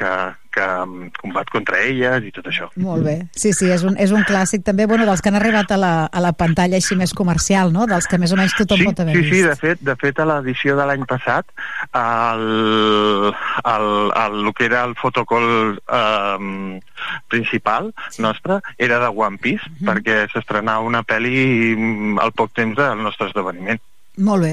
que, 0.00 0.14
que 0.52 0.64
mm, 0.64 1.10
combat 1.20 1.50
contra 1.52 1.80
elles 1.86 2.26
i 2.26 2.32
tot 2.34 2.46
això. 2.50 2.68
Molt 2.80 3.06
bé. 3.06 3.16
Sí, 3.36 3.52
sí, 3.56 3.70
és 3.72 3.84
un, 3.86 3.96
és 4.00 4.12
un 4.14 4.24
clàssic 4.28 4.64
també, 4.66 4.86
bueno, 4.90 5.06
dels 5.08 5.22
que 5.22 5.30
han 5.30 5.38
arribat 5.38 5.72
a 5.74 5.78
la, 5.80 5.92
a 6.06 6.22
la 6.22 6.32
pantalla 6.36 6.78
així 6.80 6.98
més 6.98 7.14
comercial, 7.16 7.72
no? 7.74 7.86
Dels 7.90 8.08
que 8.10 8.18
més 8.20 8.34
o 8.34 8.38
menys 8.40 8.56
tothom 8.58 8.82
sí, 8.82 8.88
pot 8.90 9.02
haver 9.04 9.16
sí, 9.16 9.22
vist. 9.22 9.34
sí, 9.34 9.42
de 9.46 9.56
fet, 9.62 9.84
de 9.90 9.96
fet 10.00 10.20
a 10.20 10.28
l'edició 10.30 10.76
de 10.78 10.86
l'any 10.90 11.06
passat 11.10 11.48
el, 11.96 12.44
el, 13.74 13.88
el, 14.24 14.40
el 14.46 14.54
que 14.56 14.66
era 14.66 14.84
el 14.84 14.96
fotocol 15.00 15.78
eh, 15.80 16.80
principal 17.28 17.92
sí. 18.10 18.22
nostre 18.22 18.60
era 18.78 19.00
de 19.00 19.12
One 19.14 19.38
Piece, 19.38 19.64
mm 19.68 19.76
-hmm. 19.76 19.88
perquè 19.88 20.26
s'estrenava 20.32 20.80
una 20.80 21.02
pel·li 21.02 21.76
mm, 21.76 22.18
al 22.18 22.32
poc 22.32 22.52
temps 22.54 22.76
del 22.76 23.02
nostre 23.02 23.28
esdeveniment. 23.28 23.80
Molt 24.20 24.44
bé. 24.44 24.50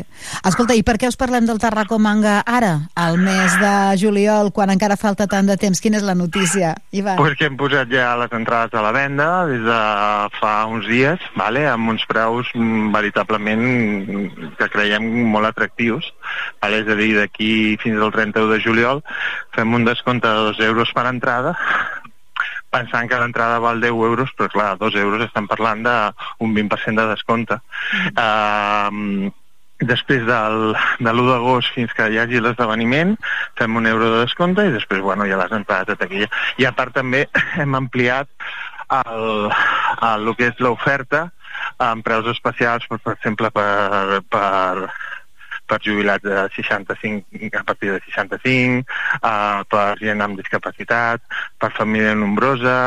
Escolta, 0.48 0.76
i 0.78 0.84
per 0.88 0.96
què 1.00 1.10
us 1.12 1.18
parlem 1.20 1.46
del 1.48 1.60
Tarraco 1.60 1.98
Manga 2.00 2.38
ara, 2.48 2.88
al 2.96 3.18
mes 3.20 3.58
de 3.60 3.74
juliol, 4.00 4.54
quan 4.56 4.72
encara 4.72 4.96
falta 5.00 5.28
tant 5.28 5.50
de 5.50 5.58
temps? 5.60 5.82
Quina 5.84 6.00
és 6.00 6.06
la 6.08 6.16
notícia, 6.16 6.72
Ivan? 6.96 7.20
Pues 7.20 7.36
que 7.36 7.50
hem 7.50 7.58
posat 7.60 7.92
ja 7.92 8.14
les 8.22 8.32
entrades 8.38 8.72
a 8.72 8.84
la 8.86 8.94
venda 8.96 9.28
des 9.50 9.66
de 9.66 9.80
fa 10.40 10.54
uns 10.72 10.88
dies, 10.88 11.24
vale? 11.36 11.66
amb 11.68 11.92
uns 11.92 12.06
preus 12.08 12.48
mm, 12.56 12.94
veritablement 12.96 13.66
que 14.56 14.70
creiem 14.72 15.06
molt 15.34 15.52
atractius. 15.52 16.14
Vale? 16.64 16.84
És 16.86 16.92
a 16.92 16.96
dir, 16.96 17.12
d'aquí 17.20 17.52
fins 17.84 18.00
al 18.00 18.16
31 18.16 18.54
de 18.54 18.62
juliol 18.64 19.04
fem 19.58 19.76
un 19.76 19.88
descompte 19.88 20.32
de 20.32 20.52
2 20.54 20.64
euros 20.72 20.96
per 20.96 21.10
entrada 21.12 21.58
pensant 22.72 23.08
que 23.10 23.18
l'entrada 23.20 23.60
val 23.64 23.80
10 23.82 23.96
euros, 24.06 24.32
però 24.38 24.52
clar, 24.52 24.72
2 24.78 24.96
euros 25.02 25.24
estem 25.24 25.48
parlant 25.48 25.84
d'un 25.88 26.56
20% 26.56 27.00
de 27.00 27.06
descompte. 27.14 27.60
Mm. 28.14 29.32
Uh, 29.32 29.32
després 29.80 30.24
del, 30.26 30.74
de 31.00 31.12
l'1 31.12 31.28
d'agost 31.30 31.74
fins 31.76 31.94
que 31.94 32.08
hi 32.10 32.18
hagi 32.18 32.42
l'esdeveniment 32.42 33.16
fem 33.60 33.76
un 33.78 33.86
euro 33.86 34.10
de 34.14 34.24
descompte 34.26 34.66
i 34.66 34.74
després 34.74 35.04
bueno, 35.06 35.26
hi 35.26 35.34
ha 35.36 35.42
les 35.42 35.54
entrades 35.54 35.92
de 35.92 35.98
taquilla. 36.00 36.30
I 36.58 36.66
a 36.66 36.74
part 36.74 36.96
també 36.98 37.28
hem 37.62 37.78
ampliat 37.78 38.30
el, 39.04 39.52
el, 39.52 40.30
el 40.30 40.36
que 40.40 40.50
és 40.52 40.64
l'oferta 40.64 41.28
amb 41.84 42.06
preus 42.06 42.28
especials, 42.32 42.88
per, 42.90 43.00
per 43.04 43.14
exemple, 43.18 43.52
per, 43.54 44.22
per, 44.32 44.88
per 45.68 45.80
jubilats 45.84 46.24
de 46.24 46.48
65, 46.56 47.52
a 47.60 47.64
partir 47.68 47.92
de 47.92 48.00
65, 48.08 48.88
uh, 49.20 49.64
per 49.70 49.98
gent 50.02 50.24
amb 50.24 50.40
discapacitat, 50.40 51.24
per 51.60 51.74
família 51.78 52.16
nombrosa, 52.16 52.78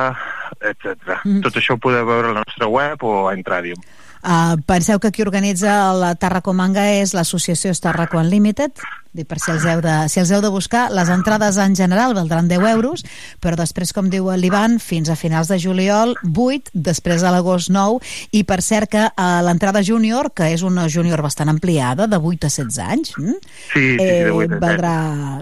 etc. 0.58 1.20
Mm. 1.24 1.42
Tot 1.46 1.60
això 1.60 1.76
ho 1.76 1.82
podeu 1.82 2.08
veure 2.08 2.30
a 2.30 2.38
la 2.38 2.44
nostra 2.46 2.70
web 2.70 3.04
o 3.04 3.16
a 3.28 3.36
Intradium. 3.36 3.80
Uh, 4.20 4.60
penseu 4.68 5.00
que 5.00 5.10
qui 5.14 5.22
organitza 5.24 5.72
el 5.90 6.02
Tarraco 6.20 6.52
Manga 6.52 6.84
és 6.92 7.14
l'associació 7.16 7.72
Tarraco 7.80 8.20
Unlimited, 8.20 8.76
Dic, 9.10 9.26
per 9.26 9.40
si 9.42 9.50
els, 9.50 9.64
heu 9.66 9.80
de, 9.82 9.94
si 10.06 10.20
els 10.22 10.30
heu 10.30 10.38
de 10.44 10.52
buscar, 10.54 10.84
les 10.94 11.08
entrades 11.10 11.56
en 11.58 11.74
general 11.74 12.14
valdran 12.14 12.46
10 12.46 12.66
euros, 12.70 13.02
però 13.42 13.56
després, 13.58 13.90
com 13.96 14.06
diu 14.10 14.28
l'Ivan, 14.38 14.78
fins 14.78 15.10
a 15.10 15.16
finals 15.18 15.50
de 15.50 15.58
juliol 15.58 16.14
8, 16.30 16.70
després 16.74 17.24
a 17.26 17.32
l'agost 17.34 17.72
9, 17.74 17.98
i 18.38 18.44
per 18.46 18.60
cert 18.62 18.92
que 18.92 19.02
uh, 19.10 19.40
l'entrada 19.42 19.82
júnior, 19.82 20.30
que 20.30 20.52
és 20.54 20.62
una 20.62 20.86
júnior 20.86 21.24
bastant 21.26 21.50
ampliada, 21.50 22.06
de 22.06 22.20
8 22.22 22.46
a 22.46 22.52
16 22.54 22.78
anys, 22.86 23.16
mm? 23.18 23.34
sí, 23.72 23.82
sí, 23.82 23.98
sí, 23.98 23.98
de 23.98 24.30
8 24.30 24.46
a 24.46 24.46
16. 24.46 24.62
valdrà, 24.62 24.94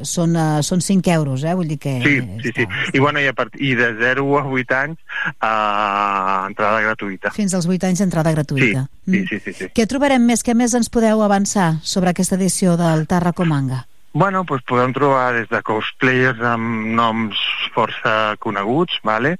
són, 0.08 0.38
uh, 0.40 0.64
són 0.64 0.80
5 0.84 1.12
euros, 1.18 1.44
eh? 1.44 1.52
vull 1.58 1.68
dir 1.68 1.78
que... 1.82 1.98
Sí, 2.06 2.16
sí, 2.46 2.54
sí. 2.56 2.68
I, 2.94 3.04
bueno, 3.04 3.20
i, 3.20 3.28
a 3.28 3.36
part, 3.36 3.52
i 3.60 3.74
de 3.76 3.92
0 4.00 4.24
a 4.40 4.46
8 4.48 4.78
anys, 4.80 5.04
uh, 5.36 6.48
entrada 6.48 6.80
gratuïta. 6.88 7.36
Fins 7.36 7.52
als 7.52 7.68
8 7.68 7.92
anys, 7.92 8.00
entrada 8.08 8.32
gratuïta. 8.32 8.86
Sí, 9.04 9.24
sí, 9.28 9.40
sí, 9.44 9.52
sí. 9.56 9.68
Què 9.76 9.84
trobarem 9.88 10.24
més? 10.24 10.40
Què 10.44 10.56
més 10.56 10.72
ens 10.76 10.88
podeu 10.92 11.20
avançar 11.24 11.78
sobre 11.82 12.12
aquesta 12.12 12.36
edició 12.36 12.76
del 12.80 13.06
Tarraco 13.08 13.44
Manga? 13.58 13.84
Bueno, 14.18 14.40
doncs 14.48 14.64
podem 14.64 14.94
trobar 14.96 15.34
des 15.36 15.50
de 15.50 15.58
cosplayers 15.62 16.40
amb 16.42 16.86
noms 16.96 17.38
força 17.74 18.36
coneguts, 18.42 18.96
vale? 19.04 19.34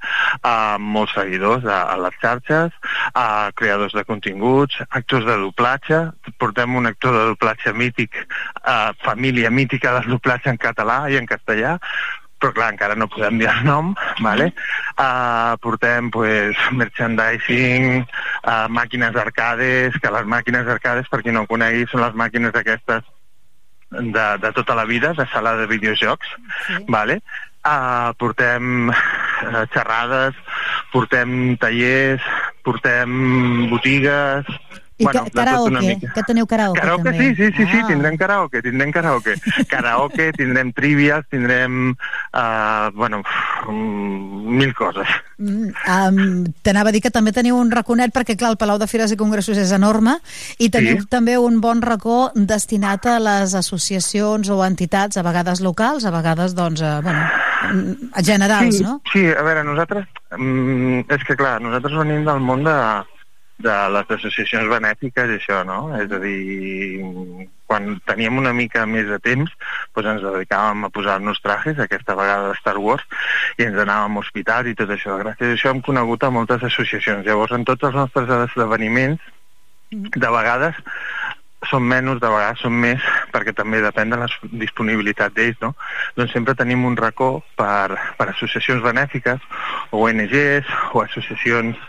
a 0.45 0.77
molts 0.79 1.15
seguidors 1.17 1.65
a, 1.65 1.79
a 1.95 1.97
les 2.03 2.19
xarxes, 2.21 2.77
a 3.17 3.25
creadors 3.59 3.97
de 3.97 4.05
continguts, 4.07 4.77
actors 4.91 5.25
de 5.27 5.39
doblatge, 5.41 6.03
portem 6.39 6.77
un 6.77 6.91
actor 6.91 7.17
de 7.17 7.25
doblatge 7.33 7.73
mític, 7.73 8.21
a 8.63 8.93
família 9.03 9.51
mítica 9.51 9.97
del 9.97 10.13
doblatge 10.13 10.53
en 10.53 10.61
català 10.61 11.01
i 11.09 11.19
en 11.19 11.27
castellà, 11.27 11.79
però 12.39 12.53
clar, 12.55 12.71
encara 12.77 12.95
no 12.95 13.09
podem 13.11 13.41
dir 13.41 13.49
el 13.51 13.65
nom, 13.67 13.95
vale? 14.23 14.53
Uh, 14.95 15.57
portem 15.65 16.13
pues, 16.15 16.61
merchandising, 16.77 18.05
uh, 18.45 18.67
màquines 18.71 19.17
arcades, 19.17 19.97
que 19.99 20.13
les 20.21 20.29
màquines 20.29 20.71
arcades, 20.77 21.11
per 21.11 21.25
qui 21.25 21.35
no 21.35 21.47
ho 21.47 21.51
conegui, 21.51 21.89
són 21.91 22.05
les 22.05 22.15
màquines 22.15 22.55
aquestes 22.55 23.09
de, 23.91 24.27
de 24.39 24.53
tota 24.53 24.75
la 24.75 24.85
vida, 24.85 25.13
de 25.15 25.27
sala 25.33 25.57
de 25.57 25.67
videojocs, 25.67 26.35
sí. 26.67 26.85
vale? 26.89 27.21
Uh, 27.69 28.15
portem 28.17 28.89
uh, 28.89 29.65
xerrades, 29.75 30.37
portem 30.93 31.57
tallers, 31.61 32.25
portem 32.65 33.69
botigues, 33.69 34.47
I 34.99 35.05
bueno, 35.05 35.25
ca- 35.25 35.31
karaoke, 35.31 35.99
que 36.15 36.23
teniu 36.27 36.47
karaoke, 36.47 36.81
Karaoke, 36.81 37.05
també. 37.13 37.19
sí, 37.19 37.35
sí, 37.37 37.53
sí, 37.57 37.65
sí, 37.71 37.79
Ah. 37.83 37.87
tindrem 37.87 38.17
karaoke, 38.19 38.63
tindrem 38.63 38.91
karaoke. 38.93 39.35
Karaoke, 39.71 40.33
tindrem 40.39 40.73
trivias, 40.73 41.25
tindrem, 41.31 41.95
uh, 42.35 42.91
bueno, 42.95 43.23
mil 43.69 44.75
coses. 44.75 45.07
Mm, 45.39 45.69
um, 45.87 46.45
T'anava 46.63 46.91
a 46.91 46.93
dir 46.93 47.01
que 47.05 47.13
també 47.15 47.31
teniu 47.33 47.57
un 47.57 47.71
raconet 47.71 48.11
perquè, 48.15 48.35
clar, 48.37 48.51
el 48.51 48.57
Palau 48.59 48.79
de 48.79 48.89
Fires 48.91 49.13
i 49.15 49.17
Congressos 49.21 49.57
és 49.61 49.71
enorme 49.73 50.17
i 50.59 50.69
teniu 50.69 50.99
Sí. 51.03 51.07
també 51.07 51.39
un 51.39 51.61
bon 51.61 51.81
racó 51.83 52.33
destinat 52.35 53.07
a 53.07 53.19
les 53.21 53.55
associacions 53.55 54.49
o 54.51 54.65
entitats, 54.67 55.17
a 55.17 55.23
vegades 55.23 55.61
locals, 55.61 56.05
a 56.05 56.11
vegades, 56.11 56.55
doncs, 56.55 56.81
eh, 56.83 57.01
bueno, 57.03 57.21
mm, 57.73 58.25
generals, 58.25 58.77
sí, 58.79 58.83
no? 58.83 59.01
Sí, 59.13 59.27
a 59.31 59.43
veure, 59.43 59.63
nosaltres... 59.65 60.09
Mm, 60.37 61.07
és 61.09 61.23
que, 61.25 61.37
clar, 61.37 61.61
nosaltres 61.63 61.95
venim 61.97 62.25
del 62.27 62.41
món 62.41 62.65
de, 62.65 62.75
de 63.59 63.77
les 63.91 64.11
associacions 64.15 64.69
benèfiques 64.71 65.31
i 65.33 65.39
això, 65.39 65.63
no? 65.67 65.79
És 65.99 66.13
a 66.15 66.21
dir, 66.23 67.47
quan 67.67 67.97
teníem 68.07 68.39
una 68.39 68.53
mica 68.55 68.85
més 68.87 69.09
de 69.11 69.19
temps, 69.23 69.51
doncs 69.97 70.13
ens 70.13 70.23
dedicàvem 70.23 70.87
a 70.87 70.93
posar-nos 70.95 71.43
trajes, 71.43 71.81
aquesta 71.83 72.15
vegada 72.19 72.53
de 72.53 72.61
Star 72.61 72.77
Wars, 72.79 73.03
i 73.59 73.67
ens 73.67 73.81
anàvem 73.83 74.17
a 74.17 74.23
hospitals 74.23 74.71
i 74.71 74.77
tot 74.79 74.95
això. 74.95 75.19
Gràcies 75.25 75.51
a 75.51 75.59
això 75.59 75.75
hem 75.75 75.83
conegut 75.83 76.23
a 76.23 76.31
moltes 76.31 76.63
associacions. 76.71 77.27
Llavors, 77.27 77.57
en 77.59 77.67
tots 77.67 77.91
els 77.91 77.99
nostres 77.99 78.31
esdeveniments, 78.47 79.27
de 79.91 80.31
vegades 80.31 80.79
són 81.67 81.83
menys, 81.91 82.21
de 82.23 82.31
vegades 82.31 82.63
són 82.63 82.79
més, 82.79 83.03
perquè 83.35 83.53
també 83.57 83.81
depèn 83.83 84.15
de 84.15 84.19
la 84.21 84.29
disponibilitat 84.63 85.35
d'ells, 85.35 85.59
no? 85.65 85.75
Doncs 86.15 86.37
sempre 86.37 86.55
tenim 86.55 86.85
un 86.87 86.97
racó 86.97 87.41
per, 87.59 87.99
per 88.19 88.29
associacions 88.31 88.85
benèfiques, 88.85 89.43
o 89.91 90.07
ONGs, 90.07 90.71
o 90.95 91.03
associacions 91.03 91.81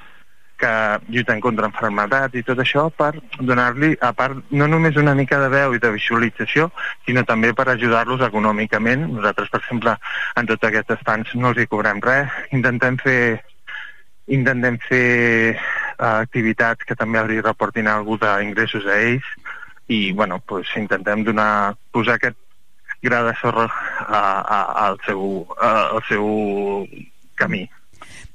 que 0.60 0.72
lluiten 1.08 1.40
contra 1.44 1.70
enfermedats 1.70 2.36
i 2.36 2.44
tot 2.46 2.60
això 2.60 2.88
per 2.92 3.14
donar-li, 3.40 3.94
a 4.04 4.12
part, 4.14 4.42
no 4.52 4.68
només 4.68 5.00
una 5.00 5.16
mica 5.16 5.40
de 5.42 5.50
veu 5.54 5.76
i 5.76 5.82
de 5.82 5.94
visualització, 5.96 6.70
sinó 7.08 7.24
també 7.28 7.54
per 7.56 7.70
ajudar-los 7.72 8.26
econòmicament. 8.28 9.08
Nosaltres, 9.16 9.50
per 9.54 9.62
exemple, 9.64 9.96
en 10.36 10.52
tots 10.52 10.68
aquests 10.70 10.98
estants 11.00 11.32
no 11.36 11.54
els 11.54 11.64
hi 11.64 11.70
cobrem 11.72 12.04
res. 12.04 12.36
Intentem 12.56 13.00
fer 13.02 13.22
intentem 14.30 14.78
fer 14.86 15.56
uh, 15.56 16.20
activitats 16.20 16.86
que 16.86 16.98
també 16.98 17.18
els 17.24 17.42
reportin 17.46 17.90
algú 17.90 18.20
d'ingressos 18.22 18.86
a 18.86 19.00
ells 19.02 19.26
i 19.90 20.12
bueno, 20.14 20.38
pues, 20.46 20.70
intentem 20.78 21.24
donar, 21.26 21.74
posar 21.92 22.20
aquest 22.20 22.38
gra 23.02 23.24
de 23.26 23.34
sorra 23.42 23.66
a, 24.06 24.22
al, 24.86 25.00
seu, 25.06 25.48
a, 25.58 25.72
al 25.96 26.04
seu 26.08 26.28
camí. 27.40 27.64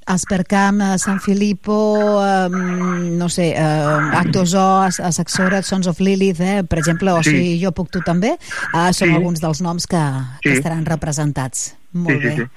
Aspercam, 0.07 0.81
eh, 0.81 0.99
San 0.99 1.21
Filippo, 1.21 2.21
eh, 2.25 2.49
no 2.51 3.29
sé, 3.29 3.53
eh, 3.57 3.61
Actos 3.61 4.55
O, 4.55 4.61
a 4.83 4.87
a 4.87 5.13
Saxora, 5.13 5.63
Sons 5.63 5.87
of 5.87 6.01
Lilith, 6.01 6.41
eh, 6.41 6.65
per 6.65 6.79
exemple, 6.79 7.11
o 7.13 7.23
Sí. 7.23 7.31
si 7.31 7.65
jo 7.65 7.73
puc 7.73 7.91
tu 7.91 8.01
també, 8.01 8.39
eh, 8.39 8.93
són 8.93 9.09
Sí. 9.09 9.15
alguns 9.15 9.41
dels 9.41 9.61
noms 9.61 9.87
que, 9.87 10.03
que 10.43 10.51
Sí. 10.53 10.57
estaran 10.59 10.85
representats. 10.85 11.77
Molt 11.93 12.21
sí, 12.21 12.25
bé. 12.27 12.35
sí, 12.37 12.43
sí. 12.43 12.49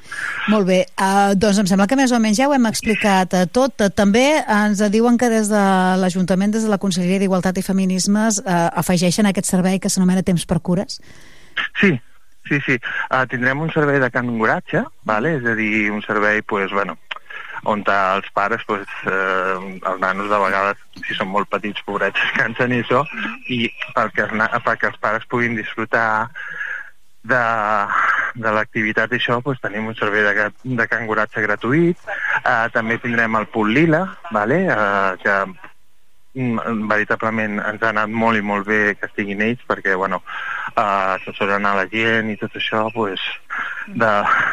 Molt 0.50 0.66
bé, 0.66 0.88
uh, 1.00 1.36
doncs 1.36 1.60
em 1.60 1.68
sembla 1.68 1.86
que 1.86 1.96
més 1.96 2.12
o 2.12 2.18
menys 2.20 2.38
ja 2.40 2.48
ho 2.48 2.54
hem 2.56 2.66
explicat 2.66 3.34
uh, 3.36 3.46
tot. 3.46 3.80
Uh, 3.80 3.90
també 3.94 4.44
ens 4.48 4.80
diuen 4.90 5.16
que 5.16 5.30
des 5.30 5.48
de 5.48 5.62
l'Ajuntament, 6.02 6.52
des 6.54 6.64
de 6.64 6.70
la 6.70 6.80
Conselleria 6.80 7.20
d'Igualtat 7.20 7.56
i 7.60 7.62
Feminismes, 7.62 8.40
uh, 8.40 8.70
afegeixen 8.74 9.28
aquest 9.28 9.46
servei 9.46 9.78
que 9.80 9.90
s'anomena 9.90 10.24
Temps 10.24 10.44
per 10.48 10.60
Cures. 10.60 11.00
Sí, 11.80 12.02
sí, 12.50 12.58
sí. 12.66 12.80
Uh, 13.12 13.28
tindrem 13.30 13.60
un 13.62 13.70
servei 13.72 14.00
de 14.00 14.10
canguratge, 14.10 14.84
vale? 15.06 15.36
és 15.38 15.46
a 15.46 15.54
dir, 15.54 15.92
un 15.92 16.02
servei, 16.02 16.42
pues, 16.42 16.72
bueno, 16.72 16.98
on 17.66 17.84
els 17.88 18.30
pares, 18.34 18.62
pues, 18.68 18.88
eh, 19.06 19.80
els 19.90 20.00
nanos 20.00 20.30
de 20.30 20.40
vegades, 20.44 20.78
si 21.08 21.16
són 21.16 21.32
molt 21.34 21.50
petits, 21.50 21.82
pobrets, 21.88 22.20
cansen 22.38 22.74
i 22.74 22.82
això, 22.84 23.04
i 23.50 23.68
perquè 23.96 24.28
els, 24.28 24.64
perquè 24.64 24.92
els 24.92 25.00
pares 25.02 25.26
puguin 25.30 25.56
disfrutar 25.56 26.30
de, 27.28 27.44
de 28.36 28.52
l'activitat 28.54 29.12
i 29.12 29.20
això, 29.20 29.40
doncs, 29.44 29.62
tenim 29.64 29.90
un 29.90 29.98
servei 30.00 30.24
de, 30.28 30.50
de 30.80 30.88
canguratge 30.88 31.44
gratuït. 31.44 31.98
Uh, 32.44 32.68
també 32.74 33.00
tindrem 33.04 33.36
el 33.40 33.50
Punt 33.54 33.74
Lila, 33.74 34.06
vale? 34.32 34.64
uh, 34.72 35.18
que 35.24 35.40
veritablement 36.90 37.58
ens 37.64 37.82
ha 37.82 37.90
anat 37.94 38.12
molt 38.14 38.38
i 38.38 38.44
molt 38.46 38.68
bé 38.70 38.96
que 38.98 39.10
estiguin 39.10 39.42
ells 39.42 39.64
perquè 39.70 39.96
bueno, 39.98 40.22
uh, 40.76 41.16
assessoren 41.18 41.66
a 41.66 41.76
la 41.80 41.88
gent 41.92 42.30
i 42.32 42.38
tot 42.38 42.56
això 42.60 42.88
pues, 42.94 43.24
de, 43.88 44.12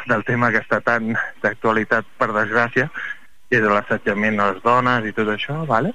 del 0.08 0.24
tema 0.24 0.50
que 0.54 0.62
està 0.64 0.80
tan 0.84 1.12
d'actualitat 1.44 2.08
per 2.18 2.32
desgràcia 2.32 2.88
que 3.50 3.60
és 3.60 3.66
l'assetjament 3.68 4.40
a 4.40 4.50
les 4.52 4.62
dones 4.64 5.04
i 5.06 5.12
tot 5.14 5.28
això, 5.30 5.60
vale? 5.68 5.92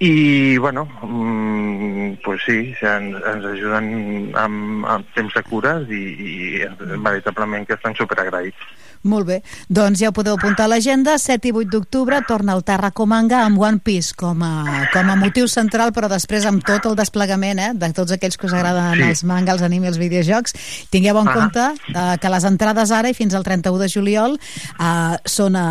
I, 0.00 0.58
bueno, 0.58 0.88
mm, 1.02 2.16
pues 2.24 2.40
sí, 2.46 2.74
ens, 2.82 3.14
ens 3.24 3.44
ajuden 3.46 4.32
amb, 4.36 4.86
amb 4.90 5.12
temps 5.14 5.34
de 5.34 5.42
cures 5.46 5.86
i, 5.88 6.02
i 6.18 6.98
veritablement 7.04 7.66
que 7.68 7.76
estan 7.78 7.94
superagraïts. 7.98 8.58
Molt 9.04 9.26
bé, 9.28 9.36
doncs 9.68 10.00
ja 10.00 10.08
ho 10.08 10.14
podeu 10.16 10.38
apuntar 10.38 10.64
a 10.64 10.70
l'agenda. 10.72 11.18
7 11.20 11.50
i 11.50 11.52
8 11.52 11.68
d'octubre 11.74 12.22
torna 12.26 12.54
el 12.56 12.62
Tarraco 12.64 13.04
Manga 13.06 13.42
amb 13.44 13.60
One 13.60 13.82
Piece 13.84 14.14
com 14.16 14.40
a, 14.42 14.86
com 14.94 15.10
a 15.12 15.16
motiu 15.20 15.44
central, 15.46 15.92
però 15.92 16.08
després 16.08 16.46
amb 16.48 16.64
tot 16.64 16.88
el 16.88 16.96
desplegament 16.96 17.60
eh, 17.60 17.70
de 17.76 17.90
tots 17.92 18.16
aquells 18.16 18.38
que 18.40 18.48
us 18.48 18.54
agraden 18.56 18.94
Sí. 18.96 19.02
els 19.10 19.22
manga, 19.28 19.52
els 19.52 19.62
anime 19.62 19.88
els 19.92 19.98
videojocs. 20.00 20.56
Tingueu 20.90 21.20
en 21.20 21.28
Ah. 21.28 21.34
compte 21.36 21.66
eh, 21.92 22.16
que 22.20 22.32
les 22.32 22.44
entrades 22.48 22.90
ara 22.90 23.10
i 23.12 23.14
fins 23.14 23.34
al 23.34 23.44
31 23.44 23.78
de 23.78 23.88
juliol 23.92 24.38
eh, 24.40 25.16
són 25.28 25.56
a, 25.60 25.68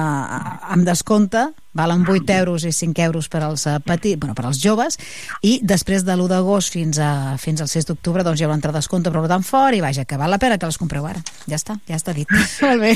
amb 0.69 0.85
descompte, 0.85 1.47
valen 1.73 2.05
8 2.07 2.33
euros 2.39 2.63
i 2.65 2.71
5 2.71 3.01
euros 3.03 3.29
per 3.29 3.43
als, 3.43 3.65
eh, 3.67 3.79
petits, 3.83 4.19
bueno, 4.19 4.35
per 4.35 4.45
als 4.45 4.61
joves, 4.63 4.97
i 5.41 5.59
després 5.63 6.05
de 6.05 6.15
l'1 6.15 6.27
d'agost 6.29 6.73
fins, 6.73 6.99
a, 6.99 7.37
fins 7.37 7.61
al 7.61 7.67
6 7.67 7.87
d'octubre 7.89 8.23
doncs 8.23 8.39
hi 8.41 8.45
haurà 8.45 8.55
entrada 8.55 8.77
de 8.77 8.83
descompte 8.83 9.11
per 9.11 9.25
tant 9.27 9.43
fort 9.43 9.75
i 9.75 9.81
vaja, 9.81 10.05
que 10.05 10.17
val 10.17 10.31
la 10.31 10.39
pena 10.39 10.57
que 10.57 10.65
les 10.65 10.77
compreu 10.77 11.05
ara. 11.05 11.21
Ja 11.47 11.55
està, 11.57 11.77
ja 11.87 11.95
està 11.95 12.13
dit. 12.13 12.29
Molt 12.61 12.81
bé. 12.81 12.95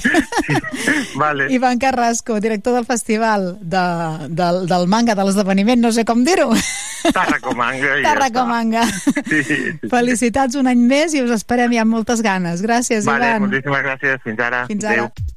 Vale. 1.15 1.51
Ivan 1.53 1.77
Carrasco, 1.79 2.39
director 2.39 2.73
del 2.73 2.85
festival 2.85 3.57
de, 3.61 4.27
del, 4.29 4.65
del 4.67 4.87
manga, 4.87 5.15
de 5.15 5.25
l'esdeveniment, 5.27 5.81
no 5.81 5.91
sé 5.91 6.05
com 6.05 6.23
dir-ho. 6.23 6.51
Tarracomanga 7.13 7.97
ja 8.01 8.03
Tarraco. 8.03 8.45
Manga. 8.47 8.85
Sí, 9.27 9.43
sí, 9.43 9.55
sí. 9.55 9.89
Felicitats 9.89 10.55
un 10.59 10.67
any 10.69 10.79
més 10.87 11.13
i 11.17 11.21
us 11.23 11.31
esperem 11.35 11.73
ja 11.75 11.83
amb 11.85 11.93
moltes 11.97 12.21
ganes. 12.25 12.61
Gràcies, 12.65 13.05
Vale, 13.07 13.33
Ivan. 13.33 13.47
moltíssimes 13.47 13.83
gràcies. 13.85 14.21
Fins 14.23 14.39
ara. 14.43 14.65
Fins 14.69 14.83
ara. 14.85 15.07
Adéu. 15.07 15.36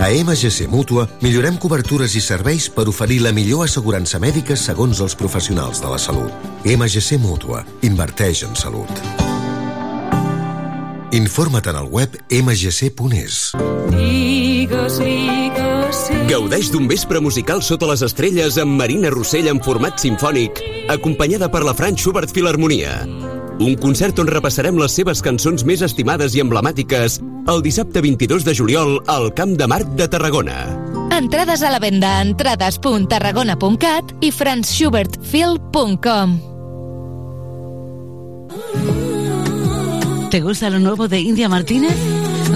A 0.00 0.08
MGC 0.24 0.64
Mútua 0.72 1.02
millorem 1.20 1.58
cobertures 1.60 2.14
i 2.16 2.22
serveis 2.24 2.70
per 2.72 2.86
oferir 2.88 3.18
la 3.20 3.34
millor 3.36 3.66
assegurança 3.66 4.16
mèdica 4.16 4.54
segons 4.56 5.02
els 5.04 5.12
professionals 5.12 5.82
de 5.84 5.90
la 5.92 5.98
salut. 6.00 6.46
MGC 6.64 7.18
Mútua. 7.20 7.66
Inverteix 7.84 8.40
en 8.46 8.56
salut. 8.56 8.88
Informa't 11.12 11.68
en 11.68 11.76
el 11.82 11.90
web 11.92 12.16
mgc.es. 12.32 13.40
Digues, 13.92 14.96
digues, 15.04 16.00
sí. 16.06 16.16
Gaudeix 16.30 16.70
d'un 16.72 16.88
vespre 16.88 17.20
musical 17.20 17.60
sota 17.60 17.90
les 17.90 18.00
estrelles 18.06 18.56
amb 18.62 18.80
Marina 18.80 19.12
Rossell 19.12 19.50
en 19.52 19.60
format 19.60 20.00
sinfònic, 20.00 20.62
acompanyada 20.88 21.50
per 21.52 21.60
la 21.66 21.76
Franz 21.76 22.00
Schubert 22.00 22.32
Filharmonia. 22.32 23.02
Un 23.60 23.76
concert 23.76 24.16
on 24.24 24.32
repassarem 24.32 24.80
les 24.80 24.96
seves 24.96 25.20
cançons 25.20 25.66
més 25.68 25.84
estimades 25.84 26.32
i 26.32 26.40
emblemàtiques 26.40 27.20
el 27.46 27.62
dissabte 27.62 28.00
22 28.00 28.44
de 28.44 28.56
juliol 28.56 29.02
al 29.06 29.34
Camp 29.34 29.58
de 29.58 29.66
Marc 29.66 29.86
de 29.88 30.08
Tarragona. 30.08 30.66
Entrades 31.10 31.62
a 31.62 31.70
la 31.70 31.78
venda 31.78 32.18
a 32.18 32.22
entrades.tarragona.cat 32.22 34.12
i 34.20 34.30
franzschubertfil.com. 34.30 36.40
¿Te 40.30 40.40
gusta 40.40 40.70
lo 40.70 40.78
nuevo 40.78 41.08
de 41.08 41.20
India 41.20 41.48
Martínez? 41.48 41.96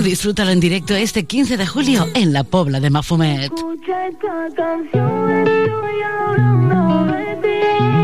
Disfrútalo 0.03 0.53
en 0.53 0.61
directo 0.61 0.95
este 0.95 1.25
15 1.25 1.57
de 1.57 1.67
julio 1.67 2.07
en 2.15 2.33
la 2.33 2.45
Pobla 2.45 2.79
de 2.79 2.91
Mafumet. 2.91 3.53
Escucha 3.53 4.07
esta 4.07 4.47
canción, 4.55 5.31
estoy 5.31 6.03
hablando 6.03 7.13
de 7.13 7.35
ti. 7.43 8.04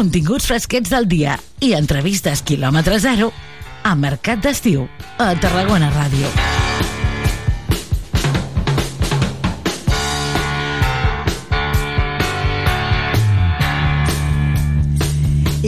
Continguts 0.00 0.46
fresquets 0.48 0.88
del 0.88 1.04
dia 1.10 1.34
i 1.60 1.74
entrevistes 1.76 2.40
quilòmetre 2.48 2.96
zero 3.04 3.26
a 3.84 3.92
Mercat 4.00 4.40
d'Estiu 4.46 4.86
a 5.20 5.34
Tarragona 5.42 5.92
Ràdio. 5.92 6.99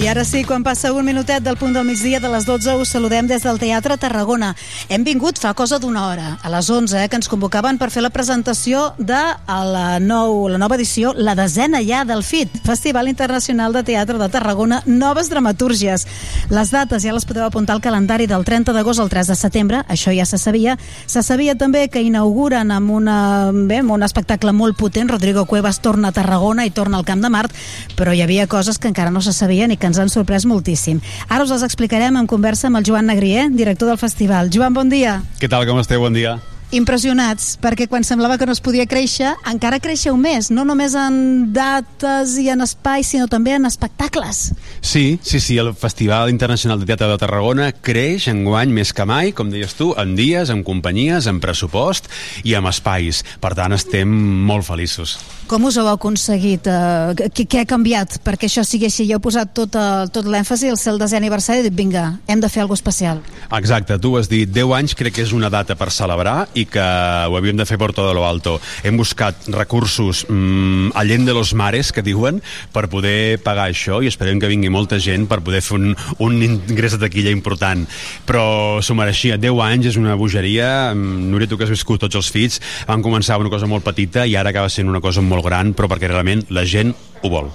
I 0.03 0.09
ara 0.11 0.25
sí, 0.27 0.41
quan 0.43 0.65
passa 0.67 0.91
un 0.91 1.05
minutet 1.07 1.45
del 1.47 1.55
punt 1.55 1.77
del 1.77 1.85
migdia 1.87 2.19
de 2.19 2.27
les 2.27 2.43
12, 2.43 2.73
us 2.83 2.91
saludem 2.91 3.29
des 3.31 3.45
del 3.47 3.61
Teatre 3.63 3.95
Tarragona. 4.03 4.49
Hem 4.91 5.05
vingut 5.07 5.39
fa 5.39 5.53
cosa 5.55 5.79
d'una 5.79 6.09
hora, 6.09 6.33
a 6.43 6.51
les 6.51 6.67
11, 6.67 6.97
eh, 6.99 7.09
que 7.09 7.21
ens 7.21 7.29
convocaven 7.31 7.79
per 7.79 7.87
fer 7.95 8.03
la 8.03 8.11
presentació 8.11 8.97
de 8.99 9.21
la, 9.47 10.01
nou, 10.03 10.49
la 10.51 10.59
nova 10.59 10.75
edició, 10.75 11.13
la 11.15 11.37
desena 11.39 11.79
ja 11.87 12.01
del 12.05 12.25
FIT, 12.27 12.65
Festival 12.67 13.07
Internacional 13.13 13.73
de 13.73 13.85
Teatre 13.87 14.19
de 14.19 14.29
Tarragona, 14.29 14.81
Noves 14.87 15.31
Dramatúrgies. 15.31 16.09
Les 16.51 16.75
dates 16.75 17.07
ja 17.07 17.15
les 17.15 17.25
podeu 17.25 17.47
apuntar 17.47 17.79
al 17.79 17.85
calendari 17.87 18.27
del 18.27 18.43
30 18.43 18.75
d'agost 18.75 18.99
al 18.99 19.13
3 19.13 19.31
de 19.31 19.39
setembre, 19.39 19.85
això 19.87 20.11
ja 20.11 20.27
se 20.27 20.43
sabia. 20.43 20.81
Se 21.07 21.23
sabia 21.23 21.55
també 21.55 21.87
que 21.87 22.03
inauguren 22.03 22.75
amb, 22.75 22.91
una, 22.91 23.53
bé, 23.55 23.85
amb 23.87 23.95
un 23.95 24.03
espectacle 24.03 24.51
molt 24.51 24.75
potent, 24.83 25.15
Rodrigo 25.15 25.47
Cuevas 25.47 25.79
torna 25.79 26.11
a 26.11 26.19
Tarragona 26.19 26.67
i 26.67 26.75
torna 26.75 26.99
al 26.99 27.07
Camp 27.07 27.23
de 27.23 27.31
Mart, 27.31 27.55
però 27.95 28.11
hi 28.11 28.27
havia 28.27 28.51
coses 28.51 28.83
que 28.83 28.91
encara 28.91 29.15
no 29.15 29.23
se 29.23 29.33
sabien 29.33 29.71
i 29.71 29.79
que 29.79 29.92
ens 29.93 30.01
han 30.01 30.13
sorprès 30.13 30.49
moltíssim. 30.49 31.03
Ara 31.29 31.45
us 31.45 31.53
les 31.53 31.67
explicarem 31.67 32.17
en 32.17 32.31
conversa 32.31 32.71
amb 32.71 32.81
el 32.81 32.89
Joan 32.89 33.11
Negrier, 33.13 33.51
director 33.53 33.93
del 33.93 34.01
festival. 34.01 34.51
Joan, 34.53 34.75
bon 34.75 34.89
dia. 34.93 35.21
Què 35.39 35.53
tal, 35.53 35.69
com 35.69 35.81
esteu? 35.83 36.03
Bon 36.03 36.17
dia. 36.17 36.39
Impressionats, 36.73 37.59
perquè 37.61 37.85
quan 37.85 38.01
semblava 38.01 38.39
que 38.41 38.47
no 38.49 38.55
es 38.57 38.63
podia 38.65 38.87
créixer, 38.89 39.35
encara 39.51 39.77
creixeu 39.83 40.17
més, 40.17 40.49
no 40.49 40.65
només 40.65 40.95
en 40.97 41.53
dates 41.53 42.39
i 42.41 42.47
en 42.49 42.65
espais, 42.65 43.11
sinó 43.13 43.27
també 43.29 43.53
en 43.59 43.69
espectacles. 43.69 44.41
Sí, 44.81 45.19
sí, 45.21 45.37
sí, 45.37 45.59
el 45.61 45.75
Festival 45.77 46.33
Internacional 46.33 46.81
de 46.81 46.89
Teatre 46.89 47.11
de 47.11 47.19
Tarragona 47.21 47.67
creix 47.77 48.31
enguany 48.33 48.73
més 48.73 48.95
que 48.97 49.05
mai, 49.05 49.35
com 49.37 49.51
deies 49.53 49.77
tu, 49.77 49.91
en 50.01 50.15
dies, 50.17 50.49
en 50.49 50.63
companyies, 50.65 51.29
en 51.29 51.43
pressupost 51.45 52.09
i 52.49 52.57
amb 52.57 52.73
espais. 52.73 53.21
Per 53.45 53.53
tant, 53.59 53.77
estem 53.77 54.09
molt 54.49 54.65
feliços. 54.65 55.19
Com 55.53 55.69
us 55.69 55.77
heu 55.77 55.91
aconseguit? 55.93 56.65
Eh, 56.73 57.29
què, 57.37 57.45
què 57.45 57.63
ha 57.67 57.69
canviat 57.69 58.17
perquè 58.25 58.49
això 58.49 58.65
sigui 58.65 58.89
així? 58.89 59.05
Ja 59.11 59.19
heu 59.19 59.25
posat 59.25 59.53
tot, 59.53 59.77
el, 59.77 60.09
tot 60.15 60.25
l'èmfasi 60.25 60.73
al 60.73 60.81
seu 60.81 60.97
desè 60.97 61.21
aniversari 61.21 61.61
i 61.61 61.69
dit, 61.69 61.77
vinga, 61.77 62.07
hem 62.25 62.41
de 62.41 62.49
fer 62.49 62.65
alguna 62.65 62.81
especial. 62.81 63.21
Exacte, 63.53 64.01
tu 64.01 64.17
has 64.17 64.33
dit 64.33 64.49
10 64.49 64.73
anys 64.79 64.97
crec 64.97 65.19
que 65.19 65.27
és 65.27 65.37
una 65.37 65.53
data 65.53 65.77
per 65.77 65.91
celebrar 65.93 66.47
i 66.57 66.62
que 66.71 66.83
ho 66.83 67.37
havíem 67.39 67.59
de 67.59 67.67
fer 67.69 67.79
per 67.81 67.93
todo 67.97 68.15
lo 68.15 68.25
alto. 68.27 68.59
Hem 68.83 68.97
buscat 69.01 69.49
recursos 69.53 70.25
mmm, 70.29 70.93
allent 70.99 71.27
de 71.29 71.35
los 71.37 71.55
mares, 71.55 71.93
que 71.93 72.05
diuen, 72.05 72.43
per 72.73 72.89
poder 72.93 73.39
pagar 73.43 73.69
això 73.71 74.03
i 74.03 74.11
esperem 74.11 74.41
que 74.41 74.51
vingui 74.51 74.73
molta 74.73 75.01
gent 75.03 75.29
per 75.31 75.43
poder 75.45 75.63
fer 75.65 75.79
un, 75.79 75.93
un 76.23 76.41
ingrés 76.43 76.97
de 76.97 77.03
taquilla 77.07 77.35
important. 77.35 77.87
Però 78.29 78.81
s'ho 78.83 78.97
mereixia. 78.99 79.39
10 79.43 79.63
anys 79.67 79.93
és 79.93 80.01
una 80.01 80.17
bogeria. 80.19 80.93
Mm, 80.95 81.31
Núria, 81.33 81.51
tu 81.51 81.59
que 81.59 81.67
has 81.69 81.73
viscut 81.73 82.03
tots 82.03 82.19
els 82.19 82.31
fits, 82.33 82.61
van 82.89 83.05
començar 83.05 83.41
una 83.41 83.53
cosa 83.53 83.71
molt 83.71 83.87
petita 83.87 84.27
i 84.27 84.37
ara 84.37 84.53
acaba 84.53 84.73
sent 84.73 84.91
una 84.91 85.03
cosa 85.05 85.25
molt 85.25 85.47
gran, 85.47 85.73
però 85.77 85.91
perquè 85.91 86.11
realment 86.11 86.47
la 86.51 86.67
gent 86.69 86.95
ho 87.23 87.31
vol. 87.31 87.51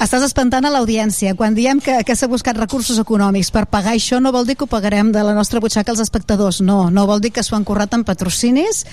Estàs 0.00 0.24
espantant 0.24 0.64
a 0.64 0.72
l'audiència. 0.72 1.34
Quan 1.36 1.56
diem 1.56 1.80
que, 1.84 1.98
que 2.08 2.16
s'ha 2.16 2.28
buscat 2.30 2.56
recursos 2.56 2.98
econòmics 3.00 3.50
per 3.52 3.66
pagar 3.68 3.94
això, 3.96 4.20
no 4.20 4.32
vol 4.32 4.46
dir 4.48 4.56
que 4.56 4.64
ho 4.64 4.70
pagarem 4.70 5.12
de 5.12 5.24
la 5.24 5.34
nostra 5.36 5.60
butxaca 5.60 5.92
als 5.92 6.00
espectadors. 6.00 6.62
No, 6.64 6.88
no 6.90 7.06
vol 7.08 7.20
dir 7.20 7.32
que 7.36 7.44
s'ho 7.44 7.56
han 7.58 7.66
currat 7.68 7.92
amb 7.96 8.08
patrocinis 8.08 8.86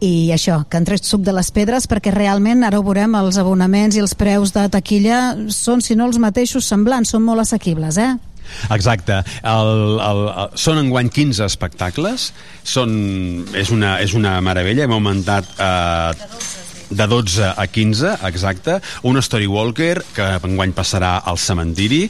i 0.00 0.30
això, 0.32 0.62
que 0.68 0.78
han 0.80 0.88
tret 0.88 1.04
suc 1.04 1.24
de 1.24 1.32
les 1.36 1.50
pedres 1.52 1.88
perquè 1.88 2.12
realment, 2.12 2.64
ara 2.64 2.80
ho 2.80 2.84
veurem, 2.84 3.16
els 3.20 3.36
abonaments 3.40 3.96
i 3.96 4.04
els 4.04 4.16
preus 4.16 4.54
de 4.56 4.64
taquilla 4.72 5.20
són, 5.52 5.84
si 5.84 5.96
no 5.96 6.08
els 6.08 6.20
mateixos, 6.20 6.68
semblants, 6.68 7.12
són 7.12 7.24
molt 7.26 7.44
assequibles, 7.44 8.00
eh? 8.00 8.14
Exacte. 8.74 9.20
El, 9.46 10.00
el, 10.02 10.22
el, 10.28 10.56
són 10.58 10.80
enguany 10.80 11.10
15 11.12 11.44
espectacles. 11.46 12.30
Són, 12.66 12.90
és, 13.54 13.70
una, 13.70 13.98
és 14.02 14.16
una 14.18 14.38
meravella. 14.42 14.88
Hem 14.88 14.96
augmentat 14.96 15.52
eh, 15.54 16.26
de 16.90 17.06
12 17.06 17.54
a 17.56 17.66
15, 17.66 18.18
exacte. 18.28 18.80
Un 19.02 19.16
Story 19.18 19.46
Walker, 19.46 20.02
que 20.14 20.30
enguany 20.42 20.74
passarà 20.76 21.16
al 21.24 21.38
cementiri. 21.38 22.08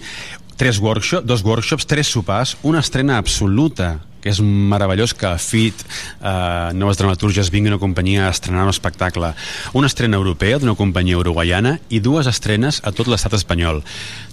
Tres 0.60 0.81
workshops, 0.81 1.26
dos 1.26 1.44
workshops, 1.44 1.86
tres 1.86 2.09
sopars, 2.09 2.57
una 2.62 2.81
estrena 2.81 3.18
absoluta 3.18 4.00
que 4.20 4.28
és 4.28 4.41
meravellós 4.44 5.15
que 5.17 5.31
FIT, 5.41 5.81
eh, 6.20 6.73
Noves 6.76 6.99
Dramaturges, 7.00 7.50
vingui 7.50 7.73
una 7.73 7.81
companyia 7.81 8.26
a 8.26 8.31
estrenar 8.31 8.65
un 8.65 8.73
espectacle. 8.73 9.33
Una 9.73 9.89
estrena 9.89 10.18
europea 10.20 10.59
d'una 10.59 10.76
companyia 10.76 11.18
uruguaiana 11.18 11.78
i 11.89 12.00
dues 12.00 12.28
estrenes 12.28 12.83
a 12.84 12.92
tot 12.92 13.09
l'estat 13.09 13.33
espanyol. 13.41 13.83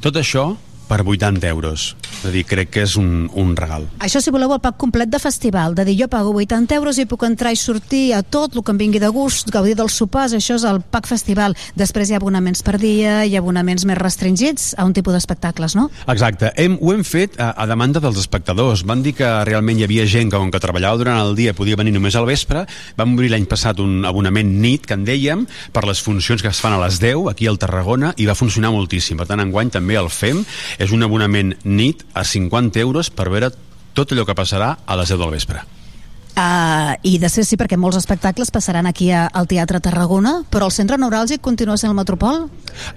Tot 0.04 0.20
això 0.20 0.58
per 0.88 1.04
80 1.04 1.48
euros. 1.48 1.96
És 2.18 2.26
a 2.26 2.32
dir, 2.34 2.44
crec 2.48 2.72
que 2.74 2.84
és 2.88 2.96
un, 3.00 3.28
un 3.38 3.54
regal. 3.58 3.86
Això 4.04 4.22
si 4.24 4.34
voleu 4.34 4.54
el 4.56 4.62
pack 4.64 4.80
complet 4.82 5.12
de 5.12 5.20
festival, 5.22 5.76
de 5.78 5.86
dir 5.88 5.98
jo 6.02 6.08
pago 6.12 6.34
80 6.34 6.78
euros 6.80 6.98
i 6.98 7.06
puc 7.10 7.26
entrar 7.28 7.52
i 7.54 7.60
sortir 7.60 8.14
a 8.18 8.24
tot 8.24 8.56
el 8.56 8.64
que 8.66 8.74
em 8.74 8.80
vingui 8.82 9.02
de 9.04 9.10
gust, 9.14 9.52
gaudir 9.54 9.76
dels 9.78 9.98
sopars, 10.00 10.34
això 10.38 10.58
és 10.58 10.66
el 10.68 10.82
pack 10.82 11.10
festival. 11.10 11.56
Després 11.78 12.10
hi 12.10 12.18
ha 12.18 12.22
abonaments 12.22 12.64
per 12.66 12.78
dia, 12.82 13.20
hi 13.26 13.36
ha 13.36 13.44
abonaments 13.44 13.86
més 13.88 14.00
restringits 14.00 14.74
a 14.78 14.88
un 14.88 14.96
tipus 14.98 15.16
d'espectacles, 15.16 15.76
no? 15.78 15.90
Exacte. 16.08 16.52
Hem, 16.58 16.78
ho 16.82 16.94
hem 16.96 17.04
fet 17.08 17.38
a, 17.42 17.52
a 17.54 17.68
demanda 17.70 18.02
dels 18.04 18.20
espectadors. 18.22 18.86
Van 18.88 19.04
dir 19.06 19.14
que 19.18 19.30
realment 19.48 19.80
hi 19.80 19.86
havia 19.88 20.08
gent 20.10 20.32
que, 20.32 20.40
com 20.40 20.52
que 20.54 20.64
treballava 20.64 21.00
durant 21.00 21.22
el 21.22 21.36
dia, 21.38 21.56
podia 21.58 21.78
venir 21.80 21.94
només 21.96 22.18
al 22.18 22.28
vespre. 22.30 22.66
Vam 22.98 23.16
obrir 23.18 23.32
l'any 23.34 23.48
passat 23.50 23.82
un 23.84 24.06
abonament 24.08 24.50
nit, 24.62 24.88
que 24.88 24.98
en 24.98 25.06
dèiem, 25.08 25.46
per 25.74 25.86
les 25.88 26.02
funcions 26.04 26.42
que 26.42 26.52
es 26.52 26.62
fan 26.64 26.76
a 26.76 26.82
les 26.82 27.02
10, 27.04 27.28
aquí 27.32 27.48
al 27.50 27.60
Tarragona, 27.62 28.14
i 28.18 28.28
va 28.30 28.38
funcionar 28.38 28.72
moltíssim. 28.74 29.20
Per 29.20 29.28
tant, 29.30 29.44
enguany 29.44 29.72
també 29.74 29.98
el 30.00 30.10
fem. 30.14 30.44
És 30.78 30.94
un 30.94 31.04
abonament 31.04 31.56
nit 31.64 32.04
a 32.14 32.24
50 32.24 32.80
euros 32.80 33.10
per 33.10 33.30
veure 33.34 33.52
tot 33.98 34.14
allò 34.14 34.28
que 34.28 34.38
passarà 34.38 34.78
a 34.86 35.00
les 35.00 35.10
10 35.10 35.24
del 35.24 35.34
vespre. 35.34 35.64
Uh, 36.38 36.94
I 37.02 37.16
després 37.18 37.48
sí, 37.50 37.58
perquè 37.58 37.80
molts 37.82 37.98
espectacles 37.98 38.52
passaran 38.54 38.86
aquí 38.86 39.08
a, 39.10 39.24
al 39.26 39.48
Teatre 39.50 39.80
Tarragona, 39.82 40.44
però 40.54 40.68
el 40.70 40.74
centre 40.76 41.00
neuràlgic 41.02 41.42
continua 41.42 41.80
sent 41.82 41.90
el 41.90 41.98
Metropol? 41.98 42.44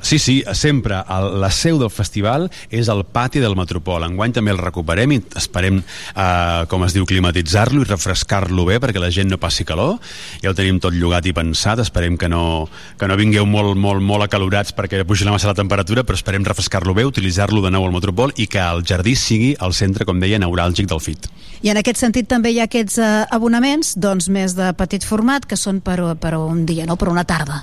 Sí, 0.04 0.18
sí, 0.20 0.34
sempre. 0.52 0.98
El, 1.08 1.38
la 1.40 1.48
seu 1.48 1.78
del 1.80 1.88
festival 1.88 2.50
és 2.68 2.90
el 2.92 3.00
pati 3.08 3.40
del 3.40 3.56
Metropol. 3.56 4.04
Enguany 4.04 4.34
també 4.36 4.52
el 4.52 4.60
recuperem 4.60 5.14
i 5.16 5.20
esperem, 5.40 5.80
eh, 5.80 6.66
com 6.68 6.84
es 6.84 6.92
diu, 6.92 7.06
climatitzar-lo 7.08 7.80
i 7.80 7.88
refrescar-lo 7.88 8.66
bé 8.68 8.76
perquè 8.82 9.00
la 9.00 9.08
gent 9.14 9.32
no 9.32 9.40
passi 9.40 9.64
calor. 9.64 9.96
Ja 10.44 10.52
ho 10.52 10.58
tenim 10.58 10.76
tot 10.76 10.92
llogat 10.92 11.24
i 11.24 11.32
pensat. 11.32 11.80
Esperem 11.80 12.20
que 12.20 12.28
no, 12.28 12.68
que 13.00 13.08
no 13.08 13.16
vingueu 13.16 13.48
molt, 13.48 13.72
molt, 13.80 14.04
molt 14.04 14.28
acalorats 14.28 14.76
perquè 14.76 15.00
pujarà 15.08 15.32
massa 15.32 15.48
la 15.48 15.56
temperatura, 15.56 16.04
però 16.04 16.20
esperem 16.20 16.44
refrescar-lo 16.44 16.92
bé, 16.92 17.08
utilitzar-lo 17.08 17.64
de 17.64 17.72
nou 17.72 17.88
al 17.88 17.96
Metropol 17.96 18.36
i 18.36 18.50
que 18.52 18.60
el 18.60 18.84
jardí 18.84 19.16
sigui 19.16 19.54
el 19.64 19.72
centre, 19.72 20.04
com 20.04 20.20
deia, 20.20 20.42
neuràlgic 20.44 20.92
del 20.92 21.00
FIT. 21.00 21.32
I 21.60 21.72
en 21.72 21.80
aquest 21.80 22.00
sentit 22.00 22.28
també 22.28 22.54
hi 22.54 22.60
ha 22.60 22.68
aquests 22.68 22.96
uh, 23.00 23.29
abonaments 23.30 23.94
doncs 23.96 24.28
més 24.28 24.54
de 24.58 24.70
petit 24.78 25.04
format 25.06 25.46
que 25.46 25.58
són 25.58 25.80
per, 25.84 25.98
per 26.20 26.36
un 26.38 26.64
dia, 26.66 26.86
no? 26.86 26.98
per 27.00 27.10
una 27.12 27.24
tarda. 27.24 27.62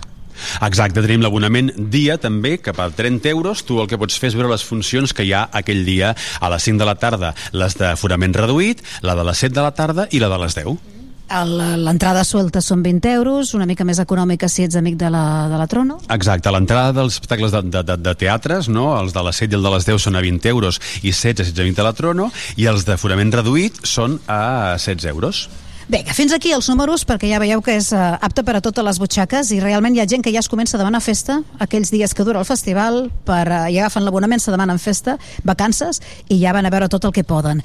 Exacte, 0.62 1.02
tenim 1.02 1.24
l'abonament 1.26 1.72
dia 1.92 2.18
també, 2.22 2.58
que 2.62 2.74
per 2.78 2.92
30 2.96 3.32
euros 3.34 3.64
tu 3.66 3.80
el 3.82 3.90
que 3.90 3.98
pots 3.98 4.20
fer 4.22 4.32
és 4.32 4.38
veure 4.38 4.52
les 4.52 4.66
funcions 4.66 5.14
que 5.14 5.26
hi 5.26 5.34
ha 5.34 5.48
aquell 5.62 5.84
dia 5.88 6.14
a 6.14 6.52
les 6.54 6.68
5 6.70 6.82
de 6.82 6.90
la 6.90 6.98
tarda, 7.02 7.34
les 7.54 7.78
d'aforament 7.80 8.38
reduït, 8.38 8.84
la 9.02 9.18
de 9.18 9.26
les 9.28 9.46
7 9.48 9.58
de 9.58 9.66
la 9.66 9.74
tarda 9.74 10.08
i 10.12 10.22
la 10.22 10.30
de 10.34 10.40
les 10.46 10.58
10. 10.62 10.97
L'entrada 11.28 12.24
suelta 12.24 12.62
són 12.64 12.82
20 12.86 13.12
euros, 13.12 13.52
una 13.58 13.68
mica 13.68 13.84
més 13.84 14.00
econòmica 14.00 14.48
si 14.48 14.64
ets 14.64 14.78
amic 14.80 14.96
de 15.00 15.10
la, 15.12 15.26
de 15.52 15.60
la 15.60 15.68
Trono. 15.68 16.00
Exacte, 16.14 16.52
l'entrada 16.56 16.96
dels 16.96 17.18
espectacles 17.18 17.52
de, 17.52 17.62
de, 17.68 17.84
de, 17.84 17.98
de 18.00 18.16
teatres, 18.16 18.72
no? 18.72 18.94
els 18.96 19.14
de 19.14 19.24
les 19.28 19.44
7 19.44 19.52
i 19.52 19.60
el 19.60 19.68
de 19.68 19.76
les 19.76 19.88
10 19.92 20.08
són 20.08 20.16
a 20.16 20.24
20 20.24 20.52
euros 20.56 20.80
i 21.04 21.12
16, 21.12 21.52
16 21.52 21.64
20 21.68 21.84
a 21.84 21.88
la 21.90 21.96
Trono, 21.98 22.32
i 22.56 22.70
els 22.72 22.88
d'aforament 22.88 23.34
reduït 23.36 23.84
són 23.84 24.22
a 24.32 24.76
16 24.80 25.10
euros. 25.12 25.48
Bé, 25.88 26.02
que 26.04 26.12
fins 26.12 26.34
aquí 26.36 26.52
els 26.52 26.68
números, 26.68 27.06
perquè 27.08 27.30
ja 27.32 27.40
veieu 27.40 27.62
que 27.64 27.78
és 27.80 27.94
uh, 27.96 28.18
apte 28.20 28.44
per 28.44 28.58
a 28.58 28.62
totes 28.64 28.84
les 28.84 28.98
butxaques 29.00 29.54
i 29.56 29.62
realment 29.64 29.96
hi 29.96 30.02
ha 30.04 30.08
gent 30.12 30.24
que 30.24 30.34
ja 30.36 30.42
es 30.44 30.50
comença 30.52 30.76
a 30.76 30.82
demanar 30.82 31.00
festa 31.00 31.38
aquells 31.64 31.94
dies 31.96 32.12
que 32.12 32.26
dura 32.28 32.42
el 32.44 32.50
festival, 32.50 33.06
per, 33.24 33.46
uh, 33.48 33.62
i 33.72 33.80
agafen 33.80 34.04
l'abonament, 34.04 34.44
se 34.44 34.52
demanen 34.52 34.84
festa, 34.84 35.16
vacances, 35.48 36.02
i 36.28 36.42
ja 36.42 36.52
van 36.52 36.68
a 36.68 36.74
veure 36.76 36.92
tot 36.92 37.08
el 37.08 37.16
que 37.16 37.24
poden. 37.24 37.64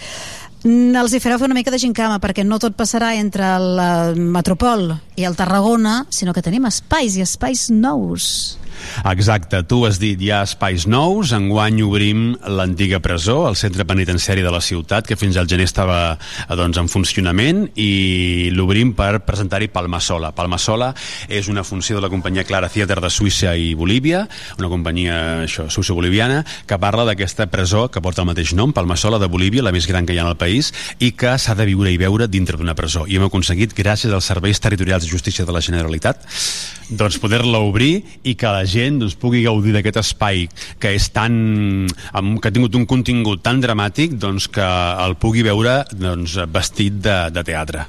Mm, 0.62 0.94
Els 0.94 1.14
hi 1.14 1.20
fareu 1.22 1.40
fer 1.40 1.48
una 1.48 1.56
mica 1.58 1.72
de 1.74 1.80
gincama 1.82 2.20
perquè 2.22 2.44
no 2.46 2.60
tot 2.62 2.76
passarà 2.78 3.12
entre 3.18 3.48
el 3.56 4.20
Metropol 4.34 4.92
i 5.18 5.26
el 5.26 5.34
Tarragona, 5.38 6.02
sinó 6.10 6.34
que 6.34 6.44
tenim 6.44 6.68
espais 6.70 7.16
i 7.18 7.24
espais 7.24 7.68
nous. 7.70 8.28
Exacte, 9.10 9.62
tu 9.68 9.82
has 9.86 9.98
dit, 10.02 10.20
hi 10.20 10.30
ha 10.32 10.42
espais 10.46 10.86
nous, 10.90 11.32
enguany 11.34 11.82
obrim 11.84 12.36
l'antiga 12.46 13.00
presó, 13.02 13.48
el 13.48 13.56
centre 13.56 13.86
penitenciari 13.88 14.44
de 14.44 14.52
la 14.52 14.60
ciutat, 14.62 15.06
que 15.08 15.18
fins 15.18 15.36
al 15.36 15.48
gener 15.50 15.66
estava 15.68 15.98
eh, 16.14 16.56
doncs, 16.58 16.78
en 16.80 16.90
funcionament, 16.92 17.64
i 17.76 18.50
l'obrim 18.54 18.92
per 18.98 19.22
presentar-hi 19.26 19.70
Palmasola. 19.72 20.32
Palmasola 20.36 20.92
és 21.28 21.48
una 21.52 21.64
funció 21.64 21.98
de 21.98 22.04
la 22.04 22.10
companyia 22.12 22.46
Clara 22.48 22.70
Theater 22.72 23.00
de 23.02 23.10
Suïssa 23.12 23.54
i 23.58 23.72
Bolívia, 23.78 24.24
una 24.58 24.70
companyia 24.72 25.18
això, 25.46 25.68
suïssa-boliviana, 25.72 26.42
que 26.66 26.80
parla 26.82 27.06
d'aquesta 27.08 27.48
presó 27.52 27.88
que 27.92 28.02
porta 28.04 28.22
el 28.22 28.30
mateix 28.30 28.54
nom, 28.58 28.74
Palmasola 28.76 29.20
de 29.22 29.30
Bolívia, 29.30 29.64
la 29.66 29.74
més 29.74 29.88
gran 29.90 30.06
que 30.06 30.14
hi 30.14 30.20
ha 30.20 30.26
en 30.26 30.32
el 30.34 30.40
país, 30.40 30.72
i 31.00 31.12
que 31.16 31.36
s'ha 31.38 31.56
de 31.58 31.66
viure 31.68 31.90
i 31.92 32.00
veure 32.00 32.28
dintre 32.30 32.58
d'una 32.60 32.76
presó. 32.78 33.06
I 33.08 33.18
hem 33.18 33.26
aconseguit, 33.28 33.74
gràcies 33.76 34.12
als 34.12 34.30
serveis 34.30 34.60
territorials 34.62 35.06
de 35.06 35.12
justícia 35.12 35.46
de 35.48 35.52
la 35.52 35.64
Generalitat, 35.64 36.26
doncs 36.98 37.18
poder-la 37.22 37.62
obrir 37.64 38.02
i 38.24 38.34
que 38.38 38.52
la 38.52 38.66
gent 38.68 39.00
doncs, 39.02 39.16
pugui 39.18 39.44
gaudir 39.46 39.74
d'aquest 39.76 40.00
espai 40.02 40.46
que 40.82 40.94
és 40.96 41.08
tan 41.14 41.34
amb, 42.12 42.38
que 42.38 42.48
ha 42.48 42.54
tingut 42.54 42.76
un 42.78 42.86
contingut 42.88 43.42
tan 43.44 43.62
dramàtic 43.62 44.18
doncs, 44.20 44.50
que 44.52 44.68
el 45.06 45.16
pugui 45.20 45.44
veure 45.46 45.82
doncs, 45.92 46.38
vestit 46.52 47.02
de, 47.02 47.18
de 47.32 47.44
teatre. 47.46 47.88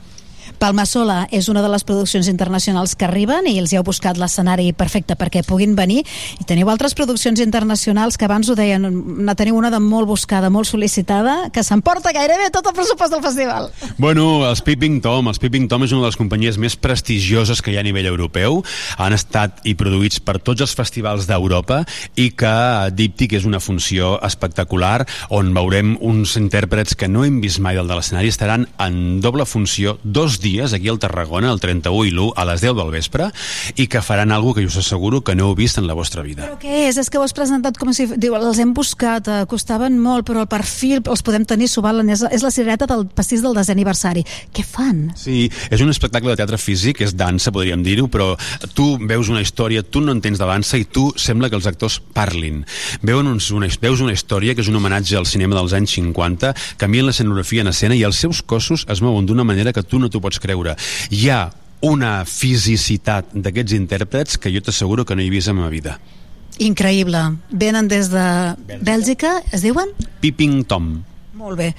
Palmasola 0.64 1.25
és 1.35 1.50
una 1.51 1.59
de 1.59 1.67
les 1.67 1.83
produccions 1.83 2.30
internacionals 2.32 2.93
que 2.95 3.03
arriben 3.03 3.50
i 3.51 3.58
els 3.59 3.74
hi 3.74 3.75
heu 3.75 3.83
buscat 3.83 4.16
l'escenari 4.16 4.69
perfecte 4.72 5.17
perquè 5.19 5.42
puguin 5.43 5.74
venir 5.75 6.06
i 6.40 6.45
teniu 6.48 6.69
altres 6.72 6.93
produccions 6.95 7.42
internacionals 7.43 8.16
que 8.16 8.30
abans 8.30 8.48
ho 8.48 8.56
deien, 8.56 8.85
ne 9.27 9.35
teniu 9.35 9.58
una 9.59 9.74
de 9.74 9.82
molt 9.83 10.08
buscada, 10.08 10.48
molt 10.53 10.69
sol·licitada, 10.69 11.50
que 11.51 11.66
s'emporta 11.67 12.14
gairebé 12.16 12.48
tot 12.56 12.69
el 12.69 12.75
pressupost 12.77 13.11
del 13.11 13.24
festival. 13.25 13.67
Bueno, 13.98 14.45
els 14.48 14.61
Peeping 14.64 15.01
Tom, 15.03 15.27
els 15.27 15.42
Peeping 15.43 15.67
Tom 15.67 15.83
és 15.83 15.92
una 15.92 16.06
de 16.06 16.14
les 16.14 16.19
companyies 16.22 16.61
més 16.61 16.77
prestigioses 16.80 17.59
que 17.59 17.74
hi 17.74 17.75
ha 17.75 17.83
a 17.83 17.90
nivell 17.90 18.08
europeu. 18.14 18.61
Han 19.03 19.17
estat 19.17 19.59
i 19.67 19.75
produïts 19.75 20.24
per 20.24 20.38
tots 20.40 20.64
els 20.64 20.77
festivals 20.80 21.27
d'Europa 21.27 21.82
i 22.16 22.30
que 22.40 22.56
Díptic 22.95 23.35
és 23.35 23.50
una 23.50 23.59
funció 23.59 24.16
espectacular 24.24 25.03
on 25.27 25.51
veurem 25.59 25.98
uns 26.00 26.38
intèrprets 26.40 26.95
que 26.95 27.11
no 27.11 27.27
hem 27.27 27.43
vist 27.43 27.59
mai 27.59 27.75
del 27.75 27.92
de 27.92 28.00
l'escenari, 28.00 28.32
estaran 28.32 28.69
en 28.80 29.19
doble 29.19 29.43
funció 29.43 30.00
dos 30.03 30.40
dies 30.40 30.52
aquí 30.61 30.90
al 30.91 30.99
Tarragona, 31.01 31.51
el 31.51 31.59
31 31.59 32.06
i 32.06 32.11
l'1 32.14 32.33
a 32.35 32.45
les 32.45 32.61
10 32.61 32.75
del 32.77 32.91
vespre 32.93 33.32
i 33.80 33.88
que 33.88 34.01
faran 34.06 34.32
alguna 34.32 34.61
que 34.61 34.65
us 34.67 34.77
asseguro 34.77 35.23
que 35.23 35.35
no 35.35 35.49
heu 35.49 35.56
vist 35.56 35.80
en 35.80 35.88
la 35.88 35.95
vostra 35.98 36.22
vida. 36.22 36.45
Però 36.45 36.59
què 36.61 36.88
és? 36.90 36.99
És 37.01 37.09
que 37.09 37.17
ho 37.17 37.23
has 37.25 37.33
presentat 37.33 37.77
com 37.82 37.93
si... 37.95 38.06
Diu, 38.14 38.35
els 38.38 38.59
hem 38.61 38.73
buscat, 38.75 39.27
eh, 39.27 39.43
costaven 39.49 39.98
molt, 39.99 40.27
però 40.27 40.43
el 40.43 40.49
perfil 40.51 41.01
els 41.01 41.23
podem 41.25 41.48
tenir, 41.49 41.69
s'ho 41.72 41.82
valen. 41.82 42.11
És, 42.14 42.23
és 42.30 42.43
la 42.45 42.51
cirereta 42.53 42.88
del 42.90 43.07
pastís 43.07 43.41
del 43.41 43.56
desè 43.57 43.73
aniversari. 43.73 44.23
Què 44.53 44.65
fan? 44.67 45.07
Sí, 45.19 45.48
és 45.73 45.82
un 45.82 45.90
espectacle 45.93 46.33
de 46.33 46.40
teatre 46.40 46.59
físic, 46.61 47.01
és 47.01 47.15
dansa, 47.17 47.53
podríem 47.56 47.83
dir-ho, 47.85 48.09
però 48.11 48.33
tu 48.77 48.93
veus 49.01 49.32
una 49.33 49.41
història, 49.41 49.83
tu 49.83 50.03
no 50.03 50.14
entens 50.15 50.41
de 50.41 50.49
dansa 50.49 50.77
i 50.77 50.85
tu 50.85 51.09
sembla 51.17 51.49
que 51.49 51.57
els 51.59 51.67
actors 51.69 51.99
parlin. 52.14 52.64
Veuen 53.01 53.30
uns, 53.32 53.49
una, 53.56 53.69
veus 53.82 54.03
una 54.03 54.14
història 54.14 54.53
que 54.56 54.64
és 54.64 54.69
un 54.72 54.77
homenatge 54.80 55.17
al 55.17 55.30
cinema 55.30 55.57
dels 55.57 55.73
anys 55.77 55.95
50, 55.98 56.53
canvien 56.82 57.07
l'escenografia 57.07 57.64
en 57.64 57.72
escena 57.73 57.98
i 57.98 58.03
els 58.07 58.19
seus 58.19 58.43
cossos 58.43 58.85
es 58.91 59.01
mouen 59.03 59.27
d'una 59.30 59.45
manera 59.48 59.73
que 59.73 59.83
tu 59.83 59.99
no 60.01 60.09
t'ho 60.11 60.22
pots 60.23 60.41
creure. 60.43 60.75
Hi 61.11 61.30
ha 61.31 61.43
una 61.83 62.23
fisicitat 62.27 63.33
d'aquests 63.35 63.75
intèrprets 63.75 64.39
que 64.39 64.51
jo 64.53 64.61
t'asseguro 64.63 65.03
que 65.07 65.15
no 65.15 65.23
he 65.23 65.31
vist 65.31 65.51
en 65.51 65.57
la 65.57 65.63
meva 65.63 65.72
vida. 65.73 65.97
Increïble. 66.63 67.23
Venen 67.49 67.89
des 67.89 68.11
de 68.13 68.27
Bèlgica, 68.85 69.39
es 69.51 69.65
diuen? 69.65 69.89
Peeping 70.22 70.63
Tom. 70.69 70.93
Molt 71.33 71.57
bé. 71.57 71.72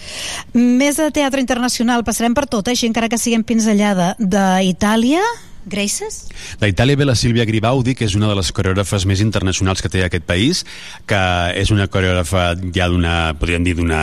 Més 0.53 0.99
de 0.99 1.09
teatre 1.15 1.41
internacional, 1.41 2.03
passarem 2.05 2.35
per 2.35 2.49
tot, 2.51 2.67
eh? 2.67 2.75
així 2.75 2.89
encara 2.91 3.09
que 3.09 3.21
siguem 3.21 3.45
pinzellada. 3.47 4.13
D'Itàlia, 4.19 5.23
Graces? 5.67 6.29
D'Itàlia 6.61 6.99
ve 7.01 7.07
la 7.09 7.17
Sílvia 7.17 7.47
Gribaudi, 7.49 7.95
que 7.97 8.07
és 8.09 8.15
una 8.19 8.29
de 8.31 8.37
les 8.39 8.53
coreògrafes 8.55 9.07
més 9.09 9.23
internacionals 9.25 9.83
que 9.83 9.91
té 9.93 10.05
aquest 10.05 10.27
país, 10.29 10.63
que 11.09 11.23
és 11.57 11.73
una 11.75 11.89
coreògrafa 11.89 12.47
ja 12.75 12.89
d'una, 12.93 13.17
podríem 13.41 13.67
dir, 13.67 13.77
d'una 13.81 14.03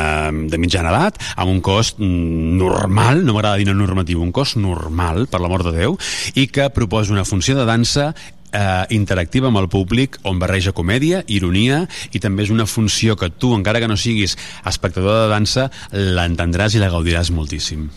de 0.49 0.59
mitjana 0.61 0.91
edat, 0.93 1.21
amb 1.35 1.53
un 1.53 1.63
cos 1.65 1.95
mm, 1.97 2.57
normal, 2.59 3.23
no 3.25 3.37
m'agrada 3.37 3.61
dir 3.61 3.69
no 3.69 3.77
normatiu, 3.77 4.21
un 4.21 4.33
cos 4.35 4.57
normal, 4.57 5.27
per 5.31 5.41
l'amor 5.41 5.65
de 5.67 5.75
Déu, 5.77 5.97
i 6.35 6.47
que 6.51 6.69
proposa 6.73 7.13
una 7.13 7.25
funció 7.27 7.57
de 7.57 7.65
dansa 7.69 8.11
eh, 8.51 8.85
interactiva 8.89 9.49
amb 9.51 9.61
el 9.61 9.69
públic 9.71 10.19
on 10.27 10.39
barreja 10.41 10.75
comèdia, 10.75 11.23
ironia 11.27 11.85
i 12.11 12.21
també 12.23 12.45
és 12.45 12.53
una 12.53 12.67
funció 12.69 13.17
que 13.17 13.31
tu, 13.31 13.55
encara 13.55 13.81
que 13.81 13.91
no 13.91 13.97
siguis 13.97 14.37
espectador 14.65 15.25
de 15.25 15.33
dansa, 15.33 15.69
l'entendràs 15.91 16.75
i 16.75 16.83
la 16.83 16.91
gaudiràs 16.93 17.33
moltíssim. 17.35 17.89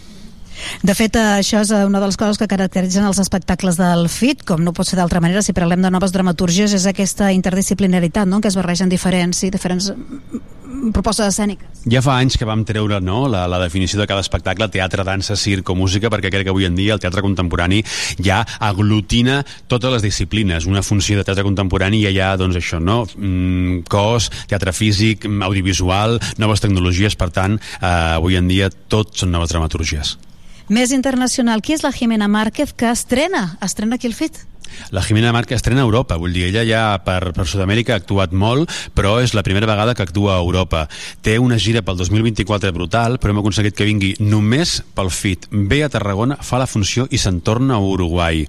De 0.83 0.95
fet, 0.97 1.17
això 1.17 1.63
és 1.65 1.73
una 1.75 2.01
de 2.01 2.09
les 2.11 2.19
coses 2.21 2.41
que 2.41 2.49
caracteritzen 2.51 3.07
els 3.09 3.21
espectacles 3.23 3.79
del 3.81 4.09
FIT, 4.09 4.45
com 4.49 4.65
no 4.65 4.75
pot 4.77 4.89
ser 4.89 4.99
d'altra 5.01 5.23
manera 5.25 5.43
si 5.43 5.55
parlem 5.57 5.85
de 5.85 5.93
noves 5.93 6.13
dramatúrgies, 6.15 6.75
és 6.77 6.89
aquesta 6.91 7.31
interdisciplinaritat, 7.35 8.29
no?, 8.29 8.41
què 8.41 8.53
es 8.53 8.59
barregen 8.59 8.93
diferents, 8.93 9.41
sí, 9.41 9.51
diferents 9.55 9.91
mm, 9.95 10.43
propostes 10.93 11.31
escèniques. 11.33 11.85
Ja 11.91 12.03
fa 12.05 12.17
anys 12.21 12.39
que 12.41 12.49
vam 12.49 12.65
treure 12.67 13.01
no, 13.05 13.25
la, 13.31 13.45
la 13.51 13.61
definició 13.63 14.01
de 14.01 14.07
cada 14.11 14.25
espectacle, 14.25 14.69
teatre, 14.73 15.05
dansa, 15.07 15.37
circ 15.41 15.71
o 15.71 15.77
música, 15.79 16.11
perquè 16.13 16.33
crec 16.33 16.49
que 16.49 16.55
avui 16.55 16.69
en 16.69 16.77
dia 16.79 16.97
el 16.97 17.03
teatre 17.03 17.25
contemporani 17.25 17.83
ja 18.25 18.43
aglutina 18.59 19.43
totes 19.71 19.97
les 19.97 20.05
disciplines. 20.07 20.69
Una 20.71 20.85
funció 20.85 21.19
de 21.19 21.27
teatre 21.27 21.47
contemporani 21.47 22.03
ja 22.05 22.13
hi 22.13 22.21
ha, 22.21 22.35
doncs 22.41 22.59
això, 22.61 22.81
no? 22.83 23.03
Mm, 23.17 23.85
cos, 23.91 24.31
teatre 24.51 24.75
físic, 24.77 25.29
mm, 25.29 25.45
audiovisual, 25.47 26.19
noves 26.43 26.65
tecnologies, 26.65 27.17
per 27.17 27.31
tant, 27.35 27.59
eh, 27.81 27.95
avui 28.19 28.41
en 28.41 28.49
dia 28.49 28.71
tot 28.71 29.15
són 29.17 29.35
noves 29.35 29.53
dramatúrgies. 29.53 30.17
Més 30.73 30.95
internacional, 30.97 31.61
qui 31.61 31.75
és 31.75 31.83
la 31.85 31.93
Jimena 31.93 32.29
Márquez 32.29 32.73
que 32.73 32.89
estrena, 32.89 33.59
estrena 33.61 33.99
aquí 33.99 34.09
el 34.09 34.15
FIT? 34.17 34.39
La 34.91 35.03
Jimena 35.03 35.33
Marca 35.33 35.55
estrena 35.55 35.83
a 35.83 35.89
Europa, 35.89 36.17
vull 36.21 36.35
dir, 36.35 36.49
ella 36.49 36.65
ja 36.67 36.83
per, 37.05 37.33
per 37.35 37.47
Sud-amèrica 37.49 37.95
ha 37.95 38.01
actuat 38.03 38.33
molt, 38.37 38.71
però 38.95 39.17
és 39.23 39.35
la 39.35 39.43
primera 39.47 39.69
vegada 39.71 39.95
que 39.95 40.05
actua 40.05 40.37
a 40.37 40.43
Europa. 40.43 40.85
Té 41.25 41.37
una 41.39 41.59
gira 41.59 41.83
pel 41.83 41.99
2024 41.99 42.73
brutal, 42.75 43.19
però 43.19 43.35
hem 43.35 43.41
aconseguit 43.43 43.77
que 43.77 43.87
vingui 43.89 44.15
només 44.23 44.81
pel 44.95 45.11
FIT. 45.11 45.49
Ve 45.71 45.83
a 45.85 45.91
Tarragona, 45.93 46.39
fa 46.43 46.61
la 46.63 46.69
funció 46.71 47.07
i 47.11 47.21
se'n 47.21 47.41
torna 47.45 47.79
a 47.79 47.83
Uruguai. 47.83 48.45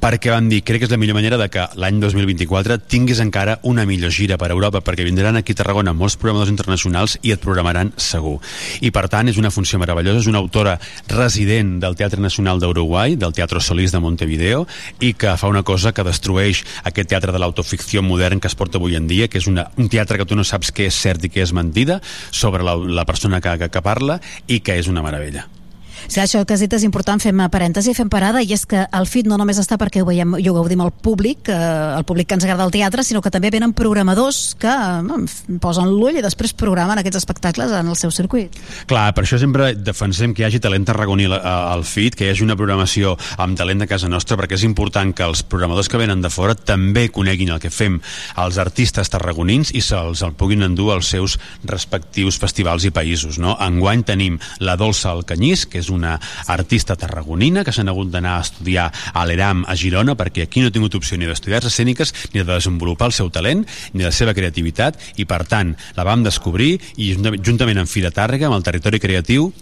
Perquè 0.00 0.32
van 0.32 0.48
dir, 0.50 0.62
crec 0.66 0.82
que 0.82 0.88
és 0.88 0.94
la 0.94 1.00
millor 1.00 1.18
manera 1.18 1.38
de 1.40 1.48
que 1.52 1.66
l'any 1.80 2.00
2024 2.02 2.80
tinguis 2.90 3.20
encara 3.22 3.58
una 3.68 3.86
millor 3.88 4.14
gira 4.14 4.38
per 4.40 4.50
Europa, 4.54 4.82
perquè 4.84 5.06
vindran 5.06 5.38
aquí 5.40 5.54
a 5.56 5.60
Tarragona 5.62 5.94
molts 5.96 6.16
programadors 6.20 6.52
internacionals 6.52 7.18
i 7.22 7.34
et 7.34 7.42
programaran 7.42 7.92
segur. 8.00 8.38
I 8.80 8.92
per 8.94 9.06
tant 9.12 9.28
és 9.30 9.40
una 9.40 9.52
funció 9.54 9.80
meravellosa, 9.82 10.22
és 10.22 10.30
una 10.30 10.40
autora 10.42 10.78
resident 11.10 11.78
del 11.82 11.96
Teatre 11.98 12.20
Nacional 12.22 12.60
d'Uruguai, 12.62 13.16
del 13.20 13.34
Teatro 13.36 13.60
Solís 13.60 13.92
de 13.92 14.00
Montevideo, 14.00 14.66
i 15.00 15.12
que 15.14 15.36
fa 15.36 15.49
una 15.50 15.64
cosa 15.66 15.92
que 15.92 16.06
destrueix 16.06 16.64
aquest 16.88 17.12
teatre 17.12 17.34
de 17.34 17.42
l'autoficció 17.42 18.02
modern 18.06 18.40
que 18.40 18.50
es 18.50 18.56
porta 18.58 18.80
avui 18.80 18.96
en 18.96 19.08
dia, 19.10 19.28
que 19.28 19.40
és 19.42 19.48
una, 19.50 19.68
un 19.76 19.90
teatre 19.92 20.18
que 20.20 20.28
tu 20.28 20.38
no 20.38 20.46
saps 20.46 20.72
què 20.74 20.88
és 20.88 20.96
cert 20.96 21.24
i 21.26 21.32
què 21.32 21.44
és 21.44 21.54
mentida 21.56 22.00
sobre 22.30 22.66
la, 22.66 22.76
la 22.78 23.06
persona 23.08 23.42
que, 23.42 23.58
que, 23.60 23.72
que 23.72 23.84
parla 23.84 24.20
i 24.46 24.62
que 24.64 24.78
és 24.80 24.88
una 24.90 25.04
meravella. 25.06 25.48
Sí, 26.08 26.20
això 26.20 26.44
que 26.46 26.54
has 26.54 26.60
dit 26.60 26.72
és 26.72 26.84
important, 26.86 27.20
fem 27.20 27.40
parèntesi, 27.50 27.94
fem 27.94 28.08
parada, 28.08 28.42
i 28.42 28.52
és 28.52 28.64
que 28.66 28.84
el 28.92 29.06
FIT 29.06 29.26
no 29.30 29.36
només 29.38 29.58
està 29.60 29.76
perquè 29.80 30.02
ho 30.02 30.06
veiem 30.08 30.36
i 30.40 30.48
ho 30.48 30.54
gaudim 30.54 30.80
al 30.80 30.90
públic, 30.92 31.48
eh, 31.48 31.96
el 31.98 32.04
públic 32.04 32.28
que 32.28 32.34
ens 32.38 32.44
agrada 32.44 32.64
el 32.64 32.70
teatre, 32.74 33.04
sinó 33.04 33.20
que 33.22 33.30
també 33.30 33.50
venen 33.50 33.72
programadors 33.76 34.54
que 34.58 34.70
eh, 34.70 35.58
posen 35.60 35.90
l'ull 35.90 36.16
i 36.18 36.22
després 36.24 36.52
programen 36.54 36.98
aquests 36.98 37.20
espectacles 37.22 37.72
en 37.72 37.88
el 37.88 37.96
seu 37.96 38.10
circuit. 38.10 38.54
Clar, 38.86 39.12
per 39.14 39.24
això 39.24 39.38
sempre 39.38 39.74
defensem 39.74 40.34
que 40.34 40.42
hi 40.42 40.46
hagi 40.48 40.60
talent 40.60 40.86
tarragoní 40.88 41.26
al- 41.26 41.40
al 41.44 41.84
FIT, 41.84 42.16
que 42.16 42.26
hi 42.26 42.30
hagi 42.30 42.44
una 42.44 42.56
programació 42.56 43.16
amb 43.38 43.56
talent 43.58 43.80
de 43.84 43.86
casa 43.90 44.08
nostra, 44.08 44.36
perquè 44.36 44.54
és 44.58 44.64
important 44.64 45.12
que 45.14 45.22
els 45.26 45.42
programadors 45.42 45.88
que 45.88 45.98
venen 46.00 46.22
de 46.22 46.30
fora 46.30 46.54
també 46.54 47.08
coneguin 47.10 47.50
el 47.50 47.60
que 47.60 47.70
fem 47.70 48.00
els 48.36 48.58
artistes 48.58 49.10
tarragonins 49.10 49.70
i 49.74 49.80
se'ls 49.84 50.22
el 50.22 50.32
puguin 50.34 50.62
endur 50.62 50.92
als 50.94 51.06
seus 51.12 51.38
respectius 51.64 52.38
festivals 52.40 52.84
i 52.84 52.90
països. 52.94 53.38
No? 53.38 53.56
Enguany 53.60 54.02
tenim 54.06 54.38
la 54.60 54.76
Dolça 54.80 55.10
Alcanyís, 55.12 55.66
que 55.66 55.78
és 55.82 55.89
una 55.90 56.18
artista 56.46 56.96
tarragonina 56.96 57.64
que 57.64 57.72
s'han 57.72 57.88
hagut 57.88 58.10
d'anar 58.10 58.38
a 58.38 58.44
estudiar 58.46 58.90
a 59.12 59.24
l'ERAM 59.26 59.64
a 59.66 59.76
Girona 59.76 60.16
perquè 60.16 60.46
aquí 60.46 60.60
no 60.60 60.68
ha 60.68 60.74
tingut 60.74 60.94
opció 60.94 61.18
ni 61.18 61.26
d'estudiar 61.26 61.64
escèniques 61.66 62.14
ni 62.32 62.42
de 62.42 62.52
desenvolupar 62.52 63.10
el 63.10 63.16
seu 63.16 63.30
talent 63.30 63.66
ni 63.92 64.04
la 64.04 64.12
seva 64.12 64.34
creativitat 64.34 64.98
i 65.16 65.26
per 65.26 65.44
tant 65.46 65.74
la 65.96 66.04
vam 66.04 66.22
descobrir 66.24 66.78
i 66.96 67.14
juntament- 67.16 67.80
amb 67.80 67.88
Fira 67.88 68.10
Tàrrega, 68.10 68.46
amb 68.46 68.56
el 68.56 68.62
territori 68.66 69.00
creatiu 69.00 69.52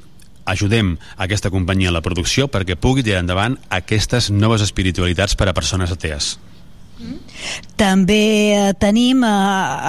ajudem 0.49 0.97
aquesta 1.17 1.51
companyia 1.53 1.91
a 1.91 1.93
la 1.93 2.03
producció 2.03 2.49
perquè 2.49 2.77
pugui 2.77 3.05
tirar 3.05 3.21
endavant 3.21 3.59
aquestes 3.69 4.31
noves 4.31 4.65
espiritualitats 4.65 5.37
per 5.37 5.49
a 5.49 5.55
persones 5.55 5.93
atees. 5.93 6.39
També 7.79 8.23
eh, 8.53 8.71
tenim, 8.79 9.23
eh, 9.23 9.33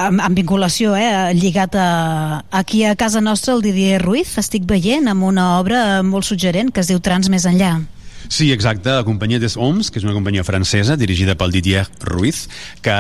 amb, 0.06 0.22
amb 0.22 0.38
vinculació, 0.38 0.96
eh, 0.96 1.34
lligat 1.34 1.76
a, 1.76 2.44
aquí 2.52 2.84
a 2.86 2.96
casa 3.00 3.22
nostra, 3.22 3.56
el 3.58 3.66
Didier 3.66 4.02
Ruiz, 4.04 4.38
estic 4.38 4.68
veient, 4.70 5.10
amb 5.10 5.26
una 5.26 5.56
obra 5.60 6.04
molt 6.06 6.30
suggerent 6.30 6.74
que 6.74 6.86
es 6.86 6.92
diu 6.92 7.02
Trans 7.02 7.32
més 7.34 7.50
enllà. 7.50 7.80
Sí, 8.30 8.52
exacte, 8.54 8.92
la 8.94 9.04
companyia 9.04 9.40
Des 9.42 9.56
Homes, 9.58 9.88
que 9.90 9.98
és 9.98 10.04
una 10.06 10.14
companyia 10.14 10.44
francesa 10.46 10.94
dirigida 11.02 11.34
pel 11.34 11.50
Didier 11.50 11.88
Ruiz, 12.06 12.44
que 12.86 12.98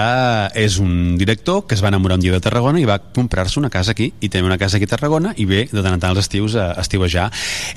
és 0.58 0.80
un 0.82 1.20
director 1.22 1.68
que 1.70 1.78
es 1.78 1.84
va 1.86 1.92
enamorar 1.94 2.18
un 2.18 2.24
dia 2.24 2.34
de 2.34 2.42
Tarragona 2.42 2.82
i 2.82 2.88
va 2.90 2.98
comprar-se 2.98 3.60
una 3.62 3.70
casa 3.70 3.94
aquí, 3.94 4.10
i 4.26 4.30
té 4.34 4.42
una 4.42 4.58
casa 4.58 4.80
aquí 4.80 4.90
a 4.90 4.94
Tarragona 4.96 5.36
i 5.38 5.46
ve 5.46 5.68
de 5.70 5.84
tant 5.84 5.94
en 5.94 6.02
tant 6.02 6.16
als 6.16 6.24
estius 6.24 6.58
a 6.58 6.72
estiuejar. 6.82 7.28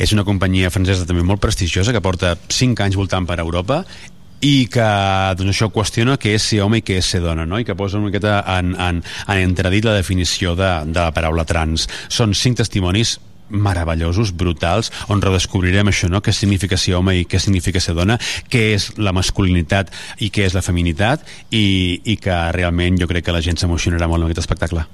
És 0.00 0.16
una 0.16 0.24
companyia 0.24 0.72
francesa 0.72 1.04
també 1.04 1.26
molt 1.28 1.44
prestigiosa, 1.44 1.92
que 1.92 2.00
porta 2.00 2.38
5 2.48 2.86
anys 2.86 2.96
voltant 2.96 3.28
per 3.28 3.36
Europa 3.44 3.82
i 4.42 4.66
que 4.72 4.86
doncs, 5.38 5.54
això 5.54 5.70
qüestiona 5.72 6.18
què 6.20 6.34
és 6.36 6.46
ser 6.50 6.62
home 6.64 6.80
i 6.80 6.86
què 6.86 6.98
és 6.98 7.10
ser 7.14 7.22
dona, 7.22 7.46
no? 7.46 7.60
i 7.62 7.66
que 7.66 7.76
posa 7.78 8.00
una 8.00 8.10
miqueta 8.10 8.40
en, 8.58 8.74
en, 8.74 9.02
en 9.02 9.42
entredit 9.42 9.86
la 9.86 9.98
definició 9.98 10.56
de, 10.58 10.70
de 10.90 10.98
la 10.98 11.12
paraula 11.14 11.46
trans. 11.48 11.86
Són 12.10 12.34
cinc 12.34 12.58
testimonis 12.58 13.18
meravellosos, 13.52 14.32
brutals, 14.32 14.90
on 15.12 15.20
redescobrirem 15.22 15.90
això, 15.92 16.08
no? 16.10 16.22
què 16.24 16.32
significa 16.34 16.78
ser 16.80 16.96
home 16.98 17.18
i 17.20 17.26
què 17.28 17.38
significa 17.42 17.82
ser 17.84 17.94
dona, 17.98 18.16
què 18.50 18.72
és 18.78 18.88
la 18.96 19.12
masculinitat 19.14 19.92
i 20.24 20.32
què 20.32 20.48
és 20.48 20.56
la 20.56 20.64
feminitat, 20.64 21.28
i, 21.52 22.00
i 22.02 22.16
que 22.16 22.40
realment 22.56 22.98
jo 23.02 23.10
crec 23.10 23.28
que 23.28 23.36
la 23.36 23.44
gent 23.44 23.60
s'emocionarà 23.60 24.08
molt 24.08 24.24
amb 24.24 24.32
aquest 24.32 24.46
espectacle. 24.46 24.88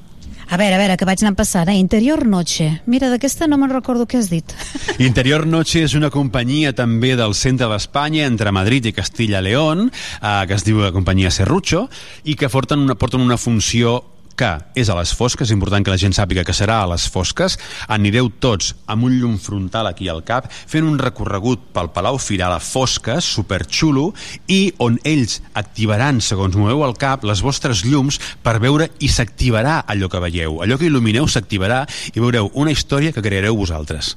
A 0.51 0.57
veure, 0.57 0.77
a 0.77 0.81
veure, 0.81 0.95
que 0.97 1.05
vaig 1.05 1.21
anant 1.21 1.37
passant, 1.37 1.69
eh? 1.69 1.77
Interior 1.77 2.23
Noche. 2.25 2.71
Mira, 2.89 3.11
d'aquesta 3.13 3.45
no 3.51 3.59
me'n 3.61 3.69
recordo 3.69 4.07
què 4.09 4.17
has 4.17 4.31
dit. 4.33 4.55
Interior 5.09 5.45
Noche 5.45 5.83
és 5.85 5.93
una 5.99 6.09
companyia 6.09 6.73
també 6.73 7.13
del 7.21 7.37
centre 7.37 7.69
d'Espanya, 7.69 8.25
entre 8.25 8.55
Madrid 8.57 8.89
i 8.89 8.95
Castilla-León, 8.97 9.91
eh, 9.93 10.31
que 10.49 10.57
es 10.57 10.65
diu 10.65 10.81
la 10.81 10.93
companyia 10.95 11.31
Serrucho, 11.35 11.85
i 12.25 12.37
que 12.41 12.49
porten 12.49 12.87
una, 12.87 12.97
porten 12.97 13.21
una 13.21 13.37
funció 13.37 13.99
que 14.39 14.53
és 14.79 14.89
a 14.89 14.97
les 14.99 15.11
fosques, 15.19 15.49
és 15.49 15.55
important 15.55 15.85
que 15.85 15.93
la 15.93 15.99
gent 16.01 16.15
sàpiga 16.17 16.45
que 16.47 16.55
serà 16.57 16.79
a 16.83 16.89
les 16.93 17.09
fosques, 17.11 17.59
anireu 17.91 18.31
tots 18.41 18.75
amb 18.87 19.09
un 19.09 19.19
llum 19.19 19.37
frontal 19.43 19.91
aquí 19.91 20.09
al 20.09 20.23
cap, 20.27 20.47
fent 20.49 20.87
un 20.87 20.99
recorregut 21.03 21.69
pel 21.75 21.91
Palau 21.95 22.21
Firal 22.23 22.55
a 22.55 22.63
fosques, 22.63 23.27
superxulo, 23.27 24.13
i 24.47 24.61
on 24.85 25.01
ells 25.09 25.41
activaran, 25.59 26.23
segons 26.23 26.57
moveu 26.59 26.87
el 26.87 26.97
cap, 27.01 27.27
les 27.27 27.43
vostres 27.45 27.85
llums 27.89 28.21
per 28.45 28.59
veure 28.63 28.93
i 29.03 29.11
s'activarà 29.11 29.81
allò 29.87 30.11
que 30.13 30.23
veieu. 30.23 30.63
Allò 30.63 30.79
que 30.79 30.89
il·lumineu 30.89 31.29
s'activarà 31.29 31.85
i 32.15 32.19
veureu 32.23 32.53
una 32.55 32.75
història 32.75 33.13
que 33.13 33.25
creareu 33.25 33.59
vosaltres. 33.59 34.15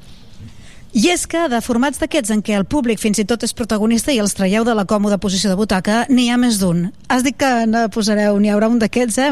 I 0.92 1.06
és 1.08 1.22
que 1.24 1.46
de 1.48 1.62
formats 1.64 2.02
d'aquests 2.02 2.34
en 2.36 2.42
què 2.44 2.52
el 2.58 2.66
públic 2.68 3.00
fins 3.00 3.22
i 3.22 3.24
tot 3.24 3.46
és 3.48 3.54
protagonista 3.56 4.12
i 4.12 4.18
els 4.20 4.34
traieu 4.36 4.66
de 4.68 4.74
la 4.76 4.84
còmoda 4.84 5.22
posició 5.24 5.48
de 5.48 5.56
butaca, 5.56 6.02
n'hi 6.12 6.26
ha 6.28 6.36
més 6.36 6.58
d'un. 6.60 6.90
Has 7.08 7.24
dit 7.24 7.38
que 7.40 7.48
ne 7.64 7.86
posareu, 7.96 8.36
n'hi 8.44 8.52
haurà 8.52 8.68
un 8.68 8.76
d'aquests, 8.82 9.20
eh? 9.24 9.30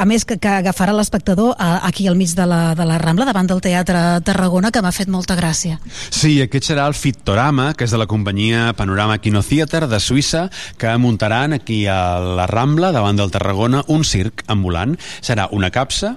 a 0.00 0.06
més 0.08 0.24
que, 0.24 0.38
que 0.40 0.54
agafarà 0.62 0.94
l'espectador 0.96 1.52
aquí 1.60 2.08
al 2.08 2.16
mig 2.16 2.32
de 2.32 2.48
la, 2.48 2.72
de 2.72 2.88
la 2.88 2.96
Rambla, 3.02 3.28
davant 3.28 3.52
del 3.52 3.60
Teatre 3.60 4.22
Tarragona, 4.24 4.72
que 4.72 4.80
m'ha 4.80 4.94
fet 4.96 5.12
molta 5.12 5.36
gràcia. 5.36 5.76
Sí, 6.08 6.38
aquest 6.40 6.72
serà 6.72 6.88
el 6.88 6.96
Fittorama, 6.96 7.74
que 7.76 7.84
és 7.84 7.92
de 7.92 8.00
la 8.00 8.08
companyia 8.08 8.72
Panorama 8.72 9.20
Kino 9.20 9.44
Theater 9.44 9.84
de 9.92 10.00
Suïssa, 10.00 10.46
que 10.80 10.96
muntaran 10.96 11.52
aquí 11.52 11.84
a 11.84 12.16
la 12.16 12.48
Rambla, 12.48 12.94
davant 12.96 13.20
del 13.20 13.34
Tarragona, 13.34 13.84
un 13.92 14.08
circ 14.08 14.46
ambulant. 14.48 14.96
Serà 15.20 15.50
una 15.52 15.68
capsa, 15.68 16.16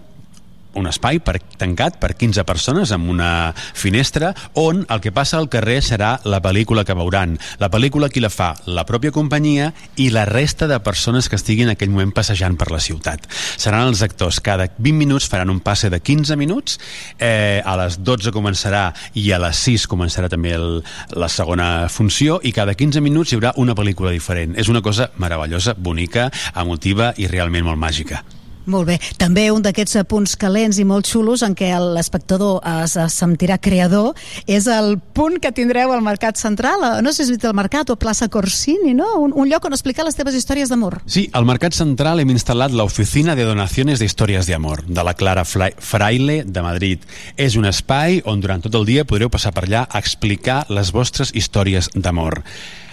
un 0.77 0.87
espai 0.89 1.19
per, 1.23 1.39
tancat 1.59 1.97
per 2.01 2.13
15 2.15 2.45
persones 2.47 2.93
amb 2.95 3.09
una 3.09 3.53
finestra 3.55 4.33
on 4.57 4.85
el 4.87 5.01
que 5.01 5.11
passa 5.11 5.39
al 5.41 5.49
carrer 5.51 5.79
serà 5.85 6.17
la 6.23 6.39
pel·lícula 6.43 6.85
que 6.85 6.95
veuran. 6.97 7.37
La 7.61 7.71
pel·lícula 7.73 8.09
qui 8.13 8.23
la 8.23 8.31
fa? 8.33 8.53
La 8.65 8.85
pròpia 8.87 9.13
companyia 9.15 9.71
i 9.97 10.09
la 10.13 10.25
resta 10.29 10.67
de 10.69 10.79
persones 10.85 11.29
que 11.29 11.37
estiguin 11.39 11.67
en 11.67 11.75
aquell 11.75 11.91
moment 11.93 12.13
passejant 12.15 12.57
per 12.59 12.69
la 12.71 12.81
ciutat. 12.83 13.27
Seran 13.57 13.87
els 13.89 14.03
actors. 14.05 14.39
Cada 14.43 14.69
20 14.77 14.95
minuts 14.97 15.27
faran 15.29 15.51
un 15.53 15.61
passe 15.65 15.89
de 15.89 15.99
15 15.99 16.37
minuts. 16.39 16.79
Eh, 17.19 17.61
a 17.65 17.75
les 17.81 17.99
12 18.03 18.33
començarà 18.35 18.91
i 19.17 19.31
a 19.31 19.41
les 19.41 19.65
6 19.67 19.87
començarà 19.89 20.29
també 20.31 20.55
el, 20.57 20.81
la 21.17 21.29
segona 21.29 21.87
funció 21.89 22.39
i 22.43 22.53
cada 22.55 22.77
15 22.77 23.01
minuts 23.03 23.33
hi 23.33 23.39
haurà 23.39 23.55
una 23.57 23.75
pel·lícula 23.77 24.13
diferent. 24.13 24.57
És 24.57 24.69
una 24.69 24.83
cosa 24.85 25.11
meravellosa, 25.17 25.75
bonica, 25.77 26.29
emotiva 26.55 27.13
i 27.17 27.29
realment 27.31 27.65
molt 27.67 27.81
màgica. 27.81 28.23
Molt 28.67 28.89
bé. 28.89 28.97
També 29.19 29.47
un 29.53 29.63
d'aquests 29.63 30.01
eh, 30.01 30.05
punts 30.07 30.35
calents 30.39 30.77
i 30.79 30.85
molt 30.87 31.07
xulos 31.07 31.43
en 31.45 31.55
què 31.57 31.69
l'espectador 31.79 32.59
es, 32.83 32.97
sentirà 33.15 33.57
creador 33.63 34.13
és 34.45 34.67
el 34.71 34.97
punt 35.15 35.37
que 35.43 35.53
tindreu 35.55 35.93
al 35.95 36.03
Mercat 36.03 36.39
Central, 36.39 36.83
eh, 36.83 37.01
no 37.05 37.13
sé 37.15 37.25
si 37.25 37.37
és 37.37 37.47
el 37.47 37.55
Mercat 37.57 37.89
o 37.93 37.97
plaça 37.99 38.27
Corsini, 38.31 38.93
no? 38.97 39.07
Un, 39.23 39.35
un 39.35 39.47
lloc 39.47 39.65
on 39.69 39.75
explicar 39.75 40.05
les 40.07 40.19
teves 40.19 40.35
històries 40.35 40.71
d'amor. 40.73 40.99
Sí, 41.07 41.27
al 41.33 41.47
Mercat 41.47 41.77
Central 41.77 42.19
hem 42.19 42.33
instal·lat 42.35 42.75
l'Oficina 42.75 43.37
de 43.39 43.47
Donaciones 43.47 43.99
de 43.99 44.09
Històries 44.09 44.47
de 44.47 45.03
la 45.03 45.13
Clara 45.13 45.45
Fraile 45.45 46.43
de 46.43 46.61
Madrid. 46.61 47.05
És 47.37 47.55
un 47.55 47.65
espai 47.65 48.21
on 48.25 48.41
durant 48.43 48.61
tot 48.61 48.75
el 48.75 48.85
dia 48.85 49.05
podreu 49.07 49.31
passar 49.31 49.53
per 49.55 49.63
allà 49.67 49.85
a 49.87 50.01
explicar 50.03 50.65
les 50.69 50.91
vostres 50.91 51.31
històries 51.35 51.89
d'amor 51.95 52.43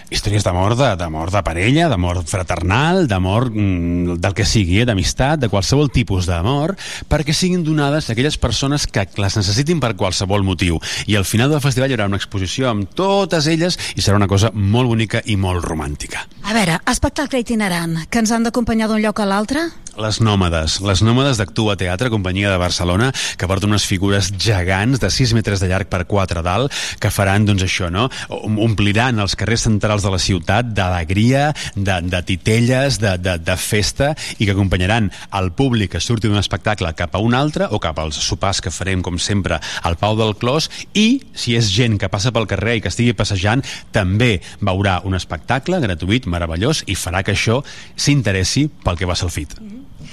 històries 0.09 0.43
d'amor, 0.45 0.75
d'amor 0.75 1.31
de 1.33 1.41
parella, 1.45 1.87
d'amor 1.89 2.21
fraternal, 2.27 3.07
d'amor 3.07 3.49
mm, 3.51 4.17
del 4.21 4.35
que 4.37 4.45
sigui, 4.45 4.79
eh, 4.81 4.85
d'amistat, 4.85 5.39
de 5.41 5.49
qualsevol 5.49 5.89
tipus 5.93 6.27
d'amor, 6.29 6.75
perquè 7.09 7.33
siguin 7.33 7.63
donades 7.65 8.09
a 8.09 8.13
aquelles 8.13 8.37
persones 8.37 8.87
que 8.87 9.07
les 9.17 9.37
necessitin 9.37 9.79
per 9.79 9.95
qualsevol 9.95 10.43
motiu. 10.43 10.79
I 11.07 11.17
al 11.17 11.25
final 11.25 11.49
del 11.51 11.63
festival 11.63 11.89
hi 11.89 11.97
haurà 11.97 12.09
una 12.11 12.19
exposició 12.21 12.69
amb 12.69 12.91
totes 12.95 13.47
elles 13.47 13.79
i 13.95 14.01
serà 14.01 14.19
una 14.19 14.29
cosa 14.31 14.51
molt 14.53 14.91
bonica 14.91 15.23
i 15.25 15.37
molt 15.37 15.65
romàntica. 15.65 16.27
A 16.45 16.53
veure, 16.53 16.79
espectacle 16.91 17.41
itinerant, 17.41 18.05
que 18.09 18.21
ens 18.21 18.31
han 18.31 18.45
d'acompanyar 18.45 18.89
d'un 18.91 19.01
lloc 19.01 19.19
a 19.19 19.29
l'altre? 19.29 19.69
Les 19.95 20.17
Nòmades. 20.19 20.81
Les 20.83 20.99
Nòmades 21.05 21.37
d'Actua 21.39 21.77
Teatre, 21.79 22.09
companyia 22.11 22.49
de 22.51 22.57
Barcelona, 22.59 23.13
que 23.39 23.47
porta 23.47 23.67
unes 23.67 23.85
figures 23.87 24.27
gegants 24.35 24.99
de 24.99 25.07
6 25.09 25.31
metres 25.37 25.61
de 25.63 25.69
llarg 25.71 25.87
per 25.87 26.01
4 26.09 26.41
dalt, 26.43 26.73
que 26.99 27.11
faran, 27.13 27.45
doncs 27.47 27.63
això, 27.63 27.87
no? 27.93 28.09
Om- 28.27 28.59
Ompliran 28.65 29.21
els 29.23 29.37
carrers 29.39 29.63
centrals 29.69 30.03
de 30.03 30.11
la 30.11 30.19
ciutat 30.19 30.73
d'alegria, 30.75 31.53
de, 31.75 31.95
de 32.11 32.21
titelles, 32.27 32.97
de, 32.99 33.13
de, 33.23 33.37
de 33.39 33.55
festa, 33.55 34.11
i 34.37 34.43
que 34.43 34.51
acompanyaran 34.51 35.07
el 35.39 35.51
públic 35.55 35.93
que 35.95 36.03
surti 36.03 36.27
d'un 36.27 36.41
espectacle 36.43 36.91
cap 36.99 37.15
a 37.15 37.23
un 37.23 37.33
altre, 37.33 37.69
o 37.71 37.79
cap 37.79 37.97
als 38.03 38.19
sopars 38.19 38.59
que 38.59 38.73
farem, 38.75 38.99
com 39.05 39.15
sempre, 39.17 39.61
al 39.87 39.95
Pau 40.01 40.19
del 40.19 40.35
Clos, 40.35 40.67
i, 40.91 41.21
si 41.33 41.55
és 41.55 41.71
gent 41.71 41.95
que 42.01 42.11
passa 42.11 42.33
pel 42.35 42.49
carrer 42.51 42.77
i 42.77 42.83
que 42.83 42.91
estigui 42.91 43.15
passejant, 43.15 43.63
també 43.95 44.41
veurà 44.59 44.99
un 45.07 45.15
espectacle 45.15 45.79
gratuït, 45.79 46.27
meravellós, 46.27 46.83
i 46.91 46.99
farà 46.99 47.23
que 47.23 47.31
això 47.37 47.61
s'interessi 47.95 48.67
pel 48.83 48.99
que 48.99 49.07
va 49.07 49.15
ser 49.15 49.29
el 49.31 49.35
FIT. 49.39 49.59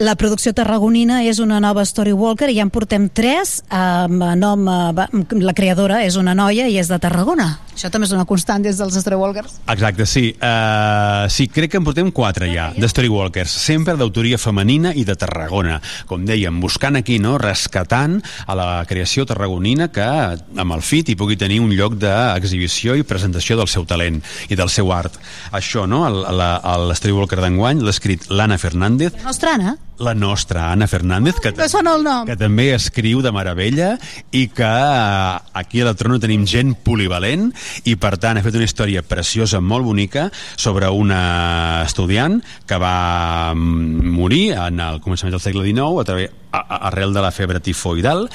La 0.00 0.14
producció 0.16 0.54
tarragonina 0.56 1.20
és 1.28 1.38
una 1.38 1.60
nova 1.60 1.84
Story 1.86 2.14
Walker 2.16 2.48
i 2.50 2.56
ja 2.56 2.64
en 2.64 2.70
portem 2.72 3.10
tres. 3.12 3.60
Amb 3.68 4.24
nom, 4.40 4.64
eh, 4.68 5.08
la 5.38 5.52
creadora 5.54 6.02
és 6.06 6.16
una 6.16 6.34
noia 6.34 6.68
i 6.68 6.78
és 6.78 6.88
de 6.88 6.98
Tarragona. 6.98 7.58
Això 7.72 7.88
també 7.88 8.06
és 8.06 8.12
una 8.12 8.26
constant 8.28 8.62
des 8.62 8.76
dels 8.76 8.96
Story 9.00 9.16
Walkers. 9.16 9.54
Exacte, 9.72 10.04
sí. 10.06 10.34
Uh, 10.36 11.28
sí, 11.32 11.46
crec 11.48 11.72
que 11.72 11.80
en 11.80 11.86
portem 11.86 12.10
quatre 12.12 12.50
ja, 12.52 12.68
de 12.76 12.88
Storywalkers, 12.88 13.50
sempre 13.50 13.96
d'autoria 13.96 14.38
femenina 14.38 14.92
i 14.94 15.06
de 15.08 15.16
Tarragona. 15.16 15.78
Com 16.06 16.26
dèiem, 16.28 16.60
buscant 16.60 17.00
aquí, 17.00 17.18
no?, 17.22 17.38
rescatant 17.40 18.18
a 18.46 18.56
la 18.58 18.68
creació 18.88 19.24
tarragonina 19.28 19.88
que 19.92 20.04
amb 20.04 20.76
el 20.76 20.84
FIT 20.84 21.12
hi 21.12 21.16
pugui 21.16 21.38
tenir 21.40 21.62
un 21.64 21.72
lloc 21.72 21.96
d'exhibició 22.00 22.96
i 22.98 23.06
presentació 23.08 23.56
del 23.56 23.70
seu 23.72 23.88
talent 23.88 24.20
i 24.52 24.58
del 24.58 24.68
seu 24.72 24.92
art. 24.92 25.16
Això, 25.56 25.86
no?, 25.88 26.04
el 26.06 26.94
Storywalker 26.98 27.40
d'enguany 27.40 27.80
l'ha 27.80 27.96
escrit 27.96 28.28
l'Anna 28.28 28.60
Fernández, 28.60 29.16
La 29.22 29.30
nostra 29.32 29.56
Anna? 29.56 29.78
La 30.02 30.14
nostra 30.14 30.70
Anna 30.72 30.86
Fernández, 30.90 31.38
que, 31.40 31.52
Que 31.54 31.68
sona 31.70 31.94
el 31.96 32.02
nom. 32.04 32.26
que 32.26 32.36
també 32.36 32.72
escriu 32.74 33.22
de 33.22 33.32
meravella 33.32 33.94
i 34.30 34.48
que 34.48 34.66
eh, 34.66 35.38
aquí 35.54 35.80
a 35.80 35.86
la 35.88 35.94
Trono 35.94 36.18
tenim 36.20 36.44
gent 36.46 36.74
polivalent 36.84 37.50
i 37.88 37.96
per 37.96 38.16
tant 38.18 38.38
ha 38.38 38.42
fet 38.44 38.58
una 38.58 38.66
història 38.68 39.02
preciosa, 39.06 39.60
molt 39.60 39.86
bonica 39.86 40.28
sobre 40.56 40.90
una 40.90 41.82
estudiant 41.86 42.40
que 42.66 42.78
va 42.82 43.52
mm, 43.54 44.12
morir 44.18 44.52
en 44.58 44.80
el 44.82 45.00
començament 45.00 45.32
del 45.36 45.44
segle 45.44 45.64
XIX 45.64 46.02
a 46.02 46.04
través, 46.04 46.30
arrel 46.52 47.14
de 47.14 47.22
la 47.24 47.30
febre 47.32 47.60
tifoidal 47.64 48.26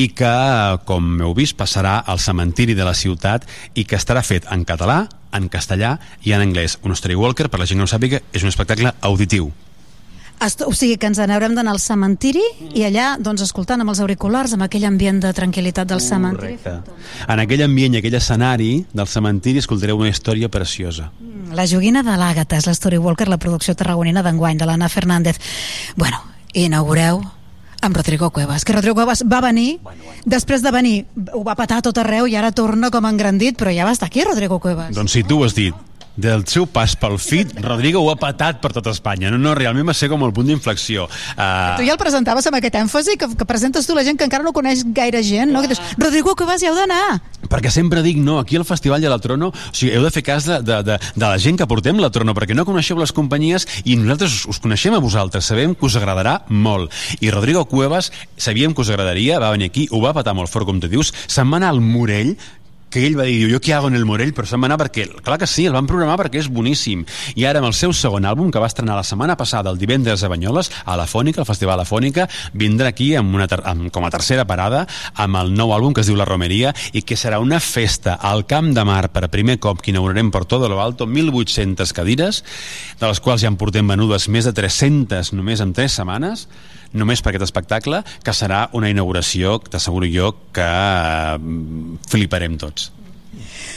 i 0.00 0.08
que, 0.16 0.32
com 0.88 1.20
heu 1.20 1.34
vist, 1.36 1.58
passarà 1.58 1.98
al 2.06 2.22
cementiri 2.22 2.72
de 2.78 2.86
la 2.88 2.94
ciutat 2.96 3.44
i 3.74 3.84
que 3.84 3.98
estarà 3.98 4.22
fet 4.24 4.48
en 4.50 4.64
català, 4.64 5.02
en 5.36 5.50
castellà 5.52 5.98
i 6.24 6.32
en 6.32 6.40
anglès. 6.40 6.78
Un 6.82 6.96
Story 6.96 7.14
Walker, 7.18 7.50
per 7.52 7.60
la 7.60 7.66
gent 7.68 7.76
que 7.76 7.84
no 7.84 7.90
sàpiga, 7.90 8.22
és 8.32 8.46
un 8.46 8.48
espectacle 8.48 8.94
auditiu. 9.04 9.52
Est 10.44 10.60
o 10.66 10.72
sigui 10.76 10.98
que 11.00 11.08
ens 11.08 11.18
n'haurem 11.18 11.54
d'anar 11.56 11.72
al 11.72 11.80
cementiri 11.80 12.42
i 12.76 12.84
allà, 12.84 13.14
doncs, 13.22 13.40
escoltant 13.46 13.80
amb 13.80 13.92
els 13.94 14.02
auriculars, 14.04 14.52
amb 14.52 14.66
aquell 14.66 14.84
ambient 14.84 15.22
de 15.22 15.30
tranquil·litat 15.36 15.88
del 15.88 16.02
cementiri. 16.04 16.58
En 17.28 17.40
aquell 17.40 17.64
ambient 17.64 17.96
i 17.96 18.02
aquell 18.02 18.18
escenari 18.18 18.70
del 18.92 19.08
cementiri 19.08 19.62
escoltareu 19.64 19.96
una 20.02 20.12
història 20.12 20.50
preciosa. 20.52 21.08
La 21.56 21.64
joguina 21.70 22.02
de 22.04 22.18
l'Àgata 22.20 22.60
és 22.60 22.68
la 22.68 22.76
Story 22.76 22.98
Walker, 23.00 23.30
la 23.32 23.40
producció 23.40 23.74
tarragonina 23.74 24.22
d'enguany, 24.26 24.60
de 24.60 24.68
l'Anna 24.68 24.90
Fernández. 24.92 25.40
Bueno, 25.96 26.20
inaugureu 26.52 27.22
amb 27.80 27.96
Rodrigo 27.96 28.30
Cuevas, 28.30 28.64
que 28.64 28.72
Rodrigo 28.72 28.96
Cuevas 28.96 29.22
va 29.30 29.40
venir, 29.40 29.78
després 30.24 30.62
de 30.62 30.72
venir, 30.74 30.96
ho 31.32 31.44
va 31.46 31.56
patar 31.56 31.82
tot 31.86 31.96
arreu 32.02 32.26
i 32.26 32.36
ara 32.36 32.52
torna 32.52 32.90
com 32.90 33.04
engrandit, 33.08 33.56
però 33.56 33.72
ja 33.72 33.86
va 33.86 33.92
estar 33.94 34.08
aquí, 34.10 34.24
Rodrigo 34.24 34.58
Cuevas. 34.60 34.94
Doncs 34.96 35.12
si 35.12 35.22
tu 35.24 35.40
ho 35.40 35.46
has 35.46 35.54
dit, 35.54 35.74
del 36.16 36.46
seu 36.48 36.66
pas 36.66 36.94
pel 36.96 37.18
FIT, 37.20 37.54
Rodrigo 37.64 38.00
ho 38.00 38.10
ha 38.10 38.16
patat 38.16 38.60
per 38.62 38.72
tot 38.72 38.86
Espanya. 38.88 39.30
No, 39.30 39.38
no, 39.38 39.54
realment 39.54 39.86
va 39.88 39.94
ser 39.94 40.08
com 40.08 40.22
el 40.24 40.32
punt 40.32 40.48
d'inflexió. 40.48 41.04
Uh, 41.36 41.76
Tu 41.76 41.86
ja 41.86 41.92
el 41.94 42.00
presentaves 42.00 42.46
amb 42.48 42.56
aquest 42.58 42.78
èmfasi 42.80 43.16
que, 43.20 43.28
que 43.36 43.48
presentes 43.48 43.86
tu 43.86 43.94
la 43.96 44.04
gent 44.06 44.16
que 44.18 44.24
encara 44.24 44.44
no 44.46 44.54
coneix 44.56 44.84
gaire 44.96 45.22
gent, 45.22 45.52
no? 45.52 45.60
Que 45.62 45.72
dius, 45.74 45.82
Rodrigo 46.00 46.34
Cuevas, 46.36 46.62
hi 46.64 46.70
heu 46.70 46.76
d'anar. 46.78 47.20
perquè 47.46 47.70
sempre 47.70 48.02
dic, 48.02 48.16
no, 48.18 48.40
aquí 48.40 48.56
al 48.58 48.64
Festival 48.66 49.00
de 49.00 49.08
la 49.12 49.20
Trono, 49.22 49.52
o 49.52 49.70
sigui, 49.76 49.92
heu 49.94 50.02
de 50.02 50.10
fer 50.10 50.24
cas 50.26 50.48
de, 50.48 50.56
de, 50.66 50.80
de, 50.82 50.96
de 50.98 51.22
la 51.26 51.38
gent 51.38 51.56
que 51.60 51.66
portem 51.70 52.00
la 52.02 52.10
Trono, 52.10 52.34
perquè 52.34 52.56
no 52.58 52.64
coneixeu 52.66 52.98
les 52.98 53.12
companyies 53.14 53.68
i 53.84 53.94
nosaltres 53.94 54.32
us, 54.40 54.46
us 54.56 54.58
coneixem 54.64 54.96
a 54.96 54.98
vosaltres, 55.04 55.46
sabem 55.46 55.76
que 55.78 55.86
us 55.86 55.94
agradarà 56.00 56.40
molt. 56.48 56.90
I 57.20 57.30
Rodrigo 57.30 57.62
Cuevas, 57.70 58.10
sabíem 58.36 58.74
que 58.74 58.82
us 58.82 58.90
agradaria, 58.90 59.38
va 59.38 59.52
venir 59.54 59.70
aquí, 59.70 59.86
ho 59.92 60.00
va 60.02 60.14
patar 60.16 60.34
molt 60.34 60.50
fort, 60.50 60.66
com 60.66 60.80
tu 60.82 60.90
dius, 60.90 61.12
se'n 61.30 61.46
va 61.52 61.60
anar 61.62 61.70
al 61.70 61.80
Morell, 61.84 62.34
que 62.90 63.02
ell 63.06 63.16
va 63.18 63.26
dir, 63.26 63.48
jo 63.50 63.58
què 63.62 63.74
hago 63.74 63.90
en 63.90 63.96
el 63.98 64.06
Morell, 64.08 64.32
però 64.34 64.46
se'n 64.48 64.62
va 64.62 64.68
anar 64.70 64.78
perquè, 64.80 65.06
clar 65.24 65.38
que 65.40 65.48
sí, 65.50 65.66
el 65.66 65.74
van 65.74 65.88
programar 65.88 66.16
perquè 66.20 66.40
és 66.40 66.48
boníssim. 66.52 67.02
I 67.34 67.46
ara 67.48 67.60
amb 67.60 67.70
el 67.70 67.74
seu 67.76 67.92
segon 67.96 68.26
àlbum, 68.28 68.52
que 68.54 68.62
va 68.62 68.68
estrenar 68.70 68.96
la 68.98 69.04
setmana 69.06 69.36
passada, 69.36 69.70
el 69.70 69.80
divendres 69.80 70.22
a 70.22 70.30
Banyoles, 70.30 70.70
a 70.84 70.96
la 70.98 71.08
Fònica, 71.10 71.42
al 71.42 71.48
Festival 71.48 71.80
La 71.80 71.86
Fònica, 71.88 72.28
vindrà 72.54 72.92
aquí 72.94 73.12
amb 73.18 73.34
una 73.34 73.48
amb, 73.56 73.90
com 73.92 74.06
a 74.06 74.12
tercera 74.14 74.46
parada 74.46 74.84
amb 75.14 75.40
el 75.42 75.52
nou 75.56 75.74
àlbum 75.74 75.94
que 75.94 76.04
es 76.04 76.10
diu 76.10 76.16
La 76.18 76.28
Romeria 76.28 76.72
i 76.92 77.02
que 77.02 77.18
serà 77.18 77.40
una 77.42 77.60
festa 77.60 78.16
al 78.20 78.46
Camp 78.46 78.72
de 78.76 78.84
Mar 78.86 79.10
per 79.12 79.26
primer 79.32 79.58
cop 79.58 79.82
que 79.82 79.92
inaugurarem 79.92 80.30
per 80.30 80.44
tot 80.46 80.64
lo 80.66 80.80
alto, 80.82 81.06
1.800 81.06 81.92
cadires, 81.96 82.42
de 83.00 83.10
les 83.10 83.20
quals 83.20 83.42
ja 83.42 83.50
en 83.50 83.58
portem 83.60 83.86
venudes 83.88 84.28
més 84.28 84.46
de 84.46 84.54
300 84.56 85.34
només 85.36 85.62
en 85.62 85.74
3 85.76 86.00
setmanes, 86.00 86.46
només 86.92 87.22
per 87.22 87.32
aquest 87.32 87.46
espectacle, 87.48 88.02
que 88.24 88.34
serà 88.36 88.66
una 88.76 88.90
inauguració, 88.92 89.58
t'asseguro 89.70 90.08
jo, 90.10 90.34
que 90.56 90.66
eh, 90.66 91.38
fliparem 92.10 92.58
tots. 92.60 92.92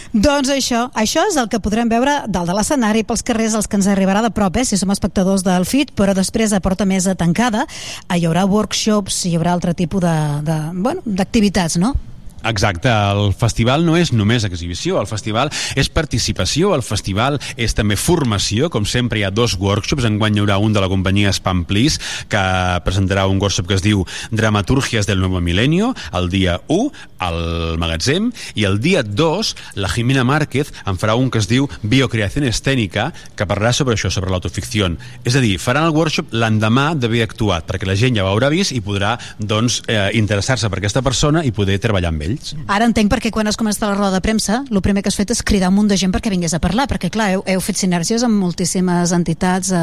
Doncs 0.09 0.49
això, 0.49 0.87
això 0.97 1.21
és 1.29 1.35
el 1.37 1.49
que 1.51 1.59
podrem 1.61 1.89
veure 1.91 2.23
dalt 2.25 2.49
de 2.49 2.55
l'escenari 2.57 3.03
pels 3.05 3.21
carrers, 3.25 3.53
els 3.53 3.67
que 3.69 3.77
ens 3.77 3.89
arribarà 3.91 4.23
de 4.25 4.31
prop, 4.33 4.57
eh, 4.57 4.65
si 4.65 4.77
som 4.79 4.89
espectadors 4.89 5.43
del 5.45 5.67
FIT, 5.69 5.93
però 5.93 6.15
després 6.17 6.53
a 6.53 6.61
porta 6.65 6.87
més 6.89 7.05
tancada 7.19 7.67
eh, 7.67 8.17
hi 8.17 8.25
haurà 8.25 8.47
workshops, 8.49 9.25
hi 9.29 9.35
haurà 9.37 9.53
altre 9.53 9.75
tipus 9.77 10.01
de, 10.01 10.15
de, 10.47 10.57
bueno, 10.81 11.05
d'activitats, 11.05 11.77
no? 11.77 11.93
Exacte, 12.43 12.89
el 12.89 13.33
festival 13.35 13.83
no 13.85 13.97
és 13.99 14.13
només 14.15 14.45
exhibició, 14.47 14.99
el 15.01 15.09
festival 15.09 15.51
és 15.75 15.89
participació, 15.91 16.73
el 16.75 16.83
festival 16.85 17.39
és 17.59 17.75
també 17.75 17.97
formació, 17.99 18.69
com 18.71 18.87
sempre 18.87 19.19
hi 19.19 19.25
ha 19.27 19.33
dos 19.33 19.57
workshops, 19.59 20.07
enguany 20.07 20.37
hi 20.37 20.43
haurà 20.43 20.59
un 20.63 20.73
de 20.73 20.83
la 20.83 20.89
companyia 20.91 21.33
Spamplis, 21.35 21.99
que 22.31 22.43
presentarà 22.85 23.27
un 23.27 23.41
workshop 23.41 23.67
que 23.67 23.77
es 23.77 23.83
diu 23.83 24.05
Dramaturgias 24.31 25.07
del 25.09 25.19
Nuevo 25.19 25.41
Milenio, 25.41 25.93
el 26.15 26.29
dia 26.31 26.59
1 26.67 26.91
al 27.19 27.77
magatzem, 27.81 28.31
i 28.55 28.65
el 28.69 28.79
dia 28.79 29.03
2 29.03 29.55
la 29.75 29.89
Jimena 29.91 30.23
Márquez 30.23 30.71
en 30.87 30.99
farà 30.99 31.17
un 31.19 31.29
que 31.29 31.43
es 31.43 31.49
diu 31.51 31.67
Biocreació 31.83 32.39
Escènica, 32.47 33.09
que 33.35 33.47
parlarà 33.49 33.73
sobre 33.75 33.97
això, 33.97 34.11
sobre 34.13 34.31
l'autoficció. 34.31 34.87
És 35.27 35.35
a 35.35 35.43
dir, 35.43 35.57
faran 35.59 35.89
el 35.89 35.95
workshop 35.95 36.31
l'endemà 36.31 36.93
d'haver 36.95 37.23
actuat, 37.25 37.65
perquè 37.67 37.87
la 37.89 37.97
gent 37.99 38.15
ja 38.15 38.23
ho 38.23 38.31
haurà 38.31 38.49
vist 38.53 38.71
i 38.71 38.81
podrà 38.85 39.15
doncs, 39.39 39.81
eh, 39.87 40.09
interessar-se 40.19 40.69
per 40.69 40.79
aquesta 40.79 41.03
persona 41.03 41.43
i 41.43 41.51
poder 41.51 41.79
treballar 41.81 42.13
amb 42.13 42.28
ells. 42.29 42.55
Ara 42.67 42.87
entenc 42.87 43.11
perquè 43.11 43.31
quan 43.33 43.49
has 43.49 43.57
començat 43.59 43.87
la 43.87 43.95
roda 43.95 44.17
de 44.17 44.23
premsa 44.23 44.63
el 44.69 44.81
primer 44.85 45.03
que 45.03 45.11
has 45.11 45.17
fet 45.17 45.31
és 45.33 45.41
cridar 45.45 45.71
un 45.71 45.77
munt 45.79 45.89
de 45.89 45.97
gent 45.99 46.13
perquè 46.13 46.31
vingués 46.31 46.53
a 46.55 46.61
parlar, 46.63 46.87
perquè 46.91 47.09
clar, 47.13 47.29
heu, 47.35 47.43
heu 47.47 47.63
fet 47.63 47.79
sinergies 47.81 48.23
amb 48.25 48.39
moltíssimes 48.39 49.13
entitats 49.15 49.71
eh, 49.75 49.81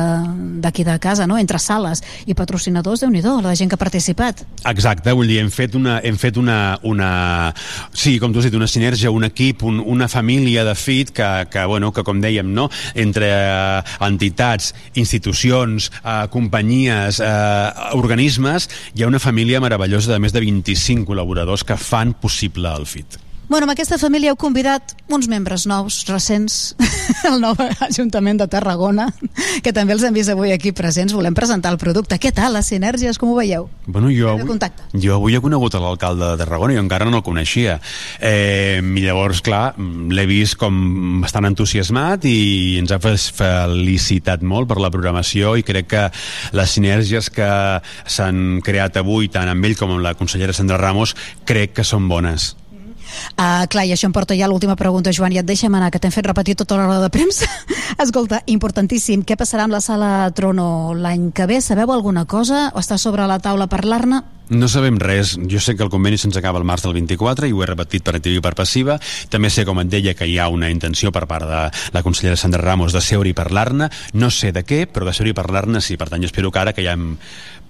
d'aquí 0.62 0.84
de 0.86 0.96
casa, 1.02 1.26
no? 1.26 1.38
entre 1.38 1.58
sales 1.62 2.02
i 2.26 2.34
patrocinadors, 2.38 3.02
déu 3.02 3.10
nhi 3.12 3.22
la 3.26 3.54
gent 3.54 3.70
que 3.70 3.76
ha 3.76 3.80
participat. 3.80 4.44
Exacte, 4.66 5.12
vull 5.12 5.28
dir, 5.28 5.40
hem 5.42 5.50
fet 5.50 5.74
una, 5.74 5.98
hem 6.04 6.16
fet 6.16 6.36
una, 6.36 6.78
una 6.82 7.10
sí, 7.92 8.18
com 8.22 8.32
tu 8.32 8.40
has 8.40 8.48
dit, 8.48 8.54
una 8.54 8.68
sinergia, 8.70 9.10
un 9.10 9.24
equip, 9.26 9.64
un, 9.66 9.80
una 9.80 10.08
família 10.08 10.64
de 10.64 10.74
FIT 10.74 11.12
que, 11.16 11.30
que, 11.50 11.64
bueno, 11.66 11.92
que 11.92 12.04
com 12.06 12.20
dèiem, 12.22 12.52
no? 12.54 12.68
entre 12.94 13.28
eh, 13.28 13.82
entitats, 14.06 14.72
institucions, 14.94 15.90
eh, 16.02 16.26
companyies, 16.30 17.20
eh, 17.20 17.92
organismes, 17.98 18.70
hi 18.94 19.04
ha 19.04 19.10
una 19.10 19.20
família 19.22 19.60
meravellosa 19.60 20.12
de 20.12 20.20
més 20.22 20.34
de 20.34 20.42
25 20.44 21.06
col·laboradors 21.10 21.64
que 21.66 21.78
fan 21.80 22.14
possible 22.14 22.35
el 22.76 22.86
FIT. 22.86 23.25
Bueno, 23.48 23.62
amb 23.68 23.76
aquesta 23.76 23.94
família 23.96 24.32
heu 24.32 24.36
convidat 24.36 24.96
uns 25.14 25.28
membres 25.30 25.68
nous, 25.70 26.00
recents, 26.08 26.74
al 27.30 27.36
nou 27.38 27.54
Ajuntament 27.86 28.40
de 28.40 28.48
Tarragona, 28.50 29.04
que 29.62 29.70
també 29.72 29.94
els 29.94 30.02
hem 30.02 30.16
vist 30.18 30.32
avui 30.32 30.50
aquí 30.50 30.72
presents. 30.74 31.14
Volem 31.14 31.34
presentar 31.36 31.70
el 31.70 31.78
producte. 31.78 32.18
Què 32.18 32.32
tal, 32.34 32.56
les 32.58 32.66
sinergies, 32.66 33.20
com 33.22 33.30
ho 33.30 33.36
veieu? 33.38 33.68
Bueno, 33.86 34.10
jo 34.10 34.32
avui, 34.32 34.42
jo 34.98 35.14
avui 35.14 35.38
he 35.38 35.42
conegut 35.44 35.78
l'alcalde 35.78 36.32
de 36.32 36.40
Tarragona, 36.42 36.74
jo 36.74 36.82
encara 36.82 37.06
no 37.06 37.20
el 37.20 37.24
coneixia. 37.28 37.78
Eh, 38.18 38.82
I 38.82 39.06
llavors, 39.06 39.44
clar, 39.46 39.76
l'he 39.78 40.26
vist 40.26 40.58
com 40.58 41.22
bastant 41.22 41.46
entusiasmat 41.46 42.26
i 42.26 42.36
ens 42.82 42.90
ha 42.90 42.98
fe- 42.98 43.14
felicitat 43.38 44.42
molt 44.42 44.66
per 44.74 44.80
la 44.82 44.90
programació 44.90 45.54
i 45.54 45.62
crec 45.62 45.92
que 45.94 46.04
les 46.58 46.74
sinergies 46.74 47.30
que 47.30 47.46
s'han 48.10 48.58
creat 48.66 48.98
avui, 48.98 49.30
tant 49.30 49.54
amb 49.54 49.70
ell 49.70 49.78
com 49.78 49.94
amb 49.94 50.02
la 50.02 50.16
consellera 50.18 50.52
Sandra 50.56 50.82
Ramos, 50.82 51.14
crec 51.46 51.78
que 51.78 51.86
són 51.86 52.10
bones. 52.10 52.56
Uh, 53.36 53.64
clar, 53.72 53.86
i 53.86 53.94
això 53.94 54.08
em 54.08 54.14
porta 54.16 54.36
ja 54.38 54.46
a 54.46 54.50
l'última 54.50 54.76
pregunta, 54.76 55.12
Joan, 55.12 55.34
i 55.34 55.40
et 55.42 55.48
deixem 55.48 55.74
anar, 55.74 55.90
que 55.90 56.00
t'hem 56.02 56.14
fet 56.14 56.26
repetir 56.26 56.56
tota 56.56 56.78
la 56.78 56.86
roda 56.86 57.02
de 57.06 57.12
premsa. 57.14 57.48
Escolta, 58.04 58.42
importantíssim, 58.46 59.24
què 59.26 59.38
passarà 59.38 59.66
amb 59.66 59.76
la 59.76 59.82
sala 59.84 60.30
Trono 60.36 60.94
l'any 60.94 61.30
que 61.36 61.46
ve? 61.50 61.60
Sabeu 61.60 61.92
alguna 61.92 62.26
cosa? 62.26 62.70
O 62.74 62.82
està 62.84 62.98
sobre 63.00 63.26
la 63.28 63.40
taula 63.42 63.70
parlar-ne? 63.70 64.22
No 64.46 64.68
sabem 64.70 64.94
res. 65.02 65.32
Jo 65.50 65.58
sé 65.58 65.74
que 65.74 65.82
el 65.82 65.90
conveni 65.90 66.18
se'ns 66.22 66.36
acaba 66.38 66.60
el 66.60 66.66
març 66.68 66.84
del 66.84 66.94
24 66.94 67.48
i 67.48 67.54
ho 67.54 67.64
he 67.64 67.66
repetit 67.66 68.04
per 68.06 68.14
activa 68.14 68.38
i 68.38 68.44
per 68.44 68.54
passiva. 68.54 68.94
També 69.32 69.50
sé, 69.50 69.64
com 69.66 69.80
et 69.82 69.90
deia, 69.90 70.14
que 70.14 70.28
hi 70.30 70.36
ha 70.38 70.46
una 70.54 70.70
intenció 70.70 71.10
per 71.10 71.24
part 71.26 71.48
de 71.50 71.62
la 71.96 72.02
consellera 72.06 72.38
Sandra 72.38 72.62
Ramos 72.62 72.94
de 72.94 73.02
seure 73.02 73.26
i 73.26 73.34
parlar-ne. 73.34 73.90
No 74.14 74.30
sé 74.30 74.52
de 74.54 74.62
què, 74.62 74.84
però 74.86 75.08
de 75.08 75.16
seure 75.18 75.32
i 75.32 75.36
parlar-ne 75.36 75.82
sí. 75.82 75.98
Per 75.98 76.06
tant, 76.12 76.22
jo 76.22 76.30
espero 76.30 76.52
que 76.54 76.62
ara 76.62 76.76
que 76.76 76.86
ja 76.86 76.94
hem 76.94 77.16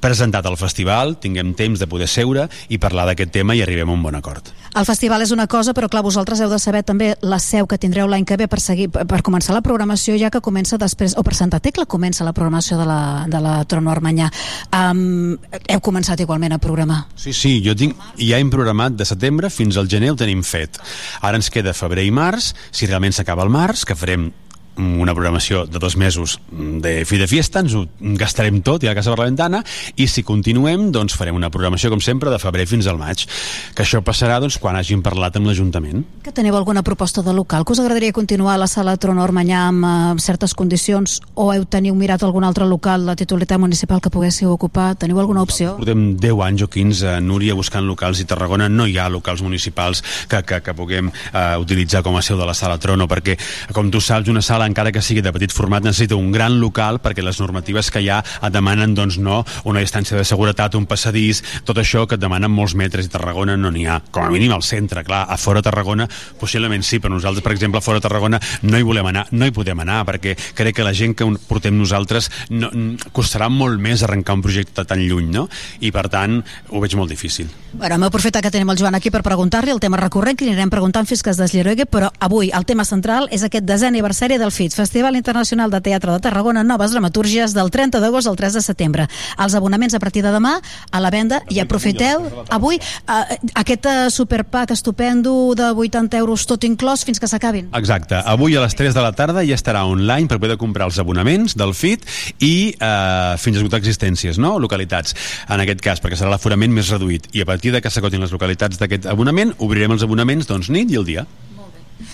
presentat 0.00 0.46
el 0.46 0.56
festival 0.60 1.16
tinguem 1.20 1.54
temps 1.56 1.80
de 1.80 1.88
poder 1.90 2.08
seure 2.10 2.46
i 2.68 2.78
parlar 2.82 3.06
d'aquest 3.08 3.32
tema 3.34 3.56
i 3.56 3.62
arribem 3.64 3.90
a 3.90 3.96
un 3.96 4.02
bon 4.04 4.14
acord. 4.18 4.52
El 4.76 4.84
festival 4.84 5.22
és 5.24 5.32
una 5.32 5.46
cosa, 5.48 5.72
però 5.72 5.88
clar, 5.88 6.02
vosaltres 6.04 6.40
heu 6.44 6.50
de 6.52 6.58
saber 6.60 6.82
també 6.84 7.14
la 7.22 7.38
seu 7.40 7.66
que 7.66 7.78
tindreu 7.80 8.08
l'any 8.10 8.26
que 8.28 8.36
ve 8.36 8.48
per, 8.48 8.60
seguir, 8.60 8.90
per 8.92 9.22
començar 9.24 9.54
la 9.56 9.62
programació 9.64 10.18
ja 10.20 10.30
que 10.30 10.42
comença 10.44 10.76
després, 10.78 11.16
o 11.16 11.24
per 11.24 11.34
Santa 11.34 11.60
Tecla 11.64 11.86
comença 11.86 12.26
la 12.26 12.34
programació 12.36 12.76
de 12.80 12.86
la, 12.88 13.00
de 13.30 13.40
la 13.40 13.56
Trono 13.64 13.90
Armanyà. 13.94 14.28
Um, 14.76 15.36
heu 15.72 15.80
començat 15.80 16.20
igualment 16.20 16.56
a 16.56 16.60
programar. 16.62 17.06
Sí, 17.16 17.32
sí, 17.32 17.58
jo 17.64 17.76
tinc, 17.78 17.96
ja 18.20 18.40
hem 18.40 18.52
programat 18.52 18.98
de 18.98 19.08
setembre 19.08 19.50
fins 19.50 19.80
al 19.80 19.88
gener 19.88 20.12
ho 20.12 20.18
tenim 20.20 20.44
fet. 20.44 20.80
Ara 21.22 21.40
ens 21.40 21.48
queda 21.52 21.76
febrer 21.76 22.04
i 22.06 22.12
març, 22.12 22.52
si 22.70 22.88
realment 22.88 23.16
s'acaba 23.16 23.46
el 23.46 23.52
març, 23.54 23.86
que 23.88 23.96
farem 23.96 24.30
una 24.76 25.14
programació 25.14 25.64
de 25.66 25.78
dos 25.78 25.96
mesos 25.96 26.38
de 26.50 27.04
fi 27.08 27.18
de 27.18 27.26
fiesta, 27.26 27.62
ens 27.64 27.74
ho 27.74 27.86
gastarem 28.20 28.60
tot 28.64 28.84
i 28.84 28.88
a 28.88 28.92
la 28.92 28.98
casa 28.98 29.12
per 29.12 29.20
la 29.20 29.28
ventana, 29.30 29.62
i 29.96 30.06
si 30.10 30.24
continuem 30.26 30.90
doncs 30.92 31.16
farem 31.16 31.36
una 31.36 31.50
programació 31.50 31.90
com 31.92 32.02
sempre 32.04 32.30
de 32.32 32.40
febrer 32.42 32.66
fins 32.68 32.88
al 32.90 32.98
maig, 33.00 33.26
que 33.74 33.84
això 33.84 34.02
passarà 34.04 34.38
doncs, 34.42 34.58
quan 34.60 34.76
hagin 34.76 35.02
parlat 35.04 35.36
amb 35.36 35.48
l'Ajuntament 35.48 36.04
Que 36.24 36.32
teniu 36.34 36.56
alguna 36.56 36.82
proposta 36.82 37.22
de 37.22 37.32
local? 37.32 37.64
Que 37.64 37.72
us 37.72 37.80
agradaria 37.80 38.12
continuar 38.12 38.54
a 38.54 38.60
la 38.60 38.68
sala 38.70 38.96
Trono 38.96 39.22
Armanyà 39.24 39.66
amb 39.70 39.86
uh, 39.86 40.20
certes 40.22 40.54
condicions 40.54 41.20
o 41.34 41.48
heu 41.54 41.64
teniu 41.70 41.94
mirat 41.94 42.22
algun 42.26 42.44
altre 42.44 42.66
local 42.66 43.06
de 43.06 43.16
titularitat 43.16 43.60
municipal 43.60 44.00
que 44.00 44.12
poguéssiu 44.12 44.52
ocupar? 44.52 44.94
Teniu 45.00 45.20
alguna 45.20 45.42
opció? 45.42 45.76
Portem 45.80 46.16
10 46.20 46.44
anys 46.48 46.66
o 46.66 46.70
15 46.72 47.14
a 47.16 47.20
Núria 47.20 47.56
buscant 47.56 47.86
locals 47.86 48.20
i 48.20 48.28
Tarragona 48.28 48.68
no 48.68 48.86
hi 48.86 48.98
ha 48.98 49.08
locals 49.12 49.42
municipals 49.42 50.02
que, 50.28 50.42
que, 50.42 50.60
que 50.60 50.74
puguem 50.76 51.10
eh, 51.10 51.56
utilitzar 51.62 52.02
com 52.06 52.16
a 52.16 52.22
seu 52.22 52.38
de 52.38 52.46
la 52.48 52.54
sala 52.54 52.78
Trono 52.82 53.08
perquè, 53.08 53.38
com 53.72 53.90
tu 53.90 54.02
saps, 54.02 54.28
una 54.32 54.42
sala 54.42 54.65
encara 54.66 54.92
que 54.92 55.02
sigui 55.02 55.22
de 55.24 55.32
petit 55.34 55.52
format 55.54 55.84
necessita 55.84 56.18
un 56.18 56.32
gran 56.34 56.58
local 56.60 57.00
perquè 57.02 57.24
les 57.24 57.40
normatives 57.40 57.90
que 57.90 58.02
hi 58.04 58.10
ha 58.10 58.20
et 58.20 58.52
demanen 58.52 58.94
doncs 58.96 59.18
no 59.22 59.42
una 59.64 59.82
distància 59.84 60.16
de 60.18 60.24
seguretat, 60.26 60.74
un 60.74 60.86
passadís 60.86 61.42
tot 61.64 61.78
això 61.78 62.06
que 62.06 62.16
et 62.16 62.22
demanen 62.22 62.52
molts 62.52 62.76
metres. 62.78 63.06
I 63.06 63.12
Tarragona 63.12 63.56
no 63.56 63.70
n'hi 63.72 63.86
ha, 63.86 64.00
com 64.10 64.26
a 64.26 64.30
mínim 64.32 64.52
al 64.54 64.64
centre 64.66 65.04
clar, 65.06 65.24
a 65.28 65.36
fora 65.40 65.62
Tarragona 65.62 66.08
possiblement 66.40 66.84
sí 66.84 67.00
però 67.00 67.14
nosaltres 67.14 67.44
per 67.44 67.54
exemple 67.54 67.78
a 67.78 67.84
fora 67.84 68.02
Tarragona 68.02 68.40
no 68.62 68.78
hi 68.78 68.86
volem 68.86 69.06
anar, 69.12 69.26
no 69.32 69.46
hi 69.46 69.54
podem 69.54 69.80
anar 69.84 70.02
perquè 70.08 70.36
crec 70.56 70.76
que 70.76 70.86
la 70.86 70.94
gent 70.96 71.14
que 71.16 71.28
portem 71.48 71.76
nosaltres 71.76 72.30
no, 72.50 72.70
costarà 73.12 73.48
molt 73.52 73.80
més 73.82 74.02
arrencar 74.02 74.36
un 74.36 74.44
projecte 74.44 74.84
tan 74.84 75.02
lluny 75.02 75.30
no? 75.32 75.46
i 75.80 75.92
per 75.94 76.08
tant 76.12 76.40
ho 76.70 76.82
veig 76.82 76.96
molt 76.98 77.10
difícil. 77.12 77.48
Bueno, 77.76 77.96
hem 77.96 78.06
aprofitat 78.08 78.44
que 78.44 78.52
tenim 78.52 78.70
el 78.72 78.78
Joan 78.80 78.96
aquí 78.96 79.10
per 79.12 79.22
preguntar-li 79.26 79.72
el 79.74 79.80
tema 79.82 80.00
recurrent 80.00 80.38
que 80.38 80.46
anirem 80.46 80.70
preguntant 80.72 81.08
fins 81.08 81.22
que 81.22 81.32
es 81.32 81.40
desllerogue, 81.40 81.86
però 81.90 82.10
avui 82.24 82.50
el 82.54 82.64
tema 82.68 82.86
central 82.88 83.28
és 83.34 83.44
aquest 83.44 83.66
desè 83.68 83.90
aniversari 83.90 84.38
del 84.40 84.52
FIT, 84.56 84.72
Festival 84.72 85.16
Internacional 85.16 85.70
de 85.70 85.82
Teatre 85.84 86.12
de 86.12 86.20
Tarragona, 86.24 86.62
noves 86.64 86.94
dramatúrgies 86.94 87.52
del 87.52 87.68
30 87.70 88.00
d'agost 88.00 88.30
al 88.30 88.38
3 88.40 88.56
de 88.56 88.62
setembre. 88.64 89.04
Els 89.36 89.54
abonaments 89.58 89.94
a 89.94 90.00
partir 90.00 90.22
de 90.24 90.32
demà 90.32 90.54
a 90.90 91.00
la 91.04 91.10
venda 91.12 91.42
i 91.52 91.60
aprofiteu 91.60 92.24
avui 92.56 92.78
eh, 92.80 93.36
aquest 93.60 93.88
eh, 93.90 93.96
superpack 94.10 94.72
estupendo 94.72 95.54
de 95.58 95.68
80 95.76 96.16
euros 96.22 96.46
tot 96.48 96.64
inclòs 96.64 97.04
fins 97.04 97.20
que 97.20 97.28
s'acabin. 97.28 97.68
Exacte, 97.76 98.16
avui 98.24 98.56
a 98.56 98.64
les 98.64 98.76
3 98.78 98.96
de 98.96 99.04
la 99.04 99.12
tarda 99.12 99.44
ja 99.44 99.58
estarà 99.58 99.84
online 99.84 100.30
per 100.30 100.40
poder 100.40 100.56
comprar 100.56 100.88
els 100.88 101.00
abonaments 101.02 101.56
del 101.58 101.74
FIT 101.76 102.06
i 102.40 102.54
eh, 102.72 103.36
fins 103.42 103.58
a 103.58 103.60
esgotar 103.60 103.82
existències, 103.82 104.40
no? 104.40 104.56
localitats, 104.62 105.16
en 105.52 105.60
aquest 105.60 105.84
cas, 105.84 106.00
perquè 106.00 106.16
serà 106.16 106.32
l'aforament 106.32 106.72
més 106.72 106.88
reduït. 106.94 107.28
I 107.36 107.44
a 107.44 107.48
partir 107.48 107.74
de 107.76 107.84
que 107.84 107.92
s'acotin 107.92 108.24
les 108.24 108.32
localitats 108.32 108.80
d'aquest 108.80 109.10
abonament, 109.12 109.52
obrirem 109.58 109.92
els 109.92 110.06
abonaments 110.06 110.48
doncs 110.48 110.72
nit 110.72 110.88
i 110.92 110.96
el 111.02 111.04
dia. 111.08 111.26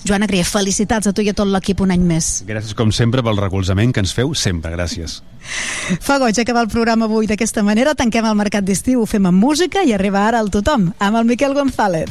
Joan 0.04 0.26
Agrià, 0.26 0.42
felicitats 0.46 1.06
a 1.06 1.12
tu 1.14 1.22
i 1.22 1.30
a 1.30 1.34
tot 1.36 1.46
l'equip 1.46 1.80
un 1.84 1.92
any 1.94 2.02
més. 2.02 2.42
Gràcies, 2.48 2.74
com 2.78 2.90
sempre, 2.94 3.22
pel 3.22 3.38
recolzament 3.38 3.94
que 3.94 4.02
ens 4.02 4.14
feu 4.16 4.34
sempre. 4.34 4.72
Gràcies. 4.74 5.20
Fa 6.02 6.18
goig 6.22 6.38
acabar 6.42 6.66
el 6.66 6.70
programa 6.72 7.06
avui 7.06 7.30
d'aquesta 7.30 7.62
manera. 7.66 7.94
Tanquem 7.98 8.26
el 8.26 8.38
mercat 8.38 8.66
d'estiu, 8.66 9.02
ho 9.02 9.06
fem 9.06 9.26
amb 9.30 9.42
música 9.42 9.84
i 9.86 9.94
arriba 9.94 10.26
ara 10.26 10.42
el 10.42 10.50
tothom, 10.54 10.90
amb 10.98 11.22
el 11.22 11.28
Miquel 11.30 11.54
González. 11.54 12.10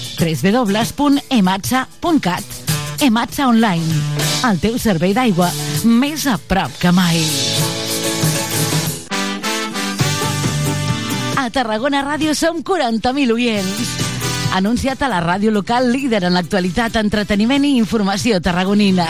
www.ematsa.cat 0.21 2.45
Ematsa 3.01 3.49
Online, 3.49 3.81
el 4.45 4.61
teu 4.61 4.77
servei 4.77 5.17
d'aigua 5.17 5.49
més 5.89 6.29
a 6.29 6.37
prop 6.37 6.69
que 6.77 6.93
mai. 6.93 7.17
A 11.41 11.49
Tarragona 11.49 12.05
Ràdio 12.05 12.37
som 12.37 12.61
40.000 12.61 13.33
oients. 13.33 13.97
Anunciat 14.53 15.01
a 15.01 15.09
la 15.09 15.25
ràdio 15.25 15.49
local 15.49 15.89
líder 15.89 16.21
en 16.27 16.35
l'actualitat, 16.37 17.01
entreteniment 17.01 17.65
i 17.65 17.81
informació 17.81 18.37
tarragonina. 18.45 19.09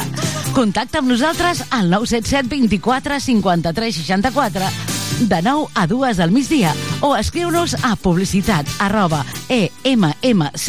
Contacta 0.56 1.04
amb 1.04 1.12
nosaltres 1.12 1.68
al 1.72 1.92
977 1.92 2.48
24 2.56 3.20
53 3.20 4.00
64 4.00 4.91
de 5.20 5.42
9 5.42 5.68
a 5.76 5.88
2 5.88 6.20
al 6.20 6.32
migdia 6.32 6.74
o 7.02 7.16
escriu-nos 7.16 7.76
a 7.84 7.96
publicitat 7.96 8.68
arroba 8.80 9.26
emmt.cat 9.50 10.60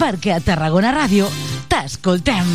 perquè 0.00 0.32
a 0.36 0.40
Tarragona 0.40 0.92
Ràdio 0.94 1.28
t'escoltem. 1.68 2.46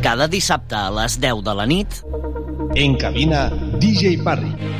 Cada 0.00 0.26
dissabte 0.26 0.74
a 0.74 0.88
les 0.90 1.20
10 1.20 1.44
de 1.46 1.54
la 1.54 1.66
nit... 1.70 2.00
En 2.74 2.96
cabina, 2.96 3.48
DJ 3.78 4.16
Parry. 4.24 4.79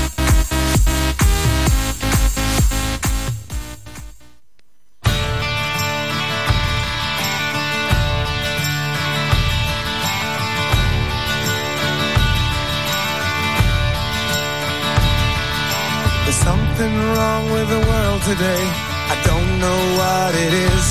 Today. 18.35 18.65
I 19.13 19.15
don't 19.27 19.51
know 19.59 19.79
what 19.99 20.31
it 20.45 20.53
is. 20.71 20.87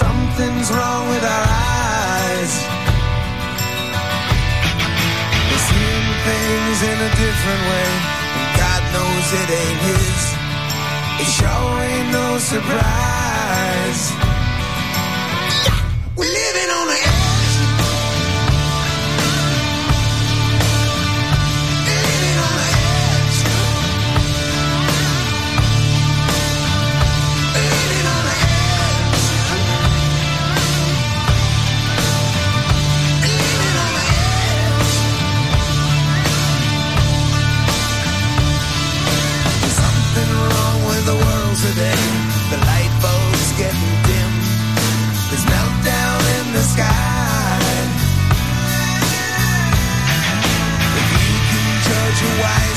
Something's 0.00 0.68
wrong 0.72 1.04
with 1.12 1.24
our 1.34 1.46
eyes. 1.52 2.52
We're 5.48 5.64
seeing 5.68 6.08
things 6.28 6.78
in 6.90 6.98
a 7.08 7.10
different 7.24 7.62
way. 7.70 7.90
And 8.38 8.48
God 8.62 8.82
knows 8.94 9.26
it 9.40 9.48
ain't 9.62 9.80
His. 9.90 10.22
It 11.22 11.30
sure 11.36 11.76
ain't 11.92 12.10
no 12.20 12.28
surprise. 12.52 14.02
We're 16.16 16.34
living 16.40 16.70
on 16.78 16.86
the 16.88 17.00
edge. 17.04 17.23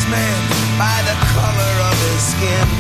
man 0.10 0.40
by 0.78 1.02
the 1.04 1.16
color 1.36 1.74
of 1.90 1.96
his 2.12 2.24
skin. 2.32 2.77